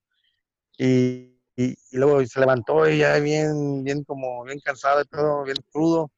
Y, 0.79 1.36
y, 1.57 1.77
luego 1.93 2.25
se 2.27 2.39
levantó 2.39 2.89
y 2.89 2.99
ya 2.99 3.19
bien, 3.19 3.83
bien 3.83 4.05
como, 4.05 4.45
bien 4.45 4.61
cansado 4.61 5.01
y 5.01 5.07
todo, 5.07 5.45
bien 5.45 5.57
crudo. 5.73 6.11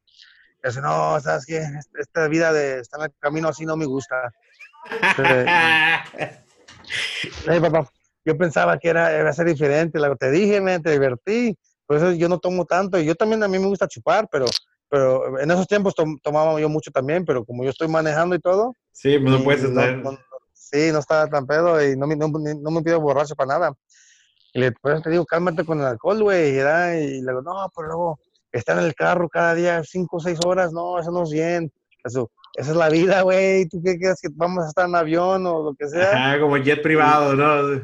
Y 0.65 0.69
dice, 0.69 0.81
no, 0.81 1.21
¿sabes 1.21 1.47
qué? 1.47 1.65
Esta 1.99 2.27
vida 2.27 2.53
de 2.53 2.81
estar 2.81 2.99
en 3.01 3.07
el 3.07 3.13
camino 3.21 3.49
así 3.49 3.65
no 3.65 3.77
me 3.77 3.87
gusta. 3.87 4.33
papá, 7.63 7.89
yo 8.25 8.37
pensaba 8.37 8.79
que 8.79 8.89
era, 8.89 9.21
iba 9.21 9.31
a 9.31 9.33
ser 9.33 9.47
diferente. 9.47 10.01
Luego 10.01 10.17
te 10.17 10.33
dije, 10.33 10.61
me 10.61 10.81
te 10.81 10.91
divertí. 10.91 11.57
Por 11.87 11.99
eso 11.99 12.11
yo 12.13 12.29
no 12.29 12.41
tomo 12.41 12.65
tanto. 12.65 12.99
Y 12.99 13.05
yo 13.05 13.15
también, 13.15 13.45
a 13.45 13.49
mí 13.49 13.61
me 13.61 13.67
gusta 13.67 13.87
chupar, 13.87 14.29
pero, 14.31 14.47
pero 14.89 15.39
en 15.39 15.49
esos 15.51 15.69
tiempos 15.69 15.95
tomaba 16.21 16.61
yo 16.61 16.69
mucho 16.69 16.91
también, 16.91 17.25
pero 17.25 17.45
como 17.45 17.63
yo 17.63 17.71
estoy 17.71 17.87
manejando 17.87 18.35
y 18.35 18.41
todo. 18.41 18.75
Sí, 18.91 19.19
pues 19.19 19.33
no 19.33 19.45
puedes 19.45 19.63
estar. 19.63 20.03
sí, 20.53 20.91
no 20.91 20.99
estaba 20.99 21.29
tan 21.29 21.47
pedo 21.47 21.81
y 21.83 21.97
no, 21.97 22.09
no, 22.09 22.29
no 22.29 22.71
me 22.73 22.83
pido 22.83 23.01
borracho 23.01 23.37
para 23.37 23.59
nada. 23.59 23.73
Y 24.53 24.61
le 24.61 24.73
pues, 24.73 25.03
te 25.03 25.11
digo, 25.11 25.25
cálmate 25.27 25.65
con 25.65 25.81
el 25.81 25.87
alcohol, 25.87 26.23
güey. 26.23 26.51
Y 26.51 27.21
le 27.21 27.21
digo, 27.21 27.43
no, 27.43 27.71
pero 27.75 27.89
luego 27.89 28.21
estar 28.53 28.79
en 28.79 28.85
el 28.85 28.95
carro 28.95 29.29
cada 29.29 29.55
día 29.55 29.83
cinco 29.85 30.17
o 30.17 30.21
seis 30.21 30.39
horas, 30.45 30.73
no, 30.73 30.99
eso 30.99 31.11
no 31.11 31.25
es 31.25 31.31
bien. 31.31 31.71
Eso, 32.05 32.31
esa 32.55 32.71
es 32.71 32.77
la 32.77 32.89
vida, 32.89 33.23
güey. 33.23 33.69
¿Tú 33.69 33.83
qué 33.85 33.99
crees 33.99 34.21
que 34.21 34.29
vamos 34.33 34.65
a 34.65 34.69
estar 34.69 34.89
en 34.89 34.95
avión 34.95 35.47
o 35.47 35.63
lo 35.63 35.75
que 35.75 35.89
sea? 35.89 36.13
Ajá, 36.13 36.41
como 36.41 36.57
jet 36.57 36.83
privado, 36.83 37.35
¿no? 37.35 37.83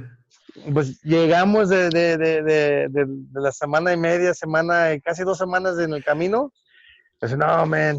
Pues 0.72 1.02
llegamos 1.02 1.68
de, 1.68 1.90
de, 1.90 2.16
de, 2.16 2.88
de, 2.88 3.06
la 3.32 3.50
semana 3.50 3.92
y 3.92 3.96
media, 3.96 4.32
semana, 4.34 4.98
casi 5.02 5.24
dos 5.24 5.38
semanas 5.38 5.78
en 5.78 5.92
el 5.92 6.04
camino. 6.04 6.52
Pues 7.18 7.36
no, 7.36 7.66
man, 7.66 7.98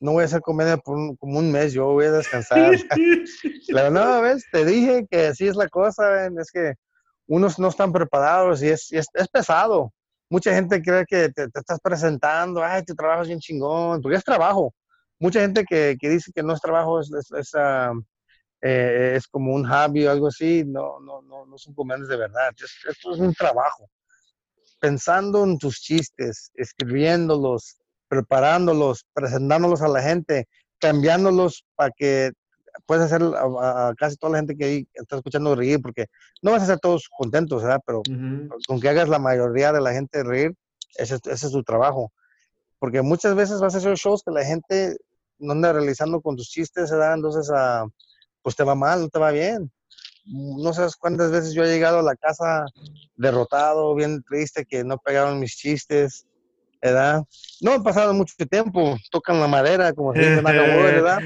no 0.00 0.12
voy 0.12 0.22
a 0.22 0.26
hacer 0.26 0.40
comedia 0.40 0.76
por 0.78 1.16
como 1.18 1.38
un 1.38 1.52
mes, 1.52 1.72
yo 1.72 1.86
voy 1.86 2.06
a 2.06 2.12
descansar. 2.12 2.72
la 3.68 3.90
no, 3.90 4.22
ves, 4.22 4.44
te 4.50 4.64
dije 4.64 5.06
que 5.10 5.26
así 5.26 5.46
es 5.46 5.56
la 5.56 5.68
cosa, 5.68 6.26
es 6.26 6.50
que 6.50 6.74
unos 7.26 7.58
no 7.58 7.68
están 7.68 7.92
preparados 7.92 8.62
y 8.62 8.68
es, 8.68 8.92
es, 8.92 9.28
pesado. 9.28 9.92
Mucha 10.28 10.54
gente 10.54 10.82
cree 10.82 11.04
que 11.06 11.28
te, 11.30 11.44
estás 11.44 11.78
presentando, 11.80 12.62
ay, 12.62 12.82
tu 12.82 12.94
trabajo 12.94 13.22
es 13.22 13.28
bien 13.28 13.40
chingón, 13.40 14.00
porque 14.00 14.16
es 14.16 14.24
trabajo. 14.24 14.74
Mucha 15.18 15.40
gente 15.40 15.64
que, 15.64 15.96
que 15.98 16.08
dice 16.08 16.32
que 16.34 16.42
no 16.42 16.52
es 16.52 16.60
trabajo, 16.60 17.00
es, 17.00 17.10
es, 17.12 17.52
eh, 18.62 19.14
es, 19.16 19.26
como 19.28 19.54
un 19.54 19.64
hobby 19.64 20.06
o 20.06 20.10
algo 20.10 20.28
así, 20.28 20.64
no, 20.64 20.98
no, 21.00 21.22
no, 21.22 21.46
no 21.46 21.58
son 21.58 21.74
comediantes 21.74 22.08
de 22.08 22.16
verdad. 22.16 22.50
esto 22.88 23.14
es 23.14 23.20
un 23.20 23.34
trabajo. 23.34 23.88
Pensando 24.80 25.44
en 25.44 25.58
tus 25.58 25.80
chistes, 25.80 26.50
escribiéndolos, 26.54 27.78
preparándolos, 28.08 29.06
presentándolos 29.12 29.82
a 29.82 29.88
la 29.88 30.02
gente, 30.02 30.46
cambiándolos 30.78 31.64
para 31.74 31.90
que 31.96 32.32
puedes 32.86 33.04
hacer 33.04 33.22
a, 33.22 33.92
casi 33.96 34.16
toda 34.16 34.32
la 34.32 34.38
gente 34.38 34.56
que 34.56 34.86
está 34.94 35.16
escuchando 35.16 35.54
reír, 35.54 35.80
porque 35.80 36.06
no 36.42 36.50
vas 36.50 36.62
a 36.62 36.66
ser 36.66 36.78
todos 36.78 37.08
contentos, 37.08 37.62
¿verdad? 37.62 37.80
Pero 37.86 38.02
con 38.66 38.80
que 38.80 38.88
hagas 38.88 39.08
la 39.08 39.18
mayoría 39.18 39.72
de 39.72 39.80
la 39.80 39.92
gente 39.92 40.22
reír, 40.22 40.54
ese, 40.96 41.16
ese, 41.24 41.46
es 41.46 41.52
tu 41.52 41.62
trabajo. 41.62 42.12
Porque 42.78 43.02
muchas 43.02 43.34
veces 43.34 43.60
vas 43.60 43.74
a 43.74 43.78
hacer 43.78 43.94
shows 43.94 44.22
que 44.24 44.32
la 44.32 44.44
gente 44.44 44.96
no 45.38 45.52
anda 45.52 45.72
realizando 45.72 46.20
con 46.20 46.36
tus 46.36 46.48
chistes, 46.48 46.90
¿verdad? 46.90 47.14
Entonces, 47.14 47.50
uh, 47.50 47.88
pues 48.42 48.56
te 48.56 48.64
va 48.64 48.74
mal, 48.74 49.02
no 49.02 49.08
te 49.08 49.18
va 49.18 49.30
bien. 49.30 49.70
No 50.26 50.72
sabes 50.72 50.96
cuántas 50.96 51.30
veces 51.30 51.52
yo 51.54 51.64
he 51.64 51.68
llegado 51.68 51.98
a 51.98 52.02
la 52.02 52.16
casa 52.16 52.64
derrotado, 53.16 53.94
bien 53.94 54.22
triste, 54.22 54.64
que 54.64 54.84
no 54.84 54.98
pegaron 54.98 55.38
mis 55.38 55.56
chistes, 55.56 56.26
¿verdad? 56.84 57.24
No 57.62 57.72
ha 57.72 57.82
pasado 57.82 58.12
mucho 58.12 58.34
tiempo, 58.48 58.96
tocan 59.10 59.40
la 59.40 59.48
madera, 59.48 59.94
como 59.94 60.12
se 60.12 60.18
dice 60.18 60.40
¿verdad? 60.42 61.18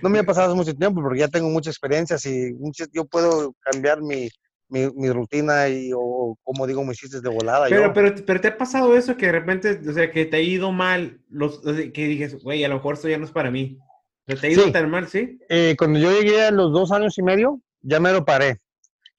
No 0.00 0.08
me 0.08 0.18
ha 0.18 0.22
pasado 0.24 0.56
mucho 0.56 0.74
tiempo 0.74 1.02
porque 1.02 1.20
ya 1.20 1.28
tengo 1.28 1.50
muchas 1.50 1.74
experiencias 1.74 2.24
y 2.24 2.54
yo 2.92 3.04
puedo 3.04 3.54
cambiar 3.60 4.00
mi, 4.00 4.30
mi, 4.68 4.90
mi, 4.94 5.10
rutina 5.10 5.68
y 5.68 5.90
o 5.94 6.38
como 6.42 6.66
digo 6.66 6.82
mis 6.82 6.96
chistes 6.96 7.20
de 7.20 7.28
volada. 7.28 7.66
Pero, 7.68 7.92
pero, 7.92 8.14
pero 8.24 8.40
te 8.40 8.48
ha 8.48 8.56
pasado 8.56 8.96
eso 8.96 9.18
que 9.18 9.26
de 9.26 9.32
repente, 9.32 9.80
o 9.86 9.92
sea, 9.92 10.10
que 10.10 10.24
te 10.24 10.38
ha 10.38 10.40
ido 10.40 10.72
mal, 10.72 11.20
los, 11.28 11.60
que 11.60 12.06
dijes, 12.06 12.42
güey, 12.42 12.64
a 12.64 12.68
lo 12.68 12.76
mejor 12.76 12.94
esto 12.94 13.08
ya 13.08 13.18
no 13.18 13.26
es 13.26 13.32
para 13.32 13.50
mí. 13.50 13.78
¿Te 14.24 14.46
ha 14.46 14.50
ido 14.50 14.72
tan 14.72 14.88
mal, 14.88 15.08
sí? 15.08 15.38
Eh, 15.50 15.74
cuando 15.76 15.98
yo 15.98 16.10
llegué 16.10 16.46
a 16.46 16.50
los 16.50 16.72
dos 16.72 16.90
años 16.90 17.18
y 17.18 17.22
medio, 17.22 17.60
ya 17.82 18.00
me 18.00 18.12
lo 18.12 18.24
paré. 18.24 18.60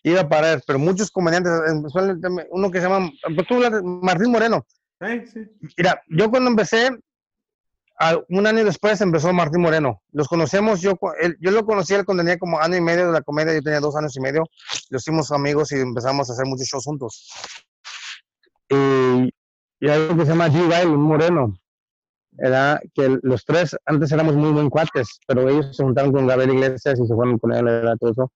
Iba 0.01 0.21
a 0.21 0.29
parar, 0.29 0.63
pero 0.65 0.79
muchos 0.79 1.11
comediantes, 1.11 1.51
uno 2.49 2.71
que 2.71 2.81
se 2.81 2.89
llama, 2.89 3.11
pues 3.35 3.83
Martín 3.83 4.31
Moreno, 4.31 4.65
Mira, 4.99 6.01
yo 6.07 6.29
cuando 6.29 6.49
empecé, 6.49 6.89
un 8.29 8.47
año 8.47 8.65
después 8.65 9.01
empezó 9.01 9.31
Martín 9.33 9.61
Moreno. 9.61 10.01
Los 10.11 10.27
conocemos, 10.27 10.81
yo, 10.81 10.97
yo 11.39 11.51
lo 11.51 11.65
conocí, 11.65 11.93
él 11.93 12.05
cuando 12.05 12.23
tenía 12.23 12.37
como 12.37 12.59
año 12.59 12.77
y 12.77 12.81
medio 12.81 13.07
de 13.07 13.13
la 13.13 13.21
comedia, 13.21 13.53
yo 13.53 13.61
tenía 13.61 13.79
dos 13.79 13.95
años 13.95 14.15
y 14.15 14.21
medio. 14.21 14.43
Los 14.89 15.03
hicimos 15.03 15.31
amigos 15.31 15.71
y 15.71 15.75
empezamos 15.75 16.29
a 16.29 16.33
hacer 16.33 16.45
muchos 16.45 16.67
shows 16.67 16.85
juntos. 16.85 17.29
Y, 18.69 19.29
y 19.79 19.89
hay 19.89 20.01
algo 20.01 20.17
que 20.17 20.25
se 20.25 20.31
llama 20.31 20.49
G. 20.49 20.85
un 20.85 21.01
moreno. 21.01 21.53
Era 22.37 22.81
que 22.93 23.19
los 23.21 23.45
tres 23.45 23.75
antes 23.85 24.11
éramos 24.11 24.35
muy 24.35 24.51
buen 24.51 24.69
cuates, 24.69 25.19
pero 25.27 25.47
ellos 25.47 25.75
se 25.75 25.83
juntaron 25.83 26.11
con 26.11 26.25
Gabriel 26.25 26.55
Iglesias 26.55 26.99
y 26.99 27.07
se 27.07 27.13
fueron 27.13 27.37
con 27.37 27.53
él, 27.53 27.67
era 27.67 27.95
todo 27.97 28.11
eso. 28.11 28.31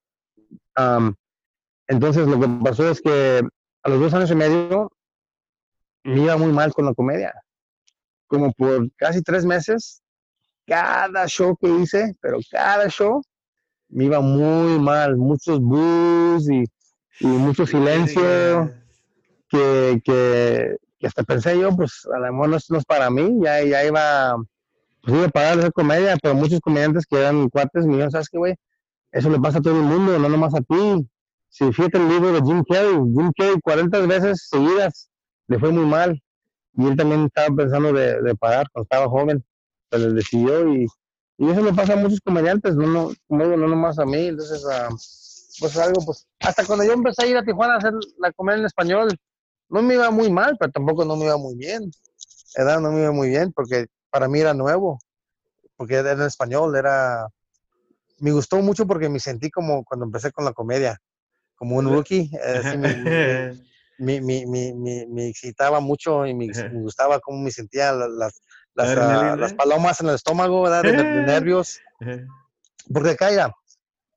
entonces 1.88 2.28
lo 2.28 2.40
que 2.40 2.48
pasó 2.64 2.92
es 2.92 3.02
que 3.02 3.42
a 3.84 3.90
los 3.90 4.00
dos 4.00 4.14
años 4.14 4.30
y 4.30 4.36
medio 4.36 4.92
me 6.08 6.22
iba 6.24 6.38
muy 6.38 6.52
mal 6.54 6.74
con 6.74 6.86
la 6.86 6.94
comedia. 6.94 7.34
Como 8.28 8.52
por 8.54 8.90
casi 8.96 9.22
tres 9.22 9.46
meses, 9.46 10.02
cada 10.66 11.28
show 11.28 11.56
que 11.58 11.68
hice, 11.68 12.16
pero 12.22 12.40
cada 12.50 12.88
show, 12.90 13.22
me 13.90 14.06
iba 14.06 14.22
muy 14.22 14.80
mal, 14.80 15.18
muchos 15.18 15.60
bus 15.60 16.50
y, 16.50 16.64
mucho 17.26 17.66
silencio, 17.66 18.74
que, 19.50 20.02
que, 20.04 20.78
hasta 21.06 21.24
pensé 21.24 21.60
yo, 21.60 21.76
pues 21.76 22.08
a 22.14 22.20
lo 22.20 22.34
mejor 22.34 22.50
no, 22.70 22.78
es 22.78 22.86
para 22.86 23.10
mí, 23.10 23.40
ya, 23.44 23.64
ya 23.64 23.84
iba, 23.86 24.36
pues 25.02 25.14
iba 25.14 25.32
a 25.34 25.52
hacer 25.52 25.74
comedia, 25.74 26.16
pero 26.22 26.36
muchos 26.36 26.60
comediantes 26.60 27.06
que 27.06 27.18
eran 27.18 27.50
cuates 27.50 27.86
dijeron, 27.86 28.12
¿sabes 28.12 28.30
qué, 28.30 28.38
güey? 28.38 28.56
Eso 29.12 29.30
le 29.30 29.40
pasa 29.40 29.60
a 29.60 29.62
todo 29.62 29.78
el 29.78 29.86
mundo, 29.86 30.20
no 30.20 30.30
nomás 30.30 30.54
a 30.54 30.62
ti. 30.62 31.08
Si 31.50 31.72
fíjate 31.72 31.98
el 31.98 32.10
libro 32.10 32.34
de 32.34 32.42
Jim 32.42 32.64
Carrey, 32.70 32.94
Jim 32.94 33.32
Carrey 33.36 33.60
40 33.62 34.00
veces 34.02 34.48
seguidas 34.50 35.10
le 35.48 35.60
fue 35.60 35.72
muy 35.72 35.86
mal. 35.86 36.22
Y 36.74 36.86
él 36.86 36.96
también 36.96 37.26
estaba 37.26 37.56
pensando 37.56 37.92
de, 37.92 38.22
de 38.22 38.36
parar 38.36 38.68
cuando 38.72 38.84
estaba 38.84 39.10
joven, 39.10 39.44
pero 39.90 40.14
decidió 40.14 40.74
y, 40.74 40.86
y, 41.38 41.50
eso 41.50 41.62
le 41.62 41.74
pasa 41.74 41.94
a 41.94 41.98
muchos 41.98 42.20
comediantes, 42.20 42.76
no, 42.76 42.86
no, 42.86 43.12
no, 43.30 43.58
no 43.58 43.68
nomás 43.68 43.98
a 43.98 44.06
mí. 44.06 44.28
Entonces, 44.28 44.64
uh, 44.64 44.94
pues 45.60 45.78
algo, 45.78 46.06
pues, 46.06 46.28
hasta 46.40 46.66
cuando 46.66 46.86
yo 46.86 46.94
empecé 46.94 47.24
a 47.24 47.28
ir 47.28 47.38
a 47.38 47.44
Tijuana 47.44 47.76
a 47.76 47.78
hacer 47.78 47.94
la 48.20 48.32
comedia 48.34 48.60
en 48.60 48.66
español, 48.66 49.18
no 49.70 49.82
me 49.82 49.96
iba 49.96 50.12
muy 50.12 50.32
mal, 50.32 50.56
pero 50.60 50.72
tampoco 50.72 51.04
no 51.04 51.16
me 51.16 51.26
iba 51.26 51.38
muy 51.38 51.56
bien. 51.56 51.92
Era, 52.56 52.80
no 52.80 52.92
me 52.92 53.02
iba 53.02 53.12
muy 53.12 53.30
bien 53.30 53.52
porque 53.52 53.88
para 54.12 54.28
mí 54.28 54.40
era 54.40 54.54
nuevo, 54.54 55.00
porque 55.76 55.96
era 55.96 56.12
en 56.12 56.22
español, 56.22 56.76
era... 56.76 57.28
Me 58.20 58.32
gustó 58.32 58.58
mucho 58.62 58.88
porque 58.88 59.10
me 59.10 59.20
sentí 59.20 59.52
como 59.52 59.84
cuando 59.84 60.06
empecé 60.06 60.32
con 60.32 60.44
la 60.44 60.54
comedia, 60.54 61.00
como 61.56 61.76
un 61.76 61.88
rookie. 61.88 62.32
Eh, 62.44 62.78
me, 62.78 63.67
me, 63.98 64.22
me, 64.22 64.46
me, 64.46 65.28
excitaba 65.28 65.80
mucho 65.80 66.26
y 66.26 66.34
me, 66.34 66.48
gustaba 66.82 67.20
cómo 67.20 67.42
me 67.42 67.52
sentía 67.52 67.92
las, 67.92 68.10
las, 68.76 68.98
ah, 68.98 69.36
las, 69.38 69.54
palomas 69.54 70.00
en 70.02 70.10
el 70.10 70.16
estómago, 70.16 70.64
¿verdad? 70.64 70.84
De, 70.84 70.92
nervios. 70.94 71.80
Porque 72.94 73.12
acá 73.12 73.54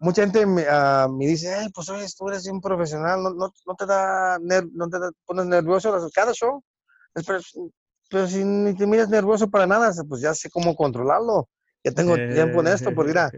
mucha 0.00 0.22
gente 0.22 0.46
me, 0.46 0.62
uh, 0.62 1.12
me 1.12 1.26
dice, 1.26 1.54
Ay, 1.54 1.68
pues 1.74 1.88
oye, 1.90 2.06
tú 2.16 2.28
eres 2.28 2.46
un 2.46 2.60
profesional, 2.60 3.22
no, 3.22 3.30
no, 3.30 3.52
no 3.66 3.74
te 3.74 3.86
da, 3.86 4.38
no 4.38 4.88
te 4.88 4.98
pones 5.24 5.46
nervioso 5.46 6.10
cada 6.14 6.32
show. 6.32 6.62
Pero, 7.14 7.40
pero, 8.08 8.26
si 8.26 8.44
ni 8.44 8.74
te 8.74 8.86
miras 8.86 9.08
nervioso 9.08 9.50
para 9.50 9.66
nada, 9.66 9.92
pues 10.08 10.20
ya 10.20 10.34
sé 10.34 10.50
cómo 10.50 10.74
controlarlo. 10.74 11.48
Ya 11.84 11.92
tengo 11.92 12.14
tiempo 12.14 12.60
en 12.60 12.68
esto, 12.68 12.94
porque 12.94 13.10
mira, 13.10 13.30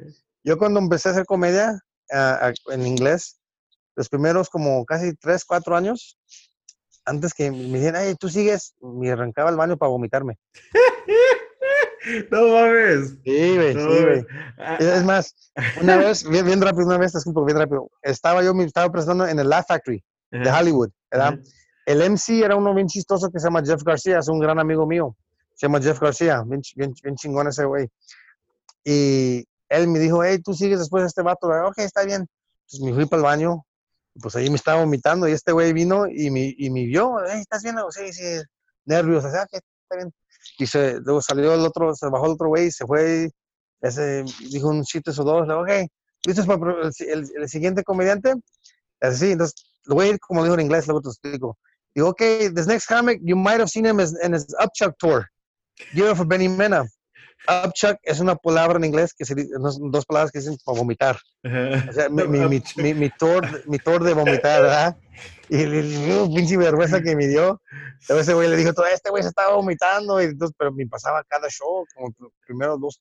yo 0.42 0.58
cuando 0.58 0.80
empecé 0.80 1.08
a 1.08 1.12
hacer 1.12 1.26
comedia 1.26 1.78
uh, 2.10 2.72
en 2.72 2.86
inglés, 2.86 3.40
los 3.96 4.08
primeros 4.08 4.48
como 4.50 4.84
casi 4.84 5.14
tres, 5.14 5.44
cuatro 5.44 5.76
años, 5.76 6.18
antes 7.04 7.34
que 7.34 7.50
me 7.50 7.78
dijeran, 7.78 7.96
ay, 8.06 8.14
tú 8.14 8.28
sigues, 8.28 8.74
me 8.80 9.10
arrancaba 9.10 9.50
el 9.50 9.56
baño 9.56 9.76
para 9.76 9.90
vomitarme. 9.90 10.38
No 12.32 12.48
mames. 12.48 13.10
Sí, 13.24 13.54
güey, 13.56 13.74
No, 13.74 13.80
sí, 13.92 14.02
güey. 14.02 14.26
ah, 14.58 14.76
Es 14.80 15.04
más, 15.04 15.34
una 15.80 15.96
vez, 15.98 16.28
bien, 16.28 16.44
bien 16.44 16.60
rápido, 16.60 16.86
una 16.86 16.98
vez, 16.98 17.12
disculpa, 17.12 17.44
bien 17.44 17.58
rápido. 17.58 17.88
Estaba 18.02 18.42
yo, 18.42 18.52
me 18.54 18.64
estaba 18.64 18.90
presentando 18.90 19.26
en 19.28 19.38
el 19.38 19.48
Laugh 19.48 19.66
Factory 19.68 20.02
de 20.32 20.48
ajá, 20.48 20.60
Hollywood, 20.60 20.90
¿verdad? 21.10 21.34
ajá. 21.34 21.38
El 21.86 22.02
MC 22.10 22.42
era 22.44 22.56
uno 22.56 22.74
bien 22.74 22.88
chistoso 22.88 23.30
que 23.30 23.38
se 23.38 23.46
llama 23.46 23.62
Jeff 23.64 23.82
García, 23.84 24.18
es 24.18 24.28
un 24.28 24.40
gran 24.40 24.58
amigo 24.58 24.84
mío. 24.86 25.16
Se 25.54 25.66
llama 25.66 25.80
Jeff 25.80 26.00
García, 26.00 26.42
bien, 26.44 26.60
bien, 26.74 26.92
bien 27.02 27.14
chingón 27.14 27.46
ese 27.48 27.64
güey. 27.66 27.88
Y 28.84 29.44
él 29.68 29.86
me 29.88 29.98
dijo, 30.00 30.24
hey, 30.24 30.38
tú 30.44 30.54
sigues 30.54 30.78
después 30.80 31.02
de 31.04 31.06
este 31.08 31.22
vato. 31.22 31.46
¿verdad? 31.48 31.68
Ok, 31.68 31.78
está 31.78 32.04
bien. 32.04 32.26
Entonces 32.62 32.80
me 32.80 32.94
fui 32.94 33.06
para 33.06 33.18
el 33.20 33.24
baño, 33.24 33.64
pues 34.20 34.36
ahí 34.36 34.48
me 34.50 34.56
estaba 34.56 34.80
vomitando 34.80 35.28
y 35.28 35.32
este 35.32 35.52
güey 35.52 35.72
vino 35.72 36.06
y 36.06 36.30
me, 36.30 36.54
y 36.56 36.70
me 36.70 36.84
vio, 36.84 37.22
¿estás 37.24 37.62
bien? 37.62 37.76
Sí, 37.90 38.12
sí, 38.12 38.22
nervios, 38.84 39.24
así, 39.24 39.36
"Ah, 39.38 39.42
ok, 39.44 39.52
está 39.54 39.96
bien. 39.96 40.12
Y 40.58 40.66
se, 40.66 41.00
luego 41.00 41.22
salió 41.22 41.54
el 41.54 41.60
otro, 41.60 41.94
se 41.94 42.08
bajó 42.08 42.26
el 42.26 42.32
otro 42.32 42.48
güey 42.48 42.66
y 42.66 42.70
se 42.70 42.84
fue, 42.86 43.30
ese, 43.80 44.24
dijo 44.50 44.68
un 44.68 44.82
chiste 44.84 45.10
o 45.10 45.24
dos, 45.24 45.46
le 45.46 45.54
digo, 45.54 45.62
ok, 45.62 45.90
¿listos 46.26 46.46
para 46.46 46.58
pro- 46.58 46.82
el, 46.82 46.92
el- 47.00 47.30
el 47.36 47.48
siguiente 47.48 47.84
comediante? 47.84 48.34
Así, 49.00 49.32
entonces, 49.32 49.54
el 49.86 49.94
güey, 49.94 50.18
como 50.18 50.42
dijo 50.44 50.54
en 50.54 50.60
inglés, 50.60 50.86
luego 50.86 51.00
te 51.02 51.08
explico. 51.08 51.58
Digo, 51.94 52.08
ok, 52.10 52.18
this 52.54 52.66
next 52.66 52.86
comic, 52.88 53.20
you 53.22 53.36
might 53.36 53.58
have 53.60 53.68
seen 53.68 53.84
him 53.86 53.98
in 54.00 54.32
his 54.34 54.46
Upchuck 54.60 54.94
tour. 54.98 55.26
Give 55.94 56.08
it 56.10 56.16
for 56.16 56.26
Benny 56.26 56.48
Mena. 56.48 56.84
Upchuck 57.48 57.98
es 58.02 58.20
una 58.20 58.36
palabra 58.36 58.78
en 58.78 58.84
inglés 58.84 59.14
que 59.14 59.24
se 59.24 59.34
dos 59.34 60.06
palabras 60.06 60.30
que 60.30 60.38
dicen 60.38 60.56
para 60.64 60.78
vomitar. 60.78 61.18
O 61.44 61.92
sea, 61.92 62.08
mi, 62.08 62.22
mi, 62.28 62.62
mi, 62.76 62.94
mi, 62.94 63.10
tour, 63.10 63.46
mi 63.66 63.78
tour 63.78 64.02
de 64.04 64.14
vomitar, 64.14 64.62
¿verdad? 64.62 64.96
Y 65.48 65.66
le 65.66 65.82
dio 65.82 66.32
pinche 66.32 66.56
vergüenza 66.56 67.02
que 67.02 67.14
me 67.16 67.26
dio. 67.26 67.60
Luego 68.08 68.22
ese 68.22 68.32
güey 68.34 68.48
le 68.48 68.56
dijo, 68.56 68.72
todo 68.72 68.86
este 68.86 69.10
güey 69.10 69.22
se 69.22 69.28
estaba 69.28 69.54
vomitando, 69.54 70.20
y 70.22 70.26
entonces, 70.26 70.54
pero 70.58 70.72
me 70.72 70.86
pasaba 70.86 71.22
cada 71.28 71.48
show, 71.50 71.84
como 71.94 72.08
pr- 72.10 72.32
primero 72.46 72.78
dos, 72.78 72.98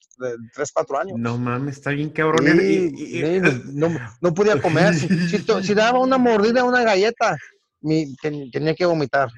tres, 0.53 0.71
cuatro 0.73 0.99
años. 0.99 1.17
No 1.17 1.37
mames, 1.37 1.77
está 1.77 1.91
bien 1.91 2.09
cabrón. 2.09 2.45
Sí, 2.45 2.91
Y- 2.97 3.17
y- 3.19 3.35
y- 3.37 3.41
no, 3.73 3.89
no- 4.19 4.33
podía 4.33 4.59
comer. 4.61 4.93
Si, 4.95 5.07
si 5.29 5.37
si 5.63 5.73
daba 5.73 5.99
una 5.99 6.17
mordida 6.17 6.61
a 6.61 6.65
una 6.65 6.83
galleta, 6.83 7.37
mi- 7.81 8.15
ten- 8.17 8.51
tenía 8.51 8.75
que 8.75 8.85
vomitar, 8.85 9.29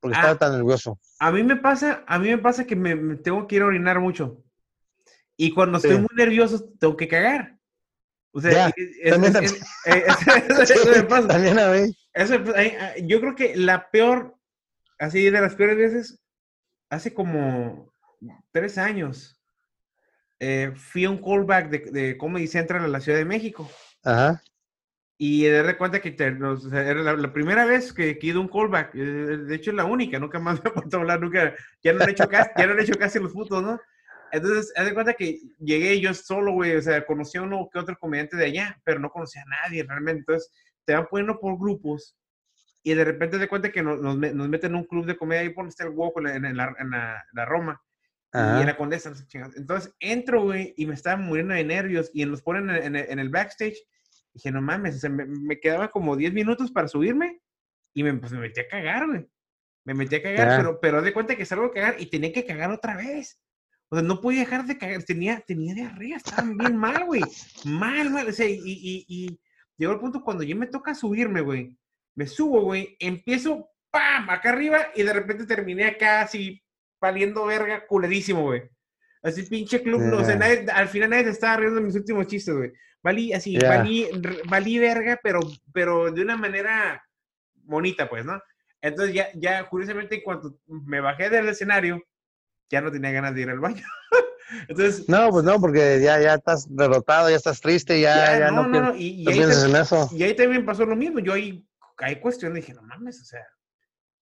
porque 0.00 0.16
Ah. 0.16 0.20
estaba 0.20 0.38
tan 0.38 0.52
nervioso. 0.58 0.98
A 1.18 1.32
mí 1.32 1.42
me 1.42 1.56
pasa, 1.56 2.04
a 2.06 2.18
mí 2.18 2.28
me 2.28 2.38
pasa 2.38 2.64
que 2.66 2.76
me, 2.76 2.94
me 2.94 3.16
tengo 3.16 3.46
que 3.46 3.56
ir 3.56 3.62
a 3.62 3.66
orinar 3.66 3.98
mucho. 4.00 4.42
Y 5.42 5.52
cuando 5.54 5.78
estoy 5.78 5.92
Sí. 5.96 5.98
muy 6.00 6.08
nervioso, 6.16 6.62
tengo 6.78 6.94
que 6.98 7.08
cagar. 7.08 7.56
O 8.32 8.42
sea, 8.42 8.66
a- 8.66 8.72
eso 8.76 9.18
me 10.94 11.02
pasa. 11.04 11.28
También 11.28 11.58
a 11.58 11.70
mí. 11.70 11.96
Eso, 12.12 12.34
ah, 12.54 12.92
yo 13.02 13.20
creo 13.20 13.34
que 13.34 13.56
la 13.56 13.90
peor, 13.90 14.34
así 14.98 15.24
de 15.30 15.40
las 15.40 15.54
peores 15.54 15.78
veces, 15.78 16.20
hace 16.90 17.14
como 17.14 17.90
tres 18.52 18.76
años, 18.76 19.40
eh, 20.40 20.72
fui 20.76 21.06
a 21.06 21.10
un 21.10 21.22
callback 21.22 21.70
de, 21.70 21.78
de 21.90 22.18
Comedy 22.18 22.46
Central 22.46 22.84
en 22.84 22.92
la 22.92 23.00
Ciudad 23.00 23.16
de 23.18 23.24
México. 23.24 23.70
Ajá. 24.04 24.42
Y 25.16 25.44
de 25.44 25.62
dar 25.62 25.78
cuenta 25.78 26.00
que 26.00 26.10
te- 26.10 26.32
nos- 26.32 26.66
o 26.66 26.70
sea, 26.70 26.82
era 26.86 27.00
la, 27.02 27.14
la 27.14 27.32
primera 27.32 27.64
vez 27.64 27.92
que, 27.94 28.18
que 28.18 28.26
he 28.26 28.30
ido 28.30 28.40
a 28.40 28.42
un 28.42 28.48
callback. 28.48 28.94
eh, 28.94 28.98
De 28.98 29.54
hecho, 29.54 29.70
es 29.70 29.76
la 29.76 29.84
única. 29.86 30.18
Nunca 30.18 30.38
más 30.38 30.60
me 30.64 30.70
he 30.70 30.72
vuelto 30.74 30.96
a 30.98 31.00
hablar. 31.00 31.20
Nunca, 31.20 31.54
ya 31.82 31.92
no 31.94 32.02
han 32.04 32.10
hecho 32.10 32.28
casi, 32.28 32.50
ya 32.58 32.66
no 32.66 32.72
han 32.74 32.80
hecho 32.80 32.94
casi 32.98 33.18
los 33.18 33.32
putos, 33.32 33.62
¿no? 33.62 33.80
Entonces, 34.32 34.72
haz 34.76 34.84
de 34.86 34.94
cuenta 34.94 35.14
que 35.14 35.40
llegué 35.58 36.00
yo 36.00 36.12
solo, 36.14 36.52
güey. 36.52 36.76
O 36.76 36.82
sea, 36.82 37.04
conocí 37.06 37.38
a 37.38 37.42
uno 37.42 37.68
que 37.72 37.78
otro 37.78 37.96
comediante 37.98 38.36
de 38.36 38.46
allá, 38.46 38.80
pero 38.84 38.98
no 39.00 39.10
conocía 39.10 39.42
a 39.42 39.66
nadie 39.68 39.82
realmente. 39.84 40.20
Entonces, 40.20 40.50
te 40.84 40.94
van 40.94 41.06
poniendo 41.10 41.38
por 41.38 41.58
grupos 41.58 42.16
y 42.82 42.94
de 42.94 43.04
repente 43.04 43.38
te 43.38 43.48
cuenta 43.48 43.70
que 43.70 43.82
nos, 43.82 44.00
nos, 44.00 44.16
me- 44.16 44.32
nos 44.32 44.48
meten 44.48 44.70
en 44.72 44.76
un 44.78 44.84
club 44.84 45.04
de 45.06 45.16
comedia 45.16 45.52
por 45.54 45.66
está 45.68 45.84
el 45.84 45.90
hueco 45.90 46.20
en 46.20 46.24
la, 46.24 46.36
en 46.50 46.56
la, 46.56 46.74
en 46.78 46.90
la- 46.90 47.24
la 47.32 47.44
Roma 47.44 47.82
y 48.32 48.38
en 48.38 48.42
Ajá. 48.44 48.64
la 48.64 48.76
Condesa. 48.76 49.10
no 49.10 49.16
sé. 49.16 49.26
Entonces 49.56 49.94
entro, 50.00 50.42
güey, 50.44 50.72
y 50.76 50.86
me 50.86 50.94
estaba 50.94 51.16
muriendo 51.16 51.52
de 51.54 51.64
nervios 51.64 52.10
y 52.14 52.24
nos 52.24 52.42
ponen 52.42 52.70
en, 52.70 52.96
en- 52.96 53.18
el 53.18 53.28
backstage. 53.28 53.76
Dije, 54.32 54.50
no 54.52 54.62
mames, 54.62 54.96
o 54.96 54.98
sea, 55.00 55.10
me, 55.10 55.26
me 55.26 55.58
quedaba 55.60 55.90
como 55.90 56.16
10 56.16 56.32
minutos 56.32 56.70
para 56.70 56.86
subirme 56.88 57.40
y 57.92 58.04
me, 58.04 58.14
pues, 58.14 58.32
me 58.32 58.38
metí 58.38 58.60
a 58.60 58.68
cagar, 58.68 59.06
güey. 59.08 59.28
Me 59.84 59.94
metí 59.94 60.14
a 60.16 60.22
cagar, 60.22 60.56
pero, 60.58 60.78
pero 60.80 60.98
haz 60.98 61.04
de 61.04 61.12
cuenta 61.12 61.34
que 61.36 61.44
salgo 61.44 61.64
a 61.66 61.72
cagar 61.72 61.96
y 61.98 62.06
tenía 62.06 62.32
que 62.32 62.44
cagar 62.46 62.70
otra 62.70 62.96
vez. 62.96 63.40
O 63.90 63.96
sea, 63.96 64.02
no 64.04 64.20
podía 64.20 64.40
dejar 64.40 64.64
de 64.66 64.78
cagar. 64.78 65.02
Tenía, 65.02 65.40
tenía 65.40 65.74
diarrea, 65.74 66.16
estaba 66.16 66.48
bien 66.48 66.76
mal, 66.76 67.04
güey. 67.04 67.22
Mal, 67.64 68.10
mal. 68.10 68.28
O 68.28 68.32
sea, 68.32 68.48
y, 68.48 68.54
y, 68.64 69.04
y 69.08 69.40
llegó 69.76 69.92
el 69.92 69.98
punto 70.00 70.22
cuando 70.22 70.44
yo 70.44 70.56
me 70.56 70.66
toca 70.68 70.94
subirme, 70.94 71.40
güey. 71.40 71.76
Me 72.14 72.26
subo, 72.26 72.62
güey. 72.62 72.96
Empiezo, 73.00 73.68
¡pam! 73.90 74.30
Acá 74.30 74.50
arriba 74.50 74.88
y 74.94 75.02
de 75.02 75.12
repente 75.12 75.44
terminé 75.46 75.86
acá 75.86 76.22
así, 76.22 76.62
valiendo 77.00 77.44
verga, 77.46 77.86
culerísimo, 77.86 78.42
güey. 78.42 78.62
Así 79.22 79.42
pinche 79.42 79.82
club, 79.82 80.00
no, 80.00 80.18
o 80.18 80.24
sea, 80.24 80.34
nadie- 80.36 80.64
al 80.72 80.88
final 80.88 81.10
nadie 81.10 81.24
se 81.24 81.30
estaba 81.30 81.56
riendo 81.58 81.76
de 81.80 81.84
mis 81.86 81.94
últimos 81.94 82.26
chistes, 82.26 82.54
güey. 82.54 82.72
Valí, 83.02 83.32
así, 83.34 83.58
Ya. 83.58 83.68
valí, 83.68 84.06
valí 84.48 84.78
verga, 84.78 85.18
pero, 85.22 85.40
pero 85.74 86.10
de 86.10 86.22
una 86.22 86.36
manera 86.38 87.04
bonita, 87.54 88.08
pues, 88.08 88.24
¿no? 88.24 88.40
Entonces 88.80 89.14
ya, 89.14 89.28
ya, 89.34 89.68
curiosamente, 89.68 90.14
en 90.16 90.22
cuanto 90.22 90.58
me 90.66 91.00
bajé 91.00 91.28
del 91.28 91.48
escenario, 91.48 92.02
ya 92.70 92.80
no 92.80 92.90
tenía 92.90 93.10
ganas 93.10 93.34
de 93.34 93.42
ir 93.42 93.50
al 93.50 93.60
baño. 93.60 93.84
Entonces, 94.68 95.08
No, 95.08 95.30
pues 95.30 95.44
no, 95.44 95.60
porque 95.60 96.00
ya, 96.02 96.20
ya 96.20 96.34
estás 96.34 96.66
derrotado, 96.68 97.28
ya 97.30 97.36
estás 97.36 97.60
triste, 97.60 98.00
ya, 98.00 98.38
ya, 98.38 98.50
no, 98.50 98.66
no, 98.66 98.80
no, 98.82 98.96
y, 98.96 99.28
ahí 99.28 99.34
piensas 99.36 99.64
tam- 99.64 99.70
en 99.70 99.76
eso. 99.76 100.08
y 100.12 100.22
ahí 100.22 100.34
también 100.34 100.64
pasó 100.64 100.84
lo 100.84 100.96
mismo. 100.96 101.20
Yo 101.20 101.32
ahí 101.32 101.64
caí 101.96 102.16
cuestión, 102.20 102.54
dije, 102.54 102.74
no 102.74 102.82
mames, 102.82 103.20
o 103.20 103.24
sea, 103.24 103.44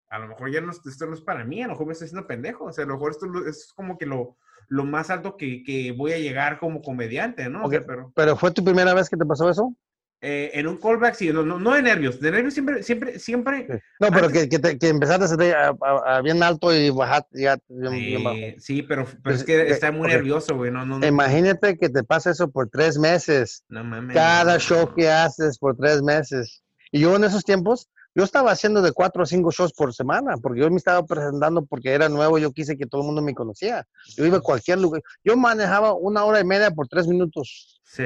a 0.10 0.20
lo 0.20 0.28
mejor 0.28 0.52
ya 0.52 0.62
no, 0.62 0.72
esto 0.72 1.06
no 1.06 1.14
es 1.14 1.22
para 1.22 1.44
mí, 1.46 1.62
a 1.62 1.68
lo 1.68 1.74
mejor 1.74 1.88
me 1.88 1.94
estoy 1.94 2.08
haciendo 2.08 2.28
pendejo, 2.28 2.66
o 2.66 2.74
sea, 2.74 2.84
a 2.84 2.88
lo 2.88 2.94
mejor 2.96 3.12
esto 3.12 3.28
es 3.48 3.72
como 3.76 3.98
que 3.98 4.06
lo, 4.06 4.38
lo 4.70 4.84
más 4.86 5.10
alto 5.10 5.38
que, 5.38 5.64
que 5.64 5.92
voy 5.92 6.14
a 6.14 6.18
llegar 6.18 6.60
como 6.60 6.82
comediante, 6.82 7.50
¿no? 7.50 7.66
O 7.66 7.70
sea, 7.70 7.80
Ok. 7.80 7.86
pero 7.88 8.12
¿Pero 8.16 8.36
fue 8.38 8.52
tu 8.52 8.64
primera 8.64 8.94
vez 8.94 9.10
que 9.10 9.18
te 9.18 9.26
pasó 9.26 9.50
eso? 9.50 9.74
Eh, 10.22 10.52
en 10.54 10.68
un 10.68 10.78
callback, 10.78 11.14
sí, 11.14 11.32
no, 11.32 11.44
no, 11.44 11.60
no 11.60 11.74
de 11.74 11.82
nervios, 11.84 12.20
de 12.20 12.32
nervios 12.32 12.54
siempre, 12.54 12.82
siempre, 12.82 13.20
siempre. 13.20 13.68
No, 14.00 14.10
pero 14.12 14.26
Antes- 14.28 14.44
que, 14.44 14.50
que, 14.50 14.60
te- 14.60 14.78
que 14.80 14.90
empezaste 14.90 15.26
a, 15.26 15.28
ser 15.28 15.56
a- 15.56 15.76
a- 16.06 16.22
bien 16.22 16.42
alto 16.42 16.74
y 16.74 16.90
bajaste 16.90 17.42
ya 17.42 17.58
bajo. 17.70 18.36
eh, 18.36 18.56
sí, 18.60 18.82
pero, 18.84 19.06
pero 19.06 19.22
Pues, 19.24 19.38
es 19.38 19.44
que 19.44 19.70
está 19.70 19.92
muy 19.92 20.08
nervioso, 20.08 20.56
güey, 20.56 20.72
no, 20.72 20.86
no, 20.86 21.00
no, 21.00 21.06
Imagínate 21.08 21.78
que 21.78 21.90
te 21.90 22.04
pasa 22.04 22.32
eso 22.32 22.50
por 22.50 22.70
tres 22.70 22.98
meses. 22.98 23.64
no 23.70 23.84
mames. 23.84 24.16
Cada 24.16 24.58
show 24.60 24.94
que 24.96 25.10
haces 25.10 25.58
por 25.60 25.76
tres 25.78 26.02
meses. 26.02 26.64
Y 26.92 27.02
yo 27.02 27.16
en 27.16 27.24
esos 27.26 27.44
tiempos, 27.44 27.88
yo 28.16 28.24
estaba 28.24 28.50
haciendo 28.52 28.82
de 28.82 28.94
cuatro 28.94 29.22
o 29.22 29.26
cinco 29.28 29.52
shows 29.52 29.74
por 29.74 29.94
semana, 29.94 30.38
porque 30.42 30.62
yo 30.62 30.70
me 30.72 30.78
estaba 30.78 31.06
presentando 31.06 31.64
porque 31.66 31.92
era 31.92 32.10
nuevo, 32.10 32.40
yo 32.40 32.52
quise 32.52 32.76
que 32.76 32.88
todo 32.88 33.02
el 33.02 33.06
mundo 33.08 33.22
me 33.22 33.36
conocía. 33.36 33.86
Yo 34.16 34.26
iba 34.26 34.38
a 34.38 34.42
cualquier 34.42 34.80
lugar. 34.80 35.04
Yo 35.24 35.38
manejaba 35.38 35.94
una 35.94 36.24
hora 36.24 36.40
y 36.40 36.44
media 36.44 36.72
por 36.72 36.88
tres 36.88 37.06
minutos. 37.08 37.80
Sí. 37.84 38.04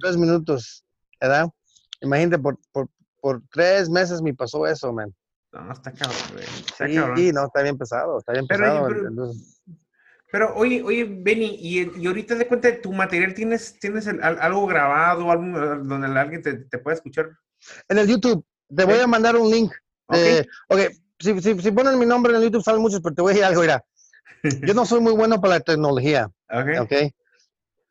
Tres 0.00 0.16
minutos, 0.18 0.84
¿verdad? 1.20 1.48
Imagínate, 2.00 2.38
por, 2.42 2.58
por, 2.72 2.88
por 3.20 3.42
tres 3.50 3.88
meses 3.88 4.20
me 4.22 4.34
pasó 4.34 4.66
eso, 4.66 4.92
man. 4.92 5.14
No, 5.52 5.72
está 5.72 5.90
cabrón, 5.92 6.16
güey. 6.32 6.44
Está 6.44 6.86
Sí, 6.86 6.94
cabrón. 6.94 7.16
sí, 7.16 7.32
no, 7.32 7.46
está 7.46 7.62
bien 7.62 7.78
pesado, 7.78 8.18
está 8.18 8.32
bien 8.32 8.46
Pero, 8.46 8.64
pesado. 8.64 8.88
pero- 8.88 9.08
entonces- 9.08 9.62
Pero 10.32 10.54
oye, 10.56 10.82
oye, 10.82 11.04
Benny, 11.04 11.56
y, 11.60 11.98
y 12.02 12.06
ahorita 12.06 12.34
de 12.34 12.46
cuenta 12.48 12.68
de 12.68 12.74
tu 12.78 12.92
material, 12.92 13.32
¿tienes, 13.32 13.78
tienes 13.78 14.06
el- 14.06 14.22
al- 14.22 14.38
algo 14.40 14.66
grabado, 14.66 15.30
algo 15.30 15.58
donde 15.84 16.06
alguien 16.18 16.42
te, 16.42 16.54
te 16.54 16.78
pueda 16.78 16.96
escuchar? 16.96 17.30
en 17.88 17.98
el 17.98 18.06
YouTube, 18.06 18.44
te 18.74 18.84
voy 18.84 18.98
a 18.98 19.06
mandar 19.06 19.34
un 19.36 19.50
link. 19.50 19.72
De- 20.08 20.46
ok, 20.68 20.78
si, 21.18 21.40
si, 21.40 21.58
si 21.60 21.70
ponen 21.72 21.98
mi 21.98 22.04
nombre 22.06 22.32
en 22.32 22.38
el 22.38 22.44
YouTube 22.44 22.62
salen 22.62 22.82
muchos, 22.82 23.00
pero 23.00 23.14
te 23.14 23.22
voy 23.22 23.30
a 23.30 23.34
decir 23.34 23.44
algo, 23.46 23.60
mira. 23.62 23.82
Yo 24.68 24.74
no 24.74 24.84
soy 24.84 25.00
muy 25.00 25.12
bueno 25.14 25.40
para 25.40 25.54
la 25.54 25.60
tecnología, 25.60 26.30
Ok. 26.50 26.80
¿ok? 26.82 26.92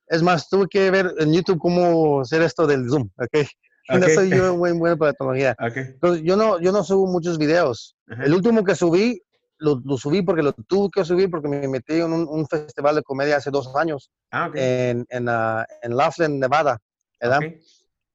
Es 0.07 0.21
más, 0.21 0.47
tuve 0.49 0.67
que 0.69 0.91
ver 0.91 1.13
en 1.19 1.33
YouTube 1.33 1.59
cómo 1.59 2.21
hacer 2.21 2.41
esto 2.41 2.67
del 2.67 2.89
Zoom, 2.89 3.09
¿ok? 3.17 3.47
No 3.89 3.97
Ok. 4.07 4.11
soy 4.15 4.29
yo 4.31 4.55
muy 4.57 4.71
bueno 4.71 4.97
para 4.97 5.09
la 5.09 5.13
tecnología. 5.13 5.55
Ok. 5.59 5.77
Entonces, 5.77 6.23
yo 6.23 6.35
no, 6.35 6.59
yo 6.59 6.71
no 6.71 6.83
subo 6.83 7.05
muchos 7.05 7.37
videos. 7.37 7.95
Ajá. 8.09 8.23
El 8.25 8.33
último 8.33 8.63
que 8.63 8.73
subí, 8.75 9.21
lo, 9.59 9.79
lo 9.85 9.97
subí 9.97 10.21
porque 10.23 10.41
lo 10.41 10.53
tuve 10.53 10.89
que 10.93 11.05
subir 11.05 11.29
porque 11.29 11.47
me 11.47 11.67
metí 11.67 11.93
en 12.01 12.11
un, 12.11 12.27
un 12.27 12.47
festival 12.47 12.95
de 12.95 13.03
comedia 13.03 13.37
hace 13.37 13.51
dos 13.51 13.73
años 13.75 14.09
Ah, 14.31 14.47
ok. 14.47 14.55
en, 14.55 15.05
en, 15.09 15.29
ah, 15.29 15.65
en 15.83 15.95
Laughlin, 15.95 16.39
Nevada, 16.39 16.79
¿verdad? 17.21 17.41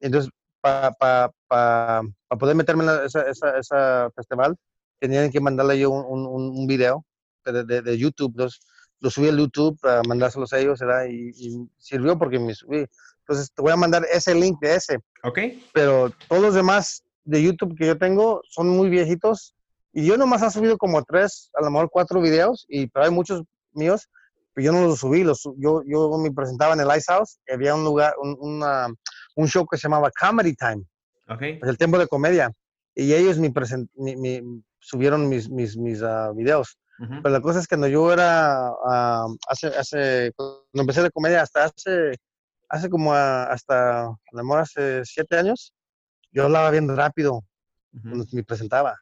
Entonces, 0.01 0.31
para 0.61 0.91
pa, 0.93 1.31
pa, 1.49 2.03
pa 2.29 2.37
poder 2.37 2.57
meterme 2.57 2.85
en 2.85 2.91
ese 3.07 3.21
esa, 3.31 3.57
esa 3.59 4.11
festival, 4.15 4.57
tenían 4.99 5.31
que 5.31 5.41
mandarle 5.41 5.79
yo 5.79 5.91
un, 5.91 6.05
un, 6.05 6.27
un- 6.27 6.59
un 6.59 6.67
video 6.67 7.05
de, 7.45 7.65
de, 7.65 7.81
de 7.83 7.97
YouTube. 7.99 8.33
Entonces, 8.33 8.61
lo 9.01 9.11
subí 9.11 9.29
al 9.29 9.39
YouTube 9.39 9.79
para 9.81 10.03
mandárselos 10.07 10.53
a 10.53 10.59
ellos, 10.59 10.79
¿verdad? 10.81 11.07
Y, 11.09 11.31
y 11.35 11.69
sirvió 11.79 12.19
porque 12.19 12.39
me 12.39 12.55
subí. 12.55 12.85
Entonces, 13.21 13.53
te 13.55 13.63
voy 13.63 13.73
a 13.73 13.77
mandar 13.77 14.05
ese 14.13 14.35
link 14.35 14.59
de 14.61 14.75
ese. 14.75 14.99
Ok. 15.23 15.39
Pero 15.73 16.11
todos 16.29 16.43
los 16.43 16.55
demás 16.55 17.03
de 17.25 17.43
YouTube 17.43 17.77
que 17.79 17.87
yo 17.87 17.97
tengo 17.99 18.43
son 18.49 18.69
muy 18.69 18.89
viejitos. 18.89 19.55
Y 19.93 20.05
yo 20.07 20.17
nomás 20.17 20.43
he 20.43 20.51
subido 20.51 20.79
como 20.79 21.03
tres, 21.05 21.51
a 21.55 21.63
lo 21.65 21.71
mejor 21.71 21.91
cuatro 21.91 22.21
videos. 22.21 22.67
Y, 22.69 22.87
pero 22.89 23.05
hay 23.07 23.11
muchos 23.11 23.43
míos, 23.73 24.09
pero 24.53 24.67
yo 24.67 24.73
no 24.73 24.87
los 24.87 24.99
subí. 25.01 25.23
Los, 25.25 25.43
yo, 25.57 25.83
yo 25.87 26.11
me 26.19 26.31
presentaba 26.33 26.75
en 26.75 26.81
el 26.81 26.89
Ice 26.97 27.13
House. 27.13 27.39
Y 27.49 27.53
había 27.55 27.75
un 27.75 27.85
lugar, 27.85 28.15
un, 28.21 28.37
una- 28.41 28.89
un 29.37 29.47
show 29.49 29.65
que 29.67 29.77
se 29.79 29.85
llamaba 29.85 30.11
Comedy 30.21 30.55
Time 30.57 30.83
Ok. 31.29 31.43
es 31.43 31.69
el 31.69 31.79
tiempo 31.79 31.99
de 31.99 32.07
comedia. 32.09 32.51
Y 32.95 33.15
ellos 33.15 33.39
me, 33.39 33.53
present- 33.53 33.89
mi- 33.95 34.17
mi- 34.17 34.63
subieron 34.81 35.29
mis, 35.29 35.49
mis, 35.49 35.77
mis 35.77 36.03
ah, 36.03 36.33
videos. 36.35 36.77
Pero 37.09 37.31
la 37.31 37.41
cosa 37.41 37.61
es 37.61 37.67
que 37.67 37.77
cuando 37.77 37.89
yo 37.89 38.13
era, 38.13 38.69
ah, 38.69 39.27
hace, 39.49 39.69
hace, 39.69 40.33
cuando 40.37 40.61
empecé 40.75 41.03
de 41.03 41.11
comedia, 41.11 41.41
hasta 41.41 41.65
hace, 41.65 42.13
hace 42.69 42.91
como 42.91 43.15
ah, 43.15 43.45
hasta, 43.45 44.03
a 44.07 44.17
lo 44.33 44.45
mejor 44.45 44.61
hace 44.61 45.03
siete 45.07 45.39
años, 45.39 45.73
yo 46.31 46.45
hablaba 46.45 46.71
bien 46.71 46.95
rápido 46.95 47.43
cuando 48.03 48.27
me 48.33 48.45
presentaba. 48.45 48.99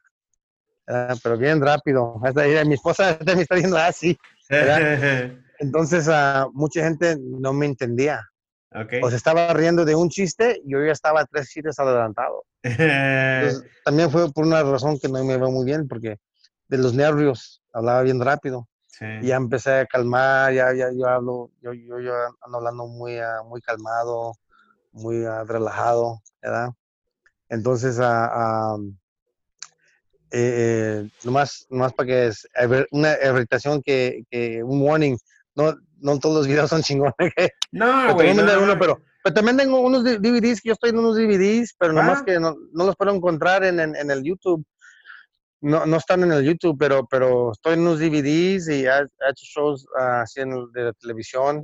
Ah, 0.87 1.13
pero 1.21 1.37
bien 1.37 1.61
rápido. 1.61 2.19
Hasta, 2.23 2.41
ahí, 2.41 2.65
mi 2.65 2.75
esposa 2.75 3.19
me 3.25 3.41
está 3.41 3.55
diciendo 3.55 3.77
así. 3.77 4.17
Entonces, 5.59 6.09
mucha 6.53 6.83
gente 6.83 7.17
no 7.19 7.51
me 7.51 7.65
entendía. 7.65 8.25
Okay. 8.71 9.01
O 9.03 9.09
se 9.09 9.15
estaba 9.17 9.51
riendo 9.53 9.83
de 9.83 9.95
un 9.95 10.09
chiste 10.09 10.61
y 10.63 10.71
yo 10.71 10.85
ya 10.85 10.91
estaba 10.91 11.25
tres 11.25 11.49
chistes 11.49 11.79
adelantado. 11.79 12.45
también 13.83 14.11
fue 14.11 14.31
por 14.31 14.45
una 14.45 14.63
razón 14.63 14.99
que 14.99 15.09
no 15.09 15.23
me 15.23 15.37
va 15.37 15.49
muy 15.49 15.65
bien, 15.65 15.87
porque 15.87 16.17
de 16.69 16.77
los 16.77 16.93
nervios 16.93 17.61
hablaba 17.73 18.01
bien 18.03 18.21
rápido. 18.21 18.67
Y 19.21 19.27
ya 19.27 19.37
empecé 19.37 19.71
a 19.71 19.85
calmar, 19.85 20.53
ya, 20.53 20.73
ya 20.73 20.91
yo 20.91 21.07
hablo, 21.07 21.51
yo, 21.61 21.71
yo, 21.71 22.01
yo 22.01 22.13
ando 22.41 22.57
hablando 22.57 22.85
muy, 22.85 23.17
uh, 23.17 23.45
muy 23.47 23.61
calmado, 23.61 24.33
muy 24.91 25.25
uh, 25.25 25.45
relajado, 25.45 26.21
¿verdad? 26.41 26.71
Entonces, 27.47 27.97
uh, 27.97 28.93
eh, 30.31 31.01
eh, 31.01 31.09
nomás, 31.23 31.65
nomás 31.69 31.93
para 31.93 32.07
que 32.07 32.27
es 32.27 32.45
una 32.91 33.13
irritación 33.23 33.81
que, 33.81 34.25
que, 34.29 34.61
un 34.63 34.81
warning, 34.81 35.17
no, 35.55 35.77
no 35.99 36.19
todos 36.19 36.35
los 36.35 36.47
videos 36.47 36.69
son 36.69 36.81
chingones. 36.81 37.13
no, 37.71 38.13
güey. 38.15 38.33
No, 38.33 38.43
uno, 38.61 38.77
pero, 38.77 39.01
pero 39.23 39.33
también 39.33 39.55
tengo 39.55 39.79
unos 39.79 40.03
DVDs, 40.03 40.59
que 40.59 40.69
yo 40.69 40.73
estoy 40.73 40.89
en 40.89 40.99
unos 40.99 41.15
DVDs, 41.15 41.73
pero 41.79 41.93
nomás 41.93 42.19
ah. 42.19 42.25
que 42.25 42.37
no, 42.37 42.57
no, 42.73 42.85
los 42.85 42.97
puedo 42.97 43.15
encontrar 43.15 43.63
en, 43.63 43.79
en, 43.79 43.95
en 43.95 44.11
el 44.11 44.23
YouTube 44.23 44.65
no, 45.61 45.85
no 45.85 45.97
están 45.97 46.23
en 46.23 46.31
el 46.31 46.43
YouTube, 46.43 46.77
pero, 46.77 47.05
pero 47.07 47.51
estoy 47.51 47.73
en 47.73 47.81
unos 47.81 47.99
DVDs 47.99 48.69
y 48.69 48.85
he, 48.85 48.99
hecho 49.29 49.45
shows 49.45 49.85
uh, 49.95 50.21
así 50.21 50.41
en, 50.41 50.51
de 50.71 50.93
televisión. 50.93 51.63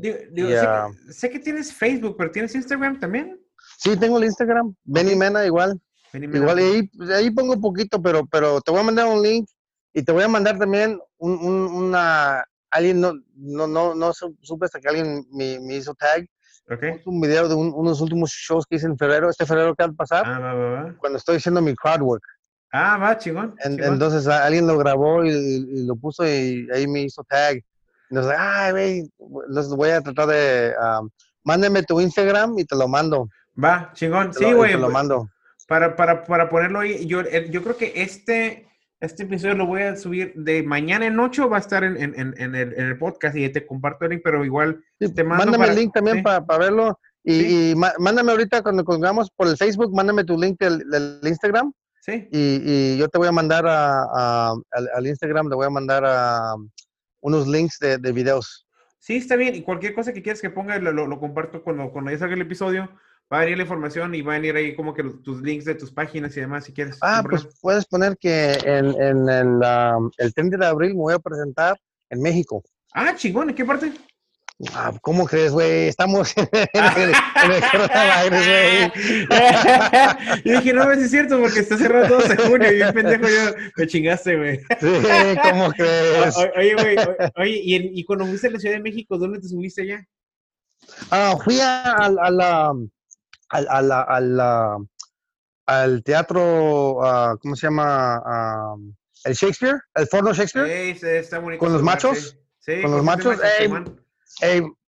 Ah, 0.57 0.89
sé, 1.09 1.29
que, 1.29 1.39
tienes 1.39 1.73
Facebook, 1.73 2.15
pero 2.17 2.31
¿tienes 2.31 2.53
Instagram 2.55 2.99
también? 2.99 3.39
Sí, 3.77 3.95
tengo 3.97 4.17
el 4.17 4.25
Instagram. 4.25 4.75
Benny 4.83 5.15
Mena 5.15 5.45
igual. 5.45 5.79
Igual, 6.13 6.59
y 6.59 6.63
ahí, 6.63 6.83
pues, 6.87 7.09
ahí 7.09 7.31
pongo 7.31 7.59
poquito, 7.59 8.01
pero, 8.01 8.25
pero 8.25 8.61
te 8.61 8.71
voy 8.71 8.79
a 8.79 8.83
mandar 8.83 9.07
un 9.07 9.21
link 9.21 9.49
y 9.93 10.03
te 10.03 10.11
voy 10.11 10.23
a 10.23 10.29
mandar 10.29 10.57
también 10.57 10.99
un, 11.17 11.33
un, 11.33 11.53
una... 11.83 12.43
Alguien, 12.71 12.99
no, 12.99 13.13
no, 13.35 13.67
no, 13.67 13.95
no 13.95 14.11
supe 14.13 14.65
hasta 14.65 14.79
que 14.79 14.89
alguien 14.89 15.25
me, 15.31 15.59
me 15.61 15.75
hizo 15.75 15.93
tag. 15.93 16.25
Okay. 16.69 17.01
Un 17.05 17.21
video 17.21 17.47
de 17.47 17.53
unos 17.53 18.01
últimos 18.01 18.31
shows 18.31 18.65
que 18.65 18.77
hice 18.77 18.87
en 18.87 18.97
febrero, 18.97 19.29
este 19.29 19.45
febrero 19.45 19.75
que 19.75 19.85
va 19.85 19.91
a 19.91 19.93
pasar, 19.93 20.23
ah, 20.25 20.95
cuando 20.97 21.17
estoy 21.17 21.37
haciendo 21.37 21.61
mi 21.61 21.75
crowd 21.75 22.01
work. 22.01 22.23
Ah, 22.77 22.97
va, 22.97 23.17
chingón. 23.17 23.55
Entonces 23.63 24.27
alguien 24.27 24.67
lo 24.67 24.77
grabó 24.77 25.23
y, 25.23 25.85
lo 25.85 25.95
puso 25.95 26.25
y 26.27 26.67
ahí 26.73 26.85
me 26.87 27.03
hizo 27.03 27.23
tag. 27.23 27.63
Nos 28.09 28.27
ay, 28.27 28.71
güey, 28.73 29.03
los 29.47 29.73
voy 29.73 29.91
a 29.91 30.01
tratar 30.01 30.27
de. 30.27 30.73
Um, 30.77 31.09
mándeme 31.45 31.83
tu 31.83 32.01
Instagram 32.01 32.59
y 32.59 32.65
te 32.65 32.75
lo 32.75 32.89
mando. 32.89 33.29
Va, 33.61 33.91
chingón. 33.93 34.33
sí, 34.33 34.51
güey. 34.51 34.73
Te 34.73 34.77
lo 34.77 34.89
mando. 34.89 35.29
Para, 35.69 35.95
para, 35.95 36.25
para 36.25 36.49
ponerlo 36.49 36.81
ahí, 36.81 37.05
yo, 37.07 37.21
eh, 37.21 37.47
yo 37.49 37.63
creo 37.63 37.77
que 37.77 37.93
este, 37.95 38.67
este 38.99 39.23
episodio 39.23 39.55
lo 39.55 39.65
voy 39.65 39.83
a 39.83 39.95
subir 39.95 40.33
de 40.35 40.61
mañana 40.61 41.07
en 41.07 41.17
8, 41.17 41.49
va 41.49 41.57
a 41.57 41.61
estar 41.61 41.83
en, 41.83 41.95
en, 41.97 42.13
en, 42.37 42.55
el, 42.55 42.73
en 42.73 42.85
el, 42.85 42.97
podcast 42.99 43.37
y 43.37 43.49
te 43.49 43.65
comparto 43.65 44.05
el 44.05 44.11
link, 44.11 44.21
pero 44.23 44.43
igual 44.43 44.83
te 44.99 45.23
mando. 45.23 45.45
Mándame 45.45 45.67
el 45.69 45.75
link 45.75 45.93
también 45.93 46.21
para, 46.21 46.45
para 46.45 46.65
verlo. 46.65 46.99
Y, 47.23 47.73
mándame 47.75 48.33
ahorita 48.33 48.61
cuando 48.61 48.83
colgamos 48.83 49.31
por 49.31 49.47
el 49.47 49.57
Facebook, 49.57 49.95
mándame 49.95 50.25
tu 50.25 50.37
link 50.37 50.59
del, 50.59 50.87
del 50.89 51.19
Instagram 51.23 51.73
Sí. 52.05 52.27
Y, 52.31 52.97
yo 52.97 53.09
te 53.09 53.17
voy 53.17 53.27
a 53.27 53.31
mandar 53.31 53.65
a, 53.67 54.51
al, 54.51 55.07
Instagram, 55.07 55.49
te 55.49 55.55
voy 55.55 55.65
a 55.65 55.71
mandar 55.71 56.03
a, 56.05 56.53
unos 57.21 57.47
links 57.47 57.79
de, 57.79 58.11
videos. 58.11 58.67
Sí, 58.99 59.17
está 59.17 59.35
bien. 59.35 59.55
Y 59.55 59.63
cualquier 59.63 59.95
cosa 59.95 60.13
que 60.13 60.21
quieras 60.21 60.39
que 60.39 60.51
ponga, 60.51 60.77
lo, 60.77 60.91
lo, 60.91 61.19
comparto 61.19 61.63
cuando, 61.63 61.91
cuando 61.91 62.11
ya 62.11 62.19
salga 62.19 62.35
el 62.35 62.41
episodio. 62.41 62.91
Va 63.33 63.37
a 63.37 63.41
venir 63.41 63.57
la 63.57 63.63
información 63.63 64.13
y 64.13 64.21
va 64.21 64.33
a 64.33 64.39
venir 64.39 64.55
ahí 64.55 64.75
como 64.75 64.93
que 64.93 65.03
tus 65.23 65.41
links 65.41 65.65
de 65.65 65.73
tus 65.73 65.91
páginas 65.91 66.37
y 66.37 66.41
demás, 66.41 66.65
si 66.65 66.73
quieres. 66.73 66.99
Ah, 67.01 67.23
pues 67.27 67.47
puedes 67.59 67.83
poner 67.87 68.15
que 68.19 68.51
en, 68.63 69.01
en 69.01 69.27
el, 69.27 69.59
el 70.17 70.33
30 70.35 70.57
de 70.57 70.65
abril 70.67 70.93
me 70.93 71.01
voy 71.01 71.13
a 71.15 71.19
presentar 71.19 71.75
en 72.11 72.21
México. 72.21 72.61
Ah, 72.93 73.15
chingón. 73.15 73.49
¿En 73.49 73.55
qué 73.55 73.65
parte? 73.65 73.91
Ah, 74.73 74.93
¿Cómo 75.01 75.25
crees, 75.25 75.51
güey? 75.51 75.89
Estamos 75.89 76.33
en 76.37 76.47
el, 76.53 77.13
coronavirus, 77.71 78.47
güey. 78.47 78.91
Yo 80.45 80.59
dije, 80.59 80.73
no, 80.73 80.89
es 80.91 81.11
cierto, 81.11 81.41
porque 81.41 81.59
está 81.59 81.77
cerrado 81.77 82.07
todo 82.07 82.27
de 82.27 82.37
junio 82.37 82.71
y 82.71 82.81
un 82.81 82.93
pendejo 82.93 83.27
yo 83.27 83.53
me 83.75 83.87
chingaste, 83.87 84.37
güey. 84.37 84.59
Sí, 84.79 85.37
¿cómo 85.43 85.71
crees? 85.71 86.37
oye, 86.55 86.73
güey, 86.73 86.95
oye, 87.35 87.61
¿y, 87.63 87.99
y 87.99 88.05
cuando 88.05 88.25
fuiste 88.25 88.47
a 88.47 88.51
la 88.51 88.59
Ciudad 88.59 88.75
de 88.75 88.81
México, 88.81 89.17
dónde 89.17 89.39
te 89.39 89.49
subiste 89.49 89.81
allá? 89.81 90.07
Ah, 91.11 91.35
fui 91.43 91.59
a, 91.59 91.91
a, 91.91 92.05
a 92.05 92.31
la, 92.31 92.71
a, 93.49 93.81
la, 93.81 94.01
a 94.01 94.19
la, 94.21 94.77
al 95.65 96.03
teatro, 96.03 96.99
uh, 96.99 97.37
¿cómo 97.39 97.57
se 97.57 97.67
llama? 97.67 98.75
Uh, 98.75 98.93
el 99.25 99.33
Shakespeare, 99.33 99.81
el 99.95 100.07
Forno 100.07 100.33
Shakespeare. 100.33 100.95
Sí, 100.97 101.07
está 101.07 101.39
bonito. 101.39 101.59
Con 101.59 101.73
los 101.73 101.83
machos. 101.83 102.37
Sí, 102.59 102.81
con 102.81 102.91
los 102.91 103.03
machos. 103.03 103.37
Ey, 103.59 103.67
Hey, 103.67 104.04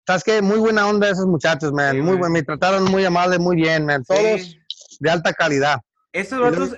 ¿sabes 0.05 0.23
qué? 0.23 0.41
Muy 0.41 0.59
buena 0.59 0.87
onda 0.87 1.09
esos 1.09 1.27
muchachos, 1.27 1.71
man. 1.71 1.99
muy 1.99 2.17
me 2.29 2.43
trataron 2.43 2.85
muy 2.85 3.05
amable, 3.05 3.39
muy 3.39 3.55
bien, 3.55 3.85
man. 3.85 4.03
Todos 4.03 4.57
de 4.99 5.09
alta 5.09 5.33
calidad. 5.33 5.79
Estos 6.11 6.39
vatos, 6.39 6.77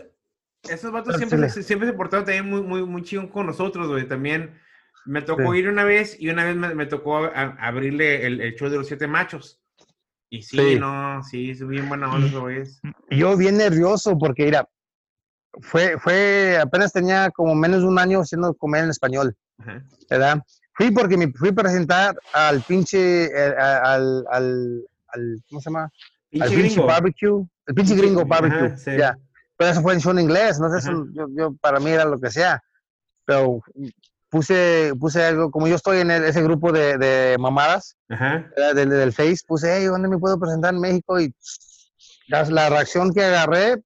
esos 0.64 0.91
vatos 0.91 1.18
siempre, 1.18 1.49
siempre 1.49 1.88
se 1.88 1.94
portaron 1.94 2.26
también 2.26 2.49
muy, 2.49 2.61
muy, 2.61 2.84
muy 2.84 3.03
chingón 3.03 3.27
con 3.27 3.45
nosotros, 3.45 3.88
güey. 3.88 4.07
También 4.07 4.60
me 5.06 5.22
tocó 5.22 5.53
ir 5.56 5.69
una 5.69 5.84
vez 5.84 6.18
y 6.19 6.30
una 6.30 6.44
vez 6.44 6.56
me, 6.56 6.85
tocó 6.85 7.18
abrirle 7.18 8.26
el, 8.26 8.41
el, 8.41 8.56
show 8.56 8.69
de 8.69 8.77
los 8.77 8.88
siete 8.88 9.07
machos. 9.07 9.61
Y 10.30 10.41
sí, 10.41 10.77
no, 10.77 11.23
sí, 11.23 11.52
es 11.52 11.65
bien 11.65 11.88
buena 11.88 12.11
onda, 12.11 12.39
güey. 12.39 12.64
Yo 13.10 13.38
bien 13.38 13.57
nervioso 13.57 14.18
porque, 14.18 14.45
mira, 14.45 14.68
fue, 15.61 15.98
fue, 15.98 16.57
apenas 16.61 16.91
tenía 16.91 17.31
como 17.31 17.56
menos 17.56 17.81
de 17.81 17.88
un 17.88 17.98
año 17.98 18.19
haciendo 18.19 18.53
comer 18.53 18.84
en 18.84 18.89
español, 18.89 19.35
¿verdad? 20.10 20.41
Fui 20.78 20.91
porque 20.91 21.18
me 21.18 21.32
fui 21.34 21.49
a 21.49 21.54
presentar 21.54 22.16
al 22.34 22.62
pinche, 22.62 23.26
eh, 23.26 23.56
al, 23.58 24.24
al, 24.30 24.86
al, 25.08 25.44
¿cómo 25.49 25.60
se 25.60 25.70
llama? 25.72 25.90
al 26.40 26.49
pinche 26.49 26.80
barbecue, 26.80 27.48
el 27.66 27.74
pinche 27.74 27.95
gringo 27.95 28.24
barbecue, 28.26 28.76
ya. 28.95 29.18
Pero 29.58 29.72
eso 29.72 29.82
fue 29.82 29.95
en 29.95 30.02
show 30.02 30.12
en 30.12 30.20
inglés, 30.20 30.60
no 30.60 30.70
sé, 30.70 30.78
eso, 30.78 31.08
yo, 31.36 31.56
para 31.62 31.80
mí 31.80 31.90
era 31.90 32.06
lo 32.06 32.20
que 32.20 32.30
sea. 32.30 32.62
Pero 33.26 33.60
puse, 34.30 34.94
puse 34.99 35.24
algo, 35.24 35.49
como 35.49 35.68
yo 35.68 35.76
estoy 35.76 35.99
en 36.02 36.12
ese 36.12 36.44
grupo 36.44 36.72
de, 36.72 36.99
de 36.99 37.38
mamadas 37.40 37.98
del, 38.76 38.90
del, 38.90 39.14
Face, 39.14 39.40
puse, 39.48 39.76
hey, 39.76 39.86
¿dónde 39.86 40.08
me 40.08 40.20
puedo 40.20 40.40
presentar 40.40 40.76
en 40.76 40.82
México? 40.82 41.20
Y 41.20 41.34
la, 42.28 42.44
la 42.44 42.70
reacción 42.70 43.12
que 43.12 43.24
agarré, 43.24 43.82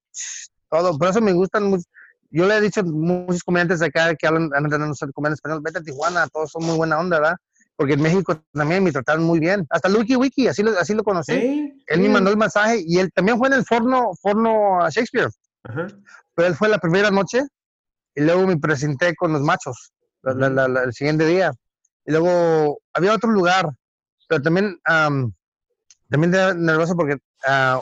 todo, 0.69 0.97
por 0.97 1.07
eso 1.07 1.21
me 1.21 1.31
gustan 1.31 1.63
mucho 1.63 1.85
yo 2.31 2.47
le 2.47 2.57
he 2.57 2.61
dicho 2.61 2.79
a 2.79 2.83
muchos 2.83 3.43
comediantes 3.43 3.79
de 3.79 3.87
acá 3.87 4.15
que 4.15 4.25
hablan, 4.25 4.49
no 4.49 4.95
sé 4.95 5.11
comer 5.13 5.33
español, 5.33 5.61
vete 5.61 5.79
a 5.79 5.81
Tijuana, 5.81 6.27
todos 6.27 6.51
son 6.51 6.65
muy 6.65 6.77
buena 6.77 6.97
onda, 6.97 7.19
¿verdad? 7.19 7.35
Porque 7.75 7.93
en 7.93 8.01
México 8.01 8.41
también 8.53 8.83
me 8.83 8.91
trataron 8.91 9.23
muy 9.23 9.39
bien. 9.39 9.65
Hasta 9.69 9.89
Lucky 9.89 10.15
Wiki, 10.15 10.47
así 10.47 10.63
lo, 10.63 10.71
así 10.79 10.93
lo 10.93 11.03
conocí. 11.03 11.33
él 11.87 11.99
me 11.99 12.09
mandó 12.09 12.29
el 12.29 12.37
mensaje 12.37 12.83
y 12.85 12.99
él 12.99 13.11
también 13.13 13.37
fue 13.37 13.47
en 13.47 13.55
el 13.55 13.65
forno, 13.65 14.11
forno 14.21 14.79
Shakespeare. 14.89 15.29
Pero 15.63 16.47
él 16.47 16.55
fue 16.55 16.69
la 16.69 16.77
primera 16.77 17.11
noche 17.11 17.43
y 18.15 18.21
luego 18.21 18.47
me 18.47 18.57
presenté 18.57 19.15
con 19.15 19.33
los 19.33 19.41
machos 19.41 19.91
el 20.23 20.93
siguiente 20.93 21.25
día. 21.25 21.51
Y 22.05 22.11
luego 22.11 22.79
había 22.93 23.13
otro 23.13 23.29
lugar, 23.31 23.69
pero 24.27 24.41
también, 24.41 24.79
también 24.85 26.31
nervioso 26.63 26.95
porque 26.95 27.17
ah, 27.45 27.81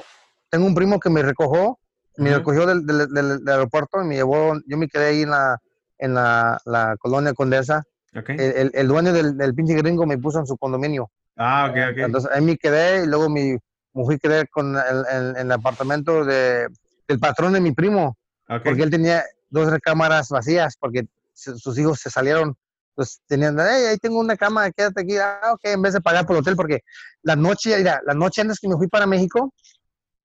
tengo 0.50 0.66
un 0.66 0.76
primo 0.76 1.00
que 1.00 1.10
me 1.10 1.22
recogió 1.22 1.78
me 2.20 2.36
recogió 2.36 2.66
del, 2.66 2.86
del, 2.86 3.48
aeropuerto 3.48 4.02
y 4.02 4.06
me 4.06 4.16
llevó, 4.16 4.54
yo 4.66 4.78
me 4.78 4.88
quedé 4.88 5.08
ahí 5.08 5.22
en 5.24 5.30
la, 5.32 5.58
en 5.98 6.14
la, 6.14 6.60
la 6.66 6.96
colonia 6.98 7.34
Condesa. 7.34 7.84
El, 8.14 8.72
el, 8.74 8.88
dueño 8.88 9.14
del, 9.14 9.38
del, 9.38 9.54
pinche 9.54 9.76
gringo 9.76 10.06
me 10.06 10.18
puso 10.18 10.40
en 10.40 10.48
su 10.48 10.58
condominio. 10.58 11.10
Ah, 11.38 11.68
ok, 11.70 11.78
ok. 11.92 11.98
Entonces 11.98 12.32
ahí 12.34 12.42
me 12.42 12.58
quedé 12.58 13.04
y 13.04 13.08
luego 13.08 13.30
me, 13.30 13.60
me 13.94 14.04
fui 14.04 14.16
a 14.16 14.18
quedar 14.18 14.50
con 14.50 14.76
el, 14.76 15.36
el, 15.38 15.52
apartamento 15.52 16.26
de, 16.26 16.68
del 17.08 17.20
patrón 17.20 17.54
de 17.54 17.62
mi 17.62 17.72
primo. 17.72 18.18
Porque 18.48 18.82
él 18.82 18.90
tenía 18.90 19.24
dos 19.50 19.70
recámaras 19.70 20.30
vacías 20.30 20.76
porque 20.80 21.06
sus 21.34 21.78
hijos 21.78 22.00
se 22.00 22.10
salieron. 22.10 22.56
Entonces 22.90 23.22
tenían, 23.28 23.58
hey, 23.60 23.86
ahí 23.92 23.98
tengo 23.98 24.20
una 24.20 24.36
cama, 24.36 24.72
quédate 24.72 25.02
aquí. 25.02 25.18
Ah, 25.18 25.54
ok, 25.54 25.62
en 25.66 25.82
vez 25.82 25.94
de 25.94 26.02
pagar 26.02 26.26
por 26.26 26.36
el 26.36 26.42
hotel, 26.42 26.56
porque 26.56 26.80
la 27.22 27.36
noche, 27.36 27.78
mira, 27.78 28.02
la 28.06 28.14
noche 28.14 28.42
antes 28.42 28.60
que 28.60 28.68
me 28.68 28.76
fui 28.76 28.88
para 28.88 29.06
México, 29.06 29.54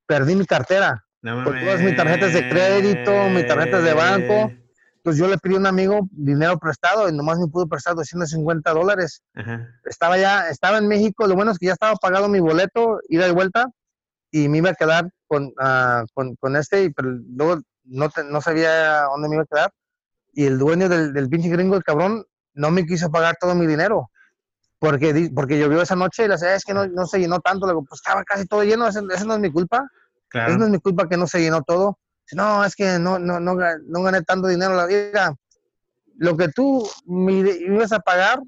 perdí 0.07 0.35
mi 0.35 0.47
cartera. 0.47 1.05
No, 1.25 1.43
por 1.43 1.59
todas 1.59 1.81
mis 1.81 1.97
tarjetas 1.97 2.35
de 2.35 2.51
crédito, 2.51 3.31
mis 3.31 3.47
tarjetas 3.47 3.83
de 3.83 3.95
banco. 3.95 4.53
Pues 5.03 5.17
yo 5.17 5.27
le 5.27 5.39
pedí 5.39 5.55
a 5.55 5.59
un 5.59 5.67
amigo 5.67 6.07
dinero 6.11 6.59
prestado 6.59 7.09
y 7.09 7.17
nomás 7.17 7.39
me 7.39 7.47
pudo 7.47 7.67
prestar 7.67 7.95
250 7.95 8.71
dólares. 8.73 9.23
Estaba 9.87 10.19
ya, 10.19 10.51
estaba 10.51 10.77
en 10.77 10.87
México, 10.87 11.27
lo 11.27 11.35
bueno 11.35 11.53
es 11.53 11.59
que 11.59 11.67
ya 11.67 11.73
estaba 11.73 11.95
pagado 11.97 12.29
mi 12.29 12.41
boleto, 12.41 13.01
ida 13.09 13.27
y 13.27 13.33
vuelta, 13.33 13.71
y 14.31 14.51
me 14.51 14.59
iba 14.59 14.71
a 14.71 14.75
quedar 14.75 15.09
con, 15.27 15.47
uh, 15.47 16.05
con, 16.13 16.37
con, 16.37 16.57
este, 16.57 16.91
pero 16.91 17.09
luego 17.11 17.63
no, 17.85 18.11
no 18.29 18.41
sabía 18.43 19.05
dónde 19.05 19.29
me 19.31 19.37
iba 19.37 19.45
a 19.45 19.47
quedar. 19.47 19.71
Y 20.35 20.45
el 20.45 20.59
dueño 20.59 20.91
del, 20.91 21.15
del 21.15 21.31
pinche 21.31 21.49
gringo, 21.49 21.75
el 21.75 21.85
cabrón, 21.85 22.27
no 22.53 22.71
me 22.71 22.85
quiso 22.85 23.11
pagar 23.11 23.37
todo 23.41 23.55
mi 23.55 23.67
dinero. 23.67 24.11
Porque, 24.79 25.31
porque 25.35 25.59
llovió 25.59 25.81
esa 25.81 25.97
noche 25.97 26.27
y 26.27 26.29
decía, 26.29 26.55
es 26.55 26.65
que 26.65 26.75
no, 26.75 26.87
no 26.87 27.07
se 27.07 27.19
llenó 27.19 27.41
tanto. 27.41 27.67
Le 27.67 27.73
digo, 27.73 27.85
pues 27.89 28.03
estaba 28.05 28.23
casi 28.25 28.47
todo 28.47 28.63
lleno, 28.63 28.87
eso, 28.87 29.01
no 29.01 29.35
es 29.35 29.41
mi 29.41 29.51
culpa. 29.51 29.89
Claro. 30.29 30.59
No 30.59 30.65
es 30.65 30.71
mi 30.71 30.79
culpa 30.79 31.09
que 31.09 31.17
no 31.17 31.27
se 31.27 31.41
llenó 31.41 31.63
todo. 31.63 31.99
No, 32.33 32.65
es 32.65 32.75
que 32.75 32.99
no, 32.99 33.19
no, 33.19 33.39
no, 33.39 33.55
no 33.55 34.03
gané 34.03 34.23
tanto 34.23 34.49
dinero 34.49 34.75
la 34.75 34.87
vida. 34.87 35.35
Lo 36.17 36.37
que 36.37 36.49
tú 36.49 36.89
me 37.07 37.33
ibas 37.33 37.93
a 37.93 38.01
pagar, 38.01 38.41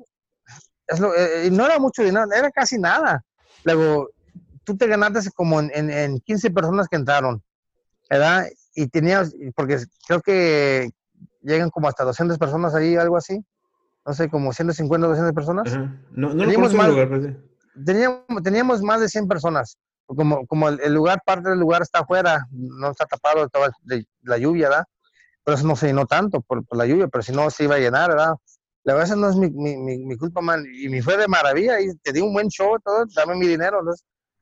es 0.87 1.01
lo, 1.01 1.15
eh, 1.15 1.51
no 1.51 1.67
era 1.67 1.79
mucho 1.79 2.03
dinero, 2.03 2.27
era 2.33 2.51
casi 2.51 2.79
nada. 2.79 3.23
Luego, 3.65 4.09
tú 4.65 4.77
te 4.77 4.87
ganaste 4.87 5.31
como 5.33 5.61
en, 5.61 5.71
en, 5.75 5.91
en 5.91 6.21
15 6.21 6.51
personas 6.51 6.89
que 6.89 6.97
entraron, 6.97 7.43
¿verdad? 8.09 8.47
Y 8.75 8.89
tenías, 8.89 9.35
porque 9.55 9.79
creo 10.07 10.21
que 10.21 10.91
llegan 11.43 11.71
como 11.71 11.89
hasta 11.89 12.05
200 12.05 12.39
personas 12.39 12.75
ahí, 12.75 12.97
algo 12.97 13.17
así. 13.17 13.45
No 14.05 14.15
sé, 14.15 14.29
como 14.29 14.53
150, 14.53 15.07
200 15.07 15.35
personas. 15.35 15.77
No, 16.13 16.33
no 16.33 16.45
teníamos, 16.45 16.75
más, 16.75 16.89
lugar, 16.89 17.09
pues, 17.09 17.37
teníamos, 17.85 18.25
teníamos, 18.43 18.83
más 18.83 19.01
de 19.01 19.09
100 19.09 19.27
personas. 19.27 19.79
Como, 20.07 20.47
como 20.47 20.69
el, 20.69 20.95
lugar, 20.95 21.21
parte 21.25 21.51
del 21.51 21.59
lugar 21.59 21.83
está 21.83 22.01
afuera, 22.01 22.47
no 22.51 22.91
está 22.91 23.07
tapado 23.07 23.49
de, 23.83 24.07
la 24.23 24.39
lluvia, 24.39 24.69
¿verdad? 24.69 24.85
Pero 25.45 25.57
eso 25.57 25.67
no 25.67 25.77
se 25.77 25.87
llenó 25.87 26.07
tanto 26.07 26.41
por, 26.41 26.65
la 26.77 26.87
lluvia, 26.87 27.09
pero 27.09 27.23
si 27.23 27.33
no 27.33 27.51
se 27.51 27.65
iba 27.65 27.75
a 27.75 27.79
llenar, 27.79 28.11
¿verdad? 28.11 28.35
La 28.85 28.95
verdad, 28.95 29.09
eso 29.09 29.17
no 29.17 29.29
es 29.29 29.37
mi, 29.37 29.51
mi, 29.51 29.77
mi, 29.77 30.17
culpa, 30.17 30.41
man. 30.41 30.65
Y 30.73 30.89
me 30.89 31.03
fue 31.03 31.17
de 31.17 31.27
maravilla 31.27 31.81
y 31.81 31.93
te 32.03 32.13
di 32.13 32.21
un 32.21 32.33
buen 32.33 32.49
show, 32.49 32.79
todo, 32.85 33.05
dame 33.17 33.35
mi 33.35 33.49
dinero. 33.49 33.83
¿no? 33.83 33.93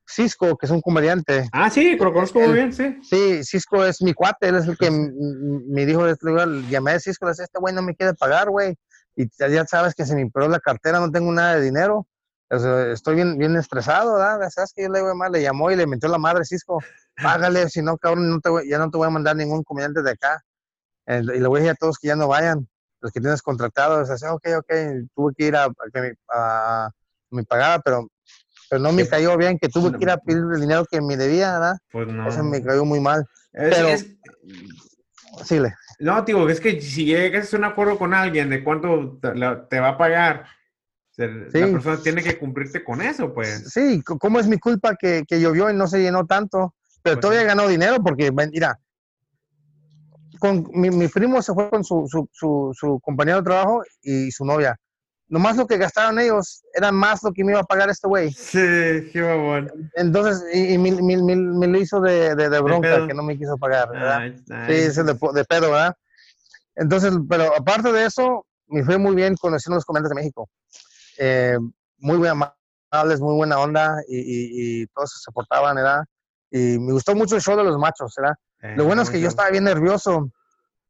Cisco, 0.07 0.57
que 0.57 0.67
es 0.67 0.73
un 0.73 0.81
comediante. 0.81 1.49
Ah, 1.53 1.71
sí, 1.71 1.97
lo 1.97 2.13
conozco 2.13 2.41
muy 2.41 2.53
bien, 2.53 2.73
sí. 2.73 2.99
Sí, 3.03 3.43
Cisco 3.43 3.85
es 3.85 4.03
mi 4.03 4.13
cuate, 4.13 4.49
él 4.49 4.57
es 4.57 4.67
el 4.67 4.77
que 4.77 4.91
me 4.91 5.87
dijo 5.87 6.05
de 6.05 6.13
este 6.13 6.27
lugar, 6.27 6.49
llamé 6.69 6.93
a 6.93 7.01
Cisco, 7.01 7.27
le 7.27 7.33
dije, 7.33 7.45
este 7.45 7.59
güey 7.59 7.75
no 7.75 7.83
me 7.83 7.95
quiere 7.95 8.15
pagar, 8.15 8.51
güey. 8.51 8.75
Y 9.17 9.29
ya 9.39 9.65
sabes 9.67 9.95
que 9.95 10.05
se 10.05 10.15
me 10.15 10.29
perdió 10.31 10.51
la 10.51 10.61
cartera, 10.61 11.01
no 11.01 11.11
tengo 11.11 11.33
nada 11.33 11.57
de 11.57 11.63
dinero. 11.63 12.07
Estoy 12.51 13.17
bien, 13.17 13.39
bien 13.39 13.57
estresado, 13.57 14.15
¿verdad? 14.15 14.49
¿Sabes 14.51 14.73
que 14.75 14.83
yo 14.83 14.89
le 14.89 15.01
digo, 15.01 15.13
le 15.31 15.43
llamó 15.43 15.71
y 15.71 15.77
le 15.77 15.87
metió 15.87 16.09
la 16.09 16.19
madre 16.19 16.45
Cisco, 16.45 16.83
págale, 17.23 17.69
si 17.69 17.83
no, 17.83 17.97
cabrón, 17.97 18.31
no 18.31 18.41
te 18.41 18.51
ya 18.69 18.79
no 18.79 18.91
te 18.91 18.99
voy 18.99 19.07
a 19.07 19.11
mandar 19.11 19.37
ningún 19.37 19.63
comediante 19.63 20.03
de 20.03 20.11
acá. 20.11 20.43
y 21.07 21.23
le 21.23 21.49
voy 21.49 21.59
a 21.59 21.63
decir 21.63 21.71
a 21.73 21.75
todos 21.75 21.99
que 21.99 22.09
ya 22.09 22.17
no 22.17 22.29
vayan, 22.29 22.69
los 23.01 23.13
que 23.13 23.21
tienes 23.21 23.43
contratados, 23.43 24.11
así, 24.11 24.27
ok, 24.27 24.47
ok, 24.59 24.73
tuve 25.15 25.33
que 25.37 25.47
ir 25.47 25.57
a, 25.57 25.69
que 25.93 26.01
me, 26.01 26.15
a, 26.33 26.91
me 27.31 27.45
pagara, 27.45 27.81
pero 27.81 28.09
pero 28.69 28.83
no 28.83 28.93
me 28.93 29.07
cayó 29.09 29.37
bien 29.37 29.59
que 29.59 29.69
tuve 29.69 29.97
que 29.97 30.05
ir 30.05 30.11
a 30.11 30.17
pedir 30.17 30.43
el 30.53 30.61
dinero 30.61 30.85
que 30.91 31.01
me 31.01 31.17
debía, 31.17 31.53
¿verdad? 31.53 31.77
Pues 31.93 32.09
no. 32.09 32.29
Eso 32.29 32.43
me 32.43 32.63
cayó 32.63 32.85
muy 32.85 33.01
mal. 33.01 33.25
pero, 33.53 33.89
sí, 35.45 35.61
le. 35.61 35.75
No, 36.01 36.25
tío, 36.25 36.49
es 36.49 36.61
que 36.61 36.81
si 36.81 37.05
llegas 37.05 37.53
a 37.53 37.57
un 37.57 37.65
acuerdo 37.65 37.99
con 37.99 38.15
alguien 38.15 38.51
de 38.51 38.65
cuánto 38.65 39.19
te, 39.21 39.81
va 39.81 39.89
a 39.89 39.99
pagar, 39.99 40.47
la 41.17 41.51
persona 41.51 42.03
tiene 42.03 42.23
que 42.23 42.39
cumplirte 42.39 42.83
con 42.83 43.01
eso, 43.01 43.33
pues. 43.33 43.71
Sí, 43.73 44.03
¿cómo 44.03 44.41
es 44.41 44.47
mi 44.47 44.59
culpa 44.59 44.97
que, 44.97 45.25
que 45.27 45.41
llovió 45.41 45.71
y 45.71 45.75
no 45.75 45.87
se 45.87 46.01
llenó 46.01 46.27
tanto? 46.27 46.75
Pero 47.03 47.17
pues 47.17 47.21
todavía 47.21 47.45
ganó 47.45 47.69
dinero 47.69 48.03
porque, 48.03 48.33
mira, 48.33 48.79
con, 50.39 50.67
mi, 50.73 50.91
mi, 50.91 51.09
primo 51.09 51.41
se 51.43 51.55
fue 51.55 51.71
con 51.71 51.85
su, 51.85 52.07
su, 52.09 52.29
su, 52.33 52.73
su 52.75 53.01
compañero 53.01 53.39
de 53.39 53.45
trabajo 53.45 53.83
y 54.03 54.31
su 54.31 54.45
novia 54.45 54.79
nomás 55.29 55.57
lo 55.57 55.67
que 55.67 55.79
gastaron 55.79 56.19
ellos 56.19 56.63
era 56.75 56.93
más 56.93 57.23
lo 57.23 57.33
que 57.33 57.45
me 57.45 57.53
iba 57.53 57.61
a 57.61 57.65
pagar 57.65 57.89
este 57.91 58.07
güey. 58.07 58.33
Sí, 58.33 59.11
qué 59.13 59.37
bueno. 59.37 59.69
Entonces, 59.95 60.45
y, 60.55 60.79
me, 60.79 61.67
lo 61.67 61.79
hizo 61.79 62.01
de, 62.01 62.35
de, 62.35 62.61
bronca, 62.61 63.07
que 63.07 63.15
no 63.15 63.23
me 63.23 63.37
quiso 63.37 63.57
pagar, 63.57 63.91
¿verdad? 63.91 64.33
Sí, 64.69 64.73
es 64.73 64.97
de, 64.97 65.03
de, 65.03 65.45
pedo, 65.45 65.71
¿verdad? 65.71 65.95
Entonces, 66.77 67.13
pero 67.29 67.55
aparte 67.57 67.93
de 67.93 68.07
eso, 68.07 68.47
me 68.69 68.85
fue 68.85 68.99
muy 68.99 69.15
bien 69.15 69.35
conociendo 69.37 69.77
los 69.77 69.85
comediantes 69.85 70.11
de 70.11 70.23
México. 70.23 70.49
Eh, 71.19 71.59
muy 71.99 72.27
amables, 72.27 73.21
muy 73.21 73.35
buena 73.35 73.59
onda 73.59 73.97
y, 74.09 74.83
y, 74.83 74.87
todos 74.89 75.13
se 75.13 75.19
soportaban, 75.21 75.77
¿verdad? 75.77 76.05
Y 76.51 76.79
me 76.79 76.93
gustó 76.93 77.15
mucho 77.15 77.37
el 77.37 77.43
show 77.43 77.57
de 77.57 77.65
los 77.65 77.79
machos, 77.79 78.15
¿verdad? 78.17 78.35
lo 78.77 78.83
eh, 78.83 78.87
bueno 78.87 79.03
es 79.03 79.11
que 79.11 79.21
yo 79.21 79.29
estaba 79.29 79.51
bien 79.51 79.65
nervioso 79.65 80.31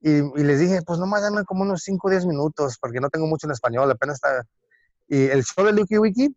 y, 0.01 0.21
les 0.43 0.61
dije, 0.61 0.83
pues 0.83 0.99
nomás 0.99 1.23
dame 1.23 1.45
como 1.45 1.63
unos 1.63 1.83
5 1.83 2.09
o 2.09 2.11
10 2.11 2.27
minutos, 2.27 2.77
porque 2.79 3.01
no 3.01 3.09
tengo 3.09 3.27
mucho 3.27 3.47
en 3.47 3.53
español, 3.53 3.91
apenas 3.91 4.17
está. 4.17 4.45
Y 5.09 5.25
el 5.29 5.43
show 5.45 5.65
de 5.65 5.73
Lucky 5.73 5.97
Wiki, 5.99 6.35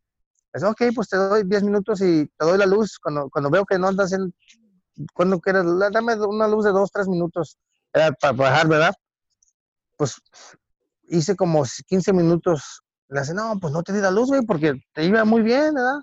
es 0.53 0.64
ok, 0.64 0.84
pues 0.95 1.09
te 1.09 1.18
doy 1.18 1.43
10 1.45 1.64
minutos 1.64 1.99
y 2.01 2.27
te 2.38 2.45
doy 2.45 2.57
la 2.57 2.65
luz. 2.65 2.97
Cuando, 2.97 3.30
cuando 3.30 3.49
veo 3.49 3.65
que 3.65 3.77
no 3.77 3.89
andas 3.89 4.14
en. 4.14 4.34
Cuando 5.14 5.39
quieras, 5.39 5.65
dame 5.91 6.15
una 6.15 6.47
luz 6.47 6.64
de 6.64 6.72
2, 6.72 6.89
3 6.91 7.07
minutos 7.09 7.57
para 7.91 8.34
bajar, 8.34 8.68
¿verdad? 8.68 8.93
Pues 9.95 10.15
hice 11.09 11.35
como 11.35 11.64
15 11.88 12.14
minutos. 12.14 12.81
Le 13.09 13.19
hace, 13.19 13.34
no, 13.34 13.57
pues 13.59 13.73
no 13.73 13.84
te 13.84 13.93
di 13.93 14.01
la 14.01 14.11
luz, 14.11 14.29
güey, 14.29 14.41
porque 14.45 14.73
te 14.93 15.05
iba 15.05 15.23
muy 15.23 15.41
bien, 15.41 15.73
¿verdad? 15.73 16.01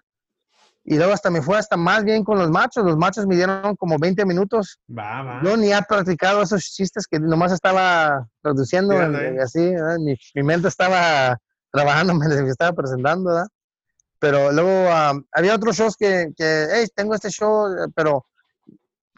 Y 0.86 0.96
luego 0.96 1.14
hasta 1.14 1.30
me 1.30 1.40
fue 1.40 1.56
hasta 1.56 1.78
más 1.78 2.04
bien 2.04 2.24
con 2.24 2.38
los 2.38 2.50
machos. 2.50 2.84
Los 2.84 2.98
machos 2.98 3.26
me 3.26 3.36
dieron 3.36 3.74
como 3.76 3.98
20 3.98 4.26
minutos. 4.26 4.78
Va, 4.90 5.22
va. 5.22 5.40
Yo 5.42 5.56
ni 5.56 5.72
he 5.72 5.82
practicado 5.88 6.42
esos 6.42 6.62
chistes 6.62 7.06
que 7.06 7.18
nomás 7.18 7.52
estaba 7.52 8.26
traduciendo 8.42 8.94
y 8.94 9.38
así. 9.38 9.72
Mi, 10.00 10.14
mi, 10.34 10.42
mente 10.42 10.68
estaba 10.68 11.38
trabajando 11.72 12.14
mientras 12.14 12.42
me 12.42 12.50
estaba 12.50 12.72
presentando, 12.72 13.30
¿verdad? 13.30 13.46
Pero 14.18 14.52
luego 14.52 14.90
había 15.32 15.54
otros 15.54 15.76
shows 15.76 15.96
que, 15.96 16.32
que, 16.36 16.66
hey, 16.70 16.86
tengo 16.94 17.14
este 17.14 17.30
show, 17.30 17.68
pero 17.94 18.24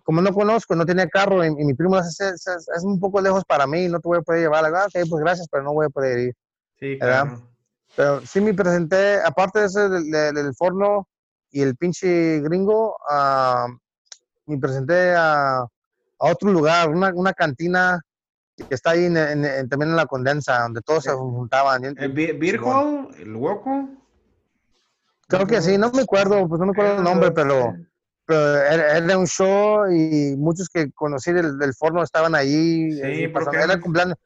como 0.05 0.23
no 0.23 0.33
conozco, 0.33 0.77
no 0.77 0.87
tenía 0.87 1.09
carro 1.09 1.45
y, 1.45 1.51
mi 1.53 1.75
primo 1.75 1.99
es, 1.99 2.21
es, 2.21 2.47
es, 2.47 2.85
un 2.85 3.01
poco 3.01 3.21
lejos 3.21 3.45
para 3.45 3.67
mí, 3.67 3.89
no 3.89 3.99
te 3.99 4.09
voy 4.09 4.19
a 4.19 4.23
poder 4.23 4.43
llevar. 4.43 4.65
Ah, 4.67 4.87
ok, 4.87 5.09
pues 5.09 5.23
gracias, 5.23 5.49
pero 5.51 5.65
no 5.65 5.75
voy 5.75 5.87
a 5.87 5.91
poder 5.91 6.19
ir. 6.19 6.35
Sí, 6.79 6.97
claro. 6.99 7.46
Pero 7.97 8.21
sí 8.27 8.41
me 8.41 8.53
presenté, 8.53 9.21
aparte 9.25 9.61
de 9.61 9.67
ese 9.67 9.89
del, 9.89 10.11
del 10.11 10.55
forno, 10.55 11.09
y 11.51 11.63
el 11.63 11.77
pinche 11.77 12.41
gringo 12.41 12.97
uh, 13.11 13.73
me 14.45 14.59
presenté 14.59 15.15
a, 15.15 15.61
a, 15.61 15.69
otro 16.19 16.53
lugar, 16.53 16.91
una, 16.91 17.11
una 17.15 17.33
cantina 17.33 17.99
que 18.57 18.75
está 18.75 18.91
ahí 18.91 19.07
en, 19.07 19.17
en, 19.17 19.69
también 19.69 19.91
en 19.91 19.97
la 19.97 20.07
condensa, 20.07 20.63
donde 20.63 20.83
todos 20.83 21.05
se 21.05 21.13
juntaban. 21.13 21.85
¿El 21.85 22.13
Virgo? 22.13 23.09
¿El 23.19 23.35
Hueco? 23.35 23.89
Creo 25.29 25.47
que 25.47 25.61
sí, 25.63 25.79
no 25.79 25.91
me 25.91 26.03
acuerdo, 26.03 26.47
pues 26.49 26.61
no 26.61 26.67
me 26.67 26.73
acuerdo 26.73 26.99
el 26.99 27.03
nombre, 27.03 27.33
pero, 27.33 27.75
pero 28.27 28.57
era, 28.57 29.19
un 29.19 29.27
show 29.27 29.91
y 29.91 30.37
muchos 30.37 30.69
que 30.69 30.93
conocí 30.93 31.33
del, 31.33 31.59
del 31.59 31.75
forno 31.75 32.03
estaban 32.03 32.35
ahí. 32.35 32.93
Sí, 32.93 33.01
eh, 33.03 33.31
porque 33.31 33.57
era 33.57 33.73
el 33.73 33.81
cumpleaños 33.81 34.17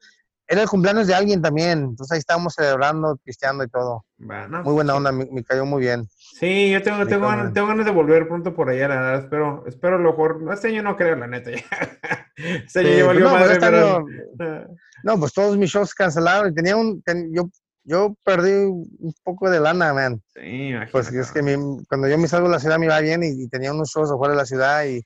era 0.51 0.63
el 0.63 0.67
cumpleaños 0.67 1.07
de 1.07 1.15
alguien 1.15 1.41
también, 1.41 1.79
entonces 1.79 2.11
ahí 2.11 2.19
estábamos 2.19 2.53
celebrando, 2.53 3.17
pisteando 3.23 3.63
y 3.63 3.69
todo. 3.69 4.03
muy 4.17 4.73
buena 4.73 4.95
onda, 4.95 5.13
me, 5.13 5.43
cayó 5.45 5.65
muy 5.65 5.79
bien. 5.79 6.09
Sí, 6.09 6.69
yo 6.71 6.83
tengo, 6.83 7.07
tengo, 7.07 7.25
ganas, 7.25 7.53
tengo, 7.53 7.67
ganas, 7.67 7.85
de 7.85 7.91
volver 7.93 8.27
pronto 8.27 8.53
por 8.53 8.69
allá, 8.69 8.89
la 8.89 8.95
verdad, 8.95 9.23
espero, 9.23 9.63
espero 9.65 9.97
lo 9.97 10.09
mejor, 10.09 10.43
este 10.51 10.67
año 10.67 10.83
no 10.83 10.97
creo, 10.97 11.15
la 11.15 11.27
neta, 11.27 11.51
este 12.35 12.79
año 12.79 12.89
sí, 12.89 13.01
valió 13.01 13.25
no, 13.25 13.31
madre, 13.31 13.53
este 13.53 13.65
pero... 13.65 14.05
no, 15.03 15.19
pues 15.19 15.31
todos 15.31 15.57
mis 15.57 15.71
shows 15.71 15.93
cancelaron 15.93 16.51
y 16.51 16.53
tenía 16.53 16.75
un, 16.75 17.01
yo, 17.31 17.49
yo 17.85 18.13
perdí 18.25 18.51
un 18.51 19.15
poco 19.23 19.49
de 19.49 19.61
lana, 19.61 19.93
man. 19.93 20.21
Sí, 20.33 20.73
Pues 20.91 21.13
es 21.13 21.31
que 21.31 21.39
cuando 21.87 22.09
yo 22.09 22.17
me 22.17 22.27
salgo 22.27 22.47
de 22.47 22.55
la 22.55 22.59
ciudad 22.59 22.77
me 22.77 22.89
va 22.89 22.99
bien 22.99 23.23
y, 23.23 23.47
tenía 23.47 23.71
unos 23.71 23.89
shows 23.89 24.11
afuera 24.11 24.33
de 24.33 24.37
la 24.37 24.45
ciudad 24.45 24.83
y, 24.83 25.01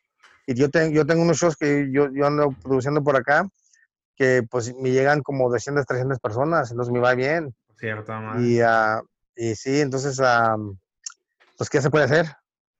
y 0.47 0.55
yo, 0.55 0.69
yo 0.91 1.05
tengo 1.05 1.21
unos 1.21 1.37
shows 1.37 1.55
que 1.55 1.87
yo, 1.91 2.09
yo 2.11 2.25
ando 2.25 2.49
produciendo 2.63 3.03
por 3.03 3.15
acá 3.15 3.47
que 4.15 4.43
pues 4.49 4.73
me 4.75 4.91
llegan 4.91 5.21
como 5.21 5.49
200, 5.49 5.85
300 5.85 6.19
personas, 6.19 6.71
entonces 6.71 6.93
me 6.93 6.99
va 6.99 7.13
bien. 7.13 7.53
Cierto, 7.77 8.13
y, 8.39 8.61
uh, 8.61 9.01
y 9.35 9.55
sí, 9.55 9.81
entonces, 9.81 10.19
uh, 10.19 10.75
pues, 11.57 11.69
¿qué 11.69 11.81
se 11.81 11.89
puede 11.89 12.05
hacer? 12.05 12.27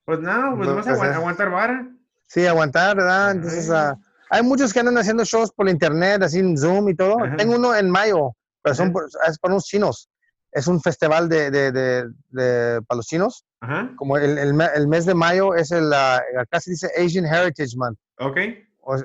Pues 0.05 0.19
no, 0.19 0.55
pues 0.55 0.73
vas 0.73 0.87
a 0.87 1.15
aguantar 1.15 1.49
vara. 1.49 1.87
Sí, 2.27 2.45
aguantar, 2.45 2.95
¿verdad? 2.95 3.31
Entonces, 3.31 3.69
uh, 3.69 3.99
hay 4.29 4.43
muchos 4.43 4.73
que 4.73 4.79
andan 4.79 4.97
haciendo 4.97 5.23
shows 5.25 5.51
por 5.51 5.67
internet, 5.69 6.23
así 6.23 6.39
en 6.39 6.57
Zoom 6.57 6.89
y 6.89 6.95
todo. 6.95 7.17
Tengo 7.37 7.55
uno 7.55 7.75
en 7.75 7.89
mayo, 7.89 8.31
pero 8.61 8.75
son 8.75 8.91
por, 8.91 9.05
es 9.27 9.39
para 9.39 9.53
unos 9.53 9.65
chinos. 9.65 10.09
Es 10.51 10.67
un 10.67 10.81
festival 10.81 11.27
de, 11.27 11.51
de, 11.51 11.71
de, 11.71 12.09
de 12.29 12.81
para 12.87 12.97
los 12.97 13.07
chinos. 13.07 13.43
Ajá. 13.59 13.91
Como 13.97 14.17
el, 14.17 14.37
el, 14.37 14.61
el, 14.75 14.87
mes 14.87 15.05
de 15.05 15.13
mayo 15.13 15.53
es 15.53 15.71
el, 15.71 15.91
acá 15.93 16.61
se 16.61 16.71
dice 16.71 16.89
Asian 16.97 17.25
Heritage 17.25 17.75
Month. 17.75 17.99
Ok. 18.19 18.37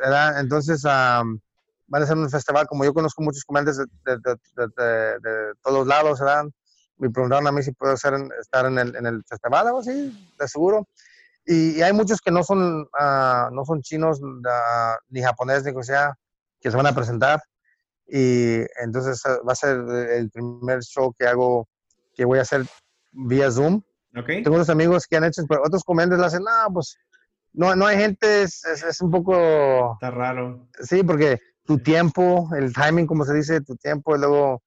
¿verdad? 0.01 0.41
Entonces, 0.41 0.85
um, 0.85 1.41
van 1.91 2.03
a 2.05 2.07
ser 2.07 2.17
un 2.17 2.31
festival, 2.31 2.67
como 2.67 2.85
yo 2.85 2.95
conozco 2.95 3.23
muchos 3.23 3.45
comediantes 3.45 3.79
de, 3.79 3.87
de, 4.05 5.19
de, 5.21 5.53
todos 5.63 5.87
lados, 5.87 6.21
¿verdad? 6.21 6.45
Me 6.97 7.11
preguntaron 7.11 7.47
a 7.49 7.53
mí 7.53 7.63
si 7.63 7.73
puedo 7.73 7.97
ser, 7.97 8.15
estar 8.41 8.65
en 8.67 8.79
el, 8.79 8.95
en 8.95 9.07
el 9.07 9.25
festival, 9.29 9.67
algo 9.67 9.81
así, 9.81 10.33
de 10.39 10.49
seguro. 10.49 10.87
Y, 11.45 11.83
hay 11.83 11.93
muchos 11.93 12.21
que 12.21 12.31
no 12.31 12.45
son, 12.45 12.83
uh, 12.83 13.51
no 13.53 13.65
son 13.65 13.83
chinos, 13.83 14.21
uh, 14.23 14.97
ni 15.09 15.21
japoneses, 15.21 15.75
ni 15.75 15.83
sea, 15.83 16.15
que 16.61 16.71
se 16.71 16.77
van 16.77 16.87
a 16.87 16.95
presentar. 16.95 17.43
Y 18.07 18.61
entonces 18.81 19.21
ah, 19.27 19.39
va 19.47 19.53
a 19.53 19.57
ser 19.57 19.79
el 19.79 20.31
primer 20.31 20.83
show 20.83 21.13
que 21.19 21.27
hago, 21.27 21.69
que 22.15 22.25
voy 22.25 22.39
a 22.39 22.43
hacer 22.43 22.67
vía 23.11 23.51
Zoom. 23.51 23.83
Okay. 24.17 24.45
Tengo 24.45 24.57
unos 24.57 24.71
amigos 24.71 25.07
que 25.09 25.17
han 25.17 25.25
hecho, 25.25 25.43
pero 25.49 25.63
otros 25.65 25.83
comediantes 25.83 26.19
lo 26.21 26.27
hacen, 26.27 26.43
no, 26.43 26.73
pues 26.73 26.97
no, 27.53 27.75
no 27.75 27.87
hay 27.87 27.97
gente, 27.97 28.43
es, 28.43 28.65
es, 28.65 28.83
es, 28.85 29.01
un 29.01 29.11
poco... 29.11 29.95
Está 29.95 30.11
raro. 30.11 30.69
Sí, 30.81 31.03
porque 31.03 31.39
tu 31.65 31.79
tiempo, 31.79 32.51
el 32.57 32.73
timing, 32.73 33.07
como 33.07 33.25
se 33.25 33.35
dice, 33.35 33.61
tu 33.61 33.77
tiempo, 33.77 34.17
y 34.17 34.21
luego 34.21 34.63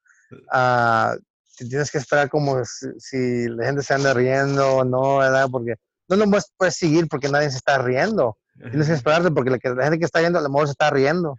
ah, 0.51 1.15
tienes 1.57 1.91
que 1.91 1.97
esperar 1.97 2.29
como 2.29 2.63
si, 2.65 3.47
la 3.49 3.65
gente 3.65 3.83
se 3.83 3.93
anda 3.93 4.13
riendo 4.13 4.77
o 4.77 4.85
no, 4.85 5.17
¿verdad? 5.17 5.47
Porque 5.51 5.75
no 6.07 6.15
lo 6.15 6.25
puedes 6.57 6.75
seguir 6.75 7.07
porque 7.07 7.29
nadie 7.29 7.49
se 7.49 7.57
está 7.57 7.77
riendo. 7.77 8.37
Tienes 8.55 8.87
que 8.87 8.93
esperarte 8.93 9.31
porque 9.31 9.49
la, 9.49 9.83
gente 9.83 9.99
que 9.99 10.05
está 10.05 10.21
yendo 10.21 10.39
a 10.39 10.41
lo 10.41 10.49
mejor 10.49 10.67
se 10.67 10.71
está 10.71 10.89
riendo. 10.89 11.35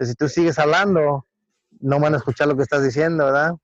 si 0.00 0.14
tú 0.14 0.28
sigues 0.28 0.58
hablando, 0.58 1.26
no 1.80 2.00
van 2.00 2.14
a 2.14 2.18
escuchar 2.18 2.48
lo 2.48 2.56
que 2.56 2.62
estás 2.62 2.84
diciendo, 2.84 3.26
¿verdad? 3.26 3.54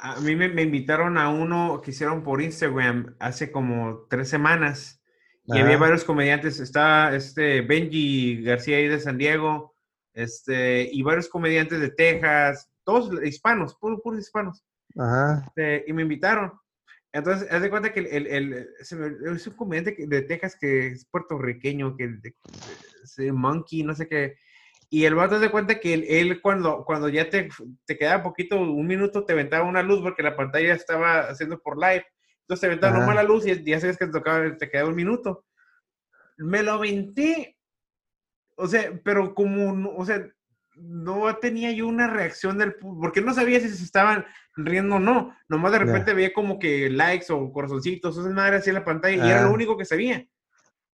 A 0.00 0.20
mí 0.20 0.36
me, 0.36 0.62
invitaron 0.62 1.18
a 1.18 1.30
uno 1.30 1.80
que 1.82 1.90
hicieron 1.90 2.22
por 2.22 2.42
Instagram 2.42 3.16
hace 3.18 3.50
como 3.50 4.06
tres 4.10 4.28
semanas 4.28 5.00
y 5.46 5.58
había 5.58 5.78
varios 5.78 6.04
comediantes. 6.04 6.60
Está 6.60 7.14
este 7.14 7.60
Benji 7.62 8.42
García 8.42 8.76
ahí 8.76 8.88
de 8.88 9.00
San 9.00 9.16
Diego, 9.16 9.75
este, 10.16 10.88
y 10.90 11.02
varios 11.02 11.28
comediantes 11.28 11.78
de 11.78 11.90
Texas, 11.90 12.68
todos 12.82 13.22
hispanos, 13.22 13.76
puros, 13.76 14.00
puros 14.02 14.20
hispanos. 14.20 14.64
Ajá. 14.98 15.44
Este, 15.46 15.84
y 15.86 15.92
me 15.92 16.02
invitaron. 16.02 16.52
Entonces, 17.12 17.50
haz 17.50 17.62
de 17.62 17.70
cuenta 17.70 17.92
que 17.92 18.00
el, 18.00 18.26
el, 18.26 18.68
es 18.78 19.46
un 19.46 19.54
comediante 19.54 19.94
de 20.06 20.22
Texas 20.22 20.56
que 20.58 20.88
es 20.88 21.06
puertorriqueño, 21.06 21.96
que 21.96 22.10
es 23.02 23.32
Monkey, 23.32 23.82
no 23.84 23.94
sé 23.94 24.08
qué. 24.08 24.36
Y 24.88 25.04
el 25.04 25.14
vato 25.14 25.38
de 25.38 25.50
cuenta 25.50 25.80
que 25.80 25.94
él, 25.94 26.40
cuando, 26.40 26.84
cuando 26.84 27.08
ya 27.08 27.28
te, 27.28 27.48
te, 27.84 27.98
quedaba 27.98 28.22
poquito, 28.22 28.58
un 28.58 28.86
minuto, 28.86 29.24
te 29.24 29.32
aventaba 29.32 29.68
una 29.68 29.82
luz 29.82 30.00
porque 30.00 30.22
la 30.22 30.36
pantalla 30.36 30.74
estaba 30.74 31.28
haciendo 31.28 31.58
por 31.60 31.76
live. 31.76 32.06
Entonces 32.42 32.60
te 32.60 32.66
aventaba 32.66 32.98
nomás 32.98 33.16
la 33.16 33.22
luz 33.24 33.46
y 33.46 33.64
ya 33.64 33.80
sabes 33.80 33.98
que 33.98 34.06
te, 34.06 34.12
tocaba, 34.12 34.56
te 34.56 34.70
quedaba 34.70 34.88
un 34.88 34.94
minuto. 34.94 35.44
Me 36.36 36.62
lo 36.62 36.72
aventé. 36.72 37.55
O 38.56 38.66
sea, 38.66 38.92
pero 39.04 39.34
como, 39.34 39.90
o 39.96 40.04
sea, 40.04 40.26
no 40.74 41.34
tenía 41.36 41.72
yo 41.72 41.86
una 41.86 42.06
reacción 42.06 42.58
del 42.58 42.74
porque 42.74 43.22
no 43.22 43.32
sabía 43.32 43.60
si 43.60 43.68
se 43.68 43.84
estaban 43.84 44.26
riendo 44.56 44.96
o 44.96 45.00
no. 45.00 45.34
Nomás 45.48 45.72
de 45.72 45.78
repente 45.78 46.14
veía 46.14 46.32
como 46.32 46.58
que 46.58 46.90
likes 46.90 47.32
o 47.32 47.52
corazoncitos, 47.52 48.16
esas 48.16 48.32
madres 48.32 48.60
así 48.60 48.70
en 48.70 48.74
la 48.74 48.84
pantalla 48.84 49.16
y 49.16 49.30
era 49.30 49.42
lo 49.42 49.52
único 49.52 49.76
que 49.76 49.84
sabía. 49.84 50.26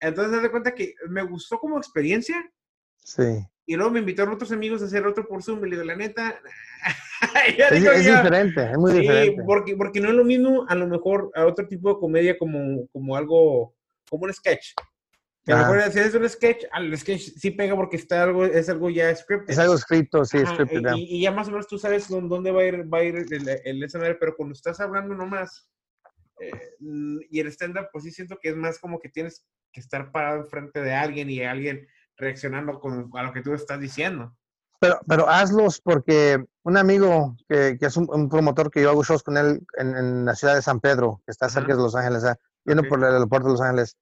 Entonces, 0.01 0.43
das 0.43 0.51
cuenta 0.51 0.75
que 0.75 0.95
me 1.09 1.23
gustó 1.23 1.59
como 1.59 1.79
experiencia. 1.79 2.51
Sí. 2.99 3.47
Y 3.67 3.77
luego 3.77 3.93
me 3.93 4.01
invitaron 4.01 4.35
otros 4.35 4.51
amigos 4.51 4.83
a 4.83 4.87
hacer 4.87 5.07
otro 5.07 5.27
por 5.27 5.43
Zoom. 5.43 5.65
Y 5.65 5.71
le 5.71 5.77
digo, 5.77 5.85
la 5.85 5.95
neta. 5.95 6.41
es, 7.47 8.05
diferente, 8.05 8.65
es 8.65 8.79
muy 8.79 8.93
diferente. 8.93 9.43
Porque, 9.47 9.77
porque 9.77 10.01
no 10.01 10.09
es 10.09 10.15
lo 10.15 10.25
mismo, 10.25 10.67
a 10.69 10.75
lo 10.75 10.89
mejor, 10.89 11.31
a 11.37 11.47
otro 11.47 11.69
tipo 11.69 11.95
de 11.95 12.01
comedia 12.01 12.37
como, 12.37 12.89
como 12.89 13.17
algo, 13.17 13.75
como 14.11 14.25
un 14.25 14.33
sketch. 14.35 14.73
Que 15.45 15.53
a 15.53 15.57
lo 15.57 15.75
mejor 15.75 15.79
es 15.79 16.15
un 16.15 16.29
sketch, 16.29 16.65
al 16.71 16.97
sketch 16.97 17.33
sí 17.37 17.51
pega 17.51 17.75
porque 17.75 17.97
está 17.97 18.23
algo, 18.23 18.45
es 18.45 18.69
algo 18.69 18.91
ya 18.91 19.15
scripted. 19.15 19.51
Es 19.53 19.59
algo 19.59 19.75
escrito, 19.75 20.25
sí, 20.25 20.39
scripted. 20.39 20.93
Y, 20.95 21.23
ya 21.23 21.33
más 21.33 21.49
o 21.49 21.51
menos 21.51 21.67
tú 21.67 21.79
sabes 21.79 22.09
dónde 22.09 22.53
va 22.53 22.61
a 22.61 22.65
ir, 22.65 22.93
va 22.93 22.99
a 22.99 23.03
ir 23.03 23.17
el, 23.17 23.83
escenario, 23.83 24.17
pero 24.21 24.37
cuando 24.37 24.53
estás 24.53 24.79
hablando 24.79 25.17
nomás, 25.17 25.69
eh, 26.39 26.77
y 27.29 27.41
el 27.41 27.49
stand-up, 27.49 27.89
pues 27.93 28.05
sí 28.05 28.13
siento 28.13 28.39
que 28.41 28.51
es 28.51 28.57
más 28.57 28.79
como 28.79 29.01
que 29.01 29.09
tienes 29.09 29.45
que 29.73 29.81
estar 29.81 30.13
parado 30.13 30.43
enfrente 30.43 30.81
de 30.81 30.95
alguien 30.95 31.29
y 31.29 31.43
alguien 31.43 31.89
reaccionando 32.17 32.79
con, 32.79 33.11
a 33.15 33.23
lo 33.25 33.33
que 33.33 33.43
tú 33.43 33.53
estás 33.53 33.81
diciendo. 33.81 34.37
Pero, 34.79 35.01
pero 35.09 35.29
hazlos 35.29 35.81
porque 35.81 36.45
un 36.63 36.77
amigo 36.77 37.37
que, 37.49 37.77
que 37.79 37.87
es 37.87 37.97
un, 37.97 38.29
promotor 38.29 38.71
que 38.71 38.83
yo 38.83 38.91
hago 38.91 39.03
shows 39.03 39.23
con 39.23 39.37
él 39.37 39.61
en, 39.77 39.97
en 39.97 40.25
la 40.25 40.37
ciudad 40.37 40.55
de 40.55 40.63
San 40.63 40.81
Pedro, 40.81 41.21
que 41.25 41.33
está 41.33 41.49
cerca 41.49 41.75
de 41.75 41.83
Los 41.83 41.97
Ángeles, 41.97 42.25
¿eh? 42.25 42.35
viene 42.65 42.85
por 42.85 42.99
el 42.99 43.07
aeropuerto 43.07 43.49
de 43.49 43.53
Los 43.53 43.61
Ángeles, 43.61 43.97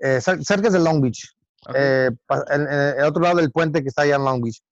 eh, 0.00 0.20
cerca 0.20 0.70
de 0.70 0.78
Long 0.78 1.00
Beach, 1.00 1.34
eh, 1.74 2.10
en, 2.50 2.68
el 2.68 3.04
otro 3.04 3.22
lado 3.22 3.36
del 3.36 3.50
puente 3.50 3.82
que 3.82 3.88
está 3.88 4.02
allá 4.02 4.16
en 4.16 4.24
Long 4.24 4.42
Beach. 4.42 4.62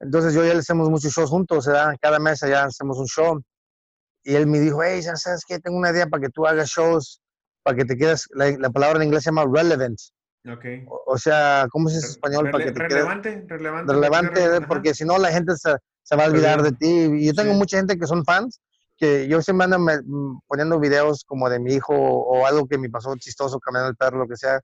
Entonces 0.00 0.34
yo 0.34 0.44
y 0.44 0.48
él 0.48 0.58
hacemos 0.58 0.90
muchos 0.90 1.12
shows 1.12 1.30
juntos, 1.30 1.68
cada 2.00 2.18
mes 2.18 2.42
allá 2.42 2.64
hacemos 2.64 2.98
un 2.98 3.06
show. 3.06 3.42
Y 4.24 4.34
él 4.34 4.46
me 4.46 4.58
dijo, 4.58 4.82
hey, 4.82 5.02
¿sabes 5.02 5.44
qué? 5.46 5.60
Tengo 5.60 5.78
una 5.78 5.90
idea 5.90 6.08
para 6.08 6.22
que 6.22 6.30
tú 6.30 6.46
hagas 6.46 6.68
shows, 6.68 7.22
para 7.62 7.76
que 7.76 7.84
te 7.84 7.96
quedes, 7.96 8.26
la, 8.34 8.50
la 8.58 8.70
palabra 8.70 8.98
en 8.98 9.04
inglés 9.04 9.22
se 9.22 9.30
llama 9.30 9.44
relevant. 9.50 9.98
Okay. 10.58 10.84
O, 11.06 11.18
sea, 11.18 11.66
¿cómo 11.70 11.88
se 11.88 11.96
dice 11.96 12.06
en 12.06 12.12
español? 12.12 12.50
para 12.50 12.64
que 12.64 12.70
relevante, 12.70 13.44
relevante. 13.48 13.92
Relevante, 13.92 14.60
porque 14.68 14.94
si 14.94 15.04
no 15.04 15.18
la 15.18 15.32
gente 15.32 15.56
se, 15.56 15.74
se 16.02 16.16
va 16.16 16.24
a 16.24 16.28
olvidar 16.28 16.62
de 16.62 16.72
ti. 16.72 16.86
Y 16.86 17.26
yo 17.26 17.34
tengo 17.34 17.52
mucha 17.54 17.78
gente 17.78 17.98
que 17.98 18.06
son 18.06 18.24
fans, 18.24 18.60
que 18.96 19.28
yo 19.28 19.42
siempre 19.42 19.64
ando 19.64 19.78
mm, 19.78 20.40
poniendo 20.46 20.80
videos 20.80 21.24
como 21.24 21.48
de 21.48 21.58
mi 21.58 21.74
hijo 21.74 21.94
o 21.94 22.46
algo 22.46 22.66
que 22.66 22.78
me 22.78 22.88
pasó 22.88 23.14
chistoso, 23.16 23.60
caminando 23.60 23.90
el 23.90 23.96
perro, 23.96 24.18
lo 24.18 24.28
que 24.28 24.36
sea. 24.36 24.60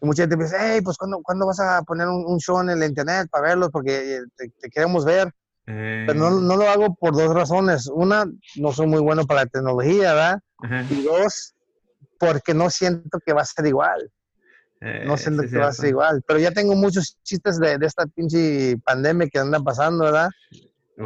Y 0.00 0.06
mucha 0.06 0.24
gente 0.24 0.36
me 0.36 0.44
dice, 0.44 0.56
hey, 0.58 0.80
pues 0.82 0.96
¿cuándo, 0.96 1.20
¿cuándo 1.22 1.46
vas 1.46 1.60
a 1.60 1.82
poner 1.82 2.08
un, 2.08 2.38
show 2.38 2.60
en 2.60 2.70
el 2.70 2.82
internet 2.82 3.28
para 3.30 3.48
verlo? 3.48 3.70
Porque 3.70 4.16
eh, 4.16 4.20
te, 4.36 4.70
queremos 4.70 5.04
ver. 5.04 5.32
Pero 5.66 6.12
no, 6.12 6.30
no, 6.30 6.56
lo 6.56 6.68
hago 6.68 6.94
por 6.94 7.14
dos 7.14 7.34
razones. 7.34 7.86
Una, 7.86 8.26
no 8.56 8.72
soy 8.72 8.86
muy 8.86 9.00
bueno 9.00 9.24
para 9.24 9.44
la 9.44 9.46
tecnología, 9.46 10.12
¿verdad? 10.12 10.40
Y 10.90 11.04
dos, 11.04 11.54
porque 12.18 12.52
no 12.52 12.68
siento 12.68 13.18
que 13.24 13.32
va 13.32 13.42
a 13.42 13.46
ser 13.46 13.66
igual. 13.66 14.10
No 15.06 15.16
sé 15.16 15.30
sí, 15.30 15.48
que 15.50 15.58
va 15.58 15.68
a 15.68 15.72
ser 15.72 15.88
igual. 15.88 16.22
Pero 16.26 16.38
ya 16.38 16.50
tengo 16.50 16.74
muchos 16.74 17.16
chistes 17.22 17.58
de, 17.58 17.78
de 17.78 17.86
esta 17.86 18.04
pinche 18.06 18.76
pandemia 18.84 19.28
que 19.28 19.38
anda 19.38 19.58
pasando, 19.60 20.04
¿verdad? 20.04 20.28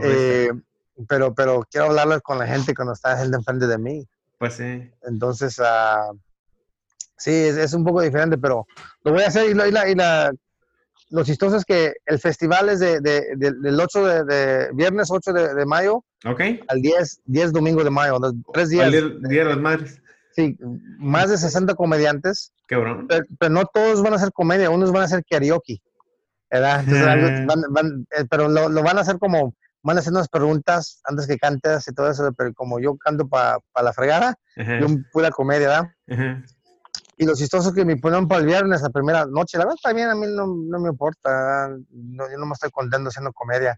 Eh, 0.03 0.51
pero, 1.07 1.35
pero 1.35 1.65
quiero 1.71 1.87
hablarles 1.87 2.21
con 2.23 2.39
la 2.39 2.47
gente 2.47 2.75
cuando 2.75 2.95
está 2.95 3.19
gente 3.19 3.37
enfrente 3.37 3.67
de 3.67 3.79
mí. 3.79 4.07
Pues 4.39 4.55
sí. 4.55 4.91
Entonces, 5.03 5.59
uh, 5.59 6.19
sí, 7.17 7.31
es, 7.33 7.57
es, 7.57 7.75
un 7.75 7.85
poco 7.85 8.01
diferente, 8.01 8.39
pero 8.39 8.67
lo 9.05 9.13
voy 9.13 9.23
a 9.23 9.29
hacer. 9.29 9.51
Y, 9.51 9.55
la, 9.55 9.89
y 9.89 9.95
la, 9.95 10.33
lo 11.11 11.25
chistoso 11.25 11.57
es 11.57 11.65
que 11.65 11.95
el 12.07 12.19
festival 12.19 12.69
es 12.69 12.81
de, 12.81 13.01
de, 13.01 13.35
del 13.37 13.81
8 13.81 14.25
de, 14.25 14.71
viernes 14.75 15.11
8 15.11 15.33
de, 15.33 15.67
mayo 15.67 16.05
Ok. 16.25 16.41
al 16.69 16.83
10, 16.83 17.21
10 17.25 17.53
domingo 17.53 17.83
de 17.83 17.91
mayo, 17.91 18.19
tres 18.53 18.71
días. 18.71 18.93
El 18.93 19.21
día, 19.23 19.45
de 19.45 19.51
las 19.51 19.59
madres. 19.59 20.03
Sí, 20.33 20.57
más 20.99 21.31
de 21.31 21.39
60 21.39 21.75
comediantes. 21.75 22.53
Qué 22.67 22.77
bueno. 22.77 23.07
Pero, 23.09 23.53
no 23.53 23.65
todos 23.67 24.03
van 24.03 24.13
a 24.13 24.17
hacer 24.17 24.33
comedia, 24.33 24.71
unos 24.71 24.93
van 24.93 25.03
a 25.03 25.07
hacer 25.07 25.25
karaoke. 25.29 25.81
¿verdad? 26.51 26.81
Entonces, 26.81 27.47
van, 27.47 27.63
van, 27.71 28.07
eh, 28.17 28.25
pero 28.31 28.49
lo, 28.49 28.69
lo, 28.69 28.83
van 28.83 28.97
a 28.99 29.03
hacer 29.03 29.19
como, 29.19 29.55
van 29.83 29.97
a 29.97 30.01
hacer 30.01 30.13
unas 30.13 30.29
preguntas 30.29 31.01
antes 31.05 31.27
que 31.27 31.39
cantes 31.39 31.87
y 31.89 31.95
todo 31.95 32.11
eso, 32.11 32.31
pero 32.37 32.53
como 32.55 32.81
yo 32.81 32.97
canto 32.97 33.29
para 33.29 33.61
la 33.83 33.93
fregada, 33.93 34.35
yo 34.57 34.87
pura 35.13 35.31
comedia, 35.31 35.69
¿verdad? 36.09 36.39
Y 37.17 37.27
lo 37.27 37.35
chistoso 37.35 37.73
que 37.73 37.85
me 37.85 37.97
ponen 37.97 38.29
para 38.29 38.41
el 38.41 38.47
viernes, 38.47 38.83
la 38.83 38.91
primera 38.91 39.27
noche, 39.27 39.59
la 39.59 39.65
verdad 39.65 39.79
también 39.83 40.09
a 40.09 40.15
mí 40.15 40.27
no, 40.29 40.47
no 40.47 40.79
me 40.79 40.91
importa, 40.91 41.69
no, 41.91 42.31
yo 42.31 42.39
no 42.39 42.47
me 42.47 42.53
estoy 42.53 42.71
contento 42.71 43.09
haciendo 43.09 43.33
comedia. 43.33 43.77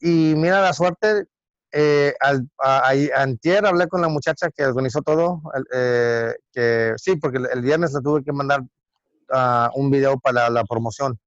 Y 0.00 0.34
mira 0.36 0.60
la 0.60 0.72
suerte, 0.72 1.24
eh, 1.72 2.14
al, 2.20 2.48
a, 2.58 2.92
antier 3.16 3.66
hablé 3.66 3.88
con 3.88 4.00
la 4.00 4.08
muchacha 4.08 4.50
que 4.50 4.64
organizó 4.64 5.02
todo, 5.02 5.42
eh, 5.74 6.34
que 6.52 6.94
sí, 6.96 7.16
porque 7.16 7.38
el, 7.52 7.62
viernes 7.62 7.92
le 7.92 8.00
tuve 8.00 8.22
que 8.22 8.32
mandar 8.32 8.60
uh, 8.60 9.68
un 9.74 9.90
video 9.90 10.18
para 10.18 10.48
la, 10.48 10.64
promoción, 10.64 11.18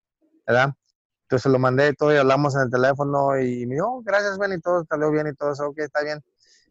¿verdad? 0.47 0.73
Entonces 1.29 1.51
lo 1.51 1.59
mandé 1.59 1.93
todo 1.93 2.11
y 2.11 2.17
hablamos 2.17 2.55
en 2.55 2.61
el 2.61 2.71
teléfono 2.71 3.39
y 3.39 3.67
me 3.67 3.75
dijo, 3.75 3.87
oh, 3.87 4.01
gracias, 4.01 4.39
Ben, 4.39 4.51
y 4.51 4.59
todo 4.59 4.83
salió 4.89 5.11
bien 5.11 5.27
y 5.27 5.35
todo 5.35 5.51
eso, 5.51 5.67
ok, 5.67 5.77
está 5.77 6.01
bien. 6.01 6.19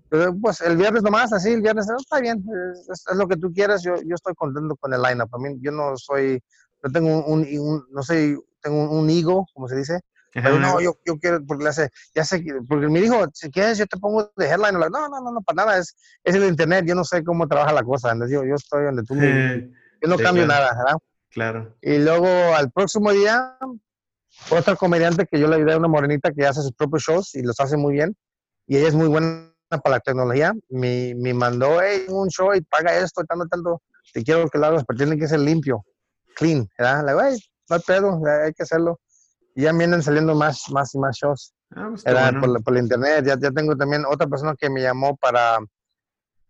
Pero 0.09 0.35
pues 0.37 0.61
el 0.63 0.77
viernes 0.77 1.05
nomás, 1.05 1.33
así, 1.33 1.53
el 1.53 1.63
viernes, 1.63 1.87
está 1.89 2.19
bien, 2.19 2.45
es, 2.91 3.05
lo 3.15 3.29
que 3.29 3.37
tú 3.37 3.53
quieras, 3.53 3.85
yo, 3.85 3.95
yo 3.95 4.17
estoy 4.17 4.35
contento 4.35 4.75
con 4.75 4.93
el 4.93 5.01
lineup. 5.01 5.33
A 5.33 5.39
mí, 5.39 5.57
yo 5.61 5.71
no 5.71 5.97
soy, 5.97 6.43
yo 6.83 6.91
tengo 6.91 7.25
un, 7.25 7.47
un, 7.47 7.85
no 7.93 8.03
sé, 8.03 8.37
tengo 8.61 8.83
un, 8.83 8.99
un 8.99 9.11
ego, 9.11 9.47
como 9.55 9.69
se 9.69 9.77
dice, 9.77 10.01
pero 10.33 10.59
no, 10.59 10.81
yo, 10.81 10.99
yo 11.07 11.19
quiero, 11.19 11.39
porque 11.47 11.63
le 11.63 11.71
hace, 11.71 11.91
ya 12.13 12.25
sé, 12.25 12.45
porque 12.69 12.89
me 12.89 13.01
dijo, 13.01 13.27
si 13.33 13.53
quieres 13.53 13.79
yo 13.79 13.87
te 13.87 13.97
pongo 13.97 14.29
de 14.37 14.47
headline. 14.47 14.75
No, 14.75 14.89
no, 14.89 15.09
no, 15.09 15.31
no, 15.31 15.41
para 15.43 15.67
nada, 15.67 15.79
es, 15.79 15.95
es 16.25 16.35
el 16.35 16.45
internet, 16.45 16.85
yo 16.85 16.97
no 16.97 17.05
sé 17.05 17.23
cómo 17.23 17.47
trabaja 17.47 17.73
la 17.73 17.85
cosa, 17.85 18.13
yo, 18.29 18.45
yo 18.45 18.57
estoy 18.57 18.87
donde 18.87 19.05
tú 19.05 19.15
me, 19.15 19.71
yo 20.03 20.09
no 20.09 20.17
cambio 20.17 20.49
nada, 20.49 20.75
¿verdad? 20.77 20.97
Claro. 21.31 21.77
Y 21.81 21.99
luego 21.99 22.27
al 22.57 22.73
próximo 22.73 23.13
día, 23.13 23.57
otra 24.51 24.77
comediante 24.77 25.27
que 25.27 25.39
yo 25.39 25.49
le 25.49 25.57
ayudé 25.57 25.75
a 25.75 25.79
una 25.79 25.89
morenita 25.89 26.33
que 26.33 26.47
hace 26.47 26.63
sus 26.63 26.73
propios 26.73 27.03
shows 27.03 27.35
y 27.35 27.43
los 27.43 27.59
hace 27.61 27.77
muy 27.77 27.95
bien, 27.95 28.17
y 28.67 28.77
ella 28.77 28.89
es 28.89 28.95
muy 28.95 29.09
buena 29.09 29.53
para 29.71 29.97
la 29.97 30.01
tecnología, 30.01 30.53
me, 30.69 31.15
me 31.17 31.35
mandó, 31.35 31.81
hey, 31.83 32.07
un 32.09 32.29
show 32.29 32.55
y 32.55 32.61
paga 32.63 32.97
esto, 32.97 33.23
tanto, 33.25 33.47
tanto, 33.47 33.83
te 34.13 34.23
quiero 34.23 34.49
que 34.49 34.59
lo 34.59 34.67
hagas, 34.67 34.85
pero 34.87 34.97
tiene 34.97 35.19
que 35.19 35.29
ser 35.29 35.41
limpio, 35.41 35.85
clean, 36.35 36.69
¿verdad? 36.79 37.05
Le 37.05 37.13
digo, 37.13 37.23
hey, 37.25 37.39
no 37.69 37.77
hay 37.77 37.83
pedo, 37.83 38.21
hay 38.45 38.53
que 38.55 38.63
hacerlo 38.63 38.99
y 39.59 39.63
ya 39.63 39.73
vienen 39.73 40.05
saliendo 40.05 40.37
más, 40.37 40.71
más 40.71 40.95
y 40.95 40.99
más 40.99 41.17
shows. 41.17 41.53
Ah, 41.75 41.89
pues 41.91 42.05
por, 42.41 42.63
por, 42.63 42.77
internet. 42.77 43.25
Ya, 43.27 43.37
ya 43.37 43.51
tengo 43.51 43.77
también 43.77 44.05
otra 44.07 44.29
persona 44.29 44.55
que 44.57 44.71
me 44.71 44.81
llamó 44.81 45.17
para, 45.17 45.59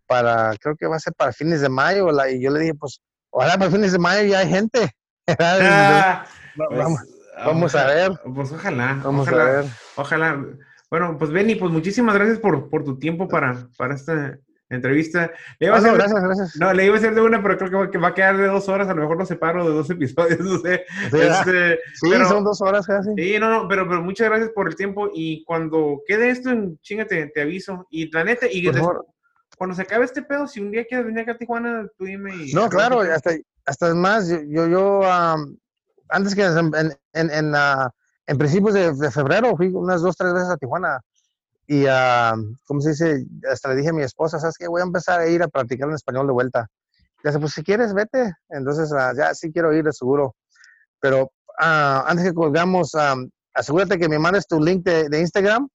para, 0.07 0.55
creo 0.61 0.77
que 0.77 0.87
va 0.87 0.97
a 0.97 1.01
ser 1.01 1.15
para 1.15 1.33
fines 1.33 1.63
de 1.63 1.71
mayo. 1.71 2.13
La, 2.13 2.31
y 2.31 2.43
yo 2.43 2.51
le 2.51 2.61
dije, 2.61 2.75
pues, 2.75 3.01
ojalá 3.31 3.57
para 3.57 3.71
fines 3.71 3.93
de 3.93 3.99
mayo 3.99 4.29
ya 4.29 4.41
hay 4.41 4.51
gente. 4.51 4.91
Ah, 5.39 6.25
pues, 6.57 6.69
vamos, 6.71 7.01
vamos, 7.45 7.75
a 7.75 7.87
ver. 7.87 8.13
Pues 8.35 8.53
ojalá. 8.53 9.01
Vamos 9.03 9.27
ojalá, 9.27 9.43
a 9.43 9.51
ver. 9.51 9.65
Ojalá. 9.97 10.45
Bueno, 10.91 11.17
pues 11.19 11.31
Benny, 11.31 11.55
pues 11.55 11.71
muchísimas 11.71 12.15
gracias 12.15 12.39
por, 12.39 12.71
por 12.71 12.85
tu 12.85 12.99
tiempo 12.99 13.29
para, 13.29 13.69
para 13.77 13.95
este, 13.95 14.41
entrevista. 14.71 15.31
Le 15.59 15.67
iba 15.67 15.77
a 15.77 15.79
hacer, 15.79 15.95
gracias, 15.95 16.23
gracias. 16.23 16.57
No, 16.57 16.73
le 16.73 16.87
iba 16.87 16.95
a 16.95 16.99
hacer 16.99 17.15
de 17.15 17.21
una, 17.21 17.43
pero 17.43 17.59
creo 17.59 17.91
que 17.91 17.99
va 17.99 18.09
a 18.09 18.15
quedar 18.15 18.37
de 18.37 18.47
dos 18.47 18.69
horas. 18.69 18.89
A 18.89 18.95
lo 18.95 19.03
mejor 19.03 19.19
lo 19.19 19.27
separo 19.27 19.69
de 19.69 19.75
dos 19.75 19.91
episodios, 19.91 20.41
no 20.41 20.59
sé. 20.59 20.85
Este, 21.13 21.81
sí, 21.95 22.11
son 22.29 22.45
dos 22.45 22.61
horas 22.61 22.87
casi. 22.87 23.11
Sí, 23.17 23.39
no, 23.39 23.51
no, 23.51 23.69
pero, 23.69 23.89
pero 23.89 24.03
muchas 24.03 24.29
gracias 24.29 24.51
por 24.51 24.69
el 24.69 24.77
tiempo. 24.77 25.11
Y 25.13 25.45
cuando 25.45 26.03
quede 26.07 26.31
esto, 26.31 26.51
en 26.51 26.79
chingate, 26.81 27.27
te 27.35 27.43
aviso. 27.43 27.87
Y 27.91 28.11
la 28.11 28.25
neta, 28.25 28.47
y 28.51 28.67
cuando 29.57 29.75
se 29.75 29.83
acabe 29.83 30.05
este 30.05 30.23
pedo, 30.23 30.47
si 30.47 30.61
un 30.61 30.71
día 30.71 30.85
quieres 30.85 31.07
venir 31.07 31.21
acá 31.21 31.33
a 31.33 31.39
Tijuana, 31.39 31.89
tú 31.97 32.05
dime. 32.05 32.35
Y, 32.35 32.53
no, 32.53 32.69
claro, 32.69 33.01
hasta, 33.01 33.33
hasta 33.67 33.95
más, 33.95 34.29
yo, 34.29 34.69
yo, 34.69 35.03
antes 36.11 36.35
que 36.35 36.45
en, 36.45 36.73
en, 37.13 37.31
en, 37.31 37.55
uh, 37.55 37.89
en 38.27 38.39
principios 38.39 38.75
de, 38.75 38.93
de, 38.93 39.11
febrero 39.11 39.57
fui 39.57 39.69
unas 39.69 40.03
dos, 40.03 40.17
tres 40.17 40.33
veces 40.33 40.51
a 40.51 40.57
Tijuana 40.57 41.01
y, 41.67 41.85
uh, 41.85 42.57
¿cómo 42.67 42.81
se 42.81 42.91
dice? 42.91 43.27
Hasta 43.51 43.69
le 43.71 43.77
dije 43.77 43.91
a 43.91 43.93
mi 43.93 44.03
esposa, 44.03 44.39
¿sabes 44.39 44.57
qué? 44.59 44.69
Voy 44.69 44.81
a 44.81 44.85
empezar 44.85 45.21
a 45.21 45.29
ir 45.29 45.43
a 45.43 45.49
practicar 45.49 45.89
en 45.89 45.95
español 45.95 46.27
de 46.27 46.33
vuelta. 46.33 46.69
Ya 47.25 47.33
se 47.33 47.39
pues 47.39 47.53
si 47.53 47.63
quieres, 47.63 47.93
vete. 47.93 48.33
Entonces, 48.49 48.91
uh, 48.93 49.17
ya 49.17 49.35
sí 49.35 49.53
quiero 49.53 49.73
ir, 49.75 49.85
de 49.85 49.93
seguro. 49.93 50.35
Pero 51.01 51.25
uh, 51.25 52.05
antes 52.07 52.25
que 52.25 52.35
colgamos, 52.35 52.93
asegúrate 53.55 53.99
que 53.99 54.09
me 54.09 54.19
mandes 54.19 54.47
tu 54.47 54.61
link 54.61 54.85
de, 54.85 55.09
de 55.09 55.21
Instagram 55.21 55.69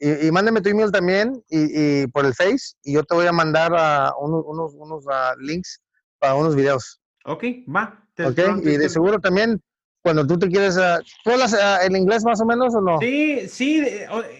y, 0.00 0.26
y, 0.28 0.30
mándame 0.30 0.62
tu 0.62 0.70
email 0.70 0.90
también 0.90 1.42
y, 1.50 2.02
y, 2.02 2.06
por 2.06 2.24
el 2.24 2.34
Face 2.34 2.74
y 2.84 2.94
yo 2.94 3.04
te 3.04 3.14
voy 3.14 3.26
a 3.26 3.32
mandar 3.32 3.72
unos, 4.18 4.44
unos, 4.46 4.72
unos 4.74 5.04
links 5.40 5.78
para 6.18 6.34
unos 6.34 6.56
videos. 6.56 7.01
Ok, 7.24 7.44
va. 7.74 8.04
ok, 8.24 8.38
y 8.62 8.76
de 8.76 8.88
seguro 8.88 9.18
también 9.20 9.60
cuando 10.02 10.26
tú 10.26 10.38
te 10.38 10.48
quieres, 10.48 10.76
uh, 10.76 11.00
¿tú 11.24 11.30
hablas 11.30 11.52
uh, 11.52 11.86
el 11.86 11.96
inglés 11.96 12.24
más 12.24 12.40
o 12.40 12.44
menos 12.44 12.74
o 12.74 12.80
no? 12.80 12.98
Sí, 12.98 13.48
sí, 13.48 13.80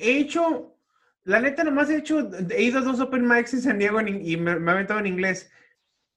he 0.01 0.19
hecho, 0.19 0.77
la 1.25 1.41
neta 1.41 1.63
nomás 1.63 1.89
he 1.89 1.99
hecho, 1.99 2.29
he 2.51 2.63
ido 2.63 2.81
a 2.81 2.83
dos 2.83 3.01
Open 3.01 3.27
Mics 3.27 3.55
en 3.55 3.63
San 3.63 3.79
Diego 3.79 4.01
y 4.01 4.37
me, 4.37 4.59
me 4.59 4.71
he 4.71 4.75
aventado 4.75 5.01
en 5.01 5.07
inglés. 5.07 5.51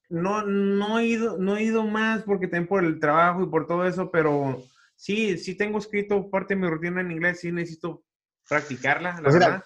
No, 0.10 0.44
no, 0.44 1.00
he 1.00 1.06
ido, 1.06 1.38
no 1.38 1.58
he 1.58 1.64
ido 1.64 1.84
más 1.84 2.24
porque 2.24 2.48
también 2.48 2.68
por 2.68 2.84
el 2.84 3.00
trabajo 3.00 3.44
y 3.44 3.48
por 3.48 3.68
todo 3.68 3.86
eso, 3.86 4.12
pero 4.12 4.64
sí, 4.96 5.38
sí 5.38 5.56
tengo 5.56 5.78
escrito 5.78 6.30
parte 6.30 6.56
de 6.56 6.62
mi 6.62 6.68
rutina 6.68 7.02
en 7.02 7.12
inglés, 7.12 7.40
sí 7.40 7.52
necesito 7.52 8.04
practicarla, 8.48 9.16
la 9.16 9.22
pues 9.22 9.34
verdad. 9.34 9.64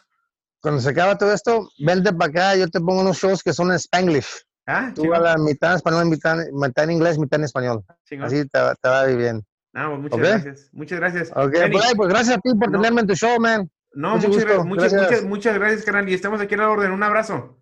cuando 0.61 0.79
se 0.79 0.89
acaba 0.89 1.17
todo 1.17 1.33
esto, 1.33 1.69
vente 1.79 2.13
para 2.13 2.29
acá, 2.29 2.55
yo 2.55 2.69
te 2.69 2.79
pongo 2.79 3.01
unos 3.01 3.17
shows 3.17 3.43
que 3.43 3.53
son 3.53 3.71
en 3.71 3.75
Spanglish. 3.79 4.45
Ah, 4.71 4.91
Tú 4.93 5.11
a 5.15 5.19
la 5.19 5.35
mitad 5.37 5.71
en 5.71 5.75
español, 5.77 6.05
mitad, 6.05 6.37
mitad, 6.51 6.83
en 6.83 6.91
inglés, 6.91 7.17
mitad 7.17 7.39
en 7.39 7.45
español. 7.45 7.83
Así 8.21 8.47
te, 8.47 8.59
te, 8.81 8.87
va 8.87 9.01
a 9.01 9.09
ir 9.09 9.17
bien. 9.17 9.43
Ah, 9.73 9.87
pues 9.89 9.99
muchas 9.99 10.19
gracias. 10.19 10.69
Muchas 10.73 10.99
gracias. 10.99 11.31
Ok, 11.31 11.55
pues, 11.71 11.93
pues, 11.95 12.09
gracias 12.09 12.37
a 12.37 12.39
ti 12.39 12.53
por 12.53 12.71
tenerme 12.71 13.01
en 13.01 13.07
tu 13.07 13.15
show, 13.15 13.39
man. 13.39 13.67
No, 13.93 14.17
muchas, 14.17 14.45
gracias. 14.45 14.65
Muchas, 14.65 14.93
muchas, 14.93 15.23
muchas, 15.23 15.55
gracias, 15.55 15.85
canal. 15.85 16.07
Y 16.07 16.13
estamos 16.13 16.39
aquí 16.39 16.53
a 16.53 16.57
la 16.57 16.69
orden. 16.69 16.91
Un 16.91 17.01
abrazo. 17.01 17.59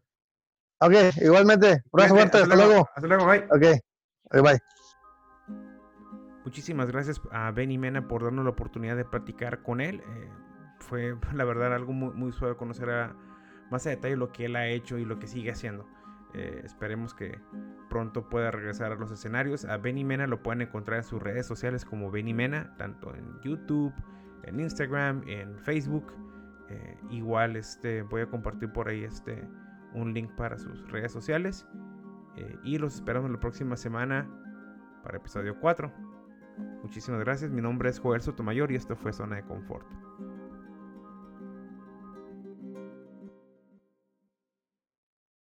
Ok, 0.82 0.94
igualmente. 1.22 1.82
Un 1.92 2.02
abrazo 2.02 2.16
fuerte. 2.16 2.38
Hasta, 2.40 2.56
luego. 2.56 2.90
Hasta 2.94 3.08
luego, 3.08 3.26
bye. 3.26 3.40
Ok, 3.52 3.80
okay 4.26 4.42
bye. 4.42 4.60
Muchísimas 6.44 6.92
gracias 6.92 7.22
a 7.32 7.52
Benny 7.52 7.78
Mena 7.78 8.06
por 8.06 8.22
darnos 8.22 8.44
la 8.44 8.52
oportunidad 8.52 8.98
de 8.98 9.06
platicar 9.06 9.64
con 9.64 9.80
él. 9.80 10.02
Eh, 10.02 10.30
fue, 10.80 11.16
la 11.34 11.46
verdad, 11.46 11.74
algo 11.74 11.94
muy, 11.94 12.14
muy 12.14 12.34
suave 12.34 12.58
conocer 12.58 12.90
a, 12.90 13.16
más 13.72 13.88
a 13.88 13.92
detalle 13.92 14.18
lo 14.18 14.34
que 14.34 14.46
él 14.48 14.58
ha 14.58 14.68
hecho 14.68 14.98
y 14.98 15.06
lo 15.06 15.20
que 15.20 15.28
sigue 15.28 15.52
haciendo. 15.52 15.88
Eh, 16.38 16.62
esperemos 16.64 17.16
que 17.16 17.40
pronto 17.90 18.30
pueda 18.30 18.52
regresar 18.52 18.92
a 18.92 18.96
los 18.96 19.12
escenarios. 19.12 19.66
A 19.66 19.78
Benny 19.78 20.04
Mena 20.04 20.28
lo 20.28 20.44
pueden 20.44 20.62
encontrar 20.62 21.00
en 21.00 21.04
sus 21.04 21.22
redes 21.22 21.48
sociales 21.48 21.84
como 21.84 22.12
Benny 22.12 22.34
Mena, 22.34 22.76
tanto 22.78 23.16
en 23.16 23.42
YouTube, 23.42 23.92
en 24.44 24.60
Instagram, 24.60 25.24
en 25.26 25.58
Facebook. 25.58 26.14
Eh, 26.70 26.98
igual 27.10 27.56
este, 27.56 28.04
voy 28.04 28.22
a 28.22 28.28
compartir 28.28 28.72
por 28.72 28.88
ahí 28.88 29.04
este, 29.04 29.44
un 29.94 30.14
link 30.14 30.32
para 30.36 30.60
sus 30.60 30.88
redes 30.92 31.12
sociales. 31.12 31.68
Eh, 32.36 32.56
y 32.64 32.78
los 32.78 32.94
esperamos 32.94 33.32
la 33.32 33.40
próxima 33.40 33.76
semana 33.76 34.30
para 35.04 35.18
episodio 35.18 35.60
4. 35.60 35.92
Muchísimas 36.84 37.20
gracias. 37.22 37.50
Mi 37.50 37.62
nombre 37.62 37.90
es 37.90 37.98
Joel 37.98 38.22
Sotomayor 38.22 38.72
y 38.72 38.76
esto 38.76 38.96
fue 38.96 39.12
Zona 39.12 39.38
de 39.38 39.44
Confort. 39.44 39.88